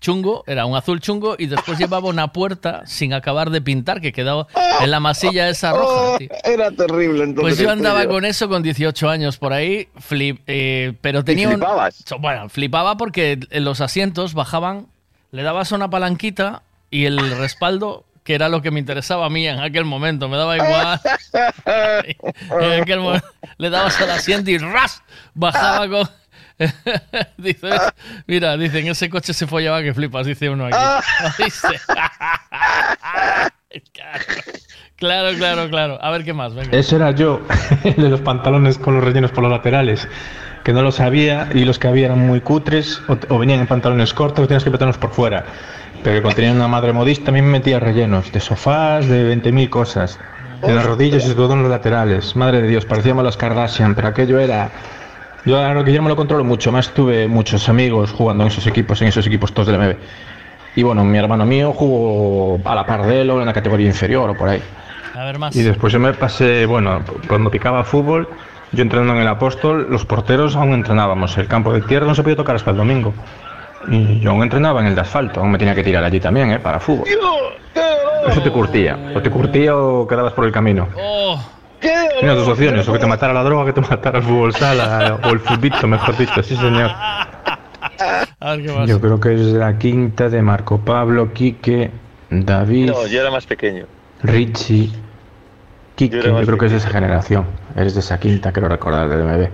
chungo, 0.00 0.44
era 0.46 0.66
un 0.66 0.76
azul 0.76 1.00
chungo 1.00 1.34
y 1.38 1.46
después 1.46 1.78
llevaba 1.78 2.08
una 2.08 2.28
puerta 2.32 2.82
sin 2.86 3.14
acabar 3.14 3.48
de 3.50 3.62
pintar 3.62 4.00
que 4.02 4.12
quedaba 4.12 4.46
en 4.80 4.90
la 4.90 5.00
masilla 5.00 5.48
esa 5.48 5.72
roja. 5.72 6.18
tío. 6.18 6.28
Era 6.44 6.70
terrible 6.70 7.24
entonces. 7.24 7.54
Pues 7.54 7.58
yo 7.58 7.70
andaba 7.70 8.06
con 8.06 8.24
eso 8.26 8.48
con 8.48 8.62
18 8.62 9.08
años 9.08 9.38
por 9.38 9.52
ahí, 9.54 9.88
flip, 9.98 10.40
eh, 10.46 10.92
pero 11.00 11.24
tenía 11.24 11.48
un- 11.48 11.54
flipabas? 11.54 12.04
Bueno, 12.20 12.48
flipaba 12.50 12.96
porque 12.98 13.38
los 13.50 13.80
asientos 13.80 14.34
bajaban, 14.34 14.86
le 15.30 15.42
dabas 15.42 15.72
una 15.72 15.88
palanquita 15.88 16.62
y 16.90 17.06
el 17.06 17.18
respaldo, 17.38 18.04
que 18.24 18.34
era 18.34 18.48
lo 18.48 18.62
que 18.62 18.70
me 18.70 18.80
interesaba 18.80 19.26
a 19.26 19.30
mí 19.30 19.46
en 19.46 19.58
aquel 19.60 19.84
momento, 19.84 20.28
me 20.28 20.36
daba 20.36 20.56
igual. 20.56 21.00
en 22.60 22.82
aquel 22.82 23.00
momento 23.00 23.26
le 23.58 23.70
dabas 23.70 24.00
al 24.00 24.10
asiento 24.10 24.50
y 24.50 24.58
ras, 24.58 25.02
bajaba 25.34 25.88
con... 25.88 26.08
dice, 27.36 27.68
mira, 28.26 28.56
dice, 28.56 28.80
en 28.80 28.88
ese 28.88 29.10
coche 29.10 29.32
se 29.34 29.46
follaba 29.46 29.82
que 29.82 29.94
flipas, 29.94 30.26
dice 30.26 30.50
uno 30.50 30.66
aquí. 30.66 30.76
Dice. 31.44 31.68
claro, 34.96 35.36
claro, 35.36 35.68
claro. 35.68 35.98
A 36.00 36.10
ver 36.10 36.24
qué 36.24 36.32
más, 36.32 36.54
venga. 36.54 36.76
Ese 36.76 36.96
era 36.96 37.10
yo, 37.10 37.40
el 37.82 37.96
de 37.96 38.08
los 38.08 38.20
pantalones 38.20 38.78
con 38.78 38.94
los 38.94 39.04
rellenos 39.04 39.32
por 39.32 39.42
los 39.42 39.52
laterales, 39.52 40.08
que 40.62 40.72
no 40.72 40.82
lo 40.82 40.92
sabía 40.92 41.48
y 41.52 41.64
los 41.64 41.78
que 41.78 41.88
había 41.88 42.06
eran 42.06 42.20
muy 42.20 42.40
cutres 42.40 43.00
o, 43.08 43.18
o 43.34 43.38
venían 43.38 43.60
en 43.60 43.66
pantalones 43.66 44.14
cortos, 44.14 44.46
tenías 44.46 44.64
que 44.64 44.70
meterlos 44.70 44.98
por 44.98 45.10
fuera. 45.12 45.44
Pero 46.04 46.16
que 46.16 46.22
contenían 46.22 46.56
una 46.56 46.68
madre 46.68 46.92
modista, 46.92 47.30
a 47.30 47.34
mí 47.34 47.40
me 47.40 47.48
metía 47.48 47.80
rellenos 47.80 48.30
de 48.30 48.38
sofás, 48.38 49.08
de 49.08 49.34
20.000 49.36 49.70
cosas, 49.70 50.20
en 50.62 50.76
las 50.76 50.84
rodillas 50.84 51.22
y 51.24 51.28
sobre 51.28 51.36
todo 51.36 51.54
en 51.54 51.62
los 51.62 51.70
laterales. 51.70 52.36
Madre 52.36 52.60
de 52.60 52.68
Dios, 52.68 52.84
parecíamos 52.84 53.24
las 53.24 53.36
Kardashian, 53.36 53.94
pero 53.94 54.08
aquello 54.08 54.38
era... 54.38 54.70
Yo 55.44 55.58
a 55.58 55.82
Guillermo 55.82 56.08
lo 56.08 56.16
controlo 56.16 56.42
mucho, 56.42 56.72
más 56.72 56.94
tuve 56.94 57.28
muchos 57.28 57.68
amigos 57.68 58.12
jugando 58.12 58.44
en 58.44 58.48
esos 58.48 58.66
equipos, 58.66 59.02
en 59.02 59.08
esos 59.08 59.26
equipos 59.26 59.52
todos 59.52 59.68
del 59.68 59.78
MB. 59.78 59.96
Y 60.76 60.82
bueno, 60.82 61.04
mi 61.04 61.18
hermano 61.18 61.44
mío 61.44 61.72
jugó 61.72 62.58
a 62.64 62.74
la 62.74 62.86
par 62.86 63.04
de 63.04 63.20
él 63.20 63.30
o 63.30 63.40
en 63.40 63.46
la 63.46 63.52
categoría 63.52 63.86
inferior 63.86 64.30
o 64.30 64.34
por 64.34 64.48
ahí. 64.48 64.62
A 65.14 65.24
ver 65.24 65.38
más. 65.38 65.54
Y 65.54 65.62
después 65.62 65.92
yo 65.92 66.00
me 66.00 66.14
pasé, 66.14 66.64
bueno, 66.66 67.00
cuando 67.28 67.50
picaba 67.50 67.84
fútbol, 67.84 68.28
yo 68.72 68.82
entrenando 68.82 69.14
en 69.14 69.20
el 69.20 69.28
Apóstol, 69.28 69.86
los 69.90 70.04
porteros 70.06 70.56
aún 70.56 70.72
entrenábamos. 70.72 71.36
El 71.36 71.46
campo 71.46 71.72
de 71.72 71.82
tierra 71.82 72.06
no 72.06 72.14
se 72.14 72.22
podía 72.22 72.36
tocar 72.36 72.56
hasta 72.56 72.70
el 72.70 72.78
domingo. 72.78 73.12
Y 73.88 74.20
yo 74.20 74.30
aún 74.30 74.42
entrenaba 74.42 74.80
en 74.80 74.86
el 74.86 74.94
de 74.94 75.02
asfalto, 75.02 75.40
aún 75.40 75.50
me 75.52 75.58
tenía 75.58 75.74
que 75.74 75.84
tirar 75.84 76.02
allí 76.02 76.18
también, 76.20 76.52
¿eh? 76.52 76.58
Para 76.58 76.80
fútbol. 76.80 77.06
Eso 78.26 78.40
te 78.40 78.50
curtía. 78.50 78.98
O 79.14 79.20
te 79.20 79.30
curtía 79.30 79.76
o 79.76 80.06
quedabas 80.06 80.32
por 80.32 80.46
el 80.46 80.52
camino. 80.52 80.88
Oh, 80.96 81.38
Tienes 82.20 82.36
dos 82.36 82.48
opciones, 82.48 82.88
o 82.88 82.92
que 82.92 82.98
te 82.98 83.06
matara 83.06 83.32
la 83.32 83.42
droga 83.42 83.62
o 83.62 83.66
que 83.66 83.72
te 83.72 83.80
matara 83.88 84.18
el 84.18 84.24
fútbol 84.24 84.54
sala, 84.54 85.20
o 85.22 85.28
el 85.28 85.40
futbito, 85.40 85.86
mejor 85.86 86.16
dicho, 86.16 86.42
sí 86.42 86.56
señor. 86.56 86.90
a 86.90 88.50
ver 88.56 88.62
qué 88.64 88.72
más. 88.72 88.88
Yo 88.88 89.00
creo 89.00 89.20
que 89.20 89.34
es 89.34 89.40
la 89.40 89.76
quinta 89.78 90.28
de 90.28 90.42
Marco 90.42 90.78
Pablo, 90.78 91.32
Quique, 91.32 91.90
David, 92.30 92.90
No, 92.90 93.06
yo 93.06 93.20
era 93.20 93.30
más 93.30 93.46
pequeño. 93.46 93.86
Richie, 94.22 94.90
Quique, 95.94 96.16
Yo 96.22 96.40
yo 96.40 96.46
creo 96.46 96.58
que 96.58 96.66
es 96.66 96.72
de 96.72 96.78
esa 96.78 96.90
generación. 96.90 97.46
Eres 97.76 97.94
de 97.94 98.00
esa 98.00 98.18
quinta, 98.18 98.52
creo 98.52 98.68
recordar, 98.68 99.08
del 99.08 99.24
MB. 99.24 99.48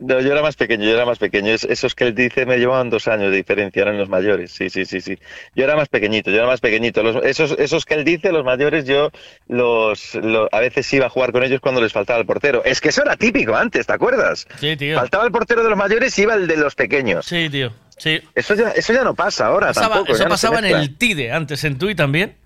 No, 0.00 0.20
yo 0.20 0.32
era 0.32 0.42
más 0.42 0.56
pequeño, 0.56 0.84
yo 0.84 0.94
era 0.94 1.04
más 1.04 1.18
pequeño. 1.18 1.52
Es- 1.52 1.64
esos 1.64 1.94
que 1.94 2.04
él 2.04 2.14
dice 2.14 2.46
me 2.46 2.58
llevaban 2.58 2.90
dos 2.90 3.08
años 3.08 3.30
de 3.30 3.36
diferencia, 3.36 3.82
eran 3.82 3.98
los 3.98 4.08
mayores. 4.08 4.52
Sí, 4.52 4.70
sí, 4.70 4.84
sí, 4.84 5.00
sí. 5.00 5.18
Yo 5.54 5.64
era 5.64 5.76
más 5.76 5.88
pequeñito, 5.88 6.30
yo 6.30 6.36
era 6.38 6.46
más 6.46 6.60
pequeñito. 6.60 7.02
Los- 7.02 7.24
esos, 7.24 7.52
esos 7.58 7.84
que 7.84 7.94
él 7.94 8.04
dice, 8.04 8.32
los 8.32 8.44
mayores, 8.44 8.84
yo 8.86 9.10
los, 9.48 10.14
lo- 10.16 10.48
a 10.52 10.60
veces 10.60 10.92
iba 10.92 11.06
a 11.06 11.08
jugar 11.10 11.32
con 11.32 11.42
ellos 11.42 11.60
cuando 11.60 11.80
les 11.80 11.92
faltaba 11.92 12.18
el 12.18 12.26
portero. 12.26 12.62
Es 12.64 12.80
que 12.80 12.88
eso 12.90 13.02
era 13.02 13.16
típico 13.16 13.54
antes, 13.56 13.86
¿te 13.86 13.92
acuerdas? 13.92 14.46
Sí, 14.60 14.76
tío. 14.76 14.96
Faltaba 14.98 15.24
el 15.24 15.32
portero 15.32 15.62
de 15.62 15.70
los 15.70 15.78
mayores 15.78 16.18
y 16.18 16.22
iba 16.22 16.34
el 16.34 16.46
de 16.46 16.56
los 16.56 16.74
pequeños. 16.74 17.24
Sí, 17.26 17.48
tío. 17.50 17.72
Sí. 17.98 18.20
Eso 18.34 18.54
ya, 18.54 18.70
eso 18.70 18.92
ya 18.92 19.02
no 19.04 19.14
pasa 19.14 19.46
ahora 19.46 19.68
Pasaba- 19.68 19.94
tampoco. 19.94 20.12
eso 20.12 20.24
no 20.24 20.30
pasaba 20.30 20.58
en 20.58 20.66
el 20.66 20.98
TIDE 20.98 21.32
antes, 21.32 21.64
en 21.64 21.78
TUI 21.78 21.94
también. 21.94 22.36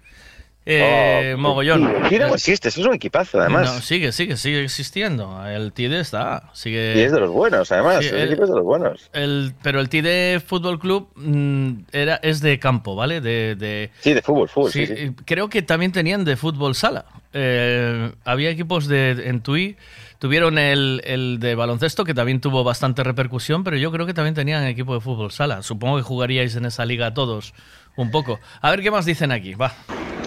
Eh, 0.67 1.33
Oh, 1.35 1.39
mogollón. 1.39 1.89
el 2.03 2.09
TIDE 2.09 2.27
no 2.29 2.35
existe, 2.35 2.69
eso 2.69 2.81
es 2.83 2.87
un 2.87 2.95
equipazo, 2.95 3.41
además. 3.41 3.75
No, 3.75 3.81
sigue, 3.81 4.13
sigue, 4.13 4.37
sigue 4.37 4.63
existiendo. 4.63 5.45
El 5.47 5.73
TIDE 5.73 6.01
está, 6.01 6.51
sigue. 6.53 6.95
Y 6.97 7.01
es 7.01 7.13
de 7.13 7.21
los 7.21 7.31
buenos, 7.31 7.73
además. 7.73 7.99
Sí, 8.01 8.09
el 8.09 8.17
el- 8.17 8.29
equipo 8.29 8.45
es 8.45 8.51
de 8.51 8.57
los 8.57 8.65
buenos. 8.65 9.11
El, 9.13 9.55
pero 9.63 9.81
el 9.81 9.89
TIDE 9.89 10.41
Fútbol 10.47 10.79
Club 10.79 11.09
mm, 11.17 11.71
era, 11.93 12.17
es 12.23 12.41
de 12.41 12.59
campo, 12.59 12.95
¿vale? 12.95 13.21
De, 13.21 13.57
de- 13.57 13.91
Sí, 14.01 14.13
de 14.13 14.21
fútbol, 14.23 14.49
fútbol, 14.49 14.71
sí, 14.71 14.87
sí. 14.87 15.13
Creo 15.25 15.49
que 15.49 15.63
también 15.63 15.93
tenían 15.93 16.25
de 16.25 16.37
fútbol 16.37 16.75
sala. 16.75 17.07
Eh, 17.33 18.13
había 18.25 18.51
equipos 18.51 18.87
de, 18.87 19.13
en 19.29 19.41
TUI, 19.41 19.77
tuvieron 20.19 20.59
el, 20.59 21.01
el 21.05 21.39
de 21.41 21.55
baloncesto, 21.55 22.05
que 22.05 22.13
también 22.13 22.41
tuvo 22.41 22.65
bastante 22.65 23.03
repercusión, 23.03 23.65
pero 23.65 23.77
yo 23.79 23.91
creo 23.91 24.05
que 24.05 24.15
también 24.15 24.35
tenían 24.35 24.65
equipo 24.67 24.95
de 24.95 25.01
fútbol 25.01 25.33
sala. 25.33 25.63
Supongo 25.63 25.97
que 25.97 26.03
jugaríais 26.03 26.55
en 26.57 26.67
esa 26.67 26.85
liga 26.85 27.15
todos 27.15 27.55
un 27.97 28.11
poco. 28.11 28.39
A 28.61 28.71
ver 28.71 28.83
qué 28.83 28.91
más 28.91 29.07
dicen 29.07 29.33
aquí, 29.33 29.55
va. 29.55 29.73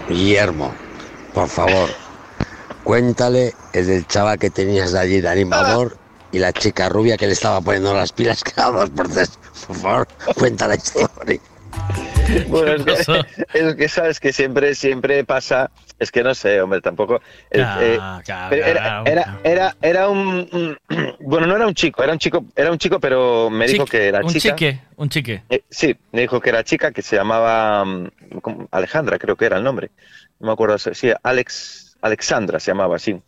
Guillermo, 0.10 0.74
por 1.34 1.48
favor, 1.48 1.90
cuéntale 2.84 3.54
el 3.74 3.88
del 3.88 4.08
chaval 4.08 4.38
que 4.38 4.50
tenías 4.50 4.94
allí 4.94 5.22
de 5.22 5.30
animador 5.30 5.98
y 6.32 6.40
la 6.40 6.52
chica 6.52 6.90
rubia 6.90 7.18
que 7.18 7.28
le 7.28 7.34
estaba 7.34 7.62
poniendo 7.62 7.94
las 7.94 8.12
pilas 8.12 8.44
cada 8.44 8.72
dos 8.72 8.90
por 8.90 9.10
tres. 9.10 9.40
Por 9.68 9.76
favor, 9.78 10.08
cuenta 10.36 10.68
la 10.68 10.76
historia. 10.76 11.40
Bueno, 12.48 12.74
es 12.74 13.06
que, 13.06 13.26
es 13.54 13.76
que 13.76 13.90
sabes 13.90 14.20
que 14.20 14.34
siempre, 14.34 14.76
siempre 14.76 15.24
pasa. 15.24 15.72
Es 16.00 16.12
que 16.12 16.24
no 16.24 16.34
sé, 16.36 16.60
hombre, 16.62 16.82
tampoco. 16.82 17.22
Ya, 17.52 17.78
eh, 17.82 18.00
pero 18.50 18.66
ya, 18.66 18.70
era, 18.70 19.04
era, 19.06 19.40
era, 19.44 19.76
era 19.82 20.10
un, 20.10 20.48
un- 20.52 20.78
Bueno, 21.20 21.48
no 21.48 21.56
era 21.56 21.68
un 21.68 21.74
chico, 21.74 22.04
era 22.04 22.14
un 22.14 22.20
chico, 22.20 22.46
era 22.56 22.72
un 22.72 22.78
chico, 22.78 23.00
pero 23.00 23.50
me 23.50 23.68
dijo 23.68 23.86
que 23.86 24.08
era 24.08 24.20
un 24.20 24.28
chica. 24.28 24.56
chique, 24.56 24.82
un 24.98 25.10
chique. 25.10 25.44
Eh, 25.50 25.64
sí, 25.70 25.96
me 26.12 26.22
dijo 26.22 26.42
que 26.42 26.50
era 26.50 26.64
chica, 26.64 26.92
que 26.92 27.02
se 27.02 27.16
llamaba 27.16 27.86
mm. 27.86 28.10
Alejandra, 28.72 29.18
creo 29.18 29.36
que 29.36 29.46
era 29.46 29.58
el 29.58 29.64
nombre. 29.64 29.92
No 30.40 30.48
me 30.48 30.54
acuerdo, 30.54 30.78
sí, 30.78 31.12
Alex, 31.24 31.96
Alexandra 32.02 32.60
se 32.60 32.72
llamaba 32.72 32.96
así. 32.98 33.22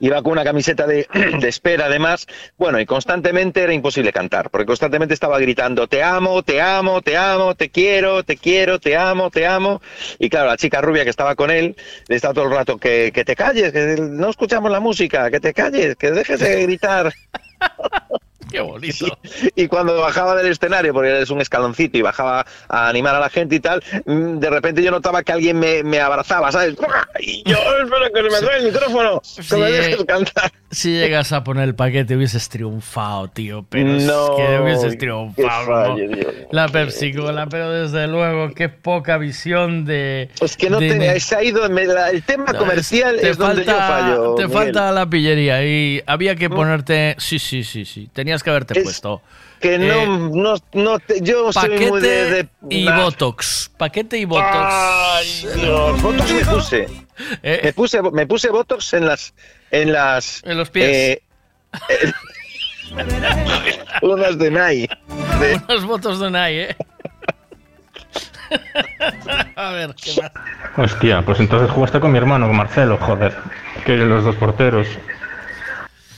Iba 0.00 0.22
con 0.22 0.32
una 0.32 0.44
camiseta 0.44 0.86
de, 0.86 1.06
espera, 1.42 1.86
además. 1.86 2.26
Bueno, 2.56 2.80
y 2.80 2.86
constantemente 2.86 3.62
era 3.62 3.72
imposible 3.72 4.12
cantar, 4.12 4.50
porque 4.50 4.66
constantemente 4.66 5.14
estaba 5.14 5.38
gritando, 5.38 5.86
te 5.86 6.02
amo, 6.02 6.42
te 6.42 6.60
amo, 6.60 7.02
te 7.02 7.16
amo, 7.16 7.54
te 7.54 7.70
quiero, 7.70 8.22
te 8.22 8.36
quiero, 8.36 8.78
te 8.78 8.96
amo, 8.96 9.30
te 9.30 9.46
amo. 9.46 9.80
Y 10.18 10.30
claro, 10.30 10.48
la 10.48 10.56
chica 10.56 10.80
rubia 10.80 11.04
que 11.04 11.10
estaba 11.10 11.34
con 11.34 11.50
él, 11.50 11.76
le 12.08 12.16
estaba 12.16 12.34
todo 12.34 12.44
el 12.44 12.52
rato, 12.52 12.78
que, 12.78 13.10
que 13.14 13.24
te 13.24 13.36
calles, 13.36 13.72
que 13.72 13.96
no 14.00 14.30
escuchamos 14.30 14.70
la 14.70 14.80
música, 14.80 15.30
que 15.30 15.40
te 15.40 15.52
calles, 15.52 15.96
que 15.96 16.10
dejes 16.10 16.40
de 16.40 16.62
gritar. 16.62 17.12
Qué 18.52 18.60
bonito. 18.60 19.06
Y 19.56 19.66
cuando 19.66 20.00
bajaba 20.00 20.34
del 20.36 20.46
escenario, 20.52 20.92
porque 20.92 21.22
es 21.22 21.30
un 21.30 21.40
escaloncito 21.40 21.98
y 21.98 22.02
bajaba 22.02 22.44
a 22.68 22.88
animar 22.88 23.14
a 23.14 23.20
la 23.20 23.28
gente 23.30 23.56
y 23.56 23.60
tal, 23.60 23.82
mm, 24.06 24.38
de 24.38 24.50
repente 24.50 24.82
yo 24.82 24.90
notaba 24.90 25.22
que 25.22 25.32
alguien 25.32 25.58
me, 25.58 25.82
me 25.82 26.00
abrazaba, 26.00 26.50
¿sabes? 26.52 26.74
Y 27.20 27.42
yo, 27.48 27.56
espera 27.82 28.08
que 28.14 28.22
se 28.22 28.30
me 28.30 28.46
trae 28.46 28.58
el 28.60 28.64
micrófono, 28.66 29.20
que 29.48 29.56
me 29.56 29.66
Sí, 29.66 29.72
dejes 29.72 30.00
eh, 30.00 30.06
cantar. 30.06 30.52
Si 30.70 30.90
llegas 30.92 31.32
a 31.32 31.44
poner 31.44 31.64
el 31.64 31.74
paquete 31.74 32.16
hubieses 32.16 32.48
triunfado, 32.48 33.28
tío. 33.28 33.64
Pero 33.68 33.88
No, 33.90 34.38
es 34.38 34.46
que 34.46 34.58
hubieses 34.62 34.98
triunfado. 34.98 35.66
fallo, 35.66 36.06
¿no? 36.08 36.16
La 36.50 36.68
Pepsi 36.68 37.12
Cola, 37.12 37.46
pero 37.46 37.70
desde 37.70 38.06
luego, 38.06 38.52
qué 38.54 38.68
poca 38.70 39.18
visión 39.18 39.84
de. 39.84 40.30
Es 40.40 40.56
que 40.56 40.70
no 40.70 40.80
de- 40.80 40.94
te, 40.94 41.20
se 41.20 41.36
ha 41.36 41.44
ido, 41.44 41.68
me- 41.68 41.84
la- 41.86 42.10
el 42.10 42.22
tema 42.22 42.46
No, 42.52 42.58
comercial 42.58 43.16
te 43.20 43.30
es 43.30 43.36
donde 43.38 43.64
yo 43.64 43.72
falta- 43.72 43.86
fallo. 43.88 44.34
Te 44.34 44.46
Miguel. 44.46 44.48
Mm. 44.48 44.52
falta 44.52 44.92
la 44.92 45.06
pillería 45.10 45.64
y 45.64 46.02
había 46.06 46.36
que 46.36 46.48
ponerte. 46.48 47.16
Sí, 47.18 47.38
sí, 47.38 47.64
sí, 47.64 47.84
sí. 47.84 48.08
Tenías 48.12 48.41
que 48.42 48.50
haberte 48.50 48.78
Es 48.78 48.84
puesto. 48.84 49.22
Que 49.60 49.78
no, 49.78 49.94
Eh, 49.94 50.06
no, 50.32 50.54
no 50.72 50.98
te- 50.98 51.20
yo 51.20 51.52
soy 51.52 51.78
muy 51.88 52.00
de... 52.00 52.24
de- 52.30 52.48
y 52.70 52.84
Nah. 52.84 53.04
Botox. 53.04 53.70
Paquete 53.76 54.18
y 54.18 54.24
Botox. 54.24 54.48
Ay, 54.52 55.46
Dios, 55.56 56.02
Botox 56.02 56.32
me 56.32 56.44
puse. 56.44 56.88
Eh. 57.42 57.60
Me 57.64 57.72
puse, 57.72 58.02
me 58.02 58.26
puse 58.26 58.48
Botox 58.50 58.94
en 58.94 59.06
las, 59.06 59.32
en 59.70 59.92
las, 59.92 60.42
En 60.44 60.58
los 60.58 60.70
pies. 60.70 60.88
eh, 60.88 61.22
unas 64.02 64.38
de 64.38 64.50
Nike. 64.50 64.88
De- 65.38 65.60
Unos 65.68 65.84
votos 65.84 66.18
de 66.20 66.26
Unai, 66.26 66.58
¿eh? 66.58 66.76
a 69.56 69.70
ver, 69.70 69.94
¿qué 69.94 70.20
más? 70.20 70.30
Hostia, 70.76 71.22
pues 71.22 71.38
entonces 71.40 71.70
jugaste 71.70 72.00
con 72.00 72.12
mi 72.12 72.18
hermano, 72.18 72.46
con 72.48 72.56
Marcelo, 72.56 72.98
joder. 72.98 73.34
Que 73.84 73.96
los 73.96 74.24
dos 74.24 74.36
porteros. 74.36 74.86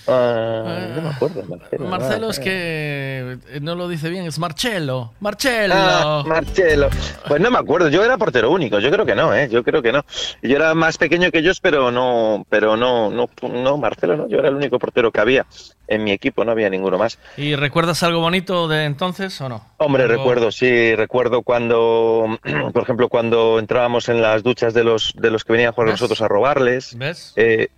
Ah, 0.07 0.89
no 0.97 1.03
me 1.03 1.09
acuerdo, 1.09 1.43
Marcelo. 1.49 1.87
Marcelo 1.87 2.27
Ah, 2.29 2.31
es 2.31 2.39
que 2.41 3.39
eh, 3.49 3.61
no 3.61 3.75
lo 3.75 3.89
dice 3.89 4.11
bien, 4.11 4.27
es 4.27 4.39
Marcelo. 4.39 5.13
Marcelo. 5.21 5.75
Ah, 5.77 6.23
Marcelo. 6.27 6.89
Pues 7.27 7.41
no 7.41 7.51
me 7.51 7.59
acuerdo, 7.59 7.89
yo 7.89 8.05
era 8.05 8.19
portero 8.19 8.51
único, 8.51 8.79
yo 8.81 8.91
creo 8.91 9.07
que 9.07 9.15
no, 9.15 9.35
¿eh? 9.35 9.49
Yo 9.51 9.63
creo 9.65 9.83
que 9.83 9.93
no. 9.93 10.05
Yo 10.43 10.57
era 10.57 10.75
más 10.75 10.99
pequeño 10.99 11.31
que 11.31 11.39
ellos, 11.39 11.61
pero 11.61 11.91
no, 11.91 12.45
pero 12.49 12.77
no, 12.77 13.11
no, 13.11 13.29
no, 13.51 13.77
Marcelo 13.79 14.17
no, 14.17 14.29
yo 14.29 14.39
era 14.39 14.49
el 14.49 14.55
único 14.57 14.79
portero 14.79 15.11
que 15.11 15.21
había 15.21 15.47
en 15.89 16.05
mi 16.05 16.13
equipo, 16.13 16.45
no 16.45 16.53
había 16.53 16.69
ninguno 16.71 16.99
más. 16.99 17.19
¿Y 17.37 17.55
recuerdas 17.57 18.03
algo 18.03 18.21
bonito 18.21 18.69
de 18.69 18.85
entonces 18.85 19.39
o 19.41 19.49
no? 19.49 19.65
Hombre, 19.79 20.05
Algo- 20.05 20.17
recuerdo, 20.17 20.53
sí, 20.53 20.95
recuerdo 20.95 21.43
cuando, 21.43 22.39
por 22.73 22.83
ejemplo, 22.83 23.09
cuando 23.09 23.59
entrábamos 23.59 24.09
en 24.09 24.21
las 24.23 24.43
duchas 24.43 24.75
de 24.75 24.85
los, 24.85 25.13
de 25.17 25.31
los 25.31 25.45
que 25.45 25.53
venían 25.53 25.71
a 25.71 25.73
jugar 25.73 25.91
nosotros 25.91 26.21
a 26.23 26.29
robarles. 26.29 26.97
¿Ves? 26.99 27.33
Eh, 27.37 27.69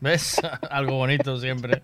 ¿Ves? 0.00 0.40
algo 0.70 0.96
bonito 0.96 1.38
siempre. 1.38 1.82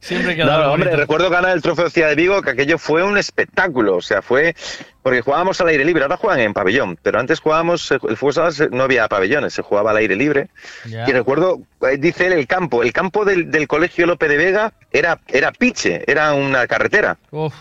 Siempre 0.00 0.34
queda 0.36 0.46
no, 0.46 0.52
algo 0.52 0.72
hombre, 0.72 0.90
bonito. 0.90 1.00
recuerdo 1.00 1.30
ganar 1.30 1.52
el 1.52 1.62
trofeo 1.62 1.90
Ciudad 1.90 2.08
de 2.08 2.14
Vigo, 2.14 2.42
que 2.42 2.50
aquello 2.50 2.78
fue 2.78 3.02
un 3.02 3.18
espectáculo, 3.18 3.96
o 3.96 4.02
sea, 4.02 4.22
fue 4.22 4.54
porque 5.02 5.20
jugábamos 5.20 5.60
al 5.60 5.68
aire 5.68 5.84
libre, 5.84 6.02
ahora 6.04 6.16
juegan 6.16 6.40
en 6.40 6.54
pabellón, 6.54 6.96
pero 7.02 7.18
antes 7.18 7.40
jugábamos, 7.40 7.90
el 7.90 8.16
fútbol 8.16 8.52
no 8.70 8.84
había 8.84 9.08
pabellones, 9.08 9.52
se 9.52 9.62
jugaba 9.62 9.90
al 9.90 9.96
aire 9.96 10.14
libre. 10.14 10.48
Y 10.84 11.12
recuerdo, 11.12 11.60
eh, 11.82 11.96
dice 11.98 12.26
él, 12.28 12.34
el 12.34 12.46
campo, 12.46 12.82
el 12.84 12.92
campo 12.92 13.24
del, 13.24 13.50
del 13.50 13.66
colegio 13.66 14.06
Lope 14.06 14.28
de 14.28 14.36
Vega 14.36 14.72
era, 14.92 15.18
era 15.26 15.50
piche, 15.52 16.04
era 16.06 16.32
una 16.34 16.66
carretera, 16.68 17.18
Uf, 17.32 17.52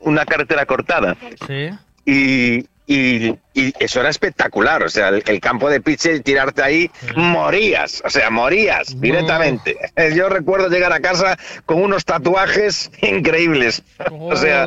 una 0.00 0.24
carretera 0.24 0.64
cortada. 0.66 1.16
sí. 1.46 1.70
Y, 2.08 2.64
y- 2.86 3.34
y 3.54 3.72
eso 3.78 4.00
era 4.00 4.10
espectacular, 4.10 4.82
o 4.82 4.88
sea, 4.88 5.08
el, 5.08 5.22
el 5.26 5.40
campo 5.40 5.68
de 5.70 5.80
piche, 5.80 6.20
tirarte 6.20 6.62
ahí, 6.62 6.90
morías, 7.16 8.02
o 8.04 8.10
sea, 8.10 8.30
morías 8.30 9.00
directamente. 9.00 9.76
Yo 10.14 10.28
recuerdo 10.28 10.68
llegar 10.68 10.92
a 10.92 11.00
casa 11.00 11.36
con 11.64 11.82
unos 11.82 12.04
tatuajes 12.04 12.90
increíbles, 13.02 13.82
o 14.10 14.36
sea, 14.36 14.66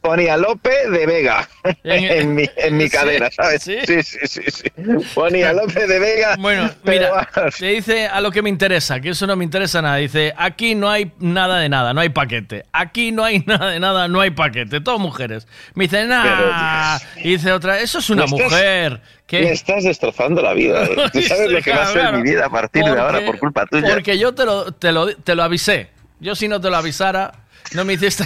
ponía 0.00 0.36
Lope 0.36 0.88
de 0.90 1.06
Vega 1.06 1.48
en, 1.84 2.34
mi, 2.34 2.48
en 2.56 2.76
mi 2.76 2.84
Sí, 2.84 2.90
cadera, 2.90 3.30
¿sabes? 3.30 3.62
sí. 3.62 3.76
Sí, 3.86 4.02
sí, 4.02 4.42
sí. 4.48 4.70
Ponía 5.14 5.52
Lope 5.52 5.86
de 5.86 5.98
Vega. 5.98 6.36
Bueno, 6.38 6.70
mira, 6.84 7.10
vamos, 7.34 7.56
te 7.58 7.66
dice 7.66 8.06
a 8.06 8.20
lo 8.20 8.30
que 8.30 8.40
me 8.42 8.48
interesa, 8.48 9.00
que 9.00 9.10
eso 9.10 9.26
no 9.26 9.36
me 9.36 9.44
interesa 9.44 9.82
nada. 9.82 9.96
Dice, 9.96 10.32
aquí 10.36 10.74
no 10.74 10.88
hay 10.88 11.12
nada 11.18 11.58
de 11.58 11.68
nada, 11.68 11.92
no 11.92 12.00
hay 12.00 12.08
paquete. 12.10 12.64
Aquí 12.72 13.12
no 13.12 13.24
hay 13.24 13.40
nada 13.46 13.70
de 13.70 13.80
nada, 13.80 14.08
no 14.08 14.20
hay 14.20 14.30
paquete. 14.30 14.80
Todas 14.80 15.00
mujeres. 15.00 15.46
Me 15.74 15.84
dice, 15.84 16.04
nah. 16.06 16.98
Y 17.16 17.30
dice 17.32 17.52
otra, 17.52 17.80
eso 17.80 17.98
es 17.98 18.08
una 18.10 18.24
estás- 18.24 18.40
mujer. 18.40 19.00
¿Qué? 19.26 19.42
Me 19.42 19.50
estás 19.52 19.84
destrozando 19.84 20.40
la 20.40 20.54
vida. 20.54 20.84
¿eh? 20.84 20.96
Tú 21.12 21.20
sabes 21.22 21.50
lo 21.50 21.60
que 21.60 21.70
va 21.70 21.82
a 21.82 21.92
ser 21.92 22.12
mi 22.14 22.22
vida 22.22 22.46
a 22.46 22.50
partir 22.50 22.82
de 22.84 22.90
ahora 22.90 23.12
porque- 23.18 23.26
por 23.26 23.38
culpa 23.38 23.66
tuya. 23.66 23.90
Porque 23.92 24.18
yo 24.18 24.34
te 24.34 24.44
lo, 24.46 24.72
te, 24.72 24.90
lo, 24.90 25.14
te 25.16 25.34
lo 25.34 25.42
avisé. 25.42 25.90
Yo 26.20 26.34
si 26.34 26.48
no 26.48 26.60
te 26.60 26.70
lo 26.70 26.76
avisara, 26.76 27.32
no 27.74 27.84
me 27.84 27.92
hiciste... 27.92 28.24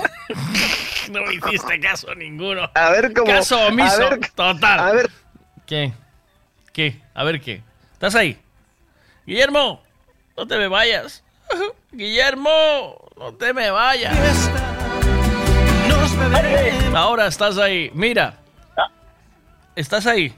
no 1.12 1.22
me 1.26 1.34
hiciste 1.34 1.80
caso 1.80 2.14
ninguno. 2.14 2.70
A 2.74 2.90
ver 2.90 3.12
cómo. 3.12 3.26
Caso 3.26 3.66
omiso, 3.66 4.06
a 4.06 4.10
ver, 4.10 4.30
total. 4.34 4.80
A 4.80 4.92
ver, 4.92 5.10
¿Qué? 5.66 5.92
¿Qué? 6.72 7.00
A 7.14 7.24
ver 7.24 7.40
qué. 7.40 7.62
¿Estás 7.92 8.14
ahí? 8.14 8.36
Guillermo, 9.26 9.82
no 10.36 10.46
te 10.46 10.56
me 10.58 10.68
vayas. 10.68 11.22
Guillermo, 11.92 12.50
no 13.16 13.34
te 13.34 13.52
me 13.52 13.70
vayas. 13.70 14.50
Ahora 16.94 17.26
estás 17.26 17.58
ahí. 17.58 17.90
Mira. 17.94 18.38
¿Estás 19.74 20.06
ahí? 20.06 20.34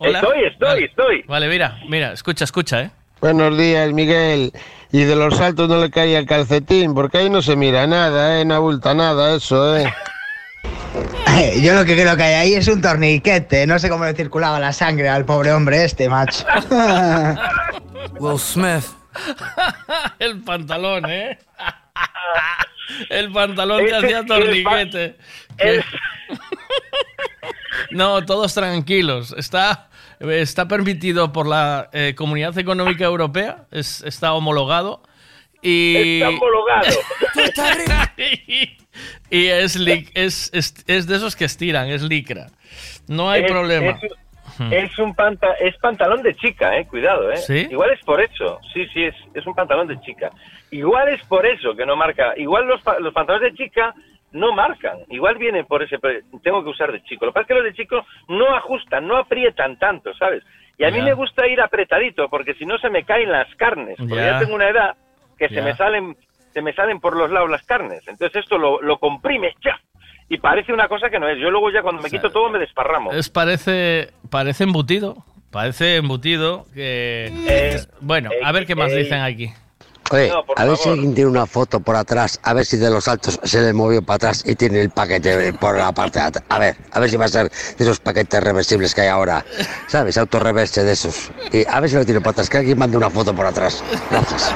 Estoy, 0.00 0.44
estoy, 0.44 0.68
Vale. 0.68 0.84
estoy. 0.84 1.22
Vale, 1.22 1.48
mira, 1.48 1.78
mira, 1.88 2.12
escucha, 2.12 2.44
escucha, 2.44 2.82
¿eh? 2.82 2.90
Buenos 3.20 3.56
días, 3.56 3.92
Miguel. 3.92 4.52
Y 4.92 5.04
de 5.04 5.16
los 5.16 5.36
saltos 5.36 5.68
no 5.68 5.78
le 5.80 5.90
caía 5.90 6.18
el 6.18 6.26
calcetín, 6.26 6.94
porque 6.94 7.18
ahí 7.18 7.30
no 7.30 7.42
se 7.42 7.56
mira 7.56 7.86
nada, 7.86 8.40
¿eh? 8.40 8.44
No 8.44 8.54
abulta 8.54 8.94
nada 8.94 9.34
eso, 9.34 9.76
¿eh? 9.76 9.92
Yo 11.60 11.74
lo 11.74 11.84
que 11.84 11.94
creo 11.94 12.16
que 12.16 12.22
hay 12.22 12.34
ahí 12.34 12.54
es 12.54 12.66
un 12.68 12.80
torniquete. 12.80 13.66
No 13.66 13.78
sé 13.78 13.88
cómo 13.90 14.04
le 14.04 14.14
circulaba 14.14 14.58
la 14.58 14.72
sangre 14.72 15.08
al 15.08 15.24
pobre 15.26 15.52
hombre 15.52 15.84
este, 15.84 16.08
macho. 16.08 16.46
Will 18.18 18.38
Smith. 18.38 18.84
El 20.18 20.40
pantalón, 20.42 21.04
¿eh? 21.10 21.38
El 23.10 23.32
pantalón 23.32 23.84
que 23.84 23.94
hacía 23.94 24.24
torniquete. 24.24 25.16
Que- 25.58 25.82
No, 27.90 28.24
todos 28.24 28.54
tranquilos. 28.54 29.34
Está, 29.36 29.88
está 30.20 30.68
permitido 30.68 31.32
por 31.32 31.46
la 31.46 31.88
eh, 31.92 32.14
Comunidad 32.16 32.56
Económica 32.58 33.04
Europea. 33.04 33.64
Es, 33.70 34.02
está 34.02 34.32
homologado. 34.34 35.02
Y, 35.62 36.16
Está 36.20 36.28
homologado. 36.30 36.86
y 39.30 39.46
es, 39.46 39.78
lic- 39.80 40.10
es, 40.14 40.50
es, 40.54 40.74
es 40.86 41.06
de 41.06 41.16
esos 41.16 41.34
que 41.36 41.44
estiran, 41.44 41.88
es 41.88 42.02
licra. 42.02 42.46
No 43.08 43.30
hay 43.30 43.42
Es- 43.42 43.50
problema. 43.50 43.98
Es, 44.70 44.92
es 44.92 44.98
un 44.98 45.14
panta, 45.14 45.52
es 45.60 45.76
pantalón 45.78 46.22
de 46.22 46.34
chica, 46.36 46.78
eh, 46.78 46.86
cuidado, 46.86 47.30
eh. 47.30 47.36
¿Sí? 47.36 47.66
Igual 47.70 47.90
es 47.92 48.00
por 48.04 48.20
eso. 48.22 48.58
Sí, 48.72 48.86
sí, 48.92 49.04
es, 49.04 49.14
es 49.34 49.46
un 49.46 49.54
pantalón 49.54 49.86
de 49.88 50.00
chica. 50.00 50.30
Igual 50.70 51.08
es 51.08 51.22
por 51.24 51.44
eso 51.46 51.74
que 51.76 51.84
no 51.84 51.94
marca. 51.96 52.32
Igual 52.36 52.66
los, 52.66 52.80
los 53.00 53.12
pantalones 53.12 53.52
de 53.52 53.64
chica 53.64 53.92
no 54.36 54.52
marcan. 54.52 54.98
Igual 55.08 55.36
vienen 55.38 55.66
por 55.66 55.82
ese. 55.82 55.96
Tengo 56.42 56.62
que 56.62 56.70
usar 56.70 56.92
de 56.92 57.02
chico. 57.02 57.26
Lo 57.26 57.32
que 57.32 57.34
pasa 57.34 57.42
es 57.42 57.48
que 57.48 57.54
los 57.54 57.64
de 57.64 57.74
chico 57.74 58.04
no 58.28 58.54
ajustan, 58.54 59.06
no 59.06 59.16
aprietan 59.16 59.78
tanto, 59.78 60.14
¿sabes? 60.14 60.42
Y 60.78 60.84
a 60.84 60.90
mí 60.90 61.00
me 61.00 61.14
gusta 61.14 61.46
ir 61.46 61.60
apretadito 61.60 62.28
porque 62.28 62.54
si 62.54 62.66
no 62.66 62.78
se 62.78 62.90
me 62.90 63.04
caen 63.04 63.30
las 63.32 63.52
carnes. 63.56 63.96
Porque 63.98 64.14
Ya. 64.16 64.32
ya 64.32 64.38
tengo 64.40 64.54
una 64.54 64.68
edad 64.68 64.94
que 65.38 65.48
se 65.48 65.62
me 65.62 65.74
salen 65.74 66.16
se 66.52 66.62
me 66.62 66.72
salen 66.72 67.00
por 67.00 67.14
los 67.16 67.30
lados 67.30 67.50
las 67.50 67.62
carnes. 67.66 68.06
Entonces 68.08 68.42
esto 68.42 68.56
lo, 68.56 68.80
lo 68.80 68.98
comprime 68.98 69.54
ya. 69.64 69.78
Y 70.28 70.38
parece 70.38 70.72
una 70.72 70.88
cosa 70.88 71.08
que 71.10 71.18
no 71.18 71.28
es. 71.28 71.38
Yo 71.38 71.50
luego 71.50 71.70
ya 71.70 71.82
cuando 71.82 72.00
me 72.02 72.08
quito 72.10 72.30
todo 72.30 72.48
me 72.50 72.58
desparramo. 72.58 73.12
Es 73.12 73.28
parece, 73.30 74.08
parece 74.30 74.64
embutido. 74.64 75.16
Parece 75.52 75.96
embutido 75.96 76.64
que... 76.74 77.30
Eh, 77.48 77.76
bueno, 78.00 78.30
a 78.42 78.52
ver 78.52 78.66
qué 78.66 78.74
más 78.74 78.90
eh, 78.92 78.96
dicen 78.96 79.20
aquí. 79.22 79.50
Oye, 80.10 80.28
No, 80.28 80.38
a 80.38 80.64
ver 80.64 80.76
favor. 80.76 80.76
si 80.78 80.88
alguien 80.88 81.14
tiene 81.14 81.30
una 81.30 81.46
foto 81.46 81.80
por 81.80 81.96
atrás, 81.96 82.38
a 82.42 82.54
ver 82.54 82.64
si 82.64 82.76
de 82.76 82.90
los 82.90 83.08
altos 83.08 83.40
se 83.42 83.60
le 83.60 83.72
movió 83.72 84.02
para 84.02 84.16
atrás 84.16 84.42
y 84.46 84.54
tiene 84.54 84.80
el 84.80 84.90
paquete 84.90 85.52
por 85.54 85.76
la 85.76 85.92
parte 85.92 86.18
de 86.20 86.24
atrás. 86.26 86.44
A 86.48 86.58
ver, 86.58 86.76
a 86.92 87.00
ver 87.00 87.10
si 87.10 87.16
va 87.16 87.24
a 87.24 87.28
ser 87.28 87.48
de 87.50 87.84
esos 87.84 87.98
paquetes 88.00 88.42
reversibles 88.42 88.94
que 88.94 89.00
hay 89.02 89.08
ahora, 89.08 89.44
¿sabes? 89.88 90.16
Autorreverse 90.18 90.84
de 90.84 90.92
esos. 90.92 91.30
Y 91.52 91.66
a 91.68 91.80
ver 91.80 91.90
si 91.90 91.96
lo 91.96 92.04
tiene 92.04 92.20
para 92.20 92.30
atrás, 92.32 92.48
que 92.50 92.58
alguien 92.58 92.78
mande 92.78 92.96
una 92.96 93.10
foto 93.10 93.34
por 93.34 93.46
atrás. 93.46 93.82
Gracias. 94.10 94.54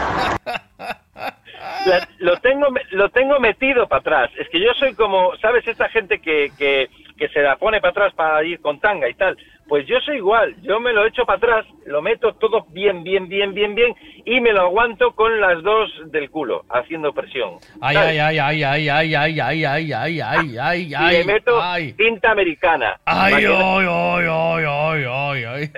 La- 1.86 2.06
lo 2.18 2.36
tengo 2.40 2.66
lo 2.90 3.08
tengo 3.08 3.40
metido 3.40 3.88
para 3.88 4.00
atrás. 4.00 4.30
Es 4.38 4.48
que 4.50 4.60
yo 4.60 4.72
soy 4.78 4.94
como, 4.94 5.30
¿sabes? 5.40 5.66
Esta 5.66 5.88
gente 5.88 6.20
que, 6.20 6.52
que, 6.58 6.88
que 7.20 7.28
se 7.28 7.42
la 7.42 7.56
pone 7.56 7.80
para 7.82 7.90
atrás 7.90 8.14
para 8.14 8.42
ir 8.42 8.60
con 8.60 8.80
tanga 8.80 9.06
y 9.08 9.12
tal. 9.14 9.36
Pues 9.68 9.86
yo 9.86 10.00
soy 10.00 10.16
igual. 10.16 10.56
Yo 10.62 10.80
me 10.80 10.92
lo 10.92 11.04
echo 11.06 11.24
para 11.26 11.36
atrás, 11.36 11.66
lo 11.86 12.00
meto 12.02 12.32
todo 12.34 12.66
bien, 12.70 13.04
bien, 13.04 13.28
bien, 13.28 13.52
bien, 13.54 13.74
bien 13.74 13.94
y 14.24 14.40
me 14.40 14.52
lo 14.52 14.62
aguanto 14.62 15.12
con 15.12 15.38
las 15.38 15.62
dos 15.62 15.90
del 16.10 16.30
culo, 16.30 16.64
haciendo 16.70 17.12
presión. 17.12 17.58
Ay, 17.80 17.96
ay, 17.96 18.18
ay, 18.18 18.38
ay, 18.40 18.62
ay, 18.64 18.88
ay, 18.88 19.14
ay, 19.14 19.40
ay, 19.40 19.92
ay, 19.92 19.92
ay, 19.92 20.58
ay, 20.58 20.82
y 20.90 20.94
ay, 20.94 21.18
le 21.18 21.24
meto 21.24 21.60
ay. 21.62 21.92
tinta 21.92 22.30
americana. 22.32 22.98
Ay, 23.04 23.32
para 23.34 23.48
ay, 23.48 23.86
ay, 23.86 24.26
ay, 24.26 24.64
ay, 24.66 25.04
ay, 25.06 25.44
ay. 25.44 25.70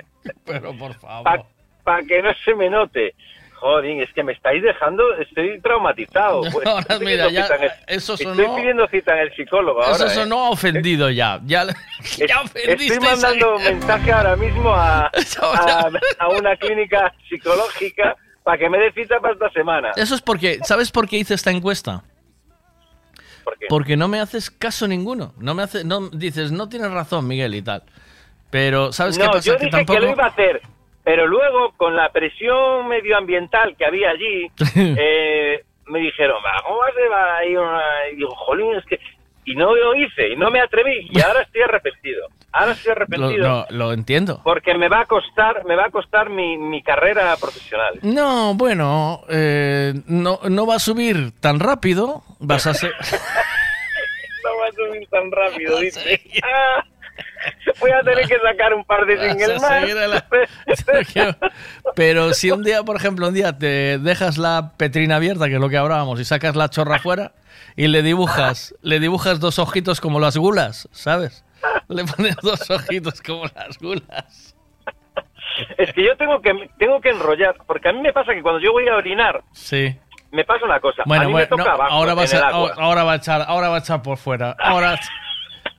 Pero 0.45 0.73
por 0.77 0.93
favor. 0.95 1.23
pa- 1.25 1.43
pa' 1.83 2.01
que 2.07 2.21
no 2.21 2.33
se 2.45 2.55
me 2.55 2.69
note. 2.69 3.13
Joder, 3.63 4.01
es 4.01 4.11
que 4.11 4.23
me 4.23 4.33
estáis 4.33 4.61
dejando, 4.61 5.15
estoy 5.15 5.61
traumatizado. 5.61 6.41
Pues, 6.51 6.67
Ahora, 6.67 6.81
estoy 6.81 7.05
mira, 7.05 7.27
pidiendo 7.27 7.39
ya, 7.39 7.43
cita 7.43 7.55
en 7.55 7.63
el- 7.63 7.71
eso 7.95 8.13
Estoy 8.15 8.35
pidiendo 8.35 8.87
cita 8.89 9.13
en 9.13 9.19
el 9.19 9.35
psicólogo 9.37 9.81
ahora. 9.81 9.95
Eso 9.95 10.05
¿eh? 10.07 10.09
sonó 10.09 10.49
ofendido 10.49 11.09
ya. 11.09 11.39
Ya, 11.45 11.65
ya 12.27 12.41
ofendiste. 12.41 12.93
Estoy 12.95 12.99
mandando 12.99 13.55
un 13.55 13.63
mensaje 13.63 14.11
ahora 14.11 14.35
mismo 14.35 14.69
a, 14.73 15.05
a, 15.41 15.89
a 16.19 16.27
una 16.27 16.57
clínica 16.57 17.13
psicológica 17.29 18.17
para 18.43 18.57
que 18.57 18.69
me 18.69 18.77
dé 18.79 18.91
cita 18.91 19.21
para 19.21 19.33
esta 19.33 19.49
semana. 19.51 19.91
Eso 19.95 20.13
es 20.13 20.21
porque, 20.21 20.59
¿sabes 20.65 20.91
por 20.91 21.07
qué 21.07 21.15
hice 21.19 21.33
esta 21.33 21.49
encuesta? 21.49 22.03
¿Por 23.45 23.57
qué? 23.57 23.65
Porque 23.69 23.95
no 23.95 24.09
me 24.09 24.19
haces 24.19 24.51
caso 24.51 24.89
ninguno. 24.89 25.33
No 25.37 25.53
me 25.53 25.63
hace, 25.63 25.85
no 25.85 26.09
dices, 26.09 26.51
no 26.51 26.67
tienes 26.67 26.91
razón, 26.91 27.25
Miguel 27.29 27.55
y 27.55 27.61
tal. 27.61 27.83
Pero 28.49 28.91
¿sabes 28.91 29.17
qué 29.17 29.25
pasa? 29.25 29.39
yo 29.39 29.53
que 29.53 29.65
dije 29.67 29.71
tampoco. 29.71 29.99
que 29.99 30.05
lo 30.05 30.11
iba 30.11 30.25
a 30.25 30.27
hacer, 30.27 30.61
pero 31.03 31.27
luego 31.27 31.73
con 31.77 31.95
la 31.95 32.09
presión 32.11 32.87
medioambiental 32.87 33.75
que 33.77 33.85
había 33.85 34.09
allí, 34.11 34.47
eh, 34.75 35.63
me 35.87 35.99
dijeron, 35.99 36.37
"Va, 36.45 36.61
¿cómo 36.63 36.79
vas 36.79 36.91
a 36.95 37.45
ir 37.45 37.57
a 37.57 37.61
una-?" 37.61 38.09
Y 38.11 38.15
digo, 38.17 38.33
jolín, 38.35 38.75
es 38.75 38.85
que... 38.85 38.99
Y 39.45 39.55
no 39.55 39.75
lo 39.75 39.93
hice, 39.93 40.29
y 40.29 40.37
no 40.37 40.49
me 40.49 40.61
atreví, 40.61 41.05
y 41.11 41.19
ahora 41.21 41.41
estoy 41.41 41.63
arrepentido. 41.63 42.27
Ahora 42.53 42.71
estoy 42.71 42.91
Lo, 42.91 42.91
arrepentido. 42.95 43.65
lo 43.71 43.91
entiendo. 43.91 44.39
Porque 44.41 44.73
me 44.73 44.87
va 44.87 45.01
a 45.01 45.05
costar, 45.05 45.65
me 45.65 45.75
va 45.75 45.87
a 45.87 45.89
costar 45.89 46.29
mi, 46.29 46.55
mi 46.55 46.81
carrera 46.81 47.35
profesional. 47.35 47.99
No, 48.03 48.53
bueno, 48.53 49.19
eh, 49.27 49.91
no, 50.07 50.39
no 50.49 50.65
va 50.65 50.75
a 50.75 50.79
subir 50.79 51.33
tan 51.41 51.59
rápido. 51.59 52.23
Vas 52.39 52.67
a 52.67 52.73
ser. 52.73 52.93
No 54.45 54.57
va 54.59 54.67
a 54.67 54.71
subir 54.71 55.07
tan 55.09 55.31
rápido, 55.31 55.77
dice. 55.81 56.21
Ah, 57.45 57.71
voy 57.79 57.91
a 57.91 58.01
tener 58.01 58.27
que 58.27 58.37
sacar 58.39 58.73
un 58.73 58.83
par 58.85 59.05
de 59.05 59.15
Vas 59.15 59.25
a 59.25 59.29
singles 59.31 59.61
más. 59.61 59.83
la- 59.89 61.37
Pero 61.95 62.33
si 62.33 62.51
un 62.51 62.63
día, 62.63 62.83
por 62.83 62.95
ejemplo, 62.95 63.27
un 63.27 63.33
día 63.33 63.57
te 63.57 63.97
dejas 63.99 64.37
la 64.37 64.71
petrina 64.77 65.17
abierta, 65.17 65.47
que 65.47 65.55
es 65.55 65.59
lo 65.61 65.69
que 65.69 65.77
hablábamos, 65.77 66.19
y 66.19 66.25
sacas 66.25 66.55
la 66.55 66.69
chorra 66.69 66.99
fuera 66.99 67.33
y 67.75 67.87
le 67.87 68.01
dibujas, 68.01 68.75
le 68.81 68.99
dibujas 68.99 69.39
dos 69.39 69.59
ojitos 69.59 69.99
como 70.01 70.19
las 70.19 70.37
gulas, 70.37 70.87
¿sabes? 70.91 71.43
Le 71.87 72.03
pones 72.05 72.35
dos 72.41 72.69
ojitos 72.69 73.21
como 73.21 73.45
las 73.55 73.77
gulas. 73.79 74.55
Es 75.77 75.93
que 75.93 76.03
yo 76.03 76.15
tengo 76.17 76.41
que 76.41 76.51
tengo 76.79 76.99
que 76.99 77.09
enrollar, 77.09 77.55
porque 77.67 77.89
a 77.89 77.93
mí 77.93 78.01
me 78.01 78.11
pasa 78.11 78.33
que 78.33 78.41
cuando 78.41 78.59
yo 78.59 78.71
voy 78.71 78.87
a 78.87 78.95
orinar, 78.95 79.41
Sí. 79.53 79.95
me 80.31 80.43
pasa 80.45 80.65
una 80.65 80.79
cosa. 80.79 81.03
a 81.03 81.05
Bueno, 81.05 81.25
mí 81.25 81.31
bueno, 81.33 81.45
me 81.45 81.57
toca 81.57 81.63
no, 81.63 81.75
abajo, 81.75 81.93
ahora, 81.93 82.13
va 82.15 82.23
a 82.23 82.73
ahora 82.83 83.03
va 83.03 83.11
a 83.13 83.15
echar, 83.17 83.45
ahora 83.47 83.69
va 83.69 83.75
a 83.75 83.79
echar 83.79 84.01
por 84.01 84.17
fuera. 84.17 84.55
Ahora, 84.59 84.99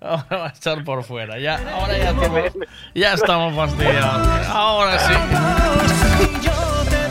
ahora 0.04 0.36
va 0.36 0.46
a 0.46 0.50
echar 0.50 0.84
por 0.84 1.02
fuera. 1.04 1.38
Ya, 1.38 1.54
ahora 1.72 1.96
ya 1.98 2.10
estamos, 2.10 2.52
ya 2.94 3.14
estamos 3.14 3.54
fastidiados. 3.54 4.48
Ahora 4.48 4.98
sí. 4.98 5.14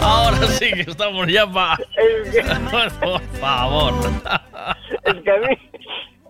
Ahora 0.01 0.47
sí 0.47 0.72
que 0.73 0.81
estamos 0.81 1.27
ya 1.27 1.47
para. 1.47 1.77
Por 2.99 3.22
favor. 3.39 3.93
Es 5.03 5.15
que 5.23 5.31
a 5.31 5.38
mí... 5.38 5.57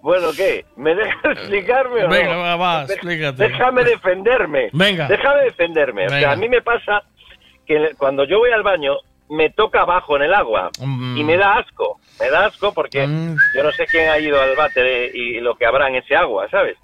Bueno, 0.02 0.28
¿qué? 0.36 0.66
¿Me 0.76 0.94
dejas 0.96 1.24
explicarme 1.24 2.04
o 2.04 2.08
no? 2.08 2.10
Venga, 2.10 2.56
va, 2.58 2.84
explícate. 2.84 3.48
Déjame 3.48 3.86
defenderme. 3.86 4.70
Venga. 4.74 5.08
Déjame 5.08 5.44
defenderme. 5.44 6.06
O 6.08 6.10
sea, 6.10 6.18
Venga. 6.18 6.32
a 6.34 6.36
mí 6.36 6.50
me 6.50 6.62
pasa 6.62 7.04
que 7.66 7.92
cuando 7.98 8.26
yo 8.26 8.40
voy 8.40 8.52
al 8.52 8.64
baño, 8.64 8.98
me 9.34 9.50
toca 9.50 9.82
abajo 9.82 10.16
en 10.16 10.24
el 10.24 10.34
agua 10.34 10.70
Mm. 10.80 11.18
y 11.18 11.24
me 11.24 11.38
da 11.38 11.54
asco. 11.58 12.00
Me 12.20 12.30
da 12.30 12.46
asco 12.46 12.74
porque 12.74 13.06
yo 13.56 13.64
no 13.64 13.72
sé 13.72 13.86
quién 13.88 14.10
ha 14.10 14.20
ido 14.20 14.40
al 14.42 14.56
váter 14.56 15.14
y 15.16 15.40
lo 15.42 15.56
que 15.56 15.66
habrá 15.66 15.88
en 15.90 15.96
ese 15.96 16.16
agua, 16.16 16.48
¿sabes? 16.50 16.78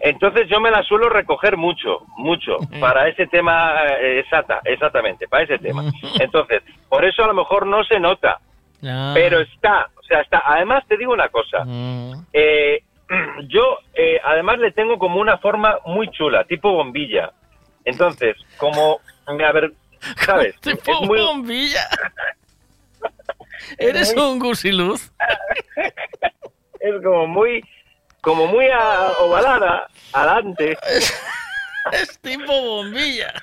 Entonces 0.00 0.48
yo 0.48 0.58
me 0.60 0.70
la 0.70 0.82
suelo 0.82 1.08
recoger 1.08 1.56
mucho, 1.56 2.00
mucho, 2.16 2.56
para 2.80 3.06
ese 3.08 3.26
tema, 3.28 3.72
eh, 4.00 4.18
exacta, 4.20 4.60
exactamente, 4.64 5.28
para 5.28 5.44
ese 5.44 5.58
tema. 5.58 5.84
Entonces, 6.20 6.62
por 6.88 7.04
eso 7.04 7.22
a 7.22 7.28
lo 7.28 7.34
mejor 7.34 7.66
no 7.66 7.84
se 7.84 8.00
nota, 8.00 8.38
Ah. 8.84 9.12
pero 9.14 9.38
está, 9.40 9.86
o 9.96 10.02
sea, 10.02 10.22
está. 10.22 10.42
Además 10.44 10.82
te 10.88 10.96
digo 10.96 11.12
una 11.12 11.28
cosa, 11.28 11.64
Mm. 11.64 12.26
eh, 12.32 12.82
yo 13.48 13.78
eh, 13.94 14.18
además 14.24 14.58
le 14.58 14.72
tengo 14.72 14.98
como 14.98 15.20
una 15.20 15.38
forma 15.38 15.78
muy 15.86 16.08
chula, 16.10 16.42
tipo 16.44 16.72
bombilla. 16.72 17.30
Entonces, 17.84 18.36
como, 18.58 18.98
a 19.26 19.52
ver, 19.52 19.72
¿sabes? 20.26 20.58
Tipo 20.60 21.02
muy- 21.02 21.20
bombilla. 21.20 21.88
Eres 23.78 24.14
muy- 24.14 24.24
un 24.24 24.38
gusiluz. 24.38 25.10
es 26.80 27.02
como 27.02 27.26
muy, 27.26 27.62
como 28.20 28.46
muy 28.46 28.66
a- 28.68 29.12
ovalada, 29.20 29.86
adelante. 30.12 30.76
Es 31.90 32.16
tipo 32.20 32.46
bombilla. 32.52 33.34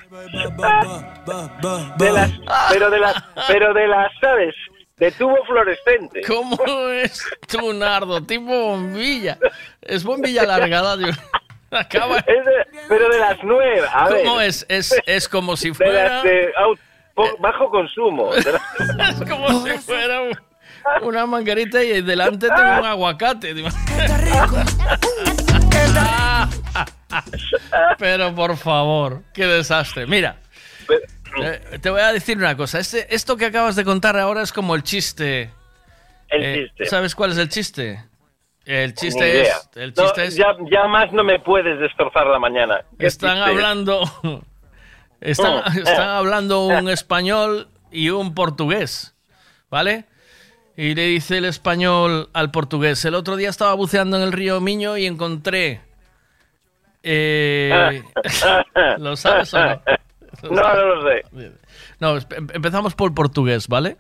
De 1.97 2.09
las, 2.09 2.31
pero 2.69 2.89
de 2.89 2.99
las, 2.99 3.15
pero 3.49 3.73
de 3.73 3.85
las, 3.85 4.09
¿sabes? 4.21 4.55
De 4.95 5.11
tubo 5.11 5.35
fluorescente. 5.45 6.21
¿Cómo 6.25 6.57
es 6.89 7.21
tu 7.49 7.73
nardo? 7.73 8.21
Tipo 8.23 8.45
bombilla. 8.45 9.37
Es 9.81 10.05
bombilla 10.05 10.43
alargada. 10.43 10.95
Dios. 10.95 11.17
Acaba. 11.71 12.17
Es 12.19 12.25
de- 12.45 12.65
pero 12.87 13.09
de 13.09 13.19
las 13.19 13.43
nuevas. 13.43 13.89
A 13.93 14.09
ver. 14.09 14.25
¿Cómo 14.25 14.41
es? 14.41 14.65
Es, 14.69 14.95
es 15.05 15.27
como 15.29 15.55
si 15.57 15.69
De 15.69 15.75
fuera. 15.75 16.15
las 16.15 16.23
de 16.23 16.51
bajo 17.39 17.69
consumo. 17.69 18.31
Es 18.35 18.45
como 19.29 19.65
si 19.65 19.77
fuera 19.79 20.21
un- 20.21 20.39
una 21.01 21.25
manguerita 21.25 21.83
y 21.83 22.01
delante 22.01 22.47
tengo 22.47 22.79
un 22.79 22.85
aguacate. 22.85 23.53
Pero 27.97 28.33
por 28.35 28.55
favor, 28.57 29.23
qué 29.33 29.45
desastre. 29.45 30.05
Mira, 30.07 30.37
eh, 31.43 31.79
te 31.81 31.89
voy 31.89 32.01
a 32.01 32.13
decir 32.13 32.37
una 32.37 32.55
cosa. 32.55 32.79
Este, 32.79 33.13
esto 33.13 33.35
que 33.37 33.45
acabas 33.45 33.75
de 33.75 33.83
contar 33.83 34.17
ahora 34.17 34.41
es 34.41 34.53
como 34.53 34.75
el 34.75 34.83
chiste. 34.83 35.49
El 36.29 36.43
Eh, 36.43 36.63
chiste. 36.67 36.85
¿Sabes 36.85 37.15
cuál 37.15 37.31
es 37.31 37.37
el 37.37 37.49
chiste? 37.49 38.03
El 38.71 38.93
chiste 38.93 39.41
es. 39.41 39.69
El 39.75 39.93
No, 39.97 40.03
chiste 40.03 40.25
es. 40.25 40.35
ya, 40.35 40.55
ya 40.71 40.87
más 40.87 41.11
no 41.11 41.23
me 41.23 41.39
puedes 41.39 41.79
destrozar 41.79 42.27
la 42.27 42.37
mañana. 42.37 42.81
¿Qué 42.99 43.07
Están 43.07 43.37
chiste 43.37 43.49
es? 43.51 43.55
hablando. 43.57 44.01
Están, 45.21 45.77
están 45.77 46.07
eh. 46.07 46.11
hablando 46.17 46.67
un 46.67 46.87
español 46.87 47.67
y 47.91 48.09
un 48.09 48.35
portugués. 48.35 49.15
¿Vale? 49.71 50.05
Y 50.77 50.93
le 50.95 51.07
dice 51.07 51.39
el 51.39 51.45
español 51.45 52.29
al 52.31 52.51
portugués, 52.51 53.03
el 53.05 53.15
otro 53.15 53.35
día 53.35 53.49
estaba 53.49 53.73
buceando 53.73 54.17
en 54.17 54.23
el 54.23 54.31
río 54.31 54.61
Miño 54.61 54.97
y 54.97 55.07
encontré... 55.07 55.81
eh, 57.03 58.03
¿Lo 58.99 59.15
sabes 59.17 59.53
o 59.53 59.59
no? 59.59 59.81
No, 60.43 60.73
no 60.73 60.95
lo 60.95 61.09
sé. 61.09 61.25
No, 61.99 62.17
em- 62.17 62.47
empezamos 62.53 62.95
por 62.95 63.13
portugués, 63.13 63.67
¿vale? 63.67 63.97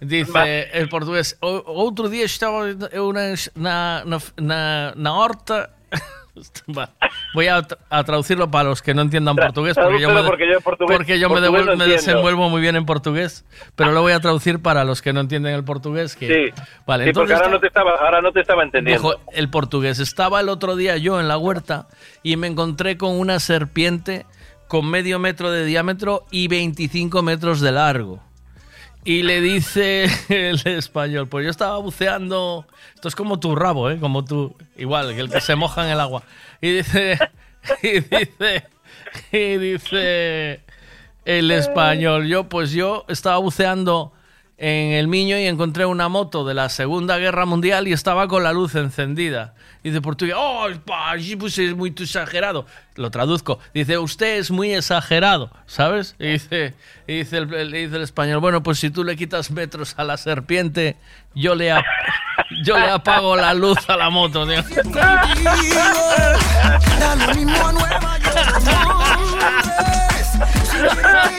Dice 0.00 0.68
el 0.72 0.88
portugués, 0.88 1.36
"O- 1.40 1.64
outro 1.66 2.08
día 2.08 2.24
estaba 2.24 2.68
eu 2.92 3.12
na, 3.12 3.34
na, 3.54 4.04
na, 4.36 4.92
na 4.96 5.12
horta... 5.14 5.70
Voy 7.32 7.46
a, 7.48 7.62
tra- 7.62 7.78
a 7.88 8.04
traducirlo 8.04 8.50
para 8.50 8.68
los 8.68 8.82
que 8.82 8.92
no 8.92 9.00
entiendan 9.00 9.36
portugués, 9.36 9.74
porque 9.74 10.00
yo 10.02 10.10
me, 10.12 10.22
porque 10.22 10.46
yo 10.46 10.60
portugués- 10.60 10.96
porque 10.98 11.18
yo 11.18 11.28
me, 11.30 11.36
portugués 11.40 11.78
desenvuelvo 11.96 12.50
muy 12.50 12.60
bien 12.60 12.76
en 12.76 12.84
portugués, 12.84 13.46
pero 13.74 13.92
lo 13.92 14.02
voy 14.02 14.12
a 14.12 14.20
traducir 14.20 14.60
para 14.60 14.84
los 14.84 15.00
que 15.00 15.14
no 15.14 15.20
entienden 15.20 15.54
el 15.54 15.64
portugués. 15.64 16.14
Que, 16.14 16.26
Sí, 16.54 16.62
vale, 16.86 17.04
sí, 17.06 17.12
porque 17.14 17.32
ahora 17.32 17.48
no, 17.48 17.58
te 17.58 17.68
estaba, 17.68 17.92
ahora 17.92 18.20
no 18.20 18.32
te 18.32 18.40
estaba 18.40 18.62
entendiendo. 18.64 19.02
Dijo 19.14 19.20
el 19.32 19.48
portugués. 19.48 19.98
Estaba 19.98 20.40
el 20.40 20.50
otro 20.50 20.76
día 20.76 20.98
yo 20.98 21.18
en 21.20 21.26
la 21.28 21.38
huerta 21.38 21.88
y 22.22 22.36
me 22.36 22.48
encontré 22.48 22.98
con 22.98 23.18
una 23.18 23.40
serpiente 23.40 24.26
con 24.68 24.90
medio 24.90 25.18
metro 25.18 25.50
de 25.50 25.64
diámetro 25.64 26.26
y 26.30 26.48
25 26.48 27.22
metros 27.22 27.62
de 27.62 27.72
largo. 27.72 28.22
Y 29.06 29.22
le 29.22 29.40
dice 29.40 30.06
el 30.28 30.60
español, 30.64 31.28
pues 31.28 31.44
yo 31.44 31.50
estaba 31.50 31.78
buceando, 31.78 32.66
esto 32.92 33.06
es 33.06 33.14
como 33.14 33.38
tu 33.38 33.54
rabo, 33.54 33.88
¿eh? 33.88 34.00
Como 34.00 34.24
tú, 34.24 34.56
igual, 34.76 35.14
que 35.14 35.20
el 35.20 35.30
que 35.30 35.40
se 35.40 35.54
moja 35.54 35.84
en 35.84 35.92
el 35.92 36.00
agua. 36.00 36.24
Y 36.60 36.72
dice, 36.72 37.16
y 37.84 38.00
dice, 38.00 38.66
y 39.30 39.56
dice 39.58 40.60
el 41.24 41.50
español, 41.52 42.26
yo 42.26 42.48
pues 42.48 42.72
yo 42.72 43.04
estaba 43.08 43.38
buceando 43.38 44.12
en 44.58 44.92
el 44.92 45.06
Miño 45.06 45.38
y 45.38 45.46
encontré 45.46 45.84
una 45.84 46.08
moto 46.08 46.46
de 46.46 46.54
la 46.54 46.68
Segunda 46.68 47.18
Guerra 47.18 47.44
Mundial 47.44 47.88
y 47.88 47.92
estaba 47.92 48.26
con 48.26 48.42
la 48.42 48.52
luz 48.52 48.74
encendida. 48.74 49.54
Dice 49.84 50.00
portugués, 50.00 50.34
oh, 50.36 50.66
pues 51.38 51.58
es 51.58 51.76
muy 51.76 51.90
exagerado. 51.90 52.66
Lo 52.94 53.10
traduzco. 53.10 53.58
Dice, 53.74 53.98
usted 53.98 54.38
es 54.38 54.50
muy 54.50 54.72
exagerado, 54.72 55.50
¿sabes? 55.66 56.16
Y 56.18 56.32
dice, 56.32 56.74
dice, 57.06 57.36
el, 57.36 57.94
español, 57.96 58.40
bueno, 58.40 58.62
pues 58.62 58.78
si 58.78 58.90
tú 58.90 59.04
le 59.04 59.14
quitas 59.16 59.50
metros 59.50 59.94
a 59.98 60.04
la 60.04 60.16
serpiente, 60.16 60.96
yo 61.34 61.54
le, 61.54 61.68
yo 62.64 62.78
le 62.78 62.90
apago 62.90 63.36
la 63.36 63.52
luz 63.52 63.78
a 63.88 63.96
la 63.96 64.08
moto. 64.08 64.46
tío. 64.46 64.62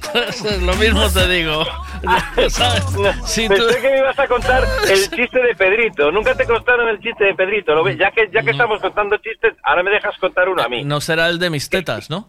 Lo 0.62 0.74
mismo 0.76 1.08
te 1.12 1.28
digo. 1.28 1.64
¿Sabes? 2.48 2.84
Si 3.24 3.48
tú- 3.48 3.54
Pensé 3.54 3.80
que 3.80 3.90
me 3.90 3.98
ibas 3.98 4.18
a 4.18 4.26
contar 4.26 4.62
el 4.88 5.10
chiste 5.10 5.40
de 5.42 5.54
Pedrito. 5.54 6.10
Nunca 6.10 6.34
te 6.34 6.46
contaron 6.46 6.88
el 6.88 7.00
chiste 7.00 7.24
de 7.24 7.34
Pedrito. 7.34 7.74
¿Lo 7.74 7.84
ves? 7.84 7.96
Ya 7.98 8.10
que, 8.10 8.28
ya 8.32 8.42
que 8.42 8.50
estamos 8.50 8.80
contando 8.80 9.16
chistes, 9.18 9.54
ahora 9.62 9.82
me 9.82 9.90
dejas 9.90 10.16
contar 10.18 10.48
uno 10.48 10.62
a 10.62 10.68
mí. 10.68 10.84
No 10.84 11.00
será 11.00 11.28
el 11.28 11.38
de 11.38 11.50
mis 11.50 11.68
tetas, 11.68 12.10
¿no? 12.10 12.28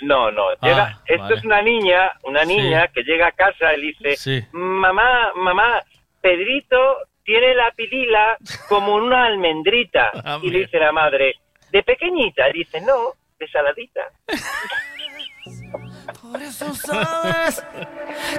No, 0.00 0.30
no. 0.30 0.50
Llega, 0.62 0.84
Ah, 0.96 1.02
esto 1.06 1.22
vale. 1.24 1.34
es 1.36 1.44
una 1.44 1.62
niña, 1.62 2.12
una 2.22 2.42
Sí. 2.44 2.48
niña 2.56 2.88
que 2.88 3.02
llega 3.02 3.28
a 3.28 3.32
casa 3.32 3.74
y 3.74 3.80
dice, 3.80 4.16
Sí. 4.16 4.44
mamá, 4.52 5.32
mamá, 5.34 5.82
Pedrito 6.20 6.76
tiene 7.24 7.54
la 7.54 7.70
pilila 7.72 8.36
como 8.68 8.94
una 8.94 9.24
almendrita. 9.26 10.10
Ah, 10.24 10.38
y 10.42 10.50
le 10.50 10.60
dice 10.60 10.78
la 10.78 10.92
madre, 10.92 11.34
¿de 11.72 11.82
pequeñita? 11.82 12.48
Y 12.50 12.52
dice, 12.60 12.80
no, 12.80 13.12
de 13.38 13.48
saladita. 13.48 14.00
Por 16.22 16.40
eso 16.42 16.74
sabes 16.74 17.62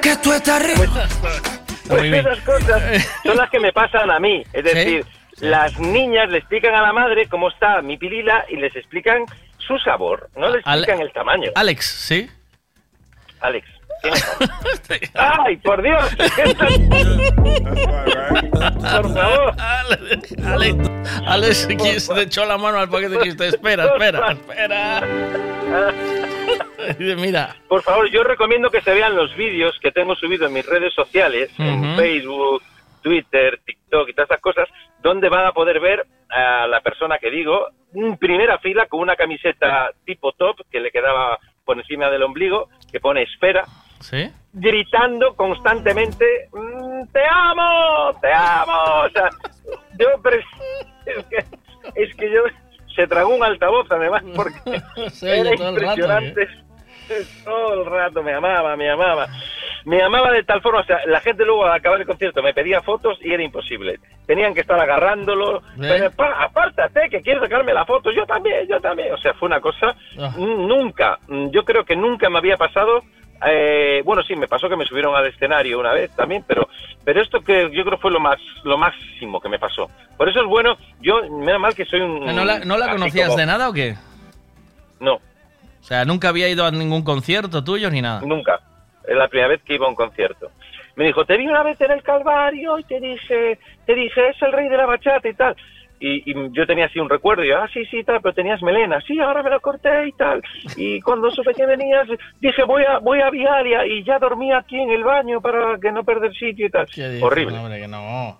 que 0.02 0.16
tú 0.18 0.34
estás 0.34 0.62
rico. 0.66 0.84
Pues 1.88 2.14
esas 2.14 2.40
cosas 2.42 2.82
son 3.24 3.38
las 3.38 3.50
que 3.50 3.60
me 3.60 3.72
pasan 3.74 4.10
a 4.12 4.20
mí. 4.20 4.44
Es 4.54 4.64
decir, 4.64 5.06
las 5.40 5.78
niñas 5.80 6.30
le 6.30 6.40
explican 6.40 6.74
a 6.76 6.82
la 6.82 6.94
madre 6.94 7.28
cómo 7.28 7.50
está 7.50 7.82
mi 7.82 7.98
pilila 7.98 8.46
y 8.50 8.58
les 8.58 8.76
explican 8.76 9.26
su 9.58 9.78
sabor, 9.80 10.30
no 10.36 10.50
le 10.50 10.62
Ale- 10.66 10.82
explican 10.82 11.02
el 11.02 11.12
tamaño. 11.14 11.52
Alex, 11.56 11.86
¿sí? 11.86 12.30
Alex. 13.42 13.68
¿tienes 14.02 14.24
algo? 15.16 15.44
¡Ay, 15.46 15.58
por 15.58 15.82
Dios! 15.82 16.16
por 18.92 19.14
favor. 19.14 19.54
Alex, 19.60 20.34
Alex 21.26 21.68
qui- 21.70 22.00
se 22.00 22.14
le 22.16 22.22
echó 22.24 22.46
la 22.46 22.58
mano 22.58 22.80
al 22.80 22.90
paquete 22.90 23.16
y 23.16 23.18
dijiste, 23.20 23.48
espera, 23.50 23.86
espera, 23.86 24.32
espera. 24.32 25.02
Mira, 27.00 27.56
Por 27.68 27.82
favor, 27.82 28.10
yo 28.10 28.24
recomiendo 28.24 28.70
que 28.70 28.82
se 28.82 28.94
vean 28.94 29.16
los 29.16 29.36
vídeos 29.36 29.78
que 29.82 29.92
tengo 29.92 30.16
subido 30.16 30.48
en 30.48 30.54
mis 30.54 30.66
redes 30.66 30.94
sociales, 30.94 31.52
en. 31.58 31.96
Facebook, 31.96 32.62
Twitter, 33.02 33.60
TikTok 33.66 34.10
y 34.10 34.14
todas 34.14 34.30
esas 34.30 34.42
cosas, 34.42 34.68
donde 35.02 35.30
van 35.30 35.46
a 35.46 35.52
poder 35.54 35.80
ver 35.80 36.06
a 36.30 36.68
la 36.68 36.82
persona 36.82 37.18
que 37.18 37.32
digo 37.32 37.68
en 37.94 38.18
primera 38.18 38.60
fila 38.60 38.86
con 38.88 39.00
una 39.00 39.16
camiseta 39.16 39.92
tipo 40.06 40.32
top 40.34 40.58
que 40.70 40.80
le 40.80 40.92
quedaba 40.92 41.40
por 41.66 41.78
encima 41.78 42.10
del 42.10 42.24
ombligo, 42.24 42.70
que 42.92 43.00
pone 43.00 43.24
espera, 43.24 43.64
¿sí? 44.00 44.30
gritando 44.54 45.36
constantemente, 45.36 46.50
"Mm, 46.52 47.08
te 47.12 47.22
amo, 47.30 48.20
te 48.22 48.32
amo. 48.34 49.06
O 49.06 49.10
sea, 49.10 49.30
yo, 49.98 50.08
es, 51.06 51.26
que, 51.26 51.38
es 51.96 52.16
que 52.16 52.32
yo 52.32 52.42
se 52.96 53.08
tragó 53.08 53.36
un 53.36 53.44
altavoz 53.44 53.88
además 53.92 54.24
porque 54.36 54.60
era 55.22 55.50
el 55.70 55.76
rato, 55.82 56.20
¿eh? 56.20 56.48
Todo 57.44 57.74
el 57.82 57.86
rato 57.86 58.24
me 58.24 58.34
amaba, 58.34 58.76
me 58.76 58.90
amaba. 58.90 59.28
Me 59.86 60.02
amaba 60.04 60.32
de 60.32 60.44
tal 60.44 60.62
forma, 60.62 60.82
o 60.82 60.84
sea, 60.84 61.00
la 61.08 61.22
gente 61.22 61.46
luego 61.46 61.66
al 61.66 61.72
acabar 61.74 62.00
el 62.02 62.06
concierto 62.06 62.44
me 62.44 62.54
pedía 62.54 62.82
fotos 62.82 63.18
y 63.22 63.34
era 63.34 63.42
imposible. 63.42 64.00
Tenían 64.28 64.54
que 64.54 64.60
estar 64.62 64.78
agarrándolo. 64.80 65.62
Pero, 65.80 66.12
"Pa, 66.12 66.44
apártate, 66.44 67.10
que 67.10 67.22
quieres 67.22 67.42
sacarme 67.42 67.74
la 67.74 67.86
foto. 67.86 68.12
Yo 68.12 68.26
también, 68.26 68.68
yo 68.68 68.80
también. 68.82 69.14
O 69.14 69.18
sea, 69.18 69.34
fue 69.34 69.48
una 69.48 69.62
cosa 69.62 69.96
Ah. 70.20 70.34
nunca, 70.38 71.18
yo 71.28 71.64
creo 71.64 71.86
que 71.86 71.96
nunca 71.96 72.30
me 72.30 72.38
había 72.40 72.58
pasado. 72.58 73.02
eh, 73.48 74.02
bueno, 74.04 74.22
sí, 74.22 74.36
me 74.36 74.50
pasó 74.50 74.68
que 74.68 74.76
me 74.76 74.84
subieron 74.86 75.16
al 75.16 75.26
escenario 75.28 75.80
una 75.80 75.94
vez 75.94 76.12
también, 76.14 76.44
pero 76.46 76.68
pero 77.06 77.22
esto 77.22 77.40
que 77.40 77.70
yo 77.72 77.86
creo 77.86 77.98
fue 77.98 78.12
lo 78.12 78.20
más 78.20 78.36
lo 78.66 78.78
máximo 78.78 79.40
que 79.40 79.48
me 79.48 79.58
pasó. 79.58 79.90
Por 80.18 80.28
eso 80.28 80.42
es 80.42 80.46
bueno, 80.46 80.78
yo, 81.00 81.22
menos 81.30 81.62
mal 81.62 81.74
que 81.74 81.86
soy 81.86 82.02
un... 82.02 82.26
¿No 82.36 82.44
la, 82.44 82.60
no 82.60 82.76
la 82.78 82.88
así 82.88 82.96
conocías 82.96 83.28
como- 83.30 83.38
de 83.40 83.46
nada 83.46 83.70
o 83.70 83.74
qué? 83.74 83.96
No, 85.00 85.20
sea, 85.90 86.06
nunca 86.06 86.30
había 86.30 86.48
ido 86.48 86.66
a 86.66 86.72
ningún 86.72 87.04
concierto 87.04 87.64
tuyo 87.64 87.90
ni 87.90 88.02
nada. 88.02 88.22
nunca. 88.22 88.60
Es 89.08 89.16
la 89.18 89.28
primera 89.28 89.50
vez 89.50 89.62
que 89.64 89.74
iba 89.74 89.88
a 89.88 89.90
un 89.90 89.96
concierto. 89.96 90.52
Me 90.96 91.06
dijo, 91.06 91.26
te 91.26 91.38
vi 91.38 91.48
una 91.48 91.64
vez 91.64 91.80
en 91.82 91.92
el 91.92 92.04
Calvario 92.04 92.78
y 92.78 92.84
te 92.84 93.00
dije, 93.00 93.58
te 93.86 93.96
dije, 93.96 94.30
es 94.30 94.42
el 94.42 94.52
rey 94.52 94.70
de 94.70 94.78
la 94.78 94.86
bachata 94.86 95.28
y 95.28 95.34
tal. 95.34 95.56
Y, 96.02 96.32
y 96.32 96.50
yo 96.52 96.66
tenía 96.66 96.86
así 96.86 96.98
un 97.00 97.10
recuerdo, 97.10 97.44
y 97.44 97.50
yo, 97.50 97.58
ah, 97.58 97.68
sí, 97.74 97.86
sí, 97.88 98.04
tal, 98.06 98.22
pero 98.22 98.34
tenías 98.34 98.62
melena, 98.62 99.02
sí, 99.02 99.20
ahora 99.20 99.44
me 99.44 99.50
lo 99.50 99.60
corté 99.60 100.08
y 100.08 100.12
tal. 100.14 100.42
Y 100.78 101.02
cuando 101.02 101.30
supe 101.36 101.54
que 101.54 101.66
venías, 101.66 102.08
dije, 102.40 102.64
voy 102.64 102.84
a, 102.84 103.00
voy 103.00 103.20
a 103.20 103.30
Vialia 103.30 103.86
y 103.86 104.04
ya 104.04 104.18
dormí 104.20 104.54
aquí 104.54 104.80
en 104.80 104.92
el 104.92 105.04
baño 105.04 105.42
para 105.42 105.78
que 105.80 105.92
no 105.92 106.04
perder 106.04 106.34
sitio 106.36 106.68
y 106.68 106.70
tal. 106.70 106.86
¿Qué 106.86 107.10
dices, 107.10 107.24
Horrible. 107.24 107.58
hombre, 107.58 107.82
que 107.82 107.88
no. 107.88 108.38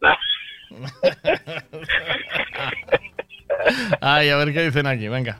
Ay, 4.00 4.28
a 4.30 4.36
ver 4.36 4.52
qué 4.52 4.62
dicen 4.62 4.86
aquí, 4.86 5.08
venga. 5.08 5.38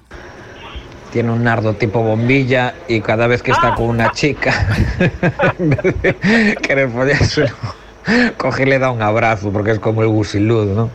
Tiene 1.15 1.31
un 1.31 1.45
nardo 1.45 1.75
tipo 1.75 2.03
bombilla 2.03 2.75
y 2.89 3.01
cada 3.01 3.29
vez 3.29 3.41
que 3.41 3.53
está 3.53 3.77
con 3.77 3.87
una 3.87 4.11
chica, 4.11 4.53
en 5.61 5.71
vez 5.71 6.03
de 6.03 6.57
querer 6.61 6.91
follárselo, 6.91 7.55
coge 8.37 8.65
y 8.65 8.67
le 8.67 8.81
da 8.81 8.91
un 8.91 9.01
abrazo 9.01 9.53
porque 9.53 9.71
es 9.71 9.79
como 9.79 10.03
el 10.03 10.09
gusilud, 10.09 10.75
¿no? 10.75 10.91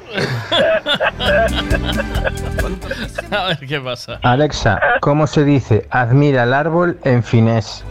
A 3.32 3.48
ver 3.48 3.60
qué 3.66 3.80
pasa. 3.80 4.20
Alexa, 4.22 4.78
¿cómo 5.00 5.26
se 5.26 5.46
dice 5.46 5.88
admira 5.90 6.44
el 6.44 6.54
árbol 6.54 7.00
en 7.06 7.24
finés? 7.24 7.86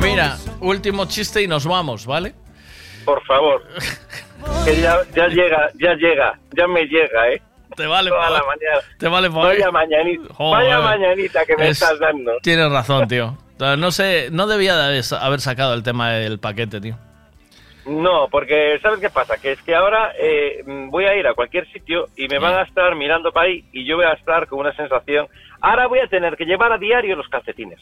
Mira, 0.00 0.36
último 0.60 1.06
chiste 1.06 1.42
y 1.42 1.48
nos 1.48 1.66
vamos, 1.66 2.06
¿vale? 2.06 2.32
Por 3.04 3.20
favor. 3.24 3.64
Que 4.64 4.80
ya, 4.80 4.98
ya 5.16 5.26
llega, 5.26 5.68
ya 5.80 5.94
llega, 5.94 6.38
ya 6.56 6.68
me 6.68 6.84
llega, 6.84 7.28
¿eh? 7.32 7.42
Te 7.76 7.86
vale 7.86 8.10
Toda 8.10 8.30
la 8.30 8.38
mañana. 8.42 8.80
Te 8.98 9.08
vale 9.08 9.30
pa- 9.30 9.36
Vaya 9.38 9.70
mañanita, 9.70 10.22
Joder. 10.34 10.64
vaya 10.64 10.80
mañanita 10.80 11.44
que 11.44 11.56
me 11.56 11.68
Es- 11.68 11.82
estás 11.82 11.98
dando. 11.98 12.32
Tienes 12.42 12.70
razón, 12.72 13.06
tío. 13.08 13.36
No 13.58 13.90
sé, 13.90 14.28
no 14.32 14.46
debía 14.46 14.76
de 14.76 15.02
haber- 15.20 15.40
sacado 15.40 15.74
el 15.74 15.82
tema 15.82 16.10
del 16.12 16.38
paquete, 16.38 16.80
tío. 16.80 16.96
No, 17.86 18.26
porque 18.30 18.78
¿sabes 18.82 18.98
qué 18.98 19.10
pasa? 19.10 19.36
Que 19.38 19.52
es 19.52 19.62
que 19.62 19.74
ahora 19.74 20.12
eh, 20.18 20.64
voy 20.66 21.04
a 21.04 21.14
ir 21.14 21.26
a 21.28 21.34
cualquier 21.34 21.70
sitio 21.72 22.06
y 22.16 22.26
me 22.26 22.38
van 22.40 22.54
a 22.54 22.62
estar 22.62 22.94
mirando 22.96 23.30
para 23.30 23.46
ahí 23.46 23.64
y 23.72 23.84
yo 23.86 23.96
voy 23.96 24.06
a 24.06 24.12
estar 24.14 24.48
con 24.48 24.58
una 24.58 24.74
sensación. 24.74 25.28
Ahora 25.60 25.86
voy 25.86 26.00
a 26.00 26.08
tener 26.08 26.36
que 26.36 26.44
llevar 26.46 26.72
a 26.72 26.78
diario 26.78 27.14
los 27.14 27.28
calcetines. 27.28 27.78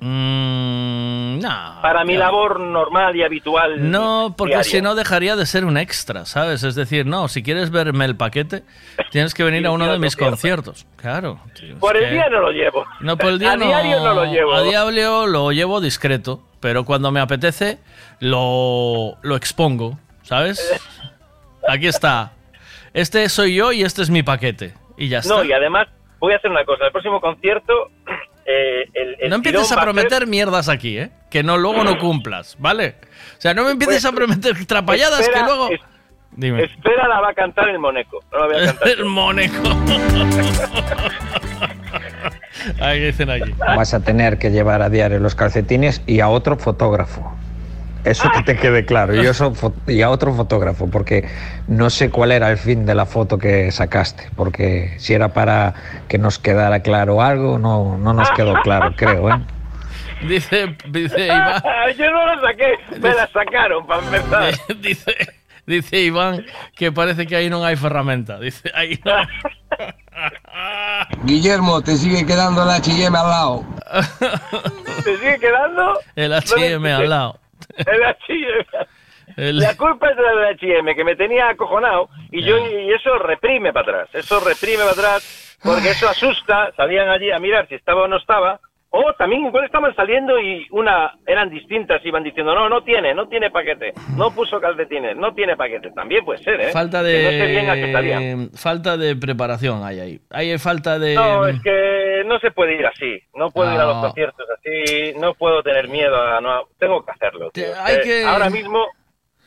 Mm, 0.00 1.38
no. 1.40 1.78
Para 1.82 2.04
mi 2.04 2.16
labor 2.16 2.58
normal 2.60 3.14
y 3.16 3.22
habitual. 3.22 3.90
No, 3.90 4.34
porque 4.36 4.64
si 4.64 4.80
no 4.82 4.94
dejaría 4.94 5.36
de 5.36 5.46
ser 5.46 5.64
un 5.64 5.76
extra, 5.76 6.24
¿sabes? 6.26 6.62
Es 6.62 6.74
decir, 6.74 7.06
no, 7.06 7.28
si 7.28 7.42
quieres 7.42 7.70
verme 7.70 8.04
el 8.04 8.16
paquete, 8.16 8.62
tienes 9.10 9.34
que 9.34 9.44
venir 9.44 9.66
a 9.66 9.70
uno 9.70 9.90
de 9.90 9.98
mis 9.98 10.16
conciertos. 10.16 10.86
Claro. 10.96 11.40
tío, 11.58 11.78
Por 11.78 11.96
el 11.96 12.04
que- 12.04 12.10
día 12.12 12.28
no 12.30 12.40
lo 12.40 12.50
llevo. 12.50 12.84
No, 13.00 13.16
por 13.16 13.30
el 13.30 13.38
día 13.38 13.52
a 13.52 13.56
no. 13.56 13.66
diario 13.66 14.00
no 14.00 14.14
lo 14.14 14.24
llevo. 14.26 14.54
A 14.54 14.62
diario 14.62 15.26
lo 15.26 15.52
llevo 15.52 15.80
discreto, 15.80 16.42
pero 16.60 16.84
cuando 16.84 17.10
me 17.10 17.20
apetece 17.20 17.78
lo, 18.20 19.16
lo 19.22 19.36
expongo, 19.36 19.98
¿sabes? 20.22 20.80
Aquí 21.68 21.86
está. 21.86 22.32
Este 22.92 23.28
soy 23.28 23.54
yo 23.54 23.72
y 23.72 23.82
este 23.82 24.02
es 24.02 24.10
mi 24.10 24.22
paquete. 24.22 24.74
Y 24.96 25.08
ya 25.08 25.18
está. 25.18 25.34
No, 25.36 25.44
y 25.44 25.52
además 25.52 25.88
voy 26.18 26.32
a 26.34 26.36
hacer 26.36 26.50
una 26.50 26.64
cosa. 26.64 26.86
El 26.86 26.92
próximo 26.92 27.20
concierto, 27.20 27.90
eh, 28.50 28.88
el, 28.94 29.16
el 29.20 29.30
No 29.30 29.36
empieces 29.36 29.70
a 29.72 29.80
prometer 29.80 30.26
mierdas 30.26 30.68
aquí, 30.68 30.98
¿eh? 30.98 31.10
Que 31.30 31.42
no 31.42 31.56
luego 31.58 31.84
no 31.84 31.98
cumplas, 31.98 32.56
¿vale? 32.58 32.96
O 33.38 33.40
sea, 33.40 33.54
no 33.54 33.64
me 33.64 33.70
empieces 33.72 34.04
a 34.04 34.12
prometer 34.12 34.64
trapalladas 34.66 35.20
Espera, 35.20 35.40
que 35.40 35.46
luego... 35.46 35.70
es- 35.70 35.80
Dime. 36.32 36.62
Espera, 36.62 37.08
la 37.08 37.20
va 37.20 37.30
a 37.30 37.34
cantar 37.34 37.68
el 37.68 37.78
Moneco. 37.80 38.22
No 38.32 38.38
la 38.38 38.46
voy 38.46 38.56
a 38.62 38.66
cantar. 38.66 38.88
El 38.88 39.04
Moneco. 39.04 39.62
Ahí 42.80 43.00
dicen 43.00 43.30
aquí. 43.30 43.52
Vas 43.58 43.94
a 43.94 44.00
tener 44.00 44.38
que 44.38 44.50
llevar 44.50 44.82
a 44.82 44.88
diario 44.90 45.18
los 45.18 45.34
calcetines 45.34 46.02
y 46.06 46.20
a 46.20 46.28
otro 46.28 46.56
fotógrafo. 46.56 47.34
Eso 48.04 48.30
que 48.30 48.42
te 48.42 48.56
quede 48.56 48.84
claro. 48.84 49.14
Y, 49.14 49.26
eso, 49.26 49.52
y 49.86 50.02
a 50.02 50.10
otro 50.10 50.32
fotógrafo, 50.34 50.88
porque 50.88 51.28
no 51.68 51.90
sé 51.90 52.10
cuál 52.10 52.32
era 52.32 52.50
el 52.50 52.56
fin 52.56 52.86
de 52.86 52.94
la 52.94 53.06
foto 53.06 53.38
que 53.38 53.70
sacaste. 53.72 54.30
Porque 54.36 54.94
si 54.98 55.12
era 55.12 55.32
para 55.32 55.74
que 56.08 56.18
nos 56.18 56.38
quedara 56.38 56.80
claro 56.80 57.20
algo, 57.22 57.58
no, 57.58 57.98
no 57.98 58.12
nos 58.14 58.30
quedó 58.30 58.54
claro, 58.62 58.92
creo. 58.96 59.30
¿eh? 59.30 59.40
Dice, 60.26 60.76
dice 60.88 61.26
Iván... 61.26 61.62
Yo 61.98 62.10
no 62.10 62.26
la 62.26 62.40
saqué, 62.40 62.78
me 63.00 63.14
la 63.14 63.26
sacaron 63.28 63.86
para 63.86 64.02
empezar. 64.02 64.54
dice, 64.80 65.16
dice 65.66 66.00
Iván 66.00 66.44
que 66.76 66.92
parece 66.92 67.26
que 67.26 67.36
ahí 67.36 67.50
no 67.50 67.64
hay 67.64 67.76
ferramenta. 67.76 68.38
Dice, 68.38 68.70
ahí 68.74 68.98
no. 69.04 69.14
Guillermo, 71.24 71.80
te 71.82 71.96
sigue 71.96 72.26
quedando 72.26 72.62
el 72.62 72.70
H&M 72.70 73.16
al 73.16 73.28
lado. 73.28 73.64
¿Te 75.04 75.16
sigue 75.16 75.38
quedando? 75.38 75.98
El 76.16 76.32
H&M 76.34 76.92
al 76.92 77.08
lado. 77.08 77.40
El 77.76 78.02
H&M. 78.04 78.66
El- 79.36 79.58
La 79.58 79.76
culpa 79.76 80.10
es 80.10 80.16
del 80.16 80.44
H&M, 80.44 80.94
que 80.94 81.04
me 81.04 81.14
tenía 81.16 81.48
acojonado, 81.50 82.08
y 82.32 82.42
yo 82.42 82.56
y 82.58 82.92
eso 82.92 83.16
reprime 83.18 83.72
para 83.72 84.02
atrás. 84.02 84.08
Eso 84.14 84.40
reprime 84.40 84.78
para 84.78 84.90
atrás, 84.90 85.58
porque 85.62 85.90
eso 85.90 86.08
asusta. 86.08 86.72
Salían 86.76 87.08
allí 87.08 87.30
a 87.30 87.38
mirar 87.38 87.68
si 87.68 87.76
estaba 87.76 88.02
o 88.02 88.08
no 88.08 88.16
estaba. 88.16 88.58
O 88.92 89.14
también 89.16 89.46
igual 89.46 89.64
estaban 89.64 89.94
saliendo 89.94 90.40
y 90.40 90.66
una 90.72 91.12
eran 91.24 91.48
distintas, 91.48 92.04
iban 92.04 92.24
diciendo, 92.24 92.52
no, 92.56 92.68
no 92.68 92.82
tiene, 92.82 93.14
no 93.14 93.28
tiene 93.28 93.48
paquete, 93.48 93.92
no 94.16 94.32
puso 94.34 94.60
calcetines, 94.60 95.16
no 95.16 95.32
tiene 95.32 95.56
paquete. 95.56 95.92
También 95.92 96.24
puede 96.24 96.42
ser, 96.42 96.60
¿eh? 96.60 96.72
Falta 96.72 97.00
Que 97.04 97.22
no 97.22 97.30
sé 97.30 97.46
bien 97.46 98.50
de 98.50 98.58
falta 98.58 98.96
de 98.96 99.14
preparación 99.14 99.84
hay 99.84 100.00
ahí. 100.00 100.20
Hay 100.30 100.58
falta 100.58 100.98
de 100.98 101.14
No, 101.14 101.46
es 101.46 101.62
que 101.62 102.24
no 102.26 102.40
se 102.40 102.50
puede 102.50 102.74
ir 102.74 102.84
así. 102.84 103.16
No 103.34 103.50
puedo 103.50 103.72
ir 103.72 103.78
a 103.80 103.84
los 103.86 103.96
No. 103.96 104.02
conciertos 104.02 104.46
así. 104.58 105.12
No 105.20 105.34
puedo 105.34 105.62
tener 105.62 105.86
miedo 105.88 106.16
a. 106.20 106.40
No, 106.40 106.64
tengo 106.78 107.04
que 107.04 107.12
hacerlo. 107.12 107.50
tío. 107.52 107.66
hay 107.80 107.94
Eh, 107.96 108.00
que- 108.02 108.24
Ahora 108.24 108.50
mismo 108.50 108.86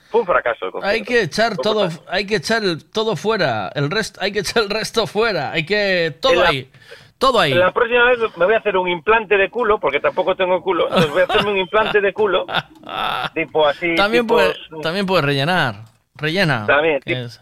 fue 0.09 0.22
un 0.22 0.27
fracaso. 0.27 0.67
el 0.67 0.72
concierto. 0.72 0.88
hay 0.95 1.03
que 1.03 1.22
echar 1.22 1.57
todo, 1.57 1.89
hay 2.07 2.25
que 2.25 2.35
echar 2.38 2.63
el- 2.63 2.89
todo 2.89 3.17
fuera, 3.17 3.69
el 3.75 3.91
resto, 3.91 4.22
hay 4.22 4.31
que 4.31 4.39
echar 4.39 4.63
el 4.63 4.69
resto 4.69 5.05
fuera, 5.05 5.51
hay 5.51 5.65
que 5.65 6.13
todo 6.22 6.35
la- 6.43 6.49
ahí, 6.49 6.69
todo 7.17 7.40
ahí. 7.40 7.53
La 7.53 7.72
próxima 7.72 8.06
vez 8.06 8.19
me 8.38 8.45
voy 8.45 8.53
a 8.53 8.58
hacer 8.58 8.77
un 8.77 8.88
implante 8.88 9.38
de 9.38 9.50
culo, 9.50 9.80
porque 9.80 10.00
tampoco 10.00 10.35
tengo 10.35 10.61
culo. 10.61 10.88
Entonces 10.88 11.11
voy 11.11 11.22
a 11.22 11.25
hacerme 11.25 11.51
un 11.51 11.58
implante 11.58 12.01
de 12.01 12.14
culo. 12.14 12.45
tipo 13.33 13.67
así. 13.67 13.95
También 13.95 14.24
tipo, 14.24 14.35
puedes, 14.35 14.58
también 14.82 15.06
puedes 15.06 15.25
rellenar, 15.25 15.75
rellena. 16.16 16.66
También, 16.66 17.00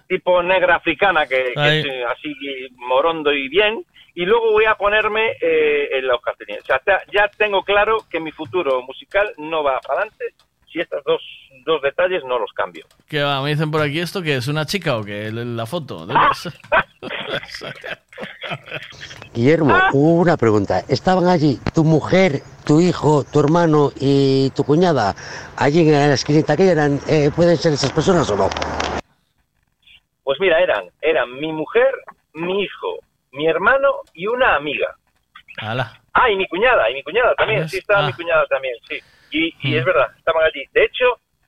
tipo 0.07 0.43
negra 0.43 0.75
africana, 0.75 1.25
que, 1.25 1.53
que 1.55 1.79
es 1.79 1.85
eh, 1.85 2.03
así 2.05 2.33
morondo 2.77 3.33
y 3.33 3.47
bien. 3.49 3.85
Y 4.13 4.25
luego 4.25 4.51
voy 4.51 4.65
a 4.65 4.75
ponerme 4.75 5.31
eh, 5.41 5.97
en 5.97 6.07
los 6.07 6.21
calcetines. 6.21 6.63
O 6.63 6.65
sea, 6.65 6.81
ya 7.13 7.29
tengo 7.37 7.63
claro 7.63 7.99
que 8.09 8.19
mi 8.19 8.31
futuro 8.31 8.81
musical 8.81 9.33
no 9.37 9.63
va 9.63 9.79
para 9.79 10.01
adelante 10.01 10.25
si 10.71 10.79
estos 10.79 11.03
dos, 11.05 11.21
dos 11.65 11.81
detalles 11.81 12.23
no 12.25 12.39
los 12.39 12.51
cambio. 12.53 12.85
¿Qué 13.07 13.21
va? 13.21 13.41
Me 13.41 13.49
dicen 13.49 13.71
por 13.71 13.81
aquí 13.81 13.99
esto 13.99 14.21
que 14.21 14.35
es 14.35 14.47
una 14.47 14.65
chica 14.65 14.97
o 14.97 15.03
que 15.03 15.31
la 15.31 15.65
foto. 15.65 16.07
Guillermo, 19.33 19.73
una 19.93 20.37
pregunta. 20.37 20.81
¿Estaban 20.87 21.27
allí 21.27 21.59
tu 21.73 21.83
mujer, 21.83 22.41
tu 22.65 22.79
hijo, 22.79 23.23
tu 23.31 23.39
hermano 23.39 23.91
y 23.99 24.49
tu 24.51 24.63
cuñada 24.63 25.15
allí 25.57 25.81
en 25.87 25.91
la 26.09 26.13
esquinita 26.13 26.55
que 26.57 26.69
eran? 26.69 26.99
eh, 27.07 27.31
¿Pueden 27.35 27.57
ser 27.57 27.73
esas 27.73 27.91
personas 27.91 28.29
o 28.29 28.35
no? 28.35 28.49
Pues 30.23 30.39
mira, 30.39 30.59
eran, 30.59 30.85
eran 31.01 31.33
mi 31.39 31.51
mujer, 31.51 31.91
mi 32.33 32.63
hijo, 32.63 32.99
mi 33.31 33.47
hermano 33.47 33.87
y 34.13 34.27
una 34.27 34.55
amiga. 34.55 34.95
Ala. 35.57 35.99
Ah, 36.13 36.29
y 36.29 36.35
mi 36.35 36.47
cuñada, 36.47 36.89
y 36.89 36.93
mi 36.95 37.03
cuñada 37.03 37.33
también, 37.35 37.67
sí, 37.67 37.77
estaba 37.79 38.01
Ah. 38.03 38.07
mi 38.07 38.13
cuñada 38.13 38.45
también, 38.47 38.75
sí. 38.87 38.99
Y, 39.31 39.47
y 39.61 39.73
Mm. 39.75 39.79
es 39.79 39.85
verdad, 39.85 40.07
estaban 40.17 40.43
allí. 40.43 40.63
De 40.73 40.83
hecho, 40.83 41.05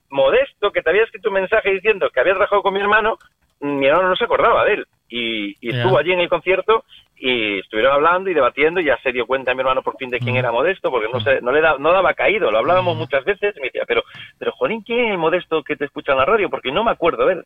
Modesto, 0.10 0.72
que 0.72 0.82
te 0.82 0.90
había 0.90 1.04
escrito 1.04 1.30
un 1.30 1.36
mensaje 1.36 1.72
diciendo 1.72 2.10
que 2.14 2.20
había 2.20 2.34
trabajado 2.34 2.62
con 2.62 2.74
mi 2.74 2.80
hermano, 2.80 3.18
mi 3.60 3.88
hermano 3.88 4.10
no 4.10 4.16
se 4.16 4.26
acordaba 4.26 4.64
de 4.66 4.74
él. 4.76 4.88
Y, 5.10 5.56
y 5.62 5.70
estuvo 5.76 5.98
allí 5.98 6.12
en 6.14 6.22
el 6.22 6.30
concierto 6.30 6.86
y 7.16 7.60
estuvieron 7.60 7.94
hablando 7.94 8.30
y 8.30 8.34
debatiendo 8.34 8.82
y 8.82 8.86
ya 8.86 8.98
se 9.04 9.12
dio 9.12 9.26
cuenta 9.28 9.54
mi 9.54 9.60
hermano 9.62 9.82
por 9.84 9.96
fin 9.98 10.10
de 10.10 10.18
Mm. 10.20 10.24
quién 10.24 10.36
era 10.38 10.52
Modesto, 10.52 10.90
porque 10.92 11.08
no, 11.12 11.20
se, 11.22 11.40
no 11.42 11.52
le 11.52 11.62
da- 11.62 11.78
no 11.78 11.92
daba 11.92 12.14
caído, 12.16 12.50
lo 12.52 12.58
hablábamos 12.58 12.98
muchas 12.98 13.24
veces 13.24 13.56
y 13.56 13.60
me 13.60 13.68
decía, 13.68 13.84
pero, 13.88 14.04
pero 14.40 14.52
Jolín, 14.54 14.82
¿quién 14.82 15.06
es 15.06 15.12
el 15.12 15.18
Modesto 15.18 15.64
que 15.64 15.76
te 15.76 15.86
escucha 15.86 16.14
en 16.14 16.18
la 16.18 16.26
radio? 16.26 16.50
Porque 16.50 16.72
no 16.72 16.84
me 16.84 16.92
acuerdo 16.92 17.26
de 17.28 17.34
él. 17.36 17.46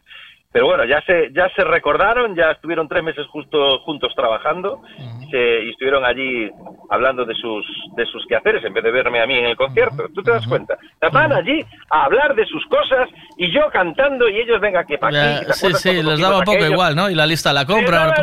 Pero 0.52 0.66
bueno, 0.66 0.86
ya 0.86 1.02
se, 1.02 1.32
ya 1.34 1.50
se 1.56 1.64
recordaron, 1.64 2.34
ya 2.36 2.52
estuvieron 2.52 2.88
tres 2.88 3.04
meses 3.04 3.28
justo 3.28 3.80
juntos 3.80 4.14
trabajando 4.16 4.82
se- 5.30 5.66
y 5.66 5.70
estuvieron 5.72 6.06
allí 6.06 6.50
hablando 6.90 7.26
de 7.26 7.36
sus, 7.36 7.66
de 7.98 8.06
sus 8.06 8.26
quehaceres 8.28 8.64
en 8.64 8.74
vez 8.74 8.84
de 8.84 8.92
verme 8.92 9.22
a 9.22 9.28
mí 9.28 9.38
en 9.38 9.46
el 9.48 9.58
concierto. 9.58 10.08
¿Tú 10.16 10.24
te 10.24 10.32
das 10.32 10.48
cuenta? 10.48 10.78
Estaban 10.94 11.34
allí 11.34 11.66
a 11.90 12.06
hablar 12.06 12.34
de 12.34 12.46
sus 12.46 12.66
cosas 12.68 13.10
y 13.38 13.52
yo 13.52 13.70
cantando 13.72 14.30
y 14.30 14.40
ellos 14.40 14.62
venga 14.62 14.86
que 14.86 14.98
para 14.98 15.12
Ya, 15.12 15.38
aquí. 15.38 15.46
¿te 15.48 15.54
sí, 15.54 15.74
sí, 15.76 16.02
les 16.02 16.20
daba 16.20 16.38
un 16.40 16.46
poco 16.46 16.58
aquello? 16.58 16.72
igual, 16.74 16.96
¿no? 16.96 17.10
Y 17.10 17.16
la 17.16 17.26
lista 17.26 17.52
la 17.52 17.66
compra, 17.66 18.14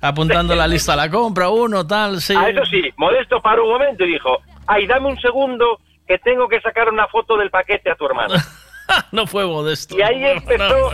apuntando, 0.00 0.56
la 0.56 0.66
lista 0.66 0.92
de 0.92 0.96
la 0.98 1.10
compra, 1.10 1.50
uno, 1.50 1.86
tal, 1.86 2.20
sí. 2.20 2.34
Ah, 2.36 2.48
eso 2.50 2.64
sí, 2.66 2.82
Modesto 2.96 3.40
paró 3.40 3.64
un 3.64 3.72
momento 3.74 4.04
y 4.04 4.12
dijo, 4.12 4.38
ay, 4.66 4.86
dame 4.88 5.06
un 5.06 5.18
segundo 5.20 5.78
que 6.06 6.18
tengo 6.18 6.48
que 6.48 6.60
sacar 6.60 6.88
una 6.92 7.06
foto 7.06 7.36
del 7.36 7.50
paquete 7.50 7.90
a 7.92 7.94
tu 7.94 8.06
hermano. 8.06 8.34
no 9.12 9.26
fue 9.26 9.46
modesto. 9.46 9.96
Y 9.98 10.02
ahí 10.02 10.24
empezó... 10.24 10.90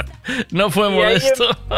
No 0.51 0.71
fue 0.71 0.89
modesto. 0.91 1.49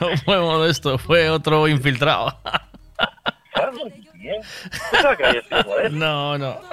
No 0.00 0.08
fue 0.24 0.40
modesto, 0.40 0.98
fue 0.98 1.30
otro 1.30 1.68
infiltrado. 1.68 2.36
Bien. 4.14 4.40
No, 5.92 6.36
no. 6.36 6.58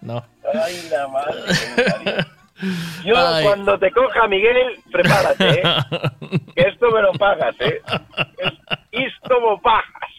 No. 0.00 0.24
Ay, 0.64 0.88
la 0.90 1.08
madre. 1.08 2.26
Yo 3.04 3.14
Ay. 3.16 3.44
cuando 3.44 3.78
te 3.78 3.90
coja 3.90 4.26
Miguel, 4.28 4.80
prepárate, 4.92 5.48
¿eh? 5.60 5.62
que 6.54 6.62
esto 6.68 6.90
me 6.90 7.02
lo 7.02 7.12
pagas, 7.12 7.54
¿eh? 7.60 7.80
Es- 8.38 8.52
Esto 8.92 9.40
me 9.40 9.60
pagas. 9.62 10.10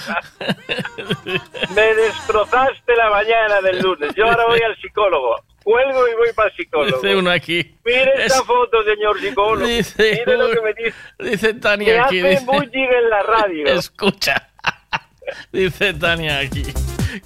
Me 1.74 1.94
destrozaste 1.94 2.96
la 2.96 3.10
mañana 3.10 3.60
del 3.62 3.80
lunes. 3.80 4.14
Yo 4.16 4.24
ahora 4.26 4.46
voy 4.46 4.60
al 4.62 4.76
psicólogo. 4.80 5.36
Cuelgo 5.62 6.08
y 6.08 6.14
voy 6.14 6.32
para 6.34 6.48
el 6.48 6.56
psicólogo. 6.56 7.00
Dice 7.00 7.16
uno 7.16 7.30
aquí. 7.30 7.74
Mire 7.84 8.12
esta 8.24 8.38
Es- 8.38 8.44
foto, 8.44 8.82
señor 8.82 9.20
psicólogo. 9.20 9.66
Dice 9.66 10.22
Mire 10.24 10.36
lo 10.38 10.50
que 10.50 10.60
me 10.62 10.72
dice. 10.74 10.94
Dice 11.18 11.54
Me 11.54 11.60
Tania 11.60 12.04
aquí. 12.04 12.20
hacen 12.20 12.46
Dice, 12.46 12.98
en 12.98 13.10
la 13.10 13.22
radio. 13.22 13.66
escucha. 13.78 14.48
Dice 15.52 15.94
Tania 15.94 16.38
aquí. 16.38 16.62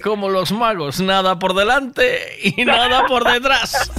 Como 0.03 0.29
los 0.29 0.51
magos, 0.51 0.99
nada 0.99 1.37
por 1.39 1.53
delante 1.53 2.19
y 2.43 2.65
nada 2.65 3.05
por 3.05 3.23
detrás. 3.23 3.91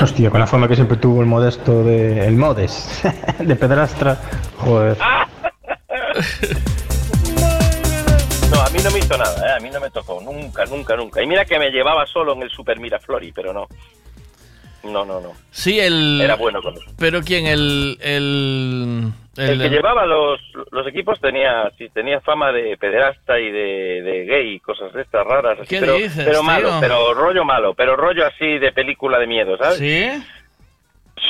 Hostia, 0.00 0.30
con 0.30 0.40
la 0.40 0.46
forma 0.46 0.68
que 0.68 0.76
siempre 0.76 0.96
tuvo 0.96 1.20
el 1.20 1.26
modesto 1.26 1.82
de. 1.84 2.26
el 2.26 2.36
modes. 2.36 3.02
de 3.40 3.56
pedrastra. 3.56 4.18
Joder. 4.58 4.96
No, 8.50 8.60
a 8.62 8.70
mí 8.70 8.78
no 8.82 8.90
me 8.90 8.98
hizo 8.98 9.16
nada, 9.16 9.46
¿eh? 9.48 9.52
a 9.56 9.60
mí 9.60 9.70
no 9.70 9.80
me 9.80 9.90
tocó, 9.90 10.20
nunca, 10.20 10.64
nunca, 10.64 10.96
nunca. 10.96 11.22
Y 11.22 11.26
mira 11.26 11.44
que 11.44 11.56
me 11.58 11.70
llevaba 11.70 12.04
solo 12.06 12.32
en 12.32 12.42
el 12.42 12.50
Super 12.50 12.80
Miraflori, 12.80 13.30
pero 13.32 13.52
no. 13.52 13.68
No, 14.82 15.04
no, 15.04 15.20
no. 15.20 15.32
Sí, 15.52 15.78
el. 15.78 16.20
Era 16.20 16.34
bueno 16.36 16.60
con 16.62 16.74
eso. 16.74 16.84
Pero 16.98 17.20
quién, 17.22 17.46
el. 17.46 17.96
El, 18.00 19.12
El, 19.36 19.60
que 19.60 19.68
llevaba 19.68 20.04
los, 20.04 20.40
los 20.72 20.86
equipos 20.88 21.20
tenía 21.20 21.70
sí, 21.78 21.88
tenía 21.90 22.20
fama 22.22 22.50
de 22.50 22.76
pederasta 22.76 23.38
y 23.38 23.52
de, 23.52 24.02
de 24.02 24.24
gay 24.24 24.54
y 24.54 24.60
cosas 24.60 24.92
de 24.94 25.02
estas 25.02 25.24
raras. 25.26 25.58
así, 25.60 25.68
¿Qué 25.68 25.80
pero, 25.80 25.94
dices, 25.94 26.24
pero 26.24 26.42
malo, 26.42 26.70
tío? 26.70 26.80
pero 26.80 27.14
rollo 27.14 27.44
malo, 27.44 27.74
pero 27.74 27.94
rollo 27.94 28.26
así 28.26 28.58
de 28.58 28.72
película 28.72 29.18
de 29.18 29.26
miedo, 29.28 29.56
¿sabes? 29.58 29.78
¿Sí? 29.78 30.10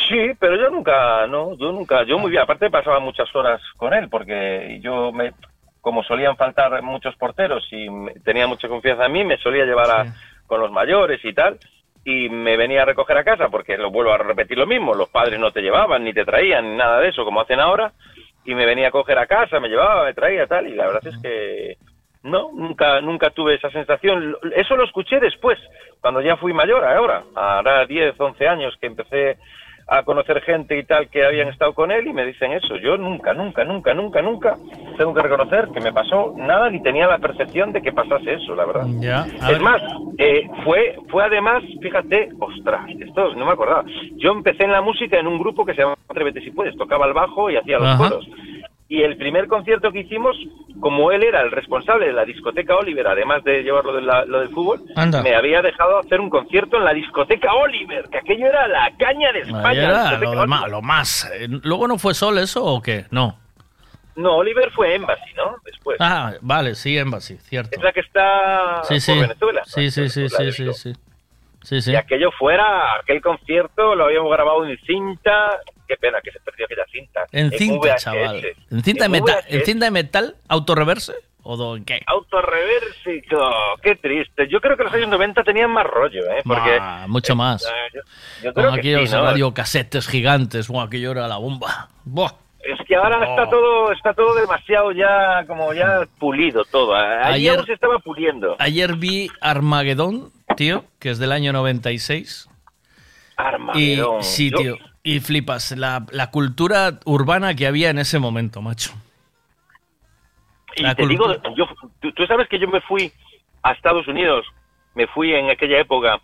Sí, 0.08 0.32
pero 0.38 0.56
yo 0.56 0.70
nunca, 0.70 1.26
no, 1.26 1.56
yo 1.56 1.72
nunca, 1.72 2.02
yo 2.04 2.18
muy 2.18 2.30
bien, 2.30 2.42
aparte 2.42 2.70
pasaba 2.70 3.00
muchas 3.00 3.34
horas 3.34 3.60
con 3.76 3.92
él, 3.94 4.08
porque 4.08 4.78
yo 4.82 5.12
me, 5.12 5.32
como 5.80 6.02
solían 6.02 6.36
faltar 6.36 6.82
muchos 6.82 7.14
porteros 7.16 7.66
y 7.72 7.88
me- 7.88 8.12
tenía 8.24 8.46
mucha 8.46 8.68
confianza 8.68 9.06
en 9.06 9.12
mí, 9.12 9.24
me 9.24 9.38
solía 9.38 9.64
llevar 9.64 9.90
a, 9.90 10.02
con 10.46 10.60
los 10.60 10.70
mayores 10.72 11.24
y 11.24 11.32
tal, 11.32 11.58
y 12.04 12.28
me 12.28 12.56
venía 12.56 12.82
a 12.82 12.86
recoger 12.86 13.16
a 13.18 13.24
casa, 13.24 13.48
porque 13.50 13.76
lo 13.76 13.90
vuelvo 13.90 14.12
a 14.12 14.18
repetir 14.18 14.58
lo 14.58 14.66
mismo, 14.66 14.94
los 14.94 15.08
padres 15.10 15.38
no 15.38 15.52
te 15.52 15.60
llevaban, 15.62 16.02
ni 16.02 16.12
te 16.12 16.24
traían, 16.24 16.70
ni 16.70 16.76
nada 16.76 17.00
de 17.00 17.08
eso, 17.08 17.24
como 17.24 17.40
hacen 17.40 17.60
ahora, 17.60 17.92
y 18.44 18.54
me 18.54 18.66
venía 18.66 18.88
a 18.88 18.92
coger 18.92 19.18
a 19.18 19.26
casa, 19.26 19.60
me 19.60 19.68
llevaba, 19.68 20.04
me 20.04 20.14
traía 20.14 20.46
tal, 20.46 20.66
y 20.66 20.74
la 20.74 20.86
verdad 20.86 21.06
es 21.06 21.16
que 21.22 21.76
no, 22.22 22.50
nunca, 22.52 23.00
nunca 23.00 23.30
tuve 23.30 23.54
esa 23.54 23.70
sensación. 23.70 24.36
Eso 24.54 24.76
lo 24.76 24.84
escuché 24.84 25.20
después, 25.20 25.58
cuando 26.00 26.20
ya 26.20 26.36
fui 26.36 26.52
mayor, 26.52 26.84
ahora, 26.84 27.22
ahora 27.34 27.86
10, 27.86 28.18
11 28.18 28.46
años 28.48 28.76
que 28.80 28.86
empecé 28.88 29.38
a 29.92 30.04
conocer 30.04 30.40
gente 30.42 30.78
y 30.78 30.84
tal 30.84 31.08
que 31.08 31.24
habían 31.24 31.48
estado 31.48 31.74
con 31.74 31.90
él 31.90 32.06
y 32.06 32.12
me 32.12 32.24
dicen 32.24 32.52
eso. 32.52 32.76
Yo 32.76 32.96
nunca, 32.96 33.34
nunca, 33.34 33.64
nunca, 33.64 33.92
nunca, 33.92 34.22
nunca 34.22 34.56
tengo 34.96 35.12
que 35.12 35.20
reconocer 35.22 35.68
que 35.74 35.80
me 35.80 35.92
pasó 35.92 36.32
nada 36.36 36.70
ni 36.70 36.80
tenía 36.80 37.08
la 37.08 37.18
percepción 37.18 37.72
de 37.72 37.82
que 37.82 37.90
pasase 37.92 38.34
eso, 38.34 38.54
la 38.54 38.66
verdad. 38.66 38.86
Ya, 39.00 39.26
Es 39.26 39.48
ver. 39.48 39.60
más, 39.60 39.82
eh, 40.18 40.48
fue, 40.64 40.96
fue 41.08 41.24
además, 41.24 41.64
fíjate, 41.82 42.28
ostras, 42.38 42.82
esto 43.00 43.34
no 43.34 43.44
me 43.46 43.52
acordaba. 43.52 43.82
Yo 44.16 44.30
empecé 44.30 44.62
en 44.62 44.70
la 44.72 44.80
música 44.80 45.18
en 45.18 45.26
un 45.26 45.40
grupo 45.40 45.66
que 45.66 45.74
se 45.74 45.80
llamaba 45.80 45.98
Atrévete 46.08 46.40
si 46.40 46.52
puedes, 46.52 46.76
tocaba 46.76 47.06
el 47.06 47.12
bajo 47.12 47.50
y 47.50 47.56
hacía 47.56 47.78
los 47.80 47.88
Ajá. 47.88 47.98
coros. 47.98 48.28
Y 48.92 49.04
el 49.04 49.16
primer 49.16 49.46
concierto 49.46 49.92
que 49.92 50.00
hicimos, 50.00 50.36
como 50.80 51.12
él 51.12 51.22
era 51.22 51.42
el 51.42 51.52
responsable 51.52 52.06
de 52.06 52.12
la 52.12 52.24
discoteca 52.24 52.74
Oliver, 52.74 53.06
además 53.06 53.44
de 53.44 53.62
llevarlo 53.62 53.94
de 53.94 54.02
la- 54.02 54.24
lo 54.24 54.40
del 54.40 54.48
fútbol, 54.48 54.80
Anda. 54.96 55.22
me 55.22 55.36
había 55.36 55.62
dejado 55.62 56.00
hacer 56.00 56.18
un 56.20 56.28
concierto 56.28 56.76
en 56.76 56.84
la 56.84 56.92
discoteca 56.92 57.52
Oliver, 57.54 58.08
que 58.10 58.18
aquello 58.18 58.46
era 58.46 58.66
la 58.66 58.90
caña 58.98 59.30
de 59.30 59.42
España. 59.42 59.88
lo, 60.18 60.18
de 60.18 60.26
Oliver. 60.26 60.70
lo 60.72 60.82
más. 60.82 61.30
Eh, 61.34 61.46
¿Luego 61.62 61.86
no 61.86 61.98
fue 61.98 62.14
Sol 62.14 62.36
eso 62.38 62.64
o 62.64 62.82
qué? 62.82 63.06
No. 63.12 63.38
No, 64.16 64.38
Oliver 64.38 64.68
fue 64.72 64.96
Embassy, 64.96 65.32
¿no? 65.36 65.54
Después. 65.64 65.96
Ah, 66.00 66.32
vale, 66.40 66.74
sí, 66.74 66.98
Embassy, 66.98 67.36
cierto. 67.36 67.70
Es 67.76 67.82
la 67.84 67.92
que 67.92 68.00
está 68.00 68.82
Sí, 68.82 68.98
Venezuela. 69.20 69.62
Sí, 69.66 69.88
sí, 69.92 70.08
sí, 70.08 70.28
sí, 70.28 70.50
sí, 70.52 70.72
sí. 70.74 70.92
Sí, 71.62 71.80
sí. 71.82 71.92
Y 71.92 71.96
aquello 71.96 72.30
fuera, 72.38 72.94
aquel 73.00 73.20
concierto 73.20 73.94
lo 73.94 74.04
habíamos 74.06 74.30
grabado 74.32 74.64
en 74.66 74.78
cinta. 74.86 75.58
Qué 75.86 75.96
pena 75.96 76.18
que 76.22 76.30
se 76.30 76.40
perdió 76.40 76.66
aquella 76.66 76.84
cinta. 76.90 77.26
En 77.32 77.50
cinta, 77.50 77.94
VHS. 77.96 78.04
chaval. 78.04 78.42
En 78.70 78.82
cinta, 78.84 79.04
de 79.04 79.08
metal, 79.08 79.44
en 79.48 79.64
cinta 79.64 79.84
de 79.86 79.90
metal, 79.90 80.36
autorreverse 80.48 81.14
o 81.42 81.76
en 81.76 81.84
qué? 81.84 82.00
Autorreversico, 82.06 83.38
qué 83.82 83.96
triste. 83.96 84.48
Yo 84.48 84.60
creo 84.60 84.76
que 84.76 84.84
los 84.84 84.92
años 84.92 85.08
90 85.08 85.42
tenían 85.42 85.70
más 85.72 85.86
rollo, 85.86 86.22
¿eh? 86.30 86.42
Porque 86.44 86.78
Ah, 86.80 87.06
mucho 87.08 87.34
más. 87.34 87.64
eh, 87.64 87.68
yo, 87.94 88.00
yo 88.44 88.54
creo 88.54 88.66
Con 88.66 88.74
que 88.74 88.80
aquellos 88.80 89.10
sí, 89.10 89.16
¿no? 89.16 89.22
radiocasetes 89.24 90.06
gigantes, 90.08 90.68
Buah, 90.68 90.84
aquello 90.84 91.12
era 91.12 91.28
la 91.28 91.36
bomba. 91.38 91.88
Buah. 92.04 92.32
Es 92.62 92.78
que 92.86 92.94
ahora 92.94 93.24
está 93.24 93.44
Oh. 93.44 93.48
todo 93.48 93.92
está 93.92 94.12
todo 94.12 94.34
demasiado 94.34 94.92
ya 94.92 95.44
como 95.46 95.72
ya 95.72 96.06
pulido 96.18 96.62
todo. 96.66 96.94
Ayer 96.94 97.52
Ayer- 97.54 97.64
se 97.64 97.72
estaba 97.72 97.98
puliendo. 98.00 98.54
Ayer 98.58 98.96
vi 98.96 99.28
Armagedón, 99.40 100.30
tío, 100.60 100.84
que 100.98 101.08
es 101.08 101.18
del 101.18 101.32
año 101.32 101.54
96. 101.54 102.46
Y, 102.50 103.40
Armagedón. 103.40 104.22
sí, 104.22 104.50
Yo- 104.50 104.58
tío. 104.58 104.76
Y 105.02 105.20
flipas, 105.20 105.70
la, 105.72 106.04
la 106.10 106.30
cultura 106.30 107.00
urbana 107.06 107.54
que 107.54 107.66
había 107.66 107.88
en 107.88 107.98
ese 107.98 108.18
momento, 108.18 108.60
macho. 108.60 108.92
Y 110.76 110.82
La 110.82 110.94
te 110.94 111.06
digo, 111.06 111.26
yo, 111.56 111.64
tú, 112.00 112.12
tú 112.12 112.26
sabes 112.26 112.46
que 112.48 112.58
yo 112.58 112.68
me 112.68 112.82
fui 112.82 113.10
a 113.62 113.72
Estados 113.72 114.06
Unidos, 114.08 114.44
me 114.94 115.06
fui 115.06 115.32
en 115.34 115.48
aquella 115.48 115.80
época 115.80 116.20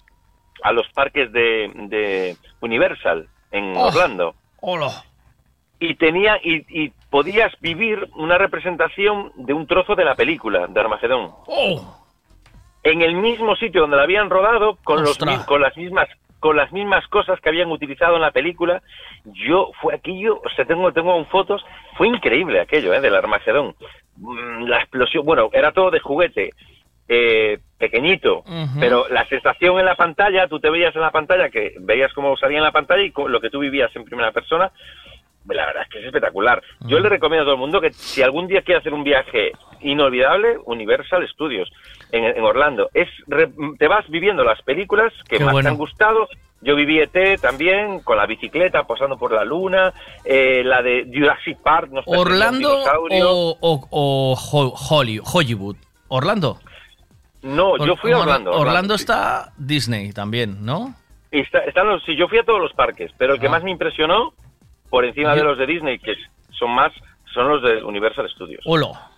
a 0.62 0.72
los 0.72 0.86
parques 0.90 1.32
de, 1.32 1.70
de 1.88 2.36
Universal 2.60 3.28
en 3.50 3.74
Oh. 3.76 3.86
Orlando 3.86 4.34
Hola. 4.60 5.02
y 5.80 5.94
tenía 5.94 6.36
y, 6.42 6.64
y 6.68 6.92
podías 7.10 7.52
vivir 7.60 8.08
una 8.16 8.36
representación 8.36 9.32
de 9.36 9.54
un 9.54 9.66
trozo 9.66 9.94
de 9.94 10.04
la 10.04 10.14
película 10.14 10.66
de 10.66 10.80
Armagedón 10.80 11.30
Oh. 11.46 12.05
En 12.86 13.02
el 13.02 13.16
mismo 13.16 13.56
sitio 13.56 13.80
donde 13.80 13.96
la 13.96 14.04
habían 14.04 14.30
rodado 14.30 14.78
con 14.84 15.02
los 15.02 15.18
con 15.46 15.60
las 15.60 15.76
mismas 15.76 16.08
con 16.38 16.56
las 16.56 16.70
mismas 16.70 17.06
cosas 17.08 17.40
que 17.40 17.48
habían 17.48 17.72
utilizado 17.72 18.14
en 18.14 18.22
la 18.22 18.30
película. 18.30 18.82
Yo 19.24 19.72
fue 19.80 19.94
aquello 19.94 20.36
o 20.36 20.48
sea 20.54 20.64
tengo 20.64 20.92
tengo 20.92 21.24
fotos 21.24 21.64
fue 21.96 22.06
increíble 22.06 22.60
aquello 22.60 22.94
eh, 22.94 23.00
del 23.00 23.16
Armagedón. 23.16 23.74
Mm, 24.16 24.66
la 24.66 24.78
explosión 24.78 25.24
bueno 25.24 25.50
era 25.52 25.72
todo 25.72 25.90
de 25.90 25.98
juguete 25.98 26.52
eh, 27.08 27.58
pequeñito 27.78 28.42
pero 28.80 29.06
la 29.08 29.24
sensación 29.26 29.78
en 29.78 29.84
la 29.84 29.94
pantalla 29.94 30.48
tú 30.48 30.58
te 30.58 30.70
veías 30.70 30.94
en 30.94 31.02
la 31.02 31.12
pantalla 31.12 31.50
que 31.50 31.74
veías 31.80 32.12
cómo 32.12 32.36
salía 32.36 32.58
en 32.58 32.64
la 32.64 32.72
pantalla 32.72 33.02
y 33.02 33.12
lo 33.28 33.40
que 33.40 33.50
tú 33.50 33.60
vivías 33.60 33.94
en 33.94 34.04
primera 34.04 34.32
persona 34.32 34.72
la 35.54 35.66
verdad 35.66 35.82
es 35.82 35.88
que 35.88 35.98
es 36.00 36.06
espectacular. 36.06 36.62
Yo 36.80 36.98
le 36.98 37.08
recomiendo 37.08 37.42
a 37.42 37.46
todo 37.46 37.54
el 37.54 37.60
mundo 37.60 37.80
que 37.80 37.92
si 37.92 38.22
algún 38.22 38.46
día 38.46 38.62
quiere 38.62 38.80
hacer 38.80 38.92
un 38.92 39.04
viaje 39.04 39.52
inolvidable, 39.80 40.56
Universal 40.64 41.26
Studios 41.28 41.70
en, 42.12 42.24
en 42.24 42.42
Orlando. 42.42 42.88
Es 42.94 43.08
re- 43.26 43.50
te 43.78 43.88
vas 43.88 44.08
viviendo 44.08 44.44
las 44.44 44.60
películas 44.62 45.12
que 45.28 45.38
Qué 45.38 45.44
más 45.44 45.52
bueno. 45.52 45.68
te 45.68 45.72
han 45.72 45.78
gustado. 45.78 46.28
Yo 46.62 46.74
viví 46.74 46.98
ET 46.98 47.38
también, 47.40 48.00
con 48.00 48.16
la 48.16 48.26
bicicleta, 48.26 48.84
posando 48.84 49.18
por 49.18 49.30
la 49.32 49.44
luna, 49.44 49.92
eh, 50.24 50.62
la 50.64 50.82
de 50.82 51.06
Jurassic 51.12 51.58
Park. 51.62 51.90
nos 51.92 52.04
¿Orlando 52.06 52.78
o, 52.82 53.58
o- 53.60 53.88
o 53.90 54.34
Ho- 54.34 54.74
Holly- 54.90 55.20
Hollywood? 55.22 55.76
¿Orlando? 56.08 56.58
No, 57.42 57.76
yo 57.84 57.94
fui 57.96 58.10
a 58.12 58.16
Or- 58.16 58.22
Orlando. 58.22 58.50
Orlando 58.52 58.94
está 58.94 59.52
Disney 59.58 60.12
también, 60.12 60.64
¿no? 60.64 60.94
Está- 61.30 61.60
están 61.60 61.86
los, 61.88 62.02
sí, 62.04 62.16
yo 62.16 62.26
fui 62.28 62.38
a 62.38 62.44
todos 62.44 62.60
los 62.60 62.72
parques, 62.72 63.12
pero 63.18 63.34
el 63.34 63.40
que 63.40 63.46
Ah. 63.48 63.50
más 63.50 63.62
me 63.62 63.70
impresionó, 63.70 64.32
por 64.88 65.04
encima 65.04 65.34
de 65.34 65.44
los 65.44 65.58
de 65.58 65.66
Disney, 65.66 65.98
que 65.98 66.14
son 66.58 66.70
más, 66.70 66.92
son 67.34 67.48
los 67.48 67.62
de 67.62 67.84
Universal 67.84 68.28
Studios. 68.30 68.62
Hola. 68.64 69.10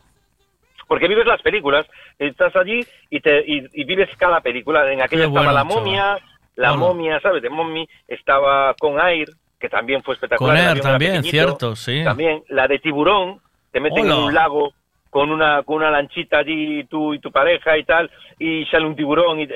Porque 0.88 1.06
vives 1.06 1.26
las 1.26 1.40
películas, 1.42 1.86
estás 2.18 2.56
allí 2.56 2.84
y, 3.10 3.20
te, 3.20 3.44
y, 3.46 3.64
y 3.72 3.84
vives 3.84 4.08
cada 4.16 4.40
película. 4.40 4.90
En 4.92 5.00
aquella 5.00 5.22
Qué 5.22 5.28
estaba 5.28 5.46
bueno, 5.46 5.52
La 5.52 5.62
chaval. 5.62 5.84
momia, 5.84 6.18
La 6.56 6.72
momia, 6.74 7.20
¿sabes? 7.20 7.42
De 7.42 7.50
Mommy, 7.50 7.88
estaba 8.08 8.74
con 8.74 8.98
Air, 8.98 9.28
que 9.60 9.68
también 9.68 10.02
fue 10.02 10.14
espectacular. 10.14 10.56
Con 10.56 10.66
Air 10.66 10.80
también, 10.80 11.22
cierto, 11.22 11.76
sí. 11.76 12.02
También, 12.02 12.42
la 12.48 12.66
de 12.66 12.80
Tiburón, 12.80 13.40
te 13.70 13.78
meten 13.80 14.06
en 14.06 14.12
un 14.12 14.34
lago 14.34 14.72
con 15.10 15.30
una, 15.30 15.62
con 15.62 15.76
una 15.76 15.90
lanchita 15.90 16.38
allí, 16.38 16.84
tú 16.84 17.14
y 17.14 17.18
tu 17.18 17.30
pareja 17.30 17.76
y 17.78 17.84
tal, 17.84 18.10
y 18.38 18.64
sale 18.66 18.86
un 18.86 18.94
tiburón 18.96 19.40
y 19.40 19.46
te, 19.46 19.54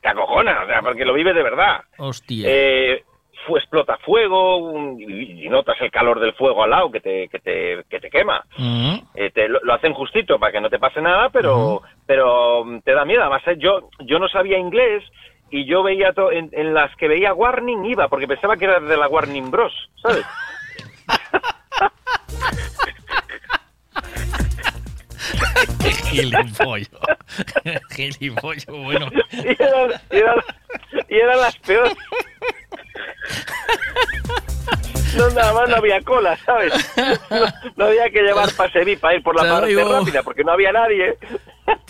te 0.00 0.08
acojona, 0.08 0.62
o 0.62 0.66
sea, 0.66 0.80
porque 0.80 1.04
lo 1.04 1.12
vives 1.12 1.34
de 1.34 1.42
verdad. 1.42 1.82
Hostia. 1.98 2.46
Eh, 2.48 3.02
explota 3.56 3.96
fuego 3.98 4.56
un- 4.58 5.00
y, 5.00 5.46
y 5.46 5.48
notas 5.48 5.76
el 5.80 5.90
calor 5.90 6.20
del 6.20 6.32
fuego 6.34 6.62
al 6.64 6.70
lado 6.70 6.90
que 6.90 7.00
te, 7.00 7.28
que 7.28 7.38
te, 7.38 7.84
que 7.88 8.00
te 8.00 8.10
quema. 8.10 8.44
Mm. 8.56 8.94
Eh, 9.14 9.30
te- 9.30 9.48
lo, 9.48 9.60
lo 9.62 9.74
hacen 9.74 9.94
justito 9.94 10.38
para 10.38 10.52
que 10.52 10.60
no 10.60 10.70
te 10.70 10.78
pase 10.78 11.00
nada, 11.02 11.28
pero, 11.30 11.82
pero 12.06 12.64
mm, 12.64 12.80
te 12.80 12.92
da 12.92 13.04
miedo. 13.04 13.22
Además, 13.22 13.42
eh, 13.46 13.56
yo, 13.58 13.88
yo 14.00 14.18
no 14.18 14.28
sabía 14.28 14.58
inglés 14.58 15.04
y 15.50 15.64
yo 15.66 15.82
veía 15.82 16.12
to- 16.12 16.32
en, 16.32 16.48
en 16.52 16.72
las 16.74 16.94
que 16.96 17.08
veía 17.08 17.34
Warning 17.34 17.84
iba, 17.84 18.08
porque 18.08 18.26
pensaba 18.28 18.56
que 18.56 18.64
era 18.64 18.80
de 18.80 18.96
la 18.96 19.08
Warning 19.08 19.50
Bros, 19.50 19.72
¿sabes? 20.02 20.24
Gilipollo. 26.10 26.98
Gilipollo, 27.90 28.72
bueno. 28.82 29.08
y, 29.32 29.62
eran, 29.62 29.90
y 30.10 30.16
eran- 30.16 30.42
y 31.08 31.14
eran 31.16 31.40
las 31.40 31.56
peores. 31.58 31.94
No, 35.16 35.28
nada 35.30 35.52
más 35.52 35.68
no 35.68 35.76
había 35.76 36.00
cola, 36.00 36.38
¿sabes? 36.46 36.72
No, 37.30 37.46
no 37.76 37.84
había 37.84 38.08
que 38.10 38.22
llevar 38.22 38.48
pase 38.56 38.82
VIP 38.82 38.98
para 39.00 39.14
ir 39.16 39.22
por 39.22 39.36
la 39.36 39.42
Te 39.42 39.48
parte 39.50 39.66
digo- 39.66 39.92
rápida, 39.92 40.22
porque 40.22 40.42
no 40.42 40.52
había 40.52 40.72
nadie. 40.72 41.18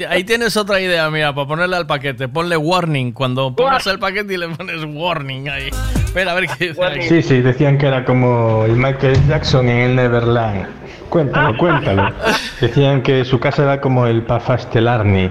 Ahí 0.09 0.25
tienes 0.25 0.57
otra 0.57 0.81
idea, 0.81 1.09
mira, 1.09 1.33
para 1.33 1.47
ponerle 1.47 1.77
al 1.77 1.87
paquete. 1.87 2.29
Ponle 2.29 2.57
warning. 2.57 3.13
Cuando 3.13 3.55
pongas 3.55 3.87
el 3.87 3.99
paquete 4.01 4.35
y 4.35 4.37
le 4.39 4.49
pones 4.49 4.85
warning 4.85 5.49
ahí. 5.49 5.71
Espera, 6.05 6.33
a 6.33 6.35
ver 6.35 6.47
qué 6.59 6.69
dice. 6.73 7.03
Sí, 7.09 7.23
sí, 7.23 7.41
decían 7.43 7.79
que 7.79 7.87
era 7.87 8.05
como 8.05 8.65
el 8.65 8.73
Michael 8.73 9.17
Jackson 9.29 9.69
en 9.69 9.91
el 9.91 9.97
Neverland. 9.97 10.67
Cuéntalo, 11.09 11.57
cuéntalo. 11.57 12.13
Decían 12.61 13.03
que 13.03 13.25
su 13.25 13.39
casa 13.39 13.63
era 13.63 13.81
como 13.81 14.07
el 14.07 14.23
Pafastelarni. 14.23 15.31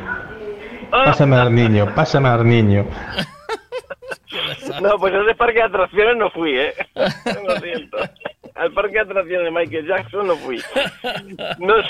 Pásame 0.89 1.35
al 1.35 1.53
niño, 1.53 1.93
pásame 1.93 2.29
al 2.29 2.47
niño. 2.47 2.85
No, 4.81 4.97
pues 4.97 5.13
ese 5.13 5.35
parque 5.35 5.59
de 5.59 5.63
atracciones 5.63 6.17
no 6.17 6.29
fui, 6.31 6.57
¿eh? 6.57 6.73
Lo 6.95 7.55
siento. 7.59 7.97
Al 8.55 8.71
parque 8.73 8.93
de 8.93 8.99
atracciones 9.01 9.45
de 9.45 9.51
Michael 9.51 9.87
Jackson 9.87 10.27
no 10.27 10.35
fui. 10.37 10.59
No 11.59 11.75
sé. 11.81 11.89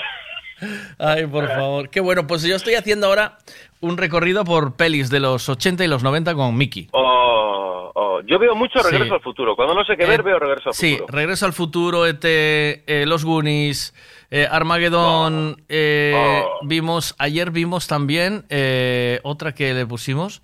Ay, 0.99 1.25
por 1.25 1.47
favor. 1.47 1.89
Qué 1.89 1.99
bueno, 2.01 2.27
pues 2.27 2.43
yo 2.43 2.55
estoy 2.55 2.75
haciendo 2.75 3.07
ahora 3.07 3.37
un 3.79 3.97
recorrido 3.97 4.43
por 4.45 4.75
pelis 4.75 5.09
de 5.09 5.19
los 5.19 5.49
80 5.49 5.83
y 5.83 5.87
los 5.87 6.03
90 6.03 6.35
con 6.35 6.55
Mickey. 6.55 6.87
Oh, 6.91 7.91
oh, 7.95 8.21
Yo 8.27 8.37
veo 8.37 8.53
mucho 8.55 8.77
Regreso 8.83 9.05
Sí. 9.05 9.11
al 9.11 9.21
Futuro. 9.21 9.55
Cuando 9.55 9.73
no 9.73 9.83
sé 9.83 9.97
qué 9.97 10.05
ver, 10.05 10.19
Eh, 10.19 10.23
veo 10.23 10.37
Regreso 10.39 10.69
al 10.69 10.75
Sí, 10.75 10.93
Futuro. 10.97 11.17
Regreso 11.17 11.45
al 11.47 11.53
Futuro, 11.53 12.05
ET, 12.05 12.23
eh, 12.23 13.05
Los 13.07 13.25
Goonies, 13.25 13.95
eh, 14.29 14.47
Armageddon. 14.49 15.63
eh, 15.67 16.43
Oh. 16.45 16.59
Vimos, 16.63 17.15
ayer 17.17 17.49
vimos 17.49 17.87
también 17.87 18.45
eh, 18.49 19.19
otra 19.23 19.53
que 19.55 19.73
le 19.73 19.87
pusimos, 19.87 20.43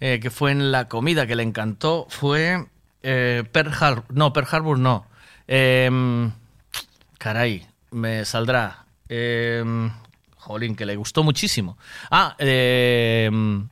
eh, 0.00 0.18
que 0.20 0.30
fue 0.30 0.50
en 0.52 0.72
la 0.72 0.88
comida, 0.88 1.26
que 1.26 1.36
le 1.36 1.42
encantó, 1.42 2.06
fue 2.08 2.66
eh, 3.02 3.44
Pearl 3.52 3.72
Harbor. 3.78 4.04
No, 4.10 4.32
Pearl 4.32 4.48
Harbor 4.50 4.78
no. 4.78 5.06
Em, 5.46 6.30
caray, 7.18 7.66
me 7.90 8.24
saldrá. 8.24 8.84
Em, 9.08 9.90
jolín, 10.36 10.74
que 10.76 10.86
le 10.86 10.96
gustó 10.96 11.22
muchísimo. 11.22 11.76
Ah, 12.10 12.34
em, 12.38 13.68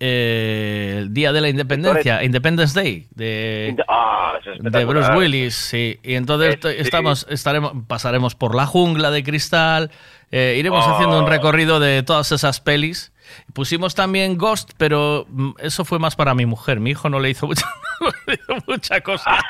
eh, 0.00 0.96
el 0.98 1.12
día 1.12 1.32
de 1.32 1.40
la 1.40 1.48
independencia, 1.48 2.22
Independence 2.22 2.72
Day, 2.80 3.06
de, 3.14 3.76
Ah, 3.88 4.34
es 4.44 4.62
de. 4.72 4.84
Bruce 4.84 5.10
Willis, 5.12 5.54
sí. 5.54 5.98
Y 6.04 6.14
entonces 6.14 6.54
Eh, 6.54 6.58
sí. 6.62 6.68
estamos, 6.78 7.26
estaremos, 7.28 7.72
pasaremos 7.88 8.34
por 8.36 8.54
la 8.54 8.66
jungla 8.66 9.10
de 9.10 9.22
cristal, 9.24 9.90
iremos 10.30 10.84
Oh. 10.86 10.94
haciendo 10.94 11.18
un 11.18 11.26
recorrido 11.26 11.80
de 11.80 12.02
todas 12.04 12.30
esas 12.32 12.60
pelis. 12.60 13.12
Pusimos 13.52 13.94
también 13.94 14.36
Ghost, 14.36 14.72
pero 14.76 15.26
mm, 15.28 15.50
eso 15.58 15.84
fue 15.84 15.98
más 15.98 16.16
para 16.16 16.34
mi 16.34 16.46
mujer. 16.46 16.80
Mi 16.80 16.90
hijo 16.90 17.08
no 17.08 17.20
le 17.20 17.30
hizo 17.30 17.46
mucha, 17.46 17.66
no 18.00 18.10
le 18.26 18.34
hizo 18.34 18.64
mucha 18.66 19.00
cosa. 19.00 19.38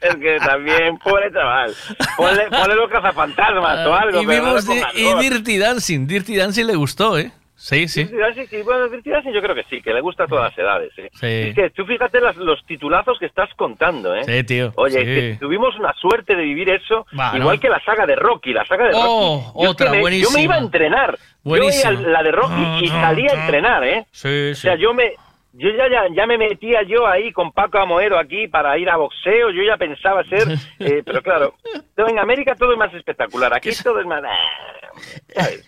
Es 0.00 0.16
que 0.16 0.38
también, 0.38 0.96
pobre 0.98 1.30
chaval. 1.30 1.74
Ponle, 2.16 2.48
ponle 2.48 2.74
los 2.74 2.90
cazafantasmas 2.90 3.86
o 3.86 3.94
algo. 3.94 4.22
y 4.22 4.24
no 4.24 4.32
vimos 4.32 4.64
pongas 4.64 4.94
y. 4.94 5.14
Dirty 5.14 5.58
Dancing. 5.58 6.06
Dirty 6.06 6.36
Dancing 6.36 6.64
le 6.64 6.74
gustó, 6.74 7.18
¿eh? 7.18 7.32
Sí, 7.62 7.86
sí. 7.88 8.06
Sí, 8.06 8.62
bueno, 8.64 8.86
yo 8.88 9.42
creo 9.42 9.54
que 9.54 9.64
sí, 9.68 9.82
que 9.82 9.92
le 9.92 10.00
gusta 10.00 10.24
a 10.24 10.26
todas 10.26 10.50
las 10.50 10.58
edades. 10.58 10.90
¿eh? 10.96 11.10
Sí. 11.12 11.26
Es 11.26 11.54
que 11.54 11.68
tú 11.70 11.84
fíjate 11.84 12.18
las- 12.18 12.36
los 12.36 12.64
titulazos 12.64 13.18
que 13.18 13.26
estás 13.26 13.50
contando, 13.54 14.14
¿eh? 14.16 14.24
Sí, 14.24 14.42
tío. 14.44 14.72
Oye, 14.76 14.98
sí. 14.98 15.04
que 15.04 15.36
tuvimos 15.38 15.78
una 15.78 15.92
suerte 15.94 16.34
de 16.36 16.42
vivir 16.42 16.70
eso, 16.70 17.06
Va, 17.18 17.36
igual 17.36 17.56
¿no? 17.56 17.60
que 17.60 17.68
la 17.68 17.78
saga 17.84 18.06
de 18.06 18.16
Rocky, 18.16 18.54
la 18.54 18.64
saga 18.64 18.84
de 18.86 18.92
Rocky. 18.92 19.04
Oh, 19.06 19.52
Yo 19.56 19.62
es 19.64 19.70
otra, 19.72 19.90
me, 19.90 19.96
Yo 19.98 20.00
buenísima. 20.00 20.38
me 20.38 20.42
iba 20.42 20.54
a 20.54 20.58
entrenar. 20.58 21.18
Buenísima. 21.44 21.90
Yo 21.92 21.98
veía 21.98 22.08
la 22.08 22.22
de 22.22 22.32
Rocky 22.32 22.84
y 22.84 22.88
salía 22.88 23.30
a 23.32 23.40
entrenar, 23.42 23.84
¿eh? 23.84 24.06
Sí, 24.10 24.50
O 24.52 24.54
sea, 24.54 24.76
yo 24.76 24.94
me... 24.94 25.12
Yo 25.52 25.68
ya, 25.70 25.88
ya, 25.90 26.04
ya 26.14 26.26
me 26.26 26.38
metía 26.38 26.82
yo 26.82 27.06
ahí 27.06 27.32
con 27.32 27.50
Paco 27.50 27.78
Amoedo 27.78 28.18
aquí 28.18 28.46
para 28.46 28.78
ir 28.78 28.88
a 28.88 28.96
boxeo, 28.96 29.50
yo 29.50 29.62
ya 29.64 29.76
pensaba 29.76 30.22
ser, 30.24 30.46
eh, 30.78 31.02
pero 31.04 31.22
claro, 31.22 31.54
en 31.96 32.18
América 32.18 32.54
todo 32.54 32.72
es 32.72 32.78
más 32.78 32.94
espectacular, 32.94 33.52
aquí 33.52 33.70
todo 33.82 34.00
es 34.00 34.06
más... 34.06 34.22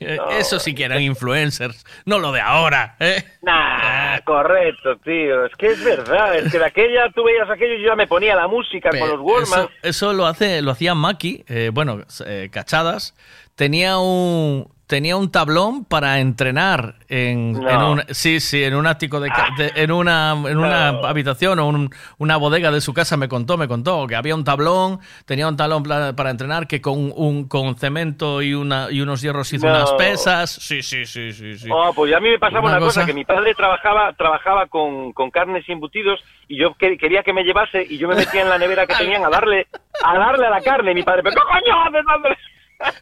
Eh, 0.01 0.17
No. 0.17 0.31
Eso 0.31 0.59
sí 0.59 0.75
que 0.75 0.85
eran 0.85 1.01
influencers, 1.01 1.86
no 2.05 2.19
lo 2.19 2.33
de 2.33 2.41
ahora, 2.41 2.97
¿eh? 2.99 3.23
Nah, 3.41 4.19
correcto, 4.25 4.97
tío. 4.99 5.47
Es 5.47 5.55
que 5.57 5.69
es 5.69 5.83
verdad. 5.85 6.36
Es 6.36 6.51
que 6.51 6.59
de 6.59 6.65
aquella 6.65 7.09
tú 7.15 7.23
veías 7.25 7.49
aquello 7.49 7.75
y 7.75 7.83
yo 7.83 7.89
ya 7.91 7.97
me 7.97 8.07
ponía 8.09 8.35
la 8.35 8.49
música 8.49 8.91
con 8.91 9.09
los 9.09 9.20
Wallman. 9.20 9.61
Eso, 9.61 9.70
eso 9.83 10.12
lo 10.12 10.27
hace, 10.27 10.61
lo 10.61 10.73
hacía 10.73 10.94
Maki, 10.94 11.44
eh, 11.49 11.70
bueno, 11.73 12.01
eh, 12.27 12.49
cachadas. 12.52 13.15
Tenía 13.55 13.99
un 13.99 14.69
tenía 14.93 15.17
un 15.17 15.31
tablón 15.33 15.87
para 15.87 16.21
entrenar 16.21 16.97
en, 17.09 17.53
No. 17.55 17.71
en 17.71 17.81
un 17.81 18.03
sí 18.11 18.41
sí 18.41 18.62
en 18.62 18.75
un 18.75 18.87
ático 18.87 19.21
de, 19.21 19.31
de- 19.57 19.73
en 19.75 19.91
una 19.91 20.33
en 20.47 20.59
una 20.59 20.89
habitación 20.89 21.59
o 21.61 21.67
un- 21.67 21.89
una 22.19 22.37
bodega 22.37 22.71
de 22.71 22.83
su 22.83 22.93
casa 22.93 23.17
me 23.17 23.27
contó 23.27 23.57
me 23.57 23.69
contó 23.69 24.07
que 24.07 24.17
había 24.17 24.35
un 24.35 24.45
tablón 24.45 25.01
tenía 25.25 25.49
un 25.49 25.57
tablón 25.57 25.83
para 25.83 26.29
entrenar 26.29 26.67
que 26.67 26.83
con 26.83 27.11
un 27.17 27.49
con 27.49 27.75
cemento 27.77 28.43
y 28.43 28.53
una 28.53 28.89
y 28.91 29.01
unos 29.01 29.23
hierros 29.23 29.51
hizo 29.55 29.67
No. 29.67 29.73
unas 29.73 29.93
pesas 29.95 30.51
sí 30.51 30.83
sí 30.83 31.07
sí 31.07 31.33
sí 31.33 31.57
sí 31.57 31.69
Oh, 31.73 31.93
pues 31.95 32.12
a 32.15 32.21
mí 32.21 32.29
me 32.29 32.39
pasaba 32.39 32.61
Una 32.61 32.73
una, 32.73 32.81
cosa, 32.81 33.01
cosa- 33.01 33.07
que 33.07 33.15
mi 33.15 33.25
padre 33.25 33.55
trabajaba 33.55 34.12
trabajaba 34.12 34.67
con, 34.67 35.15
con 35.15 35.31
carnes 35.31 35.65
y 35.67 35.73
embutidos 35.73 36.21
y 36.49 36.59
yo 36.61 36.75
que- 36.75 36.99
quería 36.99 37.23
que 37.23 37.33
me 37.33 37.45
llevase 37.45 37.87
y 37.89 37.97
yo 37.97 38.09
me 38.09 38.15
metía 38.15 38.43
en 38.43 38.51
la 38.51 38.59
nevera 38.59 38.87
que 38.87 38.95
tenían 38.97 39.25
a 39.25 39.31
darle 39.31 39.69
a 40.05 40.19
darle 40.19 40.47
a 40.49 40.51
la 40.51 40.61
carne 40.61 40.91
y 40.93 40.95
mi 40.97 41.03
padre, 41.03 41.23
pero 41.23 41.37
¿qué 41.37 41.41
coño 41.41 41.81
haces 41.83 42.05
dándole? 42.07 42.37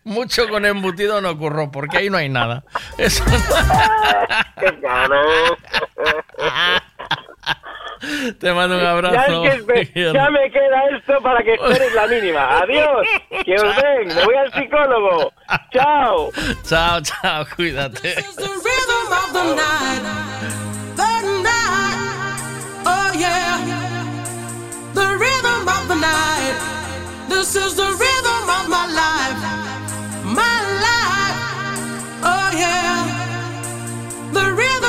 Mucho 0.04 0.48
con 0.48 0.64
embutido 0.66 1.20
no 1.20 1.30
ocurrió 1.30 1.70
porque 1.70 1.98
ahí 1.98 2.10
no 2.10 2.18
hay 2.18 2.28
nada 2.28 2.62
Eso- 2.98 3.24
¡Qué 4.58 4.80
caro! 4.80 5.20
te 8.38 8.52
mando 8.54 8.76
un 8.76 8.82
Ya, 8.82 8.90
abrazo 8.92 9.44
es 9.44 9.62
que 9.62 9.90
me, 9.94 10.12
ya 10.14 10.30
me 10.30 10.50
queda 10.50 10.86
esto 10.96 11.20
para 11.22 11.42
que 11.42 11.52
esperes 11.54 11.94
la 11.94 12.06
mínima. 12.06 12.58
Adiós. 12.60 13.06
Que 13.44 13.54
os 13.56 13.76
den. 13.76 14.08
Me 14.08 14.24
voy 14.24 14.34
al 14.36 14.50
psicólogo. 14.52 15.32
Chao. 15.72 16.30
chao 16.66 17.00
chao 17.02 17.44
cuídate 17.56 18.14
rhythm 18.14 19.12
of 19.12 19.32
the 19.32 19.44
night, 19.54 20.02
the 20.96 21.42
night, 21.42 21.98
oh 22.86 23.12
yeah, 23.18 23.58
the 24.94 25.06
rhythm 25.18 25.68
of 25.68 25.88
the 25.88 25.94
night. 25.96 26.56
This 27.28 27.54
is 27.56 27.74
the 27.74 27.84
rhythm 27.86 28.48
of 28.48 28.68
my 28.68 28.86
life, 28.86 29.19
the 34.40 34.52
rhythm 34.54 34.79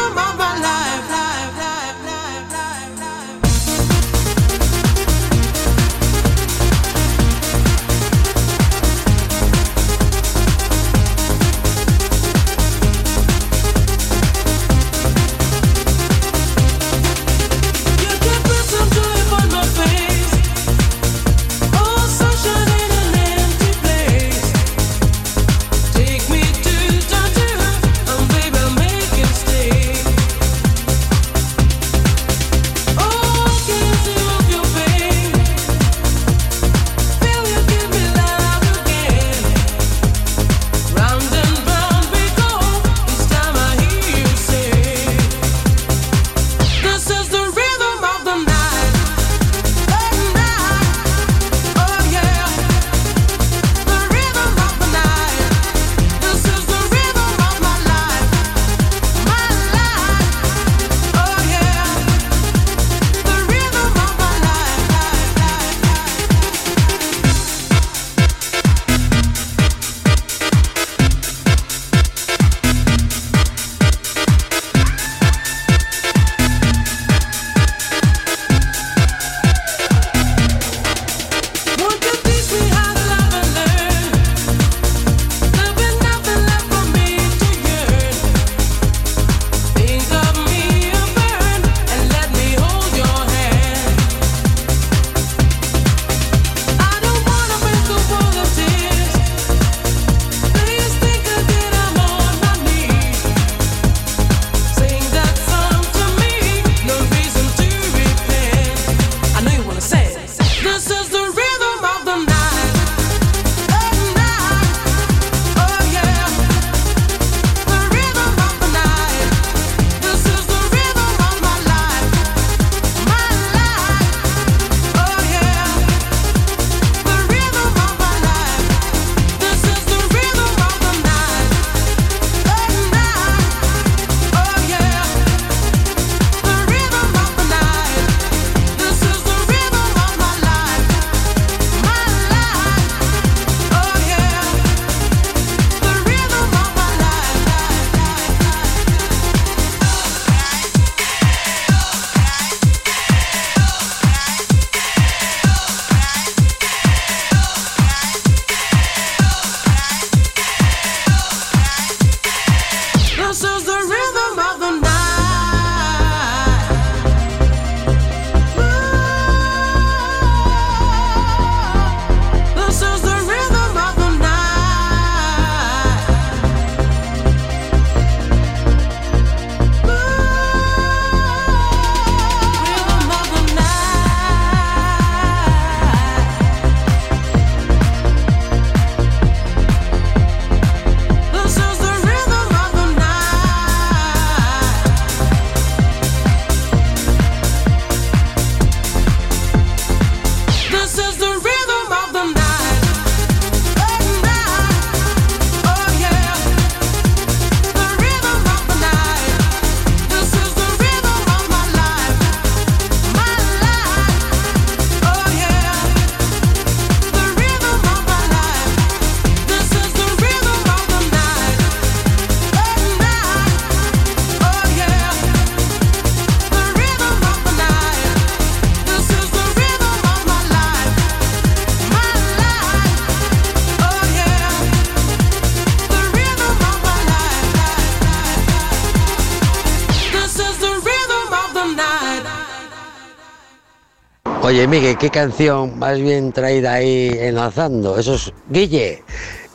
Oye, 244.51 244.67
Miguel, 244.67 244.97
¿qué 244.97 245.09
canción 245.09 245.79
más 245.79 245.97
bien 245.97 246.33
traída 246.33 246.73
ahí 246.73 247.09
enlazando? 247.21 247.97
Esos, 247.97 248.33
Guille, 248.49 249.01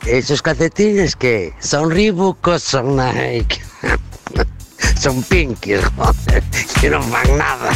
esos 0.07 0.41
calcetines 0.41 1.15
que 1.15 1.53
son 1.59 1.91
Reebok 1.91 2.47
o 2.47 2.57
son 2.57 2.95
Nike. 2.95 3.61
son 4.99 5.21
pinkies, 5.21 5.85
joder, 5.95 6.43
que 6.81 6.89
no 6.89 6.99
van 7.11 7.37
nada. 7.37 7.69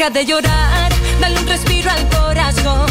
De 0.00 0.24
llorar, 0.24 0.90
dale 1.20 1.38
un 1.38 1.46
respiro 1.46 1.90
al 1.90 2.08
corazón. 2.08 2.86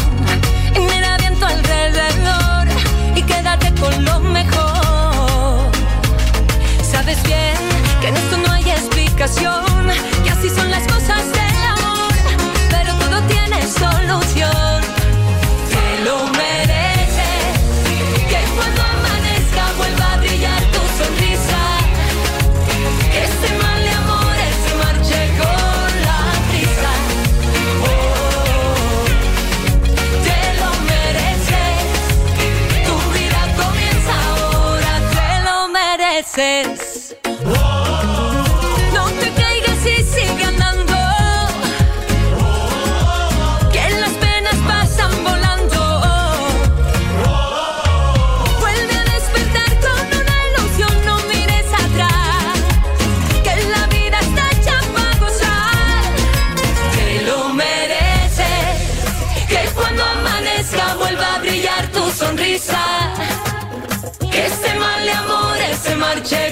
Y 0.76 1.34
tu 1.34 1.44
alrededor 1.44 2.68
y 3.16 3.22
quédate 3.22 3.74
con 3.74 4.04
lo 4.04 4.20
mejor. 4.20 5.72
Sabes 6.88 7.20
bien 7.24 7.56
que 8.00 8.08
en 8.08 8.16
esto 8.16 8.36
no 8.38 8.52
hay 8.52 8.70
explicación, 8.70 9.90
que 10.22 10.30
así 10.30 10.48
son 10.50 10.70
las 10.70 10.84
cosas 10.84 11.24
del 11.32 11.62
amor, 11.76 12.14
pero 12.70 12.94
todo 12.94 13.20
tiene 13.22 13.60
solución. 13.66 14.69
says 36.32 36.89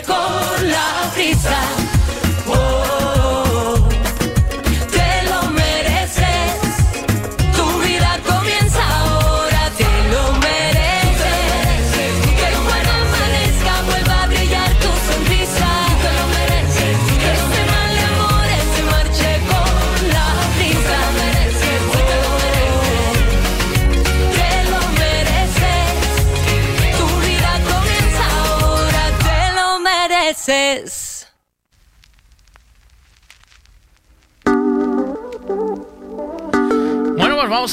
con 0.08 0.70
la 0.70 1.10
prisa. 1.14 1.77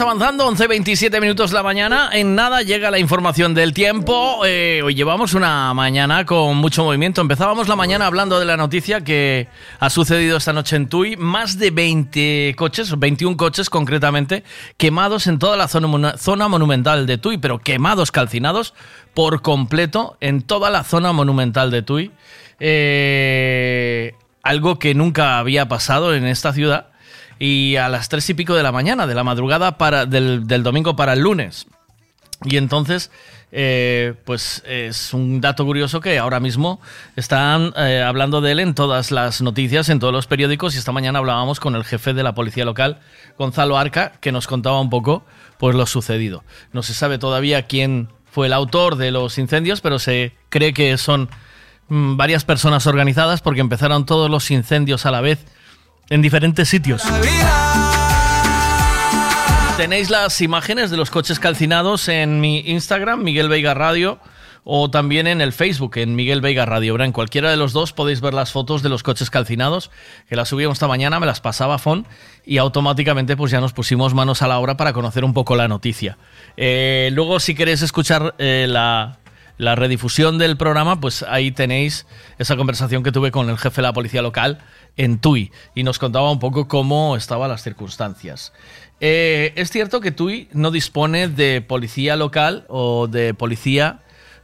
Avanzando, 0.01 0.49
11.27 0.51 1.21
minutos 1.21 1.51
la 1.51 1.63
mañana. 1.63 2.09
En 2.11 2.35
nada 2.35 2.61
llega 2.61 2.91
la 2.91 2.99
información 2.99 3.53
del 3.53 3.73
tiempo. 3.73 4.41
Eh, 4.45 4.81
hoy 4.83 4.95
llevamos 4.95 5.33
una 5.33 5.73
mañana 5.73 6.25
con 6.25 6.57
mucho 6.57 6.83
movimiento. 6.83 7.21
Empezábamos 7.21 7.67
la 7.67 7.75
mañana 7.75 8.05
hablando 8.05 8.39
de 8.39 8.45
la 8.45 8.57
noticia 8.57 9.01
que 9.01 9.47
ha 9.79 9.89
sucedido 9.89 10.37
esta 10.37 10.53
noche 10.53 10.75
en 10.75 10.87
Tui. 10.87 11.15
Más 11.17 11.59
de 11.59 11.71
20 11.71 12.55
coches, 12.57 12.97
21 12.97 13.37
coches 13.37 13.69
concretamente, 13.69 14.43
quemados 14.77 15.27
en 15.27 15.39
toda 15.39 15.55
la 15.55 15.67
zona, 15.67 16.17
zona 16.17 16.47
monumental 16.47 17.05
de 17.05 17.17
Tui, 17.17 17.37
pero 17.37 17.59
quemados, 17.59 18.11
calcinados 18.11 18.73
por 19.13 19.41
completo 19.41 20.17
en 20.19 20.41
toda 20.41 20.69
la 20.69 20.83
zona 20.83 21.13
monumental 21.13 21.71
de 21.71 21.81
Tui. 21.83 22.11
Eh, 22.59 24.13
algo 24.43 24.79
que 24.79 24.93
nunca 24.93 25.37
había 25.37 25.67
pasado 25.67 26.13
en 26.15 26.25
esta 26.25 26.53
ciudad 26.53 26.87
y 27.39 27.75
a 27.75 27.89
las 27.89 28.09
tres 28.09 28.29
y 28.29 28.33
pico 28.33 28.55
de 28.55 28.63
la 28.63 28.71
mañana, 28.71 29.07
de 29.07 29.15
la 29.15 29.23
madrugada 29.23 29.77
para, 29.77 30.05
del, 30.05 30.45
domingo 30.63 30.95
para 30.95 31.13
el 31.13 31.19
lunes. 31.19 31.67
Y 32.43 32.57
entonces, 32.57 33.11
eh, 33.51 34.13
pues 34.25 34.61
es 34.65 35.13
un 35.13 35.41
dato 35.41 35.65
curioso 35.65 36.01
que 36.01 36.17
ahora 36.19 36.39
mismo 36.39 36.79
están 37.15 37.73
eh, 37.77 38.03
hablando 38.05 38.41
de 38.41 38.51
él 38.51 38.59
en 38.59 38.75
todas 38.75 39.11
las 39.11 39.41
noticias, 39.41 39.89
en 39.89 39.99
todos 39.99 40.13
los 40.13 40.27
periódicos. 40.27 40.75
Y 40.75 40.77
esta 40.77 40.91
mañana 40.91 41.19
hablábamos 41.19 41.59
con 41.59 41.75
el 41.75 41.83
jefe 41.83 42.13
de 42.13 42.23
la 42.23 42.35
policía 42.35 42.65
local, 42.65 42.99
Gonzalo 43.37 43.77
Arca, 43.77 44.13
que 44.19 44.31
nos 44.31 44.47
contaba 44.47 44.79
un 44.79 44.89
poco 44.89 45.23
pues 45.57 45.75
lo 45.75 45.85
sucedido. 45.85 46.43
No 46.73 46.83
se 46.83 46.93
sabe 46.93 47.17
todavía 47.17 47.63
quién 47.63 48.09
fue 48.25 48.47
el 48.47 48.53
autor 48.53 48.97
de 48.97 49.11
los 49.11 49.37
incendios, 49.37 49.79
pero 49.79 49.97
se 49.97 50.33
cree 50.49 50.73
que 50.73 50.97
son 50.97 51.29
mm, 51.87 52.17
varias 52.17 52.43
personas 52.43 52.85
organizadas 52.85 53.41
porque 53.41 53.61
empezaron 53.61 54.05
todos 54.05 54.29
los 54.29 54.51
incendios 54.51 55.05
a 55.05 55.11
la 55.11 55.21
vez 55.21 55.45
en 56.09 56.21
diferentes 56.21 56.69
sitios. 56.69 57.03
Tenéis 59.77 60.09
las 60.09 60.39
imágenes 60.41 60.89
de 60.89 60.97
los 60.97 61.09
coches 61.09 61.39
calcinados 61.39 62.07
en 62.07 62.39
mi 62.39 62.59
Instagram, 62.59 63.23
Miguel 63.23 63.49
Veiga 63.49 63.73
Radio, 63.73 64.19
o 64.63 64.89
también 64.89 65.27
en 65.27 65.41
el 65.41 65.51
Facebook, 65.51 65.97
en 65.97 66.15
Miguel 66.15 66.39
Veiga 66.39 66.65
Radio. 66.65 66.97
En 67.01 67.11
cualquiera 67.11 67.51
de 67.51 67.57
los 67.57 67.73
dos 67.73 67.91
podéis 67.91 68.21
ver 68.21 68.33
las 68.33 68.51
fotos 68.51 68.81
de 68.83 68.89
los 68.89 69.03
coches 69.03 69.29
calcinados, 69.29 69.91
que 70.29 70.37
las 70.37 70.47
subíamos 70.47 70.77
esta 70.77 70.87
mañana, 70.87 71.19
me 71.19 71.25
las 71.25 71.41
pasaba 71.41 71.77
Fon, 71.77 72.07
y 72.45 72.57
automáticamente 72.57 73.35
pues 73.35 73.51
ya 73.51 73.59
nos 73.59 73.73
pusimos 73.73 74.13
manos 74.13 74.41
a 74.41 74.47
la 74.47 74.59
obra 74.59 74.77
para 74.77 74.93
conocer 74.93 75.25
un 75.25 75.33
poco 75.33 75.57
la 75.57 75.67
noticia. 75.67 76.17
Eh, 76.55 77.09
luego, 77.11 77.41
si 77.41 77.53
queréis 77.53 77.81
escuchar 77.81 78.33
eh, 78.37 78.65
la, 78.69 79.17
la 79.57 79.75
redifusión 79.75 80.37
del 80.37 80.57
programa, 80.57 80.99
pues 80.99 81.23
ahí 81.23 81.51
tenéis 81.51 82.05
esa 82.39 82.55
conversación 82.55 83.03
que 83.03 83.11
tuve 83.11 83.31
con 83.31 83.49
el 83.49 83.57
jefe 83.57 83.77
de 83.77 83.87
la 83.87 83.93
policía 83.93 84.21
local 84.21 84.59
en 84.97 85.19
Tui 85.19 85.51
y 85.73 85.83
nos 85.83 85.99
contaba 85.99 86.31
un 86.31 86.39
poco 86.39 86.67
cómo 86.67 87.15
estaban 87.15 87.49
las 87.49 87.63
circunstancias. 87.63 88.53
Eh, 88.99 89.53
es 89.55 89.71
cierto 89.71 89.99
que 89.99 90.11
Tui 90.11 90.47
no 90.53 90.71
dispone 90.71 91.27
de 91.27 91.61
policía 91.61 92.15
local 92.15 92.65
o 92.69 93.07
de 93.07 93.33
policía 93.33 93.99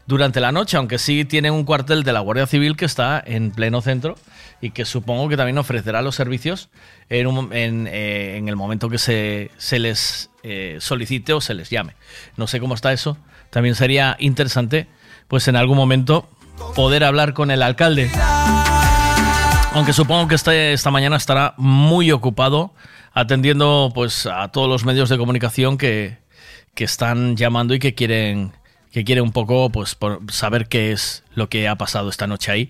durante 0.07 0.41
la 0.41 0.51
noche, 0.51 0.77
aunque 0.77 0.97
sí 0.97 1.25
tiene 1.25 1.51
un 1.51 1.63
cuartel 1.63 2.03
de 2.03 2.11
la 2.11 2.19
Guardia 2.19 2.47
Civil 2.47 2.75
que 2.75 2.85
está 2.85 3.23
en 3.25 3.51
pleno 3.51 3.81
centro 3.81 4.15
y 4.59 4.71
que 4.71 4.83
supongo 4.83 5.29
que 5.29 5.37
también 5.37 5.57
ofrecerá 5.57 6.01
los 6.01 6.15
servicios 6.15 6.69
en, 7.09 7.87
eh, 7.87 8.37
en 8.37 8.49
el 8.49 8.55
momento 8.55 8.89
que 8.89 8.97
se, 8.97 9.51
se 9.57 9.79
les 9.79 10.29
eh, 10.43 10.77
solicite 10.79 11.33
o 11.33 11.41
se 11.41 11.53
les 11.53 11.69
llame. 11.69 11.95
No 12.35 12.47
sé 12.47 12.59
cómo 12.59 12.73
está 12.73 12.91
eso. 12.91 13.17
También 13.49 13.75
sería 13.75 14.15
interesante, 14.19 14.87
pues 15.27 15.47
en 15.47 15.55
algún 15.55 15.77
momento, 15.77 16.29
poder 16.75 17.03
hablar 17.03 17.33
con 17.33 17.51
el 17.51 17.61
alcalde. 17.61 18.09
Aunque 19.73 19.93
supongo 19.93 20.27
que 20.27 20.35
este- 20.35 20.73
esta 20.73 20.91
mañana 20.91 21.15
estará 21.15 21.53
muy 21.57 22.11
ocupado 22.11 22.73
atendiendo 23.13 23.91
pues 23.93 24.25
a 24.25 24.49
todos 24.49 24.67
los 24.69 24.85
medios 24.85 25.09
de 25.09 25.17
comunicación 25.17 25.77
que, 25.77 26.17
que 26.75 26.83
están 26.83 27.35
llamando 27.37 27.73
y 27.73 27.79
que 27.79 27.93
quieren 27.95 28.53
que 28.91 29.05
quieren 29.05 29.23
un 29.23 29.31
poco 29.31 29.69
pues 29.69 29.95
por 29.95 30.19
saber 30.31 30.67
qué 30.67 30.91
es 30.91 31.23
lo 31.33 31.47
que 31.47 31.69
ha 31.69 31.75
pasado 31.77 32.09
esta 32.09 32.27
noche 32.27 32.51
ahí. 32.51 32.69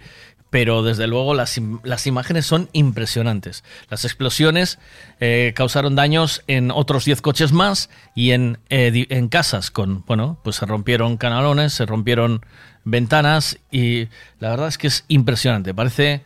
Pero 0.52 0.84
desde 0.84 1.08
luego 1.08 1.34
las, 1.34 1.60
las 1.84 2.06
imágenes 2.06 2.46
son 2.46 2.70
impresionantes. 2.74 3.64
Las 3.90 4.06
explosiones 4.06 4.78
eh, 5.20 5.54
causaron 5.56 5.96
daños 5.96 6.44
en 6.46 6.70
otros 6.70 7.06
10 7.06 7.22
coches 7.22 7.54
más 7.54 7.90
y 8.14 8.32
en, 8.32 8.60
en 8.70 9.30
casas 9.30 9.72
con, 9.72 10.04
bueno, 10.06 10.38
pues 10.44 10.58
se 10.58 10.66
rompieron 10.68 11.18
canalones, 11.18 11.74
se 11.74 11.86
rompieron 11.88 12.46
ventanas 12.84 13.58
y 13.72 14.08
la 14.40 14.50
verdad 14.52 14.68
es 14.68 14.78
que 14.78 14.88
es 14.88 15.06
impresionante. 15.08 15.74
Parece, 15.74 16.24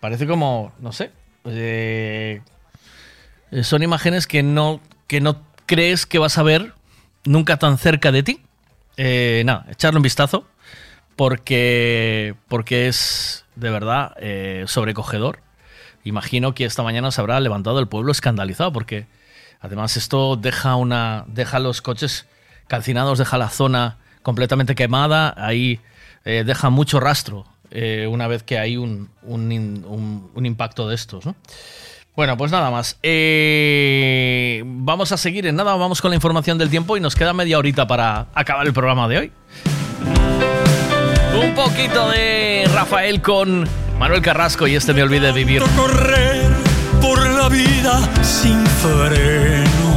parece 0.00 0.26
como, 0.26 0.72
no 0.80 0.92
sé, 0.92 1.12
eh, 1.44 2.40
son 3.62 3.82
imágenes 3.82 4.26
que 4.26 4.42
no, 4.42 4.80
que 5.06 5.20
no 5.20 5.42
crees 5.66 6.06
que 6.06 6.18
vas 6.18 6.38
a 6.38 6.42
ver 6.42 6.74
nunca 7.24 7.56
tan 7.58 7.78
cerca 7.78 8.12
de 8.12 8.22
ti. 8.22 8.40
Eh, 8.96 9.42
nada, 9.46 9.66
echarle 9.70 9.98
un 9.98 10.02
vistazo 10.02 10.46
porque, 11.16 12.34
porque 12.48 12.88
es 12.88 13.44
de 13.56 13.70
verdad 13.70 14.14
eh, 14.20 14.64
sobrecogedor. 14.66 15.40
Imagino 16.04 16.54
que 16.54 16.64
esta 16.64 16.82
mañana 16.82 17.10
se 17.10 17.20
habrá 17.20 17.40
levantado 17.40 17.80
el 17.80 17.88
pueblo 17.88 18.12
escandalizado 18.12 18.72
porque 18.72 19.06
además 19.60 19.96
esto 19.96 20.36
deja, 20.36 20.76
una, 20.76 21.24
deja 21.28 21.58
los 21.58 21.82
coches 21.82 22.26
calcinados, 22.66 23.18
deja 23.18 23.38
la 23.38 23.50
zona 23.50 23.98
completamente 24.22 24.74
quemada, 24.74 25.34
ahí 25.36 25.80
eh, 26.24 26.44
deja 26.46 26.70
mucho 26.70 27.00
rastro 27.00 27.46
eh, 27.70 28.06
una 28.10 28.26
vez 28.28 28.42
que 28.42 28.58
hay 28.58 28.76
un, 28.76 29.10
un 29.22 30.46
impacto 30.46 30.88
de 30.88 30.94
estos, 30.94 31.26
¿no? 31.26 31.34
Bueno, 32.18 32.36
pues 32.36 32.50
nada 32.50 32.72
más. 32.72 32.98
Eh, 33.04 34.64
vamos 34.66 35.12
a 35.12 35.16
seguir 35.16 35.46
en 35.46 35.54
nada, 35.54 35.76
vamos 35.76 36.02
con 36.02 36.10
la 36.10 36.16
información 36.16 36.58
del 36.58 36.68
tiempo 36.68 36.96
y 36.96 37.00
nos 37.00 37.14
queda 37.14 37.32
media 37.32 37.58
horita 37.58 37.86
para 37.86 38.26
acabar 38.34 38.66
el 38.66 38.72
programa 38.72 39.06
de 39.06 39.18
hoy. 39.18 39.32
Un 41.40 41.54
poquito 41.54 42.10
de 42.10 42.68
Rafael 42.74 43.22
con 43.22 43.68
Manuel 44.00 44.20
Carrasco 44.20 44.66
y 44.66 44.74
este 44.74 44.94
me 44.94 45.04
olvide 45.04 45.28
de 45.28 45.32
vivir. 45.32 45.62
correr 45.76 46.50
por 47.00 47.24
la 47.24 47.48
vida 47.48 48.00
sin 48.24 48.66
freno. 48.66 49.87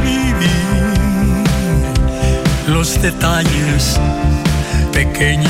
Vivir 0.00 1.44
los 2.66 3.00
detalles 3.00 3.98
pequeños 4.92 5.48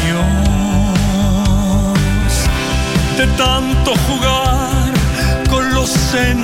de 3.18 3.26
tanto 3.36 3.94
jugar 4.06 4.92
con 5.50 5.74
los 5.74 5.90
sentimientos, 5.90 6.38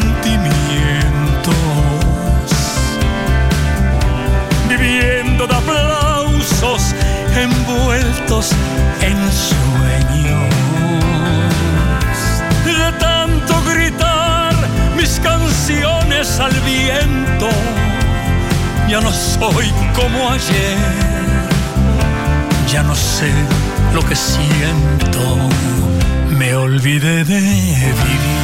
viviendo 4.68 5.46
de 5.46 5.54
aplausos 5.54 6.94
envueltos 7.36 8.50
en 9.02 9.16
sueños, 9.30 10.50
de 12.64 12.92
tanto 12.98 13.62
gritar 13.70 14.54
mis 14.96 15.20
canciones 15.20 16.40
al 16.40 16.54
viento, 16.62 17.50
ya 18.88 19.00
no 19.00 19.12
soy 19.12 19.72
como 19.94 20.30
ayer 20.30 21.14
ya 22.74 22.82
no 22.82 22.96
sé 22.96 23.30
lo 23.94 24.02
que 24.04 24.16
siento, 24.16 25.48
me 26.36 26.56
olvidé 26.56 27.24
de 27.24 27.40
vivir. 27.40 28.43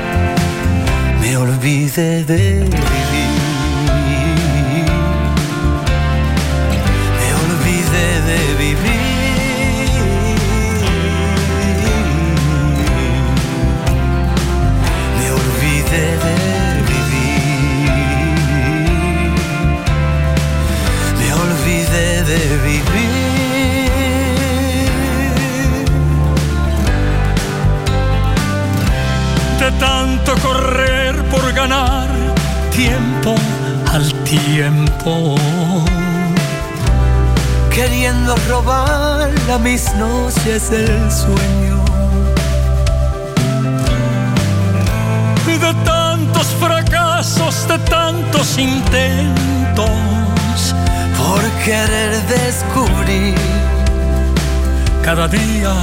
me 1.31 1.37
olvidé 1.37 2.25
de 2.25 2.35
vivir. 2.35 3.31
Me 7.19 7.27
olvidé 7.43 8.07
de 8.29 8.39
vivir. 8.61 9.91
Me 15.17 15.27
olvidé 15.39 16.05
de 16.25 16.37
vivir. 16.89 17.51
Me 21.19 21.27
olvidé 21.45 22.07
de 22.29 22.41
vivir. 22.67 23.31
tanto 29.79 30.35
correr 30.43 31.00
ganar 31.61 32.07
tiempo 32.75 33.35
al 33.93 34.11
tiempo. 34.23 35.35
queriendo 37.69 38.35
robar 38.49 39.29
a 39.53 39.57
mis 39.59 39.93
noches 39.95 40.71
el 40.71 41.11
sueño. 41.11 41.77
De 45.45 45.73
tantos 45.85 46.47
fracasos, 46.59 47.67
de 47.67 47.77
tantos 47.97 48.57
intentos, 48.57 49.91
por 51.19 51.41
querer 51.63 52.11
descubrir 52.39 53.35
cada 55.03 55.27
día 55.27 55.73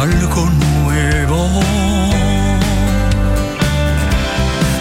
algo 0.00 0.48
nuevo. 0.84 1.95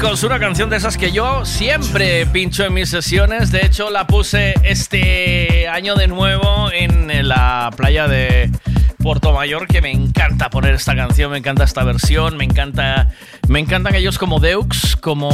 Chicos, 0.00 0.24
una 0.24 0.38
canción 0.38 0.70
de 0.70 0.78
esas 0.78 0.96
que 0.96 1.12
yo 1.12 1.44
siempre 1.44 2.24
pincho 2.24 2.64
en 2.64 2.72
mis 2.72 2.88
sesiones. 2.88 3.52
De 3.52 3.66
hecho, 3.66 3.90
la 3.90 4.06
puse 4.06 4.54
este 4.62 5.68
año 5.68 5.94
de 5.94 6.06
nuevo 6.06 6.72
en 6.72 7.28
la 7.28 7.68
playa 7.76 8.08
de 8.08 8.50
Puerto 8.96 9.34
Mayor, 9.34 9.66
que 9.66 9.82
me 9.82 9.90
encanta 9.90 10.48
poner 10.48 10.74
esta 10.74 10.96
canción, 10.96 11.30
me 11.30 11.36
encanta 11.36 11.64
esta 11.64 11.84
versión, 11.84 12.38
me 12.38 12.44
encanta. 12.44 13.10
Me 13.46 13.60
encantan 13.60 13.94
ellos 13.94 14.18
como 14.18 14.40
Deux, 14.40 14.96
como. 14.96 15.28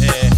Eh, 0.00 0.30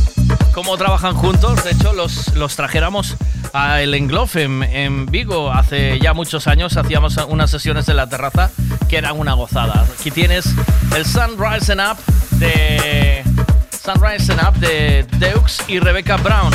Cómo 0.52 0.76
trabajan 0.76 1.15
juntos. 1.15 1.62
De 1.65 1.70
hecho, 1.70 1.92
los, 1.92 2.34
los 2.34 2.57
trajéramos 2.57 3.16
a 3.52 3.81
El 3.82 3.94
Englof 3.94 4.36
en, 4.36 5.07
Vigo 5.07 5.50
hace 5.52 5.99
ya 6.00 6.12
muchos 6.12 6.47
años. 6.47 6.76
Hacíamos 6.76 7.16
unas 7.28 7.50
sesiones 7.50 7.89
en 7.89 7.97
la 7.97 8.08
terraza 8.08 8.50
que 8.89 8.97
eran 8.97 9.18
una 9.18 9.34
gozada. 9.34 9.86
Aquí 9.99 10.10
tienes 10.10 10.52
el 10.97 11.07
Sun 11.07 11.36
Rising 11.39 11.78
Up 11.78 11.99
de 12.39 13.23
Sunrise 13.83 14.31
and 14.31 14.47
Up 14.47 14.55
de 14.57 15.07
Deux 15.18 15.59
y 15.67 15.78
Rebecca 15.78 16.18
Brown. 16.18 16.52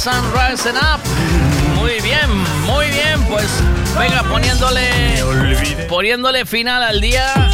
Sun 0.00 0.32
Rising 0.32 0.78
Up. 0.78 1.00
Muy 1.74 2.00
bien, 2.00 2.30
muy 2.64 2.86
bien. 2.86 3.22
Pues 3.28 3.62
venga, 3.98 4.22
poniéndole, 4.22 4.88
poniéndole 5.90 6.46
final 6.46 6.82
al 6.82 7.02
día. 7.02 7.50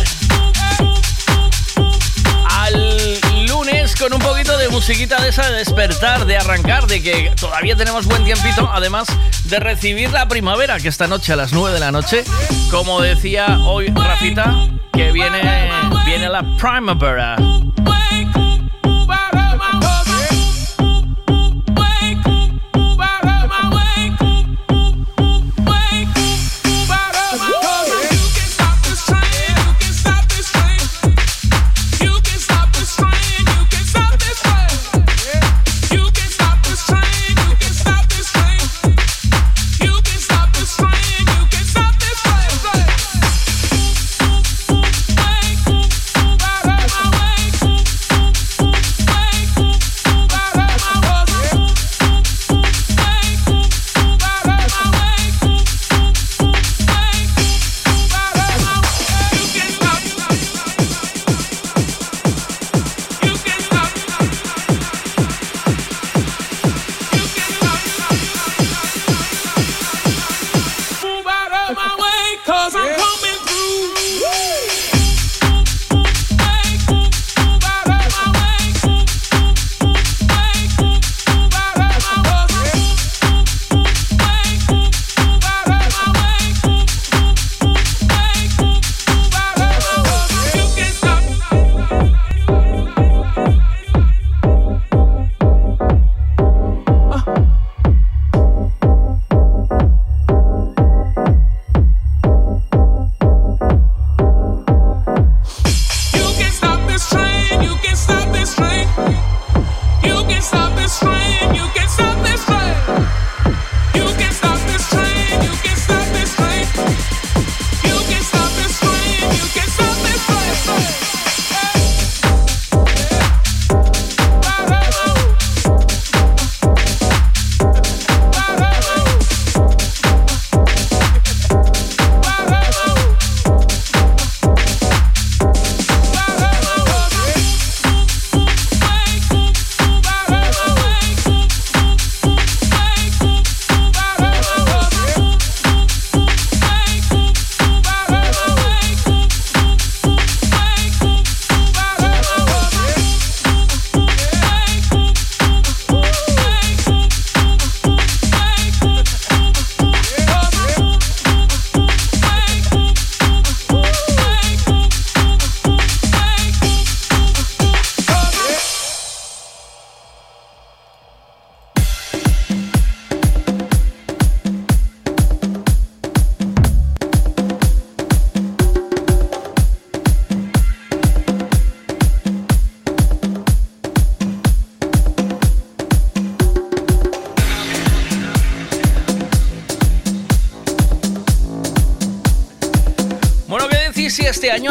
Al 2.49 3.19
lunes 3.49 3.97
con 3.97 4.13
un 4.13 4.21
poquito 4.21 4.57
de 4.59 4.69
musiquita 4.69 5.21
de 5.21 5.31
esa 5.31 5.51
de 5.51 5.57
despertar, 5.57 6.25
de 6.25 6.37
arrancar, 6.37 6.87
de 6.87 7.03
que 7.03 7.33
todavía 7.41 7.75
tenemos 7.75 8.07
buen 8.07 8.23
tiempito. 8.23 8.71
Además 8.73 9.09
de 9.47 9.59
recibir 9.59 10.13
la 10.13 10.29
primavera, 10.29 10.79
que 10.79 10.87
esta 10.87 11.09
noche 11.09 11.33
a 11.33 11.37
las 11.37 11.53
9 11.53 11.75
de 11.75 11.81
la 11.81 11.91
noche, 11.91 12.23
como 12.71 13.01
decía 13.01 13.59
hoy 13.65 13.89
Rafita, 13.89 14.69
que 14.93 15.11
viene, 15.11 15.41
viene 16.07 16.29
la 16.29 16.45
primavera. 16.57 17.35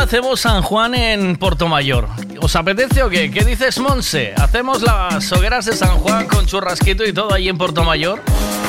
Hacemos 0.06 0.40
San 0.40 0.62
Juan 0.62 0.94
en 0.94 1.36
Portomayor? 1.36 2.08
¿Os 2.40 2.56
apetece 2.56 3.02
o 3.02 3.10
qué? 3.10 3.32
¿Qué 3.32 3.44
dices, 3.44 3.80
Monse? 3.80 4.36
¿Hacemos 4.38 4.84
las 4.84 5.32
hogueras 5.32 5.66
de 5.66 5.76
San 5.76 5.98
Juan 5.98 6.28
con 6.28 6.46
churrasquito 6.46 7.04
y 7.04 7.12
todo 7.12 7.34
ahí 7.34 7.50
en 7.50 7.58
Portomayor? 7.58 8.22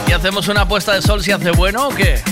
¿Y 0.08 0.12
hacemos 0.12 0.48
una 0.48 0.66
puesta 0.66 0.94
de 0.94 1.02
sol 1.02 1.23
si 1.23 1.32
hace 1.32 1.50
bueno 1.50 1.89
o 1.89 1.94
qué? 1.94 2.23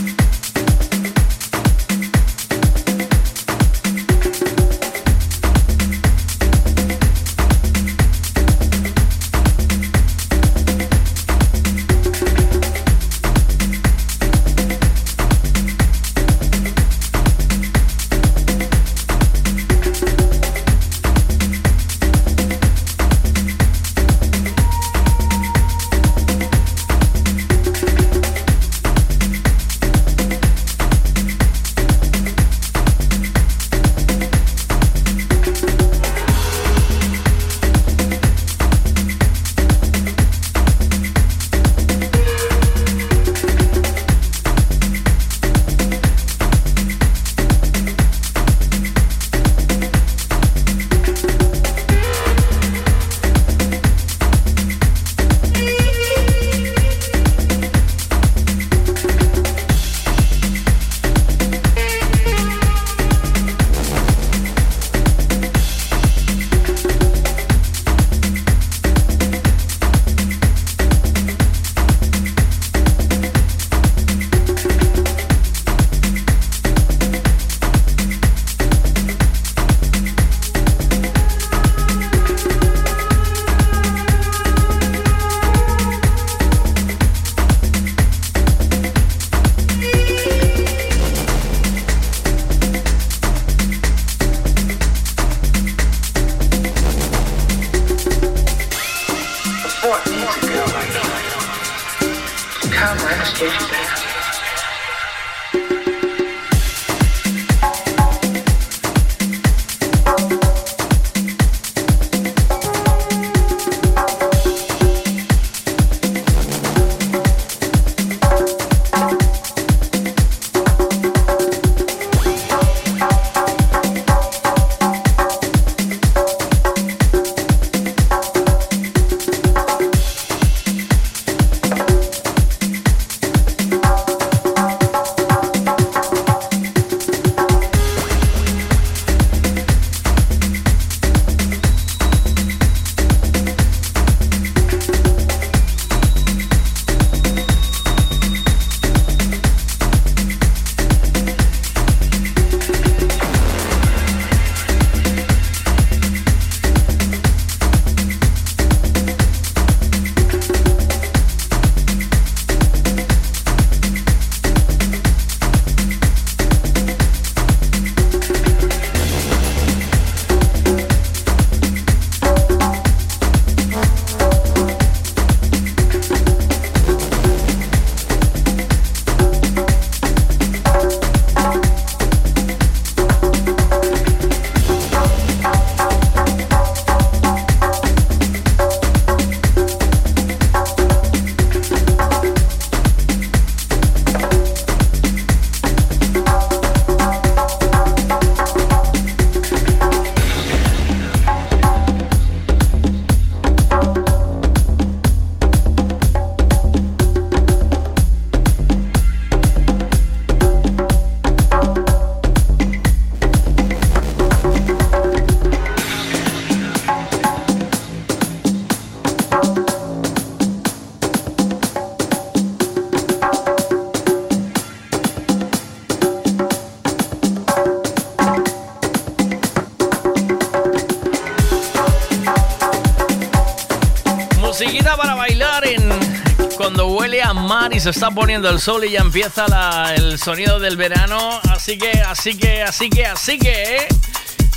Mar 237.35 237.75
y 237.75 237.81
se 237.81 237.91
está 237.91 238.11
poniendo 238.11 238.49
el 238.49 238.61
sol 238.61 238.85
y 238.85 238.91
ya 238.91 239.01
empieza 239.01 239.95
el 239.95 240.19
sonido 240.19 240.59
del 240.59 240.77
verano. 240.77 241.41
Así 241.51 241.79
que, 241.79 241.91
así 241.91 242.37
que, 242.37 242.63
así 242.63 242.91
que, 242.91 243.07
así 243.07 243.39
que. 243.39 243.77
¿eh? 243.77 243.89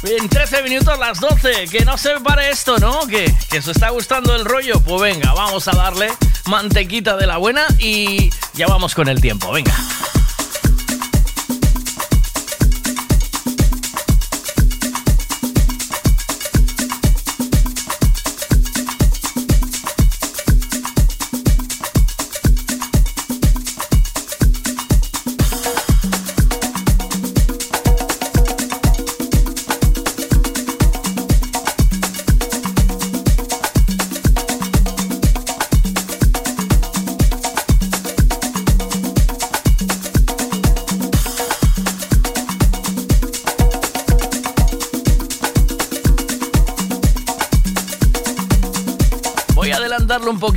En 0.03 0.29
13 0.29 0.63
minutos 0.63 0.97
las 0.99 1.19
12. 1.19 1.67
Que 1.67 1.83
no 1.83 1.97
se 1.97 2.19
pare 2.19 2.49
esto, 2.49 2.77
¿no? 2.77 3.07
Que, 3.07 3.33
que 3.49 3.59
os 3.59 3.67
está 3.67 3.89
gustando 3.89 4.35
el 4.35 4.45
rollo. 4.45 4.79
Pues 4.81 5.01
venga, 5.01 5.33
vamos 5.33 5.67
a 5.67 5.71
darle 5.71 6.11
mantequita 6.45 7.17
de 7.17 7.27
la 7.27 7.37
buena 7.37 7.65
y 7.79 8.29
ya 8.53 8.67
vamos 8.67 8.95
con 8.95 9.07
el 9.07 9.19
tiempo. 9.21 9.51
Venga. 9.51 9.73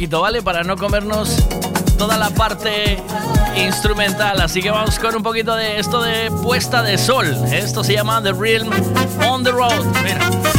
¿Vale? 0.07 0.43
Para 0.43 0.63
no 0.63 0.77
comernos 0.77 1.37
toda 1.99 2.17
la 2.17 2.31
parte 2.31 3.03
instrumental. 3.57 4.41
Así 4.41 4.63
que 4.63 4.71
vamos 4.71 4.99
con 4.99 5.15
un 5.15 5.23
poquito 5.23 5.55
de 5.55 5.79
esto 5.79 6.03
de 6.03 6.31
puesta 6.43 6.83
de 6.83 6.97
sol. 6.97 7.27
Esto 7.53 7.85
se 7.85 7.95
llama 7.95 8.23
The 8.23 8.33
Realm 8.33 8.71
on 9.29 9.45
the 9.45 9.51
Road. 9.51 9.85
Mira. 10.03 10.50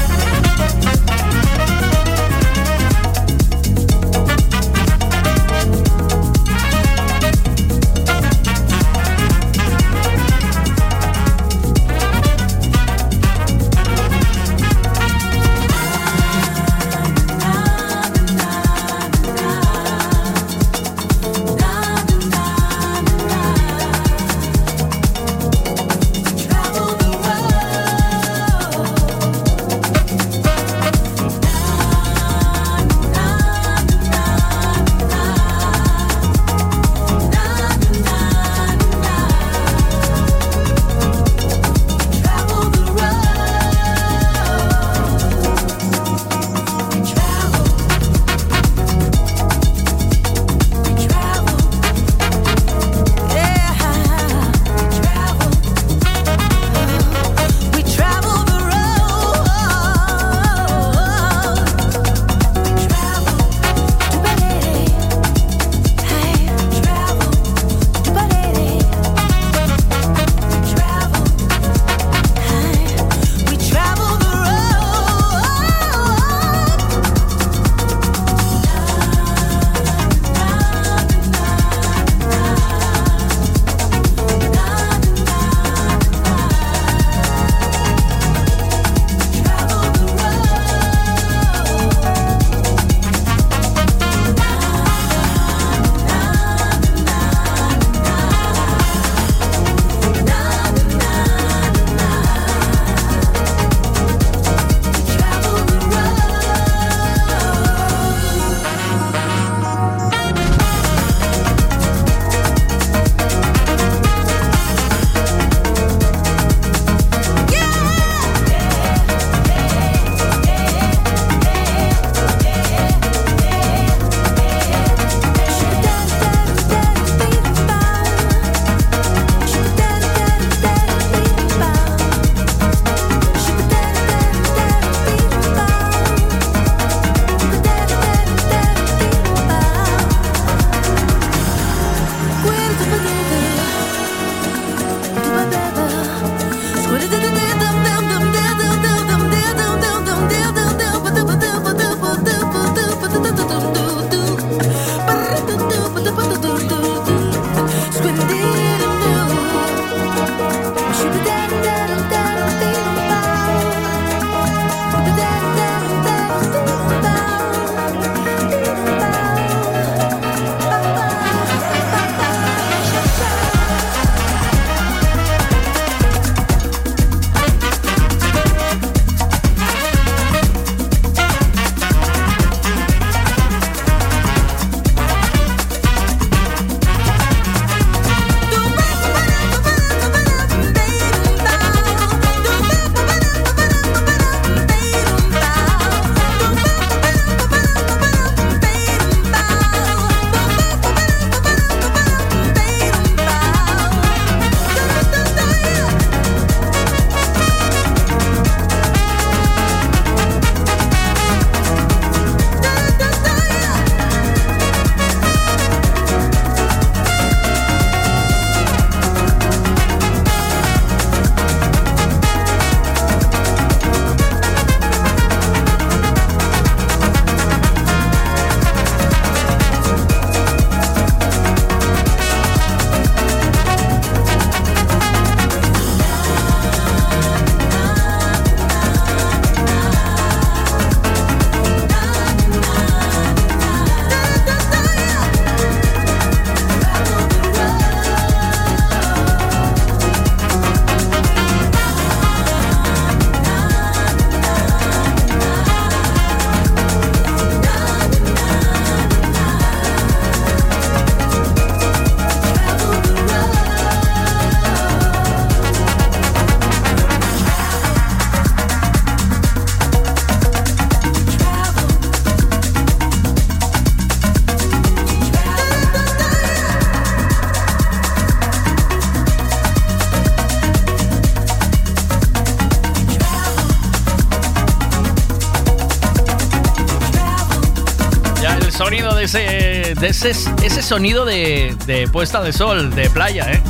Ese, 289.34 289.96
de 289.96 290.08
ese, 290.08 290.32
ese 290.32 290.82
sonido 290.82 291.24
de, 291.24 291.76
de 291.86 292.08
puesta 292.10 292.42
de 292.42 292.52
sol, 292.52 292.94
de 292.94 293.10
playa, 293.10 293.50
¿eh? 293.52 293.62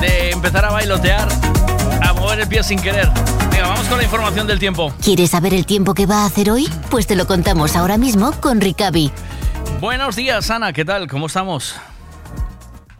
De 0.00 0.30
empezar 0.30 0.64
a 0.64 0.70
bailotear, 0.70 1.28
a 2.02 2.12
mover 2.12 2.40
el 2.40 2.48
pie 2.48 2.62
sin 2.62 2.80
querer. 2.80 3.08
Venga, 3.50 3.66
vamos 3.68 3.86
con 3.88 3.98
la 3.98 4.04
información 4.04 4.46
del 4.46 4.60
tiempo. 4.60 4.92
¿Quieres 5.02 5.30
saber 5.30 5.54
el 5.54 5.66
tiempo 5.66 5.92
que 5.92 6.06
va 6.06 6.22
a 6.22 6.26
hacer 6.26 6.50
hoy? 6.50 6.68
Pues 6.88 7.08
te 7.08 7.16
lo 7.16 7.26
contamos 7.26 7.74
ahora 7.74 7.98
mismo 7.98 8.30
con 8.40 8.60
Ricavi. 8.60 9.10
Buenos 9.80 10.14
días, 10.14 10.50
Ana, 10.52 10.72
¿qué 10.72 10.84
tal? 10.84 11.08
¿Cómo 11.08 11.26
estamos? 11.26 11.76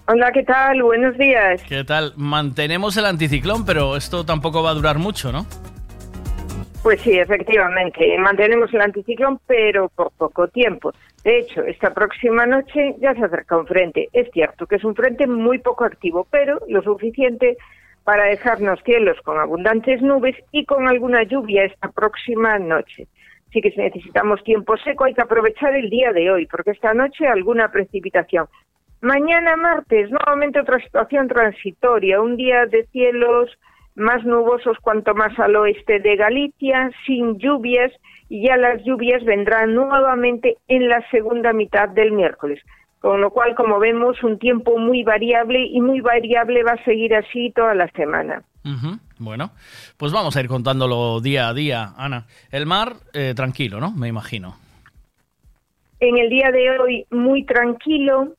Hola, 0.09 0.33
¿qué 0.33 0.43
tal? 0.43 0.83
Buenos 0.83 1.17
días. 1.19 1.63
¿Qué 1.69 1.85
tal? 1.85 2.15
Mantenemos 2.17 2.97
el 2.97 3.07
anticiclón, 3.07 3.65
pero 3.65 3.97
esto 3.97 4.25
tampoco 4.25 4.63
va 4.63 4.71
a 4.71 4.75
durar 4.75 4.99
mucho, 4.99 5.31
¿no? 5.31 5.47
Pues 6.83 7.01
sí, 7.03 7.19
efectivamente, 7.19 8.17
mantenemos 8.19 8.73
el 8.73 8.81
anticiclón, 8.81 9.41
pero 9.47 9.89
por 9.91 10.11
poco 10.13 10.49
tiempo. 10.49 10.93
De 11.25 11.39
hecho, 11.39 11.63
esta 11.65 11.93
próxima 11.93 12.47
noche 12.47 12.95
ya 13.01 13.15
se 13.15 13.25
acerca 13.25 13.59
un 13.59 13.67
frente. 13.67 14.09
Es 14.13 14.31
cierto 14.33 14.67
que 14.67 14.77
es 14.77 14.85
un 14.85 14.95
frente 14.95 15.27
muy 15.27 15.59
poco 15.59 15.85
activo, 15.85 16.27
pero 16.31 16.61
lo 16.69 16.83
suficiente 16.83 17.57
para 18.05 18.25
dejarnos 18.25 18.81
cielos 18.85 19.21
con 19.23 19.39
abundantes 19.39 20.01
nubes 20.01 20.37
y 20.53 20.65
con 20.65 20.89
alguna 20.89 21.25
lluvia 21.25 21.65
esta 21.65 21.89
próxima 21.91 22.59
noche. 22.59 23.07
Así 23.49 23.61
que 23.61 23.71
si 23.71 23.81
necesitamos 23.81 24.43
tiempo 24.45 24.77
seco 24.79 25.05
hay 25.05 25.15
que 25.15 25.23
aprovechar 25.23 25.75
el 25.75 25.91
día 25.91 26.13
de 26.13 26.31
hoy, 26.31 26.47
porque 26.47 26.71
esta 26.71 26.95
noche 26.95 27.27
alguna 27.27 27.71
precipitación. 27.71 28.47
Mañana 29.01 29.57
martes, 29.57 30.11
nuevamente 30.11 30.61
otra 30.61 30.83
situación 30.83 31.29
transitoria, 31.29 32.21
un 32.21 32.37
día 32.37 32.67
de 32.67 32.85
cielos 32.87 33.51
más 33.95 34.25
nubosos 34.25 34.79
cuanto 34.81 35.15
más 35.15 35.39
al 35.39 35.57
oeste 35.57 35.99
de 36.01 36.17
Galicia, 36.17 36.91
sin 37.07 37.39
lluvias, 37.39 37.93
y 38.29 38.47
ya 38.47 38.57
las 38.57 38.83
lluvias 38.85 39.25
vendrán 39.25 39.75
nuevamente 39.75 40.57
en 40.69 40.89
la 40.89 41.03
segunda 41.11 41.53
mitad 41.53 41.89
del 41.89 42.13
miércoles. 42.13 42.61
Con 43.01 43.21
lo 43.21 43.31
cual, 43.31 43.55
como 43.55 43.79
vemos, 43.79 44.23
un 44.25 44.39
tiempo 44.39 44.77
muy 44.77 45.05
variable 45.05 45.65
y 45.65 45.81
muy 45.81 46.01
variable 46.01 46.65
va 46.65 46.73
a 46.73 46.85
seguir 46.85 47.15
así 47.15 47.53
toda 47.55 47.75
la 47.75 47.89
semana. 47.93 48.43
Bueno, 49.19 49.51
pues 49.97 50.13
vamos 50.13 50.37
a 50.37 50.41
ir 50.41 50.49
contándolo 50.49 51.21
día 51.21 51.49
a 51.49 51.55
día, 51.55 51.95
Ana. 51.97 52.27
El 52.51 52.67
mar, 52.67 52.95
eh, 53.15 53.33
tranquilo, 53.35 53.81
¿no? 53.81 53.93
Me 53.93 54.09
imagino. 54.09 54.57
En 56.01 56.19
el 56.19 56.29
día 56.29 56.51
de 56.51 56.79
hoy, 56.79 57.07
muy 57.11 57.45
tranquilo. 57.45 58.35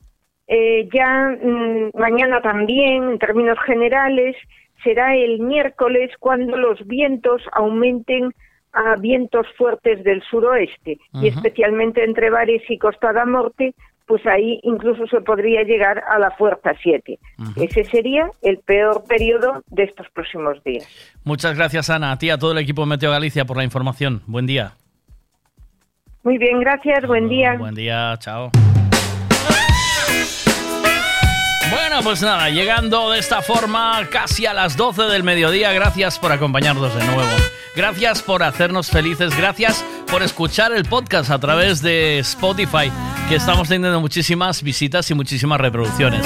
Eh, 0.46 0.88
ya 0.92 1.36
mm, 1.42 1.98
mañana 1.98 2.40
también, 2.42 3.10
en 3.10 3.18
términos 3.18 3.58
generales, 3.66 4.36
será 4.84 5.16
el 5.16 5.40
miércoles 5.40 6.10
cuando 6.18 6.56
los 6.56 6.86
vientos 6.86 7.42
aumenten 7.52 8.32
a 8.72 8.96
vientos 8.96 9.46
fuertes 9.56 10.02
del 10.04 10.22
suroeste 10.22 10.98
y 11.14 11.16
Ujú. 11.16 11.26
especialmente 11.26 12.04
entre 12.04 12.30
Bares 12.30 12.62
y 12.68 12.78
Costa 12.78 13.12
da 13.12 13.24
Morte, 13.26 13.74
pues 14.06 14.26
ahí 14.26 14.58
incluso 14.64 15.06
se 15.06 15.20
podría 15.20 15.62
llegar 15.62 16.02
a 16.08 16.18
la 16.18 16.32
fuerza 16.32 16.72
7. 16.82 17.18
Ese 17.56 17.84
sería 17.84 18.28
el 18.42 18.58
peor 18.58 19.04
periodo 19.06 19.62
de 19.68 19.84
estos 19.84 20.08
próximos 20.10 20.62
días. 20.64 20.84
Muchas 21.22 21.56
gracias, 21.56 21.90
Ana. 21.90 22.10
A 22.10 22.18
ti, 22.18 22.26
y 22.26 22.30
a 22.30 22.38
todo 22.38 22.50
el 22.50 22.58
equipo 22.58 22.82
de 22.82 22.88
Meteo 22.88 23.12
Galicia 23.12 23.44
por 23.44 23.56
la 23.56 23.62
información. 23.62 24.22
Buen 24.26 24.46
día. 24.46 24.72
Muy 26.24 26.38
bien, 26.38 26.58
gracias, 26.60 27.06
buen 27.06 27.28
día. 27.28 27.56
Buen 27.56 27.74
día, 27.74 28.16
chao. 28.18 28.50
Bueno, 31.80 32.02
pues 32.02 32.20
nada, 32.20 32.50
llegando 32.50 33.10
de 33.10 33.18
esta 33.18 33.40
forma 33.40 34.06
casi 34.10 34.44
a 34.44 34.52
las 34.52 34.76
12 34.76 35.04
del 35.04 35.22
mediodía, 35.22 35.72
gracias 35.72 36.18
por 36.18 36.30
acompañarnos 36.30 36.94
de 36.94 37.02
nuevo. 37.06 37.30
Gracias 37.74 38.20
por 38.20 38.42
hacernos 38.42 38.90
felices, 38.90 39.34
gracias 39.34 39.82
por 40.06 40.22
escuchar 40.22 40.72
el 40.72 40.84
podcast 40.84 41.30
a 41.30 41.38
través 41.38 41.80
de 41.80 42.18
Spotify, 42.18 42.92
que 43.30 43.36
estamos 43.36 43.66
teniendo 43.68 43.98
muchísimas 43.98 44.62
visitas 44.62 45.10
y 45.10 45.14
muchísimas 45.14 45.58
reproducciones. 45.58 46.22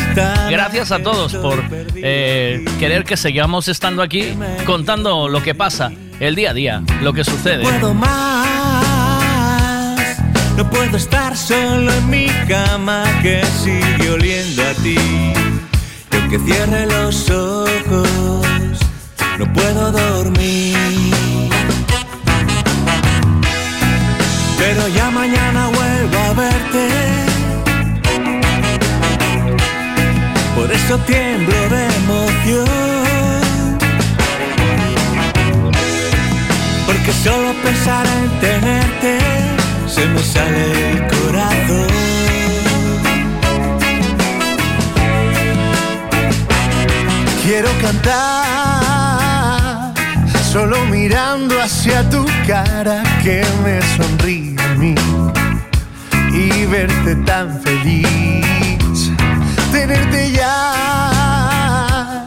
Gracias 0.51 0.91
a 0.91 0.99
todos 0.99 1.35
por 1.37 1.63
eh, 1.95 2.65
querer 2.81 3.05
que 3.05 3.17
sigamos 3.17 3.69
estando 3.69 4.03
aquí 4.03 4.37
contando 4.67 5.29
lo 5.29 5.41
que 5.41 5.55
pasa, 5.55 5.93
el 6.19 6.35
día 6.35 6.51
a 6.51 6.55
día, 6.55 6.83
lo 7.01 7.13
que 7.13 7.23
sucede. 7.23 7.65
No 10.57 10.71
puedo 10.71 10.97
estar 10.97 11.37
solo 11.37 11.93
en 11.93 12.11
mi 12.11 12.27
cama 12.49 13.03
que 13.23 13.43
sigue 13.63 14.11
oliendo 14.11 14.63
a 14.63 14.75
ti. 14.75 14.97
Y 16.13 16.17
aunque 16.17 16.39
cierre 16.39 16.87
los 16.87 17.29
ojos, 17.29 18.79
no 19.39 19.53
puedo 19.53 19.91
dormir. 19.91 20.77
Pero 24.59 24.89
ya 24.89 25.11
mañana 25.11 25.69
vuelvo 25.69 26.19
a 26.19 26.33
verte. 26.35 26.89
Por 30.55 30.71
eso 30.71 30.99
tiemblo 30.99 31.69
de 31.69 31.87
emoción. 31.97 32.69
Porque 36.87 37.13
solo 37.25 37.53
pensar 37.65 38.07
en 38.07 38.41
tenerte 38.41 39.54
se 40.05 40.11
me 40.11 40.23
sale. 40.23 41.09
Quiero 47.45 47.69
cantar 47.83 49.25
solo 50.51 50.85
mirando 50.87 51.61
hacia 51.61 52.09
tu 52.09 52.25
cara 52.47 53.03
que 53.23 53.45
me 53.65 53.81
sonríe 53.97 54.57
a 54.61 54.69
mí 54.75 54.95
y 56.33 56.67
verte 56.67 57.17
tan 57.27 57.61
feliz. 57.61 59.13
Tenerte 59.73 60.33
ya 60.33 62.25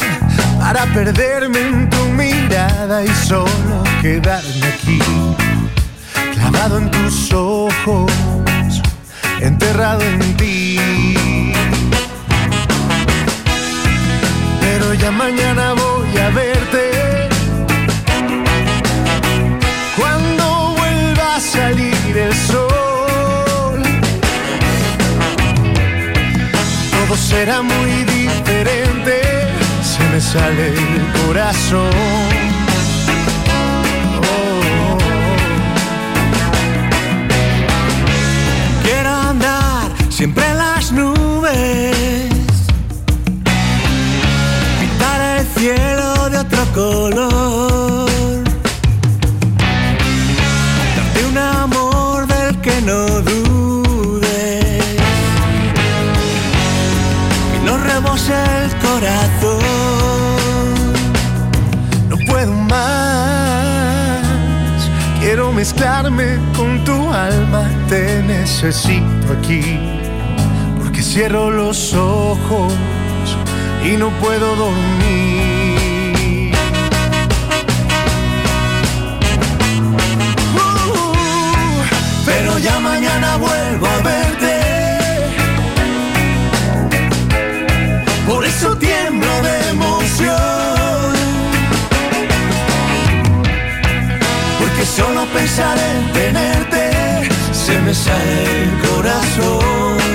para 0.60 0.86
perderme 0.94 1.60
en 1.60 1.90
tu 1.90 2.06
mirada 2.10 3.04
y 3.04 3.10
solo 3.26 3.84
quedarme 4.02 4.68
aquí, 4.68 5.00
clavado 6.50 6.78
en 6.78 6.92
tus 6.92 7.34
ojos, 7.34 8.12
enterrado 9.42 10.02
en 10.02 10.38
ti. 10.38 11.54
pero 14.62 14.94
ya 14.94 15.12
mañana 15.12 15.74
voy 15.74 16.18
a 16.18 16.30
verte. 16.30 17.30
Cuando 19.98 20.76
vuelva 20.78 21.36
a 21.36 21.40
salir 21.40 22.18
el 22.18 22.34
sol, 22.34 23.82
todo 26.92 27.18
será 27.18 27.62
muy 27.62 27.92
diferente. 28.04 29.22
Se 29.82 30.04
me 30.12 30.22
sale 30.22 30.68
el 30.68 31.26
corazón. 31.26 32.47
Siempre 40.18 40.52
las 40.56 40.92
nubes, 40.92 41.96
pintar 44.80 45.22
el 45.38 45.46
cielo 45.56 46.30
de 46.32 46.38
otro 46.40 46.66
color, 46.74 48.10
darte 50.96 51.24
un 51.30 51.38
amor 51.38 52.26
del 52.26 52.60
que 52.62 52.82
no 52.82 53.06
dudes, 53.22 54.84
que 57.52 57.60
no 57.64 57.78
rebose 57.78 58.34
el 58.34 58.76
corazón. 58.88 59.60
no 62.10 62.18
puedo 62.26 62.54
más. 62.54 64.24
Quiero 65.20 65.54
mezclarme 65.54 66.40
con 66.56 66.84
tu 66.84 67.14
alma, 67.14 67.70
te 67.88 68.24
necesito 68.24 69.34
aquí. 69.40 69.97
Cierro 71.18 71.50
los 71.50 71.96
ojos 71.96 72.72
y 73.84 73.98
no 73.98 74.12
puedo 74.20 74.56
dormir. 74.56 76.54
Uh, 80.54 81.14
pero 82.24 82.60
ya 82.60 82.80
mañana 82.80 83.38
vuelvo 83.38 83.88
a 83.88 83.98
verte. 84.04 84.60
Por 88.28 88.46
eso 88.46 88.78
tiemblo 88.78 89.42
de 89.42 89.70
emoción. 89.70 91.16
Porque 94.60 94.86
solo 94.86 95.26
pensar 95.34 95.80
en 95.80 96.14
tenerte 96.14 96.92
se 97.52 97.82
me 97.82 97.92
sale 97.96 98.62
el 98.62 98.88
corazón. 98.88 100.07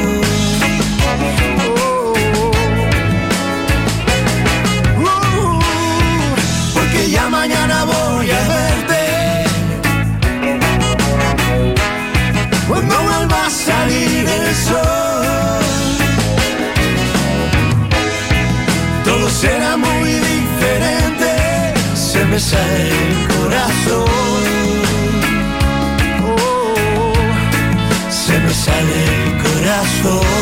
sol. 14.55 15.63
Todo 19.05 19.29
será 19.29 19.77
muy 19.77 20.11
diferente, 20.33 21.75
se 21.95 22.25
me 22.25 22.39
sale 22.39 22.89
el 22.89 23.29
corazón. 23.35 24.09
Oh, 26.25 27.13
se 28.11 28.39
me 28.39 28.55
sale 28.55 28.97
el 29.25 29.43
corazón. 29.43 30.42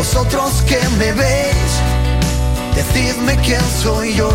Vosotros 0.00 0.62
que 0.62 0.80
me 0.96 1.12
veis, 1.12 1.72
decidme 2.74 3.36
quién 3.44 3.60
soy 3.82 4.14
yo. 4.14 4.30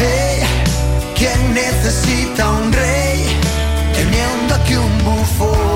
Hey, 0.00 0.40
¿quién 1.14 1.52
necesita 1.52 2.50
un 2.52 2.72
rey 2.72 3.36
teniendo 3.92 4.54
aquí 4.54 4.76
un 4.76 5.04
bufón? 5.04 5.67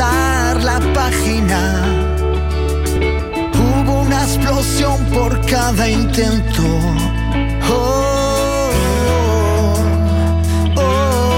La 0.00 0.80
página. 0.94 1.84
Hubo 3.52 4.00
una 4.00 4.22
explosión 4.22 5.04
por 5.06 5.44
cada 5.44 5.88
intento. 5.88 6.62
Oh, 7.70 8.70
oh. 10.76 11.34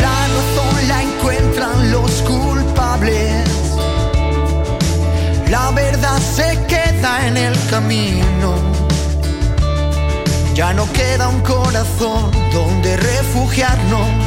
La 0.00 0.28
razón 0.34 0.88
la 0.88 1.02
encuentran 1.02 1.90
los 1.90 2.10
culpables. 2.22 3.44
La 5.50 5.70
verdad 5.72 6.18
se 6.20 6.58
queda 6.66 7.26
en 7.26 7.36
el 7.36 7.54
camino. 7.68 8.54
Ya 10.54 10.72
no 10.72 10.90
queda 10.92 11.28
un 11.28 11.40
corazón 11.40 12.30
donde 12.52 12.96
refugiarnos 12.96 14.23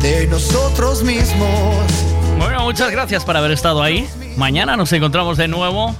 de 0.00 0.26
nosotros 0.26 1.02
mismos. 1.02 1.74
Bueno, 2.38 2.62
muchas 2.64 2.90
gracias 2.90 3.24
por 3.24 3.36
haber 3.36 3.50
estado 3.50 3.82
ahí. 3.82 4.08
Mañana 4.36 4.76
nos 4.76 4.92
encontramos 4.92 5.36
de 5.36 5.48
nuevo 5.48 5.94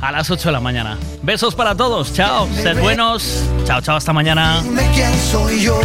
a 0.00 0.12
las 0.12 0.30
8 0.30 0.48
de 0.48 0.52
la 0.52 0.60
mañana. 0.60 0.98
Besos 1.22 1.54
para 1.54 1.74
todos. 1.74 2.12
Chao. 2.12 2.48
Sed 2.54 2.78
buenos. 2.80 3.42
Chao, 3.64 3.80
chao. 3.80 3.96
Hasta 3.96 4.12
mañana. 4.12 4.60
Dime 4.62 4.86
quién 4.94 5.12
soy 5.30 5.62
yo. 5.62 5.80